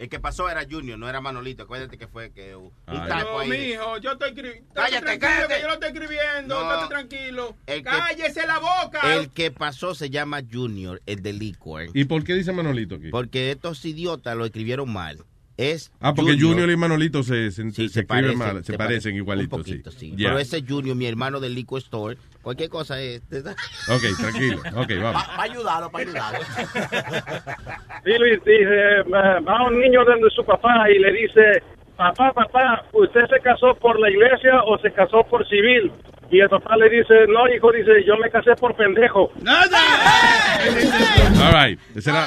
El 0.02 0.08
que 0.08 0.18
pasó 0.18 0.50
era 0.50 0.66
Junior, 0.68 0.98
no 0.98 1.08
era 1.08 1.20
Manolito. 1.20 1.62
Acuérdate 1.62 1.96
que 1.96 2.08
fue 2.08 2.32
que 2.32 2.56
un 2.56 2.72
Ay. 2.86 2.98
typo 3.02 3.30
No, 3.34 3.38
ahí. 3.38 3.48
mijo, 3.50 3.98
yo 3.98 4.10
estoy 4.10 4.30
escribiendo. 4.30 4.74
Cállate, 4.74 5.04
tranquilo, 5.06 5.30
cállate. 5.30 5.54
que 5.54 5.60
yo 5.60 5.68
lo 5.68 5.74
estoy 5.74 5.88
escribiendo. 5.90 6.54
No. 6.60 6.72
Estate 6.72 6.88
tranquilo. 6.88 7.56
El 7.66 7.76
que- 7.76 7.82
Cállese 7.84 8.46
la 8.48 8.58
boca. 8.58 9.14
El 9.14 9.30
que 9.30 9.52
pasó 9.52 9.94
se 9.94 10.10
llama 10.10 10.40
Junior, 10.50 11.00
el 11.06 11.22
de 11.22 11.32
Liquor. 11.32 11.86
¿Y 11.94 12.04
por 12.06 12.24
qué 12.24 12.34
dice 12.34 12.50
Manolito 12.50 12.96
aquí? 12.96 13.10
Porque 13.10 13.52
estos 13.52 13.84
idiotas 13.84 14.36
lo 14.36 14.44
escribieron 14.44 14.92
mal. 14.92 15.18
Es 15.70 15.92
Ah, 16.00 16.14
porque 16.14 16.36
Junior, 16.38 16.68
y 16.70 16.76
Manolito 16.76 17.22
se, 17.22 17.50
se, 17.50 17.70
se 17.70 17.84
escriben 17.84 18.06
parecen, 18.06 18.38
mal, 18.38 18.64
se, 18.64 18.72
parecen 18.76 19.16
igualitos, 19.16 19.60
poquito, 19.60 19.90
sí. 19.90 20.10
sí. 20.10 20.14
Pero 20.16 20.38
ese 20.38 20.62
Junior, 20.66 20.96
mi 20.96 21.06
hermano 21.06 21.38
del 21.38 21.54
Liquor 21.54 21.78
Store, 21.78 22.16
cualquier 22.42 22.68
cosa 22.68 23.00
es... 23.00 23.22
Ok, 23.22 24.02
tranquilo. 24.18 24.60
Ok, 24.74 24.90
vamos. 25.02 25.22
Para 25.22 25.42
ayudarlo, 25.42 25.90
para 25.90 26.04
ayudarlo. 26.04 26.38
Sí, 28.04 28.10
Luis, 28.18 28.40
dice, 28.44 29.02
va 29.12 29.38
va 29.40 29.68
un 29.68 29.78
niño 29.78 30.04
donde 30.04 30.28
su 30.30 30.44
papá 30.44 30.90
y 30.90 30.98
le 30.98 31.12
dice, 31.12 31.62
papá, 31.96 32.32
papá, 32.32 32.84
¿usted 32.92 33.20
se 33.30 33.40
casó 33.40 33.76
por 33.76 34.00
la 34.00 34.10
iglesia 34.10 34.62
o 34.64 34.76
se 34.78 34.92
casó 34.92 35.22
por 35.22 35.46
civil? 35.48 35.92
Y 36.32 36.40
el 36.40 36.48
papá 36.48 36.76
le 36.78 36.88
dice, 36.88 37.26
no, 37.28 37.46
hijo, 37.54 37.70
dice, 37.72 37.90
yo 38.06 38.16
me 38.16 38.30
casé 38.30 38.54
por 38.58 38.74
pendejo. 38.74 39.30
All 41.38 41.52
right. 41.52 41.78
Ese 41.94 42.08
era 42.08 42.26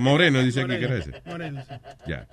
Moreno, 0.00 0.40
dice 0.40 0.62
aquí 0.62 0.78
que 0.78 0.84
era 0.86 0.96
ese. 0.96 1.12
Moreno, 1.26 1.60
sí. 1.68 1.74
Ya. 2.06 2.26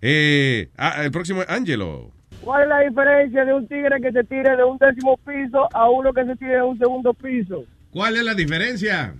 Eh, 0.00 0.68
ah, 0.78 1.02
el 1.02 1.10
próximo 1.10 1.42
es 1.42 1.48
Angelo. 1.48 2.12
¿Cuál 2.42 2.62
es 2.62 2.68
la 2.68 2.80
diferencia 2.82 3.44
de 3.44 3.54
un 3.54 3.66
tigre 3.66 4.00
que 4.00 4.12
se 4.12 4.22
tire 4.22 4.56
de 4.56 4.62
un 4.62 4.78
décimo 4.78 5.16
piso 5.16 5.68
a 5.74 5.90
uno 5.90 6.12
que 6.12 6.24
se 6.24 6.36
tire 6.36 6.54
de 6.56 6.62
un 6.62 6.78
segundo 6.78 7.12
piso? 7.12 7.64
¿Cuál 7.90 8.16
es 8.16 8.22
la 8.22 8.34
diferencia? 8.34 9.14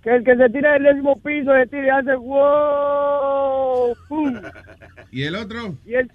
Que 0.00 0.14
el 0.14 0.22
que 0.22 0.36
se 0.36 0.48
tira 0.50 0.74
del 0.74 0.84
décimo 0.84 1.16
piso 1.20 1.52
se 1.52 1.66
tira 1.66 1.86
y 1.86 1.90
hace 1.90 2.14
wow, 2.14 3.96
pum. 4.08 4.40
¿Y 5.10 5.24
el 5.24 5.34
otro? 5.34 5.74
Y 5.84 5.94
el, 5.94 6.08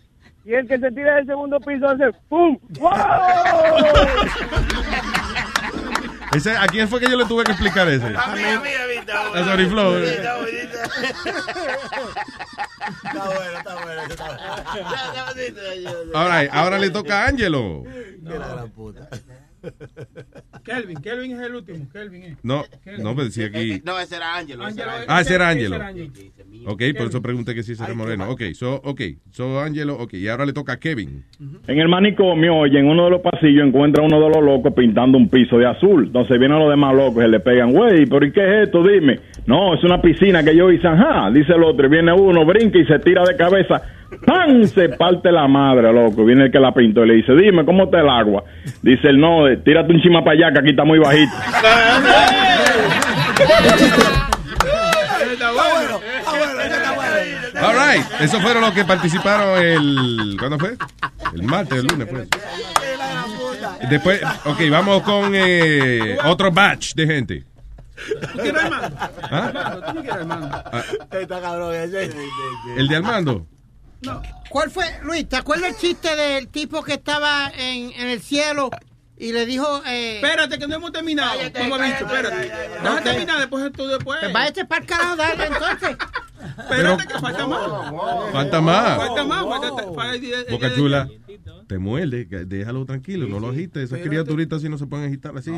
y 0.46 0.54
el 0.54 0.68
que 0.68 0.78
se 0.80 0.92
tira 0.92 1.16
del 1.16 1.26
segundo 1.26 1.60
piso 1.60 1.88
hace 1.90 2.12
pum, 2.30 2.58
wow. 2.80 2.92
Ese, 6.36 6.52
¿A 6.52 6.68
quién 6.68 6.90
fue 6.90 7.00
que 7.00 7.10
yo 7.10 7.16
le 7.18 7.26
tuve 7.26 7.44
que 7.46 7.52
explicar 7.52 7.88
ese? 7.88 8.08
A 8.08 8.10
mí, 8.10 8.44
a 8.44 8.60
mí, 8.60 8.70
a 8.70 8.88
mí. 8.88 8.94
está 9.00 9.28
A 9.32 9.46
Sorry 9.46 9.68
Flow. 9.68 9.96
Eh. 10.00 10.16
está 10.16 10.36
bonito. 10.36 10.78
Está 13.04 13.26
bueno, 13.26 13.58
está 13.58 13.84
bueno. 13.84 14.02
Está 14.02 14.28
bueno. 15.86 16.12
All 16.14 16.30
right, 16.30 16.50
ahora 16.52 16.78
le 16.78 16.90
toca 16.90 17.24
a 17.24 17.28
Angelo. 17.28 17.84
Qué 17.86 18.38
la 18.38 18.48
gran 18.50 18.70
puta. 18.72 19.08
Kelvin, 20.64 21.02
Kelvin 21.02 21.40
es 21.40 21.42
el 21.46 21.56
último. 21.56 21.88
Kelvin 21.92 22.24
es. 22.24 22.38
No, 22.44 22.66
Kelvin. 22.84 23.04
no 23.04 23.16
me 23.16 23.24
decía 23.24 23.48
aquí. 23.48 23.82
No, 23.86 23.98
ese 24.00 24.18
era 24.18 24.36
Ángelo. 24.36 24.68
ese 24.68 24.82
era 24.82 25.06
Ah, 25.08 25.22
ese 25.22 25.36
era 25.36 25.48
Ángelo. 25.48 25.80
Ok, 26.66 26.82
por 26.98 27.08
eso 27.08 27.22
pregunté 27.22 27.53
que 27.53 27.64
si 27.64 27.74
era 27.74 27.93
Moreno. 27.93 28.30
Ok, 28.30 28.42
so, 28.53 28.82
ok, 28.84 29.01
so 29.32 29.59
Ángelo, 29.59 29.95
ok, 29.95 30.14
y 30.14 30.27
ahora 30.27 30.45
le 30.45 30.53
toca 30.53 30.74
a 30.74 30.77
Kevin. 30.77 31.24
En 31.67 31.80
el 31.80 31.88
manicomio, 31.88 32.56
oye, 32.56 32.80
en 32.80 32.88
uno 32.88 33.06
de 33.06 33.11
los 33.11 33.22
pasillos 33.22 33.67
encuentra 33.67 34.03
uno 34.03 34.19
de 34.19 34.30
los 34.30 34.43
locos 34.43 34.74
pintando 34.74 35.17
un 35.17 35.30
piso 35.30 35.58
de 35.58 35.67
azul. 35.67 36.06
Entonces 36.06 36.40
vienen 36.40 36.59
los 36.59 36.69
demás 36.69 36.95
locos 36.95 37.24
y 37.24 37.27
le 37.27 37.40
pegan, 37.40 37.72
güey, 37.72 38.06
¿pero 38.06 38.25
y 38.25 38.32
qué 38.32 38.42
es 38.42 38.67
esto? 38.67 38.84
Dime. 38.84 39.19
No, 39.45 39.75
es 39.75 39.84
una 39.84 40.01
piscina 40.01 40.43
que 40.43 40.56
yo 40.56 40.72
hice, 40.72 40.88
ajá. 40.88 41.30
Dice 41.32 41.53
el 41.53 41.64
otro, 41.64 41.85
y 41.85 41.90
viene 41.90 42.14
uno, 42.14 42.45
brinca 42.45 42.80
y 42.80 42.85
se 42.85 43.00
tira 43.00 43.24
de 43.24 43.35
cabeza. 43.35 43.82
¡Pam! 44.25 44.64
Se 44.64 44.90
parte 44.90 45.32
la 45.32 45.48
madre, 45.48 45.92
loco. 45.92 46.25
Viene 46.25 46.45
el 46.45 46.51
que 46.51 46.59
la 46.59 46.74
pintó 46.74 47.03
y 47.06 47.08
le 47.08 47.14
dice, 47.16 47.34
dime, 47.35 47.66
¿cómo 47.66 47.85
está 47.85 48.01
el 48.01 48.09
agua? 48.09 48.43
Dice 48.82 49.09
el 49.09 49.19
no, 49.19 49.48
eh, 49.48 49.58
tírate 49.58 49.93
un 49.93 50.01
chima 50.01 50.24
para 50.24 50.38
allá 50.38 50.53
que 50.53 50.59
aquí 50.59 50.69
está 50.69 50.84
muy 50.84 51.00
bajito. 51.00 51.32
Está 55.35 55.51
bueno. 55.51 56.00
All 57.68 57.76
right, 57.76 58.06
esos 58.22 58.42
fueron 58.42 58.61
los 58.61 58.74
que 58.74 58.85
participaron 58.85 59.58
el. 59.64 60.35
¿Cuándo 60.38 60.60
fue? 60.60 60.77
El 61.34 61.44
martes, 61.44 61.80
el 61.80 61.85
lunes, 61.88 62.08
pues. 62.10 62.27
Después, 63.90 64.22
ok, 64.45 64.60
vamos 64.69 65.03
con 65.03 65.32
eh, 65.34 66.18
otro 66.26 66.52
batch 66.52 66.94
de 66.95 67.06
gente. 67.08 67.44
¿Tú 68.22 68.27
quieres 68.40 68.64
hermano? 68.64 68.95
¿Ah? 69.24 69.80
¿Tú 69.88 69.94
no 69.94 70.02
quieres 70.02 70.19
hermano? 70.22 70.50
Ah, 70.52 70.84
Está 71.11 71.42
cabrón 71.42 71.74
ese. 71.76 72.11
el 72.77 72.88
de 72.88 72.95
Armando. 72.95 73.48
¿Cuál 74.50 74.69
fue, 74.69 74.85
Luis? 75.03 75.27
¿Te 75.27 75.38
acuerdas 75.38 75.69
el 75.72 75.77
chiste 75.77 76.16
del 76.16 76.48
tipo 76.50 76.84
que 76.84 76.94
estaba 76.94 77.52
en, 77.58 77.92
en 77.94 78.10
el 78.10 78.22
cielo 78.22 78.69
y 79.18 79.32
le 79.32 79.45
dijo... 79.45 79.82
Eh, 79.85 80.16
Espérate, 80.16 80.60
que 80.60 80.68
no 80.68 80.76
hemos 80.76 80.92
terminado. 80.92 81.40
Como 81.58 81.76
he 81.77 81.88
dicho, 81.88 82.06
espérate. 82.06 82.52
Vamos 82.84 83.00
a 83.00 83.03
terminar 83.03 83.40
después 83.40 83.72
tú 83.72 83.88
después. 83.88 84.19
Pues 84.19 84.34
váyate 84.34 84.66
para 84.66 84.82
el 84.82 84.88
carajo, 84.88 85.16
dale, 85.16 85.45
entonces. 85.45 85.98
Espérate, 86.58 87.08
que 87.08 87.19
falta 87.19 87.48
más. 87.48 87.72
Falta 88.32 88.61
más. 88.61 88.98
Falta 88.98 89.24
más. 89.24 89.44
Boca 90.50 90.76
chula. 90.76 91.10
Te 91.68 91.80
muerde, 91.80 92.26
déjalo 92.45 92.85
tranquilo, 92.85 93.27
no 93.27 93.40
lo 93.40 93.50
agites. 93.50 93.92
Esas 93.92 94.00
criaturitas 94.00 94.58
así 94.58 94.69
no 94.69 94.77
se 94.77 94.85
pueden 94.85 95.08
agitar 95.08 95.35
así. 95.38 95.52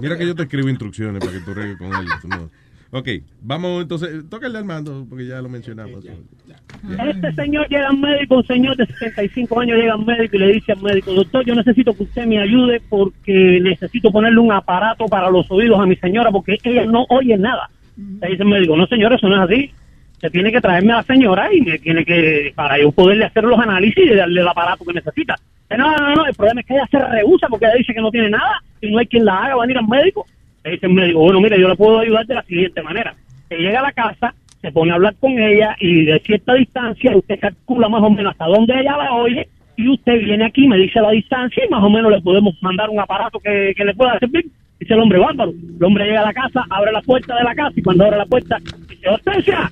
Mira 0.00 0.18
que 0.18 0.26
yo 0.26 0.34
te 0.34 0.42
escribo 0.42 0.68
instrucciones 0.68 1.20
para 1.20 1.32
que 1.32 1.40
tú 1.40 1.54
regues 1.54 1.78
con 1.78 1.90
no. 2.28 2.50
Ok, 2.96 3.08
vamos 3.42 3.82
entonces. 3.82 4.30
Toca 4.30 4.46
el 4.46 4.52
de 4.52 4.60
Armando, 4.60 5.04
porque 5.10 5.26
ya 5.26 5.42
lo 5.42 5.48
mencionamos. 5.48 6.04
Este 6.04 7.32
señor 7.32 7.68
llega 7.68 7.88
al 7.88 7.98
médico, 7.98 8.36
un 8.36 8.46
señor 8.46 8.76
de 8.76 8.86
65 8.86 9.60
años 9.60 9.78
llega 9.78 9.94
al 9.94 10.06
médico 10.06 10.36
y 10.36 10.38
le 10.38 10.52
dice 10.52 10.72
al 10.72 10.80
médico, 10.80 11.12
doctor, 11.12 11.44
yo 11.44 11.56
necesito 11.56 11.92
que 11.92 12.04
usted 12.04 12.24
me 12.24 12.38
ayude 12.38 12.80
porque 12.88 13.58
necesito 13.60 14.12
ponerle 14.12 14.38
un 14.38 14.52
aparato 14.52 15.06
para 15.06 15.28
los 15.28 15.50
oídos 15.50 15.80
a 15.80 15.86
mi 15.86 15.96
señora 15.96 16.30
porque 16.30 16.56
ella 16.62 16.86
no 16.86 17.04
oye 17.08 17.36
nada. 17.36 17.68
Le 17.96 18.28
dice 18.28 18.44
el 18.44 18.48
médico, 18.48 18.76
no 18.76 18.86
señor, 18.86 19.12
eso 19.12 19.28
no 19.28 19.42
es 19.42 19.50
así. 19.50 19.72
Se 20.20 20.30
tiene 20.30 20.52
que 20.52 20.60
traerme 20.60 20.92
a 20.92 20.98
la 20.98 21.02
señora 21.02 21.52
y 21.52 21.62
me 21.62 21.80
tiene 21.80 22.04
que, 22.04 22.52
para 22.54 22.78
yo 22.78 22.92
poderle 22.92 23.24
hacer 23.24 23.42
los 23.42 23.58
análisis 23.58 24.04
y 24.06 24.14
darle 24.14 24.40
el 24.40 24.46
aparato 24.46 24.84
que 24.84 24.92
necesita. 24.92 25.34
No, 25.76 25.96
no, 25.96 26.14
no, 26.14 26.26
el 26.26 26.34
problema 26.34 26.60
es 26.60 26.66
que 26.68 26.74
ella 26.74 26.86
se 26.88 26.98
rehúsa 27.00 27.48
porque 27.48 27.66
ella 27.66 27.74
dice 27.74 27.92
que 27.92 28.00
no 28.00 28.12
tiene 28.12 28.30
nada 28.30 28.62
y 28.80 28.92
no 28.92 28.98
hay 29.00 29.06
quien 29.08 29.24
la 29.24 29.36
haga, 29.36 29.56
va 29.56 29.64
a 29.64 29.70
ir 29.70 29.78
al 29.78 29.88
médico. 29.88 30.24
Le 30.64 30.70
dice 30.72 30.86
el 30.86 30.94
médico, 30.94 31.20
bueno, 31.20 31.40
mire, 31.40 31.60
yo 31.60 31.68
le 31.68 31.76
puedo 31.76 31.98
ayudar 31.98 32.26
de 32.26 32.34
la 32.34 32.42
siguiente 32.42 32.82
manera. 32.82 33.14
Se 33.48 33.56
llega 33.56 33.80
a 33.80 33.82
la 33.82 33.92
casa, 33.92 34.34
se 34.62 34.72
pone 34.72 34.92
a 34.92 34.94
hablar 34.94 35.14
con 35.20 35.38
ella 35.38 35.76
y 35.78 36.06
de 36.06 36.18
cierta 36.20 36.54
distancia 36.54 37.14
usted 37.14 37.38
calcula 37.38 37.88
más 37.88 38.02
o 38.02 38.10
menos 38.10 38.32
hasta 38.32 38.46
dónde 38.46 38.80
ella 38.80 38.96
la 38.96 39.12
oye 39.12 39.46
y 39.76 39.88
usted 39.90 40.20
viene 40.20 40.46
aquí, 40.46 40.66
me 40.66 40.78
dice 40.78 41.00
la 41.00 41.10
distancia 41.10 41.64
y 41.66 41.68
más 41.68 41.82
o 41.82 41.90
menos 41.90 42.10
le 42.10 42.22
podemos 42.22 42.54
mandar 42.62 42.88
un 42.88 42.98
aparato 42.98 43.38
que, 43.40 43.74
que 43.76 43.84
le 43.84 43.94
pueda 43.94 44.18
servir. 44.18 44.46
Dice 44.80 44.94
el 44.94 45.00
hombre, 45.00 45.18
bárbaro. 45.18 45.50
El 45.50 45.84
hombre 45.84 46.06
llega 46.06 46.22
a 46.22 46.26
la 46.26 46.32
casa, 46.32 46.64
abre 46.70 46.92
la 46.92 47.02
puerta 47.02 47.36
de 47.36 47.44
la 47.44 47.54
casa 47.54 47.72
y 47.76 47.82
cuando 47.82 48.04
abre 48.04 48.16
la 48.16 48.26
puerta 48.26 48.56
dice, 48.88 49.08
¡Hortensia! 49.08 49.70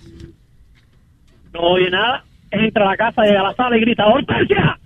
No 1.54 1.60
oye 1.60 1.90
nada, 1.90 2.22
entra 2.50 2.84
a 2.84 2.90
la 2.90 2.96
casa, 2.96 3.22
llega 3.22 3.40
a 3.40 3.44
la 3.44 3.54
sala 3.54 3.78
y 3.78 3.80
grita, 3.80 4.06
¡Hortensia! 4.06 4.78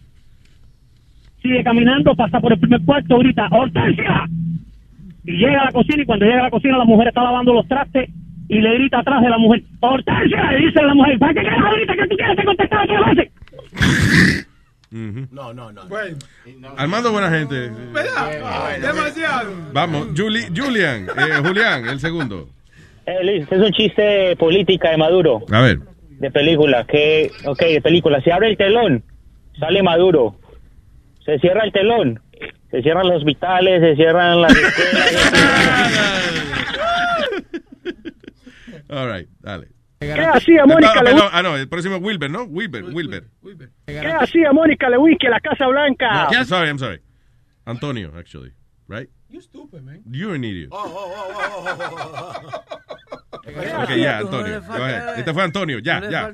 Sigue 1.43 1.65
caminando, 1.65 2.15
pasa 2.15 2.41
por 2.41 2.53
el 2.53 2.61
primer 2.61 2.81
cuarto, 2.85 3.19
grita, 3.19 3.49
¡Hortensia! 3.51 4.29
Y 5.27 5.33
llega 5.39 5.61
a 5.63 5.65
la 5.67 5.73
cocina 5.73 6.03
y 6.03 6.07
cuando 6.07 6.25
llega 6.25 6.41
a 6.41 6.45
la 6.45 6.51
cocina 6.51 6.79
la 6.79 6.85
mujer 6.85 7.09
está 7.09 7.23
lavando 7.23 7.53
los 7.53 7.67
trastes 7.69 8.09
y 8.49 8.61
le 8.61 8.75
grita 8.75 9.01
atrás 9.01 9.21
de 9.23 9.29
la 9.29 9.39
mujer, 9.39 9.63
¡Hortensia! 9.81 10.59
Y 10.59 10.67
dice 10.67 10.83
la 10.83 10.95
mujer, 10.95 11.19
¿para 11.19 11.35
qué 11.35 11.43
carajo 11.43 11.75
grita 11.75 11.97
que 11.97 12.07
tú 12.09 12.17
quieres 12.17 12.37
que 12.37 12.45
contestar 12.45 12.87
todas 12.87 13.15
veces? 13.17 13.33
No, 15.33 15.53
no, 15.53 15.73
no. 15.73 15.83
Armando, 16.77 17.13
buena 17.13 17.31
gente. 17.31 17.69
¿Verdad? 17.93 18.81
Demasiado. 18.81 19.51
Vamos, 19.73 20.09
Juli- 20.17 20.47
Julian, 20.57 21.07
eh, 21.09 21.43
Julián, 21.45 21.87
el 21.89 21.99
segundo. 22.01 22.49
Eh, 23.05 23.19
Luis, 23.25 23.43
este 23.43 23.57
es 23.57 23.63
un 23.63 23.73
chiste 23.73 24.37
política 24.37 24.91
de 24.91 24.97
Maduro, 24.97 25.43
A 25.51 25.61
ver. 25.61 25.81
de 26.19 26.31
película. 26.31 26.85
Que, 26.85 27.31
ok, 27.45 27.59
de 27.61 27.81
película. 27.83 28.21
Se 28.23 28.33
abre 28.33 28.49
el 28.51 28.57
telón, 28.57 29.03
sale 29.59 29.83
Maduro. 29.83 30.37
Se 31.25 31.39
cierra 31.41 31.65
el 31.65 31.73
telón, 31.73 32.21
se 32.71 32.83
cierran 32.83 33.07
los 33.09 33.17
hospitales, 33.19 33.81
se 33.81 33.97
cierran 33.97 34.43
las. 34.43 34.53
All 38.89 39.09
right, 39.13 39.29
dale. 39.41 39.69
¿Qué 39.99 40.13
hacía 40.13 40.67
Mónica 40.67 40.93
Ah, 40.93 41.03
Lewinsky? 41.03 41.15
perdón, 41.15 41.31
ah, 41.33 41.43
no, 41.43 41.57
el 41.57 41.69
próximo 41.69 41.97
Wilber, 41.97 42.31
¿no? 42.31 42.45
Wilber, 42.45 42.85
Wilber. 42.85 43.25
¿Qué 43.87 43.99
hacía 43.99 44.53
Mónica 44.53 44.89
Lewinsky 44.91 45.27
en 45.27 45.33
la 45.33 45.41
Casa 45.41 45.67
Blanca? 45.67 46.29
No, 46.31 46.31
I'm 46.33 46.45
sorry, 46.45 46.69
I'm 46.69 46.79
sorry. 46.79 47.01
Antonio, 47.65 48.13
actually, 48.17 48.53
right? 48.89 49.09
You 49.29 49.41
stupid, 49.41 49.83
man. 49.83 50.03
You're 50.09 50.35
an 50.37 50.45
idiot. 50.45 50.71
¿Qué 50.71 50.77
Ok, 53.51 53.91
ya, 53.97 54.19
Antonio. 54.19 54.61
Go 54.63 54.75
ahead. 54.75 55.19
Este 55.19 55.33
fue 55.33 55.43
Antonio, 55.43 55.79
ya, 55.81 56.01
No 56.01 56.11
ya. 56.11 56.27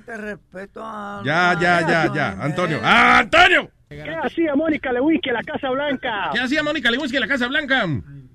a... 0.77 1.23
Ya, 1.25 1.57
ya, 1.61 1.81
ya, 1.89 2.13
ya. 2.15 2.37
Antonio. 2.43 2.81
¡Ah, 2.83 3.21
Antonio! 3.21 3.71
¿Qué 4.05 4.15
hacía 4.23 4.55
Mónica 4.55 4.93
Lewinsky 4.93 5.29
en 5.29 5.35
la 5.35 5.43
Casa 5.43 5.71
Blanca? 5.71 6.31
¿Qué 6.33 6.41
hacía 6.41 6.63
Mónica 6.63 6.91
Lewinsky 6.91 7.17
en 7.17 7.21
la 7.21 7.29
Casa 7.29 7.49
Blanca? 7.49 7.87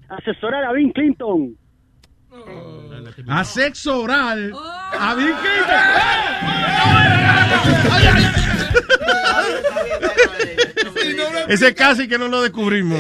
Asesorar 0.10 0.64
a 0.64 0.72
Bill 0.74 0.94
Clinton. 0.94 1.58
A 3.28 3.44
sexo 3.44 4.02
oral. 4.02 4.54
A 4.54 5.16
Bill 5.16 5.34
Clinton. 5.34 5.78
Ese 11.50 11.74
casi 11.74 12.08
que 12.08 12.18
no 12.18 12.28
lo 12.28 12.42
descubrimos. 12.42 13.00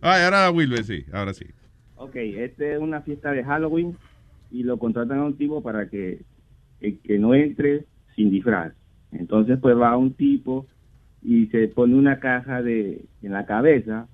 Ay, 0.00 0.22
ahora 0.24 0.50
Wilber, 0.50 0.84
sí, 0.84 1.04
ahora 1.12 1.34
sí. 1.34 1.46
Ok, 1.96 2.16
este 2.16 2.74
es 2.74 2.80
una 2.80 3.00
fiesta 3.02 3.32
de 3.32 3.44
Halloween 3.44 3.96
y 4.50 4.62
lo 4.62 4.78
contratan 4.78 5.18
a 5.18 5.24
un 5.24 5.36
tipo 5.36 5.62
para 5.62 5.88
que, 5.88 6.20
que, 6.80 6.98
que 6.98 7.18
no 7.18 7.34
entre 7.34 7.84
sin 8.14 8.30
disfraz. 8.30 8.72
Entonces 9.12 9.58
pues 9.60 9.76
va 9.76 9.96
un 9.96 10.14
tipo 10.14 10.66
y 11.24 11.46
se 11.46 11.68
pone 11.68 11.96
una 11.96 12.20
caja 12.20 12.62
de 12.62 13.04
en 13.22 13.32
la 13.32 13.46
cabeza 13.46 14.06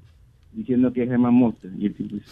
diciendo 0.53 0.93
que 0.93 1.03
es 1.03 1.09
Germán 1.09 1.35
Mota. 1.35 1.69
Y 1.77 1.87
el 1.87 1.95
tipo 1.95 2.15
dice, 2.15 2.31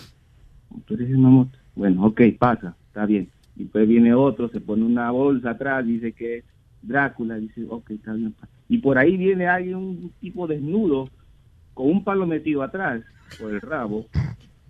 ¿tú 0.86 0.94
eres 0.94 1.08
Germán 1.08 1.32
Mota? 1.32 1.58
Bueno, 1.74 2.06
ok, 2.06 2.20
pasa, 2.38 2.76
está 2.86 3.04
bien. 3.04 3.28
Y 3.56 3.64
después 3.64 3.88
viene 3.88 4.14
otro, 4.14 4.48
se 4.48 4.60
pone 4.60 4.84
una 4.84 5.10
bolsa 5.10 5.50
atrás, 5.50 5.84
dice 5.84 6.12
que 6.12 6.38
es 6.38 6.44
Drácula, 6.80 7.34
dice, 7.36 7.66
ok, 7.68 7.90
está 7.90 8.12
bien. 8.12 8.32
pasa. 8.32 8.52
Y 8.68 8.78
por 8.78 8.98
ahí 8.98 9.16
viene 9.16 9.48
alguien, 9.48 9.76
un 9.76 10.12
tipo 10.20 10.46
desnudo, 10.46 11.08
con 11.74 11.88
un 11.88 12.04
palo 12.04 12.26
metido 12.26 12.62
atrás, 12.62 13.02
por 13.40 13.52
el 13.52 13.60
rabo, 13.60 14.06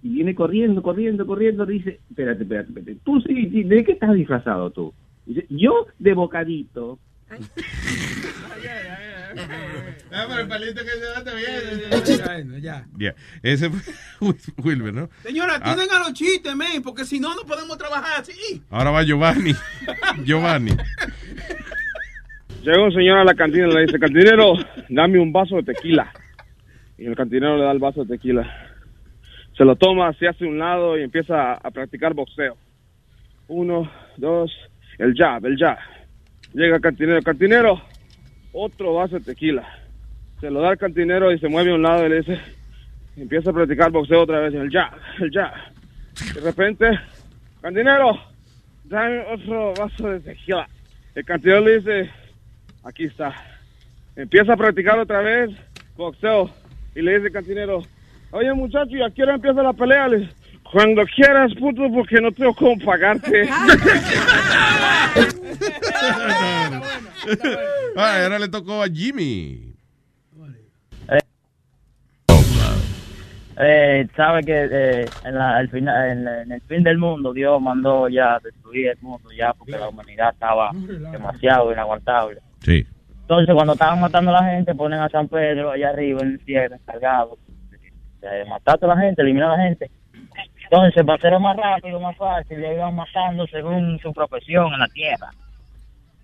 y 0.02 0.08
viene 0.10 0.34
corriendo, 0.34 0.82
corriendo, 0.82 1.26
corriendo, 1.26 1.66
dice, 1.66 2.00
espérate, 2.08 2.44
espérate, 2.44 2.68
espérate, 2.68 2.96
tú 3.04 3.20
sí, 3.20 3.50
sí, 3.50 3.62
¿de 3.64 3.84
qué 3.84 3.92
estás 3.92 4.14
disfrazado 4.14 4.70
tú? 4.70 4.94
Dice, 5.26 5.46
yo 5.50 5.86
de 5.98 6.14
bocadito. 6.14 6.98
Pero 10.10 10.40
el 10.40 10.48
palito 10.48 10.82
que 10.82 10.90
se 10.90 11.00
da 11.00 11.18
está 11.18 11.34
bien. 11.34 12.60
Ya. 12.62 12.86
Ya, 12.96 13.14
ese 13.42 13.70
fue 13.70 14.34
Wilber, 14.64 14.92
¿no? 14.94 15.08
Señora, 15.22 15.54
Ah, 15.60 15.74
tienen 15.74 15.90
a 15.94 15.98
los 16.00 16.12
chistes, 16.14 16.54
men, 16.56 16.82
porque 16.82 17.04
si 17.04 17.20
no, 17.20 17.34
no 17.34 17.42
podemos 17.42 17.76
trabajar 17.78 18.20
así. 18.20 18.62
ahora 18.70 18.90
va 18.90 19.02
Giovanni. 19.02 19.52
Giovanni. 20.24 20.72
Llega 22.62 22.82
un 22.82 22.92
señor 22.92 23.18
a 23.18 23.24
la 23.24 23.34
cantina 23.34 23.68
y 23.68 23.72
le 23.72 23.80
dice, 23.86 23.98
cantinero, 23.98 24.54
dame 24.88 25.18
un 25.18 25.32
vaso 25.32 25.56
de 25.56 25.62
tequila. 25.62 26.12
Y 26.98 27.06
el 27.06 27.14
cantinero 27.16 27.56
le 27.56 27.64
da 27.64 27.70
el 27.72 27.78
vaso 27.78 28.04
de 28.04 28.16
tequila. 28.16 28.44
Se 29.56 29.64
lo 29.64 29.76
toma, 29.76 30.12
se 30.14 30.28
hace 30.28 30.44
a 30.44 30.48
un 30.48 30.58
lado 30.58 30.98
y 30.98 31.02
empieza 31.02 31.52
a, 31.52 31.54
a 31.54 31.70
practicar 31.70 32.14
boxeo. 32.14 32.56
Uno, 33.48 33.90
dos, 34.16 34.52
el 34.98 35.14
jab, 35.16 35.46
el 35.46 35.56
jab. 35.56 35.78
Llega 36.52 36.76
el 36.76 36.82
cantinero, 36.82 37.22
cantinero, 37.22 37.82
otro 38.52 38.94
vaso 38.94 39.18
de 39.18 39.24
tequila. 39.24 39.66
Se 40.40 40.50
lo 40.50 40.60
da 40.60 40.70
al 40.70 40.78
cantinero 40.78 41.32
y 41.32 41.38
se 41.38 41.48
mueve 41.48 41.72
a 41.72 41.74
un 41.74 41.82
lado 41.82 42.06
y 42.06 42.08
le 42.08 42.18
dice, 42.18 42.38
empieza 43.16 43.50
a 43.50 43.52
practicar 43.52 43.90
boxeo 43.90 44.22
otra 44.22 44.40
vez, 44.40 44.54
el 44.54 44.70
jab, 44.70 44.92
el 45.20 45.30
jab. 45.30 45.52
De 46.34 46.40
repente, 46.40 46.86
cantinero, 47.60 48.18
dame 48.84 49.20
otro 49.32 49.74
vaso 49.74 50.08
de 50.08 50.20
tequila. 50.20 50.68
El 51.14 51.24
cantinero 51.24 51.60
le 51.60 51.78
dice, 51.78 52.10
aquí 52.84 53.04
está. 53.04 53.34
Empieza 54.16 54.52
a 54.52 54.56
practicar 54.56 54.98
otra 54.98 55.20
vez 55.20 55.50
boxeo 55.96 56.50
y 56.94 57.02
le 57.02 57.14
dice 57.14 57.26
al 57.26 57.32
cantinero, 57.32 57.82
Oye, 58.30 58.52
muchacho, 58.52 58.94
¿y 58.94 59.02
a 59.02 59.10
qué 59.10 59.22
empieza 59.22 59.62
la 59.62 59.72
pelea? 59.72 60.08
Le 60.08 60.18
dice, 60.18 60.32
Cuando 60.70 61.02
quieras, 61.06 61.52
puto, 61.54 61.90
porque 61.92 62.20
no 62.20 62.30
tengo 62.30 62.54
cómo 62.54 62.78
pagarte. 62.84 63.48
Ah, 67.96 68.22
ahora 68.24 68.38
le 68.38 68.48
tocó 68.48 68.82
a 68.82 68.86
Jimmy. 68.88 69.74
Eh, 73.60 74.06
sabe 74.14 74.44
que 74.44 74.68
eh, 74.70 75.04
en, 75.24 75.34
la- 75.34 75.56
al 75.56 75.68
final, 75.68 76.10
en, 76.10 76.28
en 76.28 76.52
el 76.52 76.60
fin 76.62 76.84
del 76.84 76.96
mundo 76.96 77.32
Dios 77.32 77.60
mandó 77.60 78.08
ya 78.08 78.38
destruir 78.38 78.88
el 78.90 78.98
mundo 79.00 79.30
ya 79.36 79.52
porque 79.52 79.72
la 79.72 79.88
humanidad 79.88 80.30
estaba 80.32 80.70
demasiado 81.10 81.72
inaguantable. 81.72 82.38
Sí. 82.62 82.86
Entonces 83.22 83.52
cuando 83.52 83.72
estaban 83.72 84.00
matando 84.00 84.30
a 84.30 84.40
la 84.42 84.50
gente 84.52 84.74
ponen 84.76 85.00
a 85.00 85.08
San 85.08 85.26
Pedro 85.26 85.72
allá 85.72 85.88
arriba 85.90 86.20
en 86.22 86.34
el 86.34 86.40
cielo 86.44 86.76
encargado 86.76 87.36
de 88.20 88.44
matar 88.44 88.78
a 88.80 88.86
la 88.86 88.96
gente, 88.96 89.22
eliminar 89.22 89.50
a 89.50 89.56
la 89.56 89.62
gente. 89.64 89.90
Entonces 90.62 91.02
para 91.04 91.14
hacerlo 91.18 91.40
más 91.40 91.56
rápido, 91.56 91.98
más 91.98 92.16
fácil, 92.16 92.60
ya 92.60 92.72
iban 92.72 92.94
matando 92.94 93.44
según 93.48 93.98
su 93.98 94.12
profesión 94.12 94.72
en 94.72 94.78
la 94.78 94.88
tierra. 94.88 95.30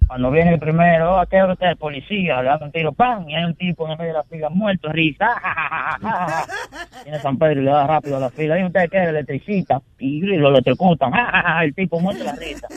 Cuando 0.07 0.31
viene 0.31 0.53
el 0.55 0.59
primero, 0.61 1.15
"Oh, 1.15 1.19
¿a 1.19 1.27
qué 1.27 1.43
hora 1.43 1.55
usted 1.55 1.71
es 1.71 1.77
policía? 1.79 2.43
Le 2.43 2.49
dan 2.49 2.63
un 2.63 2.73
tiro, 2.73 2.93
¡pam! 2.93 3.29
Y 3.29 3.35
hay 3.35 3.45
un 3.45 3.55
tipo 3.55 3.87
en 3.87 3.93
el 3.93 3.99
medio 3.99 4.13
de 4.13 4.19
la 4.19 4.25
fila 4.25 4.49
muerto, 4.51 4.93
risa. 4.93 5.29
Viene 7.05 7.19
San 7.21 7.39
Pedro 7.39 7.61
y 7.61 7.65
le 7.65 7.71
da 7.71 7.87
rápido 7.87 8.17
a 8.19 8.21
la 8.21 8.31
fila. 8.31 8.59
¿Y 8.59 8.65
usted 8.65 8.91
qué? 8.91 9.03
Electricita. 9.03 9.81
Y 9.99 10.21
lo 10.21 10.49
electrocutan. 10.51 11.13
El 11.63 11.75
tipo 11.75 11.99
muerto 12.01 12.23
la 12.23 12.35
risa. 12.37 12.69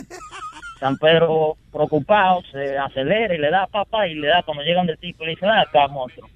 San 0.80 0.97
Pedro, 0.97 1.57
preocupado, 1.72 2.41
se 2.51 2.77
acelera 2.77 3.33
y 3.35 3.39
le 3.39 3.49
da 3.49 3.67
papá 3.67 4.07
y 4.07 4.14
le 4.15 4.27
da 4.27 4.43
cuando 4.43 4.64
llegan 4.64 4.85
del 4.88 4.97
tipo 4.97 5.23
y 5.23 5.27
le 5.27 5.31
dice, 5.31 5.45
"Ven 5.45 5.56
acá, 5.57 5.88
monstruo. 5.88 6.30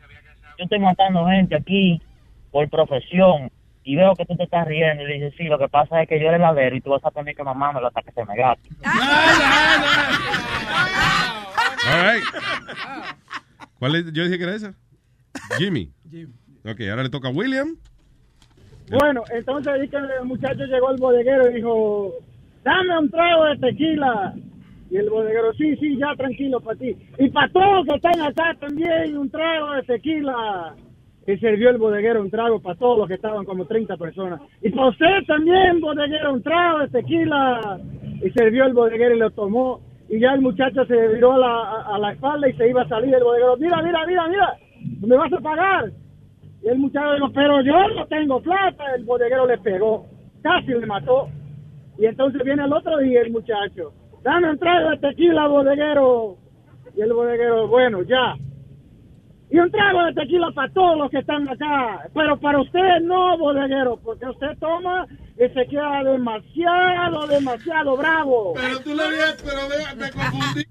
Yo 0.58 0.64
estoy 0.66 0.80
matando 0.80 1.26
gente 1.28 1.56
aquí 1.56 2.02
por 2.52 2.68
profesión 2.70 3.50
y 3.84 3.96
veo 3.96 4.14
que 4.16 4.26
tú 4.26 4.36
te 4.36 4.44
estás 4.44 4.68
riendo. 4.68 5.04
Y 5.04 5.08
le 5.08 5.14
dice, 5.16 5.32
sí, 5.38 5.46
lo 5.46 5.58
que 5.58 5.68
pasa 5.68 6.02
es 6.02 6.10
que 6.10 6.20
yo 6.20 6.28
era 6.28 6.36
el 6.36 6.42
ladero 6.42 6.76
y 6.76 6.82
tú 6.82 6.92
vas 6.92 7.04
a 7.06 7.12
tener 7.12 7.36
que 7.36 7.44
mamármelo 7.44 7.88
hasta 7.88 8.02
que 8.04 8.12
se 8.12 8.26
me 8.26 8.36
gaste. 8.36 8.70
All 11.88 12.14
right. 12.14 12.24
¿Cuál 13.80 13.96
es? 13.96 14.14
Yo 14.14 14.24
dije 14.24 14.38
que 14.38 14.44
era 14.44 14.56
esa. 14.56 14.74
Jimmy. 15.58 15.92
Ok, 16.64 16.82
ahora 16.90 17.04
le 17.04 17.10
toca 17.10 17.30
a 17.30 17.32
William. 17.32 17.78
Bueno, 18.92 19.24
entonces 19.34 19.72
ahí 19.74 19.88
que 19.88 19.98
el 19.98 20.26
muchacho 20.26 20.66
llegó 20.66 20.90
al 20.90 20.98
bodeguero 20.98 21.50
y 21.50 21.56
dijo, 21.56 22.14
dame 22.64 23.00
un 23.00 23.10
trago 23.10 23.46
de 23.46 23.58
tequila. 23.58 24.36
Y 24.90 24.98
el 24.98 25.10
bodeguero, 25.10 25.54
sí, 25.54 25.78
sí, 25.78 25.98
ya 25.98 26.14
tranquilo 26.18 26.60
para 26.60 26.78
ti. 26.78 26.96
Y 27.18 27.30
para 27.30 27.52
todos 27.54 27.88
que 27.88 27.96
están 27.96 28.22
acá 28.22 28.56
también, 28.60 29.18
un 29.18 29.30
trago 29.30 29.72
de 29.74 29.84
tequila. 29.84 30.76
Y 31.26 31.38
sirvió 31.38 31.70
el 31.70 31.78
bodeguero 31.78 32.22
un 32.22 32.30
trago 32.30 32.60
para 32.60 32.78
todos 32.78 32.98
los 32.98 33.08
que 33.08 33.14
estaban, 33.14 33.46
como 33.46 33.66
30 33.66 33.96
personas. 33.96 34.42
Y 34.62 34.70
para 34.70 34.90
usted 34.90 35.24
también, 35.28 35.80
bodeguero, 35.80 36.34
un 36.34 36.44
trago 36.44 36.80
de 36.80 36.90
tequila. 36.90 37.80
Y 38.22 38.30
sirvió 38.32 38.66
el 38.66 38.74
bodeguero 38.74 39.16
y 39.16 39.20
lo 39.20 39.32
tomó. 39.32 39.80
Y 40.12 40.20
ya 40.20 40.34
el 40.34 40.42
muchacho 40.42 40.86
se 40.86 41.08
viró 41.08 41.34
a 41.34 41.38
la, 41.40 41.82
a- 41.96 41.98
la 41.98 42.12
espalda 42.12 42.48
y 42.50 42.54
se 42.54 42.70
iba 42.70 42.82
a 42.84 42.88
salir 42.88 43.16
el 43.16 43.24
bodeguero. 43.24 43.56
Mira, 43.58 43.82
mira, 43.82 44.06
mira, 44.06 44.28
mira, 44.28 44.58
me 45.08 45.16
vas 45.16 45.32
a 45.34 45.40
pagar. 45.40 45.92
Y 46.64 46.68
el 46.68 46.78
muchacho 46.78 47.14
dijo, 47.14 47.32
pero 47.34 47.62
yo 47.62 47.74
no 47.96 48.06
tengo 48.08 48.42
plata. 48.42 48.84
El 48.96 49.06
bodeguero 49.06 49.48
le 49.48 49.58
pegó, 49.60 50.06
casi 50.44 50.68
le 50.68 50.86
mató. 50.86 51.30
Y 51.98 52.06
entonces 52.06 52.44
viene 52.44 52.66
el 52.66 52.74
otro 52.74 52.98
día 53.00 53.22
el 53.22 53.32
muchacho, 53.32 53.94
dame 54.24 54.50
un 54.52 54.60
trago 54.60 54.90
de 54.92 54.98
tequila, 54.98 55.48
bodeguero. 55.48 56.36
Y 56.96 57.02
el 57.02 57.14
bodeguero, 57.14 57.68
bueno, 57.70 58.02
ya. 58.04 58.36
Y 59.52 59.60
un 59.60 59.70
trago 59.70 60.06
de 60.06 60.14
tequila 60.14 60.50
para 60.56 60.72
todos 60.72 60.98
los 60.98 61.12
que 61.12 61.20
están 61.20 61.48
acá. 61.50 62.08
Pero 62.14 62.40
para 62.40 62.62
usted 62.62 63.02
no, 63.04 63.38
bodeguero, 63.38 64.00
porque 64.02 64.26
usted 64.26 64.58
toma 64.60 65.06
y 65.36 65.54
se 65.54 65.68
queda 65.68 66.04
demasiado, 66.06 67.28
demasiado 67.28 67.98
bravo. 67.98 68.54
Pero 68.56 68.80
tú 68.80 68.96
lo 68.96 69.10
viste, 69.10 69.44
pero 69.44 69.60
me, 69.68 70.06
me 70.06 70.12
confundí. 70.12 70.66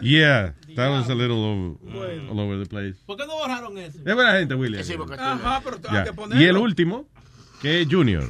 Yeah, 0.00 0.52
that 0.74 0.90
was 0.90 1.08
a 1.08 1.14
little 1.14 1.38
over, 1.42 2.30
all 2.30 2.38
over 2.40 2.58
the 2.62 2.66
place. 2.68 2.94
¿Por 3.06 3.16
qué 3.16 3.24
no 3.26 3.36
borraron 3.36 3.78
eso? 3.78 3.98
Es 4.04 4.14
buena 4.14 4.32
gente, 4.32 4.54
William. 4.54 4.84
Ajá, 5.18 5.62
pero 5.64 5.78
Ya. 5.90 6.00
hay 6.00 6.04
que 6.04 6.12
ponerlo. 6.12 6.42
Y 6.42 6.46
el 6.46 6.56
último, 6.58 7.06
que 7.62 7.80
es 7.80 7.88
Junior. 7.90 8.24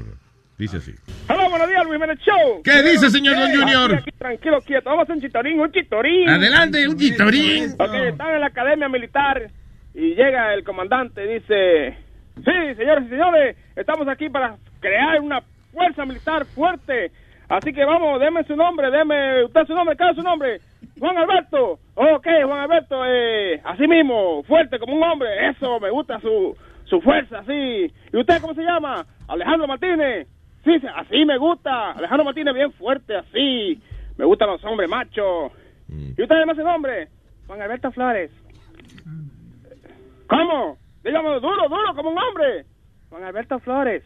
Dice 0.56 0.78
así. 0.78 0.94
Hola, 1.28 1.48
buenos 1.50 1.68
días, 1.68 1.84
Luis 1.84 1.94
Jiménez 2.00 2.18
Show. 2.20 2.62
¿Qué 2.62 2.82
dice, 2.82 3.10
señor 3.10 3.36
Don 3.38 3.50
Junior? 3.50 3.92
Aquí, 3.94 4.08
aquí, 4.08 4.18
tranquilo, 4.18 4.60
quieto. 4.62 4.88
Vamos 4.88 5.00
a 5.00 5.02
hacer 5.02 5.16
un 5.16 5.20
chitorín, 5.22 5.60
un 5.60 5.70
chitorín. 5.72 6.28
Adelante, 6.30 6.88
un 6.88 6.96
chitorín. 6.96 7.72
Ok, 7.78 7.92
están 8.08 8.34
en 8.36 8.40
la 8.40 8.46
academia 8.46 8.88
militar 8.88 9.50
y 9.96 10.14
llega 10.14 10.52
el 10.52 10.62
comandante 10.62 11.24
y 11.24 11.34
dice, 11.40 11.96
sí, 12.36 12.74
señores 12.76 13.06
y 13.06 13.08
señores, 13.08 13.56
estamos 13.74 14.06
aquí 14.06 14.28
para 14.28 14.58
crear 14.78 15.18
una 15.22 15.40
fuerza 15.72 16.04
militar 16.04 16.44
fuerte. 16.44 17.10
Así 17.48 17.72
que 17.72 17.82
vamos, 17.82 18.20
deme 18.20 18.44
su 18.44 18.54
nombre, 18.56 18.90
deme 18.90 19.44
usted 19.44 19.66
su 19.66 19.74
nombre, 19.74 19.96
¿qué 19.96 20.04
es 20.10 20.16
su 20.16 20.22
nombre? 20.22 20.60
Juan 20.98 21.16
Alberto. 21.16 21.78
Ok, 21.94 22.26
Juan 22.44 22.60
Alberto, 22.60 23.06
eh, 23.06 23.58
así 23.64 23.88
mismo, 23.88 24.42
fuerte 24.42 24.78
como 24.78 24.96
un 24.96 25.02
hombre. 25.02 25.48
Eso, 25.48 25.80
me 25.80 25.88
gusta 25.88 26.20
su, 26.20 26.54
su 26.84 27.00
fuerza, 27.00 27.38
así. 27.38 27.90
¿Y 28.12 28.16
usted 28.18 28.42
cómo 28.42 28.52
se 28.52 28.64
llama? 28.64 29.06
Alejandro 29.28 29.66
Martínez. 29.66 30.28
Sí, 30.62 30.78
sí, 30.78 30.86
así 30.94 31.24
me 31.24 31.38
gusta. 31.38 31.92
Alejandro 31.92 32.24
Martínez 32.26 32.52
bien 32.52 32.72
fuerte, 32.72 33.16
así. 33.16 33.80
Me 34.18 34.26
gustan 34.26 34.48
los 34.48 34.64
hombres 34.64 34.90
machos. 34.90 35.52
¿Y 35.88 36.20
usted 36.20 36.44
no 36.44 36.52
ese 36.52 36.64
nombre? 36.64 37.08
Juan 37.46 37.62
Alberto 37.62 37.90
Flores. 37.92 38.30
¿Cómo? 40.28 40.78
Dígame 41.04 41.28
duro, 41.40 41.68
duro, 41.68 41.94
como 41.94 42.10
un 42.10 42.18
hombre. 42.18 42.66
Juan 43.10 43.24
Alberto 43.24 43.58
Flores. 43.60 44.02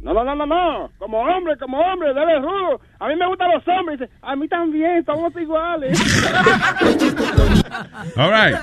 No, 0.00 0.12
no, 0.12 0.24
no, 0.24 0.34
no, 0.34 0.46
no. 0.46 0.90
Como 0.98 1.20
hombre, 1.20 1.56
como 1.58 1.78
hombre, 1.78 2.12
debe 2.12 2.38
rudo. 2.40 2.80
A 2.98 3.06
mí 3.08 3.14
me 3.16 3.26
gustan 3.28 3.50
los 3.52 3.62
hombres. 3.68 4.00
Dice, 4.00 4.12
a 4.20 4.34
mí 4.34 4.48
también, 4.48 5.04
somos 5.04 5.34
iguales. 5.36 5.98
All 8.16 8.30
right. 8.30 8.56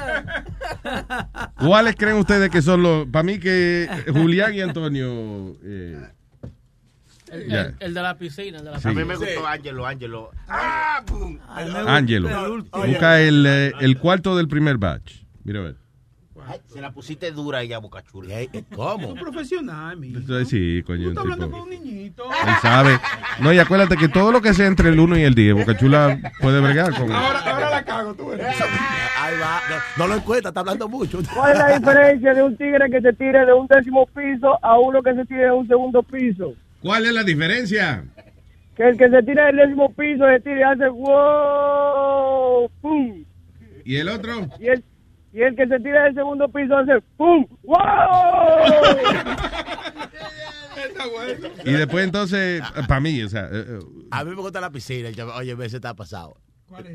¿Cuáles 1.65 1.95
creen 1.95 2.17
ustedes 2.17 2.49
que 2.49 2.61
son 2.61 2.83
los... 2.83 3.07
Para 3.07 3.23
mí 3.23 3.39
que 3.39 3.87
Julián 4.11 4.53
y 4.53 4.61
Antonio... 4.61 5.55
eh, 5.63 5.97
El, 7.31 7.47
Ya. 7.47 7.61
el- 7.61 7.75
el 7.79 7.93
de 7.93 8.01
la 8.01 8.17
piscina, 8.17 8.57
el 8.59 8.65
de 8.65 8.71
la 8.71 8.79
Sí. 8.79 8.87
A 8.89 8.91
mí 8.91 8.97
me 9.03 9.13
piscina. 9.13 9.31
gustó 9.31 9.47
Ángelo, 9.47 9.85
Ángelo. 9.87 10.31
¡Ah! 10.49 11.01
Ángelo. 11.87 12.29
Busca 12.71 13.21
el, 13.21 13.45
eh, 13.47 13.71
el 13.79 13.97
cuarto 13.97 14.35
del 14.35 14.47
primer 14.47 14.77
batch. 14.77 15.23
Mira 15.43 15.59
a 15.59 15.63
ver. 15.63 15.75
Ay, 16.49 16.59
se 16.65 16.81
la 16.81 16.91
pusiste 16.91 17.31
dura 17.31 17.61
ella, 17.61 17.77
Boca 17.77 18.01
Chula. 18.01 18.37
¿Cómo? 18.75 19.09
Un 19.09 19.19
profesional, 19.19 19.97
mi. 19.97 20.07
Entonces, 20.07 20.49
sí, 20.49 20.81
coño. 20.81 21.03
Tú 21.03 21.09
estás 21.09 21.23
hablando 21.23 21.51
con 21.51 21.61
un 21.61 21.69
niñito. 21.69 22.23
Él 22.23 22.55
sabe. 22.59 22.99
No, 23.39 23.53
y 23.53 23.59
acuérdate 23.59 23.95
que 23.97 24.07
todo 24.07 24.31
lo 24.31 24.41
que 24.41 24.55
sea 24.55 24.65
entre 24.65 24.89
el 24.89 24.99
1 24.99 25.19
y 25.19 25.21
el 25.21 25.35
10, 25.35 25.53
Bocachula 25.57 26.19
puede 26.41 26.59
bregar 26.59 26.95
con 26.95 27.11
Ahora, 27.11 27.39
ahora 27.41 27.69
la 27.69 27.85
cago, 27.85 28.15
tú 28.15 28.31
eres. 28.31 28.47
Ahí 28.47 29.37
va. 29.39 29.61
No, 29.69 29.75
no 29.97 30.07
lo 30.07 30.15
encuentra, 30.15 30.49
está 30.49 30.61
hablando 30.61 30.89
mucho. 30.89 31.19
¿Cuál 31.35 31.51
es 31.51 31.59
la 31.59 31.77
diferencia 31.77 32.33
de 32.33 32.41
un 32.41 32.57
tigre 32.57 32.89
que 32.89 33.01
se 33.01 33.13
tire 33.13 33.45
de 33.45 33.53
un 33.53 33.67
décimo 33.67 34.07
piso 34.07 34.57
a 34.65 34.79
uno 34.79 35.03
que 35.03 35.13
se 35.13 35.25
tire 35.25 35.43
de 35.43 35.51
un 35.51 35.67
segundo 35.67 36.01
piso? 36.01 36.55
¿Cuál 36.81 37.05
es 37.05 37.13
la 37.13 37.23
diferencia? 37.23 38.03
Que 38.75 38.89
el 38.89 38.97
que 38.97 39.07
se 39.07 39.21
tira 39.21 39.45
del 39.45 39.57
décimo 39.57 39.93
piso 39.93 40.25
se 40.25 40.39
tira 40.39 40.59
y 40.59 40.63
hace 40.63 40.89
wow, 40.89 42.71
pum. 42.81 43.23
¿Y 43.85 43.97
el 43.97 44.09
otro? 44.09 44.47
Y 44.59 44.67
el, 44.67 44.83
y 45.33 45.41
el 45.41 45.55
que 45.55 45.67
se 45.67 45.77
tira 45.79 46.03
del 46.05 46.15
segundo 46.15 46.47
piso 46.49 46.75
hace 46.77 47.01
pum, 47.17 47.45
wow. 47.63 47.77
Y 51.65 51.71
después 51.73 52.03
entonces, 52.05 52.61
para 52.87 52.99
mí, 52.99 53.21
o 53.23 53.29
sea... 53.29 53.45
eh, 53.51 53.65
eh, 53.67 53.79
A 54.11 54.23
mí 54.23 54.31
me 54.31 54.35
gusta 54.41 54.61
la 54.61 54.69
piscina. 54.71 55.09
yo- 55.09 55.33
Oye, 55.35 55.53
ese 55.65 55.77
está 55.77 55.93
pasado. 55.93 56.35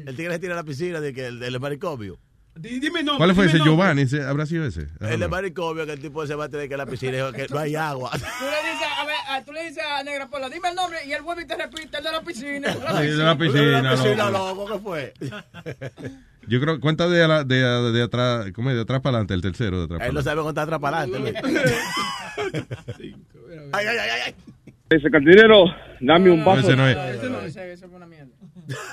El 0.06 0.16
tigre 0.16 0.32
se 0.34 0.38
tira 0.38 0.54
a 0.54 0.56
la 0.56 0.64
piscina 0.64 1.00
de 1.00 1.12
que 1.12 1.26
el, 1.26 1.42
el 1.42 1.60
manicomio. 1.60 2.18
Dime 2.56 3.02
no. 3.02 3.16
¿Cuál 3.16 3.34
fue 3.34 3.46
ese? 3.46 3.58
Giovanni, 3.58 4.02
ese, 4.02 4.22
¿habrá 4.22 4.46
sido 4.46 4.64
ese? 4.64 4.86
El 5.00 5.18
de 5.18 5.26
manicomio, 5.28 5.84
que 5.86 5.92
el 5.92 6.00
tipo 6.00 6.24
se 6.26 6.34
va 6.36 6.44
a 6.44 6.48
tener 6.48 6.68
que 6.68 6.76
la 6.76 6.86
piscina 6.86 7.32
que 7.32 7.46
no 7.50 7.58
hay 7.58 7.74
agua. 7.74 8.10
Tú 8.12 8.18
le 8.18 8.70
dices, 8.70 8.88
a 8.96 9.04
ver, 9.04 9.44
tú 9.44 9.52
le 9.52 9.64
dices 9.64 9.82
a 9.84 10.02
Negra 10.04 10.28
Pola, 10.28 10.48
dime 10.48 10.68
el 10.68 10.76
nombre 10.76 10.98
y 11.04 11.12
el 11.12 11.22
vuelve 11.22 11.42
y 11.42 11.46
te 11.46 11.56
repite 11.56 11.98
el 11.98 12.04
de 12.04 12.12
la 12.12 12.20
piscina. 12.22 12.72
el 12.72 12.78
de 12.80 12.84
la 12.84 13.00
Sí, 13.00 13.06
de 13.08 13.16
la 13.16 13.36
piscina, 13.38 13.82
La 13.82 13.90
piscina, 13.92 14.30
loco. 14.30 14.66
loco, 14.68 14.72
¿qué 14.72 14.78
fue? 14.78 15.14
Yo 16.46 16.60
creo, 16.60 16.78
cuenta 16.78 17.08
de, 17.08 17.24
ala- 17.24 17.42
de, 17.44 17.56
de 17.92 18.02
atrás, 18.02 18.46
¿cómo 18.54 18.70
es? 18.70 18.76
De 18.76 18.82
atrás 18.82 19.00
para 19.00 19.16
adelante, 19.16 19.34
el 19.34 19.40
tercero 19.42 19.78
de 19.78 19.84
atrás 19.86 19.98
para 19.98 20.08
Él 20.08 20.14
no 20.14 20.20
adelante. 20.20 20.30
sabe 20.30 20.42
contar 20.42 20.64
atrás 20.64 20.80
para 20.80 20.98
adelante. 21.00 21.34
Ay, 23.72 23.86
ay, 23.86 23.96
ay, 23.98 24.20
ay. 24.26 24.34
Ese 24.90 25.10
cantinero, 25.10 25.64
dame 26.00 26.30
un 26.30 26.44
vaso. 26.44 26.60
Ese 26.60 26.76
no 26.76 26.86
es. 26.86 26.96
Ese 27.16 27.30
no, 27.30 27.40
ese, 27.40 27.72
ese 27.72 27.88
fue 27.88 27.96
una 27.96 28.06
mierda. 28.06 28.30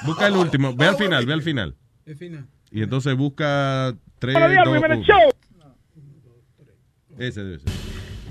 Busca 0.06 0.28
el 0.28 0.36
último, 0.36 0.74
ve 0.76 0.88
al 0.88 0.96
final, 0.96 1.26
ve 1.26 1.34
al 1.34 1.42
final. 1.42 1.76
El 2.06 2.16
final. 2.16 2.46
Y 2.72 2.84
entonces 2.84 3.16
busca 3.16 3.94
3, 4.20 4.34
Buenos 4.34 4.52
días, 4.52 4.64
2, 4.66 4.74
Luis 4.74 4.84
Jiménez 4.84 5.08
1. 5.10 5.20
Show. 5.20 5.32
Ese 7.20 7.44
debe 7.44 7.60
ser. 7.60 7.72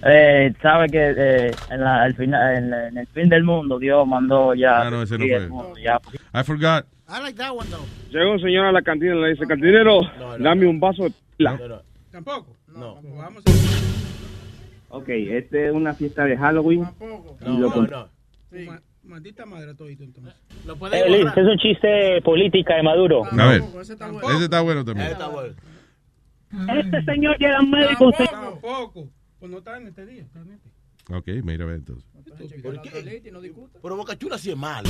Eh, 0.03 0.55
sabe 0.63 0.89
que 0.89 1.15
eh, 1.17 1.51
en, 1.71 1.81
la- 1.83 2.03
al 2.03 2.15
final, 2.15 2.57
en, 2.57 2.73
en 2.73 2.97
el 2.99 3.07
fin 3.09 3.29
del 3.29 3.45
mundo 3.45 3.79
Dios 3.79 4.07
mandó 4.09 4.55
ya 4.55 4.81
Ah, 4.87 4.91
no, 4.91 5.03
ese 5.03 5.19
no 5.19 5.27
fue. 5.27 5.49
mundo, 5.49 5.75
ya. 5.79 6.01
I 6.33 6.43
forgot. 6.43 6.87
I 7.07 7.21
like 7.21 7.35
that 7.37 7.51
one, 7.53 7.69
though. 7.69 7.85
Llega 8.11 8.31
un 8.33 8.41
señor 8.41 8.67
a 8.67 8.73
la 8.73 8.81
cantina 8.83 9.15
y 9.15 9.21
le 9.21 9.29
dice, 9.31 9.47
cantinero, 9.47 10.01
dame 10.39 10.67
un 10.67 10.81
vaso 10.81 11.05
de 11.05 11.13
pila. 11.37 11.83
Tampoco. 12.11 12.57
No. 12.69 13.01
Vamos 13.03 13.43
Ok, 14.89 15.09
este 15.09 15.67
es 15.69 15.73
una 15.73 15.93
fiesta 15.95 16.25
de 16.25 16.37
Halloween. 16.37 16.87
y 17.47 17.59
lo 17.59 17.71
con- 17.71 17.91
Ma- 17.91 18.81
Maldita 19.11 19.45
madre 19.45 19.75
todito 19.75 20.05
entonces. 20.05 20.35
Eh, 20.93 21.11
Liz, 21.11 21.27
es 21.37 21.45
un 21.45 21.59
chiste 21.59 22.23
política 22.23 22.77
de 22.77 22.85
Maduro. 22.85 23.25
A 23.25 23.49
ver. 23.49 23.63
Ese 23.81 24.45
está 24.45 24.61
bueno 24.61 24.85
también. 24.85 25.09
Este 26.79 27.05
señor 27.05 27.37
llega 27.39 27.59
al 27.59 27.67
médico. 27.67 28.13
Tampoco. 28.13 29.09
Pues 29.41 29.51
no 29.51 29.59
está 29.59 29.79
en 29.79 29.89
este 29.89 30.07
día. 30.07 30.23
está 30.23 30.41
en 30.43 30.53
este. 30.53 30.71
Ok, 31.13 31.45
mira, 31.45 31.65
a 31.65 31.67
ver 31.67 31.77
entonces. 31.79 32.09
Pero 33.83 33.97
Boca 33.97 34.17
Chula 34.17 34.39
sí 34.39 34.51
es 34.51 34.57
malo. 34.57 34.89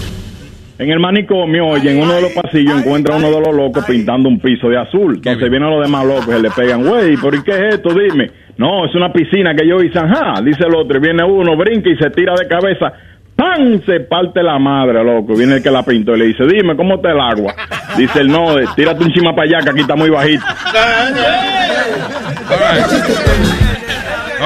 En 0.78 0.90
el 0.90 0.99
manicomio, 0.99 1.68
oye, 1.68 1.92
en 1.92 2.02
uno 2.02 2.15
de 2.15 2.23
los 2.23 2.32
pasillos 2.32 2.78
encuentra 2.78 3.16
uno 3.16 3.31
de 3.31 3.40
los 3.40 3.55
locos 3.55 3.84
pintando 3.86 4.28
un 4.28 4.39
piso 4.39 4.68
de 4.68 4.78
azul. 4.78 5.16
Entonces 5.16 5.50
vienen 5.50 5.70
los 5.70 5.82
demás 5.82 6.05
locos 6.07 6.39
y 6.39 6.42
le 6.42 6.50
pegan, 6.50 6.86
güey, 6.86 7.16
¿pero 7.16 7.36
y 7.36 7.42
qué 7.42 7.52
es 7.52 7.74
esto? 7.74 7.89
Dime. 7.94 8.31
No, 8.58 8.84
es 8.84 8.94
una 8.94 9.10
piscina 9.12 9.55
que 9.55 9.66
yo 9.66 9.76
hice, 9.82 9.99
ajá. 9.99 10.42
Dice 10.42 10.65
el 10.66 10.74
otro, 10.74 10.99
y 10.99 11.00
viene 11.00 11.24
uno, 11.24 11.57
brinca 11.57 11.89
y 11.89 11.97
se 11.97 12.10
tira 12.10 12.34
de 12.34 12.47
cabeza. 12.47 12.92
¡Pam! 13.40 13.82
Se 13.86 14.00
parte 14.00 14.42
la 14.42 14.58
madre, 14.58 15.02
loco. 15.02 15.34
Viene 15.34 15.56
el 15.56 15.62
que 15.62 15.70
la 15.70 15.82
pintó 15.82 16.14
y 16.14 16.18
le 16.18 16.24
dice, 16.26 16.44
dime, 16.44 16.76
¿cómo 16.76 16.96
está 16.96 17.10
el 17.10 17.20
agua? 17.20 17.54
Dice 17.96 18.20
el 18.20 18.28
no, 18.28 18.54
tírate 18.76 19.02
un 19.02 19.10
chima 19.12 19.34
para 19.34 19.48
allá 19.48 19.64
que 19.64 19.70
aquí 19.70 19.80
está 19.80 19.96
muy 19.96 20.10
bajito. 20.10 20.44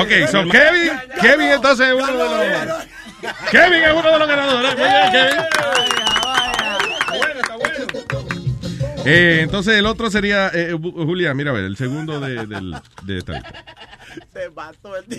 Ok, 0.01 0.29
so 0.31 0.43
Kevin, 0.49 0.93
Kevin 1.21 1.49
entonces 1.55 1.89
es 1.89 1.95
uno 1.95 2.07
de 2.07 2.15
los... 2.15 2.31
Kevin 3.51 3.83
es 3.83 3.93
uno 3.93 4.13
de 4.13 4.19
los 4.19 4.29
ganadores. 4.29 4.77
Eh, 9.15 9.41
entonces 9.43 9.75
el 9.79 9.87
otro 9.87 10.11
sería, 10.11 10.49
eh, 10.55 10.73
Julia, 10.73 11.35
mira 11.35 11.51
a 11.51 11.55
ver, 11.55 11.65
el 11.65 11.77
segundo 11.77 12.21
de, 12.21 12.47
del, 12.47 12.75
de 13.05 13.19
esta 13.19 13.33
lista. 13.35 13.65
Se 14.33 14.49
mató 14.51 14.97
el 14.97 15.05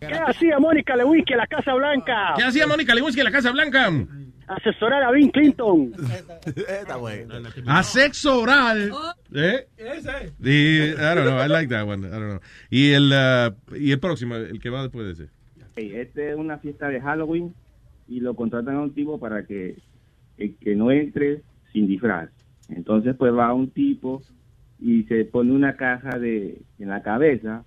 ¿Qué 0.00 0.14
hacía 0.14 0.58
Mónica 0.58 0.96
Lewinsky 0.96 1.32
en 1.32 1.38
la 1.38 1.46
Casa 1.46 1.74
Blanca? 1.74 2.34
¿Qué 2.36 2.42
hacía 2.44 2.66
Mónica 2.66 2.94
Lewinsky 2.94 3.20
en 3.20 3.24
la 3.24 3.30
Casa 3.32 3.50
Blanca? 3.52 3.90
Asesorar 4.46 5.02
a 5.02 5.10
Bill 5.10 5.30
Clinton. 5.32 5.92
Está 6.44 6.96
bueno. 6.96 7.34
A 7.66 7.82
sexo 7.82 8.40
oral. 8.40 8.92
¿Eh? 9.32 9.66
Y, 10.42 10.90
I 10.90 10.94
don't 10.96 11.24
know, 11.24 11.42
I 11.42 11.48
like 11.48 11.68
that 11.68 11.86
one. 11.86 12.06
I 12.06 12.10
don't 12.10 12.30
know. 12.30 12.40
Y 12.68 12.92
el, 12.92 13.10
uh, 13.10 13.54
y 13.74 13.92
el 13.92 14.00
próximo, 14.00 14.36
el 14.36 14.60
que 14.60 14.68
va 14.68 14.82
después 14.82 15.06
de 15.06 15.12
ese. 15.12 15.32
Ok, 15.62 15.78
este 15.78 16.30
es 16.30 16.36
una 16.36 16.58
fiesta 16.58 16.88
de 16.88 17.00
Halloween 17.00 17.54
y 18.06 18.20
lo 18.20 18.34
contratan 18.34 18.76
a 18.76 18.82
un 18.82 18.92
tipo 18.92 19.18
para 19.18 19.46
que, 19.46 19.76
el 20.38 20.56
que 20.56 20.74
no 20.74 20.90
entre 20.90 21.42
sin 21.72 21.86
disfraz. 21.86 22.30
Entonces 22.68 23.14
pues 23.16 23.32
va 23.32 23.52
un 23.52 23.70
tipo 23.70 24.22
y 24.80 25.04
se 25.04 25.24
pone 25.24 25.52
una 25.52 25.76
caja 25.76 26.18
de 26.18 26.60
en 26.78 26.88
la 26.88 27.02
cabeza 27.02 27.64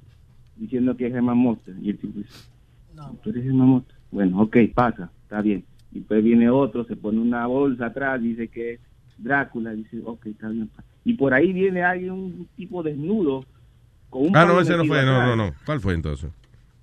diciendo 0.55 0.97
que 0.97 1.07
es 1.07 1.13
Germán 1.13 1.37
Monster. 1.37 1.75
Y 1.81 1.91
el 1.91 1.97
tipo 1.97 2.19
dice, 2.19 2.33
¿tú 3.23 3.29
eres 3.29 3.43
Germán 3.43 3.67
Monster? 3.67 3.95
Bueno, 4.11 4.41
ok, 4.41 4.57
pasa, 4.73 5.11
está 5.23 5.41
bien. 5.41 5.65
Y 5.91 6.01
pues 6.01 6.23
viene 6.23 6.49
otro, 6.49 6.83
se 6.85 6.95
pone 6.95 7.19
una 7.19 7.45
bolsa 7.47 7.87
atrás, 7.87 8.21
dice 8.21 8.47
que 8.47 8.73
es 8.73 8.79
Drácula, 9.17 9.71
dice, 9.71 9.99
ok, 10.03 10.27
está 10.27 10.49
bien. 10.49 10.67
pasa. 10.67 10.87
Y 11.03 11.13
por 11.13 11.33
ahí 11.33 11.53
viene 11.53 11.81
alguien, 11.83 12.11
un 12.11 12.47
tipo 12.55 12.83
desnudo, 12.83 13.45
con 14.09 14.27
un 14.27 14.35
Ah, 14.37 14.45
no, 14.45 14.59
ese 14.59 14.75
no 14.77 14.85
fue, 14.85 15.03
no, 15.05 15.15
atrás. 15.15 15.35
no, 15.37 15.47
no. 15.47 15.53
¿Cuál 15.65 15.79
fue 15.79 15.93
entonces? 15.93 16.29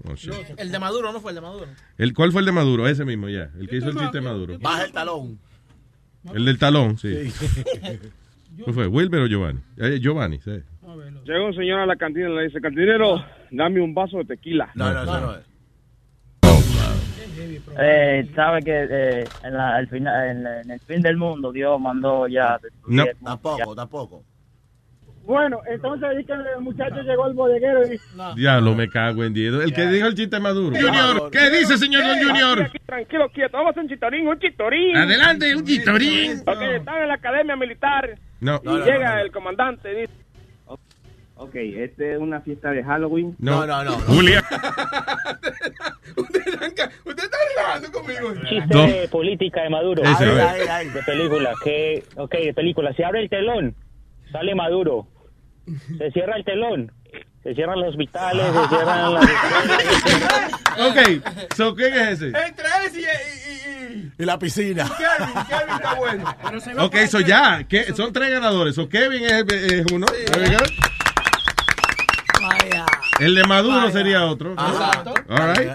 Oh. 0.04 0.14
El 0.56 0.72
de 0.72 0.78
Maduro 0.78 1.12
no 1.12 1.20
fue 1.20 1.30
el 1.30 1.36
de 1.36 1.40
Maduro. 1.40 1.66
El, 1.98 2.12
¿Cuál 2.14 2.32
fue 2.32 2.40
el 2.40 2.46
de 2.46 2.52
Maduro? 2.52 2.88
Ese 2.88 3.04
mismo, 3.04 3.28
ya. 3.28 3.50
El 3.58 3.68
que 3.68 3.76
hizo 3.76 3.90
el 3.90 3.96
chiste 3.96 4.18
de 4.18 4.24
Maduro. 4.24 4.58
Baja 4.58 4.84
el 4.84 4.92
talón. 4.92 5.38
El 6.32 6.44
del 6.44 6.58
talón, 6.58 6.96
sí. 6.98 7.12
¿Cuál 8.62 8.74
fue? 8.74 8.86
¿Wilber 8.86 9.20
o 9.22 9.26
Giovanni? 9.26 9.60
Eh, 9.76 9.98
Giovanni, 10.00 10.38
sí. 10.40 10.52
Llega 11.24 11.44
un 11.44 11.54
señor 11.54 11.80
a 11.80 11.86
la 11.86 11.96
cantina 11.96 12.28
y 12.30 12.34
le 12.36 12.42
dice, 12.44 12.60
cantinero, 12.60 13.24
dame 13.50 13.80
un 13.80 13.94
vaso 13.94 14.18
de 14.18 14.24
tequila. 14.26 14.70
No, 14.74 14.92
no, 14.92 15.04
no. 15.04 15.20
no. 15.20 15.34
Eh, 17.76 18.30
sabe 18.36 18.62
que 18.62 18.86
eh, 18.88 19.24
en, 19.42 19.54
la- 19.54 19.74
al 19.76 19.88
final, 19.88 20.28
en, 20.30 20.46
en 20.46 20.70
el 20.70 20.80
fin 20.80 21.00
del 21.02 21.16
mundo 21.16 21.50
Dios 21.50 21.80
mandó 21.80 22.28
ya. 22.28 22.58
No. 22.86 23.04
Tampoco, 23.24 23.74
tampoco. 23.74 24.22
Bueno, 25.26 25.60
entonces 25.66 26.06
ahí 26.08 26.24
que 26.24 26.32
el 26.34 26.60
muchacho 26.60 26.96
llegó 27.02 27.24
al 27.24 27.32
bodeguero 27.34 27.86
y 27.86 27.90
dice, 27.90 28.04
Diablo, 28.36 28.74
me 28.74 28.88
cago 28.90 29.24
en 29.24 29.32
diez. 29.32 29.54
El 29.54 29.72
que 29.72 29.86
dijo 29.86 30.06
el 30.06 30.14
chiste 30.14 30.36
de 30.36 30.40
Maduro. 30.42 30.76
Junior, 30.76 31.30
¿qué 31.30 31.50
dice, 31.50 31.78
señor 31.78 32.02
Don 32.06 32.18
Junior? 32.22 32.70
Tranquilo, 32.84 33.28
quieto, 33.30 33.56
vamos 33.56 33.68
a 33.68 33.70
hacer 33.70 33.82
un 33.84 33.88
chitorín, 33.88 34.28
un 34.28 34.38
chitorín. 34.38 34.96
Adelante, 34.96 35.56
un 35.56 35.64
chitorín. 35.64 36.40
Ok, 36.46 36.60
están 36.76 37.02
en 37.02 37.08
la 37.08 37.14
academia 37.14 37.56
militar 37.56 38.18
No. 38.40 38.60
y 38.64 38.68
llega 38.84 39.20
el 39.22 39.30
comandante 39.32 39.92
y 39.92 40.00
dice, 40.02 40.12
Ok, 41.36 41.54
este 41.56 42.12
es 42.12 42.18
una 42.20 42.40
fiesta 42.42 42.70
de 42.70 42.84
Halloween. 42.84 43.34
No, 43.40 43.66
no, 43.66 43.82
no. 43.82 43.92
Julia. 44.00 44.40
Usted 46.16 47.24
está 47.24 47.36
relajando 47.56 47.90
conmigo. 47.92 48.32
Chiste 48.48 48.74
No. 48.74 48.86
política 49.10 49.62
de 49.62 49.70
Maduro. 49.70 50.02
A 50.06 50.16
ver. 50.20 50.92
De 50.92 51.02
película. 51.02 51.52
Que, 51.64 52.04
ok, 52.16 52.30
de 52.34 52.54
película. 52.54 52.92
Se 52.94 53.04
abre 53.04 53.20
el 53.22 53.28
telón, 53.28 53.74
sale 54.30 54.54
Maduro. 54.54 55.08
Se 55.98 56.10
cierra 56.12 56.36
el 56.36 56.44
telón. 56.44 56.92
Se 57.42 57.54
cierran 57.54 57.78
los 57.78 57.90
hospitales, 57.90 58.46
se 58.46 58.68
cierran 58.74 59.14
las 59.14 59.24
Ok, 60.80 61.54
so, 61.54 61.74
¿quién 61.74 61.92
es 61.94 62.22
ese? 62.22 62.26
Entre 62.28 62.64
ese 62.86 63.00
y, 63.00 63.04
y, 63.04 64.00
y, 64.00 64.12
Y 64.18 64.24
la 64.24 64.38
piscina. 64.38 64.84
Kevin. 64.96 65.34
Kevin 65.48 65.74
está 65.74 65.94
bueno. 65.94 66.34
Ok, 66.84 66.96
so 67.06 67.20
ya. 67.20 67.64
¿qué? 67.68 67.92
Son 67.94 68.12
tres 68.12 68.30
ganadores. 68.30 68.74
So, 68.74 68.88
Kevin 68.88 69.24
es, 69.24 69.44
es 69.52 69.92
uno. 69.92 70.06
El 73.20 73.34
de 73.34 73.44
Maduro 73.44 73.90
sería 73.90 74.24
otro. 74.24 74.54
All 74.56 75.54
right. 75.54 75.72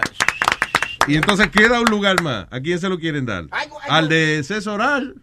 Y 1.06 1.16
entonces 1.16 1.48
queda 1.48 1.80
un 1.80 1.88
lugar 1.88 2.20
más. 2.22 2.46
¿A 2.50 2.60
quién 2.60 2.78
se 2.78 2.88
lo 2.88 2.98
quieren 2.98 3.26
dar? 3.26 3.44
¿Al 3.88 4.08
de 4.08 4.42
César 4.44 4.74
Oral? 4.74 5.14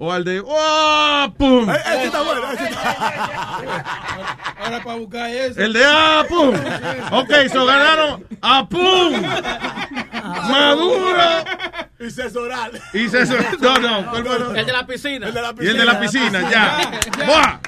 ¿O 0.00 0.12
al 0.12 0.22
de... 0.24 0.40
¡Oh! 0.46 1.34
¡Pum! 1.36 1.68
Ese 1.70 2.04
está 2.04 2.22
bueno. 2.22 2.52
ese 2.52 2.64
está- 2.68 3.58
Ahora 4.64 4.82
para 4.84 4.96
buscar 4.96 5.28
ese. 5.28 5.64
El 5.64 5.72
de 5.72 5.82
¡Ah! 5.84 6.24
¡Pum! 6.28 6.54
Ok, 7.12 7.30
so 7.52 7.66
ganaron 7.66 8.24
¡Ah! 8.40 8.64
¡Pum! 8.70 9.12
¡Maduro! 10.50 11.22
Y 12.00 12.10
sexo 12.10 12.42
oral. 12.42 12.70
Y 12.94 13.08
César... 13.08 13.44
No, 13.60 13.76
no. 13.78 14.10
¿cuál 14.10 14.24
fue? 14.24 14.60
El 14.60 14.66
de 14.66 14.72
la 14.72 14.86
piscina. 14.86 15.28
El 15.28 15.34
de 15.34 15.42
la 15.42 15.54
Y 15.60 15.66
el 15.66 15.76
de 15.78 15.84
la 15.84 16.00
piscina, 16.00 16.50
ya. 16.50 16.90
¡Buah! 17.26 17.58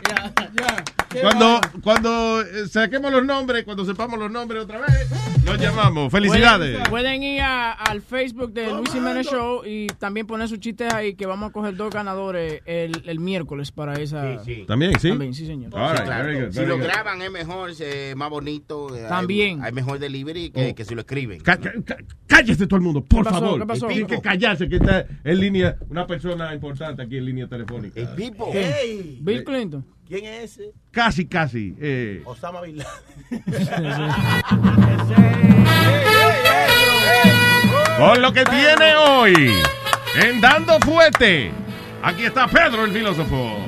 Cuando, 1.23 1.61
cuando 1.83 2.41
eh, 2.43 2.69
saquemos 2.69 3.11
los 3.11 3.25
nombres, 3.25 3.65
cuando 3.65 3.85
sepamos 3.85 4.17
los 4.17 4.31
nombres 4.31 4.63
otra 4.63 4.79
vez, 4.79 5.09
nos 5.45 5.59
llamamos. 5.59 6.13
Felicidades. 6.13 6.77
Pueden, 6.77 6.91
pueden 6.91 7.23
ir 7.25 7.41
a- 7.41 7.73
al 7.73 8.01
Facebook 8.01 8.53
de 8.53 8.71
Luis 8.73 8.93
Jiménez 8.93 9.27
Show 9.27 9.63
y 9.67 9.89
también 9.89 10.29
poner 10.29 10.49
sus 10.49 10.61
chistes 10.61 10.95
ahí 10.95 11.15
que 11.15 11.27
vamos 11.27 11.51
a 11.51 11.53
coger 11.53 11.75
dos 11.75 11.93
ganadores 11.93 12.63
el, 12.65 13.03
el 13.07 13.19
miércoles 13.19 13.73
para 13.73 13.95
esa. 13.95 14.23
También, 14.69 14.97
sí. 15.01 15.09
También, 15.09 15.35
sí, 15.35 15.47
señor. 15.47 15.75
All 15.75 15.95
right, 15.97 16.05
Claro. 16.05 16.25
very 16.25 16.41
good, 16.43 16.51
si 16.53 16.59
very 16.59 16.69
lo 16.69 16.77
good. 16.79 16.85
graban 16.85 17.23
es 17.23 17.31
mejor, 17.33 17.71
es 17.71 18.15
más 18.17 18.31
bonito. 18.31 18.95
eh, 18.95 19.03
hay- 19.03 19.09
También. 19.09 19.65
Hay, 19.65 19.73
mejor 19.73 19.99
delivery 19.99 20.53
Oh. 20.55 20.59
que, 20.61 20.75
que 20.77 20.85
si 20.85 20.95
lo 20.95 21.01
escriben. 21.01 21.41
Ca- 21.41 21.57
ca- 21.59 21.73
ca- 21.85 21.97
Cállese 22.29 22.69
todo 22.69 22.77
el 22.77 22.83
mundo, 22.83 23.03
por 23.05 23.25
¿Qué 23.25 23.31
pasó? 23.31 23.41
favor. 23.41 23.59
¿Qué 23.61 23.67
pasó? 23.67 23.89
Que 24.21 24.29
callarse, 24.29 24.69
que 24.69 24.77
está 24.77 25.07
en 25.25 25.41
línea 25.41 25.77
una 25.89 26.07
persona 26.07 26.55
importante 26.55 27.03
aquí 27.03 27.17
en 27.19 27.25
línea 27.25 27.49
telefónica. 27.49 27.99
El 28.01 28.09
Pipo. 28.11 28.51
Hey, 28.53 29.19
Bill 29.23 29.43
Clinton. 29.45 29.85
¿Quién 30.07 30.25
es 30.25 30.59
ese? 30.59 30.73
Casi, 30.91 31.27
casi. 31.27 31.75
eh. 31.81 32.23
Osama 32.25 32.61
Bin 32.63 32.79
Laden. 32.79 32.91
Con 37.99 38.23
lo 38.23 38.33
que 38.33 38.45
tiene 38.47 38.95
hoy, 38.97 39.35
en 40.23 40.41
Dando 40.41 40.79
Fuete, 40.81 41.53
aquí 42.03 42.25
está 42.25 42.47
Pedro 42.49 42.87
el 42.87 42.93
filósofo. 42.93 43.59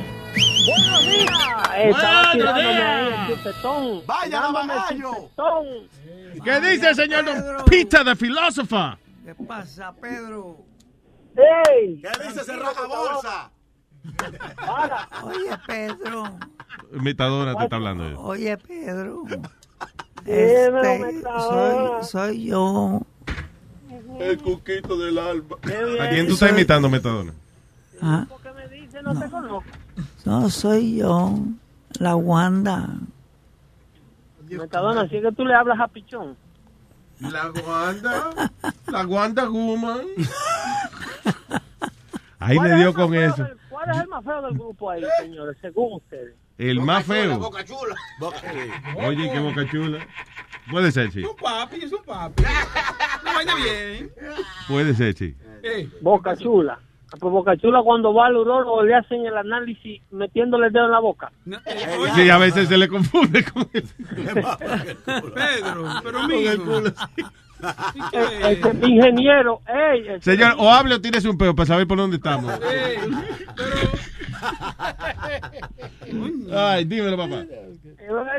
Buenos 0.67 1.07
días. 1.07 1.31
Estaba 1.77 2.33
Buenos 2.35 2.55
días. 2.57 3.29
el 3.29 3.37
chupetón. 3.37 4.03
Vaya. 4.07 4.43
¿Qué 6.43 6.61
dice 6.61 6.89
el 6.91 6.95
señor 6.97 7.25
Don 7.27 7.65
Peter 7.67 8.03
the 8.05 8.17
filósofo? 8.17 8.97
¿Qué 9.25 9.35
pasa, 9.35 9.93
Pedro? 10.01 10.59
¡Ey! 11.37 12.03
¿Qué 12.03 12.09
dice 12.29 12.41
ese 12.41 12.57
raja 12.57 12.87
bolsa? 12.87 13.51
Para. 14.57 15.09
Oye, 15.25 15.51
Pedro. 15.67 16.25
Imitadora 16.93 17.55
te 17.57 17.65
está 17.65 17.77
hablando. 17.77 18.09
eh. 18.09 18.15
Oye, 18.19 18.57
Pedro. 18.59 19.23
Este, 20.27 21.23
soy, 21.23 22.05
soy 22.05 22.45
yo. 22.47 23.01
El 24.19 24.39
cuquito 24.43 24.99
del 24.99 25.19
alma. 25.19 25.57
¿A 26.01 26.09
quién 26.11 26.27
tú 26.27 26.35
estás 26.35 26.51
imitando, 26.51 26.89
Metadona? 26.91 27.33
Ah, 28.01 28.27
¿Por 28.29 28.41
qué 28.43 28.51
me 28.53 28.69
dice? 28.69 29.03
No 29.03 29.19
te 29.19 29.31
conozco. 29.31 29.65
no, 30.25 30.51
soy 30.51 30.97
yo. 30.97 31.39
La 32.01 32.17
Wanda. 32.17 32.89
Metadona, 34.49 35.09
si 35.09 35.17
es 35.17 35.23
que 35.23 35.33
tú 35.33 35.45
le 35.45 35.55
hablas 35.55 35.79
a 35.81 35.89
Pichón. 35.89 36.37
La 37.31 37.51
Wanda. 37.67 38.51
La 38.89 39.07
Wanda 39.07 39.49
Woman. 39.49 40.01
Ahí 42.39 42.57
¿Cuál 42.57 42.69
le 42.69 42.75
es 42.75 42.81
dio 42.81 42.95
con 42.95 43.11
feo 43.11 43.31
eso. 43.31 43.45
del- 43.45 43.57
¿Cuál 43.69 43.91
es 43.91 43.97
el 43.99 44.09
más 44.09 44.25
feo 44.25 44.43
del 44.43 44.55
grupo 44.55 44.91
ahí, 44.91 45.03
señores, 45.21 45.57
según 45.61 45.95
ustedes? 45.95 46.35
el 46.59 46.81
más 46.81 47.05
feo. 47.05 47.39
Boca 47.39 47.65
chula. 47.65 47.95
Oye, 49.07 49.31
qué 49.31 49.39
boca 49.41 49.69
chula. 49.71 50.07
Puede 50.71 50.93
ser, 50.93 51.11
sí. 51.13 51.25
Un 51.25 51.37
papi, 51.37 51.77
es 51.85 51.93
un 51.93 52.03
papi. 52.05 52.43
Una 53.23 53.33
vaina 53.35 53.55
bien. 53.57 54.13
Puede 54.69 54.95
ser, 54.95 55.17
sí. 55.17 55.37
Boca 56.01 56.37
Chula. 56.37 56.79
Boca 57.21 57.57
Chula 57.57 57.83
cuando 57.83 58.15
va 58.15 58.27
al 58.27 58.37
urólogo 58.37 58.83
le 58.83 58.95
hacen 58.95 59.25
el 59.27 59.37
análisis 59.37 60.01
metiéndole 60.11 60.67
el 60.69 60.73
dedo 60.73 60.87
en 60.87 60.93
la 60.93 61.01
boca. 61.01 61.31
Sí, 62.15 62.31
a 62.31 62.39
veces 62.39 62.69
se 62.69 62.79
le 62.79 62.89
confunde 62.89 63.45
con 63.53 63.69
el, 63.73 63.83
Pedro, 65.35 65.85
pero 66.03 66.25
el 66.27 66.33
ingeniero, 68.91 69.61
ey, 69.69 70.09
el- 70.09 70.23
Señor, 70.23 70.55
o 70.59 70.69
hable 70.71 70.95
o 70.97 71.01
tírese 71.01 71.29
un 71.29 71.39
peo 71.39 71.55
para 71.55 71.67
saber 71.67 71.87
por 71.87 71.99
dónde 71.99 72.17
estamos. 72.17 72.53
Ay, 76.55 76.85
dímelo, 76.85 77.17
papá. 77.17 77.37
el, 77.37 77.49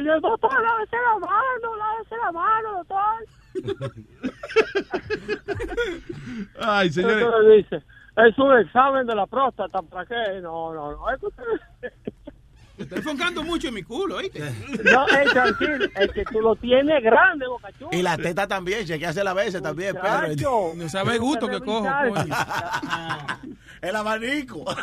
el 0.07 0.21
doctor, 0.21 0.51
lávese 0.61 0.95
la 0.97 1.17
mano, 1.19 1.75
lávese 1.77 2.15
la 2.17 2.31
mano, 2.31 2.69
doctor. 2.77 3.25
Ay, 6.59 6.91
señores. 6.91 7.67
Es 8.15 8.37
un 8.37 8.57
examen 8.59 9.07
de 9.07 9.15
la 9.15 9.25
próstata, 9.25 9.81
¿para 9.81 10.05
qué? 10.05 10.39
No, 10.41 10.73
no, 10.73 10.91
no, 10.91 11.09
es 11.11 11.21
usted- 11.23 11.43
Estoy 12.77 12.97
enfocando 12.97 13.43
mucho 13.43 13.67
en 13.67 13.75
mi 13.75 13.83
culo, 13.83 14.17
¿oíste? 14.17 14.39
No, 14.83 15.07
ey, 15.07 15.27
tranquilo, 15.31 15.85
es 15.95 16.11
que 16.11 16.23
tú 16.25 16.41
lo 16.41 16.55
tienes 16.55 17.03
grande, 17.03 17.47
Boca 17.47 17.69
Chula. 17.77 17.95
Y 17.95 18.01
la 18.01 18.17
teta 18.17 18.47
también, 18.47 18.85
chequease 18.85 19.23
la 19.23 19.33
veces 19.33 19.61
también. 19.61 19.95
Pedro. 19.95 20.73
No 20.75 20.89
sabe 20.89 21.13
el 21.13 21.19
gusto 21.19 21.47
que 21.47 21.59
cojo, 21.59 21.87
coño. 22.09 22.35
El 23.83 23.95
abanico. 23.97 24.63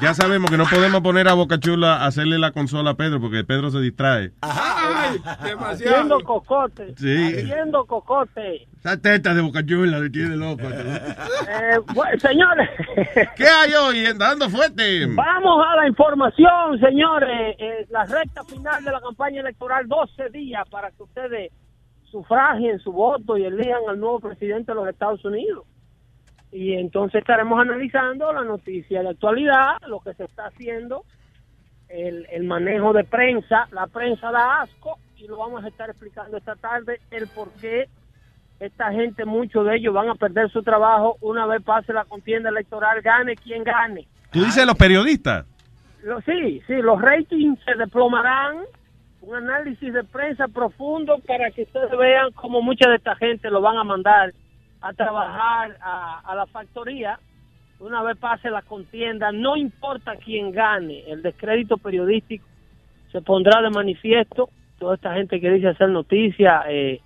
Ya 0.00 0.14
sabemos 0.14 0.48
que 0.48 0.56
no 0.56 0.64
podemos 0.64 1.00
poner 1.00 1.26
a 1.26 1.34
Boca 1.34 1.58
Chula 1.58 1.96
a 1.96 2.06
hacerle 2.06 2.38
la 2.38 2.52
consola 2.52 2.90
a 2.90 2.94
Pedro 2.94 3.20
porque 3.20 3.42
Pedro 3.42 3.70
se 3.70 3.80
distrae. 3.80 4.30
Ay, 4.42 5.18
demasiado. 5.42 5.96
Haciendo 5.96 6.20
cocote. 6.20 6.94
Sí. 6.96 7.34
Haciendo 7.34 7.84
cocote. 7.84 8.68
Esa 8.78 8.96
teta 8.96 9.34
de 9.34 9.40
Boca 9.40 9.66
Chula 9.66 9.98
le 9.98 10.08
tiene 10.10 10.36
loco. 10.36 10.62
Eh, 10.62 11.80
bueno, 11.94 12.18
señores. 12.20 12.70
¿Qué 13.36 13.48
hay 13.48 13.72
hoy? 13.74 14.04
Dando 14.16 14.48
fuerte. 14.48 15.06
Vamos 15.06 15.66
a 15.66 15.76
la 15.76 15.88
información, 15.88 16.78
señores. 16.78 17.56
Eh, 17.58 17.86
la 17.90 18.04
recta 18.04 18.44
final 18.44 18.84
de 18.84 18.92
la 18.92 19.00
campaña 19.00 19.40
electoral, 19.40 19.88
12 19.88 20.30
días 20.30 20.62
para 20.70 20.92
que 20.92 21.02
ustedes 21.02 21.52
sufragien 22.04 22.78
su 22.78 22.92
voto 22.92 23.36
y 23.36 23.44
elijan 23.44 23.82
al 23.88 23.98
nuevo 23.98 24.20
presidente 24.20 24.70
de 24.70 24.76
los 24.76 24.88
Estados 24.88 25.24
Unidos. 25.24 25.64
Y 26.52 26.74
entonces 26.74 27.20
estaremos 27.20 27.60
analizando 27.60 28.32
la 28.32 28.42
noticia 28.42 29.02
de 29.02 29.10
actualidad, 29.10 29.76
lo 29.86 30.00
que 30.00 30.14
se 30.14 30.24
está 30.24 30.46
haciendo, 30.46 31.04
el, 31.88 32.26
el 32.30 32.44
manejo 32.44 32.92
de 32.92 33.04
prensa. 33.04 33.68
La 33.72 33.86
prensa 33.86 34.30
da 34.30 34.62
asco 34.62 34.98
y 35.16 35.26
lo 35.26 35.36
vamos 35.36 35.64
a 35.64 35.68
estar 35.68 35.90
explicando 35.90 36.36
esta 36.36 36.54
tarde 36.56 37.00
el 37.10 37.26
por 37.28 37.50
qué 37.60 37.88
esta 38.60 38.90
gente, 38.90 39.24
muchos 39.24 39.64
de 39.66 39.76
ellos 39.76 39.94
van 39.94 40.08
a 40.08 40.14
perder 40.16 40.50
su 40.50 40.62
trabajo 40.62 41.16
una 41.20 41.46
vez 41.46 41.62
pase 41.62 41.92
la 41.92 42.04
contienda 42.04 42.48
electoral, 42.48 43.00
gane 43.02 43.36
quien 43.36 43.62
gane. 43.62 44.08
Tú 44.32 44.40
dices 44.44 44.66
los 44.66 44.74
periodistas. 44.76 45.46
Lo- 46.02 46.20
sí, 46.22 46.60
sí, 46.66 46.74
los 46.76 47.00
ratings 47.00 47.58
se 47.64 47.74
desplomarán. 47.76 48.58
Un 49.20 49.34
análisis 49.36 49.92
de 49.92 50.02
prensa 50.04 50.48
profundo 50.48 51.18
para 51.26 51.50
que 51.50 51.62
ustedes 51.62 51.90
vean 51.98 52.32
cómo 52.32 52.62
mucha 52.62 52.88
de 52.88 52.96
esta 52.96 53.14
gente 53.16 53.50
lo 53.50 53.60
van 53.60 53.76
a 53.76 53.84
mandar 53.84 54.32
a 54.80 54.92
trabajar 54.92 55.76
a, 55.80 56.20
a 56.20 56.34
la 56.34 56.46
factoría. 56.46 57.18
Una 57.80 58.02
vez 58.02 58.16
pase 58.16 58.50
la 58.50 58.62
contienda, 58.62 59.30
no 59.30 59.56
importa 59.56 60.16
quién 60.16 60.50
gane, 60.50 61.04
el 61.06 61.22
descrédito 61.22 61.76
periodístico 61.76 62.44
se 63.12 63.22
pondrá 63.22 63.62
de 63.62 63.70
manifiesto. 63.70 64.50
Toda 64.78 64.96
esta 64.96 65.14
gente 65.14 65.40
que 65.40 65.50
dice 65.50 65.68
hacer 65.68 65.88
noticias, 65.88 66.64
eh, 66.68 67.00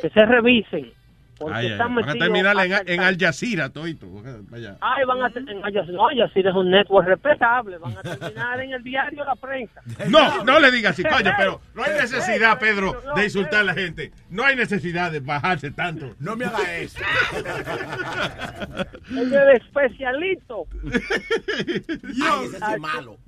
que 0.00 0.10
se 0.10 0.26
revisen. 0.26 0.92
Porque 1.38 1.54
Ay, 1.54 1.66
ay, 1.66 1.72
están 1.72 1.94
van 1.94 2.08
a 2.08 2.12
terminar 2.14 2.56
en, 2.64 2.72
el 2.72 2.90
en 2.90 3.00
Al 3.00 3.16
Jazeera, 3.18 3.68
todito. 3.68 4.06
Vaya. 4.48 4.76
Ay, 4.80 5.04
van 5.04 5.22
a 5.22 5.26
en 5.34 5.64
Al 5.64 5.72
Jazeera- 5.72 5.92
no, 5.96 6.08
Al 6.08 6.16
Jazeera 6.18 6.50
es 6.50 6.56
un 6.56 6.70
network 6.70 7.06
respetable, 7.08 7.76
van 7.78 7.98
a 7.98 8.02
terminar 8.02 8.60
en 8.60 8.72
el 8.72 8.82
diario 8.82 9.24
La 9.24 9.34
Prensa. 9.36 9.80
No, 10.08 10.44
no 10.44 10.58
le 10.60 10.70
digas 10.70 10.92
así, 10.92 11.02
coño, 11.02 11.32
pero 11.36 11.60
no 11.74 11.82
hay 11.84 11.92
necesidad, 12.00 12.58
Pedro, 12.58 13.02
de 13.14 13.24
insultar 13.24 13.60
a 13.60 13.64
la 13.64 13.74
gente. 13.74 14.12
No 14.30 14.44
hay 14.44 14.56
necesidad 14.56 15.12
de 15.12 15.20
bajarse 15.20 15.70
tanto. 15.72 16.14
No 16.20 16.36
me 16.36 16.46
haga 16.46 16.76
eso. 16.78 16.98
El 19.10 19.30
de 19.30 19.52
especialito. 19.54 20.66
Ay, 20.84 22.46
ese 22.46 22.56
es 22.56 22.80
malo. 22.80 23.18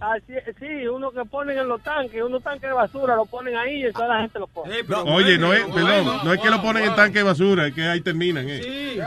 Así, 0.00 0.32
sí, 0.58 0.86
uno 0.86 1.10
que 1.10 1.24
ponen 1.26 1.58
en 1.58 1.68
los 1.68 1.82
tanques, 1.82 2.22
unos 2.22 2.42
tanques 2.42 2.62
de 2.62 2.72
basura 2.72 3.16
lo 3.16 3.26
ponen 3.26 3.54
ahí 3.56 3.86
y 3.86 3.92
toda 3.92 4.08
la 4.08 4.20
gente 4.22 4.38
lo 4.38 4.46
pone. 4.46 4.74
Oye, 5.06 5.36
no 5.36 5.52
es, 5.52 5.62
perdón, 5.64 6.20
no 6.24 6.32
es 6.32 6.40
que 6.40 6.50
lo 6.50 6.62
ponen 6.62 6.84
en 6.84 6.96
tanque 6.96 7.18
de 7.18 7.24
basura, 7.24 7.66
es 7.66 7.74
que 7.74 7.82
ahí 7.82 8.00
terminan. 8.00 8.46
Eh. 8.48 8.98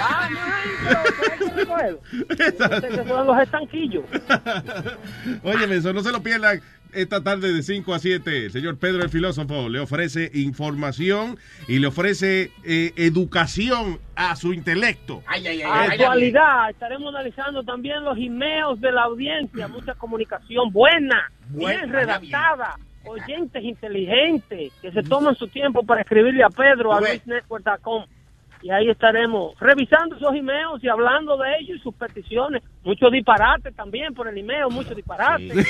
Ah, 0.00 0.28
no, 0.30 0.38
pero 1.18 1.32
hay 1.32 1.38
que. 1.38 2.44
Este 2.44 3.04
los 3.04 3.38
estanquillos. 3.38 4.04
Óyeme, 5.42 5.76
eso 5.76 5.92
no 5.92 6.02
se 6.02 6.12
lo 6.12 6.22
pierdan 6.22 6.60
esta 6.92 7.22
tarde 7.22 7.52
de 7.52 7.62
5 7.62 7.94
a 7.94 7.98
7. 7.98 8.46
El 8.46 8.50
señor 8.50 8.78
Pedro 8.78 9.02
el 9.02 9.10
filósofo 9.10 9.68
le 9.68 9.80
ofrece 9.80 10.30
información 10.34 11.38
y 11.66 11.78
le 11.78 11.86
ofrece 11.86 12.50
eh, 12.64 12.92
educación 12.96 13.98
a 14.14 14.36
su 14.36 14.52
intelecto. 14.52 15.22
Actualidad, 15.26 16.70
estaremos 16.70 17.14
analizando 17.14 17.62
también 17.62 18.04
los 18.04 18.16
emails 18.18 18.80
de 18.80 18.92
la 18.92 19.02
audiencia, 19.02 19.68
mucha 19.68 19.94
comunicación 19.94 20.72
buena, 20.72 21.30
Buena, 21.50 21.78
bien 21.78 21.92
redactada, 21.92 22.76
oyentes 23.04 23.62
inteligentes 23.62 24.72
que 24.82 24.92
se 24.92 25.02
toman 25.02 25.34
su 25.34 25.48
tiempo 25.48 25.82
para 25.84 26.02
escribirle 26.02 26.42
a 26.42 26.50
Pedro 26.50 26.92
a 26.92 27.00
ves. 27.00 27.22
luisnetwork.com 27.26 28.04
y 28.62 28.70
ahí 28.70 28.88
estaremos 28.90 29.58
revisando 29.60 30.16
esos 30.16 30.34
emails 30.34 30.82
y 30.82 30.88
hablando 30.88 31.36
de 31.36 31.58
ellos 31.60 31.78
y 31.78 31.80
sus 31.80 31.94
peticiones. 31.94 32.62
Muchos 32.82 33.12
disparates 33.12 33.74
también 33.74 34.14
por 34.14 34.28
el 34.28 34.36
email, 34.36 34.66
muchos 34.70 34.96
disparates. 34.96 35.66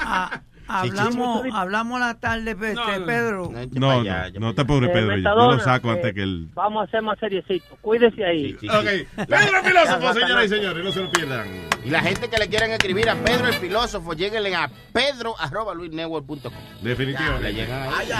Ah, 0.00 0.40
hablamos, 0.68 1.46
hablamos 1.52 2.00
la 2.00 2.14
tarde, 2.20 2.52
este, 2.52 3.00
Pedro. 3.06 3.50
No, 3.72 4.04
no, 4.04 4.30
no 4.38 4.54
te 4.54 4.60
apures, 4.60 4.90
Eh, 4.90 4.92
Pedro. 4.92 5.16
Yo, 5.16 5.52
lo 5.52 5.60
saco 5.60 5.88
eh, 5.88 5.94
antes 5.94 6.14
que 6.14 6.22
el. 6.22 6.48
Vamos 6.54 6.82
a 6.82 6.84
hacer 6.84 7.02
más 7.02 7.18
seriecito. 7.18 7.76
Cuídese 7.80 8.24
ahí. 8.24 8.54
Ok. 8.54 9.26
Pedro 9.26 9.58
el 9.58 9.64
filósofo, 9.64 10.12
señoras 10.14 10.44
y 10.46 10.48
señores, 10.48 10.84
no 10.84 10.92
se 10.92 11.02
lo 11.02 11.10
pierdan. 11.10 11.48
Y 11.84 11.90
la 11.90 12.00
gente 12.00 12.28
que 12.28 12.38
le 12.38 12.48
quieran 12.48 12.70
escribir 12.70 13.08
a 13.08 13.14
Pedro 13.16 13.48
el 13.48 13.54
filósofo, 13.54 14.12
lléguenle 14.12 14.54
a 14.54 14.70
pedro 14.92 15.34
arroba 15.38 15.74
luisnetwork.com. 15.74 16.52
Definitivamente. 16.82 17.66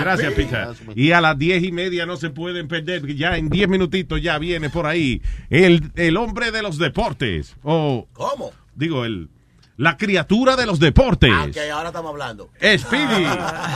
Gracias, 0.00 0.32
Pizza. 0.34 0.72
Y 0.94 1.12
a 1.12 1.20
las 1.20 1.38
diez 1.38 1.62
y 1.62 1.72
media 1.72 2.06
no 2.06 2.16
se 2.16 2.30
pueden 2.30 2.68
perder, 2.68 3.06
ya 3.14 3.36
en 3.36 3.48
diez 3.48 3.68
minutitos 3.68 4.20
ya 4.22 4.38
viene 4.38 4.70
por 4.70 4.86
ahí 4.86 5.22
el, 5.50 5.90
el 5.96 6.16
hombre 6.16 6.50
de 6.50 6.62
los 6.62 6.78
deportes. 6.78 7.56
O, 7.62 8.06
¿Cómo? 8.12 8.52
digo, 8.74 9.04
el, 9.04 9.28
la 9.78 9.96
criatura 9.96 10.56
de 10.56 10.66
los 10.66 10.78
deportes. 10.78 11.30
Ah, 11.32 11.46
ok, 11.48 11.56
ahora 11.72 11.88
estamos 11.88 12.10
hablando. 12.10 12.50
Speedy 12.60 13.26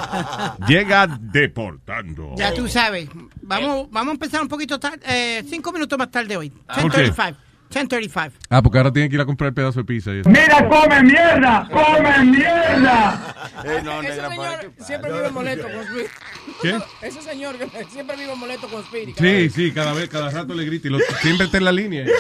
llega 0.69 1.07
deportando. 1.07 2.35
Ya 2.37 2.53
tú 2.53 2.69
sabes. 2.69 3.09
Vamos, 3.41 3.89
vamos 3.91 4.11
a 4.11 4.15
empezar 4.15 4.43
un 4.43 4.49
poquito 4.49 4.79
tarde, 4.79 4.99
eh, 5.07 5.45
cinco 5.49 5.73
minutos 5.73 5.97
más 5.99 6.11
tarde 6.11 6.37
hoy. 6.37 6.51
¿Por 6.51 6.91
qué? 6.91 7.13
10.35. 7.13 7.37
10.35. 7.71 8.33
Ah, 8.51 8.61
porque 8.63 8.79
ahora 8.79 8.93
tienen 8.93 9.11
que 9.11 9.15
ir 9.15 9.21
a 9.21 9.25
comprar 9.25 9.49
el 9.49 9.55
pedazo 9.55 9.79
de 9.79 9.85
pizza. 9.85 10.13
y 10.13 10.19
eso. 10.19 10.29
Mira, 10.29 10.69
come 10.69 11.03
mierda, 11.05 11.69
come 11.71 12.25
mierda. 12.25 13.35
Ese 13.65 14.21
señor 14.21 14.73
siempre 14.85 15.13
vive 15.13 15.31
molesto 15.31 15.69
con 15.71 15.85
Speedy. 15.85 16.13
¿Qué? 16.61 16.79
Ese 17.01 17.23
señor 17.23 17.57
siempre 17.91 18.17
vive 18.17 18.35
molesto 18.35 18.69
con 18.69 18.85
Speedy. 18.85 19.15
Sí, 19.17 19.51
sí, 19.51 19.73
cada 19.73 19.93
vez, 19.93 20.09
cada 20.09 20.31
rato 20.31 20.53
le 20.53 20.65
grita 20.65 20.89
y 20.89 20.91
lo, 20.91 20.99
siempre 21.21 21.47
está 21.47 21.59
en 21.59 21.65
la 21.65 21.73
línea. 21.73 22.07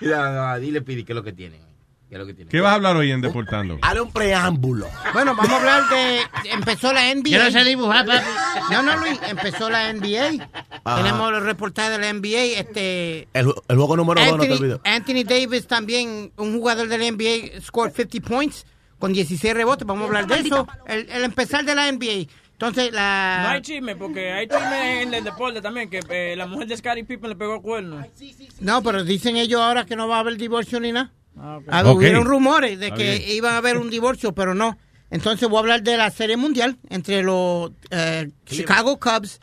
No, 0.00 0.32
no, 0.32 0.58
dile, 0.58 0.80
Pidi, 0.80 1.04
¿qué 1.04 1.12
es 1.12 1.16
lo 1.16 1.22
que 1.22 1.32
tiene? 1.32 1.69
¿Qué 2.10 2.16
es 2.16 2.20
lo 2.20 2.26
que 2.26 2.34
tiene? 2.34 2.50
¿Qué 2.50 2.60
vas 2.60 2.72
a 2.72 2.74
hablar 2.74 2.96
hoy 2.96 3.12
en 3.12 3.20
Deportando? 3.20 3.78
Hale 3.82 4.00
un 4.00 4.10
preámbulo. 4.10 4.88
Bueno, 5.12 5.36
vamos 5.36 5.52
a 5.52 5.56
hablar 5.58 5.88
de. 5.88 6.18
Empezó 6.50 6.92
la 6.92 7.14
NBA. 7.14 7.28
Yo 7.30 7.44
no 7.44 7.50
sé 7.52 7.62
dibujar, 7.62 8.04
papi. 8.04 8.26
No, 8.72 8.82
no, 8.82 8.96
Luis. 8.96 9.16
Empezó 9.28 9.70
la 9.70 9.92
NBA. 9.92 10.44
Ajá. 10.82 11.02
Tenemos 11.04 11.30
los 11.30 11.44
reportajes 11.44 11.92
de 11.92 11.98
la 11.98 12.12
NBA. 12.12 12.58
Este. 12.60 13.28
El, 13.32 13.54
el 13.68 13.76
juego 13.76 13.96
número 13.96 14.20
dos 14.22 14.32
no 14.32 14.38
te 14.38 14.46
Anthony, 14.46 14.58
olvido. 14.58 14.80
Anthony 14.84 15.22
Davis 15.24 15.68
también, 15.68 16.32
un 16.36 16.52
jugador 16.58 16.88
de 16.88 16.98
la 16.98 17.08
NBA, 17.12 17.60
scored 17.60 17.94
50 17.94 18.28
points 18.28 18.66
con 18.98 19.12
16 19.12 19.54
rebotes. 19.54 19.86
Vamos 19.86 20.02
a 20.02 20.06
hablar 20.08 20.26
de 20.26 20.40
eso. 20.40 20.66
El, 20.86 21.08
el 21.10 21.22
empezar 21.22 21.64
de 21.64 21.76
la 21.76 21.92
NBA. 21.92 22.26
Entonces, 22.60 22.92
la. 22.92 23.40
No 23.44 23.48
hay 23.48 23.62
chisme, 23.62 23.96
porque 23.96 24.32
hay 24.32 24.46
chisme 24.46 25.00
en 25.00 25.14
el 25.14 25.24
deporte 25.24 25.62
también, 25.62 25.88
que 25.88 26.00
eh, 26.10 26.36
la 26.36 26.46
mujer 26.46 26.68
de 26.68 26.76
Scottie 26.76 27.04
Pippen 27.04 27.30
le 27.30 27.36
pegó 27.36 27.54
el 27.54 27.62
cuerno. 27.62 28.04
No, 28.60 28.82
pero 28.82 29.02
dicen 29.02 29.36
ellos 29.36 29.62
ahora 29.62 29.86
que 29.86 29.96
no 29.96 30.06
va 30.08 30.18
a 30.18 30.20
haber 30.20 30.36
divorcio 30.36 30.78
ni 30.78 30.92
nada. 30.92 31.10
Ah, 31.38 31.56
ok. 31.56 31.64
Ah. 31.68 31.90
Hubieron 31.90 32.26
rumores 32.26 32.78
de 32.78 32.92
que 32.92 33.32
iba 33.32 33.52
a 33.52 33.56
haber 33.56 33.78
un 33.78 33.88
divorcio, 33.88 34.34
pero 34.34 34.54
no. 34.54 34.76
Entonces 35.08 35.48
voy 35.48 35.56
a 35.56 35.60
hablar 35.60 35.82
de 35.82 35.96
la 35.96 36.10
serie 36.10 36.36
mundial 36.36 36.76
entre 36.90 37.22
los 37.22 37.72
eh, 37.90 38.28
Chicago 38.44 39.00
Cubs 39.00 39.40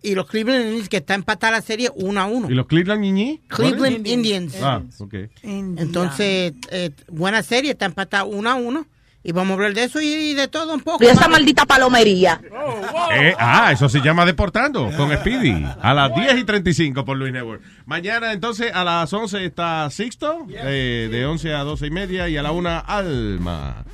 y 0.00 0.14
los 0.14 0.26
Cleveland 0.26 0.64
Indians, 0.64 0.88
que 0.88 0.96
está 0.96 1.12
empatada 1.12 1.52
la 1.52 1.60
serie 1.60 1.90
1 1.94 2.18
a 2.18 2.24
1. 2.24 2.50
¿Y 2.50 2.54
los 2.54 2.66
Cleveland 2.66 3.02
Ñiñi? 3.02 3.42
Cleveland 3.46 4.06
Indians. 4.06 4.54
Indians. 4.54 4.56
Ah, 4.62 4.82
ok. 5.00 5.14
Entonces, 5.42 6.54
eh, 6.70 6.90
buena 7.08 7.42
serie, 7.42 7.72
está 7.72 7.84
empatada 7.84 8.24
1 8.24 8.50
a 8.50 8.54
1. 8.54 8.86
Y 9.26 9.32
vamos 9.32 9.52
a 9.52 9.54
hablar 9.54 9.72
de 9.72 9.84
eso 9.84 10.02
y 10.02 10.34
de 10.34 10.48
todo 10.48 10.74
un 10.74 10.80
poco. 10.82 11.02
Y 11.02 11.06
esa 11.06 11.28
maldita 11.28 11.64
palomería. 11.64 12.42
Eh, 13.14 13.34
ah, 13.38 13.72
eso 13.72 13.88
se 13.88 14.02
llama 14.02 14.26
Deportando 14.26 14.90
con 14.98 15.10
Speedy. 15.16 15.64
A 15.80 15.94
las 15.94 16.14
10 16.14 16.40
y 16.40 16.44
35 16.44 17.06
por 17.06 17.16
Luis 17.16 17.32
Network. 17.32 17.62
Mañana, 17.86 18.34
entonces, 18.34 18.70
a 18.74 18.84
las 18.84 19.10
11 19.10 19.46
está 19.46 19.88
Sixto, 19.88 20.46
eh, 20.50 21.08
de 21.10 21.24
11 21.24 21.54
a 21.54 21.60
12 21.60 21.86
y 21.86 21.90
media. 21.90 22.28
Y 22.28 22.36
a 22.36 22.42
la 22.42 22.52
1, 22.52 22.82
Alma. 22.86 23.84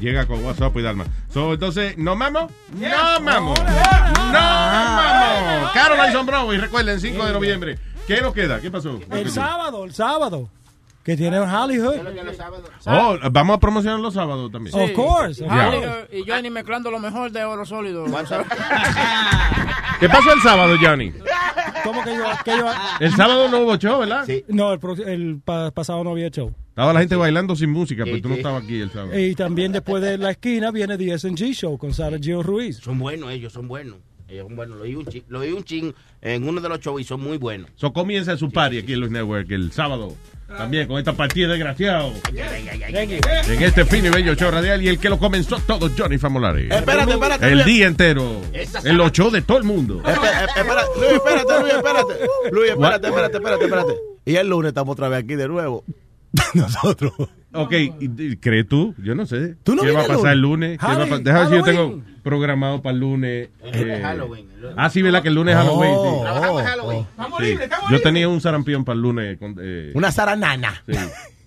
Llega 0.00 0.26
con 0.26 0.44
WhatsApp 0.44 0.76
y 0.76 0.82
Dalma. 0.82 1.06
So, 1.34 1.54
entonces, 1.54 1.98
¿nos 1.98 2.16
vamos? 2.16 2.52
¡No 2.78 2.88
vamos! 3.24 3.58
¡No 3.58 4.32
vamos! 4.32 5.72
Caroline 5.74 6.12
Sombrow. 6.12 6.52
Y 6.52 6.58
recuerden, 6.58 7.00
5 7.00 7.26
de 7.26 7.32
noviembre. 7.32 7.78
¿Qué 8.06 8.20
nos 8.20 8.32
queda? 8.32 8.60
¿Qué 8.60 8.70
pasó? 8.70 9.00
El 9.10 9.28
sábado, 9.30 9.84
el 9.84 9.92
sábado. 9.92 10.50
Que 11.08 11.16
tiene 11.16 11.38
Hollywood. 11.38 11.94
Oh, 12.84 13.16
vamos 13.32 13.56
a 13.56 13.58
promocionar 13.60 13.98
los 13.98 14.12
sábados 14.12 14.52
también. 14.52 14.76
Of 14.78 14.92
course. 14.92 15.42
Y 16.12 16.22
Johnny 16.28 16.50
mezclando 16.50 16.90
lo 16.90 16.98
mejor 16.98 17.32
de 17.32 17.42
oro 17.44 17.64
sólido. 17.64 18.04
¿Qué 20.00 20.06
pasó 20.10 20.34
el 20.34 20.42
sábado, 20.42 20.76
Johnny? 20.78 21.14
¿Cómo 21.82 22.04
que 22.04 22.14
yo? 22.14 22.24
que 22.44 22.50
yo- 22.58 22.66
El 23.00 23.12
sábado 23.16 23.48
no 23.48 23.60
hubo 23.60 23.76
show, 23.76 24.00
¿verdad? 24.00 24.26
No, 24.48 24.70
el, 24.74 24.78
pro- 24.78 24.92
el 24.96 25.40
pa- 25.42 25.70
pasado 25.70 26.04
no 26.04 26.10
había 26.10 26.28
show. 26.28 26.52
Estaba 26.68 26.92
la 26.92 27.00
gente 27.00 27.16
bailando 27.16 27.56
sin 27.56 27.70
música, 27.70 28.04
pero 28.04 28.20
tú 28.20 28.28
no 28.28 28.34
estabas 28.34 28.64
aquí 28.64 28.78
el 28.78 28.90
sábado. 28.90 29.18
Y 29.18 29.34
también 29.34 29.72
después 29.72 30.02
de 30.02 30.18
la 30.18 30.32
esquina 30.32 30.70
viene 30.70 30.98
The 30.98 31.14
S&G 31.14 31.54
Show 31.54 31.78
con 31.78 31.94
Sara 31.94 32.18
Gio 32.20 32.42
Ruiz. 32.42 32.76
Son 32.82 32.98
buenos 32.98 33.30
ellos, 33.30 33.54
son 33.54 33.66
buenos. 33.66 33.96
Ellos 34.28 34.44
son 34.46 34.56
buenos. 34.56 34.76
Lo 34.76 34.82
oí 34.84 34.94
un 34.94 35.06
chin, 35.06 35.24
lo 35.28 35.40
oí 35.40 35.52
un 35.52 35.64
chin 35.64 35.94
en 36.20 36.46
uno 36.46 36.60
de 36.60 36.68
los 36.68 36.80
shows 36.80 37.00
y 37.00 37.04
son 37.04 37.22
muy 37.22 37.38
buenos. 37.38 37.70
So 37.76 37.94
comienza 37.94 38.36
su 38.36 38.50
party 38.50 38.76
aquí 38.76 38.92
en 38.92 39.00
Luis 39.00 39.10
Network 39.10 39.50
el 39.50 39.72
sábado. 39.72 40.14
También 40.56 40.88
con 40.88 40.98
esta 40.98 41.12
partida 41.12 41.48
desgraciado. 41.48 42.12
En 42.32 43.62
este 43.62 43.84
fin 43.84 44.06
y 44.06 44.08
bello 44.08 44.34
show 44.34 44.50
radial 44.50 44.82
y 44.82 44.88
el 44.88 44.98
que 44.98 45.08
lo 45.10 45.18
comenzó 45.18 45.58
todo, 45.60 45.90
Johnny 45.96 46.16
Famolari. 46.18 46.68
Espérate, 46.70 47.12
espérate, 47.12 47.52
El 47.52 47.64
día 47.64 47.86
entero. 47.86 48.40
En 48.84 48.96
los 48.96 49.12
shows 49.12 49.32
de 49.32 49.42
todo 49.42 49.58
el 49.58 49.64
mundo. 49.64 50.02
Espera- 50.04 50.86
Luis, 50.96 51.12
espérate, 51.12 51.60
Luis, 51.60 51.72
espérate. 51.74 52.14
Luis, 52.50 52.70
espérate, 52.70 53.08
espérate, 53.08 53.36
espérate, 53.36 53.64
espérate. 53.64 53.92
Y 54.24 54.36
el 54.36 54.48
lunes 54.48 54.68
estamos 54.70 54.92
otra 54.94 55.08
vez 55.08 55.22
aquí 55.24 55.34
de 55.34 55.48
nuevo. 55.48 55.84
Nosotros. 56.54 57.12
Ok, 57.52 57.72
¿y- 57.72 57.92
y 58.00 58.36
¿crees 58.36 58.68
tú? 58.68 58.94
Yo 59.02 59.14
no 59.14 59.24
sé. 59.26 59.56
¿Tú 59.64 59.74
no 59.74 59.82
¿Qué 59.82 59.90
va 59.92 60.02
a 60.02 60.06
pasar 60.06 60.32
el 60.32 60.40
lunes? 60.40 60.78
lunes? 60.78 60.78
¿Qué 60.78 60.86
va 60.86 60.92
a 60.92 60.96
pa- 60.96 61.00
Halloween, 61.04 61.24
Déjame 61.24 61.40
ver 61.44 61.48
si 61.50 61.56
yo 61.56 61.64
tengo 61.64 61.82
Halloween. 61.88 62.04
programado 62.22 62.82
para 62.82 62.92
el 62.94 63.00
lunes. 63.00 63.48
eh, 63.64 64.00
Halloween. 64.02 64.46
Ah, 64.76 64.90
sí, 64.90 65.00
¿verdad? 65.02 65.22
Que 65.22 65.28
el 65.28 65.34
lunes 65.34 65.54
es 65.56 65.60
Halloween. 65.62 65.90
sí. 65.92 65.96
Oh, 65.98 66.20
Trabajamos 66.22 66.62
Halloween. 66.62 67.06
Sí. 67.40 67.58
Yo 67.90 68.02
tenía 68.02 68.28
un 68.28 68.40
sarampión 68.40 68.84
para 68.84 68.96
el 68.96 69.02
lunes. 69.02 69.38
con- 69.38 69.56
eh, 69.60 69.92
Una 69.94 70.12
zaranana. 70.12 70.82
sí, 70.86 70.92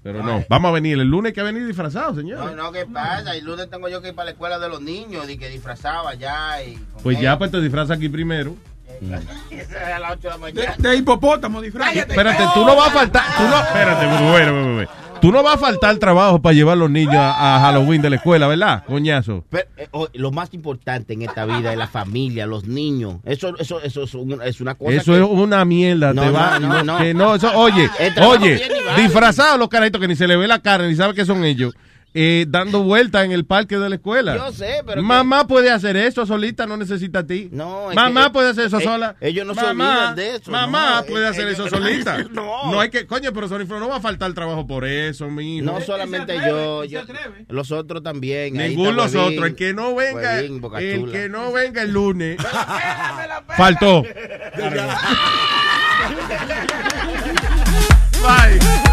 pero 0.01 0.23
no. 0.23 0.43
Vamos 0.49 0.69
a 0.69 0.71
venir. 0.73 0.97
El 0.99 1.07
lunes 1.07 1.29
hay 1.29 1.33
que 1.35 1.43
venir 1.43 1.67
disfrazado, 1.67 2.15
señor. 2.15 2.39
No, 2.39 2.55
no, 2.55 2.71
¿qué 2.71 2.85
pasa? 2.87 3.35
El 3.35 3.45
lunes 3.45 3.69
tengo 3.69 3.87
yo 3.87 4.01
que 4.01 4.07
ir 4.09 4.15
para 4.15 4.25
la 4.25 4.31
escuela 4.31 4.57
de 4.57 4.69
los 4.69 4.81
niños 4.81 5.29
y 5.29 5.37
que 5.37 5.49
disfrazaba 5.49 6.15
ya. 6.15 6.63
Y 6.63 6.79
Pues 7.03 7.19
ya, 7.21 7.37
pues 7.37 7.51
te 7.51 7.61
disfrazas 7.61 7.97
aquí 7.97 8.09
primero. 8.09 8.55
A 9.01 9.99
las 9.99 10.11
8 10.13 10.21
de 10.21 10.29
la 10.29 10.37
mañana. 10.37 10.75
De 10.77 10.95
hipopótamo, 10.95 11.61
disfraz. 11.61 11.95
Espérate, 11.95 12.43
tú 12.53 12.65
no 12.65 12.75
vas 12.75 12.89
a 12.89 12.91
faltar. 12.91 13.23
Tú 13.37 13.43
no, 13.43 13.57
espérate, 13.59 14.05
bueno, 14.07 14.31
bueno, 14.31 14.53
bueno, 14.53 14.73
bueno. 14.75 14.89
Tú 15.21 15.31
no 15.31 15.43
vas 15.43 15.53
a 15.53 15.57
faltar 15.59 15.97
trabajo 15.97 16.41
para 16.41 16.53
llevar 16.53 16.73
a 16.73 16.75
los 16.77 16.89
niños 16.89 17.13
a, 17.15 17.55
a 17.57 17.59
Halloween 17.59 18.01
de 18.01 18.09
la 18.09 18.15
escuela, 18.15 18.47
¿verdad? 18.47 18.83
Coñazo. 18.85 19.43
Pero, 19.51 19.67
eh, 19.77 19.87
oh, 19.91 20.07
lo 20.13 20.31
más 20.31 20.51
importante 20.55 21.13
en 21.13 21.21
esta 21.21 21.45
vida 21.45 21.71
es 21.71 21.77
la 21.77 21.85
familia, 21.87 22.47
los 22.47 22.63
niños. 22.65 23.17
Eso, 23.23 23.55
eso, 23.59 23.79
eso 23.83 24.01
es, 24.03 24.13
un- 24.15 24.41
es 24.43 24.61
una 24.61 24.73
cosa. 24.73 24.93
Eso 24.93 25.11
que- 25.13 25.19
es 25.19 25.23
una 25.23 25.63
mierda. 25.63 26.11
No, 26.11 26.23
te 26.23 26.27
no, 26.29 26.33
va, 26.33 26.59
no, 26.59 26.83
no. 26.83 26.97
Que 26.97 27.13
no, 27.13 27.35
eso, 27.35 27.51
oye, 27.55 27.87
oye, 28.25 28.63
disfrazados 28.97 29.59
los 29.59 29.67
carajitos 29.69 30.01
que 30.01 30.07
ni 30.07 30.15
se 30.15 30.27
le 30.27 30.35
ve 30.37 30.47
la 30.47 30.57
cara, 30.59 30.87
ni 30.87 30.95
sabe 30.95 31.13
que 31.13 31.23
son 31.23 31.43
ellos, 31.45 31.75
eh, 32.13 32.45
dando 32.47 32.83
vueltas 32.83 33.23
en 33.25 33.31
el 33.31 33.45
parque 33.45 33.77
de 33.77 33.87
la 33.89 33.95
escuela. 33.95 34.35
Yo 34.35 34.51
sé, 34.51 34.81
pero 34.85 35.01
Mamá 35.01 35.47
puede 35.47 35.69
hacer 35.71 35.95
eso 35.95 36.25
solita, 36.25 36.65
no 36.67 36.75
necesita 36.77 37.19
a 37.19 37.23
ti. 37.27 37.47
No, 37.51 37.87
mamá 37.95 38.25
que- 38.25 38.29
puede 38.31 38.49
hacer 38.49 38.65
eso 38.65 38.79
eh, 38.79 38.83
sola. 38.83 39.15
ellos 39.21 39.45
no 39.47 39.53
se 39.55 39.61
mamá, 39.61 39.89
olvidan 39.97 40.15
de 40.15 40.35
eso, 40.35 40.51
Mamá 40.51 40.97
no, 41.01 41.05
puede 41.07 41.25
eh, 41.25 41.29
hacer 41.29 41.47
ellos- 41.47 41.67
eso 41.67 41.77
solita. 41.77 42.17
No. 42.31 42.71
No 42.71 42.79
hay 42.79 42.89
que, 42.89 43.05
coño, 43.07 43.31
pero 43.33 43.47
Sony 43.47 43.65
no 43.67 43.87
va 43.89 43.97
a 43.97 44.01
faltar 44.01 44.33
trabajo 44.33 44.67
por 44.67 44.85
eso, 44.85 45.29
mijo. 45.29 45.65
No 45.65 45.79
solamente 45.81 46.35
yo, 46.45 46.83
yo- 46.85 47.01
los 47.49 47.71
otros 47.71 48.03
también. 48.03 48.59
Está 48.59 48.91
los 48.91 49.15
otros. 49.15 49.45
El 49.47 49.55
que 49.55 49.73
no 49.73 49.95
venga, 49.95 50.39
el 50.39 51.11
que 51.11 51.29
no 51.29 51.51
venga 51.51 51.81
el 51.81 51.91
lunes. 51.91 52.37
Faltó. 53.57 54.03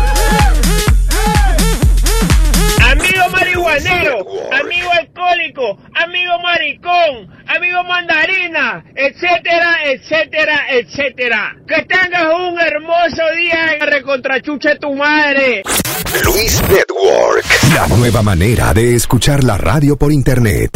Amigo 2.90 3.28
marihuanero, 3.30 4.26
amigo 4.50 4.90
alcohólico, 4.90 5.78
amigo 5.94 6.38
maricón, 6.42 7.28
amigo 7.46 7.84
mandarina, 7.84 8.82
etcétera, 8.96 9.76
etcétera, 9.84 10.66
etcétera. 10.70 11.56
Que 11.66 11.82
tengas 11.82 12.32
un 12.34 12.58
hermoso 12.58 13.22
día 13.36 13.74
en 13.74 13.86
recontrachuche 13.86 14.76
tu 14.76 14.94
madre. 14.94 15.62
Luis 16.24 16.62
Network. 16.62 17.44
La 17.74 17.86
nueva 17.88 18.22
manera 18.22 18.72
de 18.72 18.94
escuchar 18.94 19.44
la 19.44 19.58
radio 19.58 19.96
por 19.98 20.10
internet. 20.10 20.70